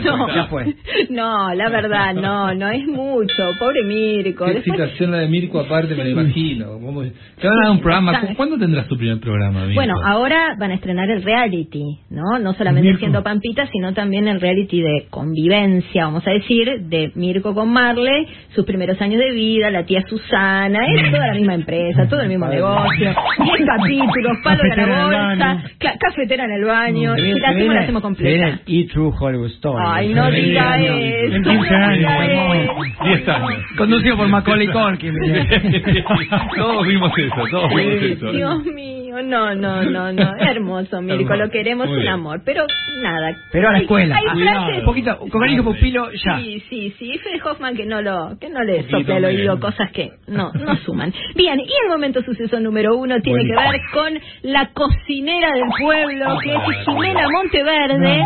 No. 0.00 0.34
ya 0.34 0.44
fue. 0.46 0.74
No, 1.10 1.54
la 1.54 1.68
verdad, 1.68 2.14
no, 2.14 2.54
no 2.54 2.68
es 2.70 2.86
mucho. 2.86 3.42
Pobre 3.58 3.82
Mirko. 3.84 4.46
Qué 4.46 4.54
Después- 4.54 4.64
situación 4.78 5.10
la 5.12 5.18
de 5.18 5.28
Mirko 5.28 5.60
aparte, 5.60 5.94
me 5.94 6.04
lo 6.04 6.10
imagino. 6.10 6.37
¿Cómo- 6.84 7.02
Te 7.02 7.46
van 7.46 7.56
a 7.58 7.62
dar 7.62 7.70
un 7.72 7.80
programa. 7.80 8.20
¿Cu- 8.20 8.34
¿Cuándo 8.36 8.58
tendrás 8.58 8.86
tu 8.88 8.96
primer 8.96 9.20
programa, 9.20 9.60
Mirko? 9.60 9.74
Bueno, 9.74 9.94
ahora 10.04 10.56
van 10.58 10.70
a 10.70 10.74
estrenar 10.74 11.08
el 11.10 11.22
reality, 11.22 11.98
¿no? 12.10 12.38
No 12.40 12.52
solamente 12.54 12.86
Mirko. 12.88 13.00
siendo 13.00 13.22
Pampita, 13.22 13.66
sino 13.72 13.92
también 13.94 14.28
el 14.28 14.40
reality 14.40 14.80
de 14.80 15.06
convivencia, 15.10 16.04
vamos 16.04 16.26
a 16.26 16.30
decir, 16.30 16.82
de 16.82 17.12
Mirko 17.14 17.54
con 17.54 17.70
Marley, 17.72 18.26
sus 18.54 18.64
primeros 18.64 19.00
años 19.00 19.20
de 19.20 19.32
vida, 19.32 19.70
la 19.70 19.84
tía 19.84 20.02
Susana, 20.08 20.80
es 20.86 21.10
toda 21.12 21.26
la 21.28 21.34
misma 21.34 21.54
empresa, 21.54 22.08
todo 22.08 22.20
el 22.22 22.28
mismo 22.28 22.46
negocio, 22.46 23.14
10 23.14 23.66
capítulos, 23.66 24.38
palo 24.44 24.62
de 24.62 24.76
la 24.76 24.86
bolsa, 25.04 25.62
cla- 25.78 25.98
cafetera 25.98 26.44
en 26.44 26.50
el 26.52 26.64
baño, 26.64 27.14
Se 27.14 27.20
y 27.28 27.32
la 27.40 27.48
hacemos, 27.50 27.74
la 27.74 27.80
hacemos 27.82 28.02
completa. 28.02 28.60
E 28.66 28.86
True 28.92 29.12
Hollywood 29.18 29.50
Story. 29.50 29.84
Ay, 29.86 30.14
no 30.14 30.30
diga 30.30 30.78
eso. 30.80 31.34
En 31.36 31.42
no 31.42 31.50
15 31.50 31.74
años. 31.74 31.98
diga 31.98 32.18
vamos. 32.38 32.56
eso. 32.56 33.04
10 33.04 33.28
años. 33.28 33.62
Conducido 33.76 34.16
por 34.16 34.28
Macaulay 34.28 34.68
Culkin. 34.68 35.14
todos 36.56 36.86
vimos 36.86 37.12
eso, 37.16 37.34
todos 37.50 37.68
vimos 37.74 38.02
eso. 38.02 38.32
Dios 38.32 38.64
mío, 38.66 39.22
no, 39.22 39.54
no, 39.54 39.82
no, 39.82 40.12
no, 40.12 40.32
hermoso, 40.38 41.00
Mirko, 41.02 41.34
lo 41.36 41.50
queremos 41.50 41.88
un 41.88 42.08
amor, 42.08 42.40
pero 42.44 42.64
nada. 43.02 43.36
Pero 43.52 43.68
a 43.68 43.72
la 43.72 43.78
escuela. 43.78 44.16
Hay 44.16 44.24
frases- 44.38 44.78
Un 44.78 44.84
poquito, 44.84 45.18
con 45.18 45.64
pupilo, 45.64 46.10
ya. 46.12 46.38
Sí, 46.38 46.62
sí, 46.68 46.94
sí. 46.98 47.18
Fede 47.18 47.40
Hoffman 47.44 47.76
que 47.76 47.86
no 47.86 48.00
lo, 48.02 48.38
que 48.40 48.48
no 48.48 48.62
le 48.62 48.82
sopla 48.88 49.16
al 49.16 49.24
oído 49.24 49.58
cosas 49.60 49.90
que 49.92 50.10
no, 50.26 50.52
no 50.52 50.76
suman. 50.84 51.12
Bien, 51.34 51.58
y 51.60 51.62
el 51.84 51.88
momento 51.88 52.22
suceso 52.22 52.60
número 52.60 52.96
uno 52.96 53.20
tiene 53.20 53.42
que 53.44 53.54
ver 53.56 53.80
con 53.92 54.18
la 54.42 54.70
cocinera 54.72 55.52
del 55.52 55.64
pueblo, 55.80 56.38
que 56.42 56.50
es 56.54 56.84
Jimena 56.86 57.28
Monteverde, 57.30 58.22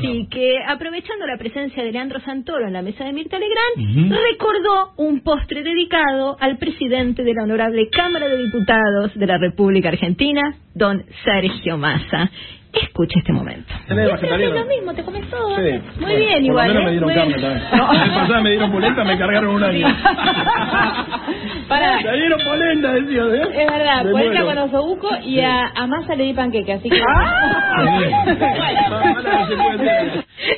sí, 0.00 0.28
que 0.30 0.58
aprovechando 0.66 1.26
la 1.26 1.36
presencia 1.38 1.82
de 1.84 1.92
Leandro 1.92 2.20
Santoro 2.20 2.66
en 2.66 2.72
la 2.72 2.82
mesa 2.82 3.04
de 3.04 3.12
Mirta 3.12 3.38
Legrand, 3.38 4.12
recordó 4.30 4.92
un 4.96 5.22
postre 5.22 5.62
dedicado 5.62 6.36
al 6.40 6.58
presidente 6.58 7.22
de 7.24 7.34
la 7.34 7.45
honorable 7.46 7.88
Cámara 7.90 8.26
de 8.26 8.38
Diputados 8.38 9.14
de 9.14 9.24
la 9.24 9.38
República 9.38 9.88
Argentina, 9.88 10.56
don 10.74 11.04
Sergio 11.24 11.78
Massa. 11.78 12.28
Escucha 12.82 13.18
este 13.18 13.32
momento. 13.32 13.72
Tenés 13.88 14.06
Siempre 14.06 14.28
vegetariano. 14.28 14.54
haces 14.54 14.66
lo 14.68 14.74
mismo, 14.76 14.94
te 14.94 15.02
comes 15.04 15.30
todo. 15.30 15.56
Sí. 15.56 15.62
Muy 15.62 15.80
Bueno, 16.00 16.16
bien, 16.16 16.28
por 16.32 16.40
lo 16.40 16.46
igual. 16.46 16.68
menos 16.68 16.82
¿eh? 16.82 16.84
me 16.84 16.90
dieron 16.92 17.14
carne 17.14 17.34
también. 17.34 17.62
La 17.72 18.04
vez 18.04 18.12
pasada 18.12 18.40
me 18.40 18.50
dieron 18.50 18.72
polenta, 18.72 19.04
me 19.04 19.18
cargaron 19.18 19.54
un 19.54 19.64
año. 19.64 19.86
Pará. 21.68 22.00
Me 22.02 22.16
dieron 22.16 22.40
polenta, 22.44 22.92
decía, 22.92 23.22
¿eh? 23.22 23.42
Es 23.62 23.66
verdad, 23.72 24.04
Me 24.04 24.10
polenta 24.12 24.42
muero. 24.42 24.46
con 24.46 24.58
osobuco 24.58 25.08
y 25.24 25.40
a, 25.40 25.66
a 25.74 25.86
Massa 25.86 26.14
le 26.14 26.24
di 26.24 26.32
panqueque, 26.34 26.72
así 26.74 26.88
que... 26.88 27.00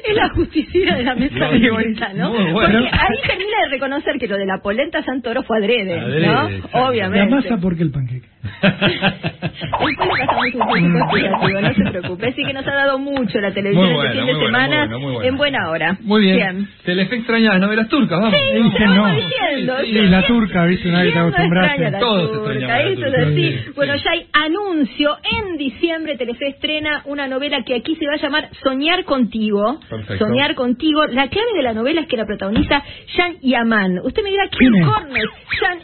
Es 0.08 0.14
la 0.14 0.28
justiciera 0.30 0.96
de 0.96 1.04
la 1.04 1.14
mesa 1.14 1.46
de 1.48 1.58
Mirta, 1.58 2.12
¿no? 2.14 2.30
Bueno. 2.30 2.52
Porque 2.52 2.76
ahí 2.92 3.16
termina 3.26 3.56
de 3.64 3.68
reconocer 3.70 4.18
que 4.18 4.26
lo 4.26 4.36
de 4.36 4.46
la 4.46 4.58
polenta 4.62 5.02
Santoro 5.02 5.42
fue 5.42 5.58
adrede, 5.58 5.98
Adrede, 6.00 6.26
¿no? 6.26 6.48
exacto. 6.48 6.78
Obviamente. 6.88 7.30
La 7.30 7.36
masa 7.36 7.56
porque 7.60 7.82
el 7.82 7.90
panqueque. 7.90 8.28
No 11.60 11.74
se 11.74 11.90
preocupe. 11.90 12.28
Así 12.28 12.44
que 12.44 12.52
nos 12.52 12.66
ha 12.66 12.74
dado 12.74 12.98
mucho 12.98 13.40
la 13.40 13.52
televisión 13.52 13.92
Muy 13.92 13.94
este 13.94 14.08
bueno, 14.08 14.12
fin 14.14 14.26
de 14.26 14.32
bueno, 14.34 14.46
semana 14.46 14.78
muy 14.78 14.88
bueno, 14.88 14.98
muy 14.98 15.12
bueno. 15.14 15.28
en 15.28 15.36
buena 15.36 15.70
hora. 15.70 15.96
Muy 16.00 16.22
bien. 16.22 16.68
Telefe 16.84 17.16
extraña 17.16 17.50
las 17.52 17.60
novelas 17.60 17.88
turcas, 17.88 18.20
vamos. 18.20 18.38
Sí, 18.38 18.84
no. 18.84 19.14
diciendo. 19.14 19.76
Sí, 19.82 19.92
la 19.92 20.26
turca, 20.26 20.64
viste, 20.64 20.90
te 20.90 20.90
¿Quién 20.90 21.14
no 21.14 21.28
extraña 21.28 21.58
acostumbraste. 21.58 21.98
Todos 21.98 22.32
turca? 22.44 22.80
Eso 22.82 23.06
es 23.06 23.14
así. 23.14 23.58
Sí, 23.58 23.70
Bueno, 23.74 23.96
ya 23.96 24.10
hay 24.10 24.26
anuncio. 24.32 25.16
En 25.38 25.56
diciembre 25.58 26.16
Telefe 26.16 26.48
estrena 26.48 27.02
una 27.06 27.28
novela 27.28 27.62
que 27.64 27.76
aquí 27.76 27.96
se 27.96 28.06
va 28.06 28.14
a 28.14 28.16
llamar 28.16 28.48
Soñar 28.62 29.04
Contigo. 29.04 29.80
Perfecto. 29.88 30.26
Soñar 30.26 30.54
Contigo. 30.54 31.04
La 31.06 31.28
clave 31.28 31.52
de 31.56 31.62
la 31.62 31.74
novela 31.74 32.02
es 32.02 32.06
que 32.08 32.16
la 32.16 32.26
protagoniza 32.26 32.82
Jan 33.16 33.36
Yaman. 33.42 34.00
Usted 34.04 34.22
me 34.22 34.30
dirá, 34.30 34.48
¿quién 34.50 34.72
Jan 34.84 35.08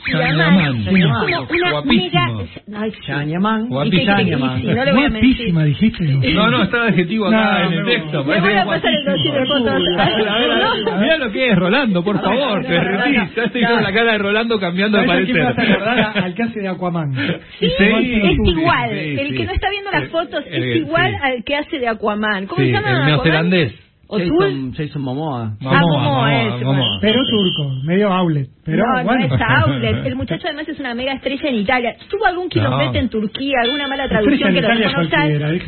Jan 0.06 0.36
Yaman? 0.36 0.80
Es 0.80 0.86
como 0.86 1.48
una 1.50 1.82
mega... 1.82 2.28
Ay, 2.76 2.90
sí. 2.92 3.30
Yaman. 3.30 3.66
¿Y 3.86 3.90
qué 3.90 4.04
quiere 4.04 4.24
que 4.24 4.36
Guapísima. 4.36 4.54
dice? 4.56 4.74
No 4.74 4.84
le 4.84 4.92
voy 4.92 5.04
a 5.04 5.08
mentir. 5.10 5.30
Guapísima, 5.36 5.64
dijiste. 5.64 6.04
No, 6.34 6.50
no, 6.50 6.62
está 6.62 6.76
el 6.78 6.82
adjetivo 6.92 7.26
acá 7.26 7.58
No, 7.64 7.66
en 7.66 7.72
el 7.78 7.84
texto. 7.86 8.24
Parece 8.26 8.46
voy 8.46 8.54
a 8.54 8.64
pasar 8.64 8.92
el 8.94 9.04
dossier 9.04 9.34
de 9.34 9.46
fotos. 9.46 9.82
Mirá 11.00 11.18
lo 11.18 11.32
que 11.32 11.48
es, 11.50 11.56
Rolando, 11.56 12.04
por 12.04 12.20
favor, 12.20 12.62
te 12.64 12.72
derretís. 12.72 13.34
Ya 13.34 13.42
estoy 13.44 13.64
con 13.64 13.82
la 13.82 13.92
cara 13.92 14.12
de 14.12 14.18
Rolando 14.18 14.58
cambiando 14.60 14.98
de 14.98 15.06
¿Sabes 15.06 15.22
a 15.22 15.24
quién 15.24 15.36
me 15.38 15.44
vas 15.44 15.52
a 15.52 15.56
parecer. 15.56 15.74
acordar? 15.82 16.24
Al 16.24 16.34
que 16.34 16.42
hace 16.42 16.60
de 16.60 16.68
Aquaman. 16.68 17.12
Sí, 17.58 17.68
Sí, 17.78 17.84
es 18.22 18.38
igual. 18.48 18.90
el 18.90 19.36
que 19.36 19.44
no 19.46 19.52
está 19.52 19.70
viendo 19.70 19.90
las 19.90 20.08
fotos 20.08 20.44
es 20.46 20.76
igual 20.76 21.14
al 21.22 21.44
que 21.44 21.56
hace 21.56 21.78
de 21.78 21.88
Aquaman. 21.88 22.46
¿Cómo 22.46 22.62
se 22.64 22.70
llama? 22.72 23.00
el 23.00 23.06
neozelandés. 23.06 23.83
Jason, 24.18 24.72
Jason 24.74 25.02
Momoa. 25.02 25.56
Ah, 25.64 25.80
Momoa, 25.80 26.42
ese, 26.42 26.64
Pero 27.00 27.18
bueno. 27.20 27.28
turco, 27.30 27.70
medio 27.84 28.12
outlet. 28.12 28.48
Pero 28.64 28.86
no, 28.86 29.04
bueno. 29.04 29.26
no 29.28 29.34
es 29.34 29.40
outlet. 29.42 30.06
El 30.06 30.16
muchacho 30.22 30.46
además 30.46 30.68
es 30.68 30.78
una 30.80 30.94
mega 30.94 31.12
estrella 31.14 31.48
en 31.48 31.54
Italia. 31.56 31.96
Tuvo 32.08 32.26
algún 32.26 32.48
kilómetro 32.48 32.92
No. 32.92 32.98
en 32.98 33.08
Turquía, 33.08 33.56
alguna 33.62 33.88
mala 33.88 34.08
traducción 34.08 34.54
que 34.54 34.60
lo 34.60 34.66
Italia 34.68 34.88
dejó 34.88 35.00
no. 35.02 35.08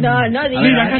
No, 0.01 0.29
no 0.31 0.49
diga. 0.49 0.99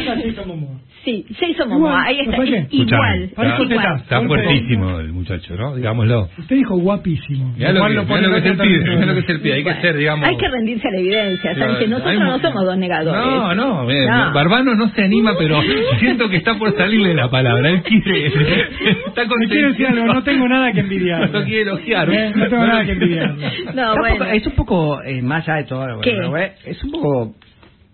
Sí, 1.07 1.25
se 1.39 1.47
hizo 1.47 1.65
Momoa. 1.65 2.03
Ahí 2.03 2.19
está, 2.19 2.35
es 2.43 2.49
Escuchame, 2.49 2.67
igual. 2.69 3.23
Está, 3.23 3.47
es 3.47 3.71
igual. 3.71 3.95
está 3.95 4.21
fuertísimo 4.23 4.99
el 4.99 5.13
muchacho, 5.13 5.55
¿no? 5.55 5.73
Digámoslo. 5.73 6.27
Usted 6.37 6.55
dijo 6.57 6.75
guapísimo. 6.75 7.53
Mirá 7.55 7.71
lo, 7.71 7.77
Igual 7.77 7.91
que, 7.91 7.95
lo 7.95 8.03
mirá 8.03 8.27
lo 8.27 8.33
que 8.33 8.39
es 8.39 8.45
el 8.45 8.57
pibe, 8.57 8.95
mirá 8.97 9.05
lo 9.05 9.13
que 9.13 9.19
es 9.19 9.29
el 9.29 9.39
pibe. 9.39 9.53
Hay 9.53 9.63
que 9.63 9.73
ser, 9.75 9.95
digamos... 9.95 10.27
Hay 10.27 10.35
que 10.35 10.49
rendirse 10.49 10.85
a 10.85 10.91
la 10.91 10.97
evidencia, 10.97 11.53
Claro, 11.53 11.71
Sánchez. 11.71 11.89
Nosotros 11.89 12.11
hay 12.11 12.19
no 12.19 12.39
somos 12.39 12.65
dos 12.65 12.77
negadores. 12.77 13.25
No, 13.25 13.55
no, 13.55 13.89
eh, 13.89 14.05
No. 14.05 14.33
Barbano 14.33 14.75
no 14.75 14.89
se 14.89 15.01
anima, 15.01 15.31
pero 15.39 15.61
siento 15.99 16.27
que 16.27 16.35
está 16.35 16.57
por 16.57 16.75
salirle 16.75 17.13
la 17.13 17.29
palabra. 17.29 17.69
Él 17.69 17.83
quiere. 17.83 18.27
Está 19.07 19.23
Le 19.23 19.47
quiero 19.47 19.69
decir 19.69 19.87
algo, 19.87 20.13
no 20.13 20.23
tengo 20.23 20.45
nada 20.49 20.73
que 20.73 20.81
envidiar. 20.81 21.31
No 21.31 21.45
quiere 21.45 21.61
elogiar. 21.61 22.09
Eh, 22.11 22.33
no 22.35 22.49
tengo 22.49 22.67
nada 22.67 22.83
que 22.83 22.91
envidiar. 22.91 23.33
No, 23.73 23.95
bueno. 23.95 24.25
es 24.25 24.45
un 24.45 24.53
poco, 24.55 25.01
eh, 25.03 25.21
más 25.21 25.47
allá 25.47 25.59
de 25.59 25.63
todo, 25.63 25.79
bueno, 25.79 26.01
¿Qué? 26.01 26.11
pero, 26.11 26.37
eh, 26.37 26.51
es 26.65 26.83
un 26.83 26.91
poco 26.91 27.35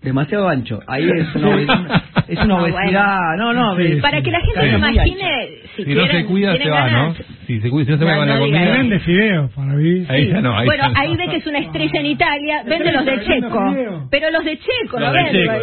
demasiado 0.04 0.48
ancho. 0.50 0.80
Ahí 0.88 1.10
es 1.10 1.36
una, 1.36 1.56
es 2.28 2.38
una 2.38 2.46
No, 2.46 2.58
obesidad. 2.64 3.18
No, 3.38 3.54
no, 3.54 3.76
Sí, 3.78 3.84
es- 3.94 4.02
Para 4.02 4.22
que 4.22 4.32
la 4.32 4.40
gente 4.42 4.62
se 4.70 4.76
imagine, 4.76 5.48
si, 5.76 5.84
Si 5.86 5.96
no 5.96 6.02
se 6.04 6.10
quieren- 6.10 6.26
cuida, 6.28 6.58
se 6.58 6.70
va, 6.70 6.90
¿no? 6.90 6.98
ganas. 7.14 7.18
Si, 7.48 7.60
se 7.60 7.70
cuida, 7.70 7.86
si 7.86 7.92
no 7.92 7.98
se 7.98 8.06
va 8.06 8.12
No, 8.12 8.18
con 8.20 8.28
la 8.28 8.34
no 8.36 8.40
comida. 8.42 8.72
Vende 8.72 9.00
fideos 9.00 9.52
para 9.52 9.74
mí. 9.74 10.06
Ahí 10.10 10.28
ya 10.30 10.42
no, 10.42 10.58
ahí 10.58 10.66
bueno, 10.66 10.84
ya 10.84 10.90
no. 10.90 11.00
ahí 11.00 11.16
ve 11.18 11.28
que 11.30 11.36
es 11.38 11.48
una 11.48 11.60
estrella 11.60 12.00
en 12.00 12.06
Italia, 12.06 12.64
vende 12.66 12.92
los 12.92 13.06
de 13.06 13.20
Checo. 13.26 13.76
Pero 14.12 14.30
los 14.32 14.46
de 14.46 14.58
Checo, 14.60 15.00
Los 15.00 15.08
no 15.10 15.12
de 15.14 15.24
vende. 15.24 15.40
Checo, 15.44 15.54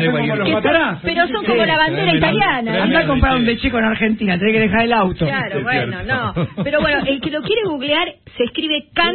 Checo, 0.00 0.36
no 0.36 0.98
Pero 1.02 1.28
son 1.28 1.44
como 1.44 1.64
la 1.64 1.76
bandera 1.76 2.14
italiana. 2.14 2.82
Anda 2.84 3.00
a 3.00 3.06
comprar 3.06 3.36
un 3.36 3.44
de 3.46 3.56
chico 3.58 3.78
en 3.78 3.84
Argentina, 3.84 4.38
tenés 4.38 4.54
que 4.54 4.60
dejar 4.60 4.82
el 4.84 4.92
auto. 4.92 5.26
Claro, 5.26 5.58
Es 5.58 5.62
bueno, 5.64 6.02
no. 6.04 6.34
Pero 6.64 6.80
bueno, 6.80 6.98
el 7.06 7.20
que 7.20 7.30
lo 7.30 7.42
quiere 7.42 7.62
googlear 7.64 8.08
se 8.36 8.44
escribe 8.44 8.86
Can 8.94 9.14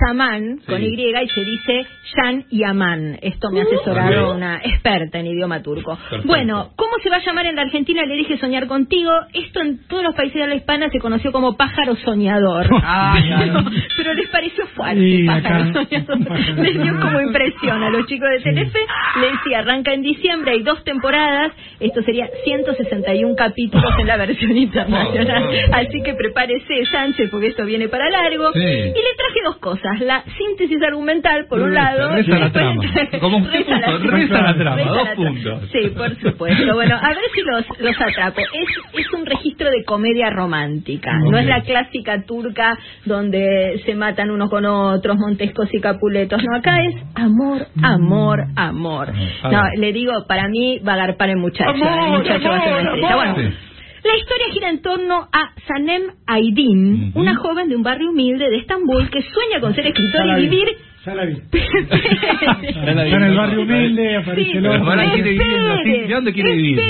Yaman 0.00 0.58
con 0.66 0.80
Sí. 0.80 0.86
Y 0.86 1.08
y 1.08 1.28
se 1.28 1.44
dice 1.44 1.86
Yan 2.16 2.44
Yaman. 2.50 3.18
Esto 3.22 3.50
me 3.50 3.60
ha 3.60 3.64
asesorado 3.64 4.34
una 4.34 4.56
experta 4.62 5.18
en 5.18 5.26
idioma 5.26 5.62
turco. 5.62 5.96
Perfecto. 5.96 6.26
Bueno, 6.26 6.70
¿cómo 6.76 6.92
se 7.02 7.10
va 7.10 7.16
a 7.16 7.24
llamar 7.24 7.46
en 7.46 7.56
la 7.56 7.62
Argentina? 7.62 8.04
Le 8.04 8.14
dije 8.16 8.38
soñar 8.38 8.66
contigo. 8.66 9.10
Esto 9.32 9.60
en 9.60 9.86
todos 9.88 10.02
los 10.02 10.14
países 10.14 10.34
de 10.36 10.42
habla 10.42 10.54
hispana 10.56 10.88
se 10.90 10.98
conoció 11.00 11.32
como 11.32 11.56
pájaro 11.56 11.96
soñador. 11.96 12.66
Ay, 12.84 13.22
ay. 13.32 13.50
Pero 13.96 14.14
les 14.14 14.28
pareció 14.28 14.66
fuerte, 14.68 15.00
Sí, 15.00 15.26
pájaro 15.26 15.64
acá. 15.64 15.72
soñador. 15.72 16.18
Les 16.58 16.82
dio 16.82 16.98
como 17.00 17.20
impresión 17.20 17.82
a 17.82 17.90
los 17.90 18.06
chicos 18.06 18.28
de 18.30 18.40
Telefe. 18.40 18.78
Les 19.20 19.32
decía, 19.32 19.58
arranca 19.60 19.92
en 19.92 20.02
diciembre, 20.02 20.52
hay 20.52 20.62
dos 20.62 20.82
temporadas. 20.84 21.52
Esto 21.80 22.02
sería 22.02 22.28
161 22.44 23.34
capítulos 23.36 23.92
en 24.00 24.06
la 24.06 24.16
versión 24.16 24.56
internacional. 24.56 25.44
Así 25.72 26.02
que 26.02 26.14
prepárese, 26.14 26.84
Sánchez, 26.90 27.30
porque 27.30 27.48
esto 27.48 27.64
viene 27.64 27.88
para 27.88 28.08
largo. 28.10 28.52
Sí. 28.52 28.60
Y 28.60 28.62
le 28.64 29.14
traje 29.16 29.40
dos 29.44 29.56
cosas. 29.58 29.77
La 30.00 30.22
síntesis 30.36 30.82
argumental, 30.82 31.46
por 31.48 31.60
un 31.60 31.70
Reza, 31.70 31.82
lado. 31.94 32.14
reza 32.14 32.38
la 32.38 32.52
trama. 32.52 32.82
Como 33.20 33.36
usted 33.38 33.52
Reza 33.58 33.78
la- 33.78 33.98
reza 33.98 34.42
la 34.42 34.54
trama, 34.56 34.76
Reza 34.76 34.90
dos 34.90 35.04
la 35.04 35.14
puntos. 35.14 35.62
Sí, 35.72 35.88
por 35.96 36.16
supuesto. 36.20 36.74
Bueno, 36.74 36.96
a 36.96 37.08
ver 37.08 37.18
si 37.34 37.40
los, 37.42 37.64
los 37.80 38.00
atrapo. 38.00 38.40
Es, 38.40 39.00
es 39.00 39.12
un 39.12 39.26
registro 39.26 39.70
de 39.70 39.84
comedia 39.84 40.30
romántica. 40.30 41.12
No 41.30 41.38
es 41.38 41.46
la 41.46 41.62
clásica 41.62 42.22
turca 42.22 42.78
donde 43.04 43.80
se 43.84 43.94
matan 43.94 44.30
unos 44.30 44.50
con 44.50 44.64
otros, 44.66 45.16
Montescos 45.18 45.68
y 45.72 45.80
Capuletos. 45.80 46.42
No, 46.44 46.56
acá 46.56 46.82
es 46.84 46.94
amor, 47.14 47.66
amor, 47.82 48.44
amor. 48.56 49.12
No, 49.50 49.62
le 49.76 49.92
digo, 49.92 50.12
para 50.26 50.48
mí 50.48 50.78
va 50.86 50.92
a 50.92 50.94
agarpar 50.96 51.30
el 51.30 51.36
muchacho. 51.38 51.70
Amor, 51.70 52.04
el 52.04 52.18
muchacho 52.18 52.48
va 52.48 52.56
a 52.56 52.64
ser 52.64 52.72
amor. 52.88 53.14
Bueno, 53.14 53.34
Sí. 53.38 53.54
La 54.04 54.16
historia 54.16 54.46
gira 54.52 54.70
en 54.70 54.82
torno 54.82 55.28
a 55.32 55.52
Sanem 55.66 56.02
Aydin, 56.26 57.12
una 57.14 57.36
joven 57.36 57.68
de 57.68 57.76
un 57.76 57.82
barrio 57.82 58.10
humilde 58.10 58.48
de 58.48 58.58
Estambul 58.58 59.10
que 59.10 59.22
sueña 59.22 59.60
con 59.60 59.74
ser 59.74 59.86
escritora 59.86 60.38
y 60.38 60.42
vi. 60.42 60.48
vivir 60.48 60.76
Ya 61.06 61.14
la 61.14 61.24
vi. 61.24 61.34
Ya 61.52 62.94
la 62.94 63.04
Está 63.04 63.16
en 63.16 63.22
el 63.22 63.30
vi. 63.30 63.36
barrio 63.36 63.62
humilde, 63.62 64.16
aparece 64.16 64.50
Sí, 64.52 64.58
el 64.58 64.66
otro. 64.66 64.90
ahora 64.90 65.10
quiere 65.12 65.30
vivir 65.30 65.52
en 65.52 65.68
las 65.68 65.80
islas. 65.86 66.08
¿De 66.08 66.14
dónde 66.14 66.32
quiere 66.32 66.52
vivir? 66.54 66.78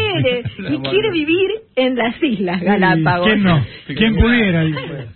Y 0.58 0.78
quiere 0.90 1.10
vivir 1.12 1.50
en 1.76 1.94
las 1.96 2.22
Islas 2.22 2.60
Galápagos. 2.60 3.26
¿Quién 3.28 3.42
no? 3.44 3.64
¿Quién 3.86 4.16
pudiera? 4.16 4.64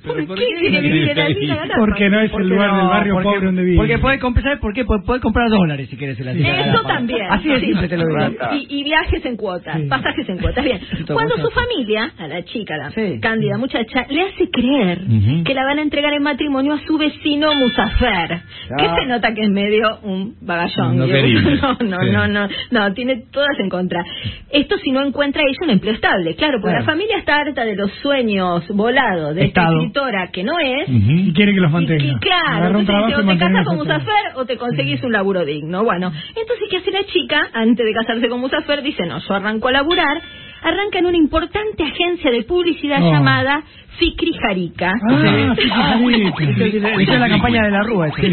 ¿Por, 0.06 0.26
¿por 0.26 0.38
qué 0.38 0.44
quiere 0.60 0.80
vivir 0.80 1.08
en 1.10 1.16
las 1.18 1.30
Islas? 1.30 1.56
Galápagos? 1.58 1.88
Porque 1.88 2.08
no 2.10 2.20
es 2.20 2.30
¿Por 2.30 2.42
el 2.42 2.48
lugar 2.48 2.70
no? 2.70 2.76
del 2.78 2.86
barrio 2.86 3.14
Porque- 3.14 3.28
pobre 3.28 3.46
donde 3.46 3.62
vive. 3.64 3.76
Porque 3.76 3.98
puede 3.98 4.18
comprar, 4.20 4.60
¿por 4.60 4.72
qué? 4.72 4.84
Puede, 4.84 5.02
puede 5.02 5.20
comprar 5.20 5.48
dólares 5.50 5.88
si 5.90 5.96
quieres 5.96 6.18
en 6.20 6.26
la 6.26 6.32
isla. 6.34 6.60
Eso 6.70 6.82
también. 6.86 7.22
Así 7.30 7.48
de 7.48 7.60
simple 7.60 7.88
te 7.88 7.96
lo 7.96 8.06
digo. 8.06 8.20
Y, 8.52 8.66
y 8.80 8.84
viajes 8.84 9.24
en 9.24 9.36
cuotas, 9.36 9.76
Sí. 9.80 9.86
pasajes 9.88 10.28
en 10.28 10.38
cuotas. 10.38 10.64
Bien, 10.64 10.80
cuando 11.12 11.36
su 11.38 11.50
familia, 11.50 12.12
a 12.18 12.28
la 12.28 12.44
chica, 12.44 12.76
la 12.76 12.90
Sí. 12.92 13.18
cándida 13.20 13.58
muchacha, 13.58 14.06
le 14.08 14.22
hace 14.22 14.48
creer 14.50 15.00
Ujú. 15.02 15.44
que 15.44 15.54
la 15.54 15.64
van 15.64 15.78
a 15.78 15.82
entregar 15.82 16.12
en 16.12 16.22
matrimonio 16.22 16.74
a 16.74 16.78
su 16.86 16.96
vecino 16.98 17.52
Musafer, 17.54 18.40
que 18.83 18.91
Ah. 18.91 18.97
se 19.01 19.07
nota 19.07 19.35
que 19.35 19.43
es 19.43 19.51
medio 19.51 19.99
un 20.02 20.35
bagallón. 20.41 20.97
No 21.02 21.07
no, 21.07 21.77
no, 21.81 21.99
no, 22.12 22.28
no, 22.28 22.49
no, 22.70 22.93
tiene 22.94 23.25
todas 23.31 23.59
en 23.59 23.69
contra. 23.69 24.05
Esto 24.51 24.77
si 24.78 24.91
no 24.91 25.02
encuentra 25.02 25.43
ella 25.43 25.59
un 25.62 25.70
empleo 25.70 25.94
estable, 25.94 26.35
claro, 26.36 26.59
porque 26.61 26.73
Claro. 26.77 26.85
la 26.86 26.93
familia 26.93 27.19
está 27.19 27.36
harta 27.36 27.65
de 27.65 27.77
los 27.77 27.91
sueños 28.02 28.67
volados 28.69 29.35
de 29.35 29.44
esta 29.47 29.62
escritora 29.70 30.28
que 30.33 30.44
no 30.44 30.59
es. 30.59 30.89
Y 30.89 31.33
quiere 31.33 31.52
que 31.52 31.61
los 31.61 31.70
Y 31.70 31.75
mantenga. 31.75 32.19
claro, 32.20 32.78
o 32.78 33.25
te 33.27 33.39
casas 33.39 33.65
con. 33.67 33.77
Musafer 33.77 34.25
o 34.36 34.44
te 34.44 34.57
conseguís 34.57 35.02
un 35.02 35.12
laburo 35.12 35.44
digno. 35.44 35.83
Bueno, 35.85 36.12
entonces, 36.28 36.67
¿qué 36.70 36.77
hace 36.78 36.91
la 36.91 37.05
chica? 37.05 37.41
Antes 37.52 37.85
de 37.85 37.93
casarse 37.93 38.28
con 38.28 38.41
Musafer, 38.41 38.83
dice, 38.83 39.05
no, 39.07 39.19
yo 39.19 39.35
arranco 39.35 39.69
a 39.69 39.73
laburar. 39.73 40.20
Arranca 40.62 40.99
en 40.99 41.07
una 41.07 41.16
importante 41.16 41.82
agencia 41.84 42.31
de 42.31 42.42
publicidad 42.44 42.99
Oh. 43.02 43.10
llamada 43.12 43.62
Fikri 43.99 44.32
Jarika. 44.32 44.92
Ah, 45.10 45.55
Fikri 45.57 45.70
Jarika. 45.70 46.91
Esa 47.02 47.15
es 47.15 47.20
la 47.20 47.28
campaña 47.28 47.62
de 47.65 47.70
la 47.70 47.82
Rúa. 47.82 48.08
ese. 48.08 48.32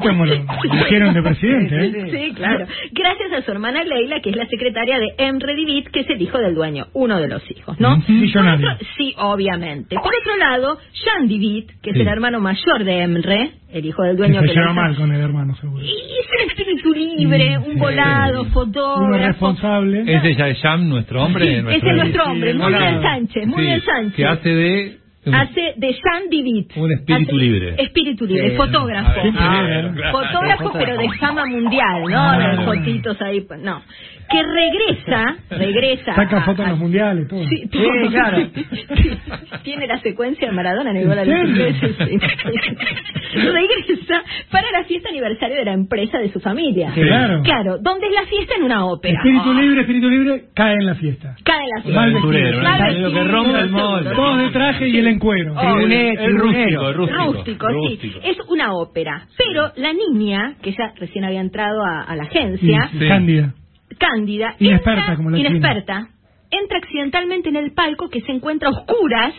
Como 0.00 0.24
lo 0.26 0.34
dijeron 0.72 1.14
de 1.14 1.22
presidente, 1.22 1.86
¿eh? 1.86 2.08
Sí, 2.10 2.34
claro. 2.34 2.66
Gracias 2.92 3.32
a 3.32 3.42
su 3.42 3.50
hermana 3.52 3.84
Leila, 3.84 4.20
que 4.20 4.30
es 4.30 4.36
la 4.36 4.46
secretaria 4.46 4.98
de 4.98 5.14
Emre 5.18 5.54
Divit, 5.54 5.88
que 5.88 6.00
es 6.00 6.10
el 6.10 6.20
hijo 6.20 6.38
del 6.38 6.54
dueño, 6.54 6.86
uno 6.94 7.20
de 7.20 7.28
los 7.28 7.42
hijos, 7.50 7.78
¿no? 7.80 8.02
Millonario. 8.08 8.72
Otro- 8.72 8.86
sí, 8.96 9.14
obviamente. 9.18 9.96
Por 9.96 10.12
otro 10.20 10.36
lado, 10.38 10.78
Jean 10.92 11.28
Divit, 11.28 11.70
que 11.82 11.90
es 11.90 11.96
Sí. 11.96 12.02
el 12.02 12.08
hermano 12.08 12.40
mayor 12.40 12.84
de 12.84 13.02
Emre, 13.02 13.50
el 13.72 13.84
hijo 13.86 14.02
del 14.02 14.16
dueño 14.16 14.40
se 14.40 14.46
que 14.48 14.54
lleva 14.54 14.72
mal 14.72 14.94
con 14.96 15.12
el 15.12 15.20
hermano, 15.20 15.54
seguro. 15.56 15.82
Y 15.84 15.88
es 15.90 16.28
un 16.44 16.50
espíritu 16.50 16.92
libre, 16.92 17.48
Sí, 17.50 17.56
un 17.68 17.74
sí. 17.74 17.78
volado, 17.80 18.44
fotógrafo. 18.46 19.26
responsable. 19.26 20.02
Ese 20.06 20.34
ya 20.34 20.48
es 20.48 20.64
Nuestro 20.88 21.22
hombre. 21.22 21.46
Sí, 21.46 21.66
ese 21.68 21.76
es 21.76 21.96
nuestro 21.96 22.24
hombre, 22.24 22.52
bien 22.52 23.02
Sánchez, 23.02 23.56
bien 23.56 23.82
Sánchez. 23.82 24.14
Que 24.14 24.26
hace 24.26 24.48
de... 24.48 25.01
Hace 25.24 25.74
de 25.76 25.92
Jean 25.92 26.28
Divit. 26.30 26.76
Un 26.76 26.90
espíritu 26.92 27.30
Hace- 27.36 27.44
libre. 27.44 27.74
Espíritu 27.78 28.26
libre, 28.26 28.50
Sí, 28.50 28.56
fotógrafo. 28.56 29.22
ver, 29.22 29.32
Ah, 29.38 29.64
claro, 29.68 29.92
claro. 29.94 30.18
fotógrafo, 30.18 30.72
pero 30.72 30.96
de 30.98 31.08
fama 31.20 31.46
mundial, 31.46 32.02
¿no? 32.08 32.18
Ah, 32.18 32.38
de 32.38 32.56
bueno. 32.56 32.64
fotitos 32.64 33.22
ahí, 33.22 33.40
pues, 33.42 33.60
no. 33.60 33.82
Que 34.28 34.42
regresa, 34.42 35.36
regresa. 35.50 36.14
Saca 36.16 36.38
a- 36.38 36.42
fotos 36.42 36.60
en 36.60 36.66
a- 36.66 36.70
los 36.70 36.78
mundiales, 36.80 37.28
todo. 37.28 37.44
Sí, 37.48 37.68
todo. 37.70 37.82
Tiene 39.62 39.86
la 39.86 39.98
secuencia 40.00 40.48
de 40.48 40.52
Maradona 40.54 40.90
en 40.90 40.96
el 40.96 41.06
gol 41.06 41.18
a 41.18 41.24
los 41.24 41.48
ingleses, 41.48 41.96
sí. 41.98 42.18
Regresa 43.34 44.22
para 44.50 44.70
la 44.72 44.84
fiesta 44.84 45.08
aniversario 45.08 45.56
de 45.56 45.64
la 45.64 45.72
empresa 45.72 46.18
de 46.18 46.30
su 46.32 46.40
familia. 46.40 46.92
Sí. 46.94 47.00
Claro. 47.02 47.42
Claro, 47.42 47.78
¿dónde 47.80 48.06
es 48.08 48.12
la 48.14 48.26
fiesta? 48.26 48.54
En 48.56 48.64
una 48.64 48.86
ópera. 48.86 49.14
Espíritu 49.14 49.50
Ah, 49.50 49.60
libre, 49.60 49.80
espíritu 49.82 50.08
libre, 50.10 50.44
cae 50.54 50.74
en 50.74 50.86
la 50.86 50.94
fiesta. 50.94 51.36
Cae 51.44 51.62
en 51.62 51.70
la 51.76 51.82
fiesta. 51.82 52.00
Mal 52.00 52.82
vestido, 52.82 53.12
que 53.12 53.24
rompe 53.24 53.58
el 53.60 53.70
molde. 53.70 54.10
Todos 54.14 54.38
de 54.38 54.48
traje 54.50 54.88
y 54.88 54.98
él 54.98 55.06
en 55.12 55.18
cuero. 55.18 55.54
Oh, 55.56 55.60
Tribunero, 55.60 56.20
el 56.22 56.36
tribunero. 56.36 56.92
rústico, 57.32 57.66
sí. 58.00 58.12
Es 58.24 58.36
una 58.48 58.74
ópera. 58.74 59.26
Pero 59.38 59.72
la 59.76 59.92
niña, 59.92 60.54
que 60.62 60.72
ya 60.72 60.92
recién 60.98 61.24
había 61.24 61.40
entrado 61.40 61.84
a, 61.84 62.02
a 62.02 62.16
la 62.16 62.24
agencia, 62.24 62.88
Sí, 62.92 62.98
Cándida. 63.08 63.54
Cándida, 63.98 64.54
Inexperta 64.58 65.00
entra, 65.00 65.16
como 65.16 65.30
la 65.30 65.36
china. 65.36 65.48
inexperta, 65.50 66.08
entra 66.50 66.78
accidentalmente 66.78 67.48
en 67.50 67.56
el 67.56 67.72
palco 67.72 68.08
que 68.08 68.20
se 68.22 68.32
encuentra 68.32 68.68
a 68.68 68.72
oscuras, 68.72 69.32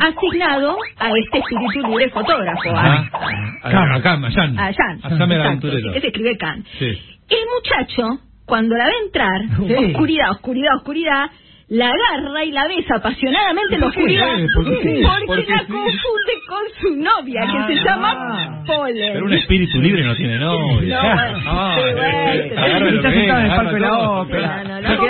asignado 0.00 0.76
a 0.98 1.10
este 1.24 1.38
espíritu 1.38 1.86
libre 1.88 2.10
fotógrafo, 2.10 2.70
a, 2.76 2.96
Ah, 2.96 3.10
a, 3.62 3.94
a 3.96 4.02
Cam, 4.02 4.24
a 4.24 4.30
Jan. 4.30 4.58
a 4.58 4.72
Jan. 4.72 5.00
A 5.02 5.10
Jan 5.16 5.32
el 5.32 5.40
aventurero. 5.40 5.92
se 5.92 6.06
escribe 6.06 6.36
Can. 6.36 6.64
Sí. 6.78 6.86
El 6.86 7.44
muchacho, 7.54 8.02
cuando 8.46 8.76
la 8.76 8.86
ve 8.86 8.92
entrar, 9.04 9.40
Sí. 9.56 9.84
oscuridad, 9.94 10.30
oscuridad, 10.32 10.76
oscuridad, 10.76 11.30
la 11.70 11.90
agarra 11.90 12.44
y 12.44 12.50
la 12.50 12.66
besa 12.66 12.96
apasionadamente 12.96 13.76
en 13.76 13.80
la 13.80 13.86
oscuridad 13.86 14.26
porque 14.54 15.02
Porque 15.26 15.46
la 15.50 15.60
sí. 15.60 15.66
confunde 15.66 16.32
con 16.48 16.62
su 16.80 16.96
novia, 16.96 17.40
que 17.68 17.76
se 17.76 17.84
llama 17.84 18.62
Polen. 18.66 19.12
Pero 19.14 19.24
un 19.24 19.32
espíritu 19.32 19.80
libre 19.80 20.04
no 20.04 20.14
tiene 20.16 20.38
novia. 20.38 21.02
No, 21.02 21.08
Ah. 21.46 21.76
No, 24.82 24.96
no, 24.96 25.00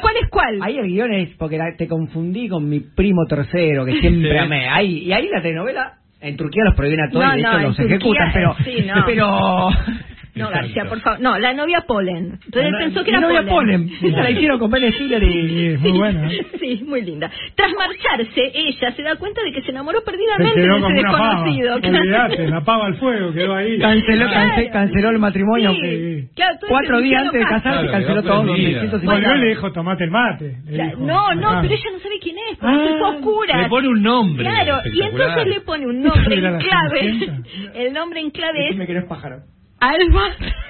¿Cuál 0.00 0.16
es 0.22 0.28
cuál? 0.30 0.58
Ahí 0.62 0.78
el 0.78 0.86
guion 0.86 1.12
es 1.12 1.30
porque 1.38 1.58
la- 1.58 1.74
te 1.76 1.88
confundí 1.88 2.48
con 2.48 2.68
mi 2.68 2.80
primo 2.80 3.24
tercero, 3.28 3.84
que 3.84 4.00
siempre 4.00 4.38
amé. 4.38 4.68
Ahí, 4.68 4.98
y 5.04 5.12
ahí 5.12 5.28
la 5.28 5.42
telenovela, 5.42 5.94
en 6.20 6.36
Turquía 6.36 6.64
los 6.64 6.74
prohíben 6.74 7.00
a 7.00 7.10
todos 7.10 7.24
No, 7.24 7.34
y 7.34 7.36
de 7.36 7.42
no, 7.42 7.48
hecho 7.50 7.58
los 7.68 7.76
Turquía, 7.76 7.96
ejecutan, 7.96 8.30
pero... 8.32 8.56
sí, 8.64 8.86
no. 8.86 9.02
pero 9.06 9.68
No, 10.34 10.46
Exacto. 10.46 10.66
García, 10.66 10.84
por 10.88 11.00
favor. 11.00 11.20
No, 11.20 11.38
la 11.38 11.52
novia 11.54 11.82
Polen. 11.86 12.38
Entonces 12.44 12.72
La- 12.72 12.78
pensó 12.78 13.04
que 13.04 13.12
la 13.12 13.18
era 13.18 13.26
novia 13.28 13.42
Polen. 13.46 13.88
Polen. 13.88 13.98
Esa 14.14 14.22
la 14.24 14.30
hicieron 14.30 14.58
con 14.58 14.70
Ben 14.70 14.92
Stiller 14.92 15.22
y... 15.22 15.76
Sí, 15.76 15.76
muy 15.78 15.92
buena. 15.98 16.28
Sí, 16.60 16.84
muy 16.86 17.02
linda. 17.02 17.30
Tras 17.54 17.70
marcharse, 17.74 18.50
ella 18.54 18.92
se 18.92 19.02
da 19.02 19.16
cuenta 19.16 19.42
de 19.42 19.52
que 19.52 19.62
se 19.62 19.70
enamoró 19.70 20.00
Se 20.00 20.04
perdidamente 20.06 20.54
quedó 20.54 20.64
de 20.64 20.70
ese 20.72 20.80
como 20.82 20.98
una 21.00 21.10
pava. 21.12 21.28
desconocido. 21.44 21.80
claro. 21.80 21.98
Olvídate, 22.00 22.48
la 22.48 22.60
pava 22.64 22.86
al 22.86 22.94
fuego, 22.96 23.32
quedó 23.32 23.54
ahí. 23.54 23.78
Canceló- 23.78 24.28
Cance- 24.30 24.70
canceló 24.70 25.10
el 25.10 25.18
matrimonio. 25.18 25.72
Sí, 25.72 25.80
que- 25.80 26.28
claro, 26.34 26.56
Cuatro 26.68 27.00
días 27.00 27.22
antes 27.26 27.40
de 27.40 27.46
casarse, 27.46 27.80
Claro, 27.80 27.92
canceló 27.92 28.22
quedó 28.22 28.32
todo. 28.32 28.42
prendida. 28.44 28.80
650. 28.80 29.28
Bueno. 29.28 29.34
le 29.44 29.48
dijo, 29.50 29.72
tomate 29.72 30.04
el 30.04 30.10
mate. 30.10 30.56
Claro, 30.68 30.90
dijo. 30.90 31.00
No, 31.06 31.34
no, 31.34 31.48
Ah. 31.50 31.58
pero 31.62 31.74
ella 31.74 31.90
no 31.92 31.98
sabe 32.00 32.14
quién 32.20 32.36
es, 32.50 32.58
porque 32.58 32.76
se 32.76 32.98
fue 32.98 33.06
a 33.06 33.10
oscuras. 33.10 33.62
Le 33.62 33.68
pone 33.68 33.88
un 33.88 34.02
nombre 34.02 34.44
Claro, 34.44 34.80
y 34.92 35.00
entonces 35.02 35.46
le 35.46 35.60
pone 35.60 35.86
un 35.86 36.02
nombre 36.02 36.34
en 36.34 36.42
la 36.42 36.58
clave. 36.58 37.18
El 37.74 37.92
nombre 37.92 38.20
en 38.20 38.30
clave 38.30 38.58
es 38.60 38.64
Decime 38.70 38.86
que 38.86 38.94
no 38.94 39.00
es 39.00 39.06
pájaro. 39.06 39.36
Alba. 39.86 40.22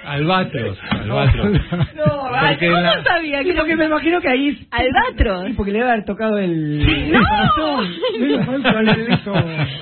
Albatros, 0.06 0.78
albatros. 0.90 1.52
No, 1.94 2.04
Porque 2.48 2.66
¿cómo 2.68 2.80
la- 2.80 3.02
sabía? 3.04 3.42
Y 3.42 3.52
porque 3.52 3.76
me 3.76 3.84
imagino 3.86 4.20
que 4.20 4.28
ahí... 4.28 4.48
es- 4.48 4.66
Albatros. 4.70 5.46
Sí, 5.46 5.52
porque 5.54 5.72
le 5.72 5.78
debe 5.78 5.90
haber 5.92 6.04
tocado 6.04 6.38
el... 6.38 7.12
¡No! 7.12 7.20
que 8.18 8.36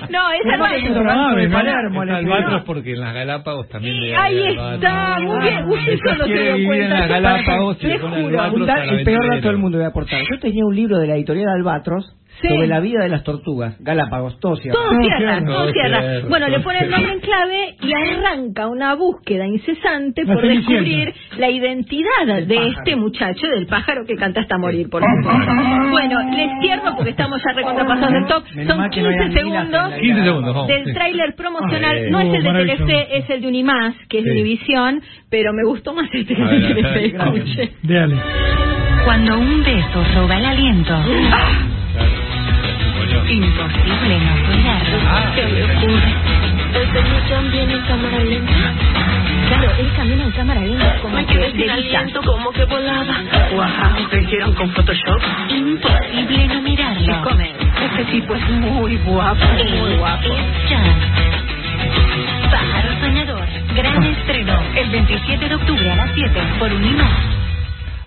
No, 0.09 0.21
que 0.29 0.49
es. 0.49 0.95
Rancho 0.95 1.35
de 1.35 1.49
Palermo, 1.49 2.03
Es 2.03 2.09
albatros 2.11 2.63
porque 2.63 2.91
en 2.93 2.99
las 3.01 3.13
Galápagos 3.13 3.69
también 3.69 3.99
le 3.99 4.15
Ahí 4.15 4.43
está, 4.47 5.17
muy 5.19 5.39
bien. 5.41 5.65
Uy, 5.65 5.79
eso 5.89 6.15
no 6.17 6.25
se 6.25 6.33
dio 6.33 6.53
vivir 6.55 6.59
en 6.59 6.65
cuenta. 6.67 6.99
las 6.99 7.09
Galápagos 7.09 7.77
pone 7.77 7.97
juro. 7.99 8.41
albatros 8.41 8.69
el 8.91 9.03
peor 9.03 9.35
dato 9.35 9.47
del 9.47 9.57
mundo 9.57 9.77
voy 9.77 9.85
a 9.85 9.89
aportar. 9.89 10.21
Yo 10.31 10.39
tenía 10.39 10.65
un 10.65 10.75
libro 10.75 10.97
de 10.97 11.07
la 11.07 11.15
editorial 11.15 11.49
Albatros 11.49 12.15
Sí. 12.41 12.47
sobre 12.49 12.67
la 12.67 12.79
vida 12.81 13.01
de 13.03 13.09
las 13.09 13.23
tortugas, 13.23 13.75
Galápagos, 13.79 14.39
todo 14.39 14.55
cierra. 14.57 14.77
Todo 14.79 15.01
cierra, 15.01 15.39
todo 15.45 15.55
todo 15.55 15.71
cierra. 15.71 16.27
Bueno, 16.27 16.47
le 16.49 16.59
pone 16.59 16.79
el 16.79 16.89
nombre 16.89 17.11
en 17.13 17.19
clave 17.19 17.75
y 17.81 17.93
arranca 17.93 18.67
una 18.67 18.95
búsqueda 18.95 19.45
incesante 19.47 20.25
por 20.25 20.41
descubrir 20.41 21.13
la 21.37 21.49
identidad 21.49 22.25
de 22.25 22.55
pájaro. 22.55 22.73
este 22.77 22.95
muchacho, 22.95 23.47
del 23.47 23.65
pájaro 23.67 24.05
que 24.05 24.15
canta 24.15 24.41
hasta 24.41 24.57
morir, 24.57 24.89
por 24.89 25.01
supuesto. 25.03 25.53
Bueno, 25.91 26.21
les 26.35 26.49
cierro 26.61 26.95
porque 26.95 27.11
estamos 27.11 27.41
ya 27.45 27.53
recontrapasados 27.53 28.13
del 28.13 28.25
top. 28.25 28.43
Menos 28.55 28.67
Son 28.67 28.77
mal 28.77 28.89
que 28.89 29.01
no 29.01 29.07
hay 29.09 29.15
15 29.19 29.39
anguilas 29.39 29.67
segundos 29.67 29.83
en 29.85 29.91
la 29.91 29.99
15 29.99 30.23
segundos, 30.23 30.55
vamos. 30.55 30.67
del 30.67 30.85
sí. 30.85 30.93
tráiler 30.93 31.35
promocional. 31.35 31.97
Ah, 31.97 32.09
No 32.09 32.19
es 32.19 32.33
el 32.33 32.43
de. 32.43 32.51
Telefe, 32.51 33.17
es 33.17 33.29
el 33.29 33.41
de 33.41 33.47
Unimás, 33.47 33.95
que 34.09 34.19
es. 34.19 34.25
Univisión, 34.25 35.01
pero 35.29 35.53
me 35.53 35.63
gustó 35.63 35.93
más 35.93 36.09
este 36.11 36.35
que 36.35 36.41
A 36.41 36.49
el 36.49 36.61
de 36.61 36.83
Telefe. 36.83 37.73
Cuando 39.05 39.37
un 39.37 39.63
beso 39.63 40.03
roba 40.15 40.37
el 40.37 40.45
aliento, 40.45 40.93
imposible 43.35 44.19
no 44.19 44.45
cuidarlo. 44.45 44.97
¿Qué 45.35 45.45
me 45.47 45.63
ocurre? 45.63 46.13
Señor 46.93 47.51
viene 47.51 47.73
en 47.73 47.81
cámara 47.81 48.19
lenta. 48.19 48.53
Claro, 49.47 49.71
él 49.79 49.91
camina 49.95 50.23
en 50.25 50.31
cámara 50.31 50.61
lenta 50.61 50.97
como 51.01 51.15
Me 51.15 51.25
que 51.25 51.69
aliento 51.71 52.21
como 52.21 52.51
que 52.51 52.65
volaba. 52.65 53.15
Wow, 53.51 54.09
¿qué 54.11 54.21
hicieron 54.21 54.53
con 54.53 54.69
Photoshop? 54.71 55.21
Imposible 55.49 56.47
no 56.47 56.61
mirarlo. 56.61 57.21
Come. 57.23 57.51
Este 57.83 58.05
tipo 58.11 58.35
es 58.35 58.49
muy 58.49 58.97
guapo, 58.97 59.45
muy 59.45 59.95
guapo. 59.97 60.29
Pájaro 62.51 62.99
Soñador. 62.99 63.47
Gran 63.75 64.03
estreno. 64.03 64.53
El 64.75 64.89
27 64.89 65.49
de 65.49 65.55
octubre 65.55 65.91
a 65.91 65.95
las 65.95 66.11
7 66.13 66.41
por 66.59 66.71
Unimás. 66.71 67.42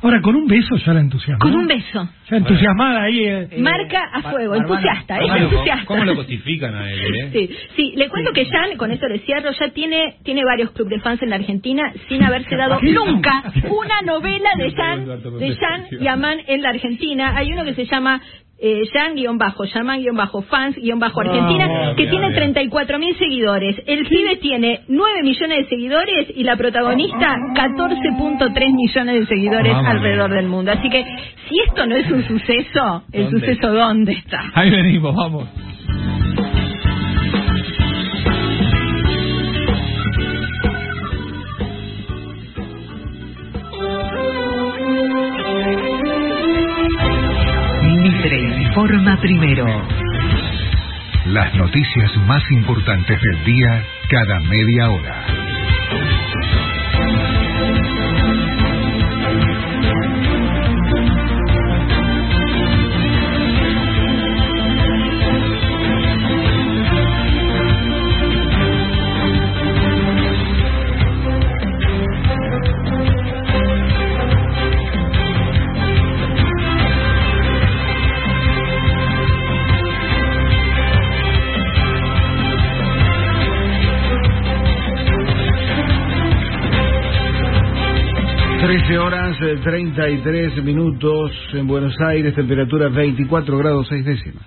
Ahora, 0.02 0.20
con 0.20 0.36
un 0.36 0.46
beso 0.46 0.76
ya 0.76 0.92
la 0.92 1.00
entusiasma. 1.00 1.38
Con 1.38 1.54
un 1.54 1.66
beso. 1.66 2.08
Ya 2.30 2.36
entusiasmada 2.36 3.02
ahí. 3.04 3.24
eh. 3.24 3.48
Marca 3.58 4.04
a 4.12 4.22
fuego, 4.22 4.50
Barbana, 4.52 4.74
entusiasta, 4.80 5.14
es 5.16 5.20
¿Cómo 5.22 5.34
lo- 5.36 5.44
entusiasta. 5.44 5.84
¿Cómo 5.86 6.04
lo 6.04 6.16
cosifican 6.16 6.74
a 6.74 6.90
él, 6.92 7.00
eh? 7.00 7.30
Sí, 7.32 7.50
sí, 7.76 7.92
le 7.96 8.08
cuento 8.08 8.32
que 8.32 8.46
Jan, 8.46 8.76
con 8.76 8.90
esto 8.90 9.08
le 9.08 9.20
cierro, 9.20 9.50
ya 9.52 9.68
tiene 9.70 10.16
tiene 10.24 10.42
varios 10.44 10.70
clubes 10.72 10.90
de 10.98 11.00
fans 11.00 11.22
en 11.22 11.30
la 11.30 11.36
Argentina 11.36 11.92
sin 12.08 12.22
haberse 12.22 12.56
dado 12.56 12.80
nunca 12.82 13.42
una 13.70 14.02
novela 14.04 14.50
de 14.58 14.72
Jan, 14.72 15.06
de 15.38 15.56
Jan 15.56 15.86
Yaman 16.00 16.38
en 16.46 16.62
la 16.62 16.70
Argentina. 16.70 17.32
Hay 17.36 17.52
uno 17.52 17.64
que 17.64 17.74
se 17.74 17.86
llama 17.86 18.20
eh, 18.58 18.82
Jan-Bajo, 18.92 19.64
Yaman-Fans-Argentina, 19.64 21.68
Ah, 21.68 21.92
que 21.96 22.02
bien, 22.02 22.10
tiene 22.10 22.28
bien. 22.28 22.34
34 22.54 22.98
mil 22.98 23.16
seguidores. 23.18 23.76
El 23.86 24.06
pibe 24.06 24.36
tiene 24.36 24.80
9 24.88 25.22
millones 25.22 25.58
de 25.58 25.68
seguidores 25.68 26.26
y 26.34 26.42
la 26.42 26.56
protagonista 26.56 27.36
14.3 27.54 28.74
millones 28.74 29.20
de 29.20 29.26
seguidores 29.26 29.74
alrededor 29.74 30.30
del 30.32 30.46
mundo. 30.46 30.72
Así 30.72 30.88
que 30.88 31.04
si 31.48 31.58
esto 31.68 31.86
no 31.86 31.96
es 31.96 32.10
un 32.10 32.26
suceso, 32.26 33.02
el 33.12 33.24
¿Dónde? 33.24 33.40
suceso 33.40 33.72
¿dónde 33.72 34.12
está? 34.12 34.40
Ahí 34.54 34.70
venimos, 34.70 35.14
vamos. 35.14 35.48
Informa 48.76 49.16
primero. 49.16 49.66
Las 51.24 51.54
noticias 51.54 52.14
más 52.26 52.42
importantes 52.50 53.18
del 53.18 53.44
día 53.44 53.82
cada 54.10 54.40
media 54.40 54.90
hora. 54.90 55.55
Trece 88.66 88.98
horas 88.98 89.36
eh, 89.42 89.60
33 89.62 90.64
minutos 90.64 91.30
en 91.52 91.68
Buenos 91.68 91.94
Aires, 92.00 92.34
temperatura 92.34 92.88
24 92.88 93.56
grados 93.58 93.86
6 93.86 94.04
décimas. 94.04 94.44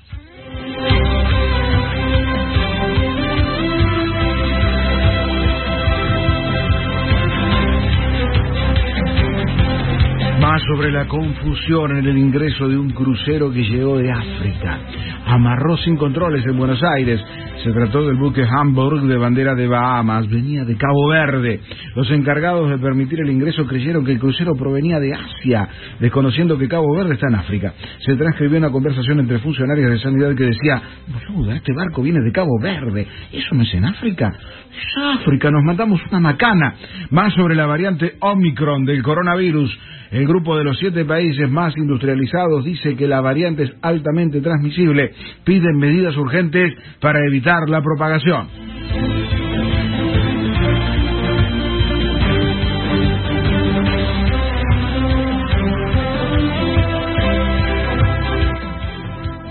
Más 10.50 10.64
sobre 10.64 10.92
la 10.92 11.06
confusión 11.06 11.96
en 11.96 12.08
el 12.08 12.18
ingreso 12.18 12.68
de 12.68 12.76
un 12.76 12.90
crucero 12.90 13.52
que 13.52 13.64
llegó 13.64 14.00
de 14.00 14.12
África. 14.12 14.80
Amarró 15.28 15.78
sin 15.78 15.96
controles 15.96 16.44
en 16.44 16.58
Buenos 16.58 16.82
Aires. 16.98 17.24
Se 17.64 17.72
trató 17.72 18.02
del 18.02 18.16
buque 18.16 18.44
Hamburg 18.50 19.04
de 19.04 19.16
bandera 19.16 19.54
de 19.54 19.68
Bahamas. 19.68 20.28
Venía 20.28 20.66
de 20.66 20.76
Cabo 20.76 21.10
Verde. 21.10 21.60
Los 21.94 22.10
encargados 22.10 22.68
de 22.68 22.80
permitir 22.80 23.20
el 23.20 23.30
ingreso 23.30 23.68
creyeron 23.68 24.04
que 24.04 24.14
el 24.14 24.20
crucero 24.20 24.56
provenía 24.58 25.00
de 25.00 25.14
Asia, 25.14 25.70
desconociendo 26.00 26.58
que 26.58 26.68
Cabo 26.68 26.96
Verde 26.98 27.14
está 27.14 27.28
en 27.28 27.36
África. 27.36 27.76
Se 28.00 28.16
transcribió 28.16 28.58
una 28.58 28.72
conversación 28.72 29.20
entre 29.20 29.38
funcionarios 29.38 29.92
de 29.92 30.00
sanidad 30.00 30.34
que 30.36 30.46
decía, 30.46 30.82
boluda, 31.30 31.58
este 31.58 31.76
barco 31.76 32.02
viene 32.02 32.22
de 32.22 32.32
Cabo 32.32 32.60
Verde. 32.60 33.06
¿Eso 33.32 33.54
no 33.54 33.62
es 33.62 33.74
en 33.76 33.86
África? 33.86 34.34
Es 34.72 35.20
África, 35.20 35.52
nos 35.52 35.64
mandamos 35.64 36.02
una 36.10 36.20
macana. 36.20 36.74
Más 37.12 37.36
sobre 37.36 37.54
la 37.54 37.68
variante 37.68 38.16
Omicron 38.20 38.84
del 38.86 39.04
coronavirus. 39.04 39.78
El 40.12 40.28
grupo 40.28 40.58
de 40.58 40.64
los 40.64 40.78
siete 40.80 41.06
países 41.06 41.50
más 41.52 41.78
industrializados 41.78 42.66
dice 42.66 42.96
que 42.96 43.08
la 43.08 43.22
variante 43.22 43.64
es 43.64 43.74
altamente 43.82 44.42
transmisible. 44.42 45.12
Piden 45.44 45.78
medidas 45.78 46.18
urgentes 46.18 46.74
para 47.00 47.20
evitar 47.28 47.70
la 47.70 47.82
propagación. 47.82 48.48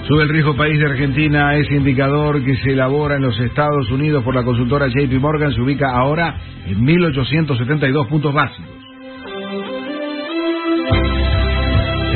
Sube 0.09 0.23
el 0.23 0.29
riesgo 0.31 0.57
país 0.57 0.79
de 0.79 0.87
Argentina, 0.87 1.55
ese 1.55 1.75
indicador 1.75 2.43
que 2.43 2.57
se 2.57 2.73
elabora 2.73 3.17
en 3.17 3.23
los 3.23 3.39
Estados 3.39 3.91
Unidos 3.91 4.25
por 4.25 4.35
la 4.35 4.43
consultora 4.43 4.89
JP 4.89 5.21
Morgan 5.21 5.53
se 5.53 5.61
ubica 5.61 5.93
ahora 5.93 6.35
en 6.67 6.83
1872 6.83 8.07
puntos 8.09 8.33
básicos. 8.33 8.78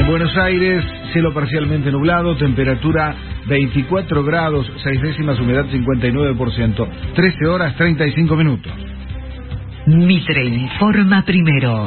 En 0.03 0.09
Buenos 0.09 0.37
Aires, 0.37 0.85
cielo 1.13 1.33
parcialmente 1.33 1.93
nublado, 1.93 2.37
temperatura 2.37 3.15
24 3.47 4.25
grados, 4.25 4.67
6 4.83 5.01
décimas, 5.01 5.39
humedad 5.39 5.65
59%, 5.67 6.89
13 7.15 7.47
horas 7.47 7.77
35 7.77 8.35
minutos. 8.35 8.73
Mitre 9.87 10.45
informa 10.45 11.25
primero. 11.25 11.87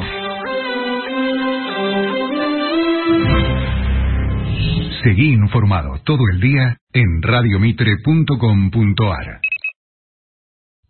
Seguí 5.02 5.34
informado 5.34 6.00
todo 6.02 6.22
el 6.32 6.40
día 6.40 6.78
en 6.94 7.20
radiomitre.com.ar. 7.20 9.45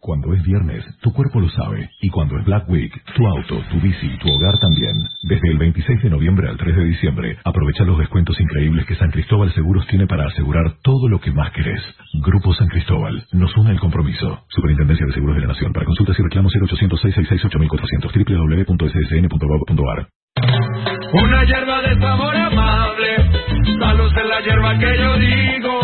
Cuando 0.07 0.33
es 0.35 0.43
viernes, 0.45 0.85
tu 1.03 1.13
cuerpo 1.13 1.41
lo 1.41 1.49
sabe. 1.49 1.91
Y 2.01 2.11
cuando 2.11 2.39
es 2.39 2.45
Black 2.45 2.69
Week, 2.71 2.93
tu 3.17 3.27
auto, 3.27 3.61
tu 3.73 3.81
bici 3.81 4.07
y 4.07 4.17
tu 4.19 4.29
hogar 4.29 4.57
también. 4.61 4.95
Desde 5.25 5.51
el 5.51 5.59
26 5.59 6.01
de 6.01 6.11
noviembre 6.11 6.49
al 6.49 6.57
3 6.57 6.77
de 6.77 6.85
diciembre, 6.85 7.37
aprovecha 7.45 7.83
los 7.83 7.99
descuentos 7.99 8.41
increíbles 8.41 8.87
que 8.87 8.95
San 8.95 9.11
Cristóbal 9.11 9.53
Seguros 9.53 9.85
tiene 9.89 10.07
para 10.07 10.29
asegurar 10.29 10.75
todo 10.85 11.09
lo 11.09 11.21
que 11.21 11.33
más 11.33 11.51
querés. 11.51 11.83
Grupo 12.25 12.55
San 12.55 12.69
Cristóbal. 12.69 13.27
Nos 13.33 13.57
une 13.57 13.73
el 13.73 13.81
compromiso. 13.81 14.45
Superintendencia 14.47 15.07
de 15.07 15.13
Seguros 15.13 15.35
de 15.35 15.43
la 15.43 15.49
Nación. 15.49 15.73
Para 15.73 15.87
consultas 15.87 16.17
y 16.17 16.23
reclamos 16.23 16.53
0800 16.55 17.01
666 17.01 17.45
8400 17.45 18.13
www.ssn.gov.ar 18.15 20.07
Una 21.15 21.45
hierba 21.47 21.83
de 21.83 22.01
sabor 22.01 22.37
amable, 22.37 23.17
salud 23.81 24.13
en 24.17 24.29
la 24.29 24.41
hierba 24.41 24.79
que 24.79 24.99
yo 25.01 25.19
digo. 25.19 25.81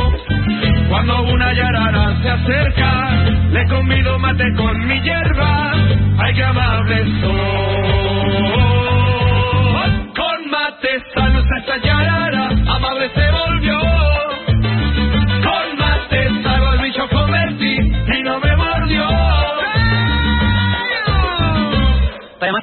Cuando 0.88 1.22
una 1.24 1.52
yarara 1.54 2.22
se 2.22 2.28
acerca, 2.28 3.11
le 3.52 3.66
convido 3.68 4.18
mate 4.18 4.52
con 4.56 4.86
mi 4.86 5.00
hierba. 5.00 5.72
Ay, 6.18 6.34
qué 6.34 6.42
amable 6.42 7.04
soy. 7.20 7.61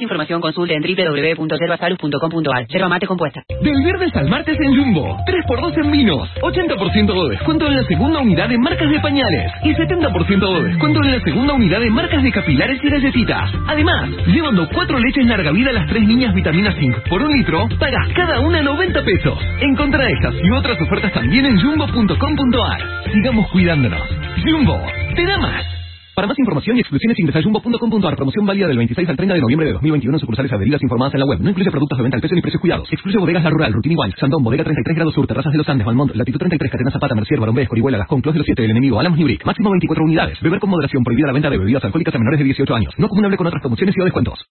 Información 0.09 0.41
consulte 0.41 0.73
en 0.73 0.81
www.yerbasalud.com.ar. 0.81 2.67
Yerba 2.67 2.89
mate 2.89 3.05
compuesta. 3.05 3.43
Del 3.61 3.83
viernes 3.83 4.15
al 4.15 4.27
martes 4.27 4.57
en 4.59 4.75
Jumbo. 4.75 5.17
3x2 5.25 5.85
en 5.85 5.91
vinos. 5.91 6.29
80% 6.41 7.23
de 7.23 7.29
descuento 7.29 7.67
en 7.67 7.75
la 7.75 7.83
segunda 7.83 8.19
unidad 8.19 8.49
de 8.49 8.57
marcas 8.57 8.89
de 8.89 8.99
pañales. 8.99 9.51
Y 9.63 9.75
70% 9.75 10.55
de 10.55 10.63
descuento 10.69 11.03
en 11.03 11.11
la 11.11 11.21
segunda 11.21 11.53
unidad 11.53 11.79
de 11.79 11.89
marcas 11.91 12.23
de 12.23 12.31
capilares 12.31 12.79
y 12.83 12.89
galletitas. 12.89 13.51
Además, 13.67 14.09
llevando 14.27 14.67
4 14.73 14.99
leches 14.99 15.25
larga 15.27 15.51
vida 15.51 15.69
a 15.69 15.73
las 15.73 15.87
3 15.87 16.03
niñas 16.03 16.33
vitamina 16.33 16.73
zinc 16.73 16.95
por 17.07 17.21
un 17.21 17.31
litro, 17.31 17.67
pagas 17.79 18.07
cada 18.15 18.39
una 18.39 18.61
90 18.61 19.03
pesos. 19.03 19.37
Encontra 19.61 20.09
estas 20.09 20.33
y 20.43 20.49
otras 20.51 20.81
ofertas 20.81 21.13
también 21.13 21.45
en 21.45 21.59
jumbo.com.ar. 21.59 22.81
Sigamos 23.13 23.49
cuidándonos. 23.51 24.01
Jumbo, 24.43 24.81
te 25.15 25.25
da 25.25 25.37
más. 25.37 25.78
Para 26.19 26.27
más 26.27 26.37
información 26.37 26.75
y 26.75 26.81
exclusiones 26.81 27.17
ingresa 27.17 27.39
a 27.39 27.43
jumbo.com.ar. 27.43 28.15
Promoción 28.17 28.45
válida 28.45 28.67
del 28.67 28.75
26 28.75 29.07
al 29.07 29.15
30 29.15 29.35
de 29.35 29.39
noviembre 29.39 29.67
de 29.67 29.71
2021 29.71 30.17
en 30.17 30.19
sucursales 30.19 30.51
adheridas 30.51 30.83
informadas 30.83 31.13
en 31.13 31.21
la 31.21 31.25
web. 31.25 31.39
No 31.39 31.49
incluye 31.49 31.71
productos 31.71 31.97
de 31.97 32.03
venta 32.03 32.17
al 32.17 32.19
precio 32.19 32.35
ni 32.35 32.41
precios 32.41 32.59
cuidados. 32.59 32.91
Excluye 32.91 33.17
bodegas 33.17 33.41
La 33.41 33.49
Rural, 33.49 33.71
Rutina 33.71 33.93
Igual, 33.93 34.13
Sandón, 34.19 34.43
Bodega 34.43 34.65
33 34.65 34.97
grados 34.97 35.13
sur, 35.13 35.25
Terrazas 35.25 35.53
de 35.53 35.59
los 35.59 35.69
Andes, 35.69 35.87
Valmont, 35.87 36.13
Latitud 36.13 36.39
33, 36.39 36.71
Catena 36.73 36.91
Zapata, 36.91 37.15
Mercier, 37.15 37.39
Barón 37.39 37.55
B, 37.55 37.61
Escorihuela, 37.61 37.99
Gascón, 37.99 38.19
Clos 38.19 38.33
de 38.33 38.39
los 38.39 38.45
7, 38.47 38.65
El 38.65 38.71
Enemigo, 38.71 38.99
Álamos 38.99 39.17
Nibric. 39.17 39.45
Máximo 39.45 39.71
24 39.71 40.03
unidades. 40.03 40.41
Beber 40.41 40.59
con 40.59 40.69
moderación. 40.71 41.05
Prohibida 41.05 41.27
la 41.27 41.31
venta 41.31 41.49
de 41.49 41.57
bebidas 41.57 41.85
alcohólicas 41.85 42.13
a 42.13 42.17
menores 42.17 42.39
de 42.39 42.43
18 42.43 42.75
años. 42.75 42.93
No 42.97 43.05
acumulable 43.05 43.37
con 43.37 43.47
otras 43.47 43.61
promociones 43.61 43.95
y 43.95 44.01
o 44.01 44.03
descuentos. 44.03 44.45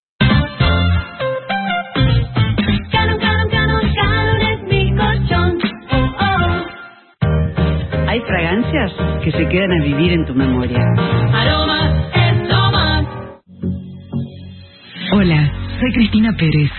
Canon, 2.91 3.19
canon, 3.19 3.47
canon, 3.47 3.93
canon 3.93 4.41
es 4.41 4.63
mi 4.63 4.89
colchón. 4.97 5.59
Oh, 5.91 6.15
oh. 6.19 6.65
Hay 8.07 8.21
fragancias 8.21 8.91
que 9.31 9.37
se 9.37 9.49
quedan 9.49 9.71
a 9.71 9.83
vivir 9.83 10.13
en 10.13 10.25
tu 10.25 10.33
memoria. 10.33 10.83
Aromas 11.33 11.93
es 12.15 12.49
lo 12.49 12.71
más. 12.71 13.05
Hola, 15.11 15.51
soy 15.79 15.93
Cristina 15.93 16.33
Pérez. 16.33 16.71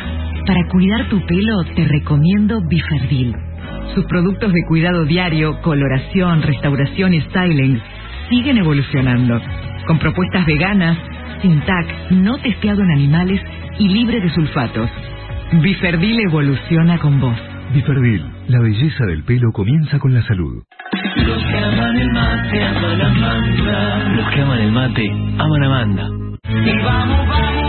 Para 0.46 0.66
cuidar 0.68 1.08
tu 1.08 1.24
pelo 1.26 1.64
te 1.76 1.84
recomiendo 1.84 2.60
Biferdil. 2.66 3.36
Sus 3.94 4.04
productos 4.06 4.52
de 4.52 4.64
cuidado 4.66 5.04
diario, 5.04 5.60
coloración, 5.62 6.42
restauración 6.42 7.14
y 7.14 7.20
styling 7.20 7.80
siguen 8.30 8.58
evolucionando. 8.58 9.40
Con 9.86 9.98
propuestas 9.98 10.44
veganas, 10.46 10.98
sin 11.42 11.60
TAC, 11.60 12.10
no 12.10 12.38
testeado 12.38 12.82
en 12.82 12.90
animales 12.90 13.40
y 13.78 13.88
libre 13.88 14.20
de 14.20 14.30
sulfatos. 14.30 14.90
Biferdil 15.52 16.20
evoluciona 16.20 16.98
con 16.98 17.20
vos. 17.20 17.36
Biferdil, 17.74 18.24
la 18.48 18.60
belleza 18.60 19.06
del 19.06 19.22
pelo 19.22 19.52
comienza 19.52 20.00
con 20.00 20.14
la 20.14 20.22
salud. 20.22 20.64
El 22.00 22.12
mate, 22.12 22.64
aman 22.64 23.00
a 23.02 23.06
Amanda. 23.08 24.08
Los 24.16 24.28
que 24.30 24.40
aman 24.40 24.58
el 24.58 24.72
mate, 24.72 25.10
aman 25.38 25.64
Amanda. 25.64 26.08
Y 26.48 26.82
vamos, 26.82 27.28
vamos, 27.28 27.59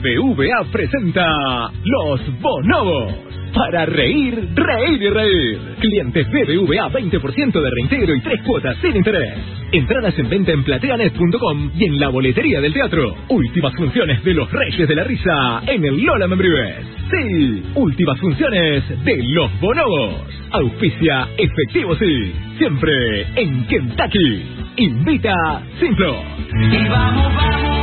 BBVA 0.00 0.64
presenta 0.70 1.70
Los 1.84 2.40
Bonobos. 2.40 3.12
Para 3.54 3.84
reír, 3.84 4.48
reír 4.54 5.02
y 5.02 5.10
reír. 5.10 5.58
Clientes 5.80 6.26
BBVA 6.30 6.90
20% 6.90 7.52
de 7.52 7.70
reintegro 7.70 8.14
y 8.14 8.20
3 8.20 8.42
cuotas 8.42 8.76
sin 8.78 8.96
interés. 8.96 9.34
Entradas 9.72 10.18
en 10.18 10.28
venta 10.30 10.52
en 10.52 10.64
plateanet.com 10.64 11.70
y 11.76 11.84
en 11.84 12.00
la 12.00 12.08
boletería 12.08 12.60
del 12.60 12.72
teatro. 12.72 13.14
Últimas 13.28 13.74
funciones 13.74 14.24
de 14.24 14.34
Los 14.34 14.50
Reyes 14.50 14.88
de 14.88 14.94
la 14.94 15.04
Risa 15.04 15.62
en 15.66 15.84
el 15.84 16.02
Lola 16.02 16.26
Membrives. 16.28 16.86
Sí, 17.10 17.62
últimas 17.74 18.18
funciones 18.18 19.04
de 19.04 19.22
Los 19.34 19.60
Bonobos. 19.60 20.22
Auspicia 20.52 21.28
Efectivo 21.36 21.94
Sí. 21.96 22.32
Siempre 22.56 23.22
en 23.36 23.66
Kentucky. 23.66 24.42
Invita 24.76 25.62
Simplo. 25.78 26.22
Y 26.54 26.88
vamos, 26.88 27.34
vamos, 27.34 27.81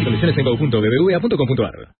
y 0.00 0.04
condiciones 0.04 0.38
en 0.38 0.44
go.bbva.com.ar 0.44 1.94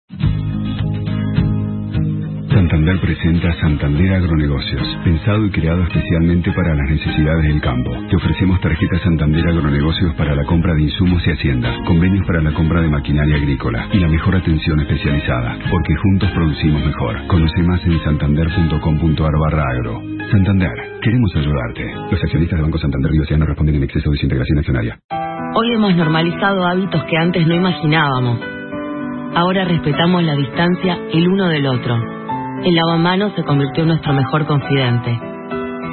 Santander 2.50 3.00
presenta 3.00 3.52
Santander 3.60 4.12
Agronegocios, 4.14 4.82
pensado 5.04 5.44
y 5.46 5.50
creado 5.50 5.82
especialmente 5.84 6.52
para 6.52 6.74
las 6.74 6.90
necesidades 6.90 7.44
del 7.44 7.60
campo. 7.60 7.90
Te 8.08 8.16
ofrecemos 8.16 8.60
tarjetas 8.60 9.02
Santander 9.02 9.46
Agronegocios 9.48 10.14
para 10.14 10.34
la 10.34 10.44
compra 10.44 10.74
de 10.74 10.82
insumos 10.82 11.22
y 11.26 11.30
hacienda, 11.30 11.72
convenios 11.86 12.26
para 12.26 12.42
la 12.42 12.52
compra 12.52 12.80
de 12.82 12.88
maquinaria 12.88 13.36
agrícola 13.36 13.88
y 13.92 13.98
la 13.98 14.08
mejor 14.08 14.36
atención 14.36 14.80
especializada, 14.80 15.58
porque 15.70 15.94
juntos 15.96 16.30
producimos 16.32 16.84
mejor. 16.84 17.26
Conoce 17.28 17.62
más 17.62 17.84
en 17.84 18.00
santander.com.ar 18.02 19.32
barra 19.38 19.64
agro. 19.70 20.02
Santander, 20.30 21.00
queremos 21.02 21.34
ayudarte. 21.36 21.94
Los 22.10 22.22
accionistas 22.22 22.58
de 22.58 22.62
Banco 22.62 22.78
Santander 22.78 23.14
y 23.14 23.20
Océano 23.20 23.46
responden 23.46 23.76
en 23.76 23.84
exceso 23.84 24.10
de 24.10 24.16
su 24.16 24.26
integración 24.26 24.58
accionaria. 24.58 25.00
Hoy 25.52 25.72
hemos 25.72 25.96
normalizado 25.96 26.64
hábitos 26.64 27.02
que 27.04 27.16
antes 27.16 27.44
no 27.44 27.56
imaginábamos. 27.56 28.38
Ahora 29.34 29.64
respetamos 29.64 30.22
la 30.22 30.36
distancia 30.36 30.96
el 31.12 31.28
uno 31.28 31.48
del 31.48 31.66
otro. 31.66 31.96
El 32.62 32.72
lavamanos 32.76 33.32
se 33.34 33.42
convirtió 33.42 33.82
en 33.82 33.88
nuestro 33.88 34.12
mejor 34.12 34.46
confidente. 34.46 35.10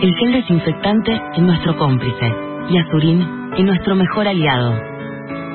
El 0.04 0.14
gel 0.14 0.32
desinfectante 0.34 1.22
en 1.34 1.48
nuestro 1.48 1.76
cómplice. 1.76 2.36
Y 2.70 2.78
Azurín 2.78 3.28
en 3.58 3.66
nuestro 3.66 3.96
mejor 3.96 4.28
aliado. 4.28 4.80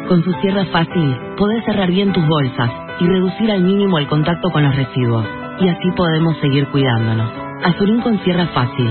Con 0.09 0.25
su 0.25 0.33
cierre 0.41 0.67
fácil, 0.67 1.17
podés 1.37 1.65
cerrar 1.65 1.89
bien 1.89 2.13
tus 2.13 2.27
bolsas 2.27 2.71
y 2.99 3.07
reducir 3.07 3.53
al 3.53 3.63
mínimo 3.63 3.99
el 3.99 4.09
contacto 4.09 4.51
con 4.51 4.65
los 4.65 4.75
residuos. 4.75 5.25
Y 5.61 5.69
así 5.69 5.91
podemos 5.97 6.37
seguir 6.39 6.67
cuidándonos. 6.69 7.31
Azurín 7.63 8.01
con 8.01 8.19
cierre 8.25 8.47
fácil. 8.49 8.91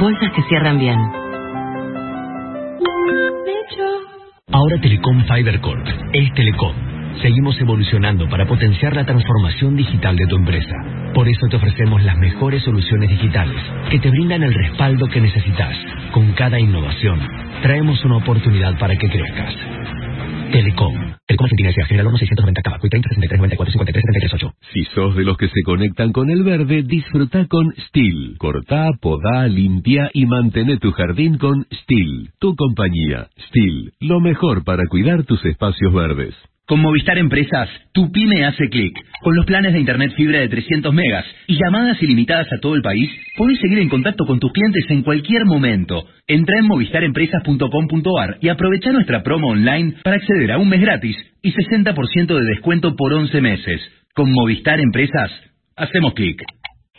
Bolsas 0.00 0.32
que 0.32 0.42
cierran 0.42 0.80
bien. 0.80 0.98
Ahora 4.50 4.80
Telecom 4.80 5.26
Fiber 5.26 5.60
Corp 5.60 5.86
es 6.14 6.34
Telecom. 6.34 6.97
Seguimos 7.22 7.60
evolucionando 7.60 8.28
para 8.28 8.46
potenciar 8.46 8.94
la 8.94 9.04
transformación 9.04 9.76
digital 9.76 10.14
de 10.14 10.26
tu 10.28 10.36
empresa. 10.36 10.76
Por 11.14 11.28
eso 11.28 11.48
te 11.50 11.56
ofrecemos 11.56 12.02
las 12.04 12.16
mejores 12.16 12.62
soluciones 12.62 13.10
digitales 13.10 13.60
que 13.90 13.98
te 13.98 14.10
brindan 14.10 14.44
el 14.44 14.54
respaldo 14.54 15.08
que 15.08 15.20
necesitas. 15.20 15.76
Con 16.12 16.32
cada 16.34 16.60
innovación, 16.60 17.18
traemos 17.62 18.04
una 18.04 18.18
oportunidad 18.18 18.78
para 18.78 18.94
que 18.94 19.08
crezcas. 19.08 19.52
Telecom. 20.52 20.94
Telecom 21.26 21.44
Argentina. 21.44 21.72
General 21.88 22.06
1690 22.06 22.62
Cava. 22.62 22.78
30 22.78 23.08
63 23.08 23.38
94 23.40 23.72
53 23.72 24.02
73 24.06 24.34
8. 24.34 24.54
Si 24.72 24.84
sos 24.94 25.16
de 25.16 25.24
los 25.24 25.36
que 25.36 25.48
se 25.48 25.62
conectan 25.64 26.12
con 26.12 26.30
el 26.30 26.44
verde, 26.44 26.84
disfruta 26.84 27.46
con 27.46 27.74
Steel. 27.88 28.36
Cortá, 28.38 28.90
podá, 29.00 29.48
limpia 29.48 30.08
y 30.14 30.24
mantén 30.26 30.78
tu 30.78 30.92
jardín 30.92 31.36
con 31.36 31.66
Steel. 31.82 32.30
Tu 32.38 32.54
compañía. 32.54 33.28
Steel. 33.48 33.92
Lo 34.00 34.20
mejor 34.20 34.62
para 34.62 34.86
cuidar 34.86 35.24
tus 35.24 35.44
espacios 35.44 35.92
verdes. 35.92 36.34
Con 36.68 36.80
Movistar 36.80 37.16
Empresas, 37.16 37.66
tu 37.92 38.12
pyme 38.12 38.44
hace 38.44 38.68
clic. 38.68 38.94
Con 39.22 39.34
los 39.34 39.46
planes 39.46 39.72
de 39.72 39.80
Internet 39.80 40.12
fibra 40.14 40.40
de 40.40 40.50
300 40.50 40.92
megas 40.92 41.24
y 41.46 41.56
llamadas 41.56 41.96
ilimitadas 42.02 42.46
a 42.52 42.60
todo 42.60 42.74
el 42.74 42.82
país, 42.82 43.08
podés 43.38 43.58
seguir 43.58 43.78
en 43.78 43.88
contacto 43.88 44.26
con 44.26 44.38
tus 44.38 44.52
clientes 44.52 44.84
en 44.90 45.02
cualquier 45.02 45.46
momento. 45.46 46.04
Entra 46.26 46.58
en 46.58 46.66
movistarempresas.com.ar 46.66 48.36
y 48.42 48.50
aprovecha 48.50 48.92
nuestra 48.92 49.22
promo 49.22 49.48
online 49.48 49.94
para 50.04 50.16
acceder 50.16 50.52
a 50.52 50.58
un 50.58 50.68
mes 50.68 50.82
gratis 50.82 51.16
y 51.40 51.54
60% 51.54 52.38
de 52.38 52.44
descuento 52.44 52.94
por 52.96 53.14
11 53.14 53.40
meses. 53.40 53.80
Con 54.14 54.30
Movistar 54.30 54.78
Empresas, 54.78 55.30
hacemos 55.74 56.12
clic. 56.12 56.42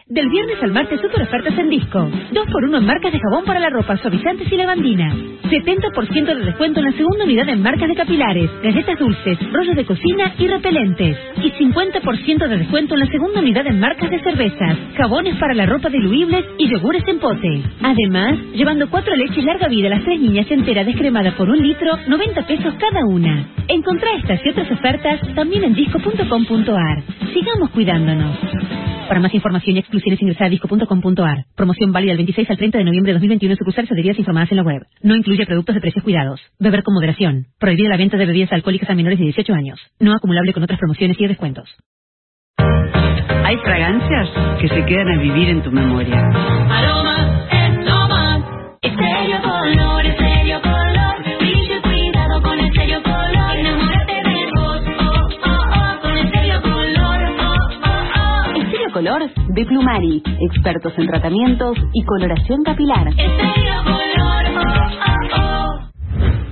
Del 0.10 0.28
viernes 0.28 0.58
al 0.64 0.72
martes, 0.72 1.00
super 1.02 1.22
ofertas 1.22 1.56
en 1.56 1.70
disco. 1.70 2.10
Dos 2.32 2.48
por 2.52 2.64
uno 2.64 2.80
en 2.80 2.86
marcas 2.88 3.14
de 3.14 3.20
jabón 3.20 3.46
para 3.46 3.60
la 3.60 3.70
ropa, 3.70 3.96
suavizantes 3.98 4.52
y 4.52 4.56
lavandina. 4.56 5.14
70% 5.44 6.26
de 6.26 6.46
descuento 6.46 6.80
en 6.80 6.88
la 6.88 6.92
segunda 6.94 7.26
unidad 7.26 7.48
en 7.48 7.62
marcas 7.62 7.88
de 7.88 7.96
capilares, 7.96 8.50
galletas 8.64 8.98
dulces, 8.98 9.38
rollos 9.54 9.76
de 9.76 9.86
cocina 9.86 10.34
y 10.40 10.48
repelentes. 10.48 11.16
Y 11.44 11.52
50% 11.52 12.48
de 12.48 12.58
descuento 12.58 12.96
en 12.96 13.02
la 13.02 13.06
segunda 13.06 13.40
unidad 13.40 13.68
en 13.68 13.80
marcas 13.80 14.10
de 14.10 14.20
cervezas, 14.24 14.78
jabones 14.98 15.36
para 15.36 15.54
la 15.54 15.68
ropa 15.68 15.90
diluibles 15.90 16.44
y 16.58 16.68
yogures 16.72 17.08
en 17.08 17.20
pote. 17.20 17.62
Además, 17.84 18.36
llevando 18.56 18.90
cuatro 18.90 19.16
leches 19.16 19.46
larga 19.46 19.68
vida 19.68 19.90
a 19.90 19.92
las 19.92 20.04
tres 20.06 20.20
niñas 20.20 20.50
enteras 20.50 20.88
descremada 20.88 21.38
por 21.38 21.52
un 21.52 21.62
litro, 21.62 22.00
90 22.08 22.48
pesos 22.48 22.74
cada 22.80 23.06
una. 23.06 23.48
Encontrá 23.68 24.10
estas 24.16 24.44
y 24.44 24.50
otras 24.50 24.72
ofertas 24.72 25.36
también 25.36 25.66
en 25.66 25.76
disco.com.ar. 25.76 27.04
Sigamos 27.32 27.70
cuidándonos. 27.70 28.89
Para 29.10 29.22
más 29.22 29.34
información 29.34 29.76
y 29.76 29.80
exclusiones 29.80 30.22
ingresa 30.22 30.46
a 30.46 30.50
disco.com.ar. 30.50 31.46
Promoción 31.56 31.92
válida 31.92 32.12
del 32.12 32.18
26 32.18 32.48
al 32.52 32.58
30 32.58 32.78
de 32.78 32.84
noviembre 32.84 33.10
de 33.10 33.16
2021 33.16 33.54
en 33.54 33.58
sucursales 33.58 33.92
adheridas 33.92 34.20
informadas 34.20 34.52
en 34.52 34.58
la 34.58 34.64
web. 34.64 34.86
No 35.02 35.16
incluye 35.16 35.48
productos 35.48 35.74
de 35.74 35.82
precios 35.82 36.04
cuidados. 36.04 36.40
Beber 36.60 36.84
con 36.84 36.94
moderación. 36.94 37.48
Prohibida 37.60 37.90
la 37.90 37.98
venta 37.98 38.18
de 38.18 38.28
bebidas 38.28 38.54
alcohólicas 38.54 38.88
a 38.88 38.94
menores 38.94 39.18
de 39.18 39.26
18 39.26 39.52
años. 39.56 39.80
No 40.00 40.14
acumulable 40.14 40.54
con 40.54 40.62
otras 40.62 40.78
promociones 40.78 41.18
y 41.20 41.26
descuentos. 41.28 41.76
Hay 43.46 43.58
fragancias 43.58 44.30
que 44.62 44.68
se 44.70 44.86
quedan 44.86 45.08
a 45.08 45.22
vivir 45.22 45.50
en 45.50 45.64
tu 45.64 45.72
memoria. 45.72 46.30
Aroma 46.70 47.48
es 48.82 48.96
Color 59.00 59.32
de 59.48 59.66
Plumari. 59.66 60.22
Expertos 60.42 60.92
en 60.98 61.08
tratamientos 61.08 61.78
y 61.94 62.04
coloración 62.04 62.64
capilar. 62.64 63.08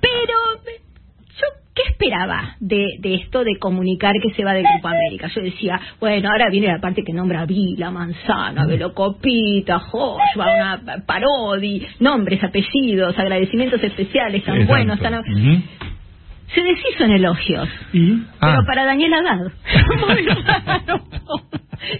Pero 0.00 0.32
¿Qué 1.74 1.82
esperaba 1.90 2.56
de, 2.60 2.84
de 2.98 3.14
esto 3.14 3.44
de 3.44 3.56
comunicar 3.58 4.12
que 4.22 4.34
se 4.34 4.44
va 4.44 4.52
del 4.52 4.64
Grupo 4.64 4.88
América? 4.88 5.28
Yo 5.34 5.40
decía, 5.40 5.80
bueno, 6.00 6.28
ahora 6.30 6.50
viene 6.50 6.66
la 6.66 6.80
parte 6.80 7.02
que 7.02 7.14
nombra 7.14 7.40
a 7.40 7.46
Vila, 7.46 7.90
Manzana, 7.90 8.66
Velocopita, 8.66 9.78
Josh, 9.78 10.38
va 10.38 10.54
una 10.54 11.02
parodi, 11.06 11.86
nombres, 12.00 12.44
apellidos, 12.44 13.18
agradecimientos 13.18 13.82
especiales 13.82 14.44
tan 14.44 14.56
Exacto. 14.56 14.72
buenos, 14.72 15.00
tan... 15.00 15.22
Se 16.54 16.60
deshizo 16.62 17.04
en 17.04 17.12
elogios. 17.12 17.68
Ah. 18.40 18.52
Pero 18.52 18.66
para 18.66 18.84
Daniel 18.84 19.14
Haddad. 19.14 19.52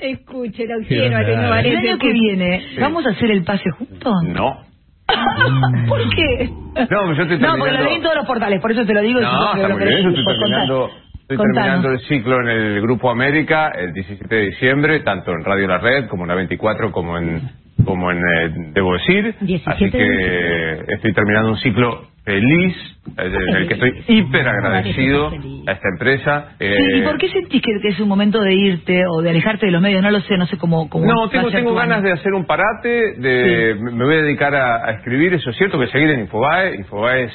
Escuche, 0.02 0.66
lo 0.66 0.86
quiero 0.86 1.18
Luis 1.18 1.66
El 1.66 1.76
año 1.76 1.98
que 1.98 2.12
viene, 2.12 2.62
¿vamos 2.78 3.06
a 3.06 3.10
hacer 3.10 3.30
el 3.30 3.42
pase 3.42 3.70
juntos? 3.70 4.12
No. 4.24 4.71
¿Por 5.88 6.14
qué? 6.14 6.50
No, 6.90 7.12
yo 7.14 7.22
estoy 7.22 7.38
No, 7.38 7.56
porque 7.58 7.72
lo 7.72 7.82
leí 7.82 7.94
en 7.96 8.02
todos 8.02 8.16
los 8.16 8.26
portales, 8.26 8.60
por 8.60 8.72
eso 8.72 8.84
te 8.84 8.94
lo 8.94 9.00
digo. 9.02 9.20
y 9.20 9.22
No, 9.22 9.54
está 9.54 9.68
muy 9.68 9.84
bien, 9.84 10.02
yo 10.02 10.08
estoy 10.10 10.24
terminando, 10.24 10.90
estoy 11.20 11.36
Contanos. 11.36 11.54
terminando 11.54 11.90
el 11.90 12.00
ciclo 12.00 12.40
en 12.40 12.48
el 12.48 12.80
Grupo 12.82 13.10
América 13.10 13.70
el 13.74 13.92
17 13.92 14.34
de 14.34 14.40
diciembre, 14.46 15.00
tanto 15.00 15.32
en 15.32 15.44
Radio 15.44 15.66
La 15.68 15.78
Red 15.78 16.08
como 16.08 16.24
en 16.24 16.28
la 16.28 16.34
24 16.36 16.92
como 16.92 17.18
en, 17.18 17.42
como 17.84 18.10
en 18.10 18.18
eh, 18.18 18.50
Debo 18.74 18.94
Decir. 18.94 19.34
17 19.40 19.70
Así 19.70 19.84
de 19.86 19.90
que 19.90 20.94
estoy 20.94 21.12
terminando 21.12 21.50
un 21.50 21.58
ciclo 21.58 22.06
feliz, 22.24 22.76
eh, 23.18 23.32
en 23.48 23.56
el 23.56 23.68
que 23.68 23.74
estoy 23.74 24.04
hiper 24.08 24.46
agradecido 24.48 25.28
a 25.66 25.72
esta 25.72 25.88
empresa. 25.92 26.48
eh, 26.60 26.76
Sí, 26.92 26.98
¿Y 26.98 27.02
por 27.02 27.18
qué 27.18 27.28
sentís 27.30 27.62
que, 27.62 27.88
es 27.88 28.00
un 28.00 28.08
momento 28.08 28.40
de 28.40 28.54
irte 28.54 29.02
o 29.08 29.22
de 29.22 29.30
alejarte 29.30 29.66
de 29.66 29.72
los 29.72 29.82
medios? 29.82 30.02
No 30.02 30.10
lo 30.10 30.20
sé, 30.20 30.36
no 30.36 30.46
sé 30.46 30.56
cómo. 30.56 30.88
cómo 30.88 31.06
No, 31.06 31.28
tengo, 31.28 31.74
ganas 31.74 31.98
año. 31.98 32.06
de 32.06 32.12
hacer 32.12 32.32
un 32.32 32.44
parate, 32.44 33.14
de, 33.18 33.74
me 33.80 33.90
me 33.92 34.04
voy 34.04 34.14
a 34.14 34.22
dedicar 34.22 34.54
a, 34.54 34.86
a 34.86 34.90
escribir, 34.92 35.34
eso 35.34 35.50
es 35.50 35.56
cierto, 35.56 35.78
que 35.78 35.86
seguir 35.88 36.10
en 36.10 36.20
Infobae. 36.20 36.76
Infobae 36.76 37.24
es 37.24 37.32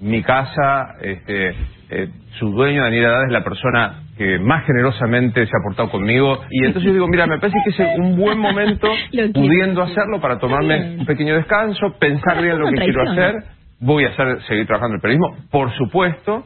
mi 0.00 0.22
casa, 0.22 0.96
este, 1.00 1.54
eh, 1.90 2.08
su 2.38 2.50
dueño, 2.50 2.82
Daniel 2.82 3.06
Haddad, 3.06 3.24
es 3.26 3.32
la 3.32 3.44
persona 3.44 4.02
que 4.18 4.38
más 4.38 4.64
generosamente 4.66 5.46
se 5.46 5.52
ha 5.52 5.62
portado 5.64 5.90
conmigo. 5.90 6.42
Y 6.50 6.58
entonces 6.66 6.84
yo 6.88 6.92
digo, 6.92 7.08
mira, 7.08 7.26
me 7.26 7.38
parece 7.38 7.58
que 7.64 7.70
es 7.70 7.98
un 7.98 8.16
buen 8.16 8.38
momento, 8.38 8.88
pudiendo 9.34 9.82
hacerlo, 9.82 10.20
para 10.20 10.38
tomarme 10.38 10.96
un 10.98 11.06
pequeño 11.06 11.34
descanso, 11.36 11.96
pensar 11.98 12.42
bien 12.42 12.58
lo 12.58 12.68
que 12.68 12.76
quiero 12.84 13.02
hacer. 13.10 13.55
Voy 13.80 14.04
a 14.04 14.16
seguir 14.46 14.66
trabajando 14.66 14.94
en 14.94 14.96
el 14.96 15.00
periodismo, 15.00 15.36
por 15.50 15.72
supuesto, 15.76 16.44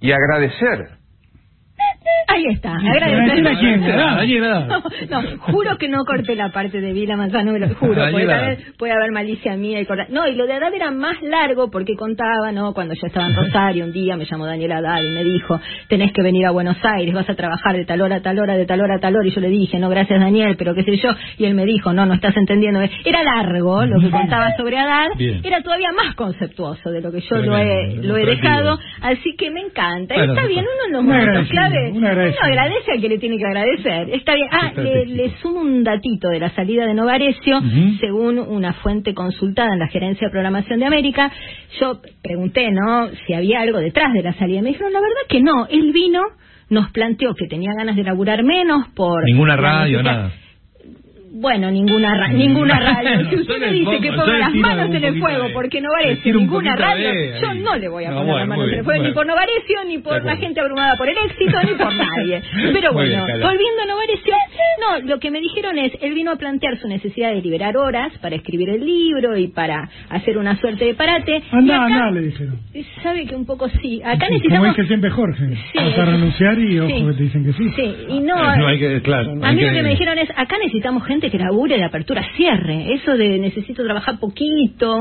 y 0.00 0.12
agradecer 0.12 1.01
Ahí 2.28 2.46
está. 2.46 2.76
No, 4.66 4.80
no, 5.22 5.38
juro 5.38 5.76
que 5.78 5.88
no 5.88 6.04
corté 6.04 6.34
la 6.34 6.50
parte 6.50 6.80
de 6.80 6.92
Vila 6.92 7.16
Manzano, 7.16 7.52
me 7.52 7.58
lo 7.58 7.68
juro. 7.74 7.94
Puede 8.10 8.26
puede 8.78 8.92
haber 8.92 9.12
malicia 9.12 9.56
mía 9.56 9.80
y 9.80 9.86
cortar. 9.86 10.08
No, 10.10 10.26
y 10.26 10.34
lo 10.34 10.46
de 10.46 10.54
Haddad 10.54 10.74
era 10.74 10.90
más 10.90 11.20
largo 11.22 11.70
porque 11.70 11.94
contaba, 11.96 12.52
¿no? 12.52 12.72
Cuando 12.74 12.94
yo 12.94 13.06
estaba 13.06 13.26
en 13.26 13.36
Rosario, 13.36 13.84
un 13.84 13.92
día 13.92 14.16
me 14.16 14.24
llamó 14.24 14.46
Daniel 14.46 14.72
Haddad 14.72 15.02
y 15.02 15.10
me 15.10 15.24
dijo, 15.24 15.60
tenés 15.88 16.12
que 16.12 16.22
venir 16.22 16.46
a 16.46 16.50
Buenos 16.50 16.76
Aires, 16.82 17.14
vas 17.14 17.28
a 17.28 17.34
trabajar 17.34 17.76
de 17.76 17.84
tal 17.84 18.00
hora 18.00 18.16
a 18.16 18.22
tal 18.22 18.38
hora, 18.38 18.56
de 18.56 18.66
tal 18.66 18.80
hora 18.80 18.96
a 18.96 18.98
tal 18.98 19.16
hora. 19.16 19.26
Y 19.26 19.30
yo 19.30 19.40
le 19.40 19.48
dije, 19.48 19.78
no, 19.78 19.88
gracias 19.88 20.18
Daniel, 20.20 20.56
pero 20.56 20.74
qué 20.74 20.84
sé 20.84 20.96
yo. 20.96 21.10
Y 21.38 21.44
él 21.44 21.54
me 21.54 21.64
dijo, 21.64 21.92
no, 21.92 22.06
no 22.06 22.14
estás 22.14 22.36
entendiendo. 22.36 22.80
Era 23.04 23.22
largo 23.22 23.84
lo 23.84 24.00
que 24.00 24.10
contaba 24.10 24.56
sobre 24.56 24.78
Haddad, 24.78 25.08
era 25.44 25.62
todavía 25.62 25.92
más 25.92 26.14
conceptuoso 26.14 26.90
de 26.90 27.00
lo 27.00 27.12
que 27.12 27.20
yo 27.20 27.36
lo 27.36 27.56
he, 27.58 27.96
lo 28.02 28.16
he 28.16 28.26
dejado. 28.26 28.78
Así 29.00 29.34
que 29.36 29.50
me 29.50 29.60
encanta. 29.60 30.14
Está 30.14 30.46
bien, 30.46 30.64
uno 30.64 30.86
en 30.86 30.92
los 30.92 31.02
momentos 31.04 31.48
agradecido, 31.72 31.91
clave, 32.00 32.26
un 32.28 32.32
uno 32.32 32.36
agradece 32.42 32.92
al 32.92 33.00
que 33.00 33.08
le 33.08 33.18
tiene 33.18 33.36
que 33.38 33.44
agradecer. 33.46 34.10
Está 34.14 34.34
bien. 34.34 34.48
Ah, 34.50 34.72
le, 34.76 35.06
le 35.06 35.30
sumo 35.42 35.60
un 35.60 35.84
datito 35.84 36.28
de 36.28 36.40
la 36.40 36.50
salida 36.50 36.86
de 36.86 36.94
Novarecio, 36.94 37.58
Ujú. 37.58 37.96
según 38.00 38.38
una 38.38 38.72
fuente 38.74 39.14
consultada 39.14 39.72
en 39.72 39.78
la 39.78 39.88
Gerencia 39.88 40.26
de 40.28 40.30
Programación 40.32 40.80
de 40.80 40.86
América. 40.86 41.30
Yo 41.80 42.00
pregunté, 42.22 42.70
¿no?, 42.70 43.08
si 43.26 43.34
había 43.34 43.60
algo 43.60 43.78
detrás 43.78 44.12
de 44.12 44.22
la 44.22 44.32
salida. 44.34 44.62
Me 44.62 44.68
dijeron, 44.70 44.92
la 44.92 45.00
verdad 45.00 45.22
que 45.28 45.40
no. 45.40 45.66
Él 45.68 45.92
vino, 45.92 46.22
nos 46.70 46.90
planteó 46.90 47.34
que 47.34 47.46
tenía 47.46 47.70
ganas 47.76 47.96
de 47.96 48.02
laburar 48.02 48.42
menos 48.44 48.88
por... 48.94 49.24
Ninguna 49.24 49.56
radio, 49.56 50.02
nada. 50.02 50.32
Bueno, 51.34 51.70
ninguna, 51.70 52.14
ra- 52.14 52.28
ninguna 52.28 52.78
radio. 52.78 53.30
Si 53.30 53.36
usted 53.36 53.58
me 53.58 53.72
dice 53.72 54.00
que 54.02 54.10
ponga 54.12 54.38
las 54.38 54.52
manos 54.54 54.94
en 54.94 55.02
el 55.04 55.18
fuego 55.18 55.44
de- 55.44 55.54
porque 55.54 55.80
Novarecio, 55.80 56.34
ninguna 56.34 56.76
radio, 56.76 57.08
de 57.10 57.40
yo 57.40 57.54
no 57.54 57.74
le 57.76 57.88
voy 57.88 58.04
a 58.04 58.10
No, 58.10 58.16
poner 58.18 58.26
bueno, 58.32 58.38
las 58.40 58.48
manos 58.48 58.68
en 58.68 58.78
el 58.78 58.84
fuego 58.84 58.98
ni 59.02 59.08
bueno. 59.08 59.14
por 59.14 59.26
Novarecio, 59.26 59.84
ni 59.86 59.98
por 59.98 60.24
la 60.24 60.36
gente 60.36 60.60
abrumada 60.60 60.96
por 60.96 61.08
el 61.08 61.16
éxito, 61.16 61.58
ni 61.64 61.72
por 61.74 61.94
nadie. 61.94 62.42
Pero 62.72 62.92
bien, 62.92 62.92
bueno, 62.92 63.24
volviendo 63.48 63.82
a 63.82 63.86
Novarecio, 63.86 64.34
no, 64.80 65.08
lo 65.08 65.18
que 65.20 65.30
me 65.30 65.40
dijeron 65.40 65.78
es, 65.78 65.92
él 66.02 66.12
vino 66.14 66.32
a 66.32 66.36
plantear 66.36 66.76
su 66.78 66.86
necesidad 66.86 67.32
de 67.32 67.40
liberar 67.40 67.76
horas 67.78 68.12
para 68.20 68.36
escribir 68.36 68.68
el 68.68 68.84
libro 68.84 69.36
y 69.38 69.48
para 69.48 69.88
hacer 70.10 70.36
una 70.36 70.56
suerte 70.60 70.84
de 70.84 70.94
parate. 70.94 71.42
Y 71.50 71.56
Anda, 71.56 71.76
acá- 71.76 71.84
anda, 71.86 72.10
le 72.10 72.20
dijeron. 72.26 72.58
Sabe 73.02 73.24
que 73.26 73.34
un 73.34 73.46
poco 73.46 73.68
sí. 73.80 74.02
Acá 74.04 74.26
Sí, 74.28 74.34
Como 74.34 74.34
necesitamos... 74.34 74.76
dice 74.76 74.86
siempre 74.88 75.10
Jorge, 75.10 75.48
Sí, 75.72 75.78
vas 75.78 75.98
a 75.98 76.04
renunciar 76.04 76.58
y 76.58 76.78
ojo 76.78 76.88
sí. 76.88 77.06
que 77.06 77.12
te 77.14 77.22
dicen 77.22 77.44
que 77.44 77.52
sí. 77.54 77.68
Sí, 77.74 77.94
y 78.10 78.20
no... 78.20 78.36
No 78.56 78.66
hay 78.66 78.78
que, 78.78 79.00
claro. 79.00 79.32
A 79.42 79.48
hay 79.48 79.56
mí 79.56 79.62
lo 79.62 79.72
que 79.72 79.82
me 79.82 79.88
dijeron 79.90 80.18
es, 80.18 80.28
acá 80.36 80.58
necesitamos 80.58 81.04
gente 81.06 81.21
que 81.30 81.38
labure 81.38 81.76
de 81.76 81.84
apertura 81.84 82.24
cierre, 82.36 82.94
eso 82.94 83.16
de 83.16 83.38
necesito 83.38 83.84
trabajar 83.84 84.18
poquito, 84.18 84.96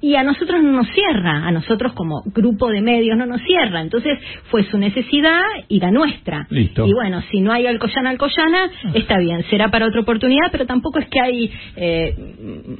y 0.00 0.14
a 0.14 0.22
nosotros 0.22 0.62
no 0.62 0.72
nos 0.72 0.88
cierra, 0.88 1.46
a 1.46 1.50
nosotros 1.50 1.92
como 1.92 2.22
grupo 2.26 2.68
de 2.68 2.80
medios 2.80 3.16
no 3.16 3.26
nos 3.26 3.42
cierra, 3.42 3.80
entonces 3.80 4.18
fue 4.50 4.64
su 4.64 4.78
necesidad 4.78 5.40
y 5.68 5.80
la 5.80 5.90
nuestra. 5.90 6.46
Listo. 6.50 6.86
Y 6.86 6.92
bueno, 6.92 7.22
si 7.30 7.40
no 7.40 7.52
hay 7.52 7.66
Alcoyana, 7.66 8.10
Alcoyana, 8.10 8.70
está 8.94 9.18
bien. 9.18 9.44
será 9.50 9.70
para 9.70 9.86
otra 9.86 10.00
oportunidad, 10.00 10.48
pero 10.50 10.66
tampoco 10.66 10.98
es 10.98 11.08
que 11.08 11.20
hay 11.20 11.50
eh, 11.76 12.14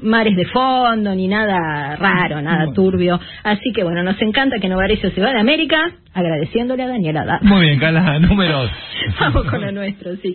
mares 0.02 0.36
de 0.36 0.46
fondo 0.46 1.14
ni 1.14 1.28
nada 1.28 1.96
raro, 1.96 2.40
nada 2.42 2.72
turbio. 2.72 3.18
Así 3.42 3.72
que 3.74 3.82
bueno, 3.82 4.02
nos 4.02 4.20
encanta 4.20 4.58
que 4.58 4.68
Novarecio 4.68 5.10
se 5.10 5.20
va 5.20 5.32
de 5.32 5.40
América, 5.40 5.78
agradeciéndole 6.12 6.82
a 6.82 6.88
Daniela 6.88 7.24
Daz. 7.24 7.42
Muy 7.42 7.62
bien, 7.62 7.78
Cala, 7.78 8.18
números. 8.18 8.70
Vamos 9.20 9.44
con 9.44 9.60
lo 9.60 9.72
nuestro, 9.72 10.16
sí. 10.16 10.34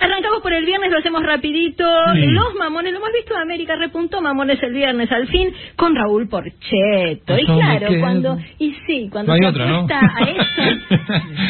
Arrancamos 0.00 0.40
por 0.42 0.52
el 0.52 0.64
viernes, 0.64 0.90
lo 0.90 0.98
hacemos 0.98 1.22
rapidito. 1.24 1.84
Sí. 2.14 2.26
Los 2.26 2.54
mamones, 2.54 2.92
lo 2.92 2.98
hemos 2.98 3.12
visto 3.12 3.34
de 3.34 3.40
América, 3.42 3.76
repuntó 3.76 4.20
mamones 4.22 4.62
el 4.62 4.72
viernes 4.72 5.10
al 5.12 5.26
fin 5.28 5.52
con 5.76 5.94
Raúl 5.94 6.28
Porcheto. 6.28 7.38
Y 7.38 7.46
Yo 7.46 7.54
me 7.56 7.60
claro, 7.78 7.88
cuando, 8.00 8.38
y 8.58 8.74
sí, 8.86 9.08
cuando 9.10 9.28
No 9.28 9.34
hay 9.34 9.40
se 9.40 9.46
otra, 9.46 9.66
¿no? 9.66 9.86
a 9.90 10.20
eso, 10.30 10.94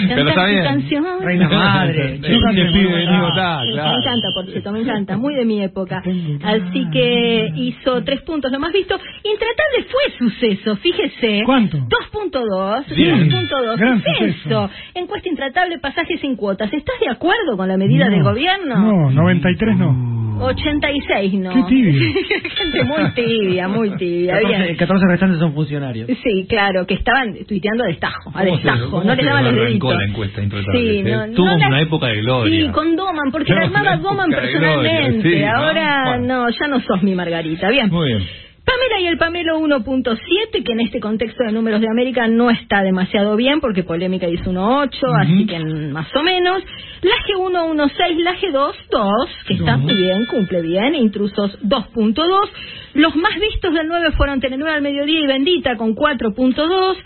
Pero 0.09 0.29
está 0.29 0.47
bien. 0.47 0.65
canción. 0.65 1.05
Reina 1.23 1.49
madre. 1.49 2.19
Sí, 2.23 2.33
Yo 2.33 2.41
también 2.41 2.73
pibe 2.73 2.97
de 2.97 3.07
Bogotá, 3.19 3.61
sí, 3.65 3.73
claro. 3.73 3.91
Me 3.91 3.97
encanta, 3.97 4.29
Porcheto, 4.35 4.73
me 4.73 4.81
encanta, 4.81 5.17
muy 5.17 5.35
de 5.35 5.45
mi 5.45 5.63
época. 5.63 6.03
Así 6.43 6.87
que 6.93 7.53
hizo 7.57 8.03
tres 8.05 8.23
puntos, 8.23 8.51
lo 8.51 8.59
más 8.59 8.73
visto. 8.73 8.99
Intratable 9.23 9.85
fue 9.91 10.19
suceso, 10.19 10.77
fíjese. 10.77 11.43
¿Cuánto? 11.47 11.79
2.2, 11.79 12.95
Bien. 12.97 13.31
2.2, 13.31 13.77
Gran 13.79 14.03
suceso. 14.03 14.33
suceso. 14.33 14.71
Encuesta 14.95 15.29
intratable, 15.29 15.79
pasaje 15.79 16.19
sin 16.19 16.37
cuotas. 16.37 16.73
¿Estás 16.73 16.99
de 17.01 17.11
acuerdo 17.11 17.57
con 17.57 17.69
la 17.69 17.77
medida 17.77 18.07
No, 18.07 18.11
del 18.13 18.23
gobierno? 18.23 18.40
No, 18.67 19.11
93 19.11 19.77
no. 19.77 20.11
86 20.43 21.35
no. 21.35 21.51
Qué 21.53 21.63
tibio. 21.69 21.93
Gente 22.57 22.85
muy 22.85 23.11
tibia, 23.15 23.69
muy 23.69 23.91
tibia. 23.99 24.35
14, 24.41 24.63
Bien. 24.65 24.77
14 24.77 25.07
restantes 25.07 25.39
son 25.39 25.53
funcionarios. 25.53 26.09
Sí, 26.23 26.47
claro, 26.49 26.87
que 26.87 26.95
estaban 26.95 27.35
tuiteando 27.47 27.85
a 27.85 27.89
destajo, 27.89 28.31
a 28.31 28.33
¿Cómo 28.33 28.45
se- 28.45 28.51
destajo, 28.63 29.05
no 29.05 29.15
le 29.15 29.23
daban 29.25 29.45
los 29.45 29.55
deditos. 29.55 29.95
la 29.95 30.05
encuesta? 30.07 30.41
Sí, 30.73 30.99
Eh, 30.99 31.03
no, 31.03 31.35
Tuvo 31.35 31.47
no 31.47 31.59
la- 31.59 31.69
una 31.69 31.81
época 31.83 32.07
de 32.07 32.23
gloria. 32.23 32.67
Sí, 32.67 32.73
con 32.73 32.97
Doman, 32.97 33.31
porque 33.31 33.53
la 33.53 33.63
armaba 33.65 33.97
Doman 33.99 34.31
personalmente. 34.31 35.31
sí, 35.31 35.43
¿no? 35.45 35.57
Ahora 35.57 36.03
Bueno. 36.07 36.27
no, 36.45 36.51
ya 36.51 36.69
no 36.69 36.81
sos 36.81 37.03
mi 37.03 37.15
Margarita. 37.15 37.69
Bien. 37.69 37.91
Muy 37.91 38.07
bien. 38.09 38.23
Pamela 38.65 39.01
y 39.01 39.07
el 39.07 39.19
Pamelo 39.19 39.59
1.7, 39.59 40.63
que 40.65 40.73
en 40.73 40.81
este 40.81 41.01
contexto 41.01 41.45
de 41.45 41.53
números 41.53 41.81
de 41.81 41.89
América 41.89 42.29
no 42.29 42.51
está 42.51 42.83
demasiado 42.83 43.37
bien, 43.37 43.61
porque 43.61 43.83
Polémica 43.83 44.29
hizo 44.29 44.51
1.8, 44.51 45.01
así 45.21 45.47
que 45.47 45.59
más 45.59 46.09
o 46.15 46.23
menos. 46.23 46.63
Laje 47.03 47.33
1.16, 47.35 48.17
Laje 48.23 48.51
2, 48.51 48.77
2, 48.91 49.13
que 49.47 49.55
está 49.55 49.77
muy 49.77 49.95
bien, 49.95 50.27
cumple 50.27 50.61
bien. 50.61 50.95
Intrusos 50.95 51.59
2.2. 51.63 52.51
Los 52.95 53.15
más 53.17 53.39
vistos 53.39 53.73
del 53.73 53.87
9 53.87 54.13
fueron 54.17 54.41
Telenueve 54.41 54.75
al 54.75 54.83
mediodía 54.83 55.21
y 55.21 55.27
Bendita 55.27 55.77
con 55.77 55.95
4.2. 55.95 56.97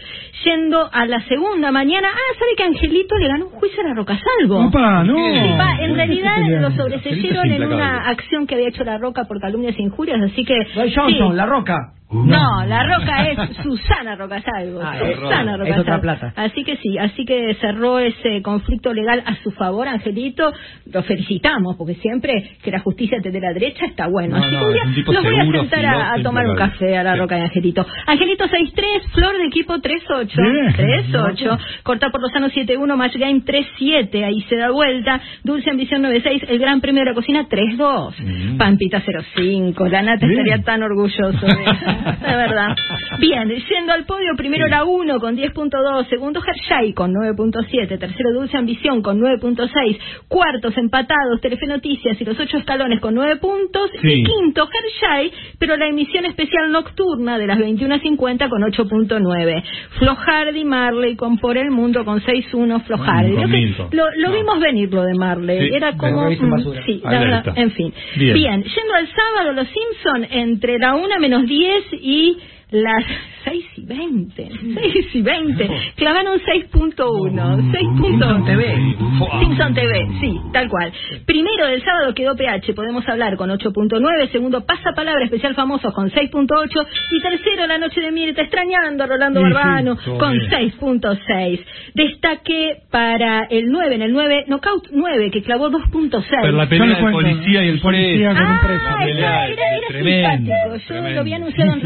Yendo 0.44 0.90
a 0.92 1.06
la 1.06 1.20
segunda 1.26 1.72
mañana, 1.72 2.08
ah, 2.12 2.38
¿sabe 2.38 2.50
que 2.56 2.64
Angelito 2.64 3.16
le 3.16 3.28
ganó 3.28 3.46
un 3.46 3.52
juicio 3.52 3.82
a 3.82 3.88
la 3.88 3.94
Roca 3.94 4.18
Salvo? 4.18 4.66
Opa, 4.66 5.02
no. 5.04 5.14
Sí, 5.14 5.84
en 5.84 5.94
realidad 5.94 6.36
lo 6.60 6.70
sobreseyeron 6.72 7.50
en 7.50 7.64
una 7.64 8.08
acción 8.10 8.46
que 8.46 8.54
había 8.54 8.68
hecho 8.68 8.84
la 8.84 8.98
Roca 8.98 9.24
por 9.24 9.40
calumnias 9.40 9.74
e 9.78 9.82
injurias, 9.82 10.20
así 10.20 10.44
que... 10.44 10.54
Johnson, 10.74 11.30
sí. 11.32 11.36
La 11.36 11.46
Roca. 11.46 11.94
No, 12.14 12.64
la 12.66 12.82
Roca 12.84 13.28
es 13.28 13.56
Susana 13.62 14.14
Roca 14.16 14.40
Salvo. 14.42 14.80
Ah, 14.82 14.96
Susana 14.98 15.54
otra- 15.54 15.56
Roca 15.56 15.70
es 15.70 15.78
otra 15.78 15.92
Salvo. 15.94 16.02
plata. 16.02 16.32
Así 16.36 16.64
que 16.64 16.76
sí, 16.76 16.96
así 16.98 17.24
que 17.24 17.54
cerró 17.60 17.98
ese 17.98 18.40
conflicto 18.42 18.92
legal 18.92 19.22
a 19.26 19.34
su 19.42 19.50
favor, 19.52 19.88
Angelito. 19.88 20.52
Lo 20.92 21.02
felicitamos, 21.02 21.76
porque 21.76 21.94
siempre 21.96 22.32
que 22.62 22.70
la 22.70 22.80
justicia 22.80 23.18
te 23.22 23.30
dé 23.30 23.40
la 23.40 23.52
derecha 23.52 23.86
está 23.86 24.06
bueno. 24.08 24.38
No, 24.38 24.44
así 24.44 24.54
no, 24.54 24.60
que 24.60 24.66
un 24.66 24.72
día 24.72 24.82
un 24.84 25.14
los 25.14 25.24
voy 25.24 25.34
a 25.34 25.40
seguro, 25.40 25.60
sentar 25.60 25.84
a, 25.86 26.14
a 26.14 26.22
tomar 26.22 26.46
un 26.46 26.56
café 26.56 26.96
a 26.96 27.02
la 27.02 27.16
Roca 27.16 27.38
y 27.38 27.42
Angelito. 27.42 27.86
Angelito 28.06 28.44
6-3, 28.46 29.02
Flor 29.12 29.36
de 29.38 29.46
equipo 29.46 29.74
3-8. 29.74 30.30
Bien. 30.36 30.72
3-8. 31.12 31.58
Corta 31.82 32.10
por 32.10 32.20
Lozano 32.20 32.48
7-1, 32.48 32.96
Match 32.96 33.16
Game 33.16 33.40
3-7. 33.42 34.24
Ahí 34.24 34.40
se 34.42 34.56
da 34.56 34.70
vuelta. 34.70 35.20
Dulce 35.42 35.70
Ambición 35.70 36.02
9-6, 36.02 36.46
el 36.48 36.58
Gran 36.58 36.80
Premio 36.80 37.02
de 37.04 37.10
la 37.10 37.14
Cocina 37.14 37.46
3-2. 37.48 38.56
Pampita 38.58 39.02
0-5. 39.02 39.88
La 39.88 40.02
Nata 40.02 40.26
Bien. 40.26 40.38
estaría 40.40 40.62
tan 40.64 40.82
orgulloso 40.82 41.46
de 41.46 41.64
de 42.20 42.36
verdad. 42.36 42.76
Bien, 43.18 43.48
yendo 43.48 43.92
al 43.92 44.04
podio, 44.04 44.34
primero 44.36 44.66
la 44.68 44.84
1 44.84 45.20
con 45.20 45.36
10.2, 45.36 46.08
segundo 46.08 46.40
Hershey 46.44 46.92
con 46.92 47.12
9.7, 47.12 47.98
tercero 47.98 48.32
Dulce 48.34 48.56
Ambición 48.56 49.02
con 49.02 49.20
9.6, 49.20 49.98
cuartos 50.28 50.76
empatados 50.76 51.40
Telefe 51.40 51.66
Noticias 51.66 52.20
y 52.20 52.24
los 52.24 52.38
ocho 52.38 52.58
escalones 52.58 53.00
con 53.00 53.14
9 53.14 53.36
puntos, 53.36 53.90
Sí. 54.00 54.08
y 54.12 54.24
quinto 54.24 54.68
Hershey, 54.68 55.32
pero 55.58 55.76
la 55.76 55.86
emisión 55.86 56.24
especial 56.26 56.70
nocturna 56.70 57.38
de 57.38 57.46
las 57.46 57.58
21.50 57.58 58.48
con 58.48 58.62
8.9. 58.62 59.62
Flojardi, 59.98 60.64
Marley 60.64 61.16
con 61.16 61.38
Por 61.38 61.56
el 61.56 61.70
Mundo 61.70 62.04
con 62.04 62.20
6.1, 62.20 62.80
Flojardi. 62.84 63.32
Mm, 63.32 63.74
con 63.76 63.88
Lo, 63.92 64.04
No. 64.18 64.32
vimos 64.32 64.60
venir 64.60 64.92
lo 64.92 65.02
de 65.02 65.14
Marley, 65.14 65.68
Sí, 65.68 65.74
era 65.74 65.96
como... 65.96 66.30
mm, 66.30 66.84
sí, 66.86 67.00
la 67.04 67.18
verdad, 67.20 67.44
en 67.56 67.70
fin. 67.72 67.92
Bien. 68.16 68.34
Bien, 68.34 68.62
yendo 68.62 68.94
al 68.94 69.08
sábado, 69.08 69.52
los 69.52 69.66
Simpson 69.68 70.26
entre 70.30 70.78
la 70.78 70.94
1 70.94 71.18
menos 71.20 71.46
10 71.46 71.84
y 72.00 72.38
las 72.70 73.04
6 73.44 73.64
y 73.76 73.86
20. 73.86 74.50
6 74.74 75.06
y 75.14 75.22
20. 75.22 75.70
Clavaron 75.96 76.38
6.1. 76.40 77.72
6. 77.72 77.84
Simpson 78.00 78.44
TV. 78.44 78.96
Simpson 79.40 79.74
TV, 79.74 80.06
sí, 80.20 80.40
tal 80.52 80.68
cual. 80.68 80.92
Primero 81.26 81.66
del 81.66 81.82
sábado 81.82 82.14
quedó 82.14 82.36
PH, 82.36 82.72
podemos 82.74 83.06
hablar 83.08 83.36
con 83.36 83.50
8.9. 83.50 84.30
Segundo, 84.30 84.64
Pasapalabra 84.64 85.24
Especial 85.24 85.54
Famosos 85.54 85.92
con 85.94 86.10
6.8. 86.10 86.86
Y 87.12 87.20
tercero, 87.20 87.66
La 87.66 87.78
Noche 87.78 88.00
de 88.00 88.10
Mirta, 88.12 88.42
extrañando 88.42 89.04
a 89.04 89.06
Rolando 89.06 89.40
Sí, 89.40 89.46
sí, 89.46 89.52
Barbano 89.52 89.96
todo 89.96 90.18
con 90.18 90.32
bien. 90.38 90.50
6.6. 90.50 91.60
Destaque 91.94 92.78
para 92.90 93.46
el 93.50 93.66
9, 93.70 93.94
en 93.94 94.02
el 94.02 94.12
9, 94.12 94.44
Knockout 94.48 94.88
9, 94.92 95.30
que 95.30 95.42
clavó 95.42 95.70
2.6. 95.70 96.24
Pero 96.42 96.52
la 96.52 96.68
pelea 96.68 96.86
le 96.86 96.94
del 96.94 97.12
policía 97.12 97.64
y 97.64 97.68
el 97.68 97.80
policía 97.80 98.30
preso. 98.30 98.42
con 98.44 98.52
un 98.52 98.60
preso. 98.60 98.84
Ah, 98.88 99.06
era, 99.06 99.48
era, 99.48 99.76
era 99.76 99.86
Tremendo, 99.88 100.30
simpático. 100.30 100.76
Yo 100.76 100.86
tremendo. 100.86 101.14
lo 101.14 101.20
había 101.20 101.36
anunciado 101.36 101.72
en 101.72 101.80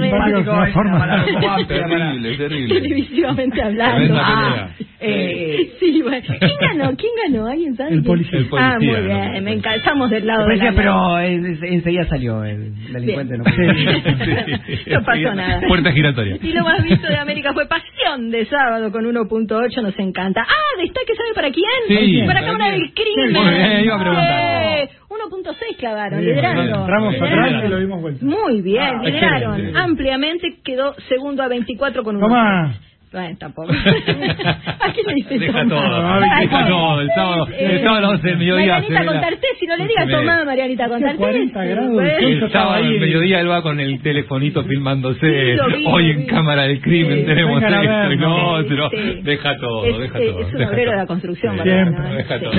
redes. 0.75 1.27
Simpático 1.27 1.75
de 1.75 1.81
una 1.81 1.89
forma. 1.89 2.19
Terrible, 2.19 2.37
terrible. 2.37 2.75
televisivamente 2.81 3.63
hablando. 3.63 4.15
Ah, 4.21 4.69
eh, 5.01 5.71
sí, 5.79 6.03
bueno. 6.03 6.23
¿Quién 6.27 6.51
ganó? 6.61 6.97
¿Quién 6.97 7.13
ganó? 7.33 7.47
¿Alguien 7.47 7.77
sabe? 7.77 7.95
El 7.95 8.03
policía. 8.03 8.39
El 8.41 8.49
Ah, 8.59 8.77
muy 8.79 8.89
policía, 8.89 9.15
bien, 9.17 9.33
¿no? 9.35 9.41
me 9.43 9.53
encanta. 9.53 9.75
Estamos 9.77 10.11
del 10.11 10.27
lado 10.27 10.47
de 10.47 10.57
la 10.57 10.73
pero 10.73 11.21
en- 11.21 11.59
enseguida 11.65 12.05
salió 12.09 12.45
el 12.45 12.73
delincuente. 12.93 13.39
No, 13.39 13.45
No 14.99 15.03
pasó 15.05 15.35
nada. 15.35 15.61
Puerta 15.69 15.93
giratoria. 15.93 16.37
Y 16.43 16.53
lo 16.53 16.63
más 16.65 16.83
visto 16.83 17.07
de 17.07 17.17
América 17.17 17.53
fue 17.53 17.67
Pasión 17.69 18.31
de 18.31 18.45
sábado 18.47 18.91
con 18.91 19.05
1.8, 19.05 19.83
nos 19.83 19.99
encanta. 19.99 20.43
Ah, 20.49 20.81
destaque, 20.83 21.15
¿sabe 21.15 21.35
para 21.35 21.51
quién? 21.51 21.65
Sí. 21.89 22.23
para 22.27 22.41
Cámara 22.45 22.71
del 22.73 22.93
Crimen. 22.93 23.33
Muy 23.33 23.55
bien, 23.55 23.85
iba 23.85 23.95
a 23.95 24.01
preguntar. 24.01 24.89
Sí. 25.09 25.15
1.6 25.15 25.77
clavaron, 25.79 26.21
Bien, 26.21 26.31
liderando. 26.31 26.81
Entramos 26.81 27.15
Liderando. 27.15 27.47
atrás 27.47 27.65
y 27.65 27.69
lo 27.69 27.79
dimos 27.79 28.01
vuelta. 28.03 28.25
Muy 28.25 28.61
bien, 28.63 28.83
Ah, 28.83 29.03
lideraron 29.03 29.53
excelente. 29.55 29.79
ampliamente, 29.79 30.49
quedó 30.65 30.95
segundo 31.09 31.43
a 31.43 31.49
24 31.49 32.03
con 32.05 32.17
1. 32.17 32.27
Toma. 32.27 32.75
Bueno, 33.11 33.37
tampoco. 33.41 33.73
¿A 33.73 34.93
qué 34.93 35.03
le 35.07 35.15
dice 35.15 35.39
Deja 35.39 35.67
todo, 35.67 36.13
Ay, 36.13 36.43
deja 36.43 36.61
bueno. 36.61 36.69
todo. 36.77 37.01
El 37.01 37.09
sábado, 37.15 37.49
Eh, 37.53 37.67
el 37.71 37.79
sábado 37.83 37.97
a 37.97 38.01
las 38.03 38.11
12 38.21 38.29
del 38.29 38.37
mediodía. 38.39 38.73
Marianita 38.75 39.05
Contarté, 39.07 39.47
si 39.59 39.67
no 39.67 39.77
le 39.77 39.87
digas 39.89 40.09
tomá, 40.11 40.45
Marianita 40.45 40.89
Contarté. 40.91 41.17
40 41.17 41.63
sí, 41.63 41.69
grados, 41.71 42.03
el 42.21 42.53
sábado 42.53 42.73
al 42.75 42.91
mediodía 43.01 43.41
él 43.41 43.51
va 43.51 43.63
con 43.63 43.81
el 43.81 44.03
telefonito 44.03 44.63
filmándose. 44.65 45.21
Sí, 45.21 45.57
lo 45.57 45.67
vi, 45.75 45.85
Hoy 45.87 46.11
en 46.11 46.19
vi. 46.19 46.27
cámara 46.27 46.63
del 46.65 46.83
crimen 46.83 47.21
Sí. 47.21 47.25
tenemos 47.25 47.63
esto 47.63 47.83
y 47.83 47.87
vernos. 47.87 48.21
lo 48.21 48.49
otro. 48.51 48.91
Sí. 48.91 49.21
Deja 49.23 49.57
todo, 49.57 49.85
Es, 49.87 49.99
deja 50.01 50.19
todo. 50.19 50.41
es 50.41 50.55
un 50.55 50.63
obrero 50.65 50.91
de 50.91 50.97
la 50.99 51.07
construcción. 51.07 51.59
¿eh? 51.67 51.85
Deja 52.19 52.41
todo. 52.41 52.53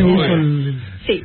Sí. 1.10 1.24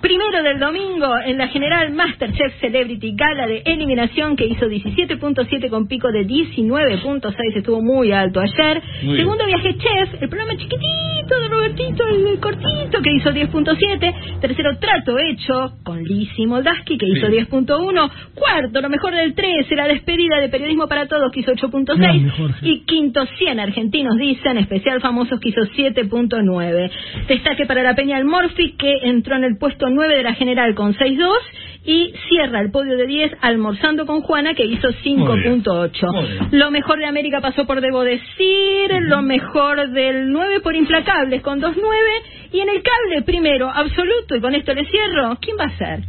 Primero 0.00 0.42
del 0.42 0.58
domingo, 0.58 1.06
en 1.24 1.36
la 1.38 1.48
general 1.48 1.92
Masterchef 1.92 2.58
Celebrity 2.60 3.14
Gala 3.14 3.46
de 3.46 3.62
eliminación 3.66 4.36
que 4.36 4.46
hizo 4.46 4.66
17.7 4.66 5.68
con 5.68 5.86
pico 5.86 6.10
de 6.10 6.26
19.6, 6.26 7.34
estuvo 7.56 7.82
muy 7.82 8.12
alto 8.12 8.40
ayer. 8.40 8.82
Muy 9.02 9.16
Segundo 9.16 9.44
viaje 9.46 9.76
Chef, 9.76 10.22
el 10.22 10.28
programa 10.28 10.56
chiquitito 10.56 11.40
de 11.40 11.48
Robertito, 11.48 12.06
el 12.08 12.40
cortito 12.40 13.02
que 13.02 13.12
hizo 13.12 13.30
10.7. 13.30 14.40
Tercero 14.40 14.78
Trato 14.78 15.18
Hecho 15.18 15.72
con 15.84 16.02
Lizzie 16.02 16.46
Moldaski 16.46 16.96
que 16.98 17.06
hizo 17.06 17.26
Sí. 17.26 17.32
10.1. 17.32 18.10
Cuarto, 18.34 18.80
lo 18.80 18.88
mejor 18.88 19.14
del 19.14 19.34
13, 19.34 19.74
la 19.76 19.88
despedida 19.88 20.38
de 20.40 20.48
Periodismo 20.48 20.86
para 20.88 21.06
Todos 21.06 21.30
que 21.32 21.40
hizo 21.40 21.52
8.6. 21.52 21.98
Grande, 21.98 22.30
Jorge. 22.30 22.68
Y 22.68 22.80
quinto, 22.84 23.24
100 23.38 23.60
argentinos 23.60 24.16
dicen, 24.16 24.58
especial 24.58 25.00
famosos 25.00 25.38
que 25.40 25.50
hizo 25.50 25.62
7.9. 25.62 26.90
Destaque 27.28 27.66
para 27.66 27.82
la 27.82 27.94
Peña 27.94 28.16
del 28.16 28.26
Morphy 28.54 28.76
que 28.76 28.98
entró 29.02 29.36
en 29.36 29.44
el 29.44 29.58
puesto 29.58 29.88
9 29.88 30.16
de 30.16 30.22
la 30.22 30.34
general 30.34 30.74
con 30.74 30.94
6.2 30.94 31.32
y 31.86 32.14
cierra 32.28 32.60
el 32.60 32.70
podio 32.70 32.96
de 32.96 33.06
10 33.06 33.32
almorzando 33.40 34.06
con 34.06 34.22
Juana 34.22 34.54
que 34.54 34.64
hizo 34.64 34.88
5.8. 34.88 36.12
Muy 36.12 36.30
bien. 36.30 36.48
Lo 36.52 36.70
mejor 36.70 36.98
de 36.98 37.06
América 37.06 37.40
pasó 37.40 37.66
por 37.66 37.80
Debo 37.80 38.04
Decir, 38.04 38.90
lo 39.00 39.22
mejor 39.22 39.90
del 39.90 40.30
9 40.30 40.60
por 40.60 40.74
Implacables 40.74 41.42
con 41.42 41.60
2.9 41.60 41.74
y 42.52 42.60
en 42.60 42.68
el 42.68 42.82
cable 42.82 43.22
primero, 43.22 43.68
absoluto, 43.68 44.36
y 44.36 44.40
con 44.40 44.54
esto 44.54 44.72
le 44.72 44.86
cierro, 44.86 45.36
¿quién 45.40 45.56
va 45.58 45.64
a 45.64 45.76
ser? 45.76 46.00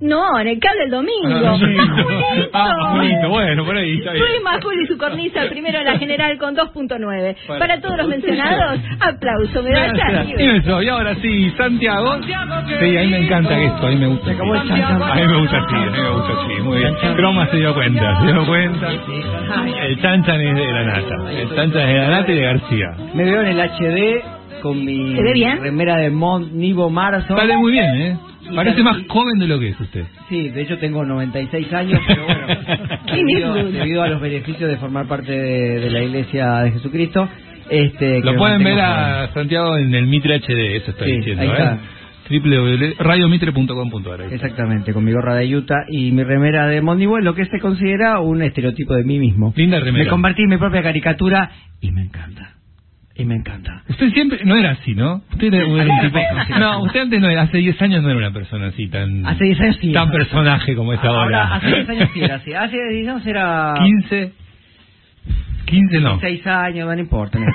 No, 0.00 0.38
en 0.38 0.48
el 0.48 0.58
cable 0.58 0.84
el 0.84 0.90
domingo. 0.90 1.28
Ah, 1.32 1.56
sí. 1.58 1.64
Junito. 1.64 2.48
Ah, 2.52 3.28
bueno, 3.28 3.64
por 3.64 3.76
ahí 3.76 3.98
está 3.98 4.12
bien. 4.12 4.24
Luis 4.24 4.42
Majul 4.42 4.82
y 4.82 4.86
su 4.86 4.98
cornisa, 4.98 5.40
primero 5.48 5.78
en 5.78 5.84
la 5.86 5.98
general 5.98 6.38
con 6.38 6.54
2.9. 6.56 7.36
Para- 7.46 7.58
Para 7.58 7.80
todos 7.80 7.96
los 7.98 8.08
mencionados, 8.08 8.80
aplauso, 9.00 9.62
medalla 9.62 10.24
eso, 10.38 10.82
y 10.82 10.88
ahora 10.88 11.14
sí, 11.16 11.50
Santiago. 11.56 12.16
Sí, 12.22 12.32
a 12.32 13.00
mí 13.02 13.06
me 13.08 13.18
encanta 13.18 13.58
esto, 13.58 13.86
a 13.86 13.90
mí 13.90 13.96
me 13.96 14.06
gusta. 14.08 14.30
acabó 14.32 14.54
el. 14.54 14.60
A 14.60 15.14
mí 15.14 15.22
me 15.26 15.40
gusta 15.40 15.58
así, 15.58 15.74
a 15.74 15.78
mí 15.90 15.98
me 15.98 16.10
gusta 16.10 16.32
así, 16.44 16.62
muy 16.62 16.78
bien. 16.78 16.94
Croma 17.16 17.46
se 17.50 17.56
dio 17.56 17.74
cuenta, 17.74 18.20
se 18.20 18.26
dio 18.32 18.46
cuenta. 18.46 18.88
El 19.82 20.00
chanchan 20.00 20.40
es 20.40 20.56
de 20.56 20.72
la 20.72 20.84
nata, 20.84 21.30
el 21.32 21.48
chanchan 21.54 21.82
es 21.82 21.88
de 21.88 21.98
la 21.98 22.08
nata 22.10 22.32
y 22.32 22.34
de 22.36 22.42
García. 22.42 22.86
Me 23.14 23.24
veo 23.24 23.40
en 23.42 23.46
el 23.48 23.60
HD 23.60 24.22
con 24.62 24.84
mi 24.84 25.14
¿Se 25.14 25.22
ve 25.22 25.32
bien? 25.34 25.60
remera 25.60 25.96
de 25.96 26.10
Mont 26.10 26.52
Nivo 26.52 26.88
Marathon. 26.90 27.36
Sale 27.36 27.56
muy 27.56 27.72
bien, 27.72 27.94
¿eh? 28.00 28.16
Parece 28.54 28.82
más 28.82 28.96
joven 29.08 29.38
de 29.38 29.46
lo 29.46 29.58
que 29.60 29.68
es 29.68 29.80
usted. 29.80 30.04
Sí, 30.28 30.48
de 30.48 30.62
hecho 30.62 30.78
tengo 30.78 31.04
96 31.04 31.72
años, 31.72 32.00
pero 32.06 32.24
bueno, 32.26 32.46
debido, 33.14 33.54
debido 33.72 34.02
a 34.02 34.08
los 34.08 34.20
beneficios 34.20 34.68
de 34.70 34.76
formar 34.78 35.06
parte 35.06 35.32
de, 35.32 35.80
de 35.80 35.90
la 35.90 36.02
Iglesia 36.02 36.50
de 36.60 36.72
Jesucristo, 36.72 37.28
este, 37.70 38.20
Lo 38.20 38.36
pueden 38.36 38.62
ver 38.62 38.74
joven. 38.74 38.84
a 38.84 39.30
Santiago 39.32 39.76
en 39.78 39.94
el 39.94 40.06
Mitre 40.06 40.36
HD, 40.40 40.76
eso 40.76 40.90
está 40.90 41.04
Sí, 41.04 41.12
diciendo, 41.12 41.42
ahí 41.42 41.48
¿eh? 41.48 41.52
está. 41.52 41.78
www.radiomitre.com.ar 42.30 44.20
ahí 44.20 44.24
está. 44.26 44.34
Exactamente, 44.34 44.92
con 44.92 45.04
mi 45.04 45.12
gorra 45.12 45.34
de 45.36 45.56
Utah 45.56 45.84
y 45.88 46.10
mi 46.12 46.22
remera 46.24 46.66
de 46.66 46.80
Mondiwell, 46.82 47.24
lo 47.24 47.34
que 47.34 47.46
se 47.46 47.58
considera 47.60 48.20
un 48.20 48.42
estereotipo 48.42 48.94
de 48.94 49.04
mí 49.04 49.18
mismo. 49.18 49.52
Linda 49.56 49.78
remera. 49.80 50.04
Me 50.04 50.10
convertí 50.10 50.42
en 50.42 50.50
mi 50.50 50.56
propia 50.58 50.82
caricatura 50.82 51.50
y 51.80 51.90
me 51.92 52.02
encanta. 52.02 52.50
Y 53.16 53.24
me 53.24 53.36
encanta. 53.36 53.82
Usted 53.88 54.10
siempre 54.10 54.44
no 54.44 54.56
era 54.56 54.72
así, 54.72 54.92
¿no? 54.94 55.22
Usted 55.32 55.54
era, 55.54 55.66
un 55.66 56.00
tipo... 56.00 56.18
No, 56.58 56.82
usted 56.82 57.00
antes 57.02 57.20
no 57.20 57.28
era, 57.30 57.42
hace 57.42 57.58
10 57.58 57.80
años 57.82 58.02
no 58.02 58.10
era 58.10 58.18
una 58.18 58.32
persona 58.32 58.66
así 58.68 58.88
tan... 58.88 59.24
Hace 59.24 59.44
10 59.44 59.60
años 59.60 59.78
sí. 59.80 59.92
Tan 59.92 60.10
personaje 60.10 60.74
como 60.74 60.92
es 60.92 60.98
ahora. 61.04 61.22
Ahora, 61.46 61.54
hace 61.56 61.66
10 61.68 61.88
años 61.90 62.10
sí 62.12 62.20
era 62.22 62.34
así. 62.36 62.52
Hace 62.54 62.76
10 62.76 63.08
años 63.08 63.26
era... 63.26 63.74
15... 63.78 64.32
15 65.66 66.00
no. 66.00 66.20
6 66.20 66.46
años, 66.46 66.86
no 66.88 67.00
importa. 67.00 67.38
no. 67.38 67.46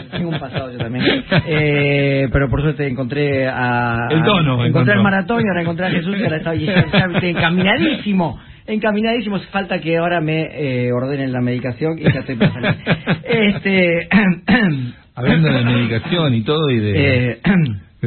Tengo 0.12 0.28
un 0.28 0.38
pasado 0.38 0.70
yo 0.72 0.78
también. 0.78 1.04
Eh, 1.46 2.28
pero 2.32 2.48
por 2.48 2.60
suerte 2.62 2.86
encontré 2.86 3.48
a... 3.48 4.08
El 4.10 4.22
tono, 4.24 4.64
Encontré 4.64 4.94
el 4.94 5.02
maratón 5.02 5.40
y 5.40 5.48
ahora 5.48 5.62
encontré 5.62 5.86
a 5.86 5.90
Jesús 5.90 6.16
y 6.18 6.22
ahora 6.22 6.36
está, 6.36 6.54
y 6.54 6.66
ya- 6.66 6.86
ya 6.92 7.28
encaminadísimo. 7.28 8.38
Encaminadísimo. 8.68 9.38
Falta 9.50 9.80
que 9.80 9.96
ahora 9.96 10.20
me 10.20 10.42
eh, 10.42 10.92
ordenen 10.92 11.32
la 11.32 11.40
medicación 11.40 11.98
y 11.98 12.02
ya 12.02 12.20
estoy 12.20 12.36
para 12.36 12.52
salir. 12.52 12.76
Este... 13.24 14.08
Hablando 15.14 15.48
de 15.48 15.64
medicación 15.64 16.34
y 16.34 16.42
todo 16.42 16.70
y 16.70 16.78
de... 16.78 17.30
Eh, 17.32 17.38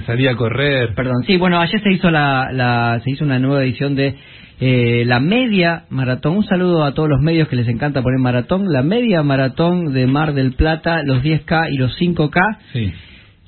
salía 0.06 0.32
a 0.32 0.36
correr. 0.36 0.94
Perdón, 0.96 1.24
sí, 1.26 1.36
bueno, 1.36 1.60
ayer 1.60 1.82
se 1.82 1.92
hizo 1.92 2.10
la, 2.10 2.52
la 2.54 3.02
se 3.04 3.12
hizo 3.12 3.26
una 3.26 3.38
nueva 3.38 3.64
edición 3.64 3.96
de 3.96 4.16
eh, 4.62 5.04
la 5.06 5.20
media 5.20 5.86
maratón. 5.90 6.38
Un 6.38 6.46
saludo 6.46 6.86
a 6.86 6.94
todos 6.94 7.10
los 7.10 7.20
medios 7.20 7.50
que 7.50 7.58
les 7.58 7.68
encanta 7.68 8.02
poner 8.02 8.20
maratón. 8.20 8.72
La 8.72 8.84
media 8.84 9.24
maratón 9.24 9.92
de 9.94 10.08
Mar 10.08 10.34
del 10.34 10.54
Plata, 10.54 11.02
los 11.04 11.22
10K 11.22 11.74
y 11.74 11.78
los 11.78 12.00
5K. 12.00 12.58
Sí. 12.72 12.94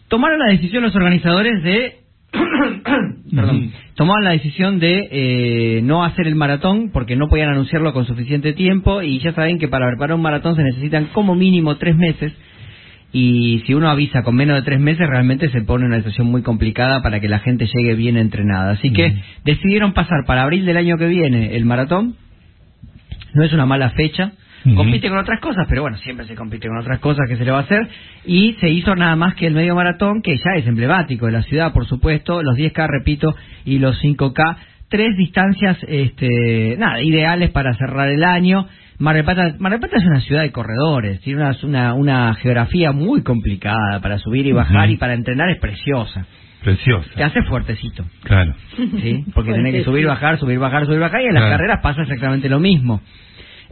Tomaron 0.10 0.40
la 0.40 0.52
decisión 0.52 0.84
los 0.84 0.96
organizadores 0.96 1.64
de 1.64 2.04
Perdón. 3.36 3.72
Tomaron 3.96 4.24
la 4.24 4.32
decisión 4.32 4.80
de 4.80 5.08
eh, 5.12 5.82
no 5.84 6.04
hacer 6.04 6.28
el 6.28 6.36
maratón 6.36 6.90
porque 6.92 7.16
no 7.16 7.28
podían 7.28 7.50
anunciarlo 7.50 7.94
con 7.94 8.06
suficiente 8.06 8.54
tiempo 8.54 9.04
y 9.04 9.20
ya 9.20 9.34
saben 9.34 9.60
que 9.60 9.68
para 9.68 9.88
preparar 9.88 10.16
un 10.16 10.22
maratón 10.24 10.56
se 10.56 10.64
necesitan 10.64 11.10
como 11.14 11.36
mínimo 11.36 11.78
tres 11.78 11.96
meses 11.96 12.34
y 13.12 13.62
si 13.68 13.76
uno 13.76 13.90
avisa 13.90 14.24
con 14.24 14.36
menos 14.36 14.56
de 14.56 14.64
tres 14.64 14.80
meses 14.80 15.08
realmente 15.08 15.50
se 15.50 15.62
pone 15.62 15.86
una 15.86 15.98
situación 15.98 16.26
muy 16.28 16.42
complicada 16.42 17.04
para 17.04 17.20
que 17.20 17.30
la 17.30 17.40
gente 17.40 17.68
llegue 17.68 17.94
bien 17.94 18.18
entrenada. 18.18 18.72
Así 18.72 18.92
que 18.92 19.16
decidieron 19.46 19.94
pasar 19.94 20.26
para 20.26 20.42
abril 20.42 20.66
del 20.66 20.78
año 20.78 20.98
que 20.98 21.06
viene 21.06 21.56
el 21.56 21.64
maratón. 21.66 22.16
No 23.36 23.44
es 23.44 23.54
una 23.54 23.68
mala 23.68 23.92
fecha. 23.92 24.32
Compite 24.64 25.10
con 25.10 25.18
otras 25.18 25.40
cosas, 25.42 25.66
pero 25.68 25.82
bueno, 25.82 25.98
siempre 25.98 26.26
se 26.26 26.36
compite 26.36 26.68
con 26.68 26.78
otras 26.78 27.00
cosas 27.00 27.28
que 27.28 27.36
se 27.36 27.44
le 27.44 27.52
va 27.52 27.60
a 27.60 27.62
hacer. 27.62 27.88
Y 28.26 28.54
se 28.62 28.70
hizo 28.70 28.96
nada 28.96 29.16
más 29.16 29.36
que 29.36 29.48
el 29.48 29.54
medio 29.54 29.76
maratón, 29.76 30.22
que 30.22 30.38
ya 30.38 30.56
es 30.58 30.66
emblemático 30.66 31.26
de 31.26 31.34
la 31.34 31.44
ciudad, 31.44 31.74
por 31.74 31.86
supuesto, 31.86 32.42
los 32.42 32.56
10K, 32.56 32.88
repito, 32.88 33.36
y 33.66 33.80
los 33.80 34.02
5K. 34.02 34.58
Tres 34.90 35.18
distancias, 35.18 35.78
este, 35.88 36.76
nada, 36.78 37.02
ideales 37.02 37.50
para 37.52 37.74
cerrar 37.76 38.10
el 38.10 38.24
año. 38.24 38.68
Mar 39.00 39.16
del 39.16 39.26
Plata, 39.26 39.56
Mar 39.60 39.72
del 39.72 39.82
Plata 39.82 39.98
es 39.98 40.06
una 40.06 40.22
ciudad 40.22 40.44
de 40.44 40.52
corredores, 40.52 41.20
tiene 41.22 41.42
una, 41.42 41.58
una, 41.64 41.94
una 41.96 42.36
geografía 42.36 42.92
muy 42.92 43.24
complicada 43.24 44.00
para 44.02 44.20
subir 44.20 44.46
y 44.46 44.52
bajar 44.52 44.90
y 44.90 44.98
para 44.98 45.14
entrenar 45.14 45.50
es 45.50 45.60
preciosa. 45.60 46.26
Preciosa. 46.64 47.10
Te 47.16 47.24
hace 47.24 47.42
fuertecito. 47.44 48.06
Claro. 48.24 48.54
¿sí? 48.78 49.26
Porque 49.34 49.52
tenés 49.52 49.74
que 49.74 49.84
subir, 49.84 50.06
bajar, 50.08 50.40
subir, 50.40 50.60
bajar, 50.60 50.86
subir, 50.86 51.00
bajar, 51.00 51.22
y 51.22 51.26
en 51.26 51.34
las 51.34 51.50
carreras 51.50 51.82
pasa 51.82 52.04
exactamente 52.04 52.48
lo 52.48 52.60
mismo. 52.60 53.02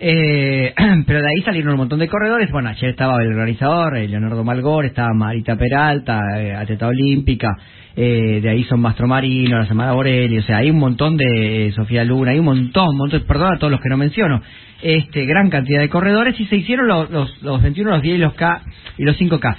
Eh, 0.03 0.73
pero 1.05 1.21
de 1.21 1.27
ahí 1.29 1.43
salieron 1.43 1.73
un 1.73 1.77
montón 1.77 1.99
de 1.99 2.07
corredores. 2.07 2.49
Bueno, 2.51 2.69
ayer 2.69 2.89
estaba 2.89 3.21
el 3.21 3.29
organizador, 3.29 3.97
eh, 3.97 4.07
Leonardo 4.07 4.43
Malgor, 4.43 4.85
estaba 4.85 5.13
Marita 5.13 5.55
Peralta, 5.55 6.19
eh, 6.39 6.55
atleta 6.55 6.87
olímpica, 6.87 7.55
eh, 7.95 8.39
de 8.41 8.49
ahí 8.49 8.63
son 8.63 8.81
Mastro 8.81 9.05
Marino, 9.05 9.59
la 9.59 9.67
Semana 9.67 9.91
Borelli, 9.91 10.39
o 10.39 10.41
sea, 10.41 10.57
hay 10.57 10.71
un 10.71 10.79
montón 10.79 11.17
de 11.17 11.67
eh, 11.67 11.71
Sofía 11.73 12.03
Luna, 12.03 12.31
hay 12.31 12.39
un 12.39 12.45
montón, 12.45 12.97
montón, 12.97 13.21
perdón 13.27 13.53
a 13.53 13.59
todos 13.59 13.69
los 13.69 13.79
que 13.79 13.89
no 13.89 13.97
menciono, 13.97 14.41
este 14.81 15.25
gran 15.25 15.51
cantidad 15.51 15.81
de 15.81 15.89
corredores 15.89 16.39
y 16.39 16.45
se 16.47 16.55
hicieron 16.55 16.87
los, 16.87 17.11
los, 17.11 17.43
los 17.43 17.61
21, 17.61 17.91
los 17.91 18.01
10 18.01 18.15
y 18.15 18.17
los 18.17 18.33
K 18.33 18.63
y 18.97 19.03
los 19.03 19.15
5K. 19.19 19.55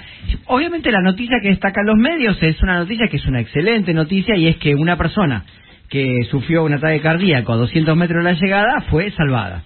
Obviamente 0.47 0.91
la 0.91 1.01
noticia 1.01 1.37
que 1.41 1.49
destacan 1.49 1.85
los 1.85 1.95
medios 1.95 2.37
es 2.43 2.61
una 2.61 2.79
noticia 2.79 3.07
que 3.07 3.15
es 3.15 3.25
una 3.27 3.39
excelente 3.39 3.93
noticia 3.93 4.35
y 4.35 4.47
es 4.47 4.57
que 4.57 4.75
una 4.75 4.97
persona 4.97 5.45
que 5.89 6.25
sufrió 6.29 6.65
un 6.65 6.73
ataque 6.73 6.99
cardíaco 6.99 7.53
a 7.53 7.55
200 7.55 7.95
metros 7.95 8.25
de 8.25 8.33
la 8.33 8.37
llegada 8.37 8.81
fue 8.89 9.09
salvada 9.11 9.63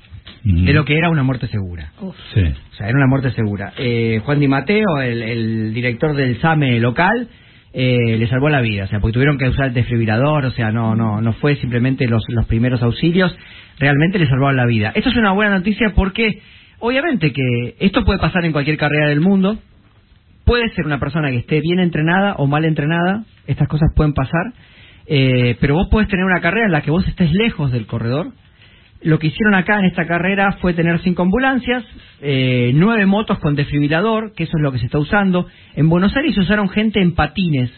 de 0.48 0.74
lo 0.74 0.86
que 0.86 0.98
era 0.98 1.10
una 1.10 1.24
muerte 1.24 1.48
segura. 1.48 1.92
Sí. 2.34 2.42
O 2.42 2.76
sea, 2.76 2.88
era 2.88 2.98
una 2.98 3.08
muerte 3.08 3.32
segura. 3.32 3.74
Eh, 3.78 4.22
Juan 4.24 4.40
Di 4.40 4.48
Mateo, 4.48 5.02
el, 5.02 5.22
el 5.22 5.74
director 5.74 6.16
del 6.16 6.40
SAME 6.40 6.80
local, 6.80 7.28
eh, 7.74 8.18
le 8.18 8.28
salvó 8.28 8.50
la 8.50 8.62
vida. 8.62 8.86
O 8.86 8.88
sea, 8.88 9.00
porque 9.00 9.14
tuvieron 9.14 9.38
que 9.38 9.48
usar 9.50 9.68
el 9.68 9.74
desfibrilador, 9.74 10.46
o 10.46 10.52
sea, 10.52 10.72
no, 10.72 10.96
no, 10.96 11.22
no 11.22 11.34
fue 11.34 11.58
simplemente 11.58 12.08
los, 12.08 12.24
los 12.30 12.46
primeros 12.46 12.82
auxilios, 12.82 13.36
realmente 13.78 14.20
le 14.20 14.28
salvaron 14.28 14.58
la 14.58 14.66
vida. 14.66 14.92
Esto 14.96 15.10
es 15.10 15.16
una 15.16 15.34
buena 15.34 15.58
noticia 15.58 15.92
porque, 15.96 16.42
obviamente, 16.80 17.32
que 17.32 17.76
esto 17.80 18.04
puede 18.04 18.20
pasar 18.20 18.46
en 18.46 18.52
cualquier 18.52 18.78
carrera 18.78 19.10
del 19.10 19.22
mundo. 19.22 19.60
Puede 20.46 20.70
ser 20.70 20.86
una 20.86 21.00
persona 21.00 21.30
que 21.30 21.38
esté 21.38 21.60
bien 21.62 21.80
entrenada 21.80 22.36
o 22.38 22.48
mal 22.48 22.64
entrenada, 22.64 23.26
estas 23.48 23.68
cosas 23.68 23.90
pueden 23.96 24.14
pasar, 24.14 24.54
eh, 25.06 25.58
pero 25.60 25.76
vos 25.76 25.88
podés 25.92 26.08
tener 26.08 26.26
una 26.26 26.40
carrera 26.40 26.68
en 26.68 26.72
la 26.72 26.82
que 26.82 26.90
vos 26.90 27.06
estés 27.08 27.32
lejos 27.34 27.72
del 27.72 27.86
corredor, 27.86 28.32
lo 29.02 29.20
que 29.20 29.28
hicieron 29.28 29.54
acá 29.54 29.80
en 29.80 29.86
esta 29.86 30.06
carrera 30.06 30.54
fue 30.62 30.74
tener 30.74 31.00
cinco 31.02 31.24
ambulancias, 31.24 31.84
eh, 32.22 32.72
nueve 32.74 33.06
motos 33.06 33.40
con 33.40 33.56
desfibrilador, 33.56 34.34
que 34.34 34.44
eso 34.44 34.58
es 34.58 34.64
lo 34.64 34.72
que 34.72 34.80
se 34.80 34.86
está 34.86 35.00
usando. 35.00 35.48
En 35.76 35.90
Buenos 35.90 36.16
Aires 36.16 36.36
se 36.36 36.42
usaron 36.42 36.70
gente 36.70 37.02
en 37.02 37.14
patines 37.14 37.72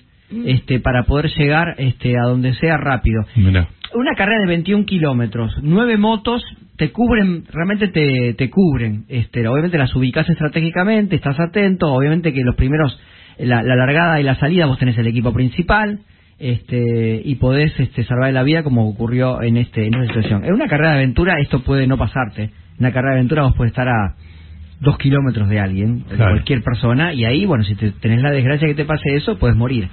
este, 0.45 0.79
para 0.79 1.03
poder 1.03 1.31
llegar 1.35 1.75
este, 1.77 2.17
a 2.17 2.23
donde 2.23 2.53
sea 2.53 2.77
rápido. 2.77 3.23
Mira. 3.35 3.67
Una 3.95 4.13
carrera 4.15 4.41
de 4.41 4.47
21 4.47 4.85
kilómetros, 4.85 5.51
nueve 5.63 5.97
motos 5.97 6.43
te 6.77 6.91
cubren, 6.91 7.43
realmente 7.51 7.87
te, 7.87 8.35
te 8.35 8.49
cubren. 8.49 9.05
Este, 9.09 9.47
obviamente 9.47 9.79
las 9.79 9.95
ubicas 9.95 10.29
estratégicamente, 10.29 11.15
estás 11.15 11.39
atento, 11.39 11.87
obviamente 11.87 12.31
que 12.31 12.43
los 12.43 12.55
primeros, 12.55 12.99
la, 13.39 13.63
la 13.63 13.75
largada 13.75 14.19
y 14.19 14.23
la 14.23 14.35
salida 14.35 14.67
vos 14.67 14.77
tenés 14.77 14.97
el 14.99 15.07
equipo 15.07 15.33
principal 15.33 15.99
este, 16.39 17.21
y 17.23 17.35
podés 17.35 17.77
este, 17.79 18.03
salvar 18.05 18.31
la 18.33 18.43
vida 18.43 18.63
como 18.63 18.87
ocurrió 18.89 19.41
en, 19.41 19.57
este, 19.57 19.85
en 19.87 19.93
esta 19.95 20.07
situación. 20.13 20.45
En 20.45 20.53
una 20.53 20.67
carrera 20.67 20.91
de 20.91 20.97
aventura 20.97 21.39
esto 21.41 21.61
puede 21.63 21.85
no 21.87 21.97
pasarte. 21.97 22.43
En 22.43 22.51
una 22.79 22.91
carrera 22.91 23.13
de 23.13 23.19
aventura 23.19 23.43
vos 23.43 23.53
podés 23.55 23.71
estar 23.71 23.87
a 23.87 24.15
dos 24.79 24.97
kilómetros 24.97 25.49
de 25.49 25.59
alguien, 25.59 25.99
de 26.09 26.15
cualquier 26.31 26.63
persona, 26.63 27.13
y 27.13 27.25
ahí, 27.25 27.45
bueno, 27.45 27.63
si 27.65 27.75
te, 27.75 27.91
tenés 27.91 28.21
la 28.21 28.31
desgracia 28.31 28.67
que 28.67 28.75
te 28.75 28.85
pase 28.85 29.13
eso, 29.15 29.37
puedes 29.37 29.57
morir. 29.57 29.89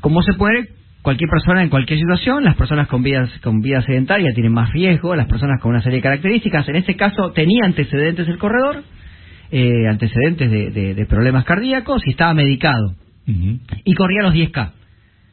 Como 0.00 0.22
se 0.22 0.32
puede 0.32 0.68
cualquier 1.02 1.28
persona 1.28 1.62
en 1.62 1.68
cualquier 1.68 1.98
situación, 1.98 2.42
las 2.42 2.56
personas 2.56 2.88
con 2.88 3.02
vidas 3.02 3.30
con 3.42 3.60
vida 3.60 3.82
sedentaria 3.82 4.32
tienen 4.34 4.52
más 4.52 4.72
riesgo, 4.72 5.14
las 5.14 5.26
personas 5.28 5.60
con 5.60 5.70
una 5.72 5.82
serie 5.82 5.98
de 5.98 6.02
características. 6.02 6.66
En 6.68 6.76
este 6.76 6.96
caso 6.96 7.32
tenía 7.32 7.64
antecedentes 7.66 8.26
el 8.26 8.38
corredor, 8.38 8.82
eh, 9.52 9.86
antecedentes 9.88 10.50
de, 10.50 10.70
de- 10.70 10.94
de 10.94 11.06
problemas 11.06 11.44
cardíacos 11.44 12.02
y 12.06 12.10
estaba 12.10 12.32
medicado 12.34 12.94
y 13.84 13.94
corría 13.94 14.22
los 14.22 14.34
10K. 14.34 14.70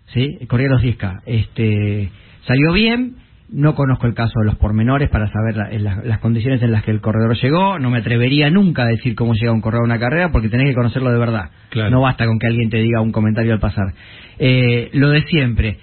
¿Sí? 0.07 0.27
Corría 0.47 0.69
los 0.69 0.81
10K. 0.81 1.21
Este, 1.25 2.09
salió 2.45 2.71
bien. 2.73 3.15
No 3.49 3.75
conozco 3.75 4.07
el 4.07 4.15
caso 4.15 4.33
de 4.39 4.45
los 4.47 4.55
pormenores 4.55 5.09
para 5.09 5.27
saber 5.31 5.55
la- 5.55 5.69
la- 5.77 6.01
las 6.03 6.19
condiciones 6.19 6.61
en 6.63 6.71
las 6.71 6.83
que 6.83 6.89
el 6.91 7.01
corredor 7.01 7.35
llegó. 7.39 7.77
No 7.77 7.91
me 7.91 7.99
atrevería 7.99 8.49
nunca 8.49 8.83
a 8.83 8.87
decir 8.87 9.13
cómo 9.13 9.33
llega 9.35 9.51
un 9.51 9.61
corredor 9.61 9.83
a 9.83 9.85
una 9.85 9.99
carrera 9.99 10.31
porque 10.31 10.49
tenés 10.49 10.69
que 10.69 10.75
conocerlo 10.75 11.11
de 11.11 11.19
verdad. 11.19 11.51
Claro. 11.69 11.91
No 11.91 12.01
basta 12.01 12.25
con 12.25 12.39
que 12.39 12.47
alguien 12.47 12.69
te 12.71 12.77
diga 12.77 13.01
un 13.01 13.11
comentario 13.11 13.53
al 13.53 13.59
pasar. 13.59 13.93
Eh, 14.39 14.89
lo 14.93 15.09
de 15.09 15.21
siempre. 15.23 15.77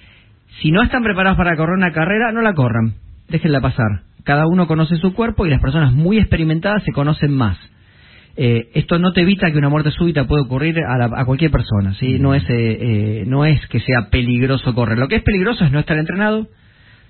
Si 0.61 0.69
no 0.71 0.81
están 0.83 1.01
preparados 1.03 1.37
para 1.37 1.55
correr 1.55 1.77
una 1.77 1.93
carrera, 1.93 2.33
no 2.33 2.41
la 2.41 2.53
corran. 2.53 2.93
Déjenla 3.29 3.61
pasar. 3.61 4.01
Cada 4.25 4.45
uno 4.47 4.67
conoce 4.67 4.97
su 4.97 5.13
cuerpo 5.13 5.45
y 5.45 5.49
las 5.49 5.61
personas 5.61 5.93
muy 5.93 6.17
experimentadas 6.17 6.83
se 6.83 6.91
conocen 6.91 7.31
más. 7.33 7.57
Eh, 8.37 8.69
esto 8.75 8.97
no 8.99 9.11
te 9.13 9.21
evita 9.21 9.51
que 9.51 9.57
una 9.57 9.69
muerte 9.69 9.91
súbita 9.91 10.25
pueda 10.25 10.43
ocurrir 10.43 10.79
a, 10.79 10.97
la- 10.97 11.11
a 11.19 11.25
cualquier 11.25 11.51
persona, 11.51 11.93
¿sí? 11.95 12.17
No 12.19 12.33
es, 12.33 12.43
eh, 12.49 12.77
eh, 12.81 13.23
no 13.27 13.45
es 13.45 13.65
que 13.67 13.79
sea 13.81 14.09
peligroso 14.09 14.73
correr. 14.73 14.97
Lo 14.97 15.07
que 15.07 15.17
es 15.17 15.23
peligroso 15.23 15.65
es 15.65 15.71
no 15.71 15.79
estar 15.79 15.97
entrenado, 15.97 16.47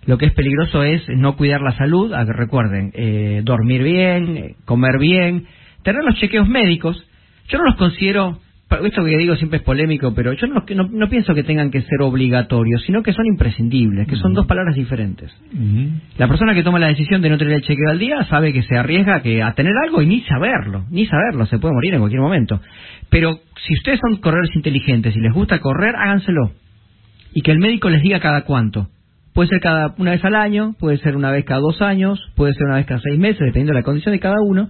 Lo 0.08 0.18
que 0.18 0.26
es 0.26 0.34
peligroso 0.34 0.84
es 0.84 1.04
no 1.10 1.36
cuidar 1.38 1.62
la 1.62 1.78
salud. 1.78 2.14
A 2.14 2.26
que 2.26 2.34
recuerden, 2.34 2.92
eh, 2.96 3.42
dormir 3.44 3.84
bien, 3.84 4.38
eh, 4.38 4.56
comer 4.66 4.98
bien, 5.00 5.46
tener 5.84 6.04
los 6.04 6.16
chequeos 6.16 6.48
médicos. 6.48 7.06
Yo 7.50 7.60
no 7.60 7.66
los 7.66 7.76
considero, 7.76 8.40
esto 8.84 9.04
que 9.04 9.18
digo 9.18 9.36
siempre 9.36 9.58
es 9.58 9.64
polémico, 9.64 10.14
pero 10.14 10.34
yo 10.34 10.48
no, 10.48 10.64
no, 10.76 10.90
no 10.92 11.10
pienso 11.10 11.34
que 11.36 11.44
tengan 11.44 11.72
que 11.72 11.82
ser 11.82 12.02
obligatorios, 12.02 12.82
sino 12.84 13.04
que 13.04 13.14
son 13.14 13.26
imprescindibles, 13.26 14.08
que 14.08 14.16
son 14.16 14.34
dos 14.34 14.48
palabras 14.48 14.76
diferentes. 14.76 15.32
La 16.18 16.28
persona 16.28 16.54
que 16.54 16.64
toma 16.64 16.80
la 16.80 16.88
decisión 16.88 17.22
de 17.22 17.30
no 17.30 17.38
tener 17.38 17.56
el 17.56 17.62
chequeo 17.62 17.90
al 17.90 18.00
día 18.00 18.24
sabe 18.26 18.54
que 18.54 18.64
se 18.64 18.78
arriesga 18.78 19.22
que 19.22 19.44
a 19.44 19.54
tener 19.54 19.74
algo 19.84 20.02
y 20.02 20.06
ni 20.06 20.22
saberlo, 20.22 20.86
ni 20.90 21.06
saberlo, 21.06 21.46
se 21.46 21.60
puede 21.60 21.74
morir 21.74 21.94
en 21.94 22.00
cualquier 22.00 22.22
momento. 22.22 22.62
Pero 23.10 23.40
si 23.68 23.74
ustedes 23.74 24.00
son 24.00 24.18
corredores 24.22 24.56
inteligentes 24.56 25.16
y 25.16 25.20
les 25.20 25.34
gusta 25.34 25.60
correr, 25.60 25.96
háganselo. 25.96 26.52
Y 27.34 27.42
que 27.42 27.52
el 27.52 27.60
médico 27.60 27.90
les 27.90 28.02
diga 28.02 28.20
cada 28.20 28.42
cuánto. 28.44 28.88
Puede 29.34 29.50
ser 29.50 29.60
cada 29.62 29.94
una 29.98 30.12
vez 30.12 30.24
al 30.26 30.36
año, 30.36 30.76
puede 30.80 30.98
ser 30.98 31.16
una 31.16 31.32
vez 31.32 31.46
cada 31.46 31.62
dos 31.62 31.82
años, 31.82 32.20
puede 32.36 32.54
ser 32.54 32.64
una 32.64 32.76
vez 32.76 32.86
cada 32.86 33.00
seis 33.00 33.18
meses, 33.18 33.40
dependiendo 33.40 33.74
de 33.74 33.80
la 33.80 33.84
condición 33.84 34.14
de 34.14 34.20
cada 34.20 34.36
uno. 34.46 34.70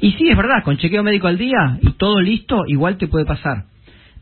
Y 0.00 0.12
sí, 0.12 0.28
es 0.28 0.36
verdad, 0.36 0.62
con 0.64 0.78
chequeo 0.78 1.02
médico 1.02 1.26
al 1.26 1.36
día 1.36 1.78
y 1.82 1.92
todo 1.92 2.20
listo, 2.20 2.62
igual 2.68 2.96
te 2.96 3.08
puede 3.08 3.26
pasar. 3.26 3.64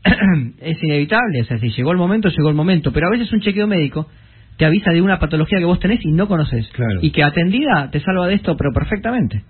es 0.61 0.83
inevitable, 0.83 1.41
o 1.41 1.45
sea, 1.45 1.57
si 1.59 1.69
llegó 1.69 1.91
el 1.91 1.97
momento, 1.97 2.29
llegó 2.29 2.49
el 2.49 2.55
momento. 2.55 2.91
Pero 2.91 3.07
a 3.07 3.11
veces 3.11 3.31
un 3.31 3.41
chequeo 3.41 3.67
médico 3.67 4.07
te 4.57 4.65
avisa 4.65 4.91
de 4.91 5.01
una 5.01 5.19
patología 5.19 5.59
que 5.59 5.65
vos 5.65 5.79
tenés 5.79 6.03
y 6.03 6.11
no 6.11 6.27
conoces. 6.27 6.69
Y 7.01 7.11
que 7.11 7.23
atendida 7.23 7.89
te 7.91 7.99
salva 8.01 8.27
de 8.27 8.35
esto, 8.35 8.57
pero 8.57 8.71
perfectamente. 8.73 9.43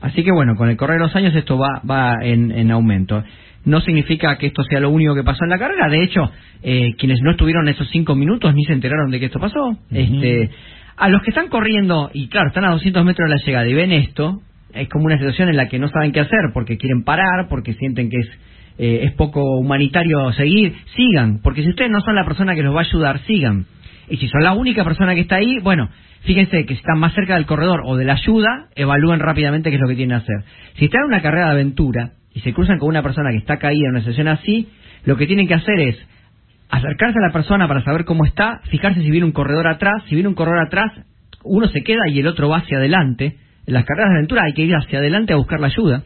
Así 0.00 0.24
que 0.24 0.32
bueno, 0.32 0.54
con 0.56 0.68
el 0.68 0.76
correr 0.76 0.98
de 0.98 1.04
los 1.04 1.16
años 1.16 1.34
esto 1.34 1.58
va, 1.58 1.82
va 1.88 2.16
en, 2.22 2.50
en 2.50 2.70
aumento. 2.70 3.22
No 3.66 3.80
significa 3.80 4.38
que 4.38 4.46
esto 4.46 4.62
sea 4.62 4.80
lo 4.80 4.90
único 4.90 5.14
que 5.14 5.24
pasó 5.24 5.44
en 5.44 5.50
la 5.50 5.58
carrera. 5.58 5.88
De 5.88 6.02
hecho, 6.02 6.30
eh, 6.62 6.94
quienes 6.96 7.20
no 7.20 7.32
estuvieron 7.32 7.68
esos 7.68 7.88
cinco 7.90 8.14
minutos 8.14 8.54
ni 8.54 8.64
se 8.64 8.72
enteraron 8.72 9.10
de 9.10 9.18
que 9.18 9.26
esto 9.26 9.40
pasó. 9.40 9.76
este, 9.90 10.50
a 10.96 11.08
los 11.08 11.20
que 11.22 11.30
están 11.30 11.48
corriendo, 11.48 12.10
y 12.14 12.28
claro, 12.28 12.48
están 12.48 12.64
a 12.64 12.70
200 12.70 13.04
metros 13.04 13.28
de 13.28 13.36
la 13.36 13.42
llegada 13.44 13.68
y 13.68 13.74
ven 13.74 13.92
esto, 13.92 14.40
es 14.72 14.88
como 14.88 15.06
una 15.06 15.18
situación 15.18 15.48
en 15.48 15.56
la 15.56 15.68
que 15.68 15.78
no 15.78 15.88
saben 15.88 16.12
qué 16.12 16.20
hacer 16.20 16.52
porque 16.54 16.76
quieren 16.76 17.02
parar, 17.02 17.48
porque 17.48 17.74
sienten 17.74 18.08
que 18.08 18.18
es, 18.18 18.28
eh, 18.78 19.00
es 19.02 19.12
poco 19.12 19.42
humanitario 19.58 20.32
seguir. 20.32 20.74
Sigan, 20.94 21.40
porque 21.42 21.62
si 21.62 21.70
ustedes 21.70 21.90
no 21.90 22.00
son 22.02 22.14
la 22.14 22.24
persona 22.24 22.54
que 22.54 22.62
los 22.62 22.74
va 22.74 22.80
a 22.80 22.84
ayudar, 22.84 23.18
sigan. 23.26 23.66
Y 24.08 24.18
si 24.18 24.28
son 24.28 24.44
la 24.44 24.52
única 24.52 24.84
persona 24.84 25.14
que 25.14 25.22
está 25.22 25.36
ahí, 25.36 25.58
bueno, 25.60 25.88
fíjense 26.22 26.64
que 26.64 26.74
si 26.74 26.80
están 26.80 27.00
más 27.00 27.14
cerca 27.14 27.34
del 27.34 27.46
corredor 27.46 27.82
o 27.84 27.96
de 27.96 28.04
la 28.04 28.12
ayuda, 28.12 28.68
evalúen 28.76 29.18
rápidamente 29.18 29.70
qué 29.70 29.76
es 29.76 29.82
lo 29.82 29.88
que 29.88 29.96
tienen 29.96 30.18
que 30.18 30.24
hacer. 30.24 30.44
Si 30.76 30.84
están 30.84 31.02
en 31.02 31.08
una 31.08 31.22
carrera 31.22 31.46
de 31.46 31.52
aventura 31.52 32.12
y 32.36 32.40
se 32.40 32.52
cruzan 32.52 32.78
con 32.78 32.90
una 32.90 33.02
persona 33.02 33.30
que 33.30 33.38
está 33.38 33.56
caída 33.56 33.86
en 33.86 33.92
una 33.92 34.00
situación 34.00 34.28
así, 34.28 34.68
lo 35.06 35.16
que 35.16 35.26
tienen 35.26 35.48
que 35.48 35.54
hacer 35.54 35.80
es 35.80 35.96
acercarse 36.68 37.18
a 37.18 37.26
la 37.26 37.32
persona 37.32 37.66
para 37.66 37.82
saber 37.82 38.04
cómo 38.04 38.26
está, 38.26 38.60
fijarse 38.64 39.00
si 39.00 39.10
viene 39.10 39.24
un 39.24 39.32
corredor 39.32 39.66
atrás, 39.66 40.02
si 40.06 40.14
viene 40.14 40.28
un 40.28 40.34
corredor 40.34 40.66
atrás, 40.66 40.92
uno 41.44 41.66
se 41.68 41.82
queda 41.82 42.02
y 42.08 42.18
el 42.18 42.26
otro 42.26 42.50
va 42.50 42.58
hacia 42.58 42.76
adelante. 42.76 43.36
En 43.66 43.72
las 43.72 43.86
carreras 43.86 44.10
de 44.10 44.16
aventura 44.16 44.42
hay 44.44 44.52
que 44.52 44.64
ir 44.64 44.74
hacia 44.74 44.98
adelante 44.98 45.32
a 45.32 45.36
buscar 45.36 45.60
la 45.60 45.68
ayuda. 45.68 46.02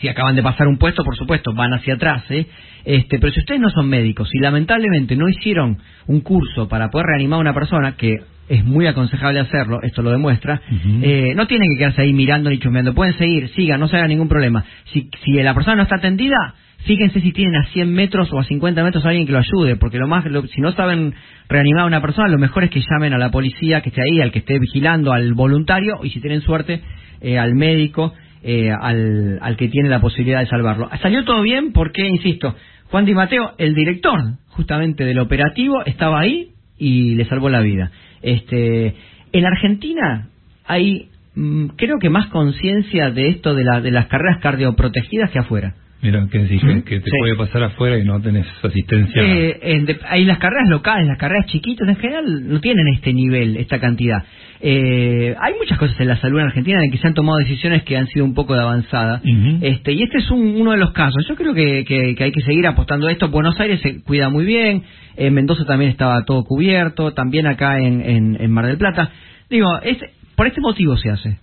Si 0.00 0.06
acaban 0.06 0.36
de 0.36 0.42
pasar 0.42 0.68
un 0.68 0.78
puesto, 0.78 1.02
por 1.02 1.16
supuesto, 1.16 1.52
van 1.52 1.74
hacia 1.74 1.94
atrás. 1.94 2.22
¿eh? 2.30 2.46
Este, 2.84 3.18
pero 3.18 3.32
si 3.32 3.40
ustedes 3.40 3.60
no 3.60 3.70
son 3.70 3.88
médicos 3.88 4.30
y 4.32 4.38
lamentablemente 4.38 5.16
no 5.16 5.28
hicieron 5.28 5.78
un 6.06 6.20
curso 6.20 6.68
para 6.68 6.90
poder 6.90 7.06
reanimar 7.08 7.38
a 7.38 7.40
una 7.40 7.54
persona, 7.54 7.96
que 7.96 8.18
es 8.48 8.64
muy 8.64 8.86
aconsejable 8.86 9.40
hacerlo, 9.40 9.80
esto 9.82 10.02
lo 10.02 10.10
demuestra, 10.10 10.60
eh, 11.02 11.32
no 11.34 11.46
tienen 11.46 11.68
que 11.72 11.78
quedarse 11.78 12.02
ahí 12.02 12.12
mirando 12.12 12.50
ni 12.50 12.58
chusmeando. 12.58 12.94
Pueden 12.94 13.16
seguir, 13.16 13.48
sigan, 13.50 13.80
no 13.80 13.88
se 13.88 13.96
haga 13.96 14.08
ningún 14.08 14.28
problema. 14.28 14.64
Si, 14.92 15.08
si 15.24 15.32
la 15.42 15.54
persona 15.54 15.76
no 15.76 15.82
está 15.82 15.96
atendida, 15.96 16.54
fíjense 16.84 17.20
si 17.20 17.32
tienen 17.32 17.56
a 17.56 17.64
100 17.66 17.92
metros 17.92 18.32
o 18.32 18.38
a 18.40 18.44
50 18.44 18.82
metros 18.84 19.04
a 19.06 19.08
alguien 19.10 19.26
que 19.26 19.32
lo 19.32 19.38
ayude, 19.38 19.76
porque 19.76 19.98
lo 19.98 20.06
más, 20.08 20.24
lo- 20.26 20.46
si 20.48 20.60
no 20.60 20.72
saben 20.72 21.14
reanimar 21.48 21.84
a 21.84 21.86
una 21.86 22.00
persona, 22.02 22.28
lo 22.28 22.38
mejor 22.38 22.64
es 22.64 22.70
que 22.70 22.80
llamen 22.80 23.14
a 23.14 23.18
la 23.18 23.30
policía 23.30 23.80
que 23.80 23.88
esté 23.90 24.02
ahí, 24.02 24.20
al 24.20 24.32
que 24.32 24.40
esté 24.40 24.58
vigilando, 24.58 25.12
al 25.12 25.32
voluntario, 25.34 26.00
y 26.02 26.10
si 26.10 26.20
tienen 26.20 26.40
suerte, 26.42 26.82
eh, 27.20 27.38
al 27.38 27.54
médico, 27.54 28.12
eh, 28.42 28.70
al, 28.72 29.38
al 29.40 29.56
que 29.56 29.68
tiene 29.68 29.88
la 29.88 30.00
posibilidad 30.00 30.40
de 30.40 30.46
salvarlo. 30.46 30.90
Salió 31.00 31.24
todo 31.24 31.42
bien 31.42 31.72
porque, 31.72 32.06
insisto, 32.08 32.56
Juan 32.90 33.04
Di 33.04 33.14
Mateo, 33.14 33.52
el 33.58 33.74
director 33.74 34.18
justamente 34.48 35.04
del 35.04 35.20
operativo, 35.20 35.84
estaba 35.86 36.18
ahí 36.20 36.48
y 36.76 37.14
le 37.14 37.24
salvó 37.26 37.48
la 37.48 37.60
vida. 37.60 37.92
Este, 38.22 38.94
en 39.32 39.46
Argentina 39.46 40.28
hay, 40.64 41.08
mm, 41.34 41.66
creo 41.76 41.98
que 41.98 42.10
más 42.10 42.28
conciencia 42.28 43.10
de 43.10 43.28
esto 43.28 43.54
de, 43.54 43.64
de 43.82 43.90
las 43.90 44.06
carreras 44.06 44.40
cardioprotegidas 44.40 45.30
que 45.30 45.38
afuera. 45.38 45.74
Mira, 46.02 46.26
que 46.30 46.38
decís 46.40 46.60
que, 46.60 46.82
que 46.82 46.98
te 47.00 47.10
Sí. 47.10 47.16
puede 47.20 47.36
pasar 47.36 47.62
afuera 47.62 47.96
y 47.96 48.04
no 48.04 48.20
tenés 48.20 48.44
asistencia. 48.62 49.22
Eh, 49.22 49.58
en 49.62 49.86
de- 49.86 50.00
ahí 50.08 50.24
las 50.24 50.38
carreras 50.38 50.68
locales, 50.68 51.06
las 51.06 51.16
carreras 51.16 51.46
chiquitas 51.46 51.88
en 51.88 51.94
general 51.96 52.48
no 52.48 52.60
tienen 52.60 52.88
este 52.88 53.12
nivel, 53.12 53.56
esta 53.56 53.78
cantidad. 53.78 54.24
Eh, 54.60 55.34
hay 55.40 55.54
muchas 55.58 55.78
cosas 55.78 55.98
en 56.00 56.08
la 56.08 56.16
salud 56.16 56.38
en 56.40 56.46
Argentina 56.46 56.78
en 56.84 56.90
que 56.90 56.98
se 56.98 57.06
han 57.06 57.14
tomado 57.14 57.38
decisiones 57.38 57.82
que 57.84 57.96
han 57.96 58.06
sido 58.08 58.24
un 58.24 58.34
poco 58.34 58.54
de 58.54 58.60
avanzada. 58.62 59.20
este 59.60 59.92
Y 59.92 60.02
este 60.02 60.18
es 60.18 60.30
un- 60.30 60.60
uno 60.60 60.72
de 60.72 60.76
los 60.78 60.92
casos. 60.92 61.24
Yo 61.28 61.36
creo 61.36 61.54
que, 61.54 61.84
que- 61.84 62.14
que 62.16 62.24
hay 62.24 62.32
que 62.32 62.40
seguir 62.42 62.66
apostando 62.66 63.06
a 63.06 63.12
esto. 63.12 63.28
Buenos 63.28 63.58
Aires 63.60 63.80
se 63.80 64.02
cuida 64.02 64.28
muy 64.28 64.44
bien, 64.44 64.82
en 65.16 65.34
Mendoza 65.34 65.64
también 65.64 65.90
estaba 65.92 66.24
todo 66.24 66.42
cubierto, 66.44 67.12
también 67.12 67.46
acá 67.46 67.78
en, 67.78 68.00
en- 68.00 68.36
en 68.40 68.50
Mar 68.50 68.66
del 68.66 68.76
Plata. 68.78 69.10
Digo, 69.50 69.68
es, 69.82 69.98
por 70.34 70.46
este 70.48 70.60
motivo 70.60 70.96
se 70.96 71.10
hace. 71.10 71.38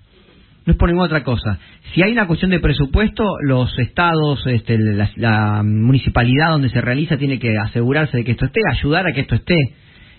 No 0.65 0.73
es 0.73 0.77
por 0.77 0.89
ninguna 0.89 1.05
otra 1.05 1.23
cosa. 1.23 1.57
Si 1.93 2.03
hay 2.03 2.11
una 2.11 2.27
cuestión 2.27 2.51
de 2.51 2.59
presupuesto, 2.59 3.23
los 3.41 3.77
estados, 3.79 4.45
este, 4.47 4.77
la, 4.77 5.09
la 5.15 5.63
municipalidad 5.63 6.49
donde 6.51 6.69
se 6.69 6.81
realiza 6.81 7.17
tiene 7.17 7.39
que 7.39 7.57
asegurarse 7.57 8.17
de 8.17 8.23
que 8.23 8.31
esto 8.31 8.45
esté, 8.45 8.61
ayudar 8.71 9.07
a 9.07 9.13
que 9.13 9.21
esto 9.21 9.35
esté. 9.35 9.55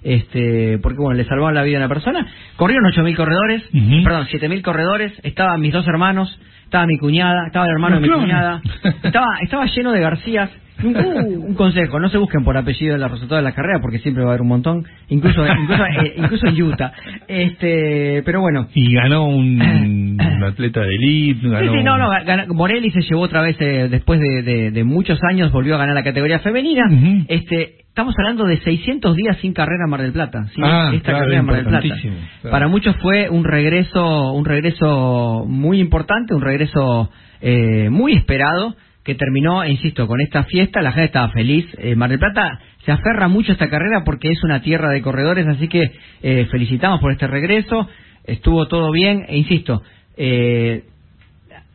Este, 0.03 0.79
porque 0.79 0.99
bueno, 0.99 1.19
le 1.19 1.25
salvaron 1.27 1.55
la 1.55 1.63
vida 1.63 1.77
a 1.77 1.81
una 1.81 1.89
persona. 1.89 2.27
Corrieron 2.57 2.91
8.000 2.91 3.17
corredores, 3.17 3.63
perdón, 4.03 4.27
7.000 4.27 4.63
corredores, 4.63 5.13
estaban 5.23 5.61
mis 5.61 5.73
dos 5.73 5.87
hermanos, 5.87 6.41
estaba 6.65 6.87
mi 6.87 6.99
cuñada, 6.99 7.47
estaba 7.47 7.67
el 7.67 7.73
hermano 7.73 7.97
de 7.97 8.03
mi 8.03 8.09
cuñada, 8.09 8.63
estaba, 9.03 9.27
estaba 9.43 9.67
lleno 9.67 9.93
de 9.93 10.01
Garcías. 10.01 10.51
Un, 10.83 11.55
consejo, 11.55 11.99
no 12.01 12.09
se 12.09 12.19
busquen 12.19 12.45
por 12.45 12.57
apellido 12.57 12.95
en 12.95 13.01
los 13.01 13.11
resultados 13.11 13.43
de 13.43 13.49
la 13.51 13.55
carrera 13.55 13.81
porque 13.81 13.99
siempre 13.99 14.23
va 14.25 14.31
a 14.31 14.33
haber 14.33 14.43
un 14.43 14.49
montón, 14.49 14.85
incluso 15.09 15.45
incluso, 15.47 15.85
eh, 15.85 16.15
incluso 16.17 16.47
en 16.47 16.63
Utah. 16.63 16.93
Este, 17.29 18.23
pero 18.25 18.41
bueno, 18.41 18.69
Y 18.75 18.95
ganó 18.95 19.27
un, 19.27 19.61
un 19.63 20.21
atleta 20.45 20.81
de 20.81 20.95
elite. 20.95 21.41
Sí, 21.43 21.49
Ganó 21.49 21.73
sí, 21.73 21.83
no, 21.83 21.99
no, 21.99 22.09
gana- 22.25 22.47
Morelli 22.49 22.91
se 22.91 23.01
llevó 23.03 23.23
otra 23.23 23.43
vez, 23.43 23.57
eh, 23.61 23.89
después 23.91 24.21
de, 24.21 24.43
de- 24.43 24.71
de 24.71 24.85
muchos 24.85 25.19
años, 25.29 25.51
volvió 25.53 25.75
a 25.75 25.79
ganar 25.79 25.95
la 25.95 26.03
categoría 26.05 26.39
femenina. 26.41 26.83
este 27.29 27.77
Estamos 27.91 28.15
hablando 28.19 28.45
de 28.45 28.59
600 28.61 29.17
días 29.17 29.37
sin 29.39 29.53
carrera 29.53 29.85
en 29.85 29.91
Mar 29.91 30.01
del 30.01 30.13
Plata. 30.13 30.45
¿sí? 30.55 30.61
Ah, 30.65 30.93
Esta 30.95 31.11
claro, 31.11 31.19
carrera 31.25 31.41
en 31.41 31.45
Mar 31.47 31.57
del 31.57 31.65
Plata. 31.67 31.87
importantísimo, 31.87 32.29
claro. 32.41 32.53
Para 32.53 32.69
muchos 32.69 32.97
fue 32.99 33.29
un 33.29 33.45
regreso, 33.45 34.33
un 34.33 34.45
regreso 34.45 35.45
muy 35.49 35.81
importante, 35.81 36.33
un 36.33 36.41
regreso 36.41 37.11
eh, 37.41 37.89
muy 37.91 38.13
esperado, 38.15 38.77
que 39.11 39.17
terminó, 39.17 39.67
insisto, 39.67 40.07
con 40.07 40.21
esta 40.21 40.45
fiesta. 40.45 40.83
La 40.83 40.93
gente 40.93 41.07
estaba 41.07 41.31
feliz. 41.31 41.67
Eh, 41.79 41.97
Mar 41.97 42.11
del 42.11 42.21
Plata 42.21 42.61
se 42.85 42.93
aferra 42.93 43.27
mucho 43.27 43.51
a 43.51 43.55
esta 43.55 43.69
carrera 43.69 44.05
porque 44.05 44.31
es 44.31 44.45
una 44.45 44.63
tierra 44.63 44.91
de 44.91 45.03
corredores, 45.03 45.49
así 45.49 45.67
que 45.67 45.91
eh, 46.23 46.47
felicitamos 46.49 47.01
por 47.01 47.11
este 47.11 47.27
regreso. 47.27 47.89
Estuvo 48.25 48.69
todo 48.69 48.93
bien, 48.93 49.27
e 49.29 49.37
insisto, 49.37 49.83
eh, 50.17 50.85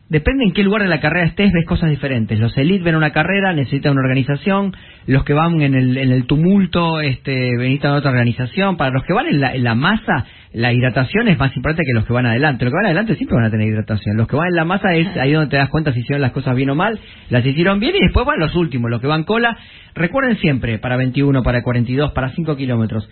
Depende 0.08 0.44
en 0.44 0.52
qué 0.52 0.62
lugar 0.62 0.82
de 0.82 0.88
la 0.88 1.00
carrera 1.00 1.26
estés, 1.26 1.50
ves 1.52 1.66
cosas 1.66 1.90
diferentes. 1.90 2.38
Los 2.38 2.56
elites 2.56 2.84
ven 2.84 2.94
una 2.94 3.10
carrera, 3.10 3.52
necesitan 3.52 3.90
una 3.90 4.02
organización. 4.02 4.72
Los 5.08 5.24
que 5.24 5.32
van 5.32 5.60
en 5.60 5.74
el, 5.74 5.96
en 5.96 6.12
el 6.12 6.26
tumulto, 6.26 7.00
este, 7.00 7.56
necesitan 7.56 7.90
otra 7.90 8.12
organización. 8.12 8.76
Para 8.76 8.92
los 8.92 9.02
que 9.02 9.12
van 9.12 9.26
en 9.26 9.40
la, 9.40 9.52
en 9.52 9.64
la 9.64 9.74
masa, 9.74 10.26
la 10.52 10.72
hidratación 10.72 11.26
es 11.26 11.36
más 11.38 11.56
importante 11.56 11.82
que 11.84 11.92
los 11.92 12.06
que 12.06 12.12
van 12.12 12.24
adelante. 12.24 12.64
Los 12.64 12.70
que 12.70 12.76
van 12.76 12.86
adelante 12.86 13.16
siempre 13.16 13.34
van 13.34 13.46
a 13.46 13.50
tener 13.50 13.66
hidratación. 13.66 14.16
Los 14.16 14.28
que 14.28 14.36
van 14.36 14.46
en 14.46 14.54
la 14.54 14.64
masa 14.64 14.94
es 14.94 15.08
ahí 15.16 15.32
donde 15.32 15.50
te 15.50 15.56
das 15.56 15.70
cuenta 15.70 15.92
si 15.92 15.98
hicieron 15.98 16.22
las 16.22 16.30
cosas 16.30 16.54
bien 16.54 16.70
o 16.70 16.76
mal. 16.76 17.00
Las 17.28 17.44
hicieron 17.44 17.80
bien 17.80 17.96
y 17.96 18.04
después 18.04 18.24
van 18.24 18.38
los 18.38 18.54
últimos, 18.54 18.88
los 18.88 19.00
que 19.00 19.08
van 19.08 19.24
cola. 19.24 19.58
Recuerden 19.96 20.36
siempre, 20.36 20.78
para 20.78 20.96
21, 20.96 21.42
para 21.42 21.64
42, 21.64 22.12
para 22.12 22.30
5 22.30 22.56
kilómetros. 22.56 23.10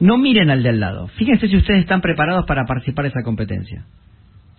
No 0.00 0.16
miren 0.16 0.48
al 0.48 0.62
de 0.62 0.70
al 0.70 0.80
lado. 0.80 1.08
Fíjense 1.08 1.48
si 1.48 1.56
ustedes 1.56 1.80
están 1.80 2.00
preparados 2.00 2.46
para 2.46 2.64
participar 2.64 3.02
de 3.02 3.10
esa 3.10 3.22
competencia. 3.22 3.84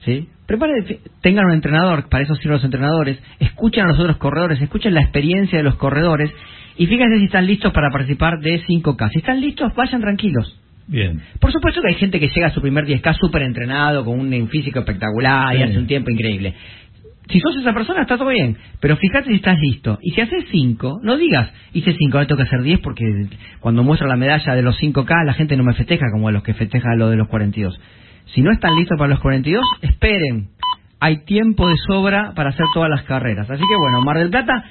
¿Sí? 0.05 0.27
Preparen, 0.47 0.83
tengan 1.21 1.45
un 1.45 1.53
entrenador, 1.53 2.09
para 2.09 2.23
eso 2.23 2.33
sirven 2.35 2.53
los 2.53 2.63
entrenadores, 2.63 3.19
escuchen 3.39 3.83
a 3.83 3.87
los 3.89 3.99
otros 3.99 4.17
corredores, 4.17 4.61
escuchen 4.61 4.93
la 4.93 5.01
experiencia 5.01 5.57
de 5.57 5.63
los 5.63 5.75
corredores 5.75 6.31
y 6.77 6.87
fíjense 6.87 7.19
si 7.19 7.25
están 7.25 7.45
listos 7.45 7.73
para 7.73 7.89
participar 7.91 8.39
de 8.39 8.63
5K. 8.63 9.09
Si 9.11 9.19
están 9.19 9.41
listos, 9.41 9.75
vayan 9.75 10.01
tranquilos. 10.01 10.57
Bien. 10.87 11.21
Por 11.39 11.51
supuesto 11.51 11.81
que 11.81 11.89
hay 11.89 11.95
gente 11.95 12.19
que 12.19 12.29
llega 12.29 12.47
a 12.47 12.51
su 12.51 12.61
primer 12.61 12.85
10K 12.85 13.13
súper 13.19 13.43
entrenado, 13.43 14.03
con 14.03 14.19
un 14.19 14.47
físico 14.47 14.79
espectacular 14.79 15.55
y 15.55 15.61
hace 15.61 15.77
un 15.77 15.85
tiempo 15.85 16.09
increíble. 16.09 16.55
Si 17.29 17.39
sos 17.39 17.55
esa 17.57 17.73
persona, 17.73 18.01
está 18.01 18.17
todo 18.17 18.29
bien. 18.29 18.57
Pero 18.79 18.97
fíjate 18.97 19.29
si 19.29 19.35
estás 19.35 19.59
listo. 19.59 19.99
Y 20.01 20.11
si 20.11 20.21
haces 20.21 20.45
5, 20.49 21.01
no 21.03 21.15
digas, 21.17 21.51
hice 21.73 21.93
5, 21.95 22.17
ahora 22.17 22.27
tengo 22.27 22.37
que 22.37 22.47
hacer 22.47 22.63
10 22.63 22.79
porque 22.79 23.27
cuando 23.59 23.83
muestro 23.83 24.07
la 24.07 24.15
medalla 24.15 24.55
de 24.55 24.63
los 24.63 24.81
5K, 24.81 25.25
la 25.25 25.33
gente 25.33 25.55
no 25.55 25.63
me 25.63 25.73
festeja 25.73 26.05
como 26.11 26.31
los 26.31 26.41
que 26.41 26.55
festejan 26.55 26.97
lo 26.97 27.09
de 27.09 27.17
los 27.17 27.27
42. 27.27 27.79
Si 28.33 28.41
no 28.41 28.51
están 28.51 28.75
listos 28.75 28.97
para 28.97 29.09
los 29.11 29.19
42, 29.19 29.63
esperen. 29.81 30.49
Hay 30.99 31.23
tiempo 31.25 31.67
de 31.69 31.75
sobra 31.87 32.33
para 32.35 32.49
hacer 32.49 32.65
todas 32.73 32.89
las 32.89 33.03
carreras. 33.03 33.49
Así 33.49 33.61
que 33.61 33.75
bueno, 33.75 34.01
Mar 34.01 34.17
del 34.17 34.29
Plata 34.29 34.63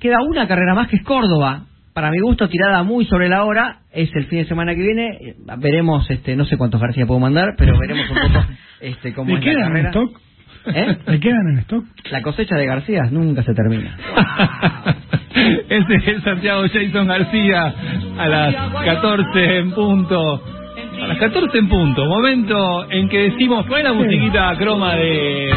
queda 0.00 0.16
una 0.22 0.46
carrera 0.48 0.74
más 0.74 0.88
que 0.88 0.96
es 0.96 1.02
Córdoba. 1.04 1.62
para 1.94 2.10
mi 2.10 2.18
gusto, 2.20 2.48
tirada 2.48 2.82
muy 2.82 3.04
sobre 3.06 3.28
la 3.28 3.44
hora. 3.44 3.78
Es 3.92 4.10
el 4.16 4.26
fin 4.26 4.40
de 4.40 4.46
semana 4.46 4.74
que 4.74 4.82
viene. 4.82 5.36
Veremos, 5.58 6.10
este, 6.10 6.34
no 6.36 6.44
sé 6.44 6.56
cuántos 6.56 6.80
García 6.80 7.06
puedo 7.06 7.20
mandar, 7.20 7.54
pero 7.56 7.78
veremos 7.78 8.10
un 8.10 8.16
poco 8.32 8.44
este, 8.80 9.14
cómo 9.14 9.30
¿Le 9.30 9.38
es 9.38 9.44
la 9.44 9.50
quedan 9.52 9.62
en 9.64 9.68
carrera. 9.84 9.88
stock? 9.90 10.20
¿Eh? 10.66 10.96
¿Le 11.12 11.20
quedan 11.20 11.48
en 11.52 11.58
stock? 11.60 11.84
La 12.10 12.22
cosecha 12.22 12.56
de 12.56 12.66
García 12.66 13.02
nunca 13.10 13.42
se 13.44 13.54
termina. 13.54 13.96
Este 15.68 16.12
es 16.12 16.22
Santiago 16.22 16.62
Jason 16.72 17.06
García 17.08 17.74
a 18.18 18.28
las 18.28 18.54
14 18.84 19.58
en 19.58 19.72
punto. 19.72 20.42
A 21.02 21.06
las 21.06 21.18
14 21.18 21.58
en 21.58 21.68
punto, 21.68 22.06
momento 22.06 22.90
en 22.90 23.08
que 23.08 23.30
decimos, 23.30 23.66
¿cuál 23.66 23.80
es 23.80 23.84
la 23.86 23.92
musiquita 23.92 24.54
croma 24.56 24.94
de... 24.94 25.50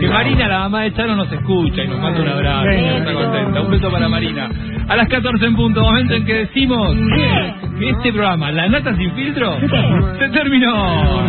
Que 0.00 0.08
Marina, 0.08 0.48
la 0.48 0.58
mamá 0.60 0.82
de 0.82 0.92
Charo, 0.94 1.14
nos 1.14 1.30
escucha 1.32 1.84
y 1.84 1.88
nos 1.88 2.00
manda 2.00 2.20
un 2.20 2.28
abrazo, 2.28 2.68
está 2.70 3.12
contenta. 3.12 3.60
Un 3.60 3.70
beso 3.70 3.90
para 3.90 4.08
Marina. 4.08 4.50
A 4.88 4.96
las 4.96 5.08
14 5.08 5.46
en 5.46 5.56
punto, 5.56 5.80
momento 5.80 6.14
en 6.14 6.24
que 6.24 6.34
decimos 6.34 6.96
que 7.78 7.88
este 7.90 8.12
programa, 8.12 8.50
La 8.50 8.68
Nata 8.68 8.96
Sin 8.96 9.12
Filtro, 9.12 9.56
se 10.18 10.28
terminó. 10.30 11.22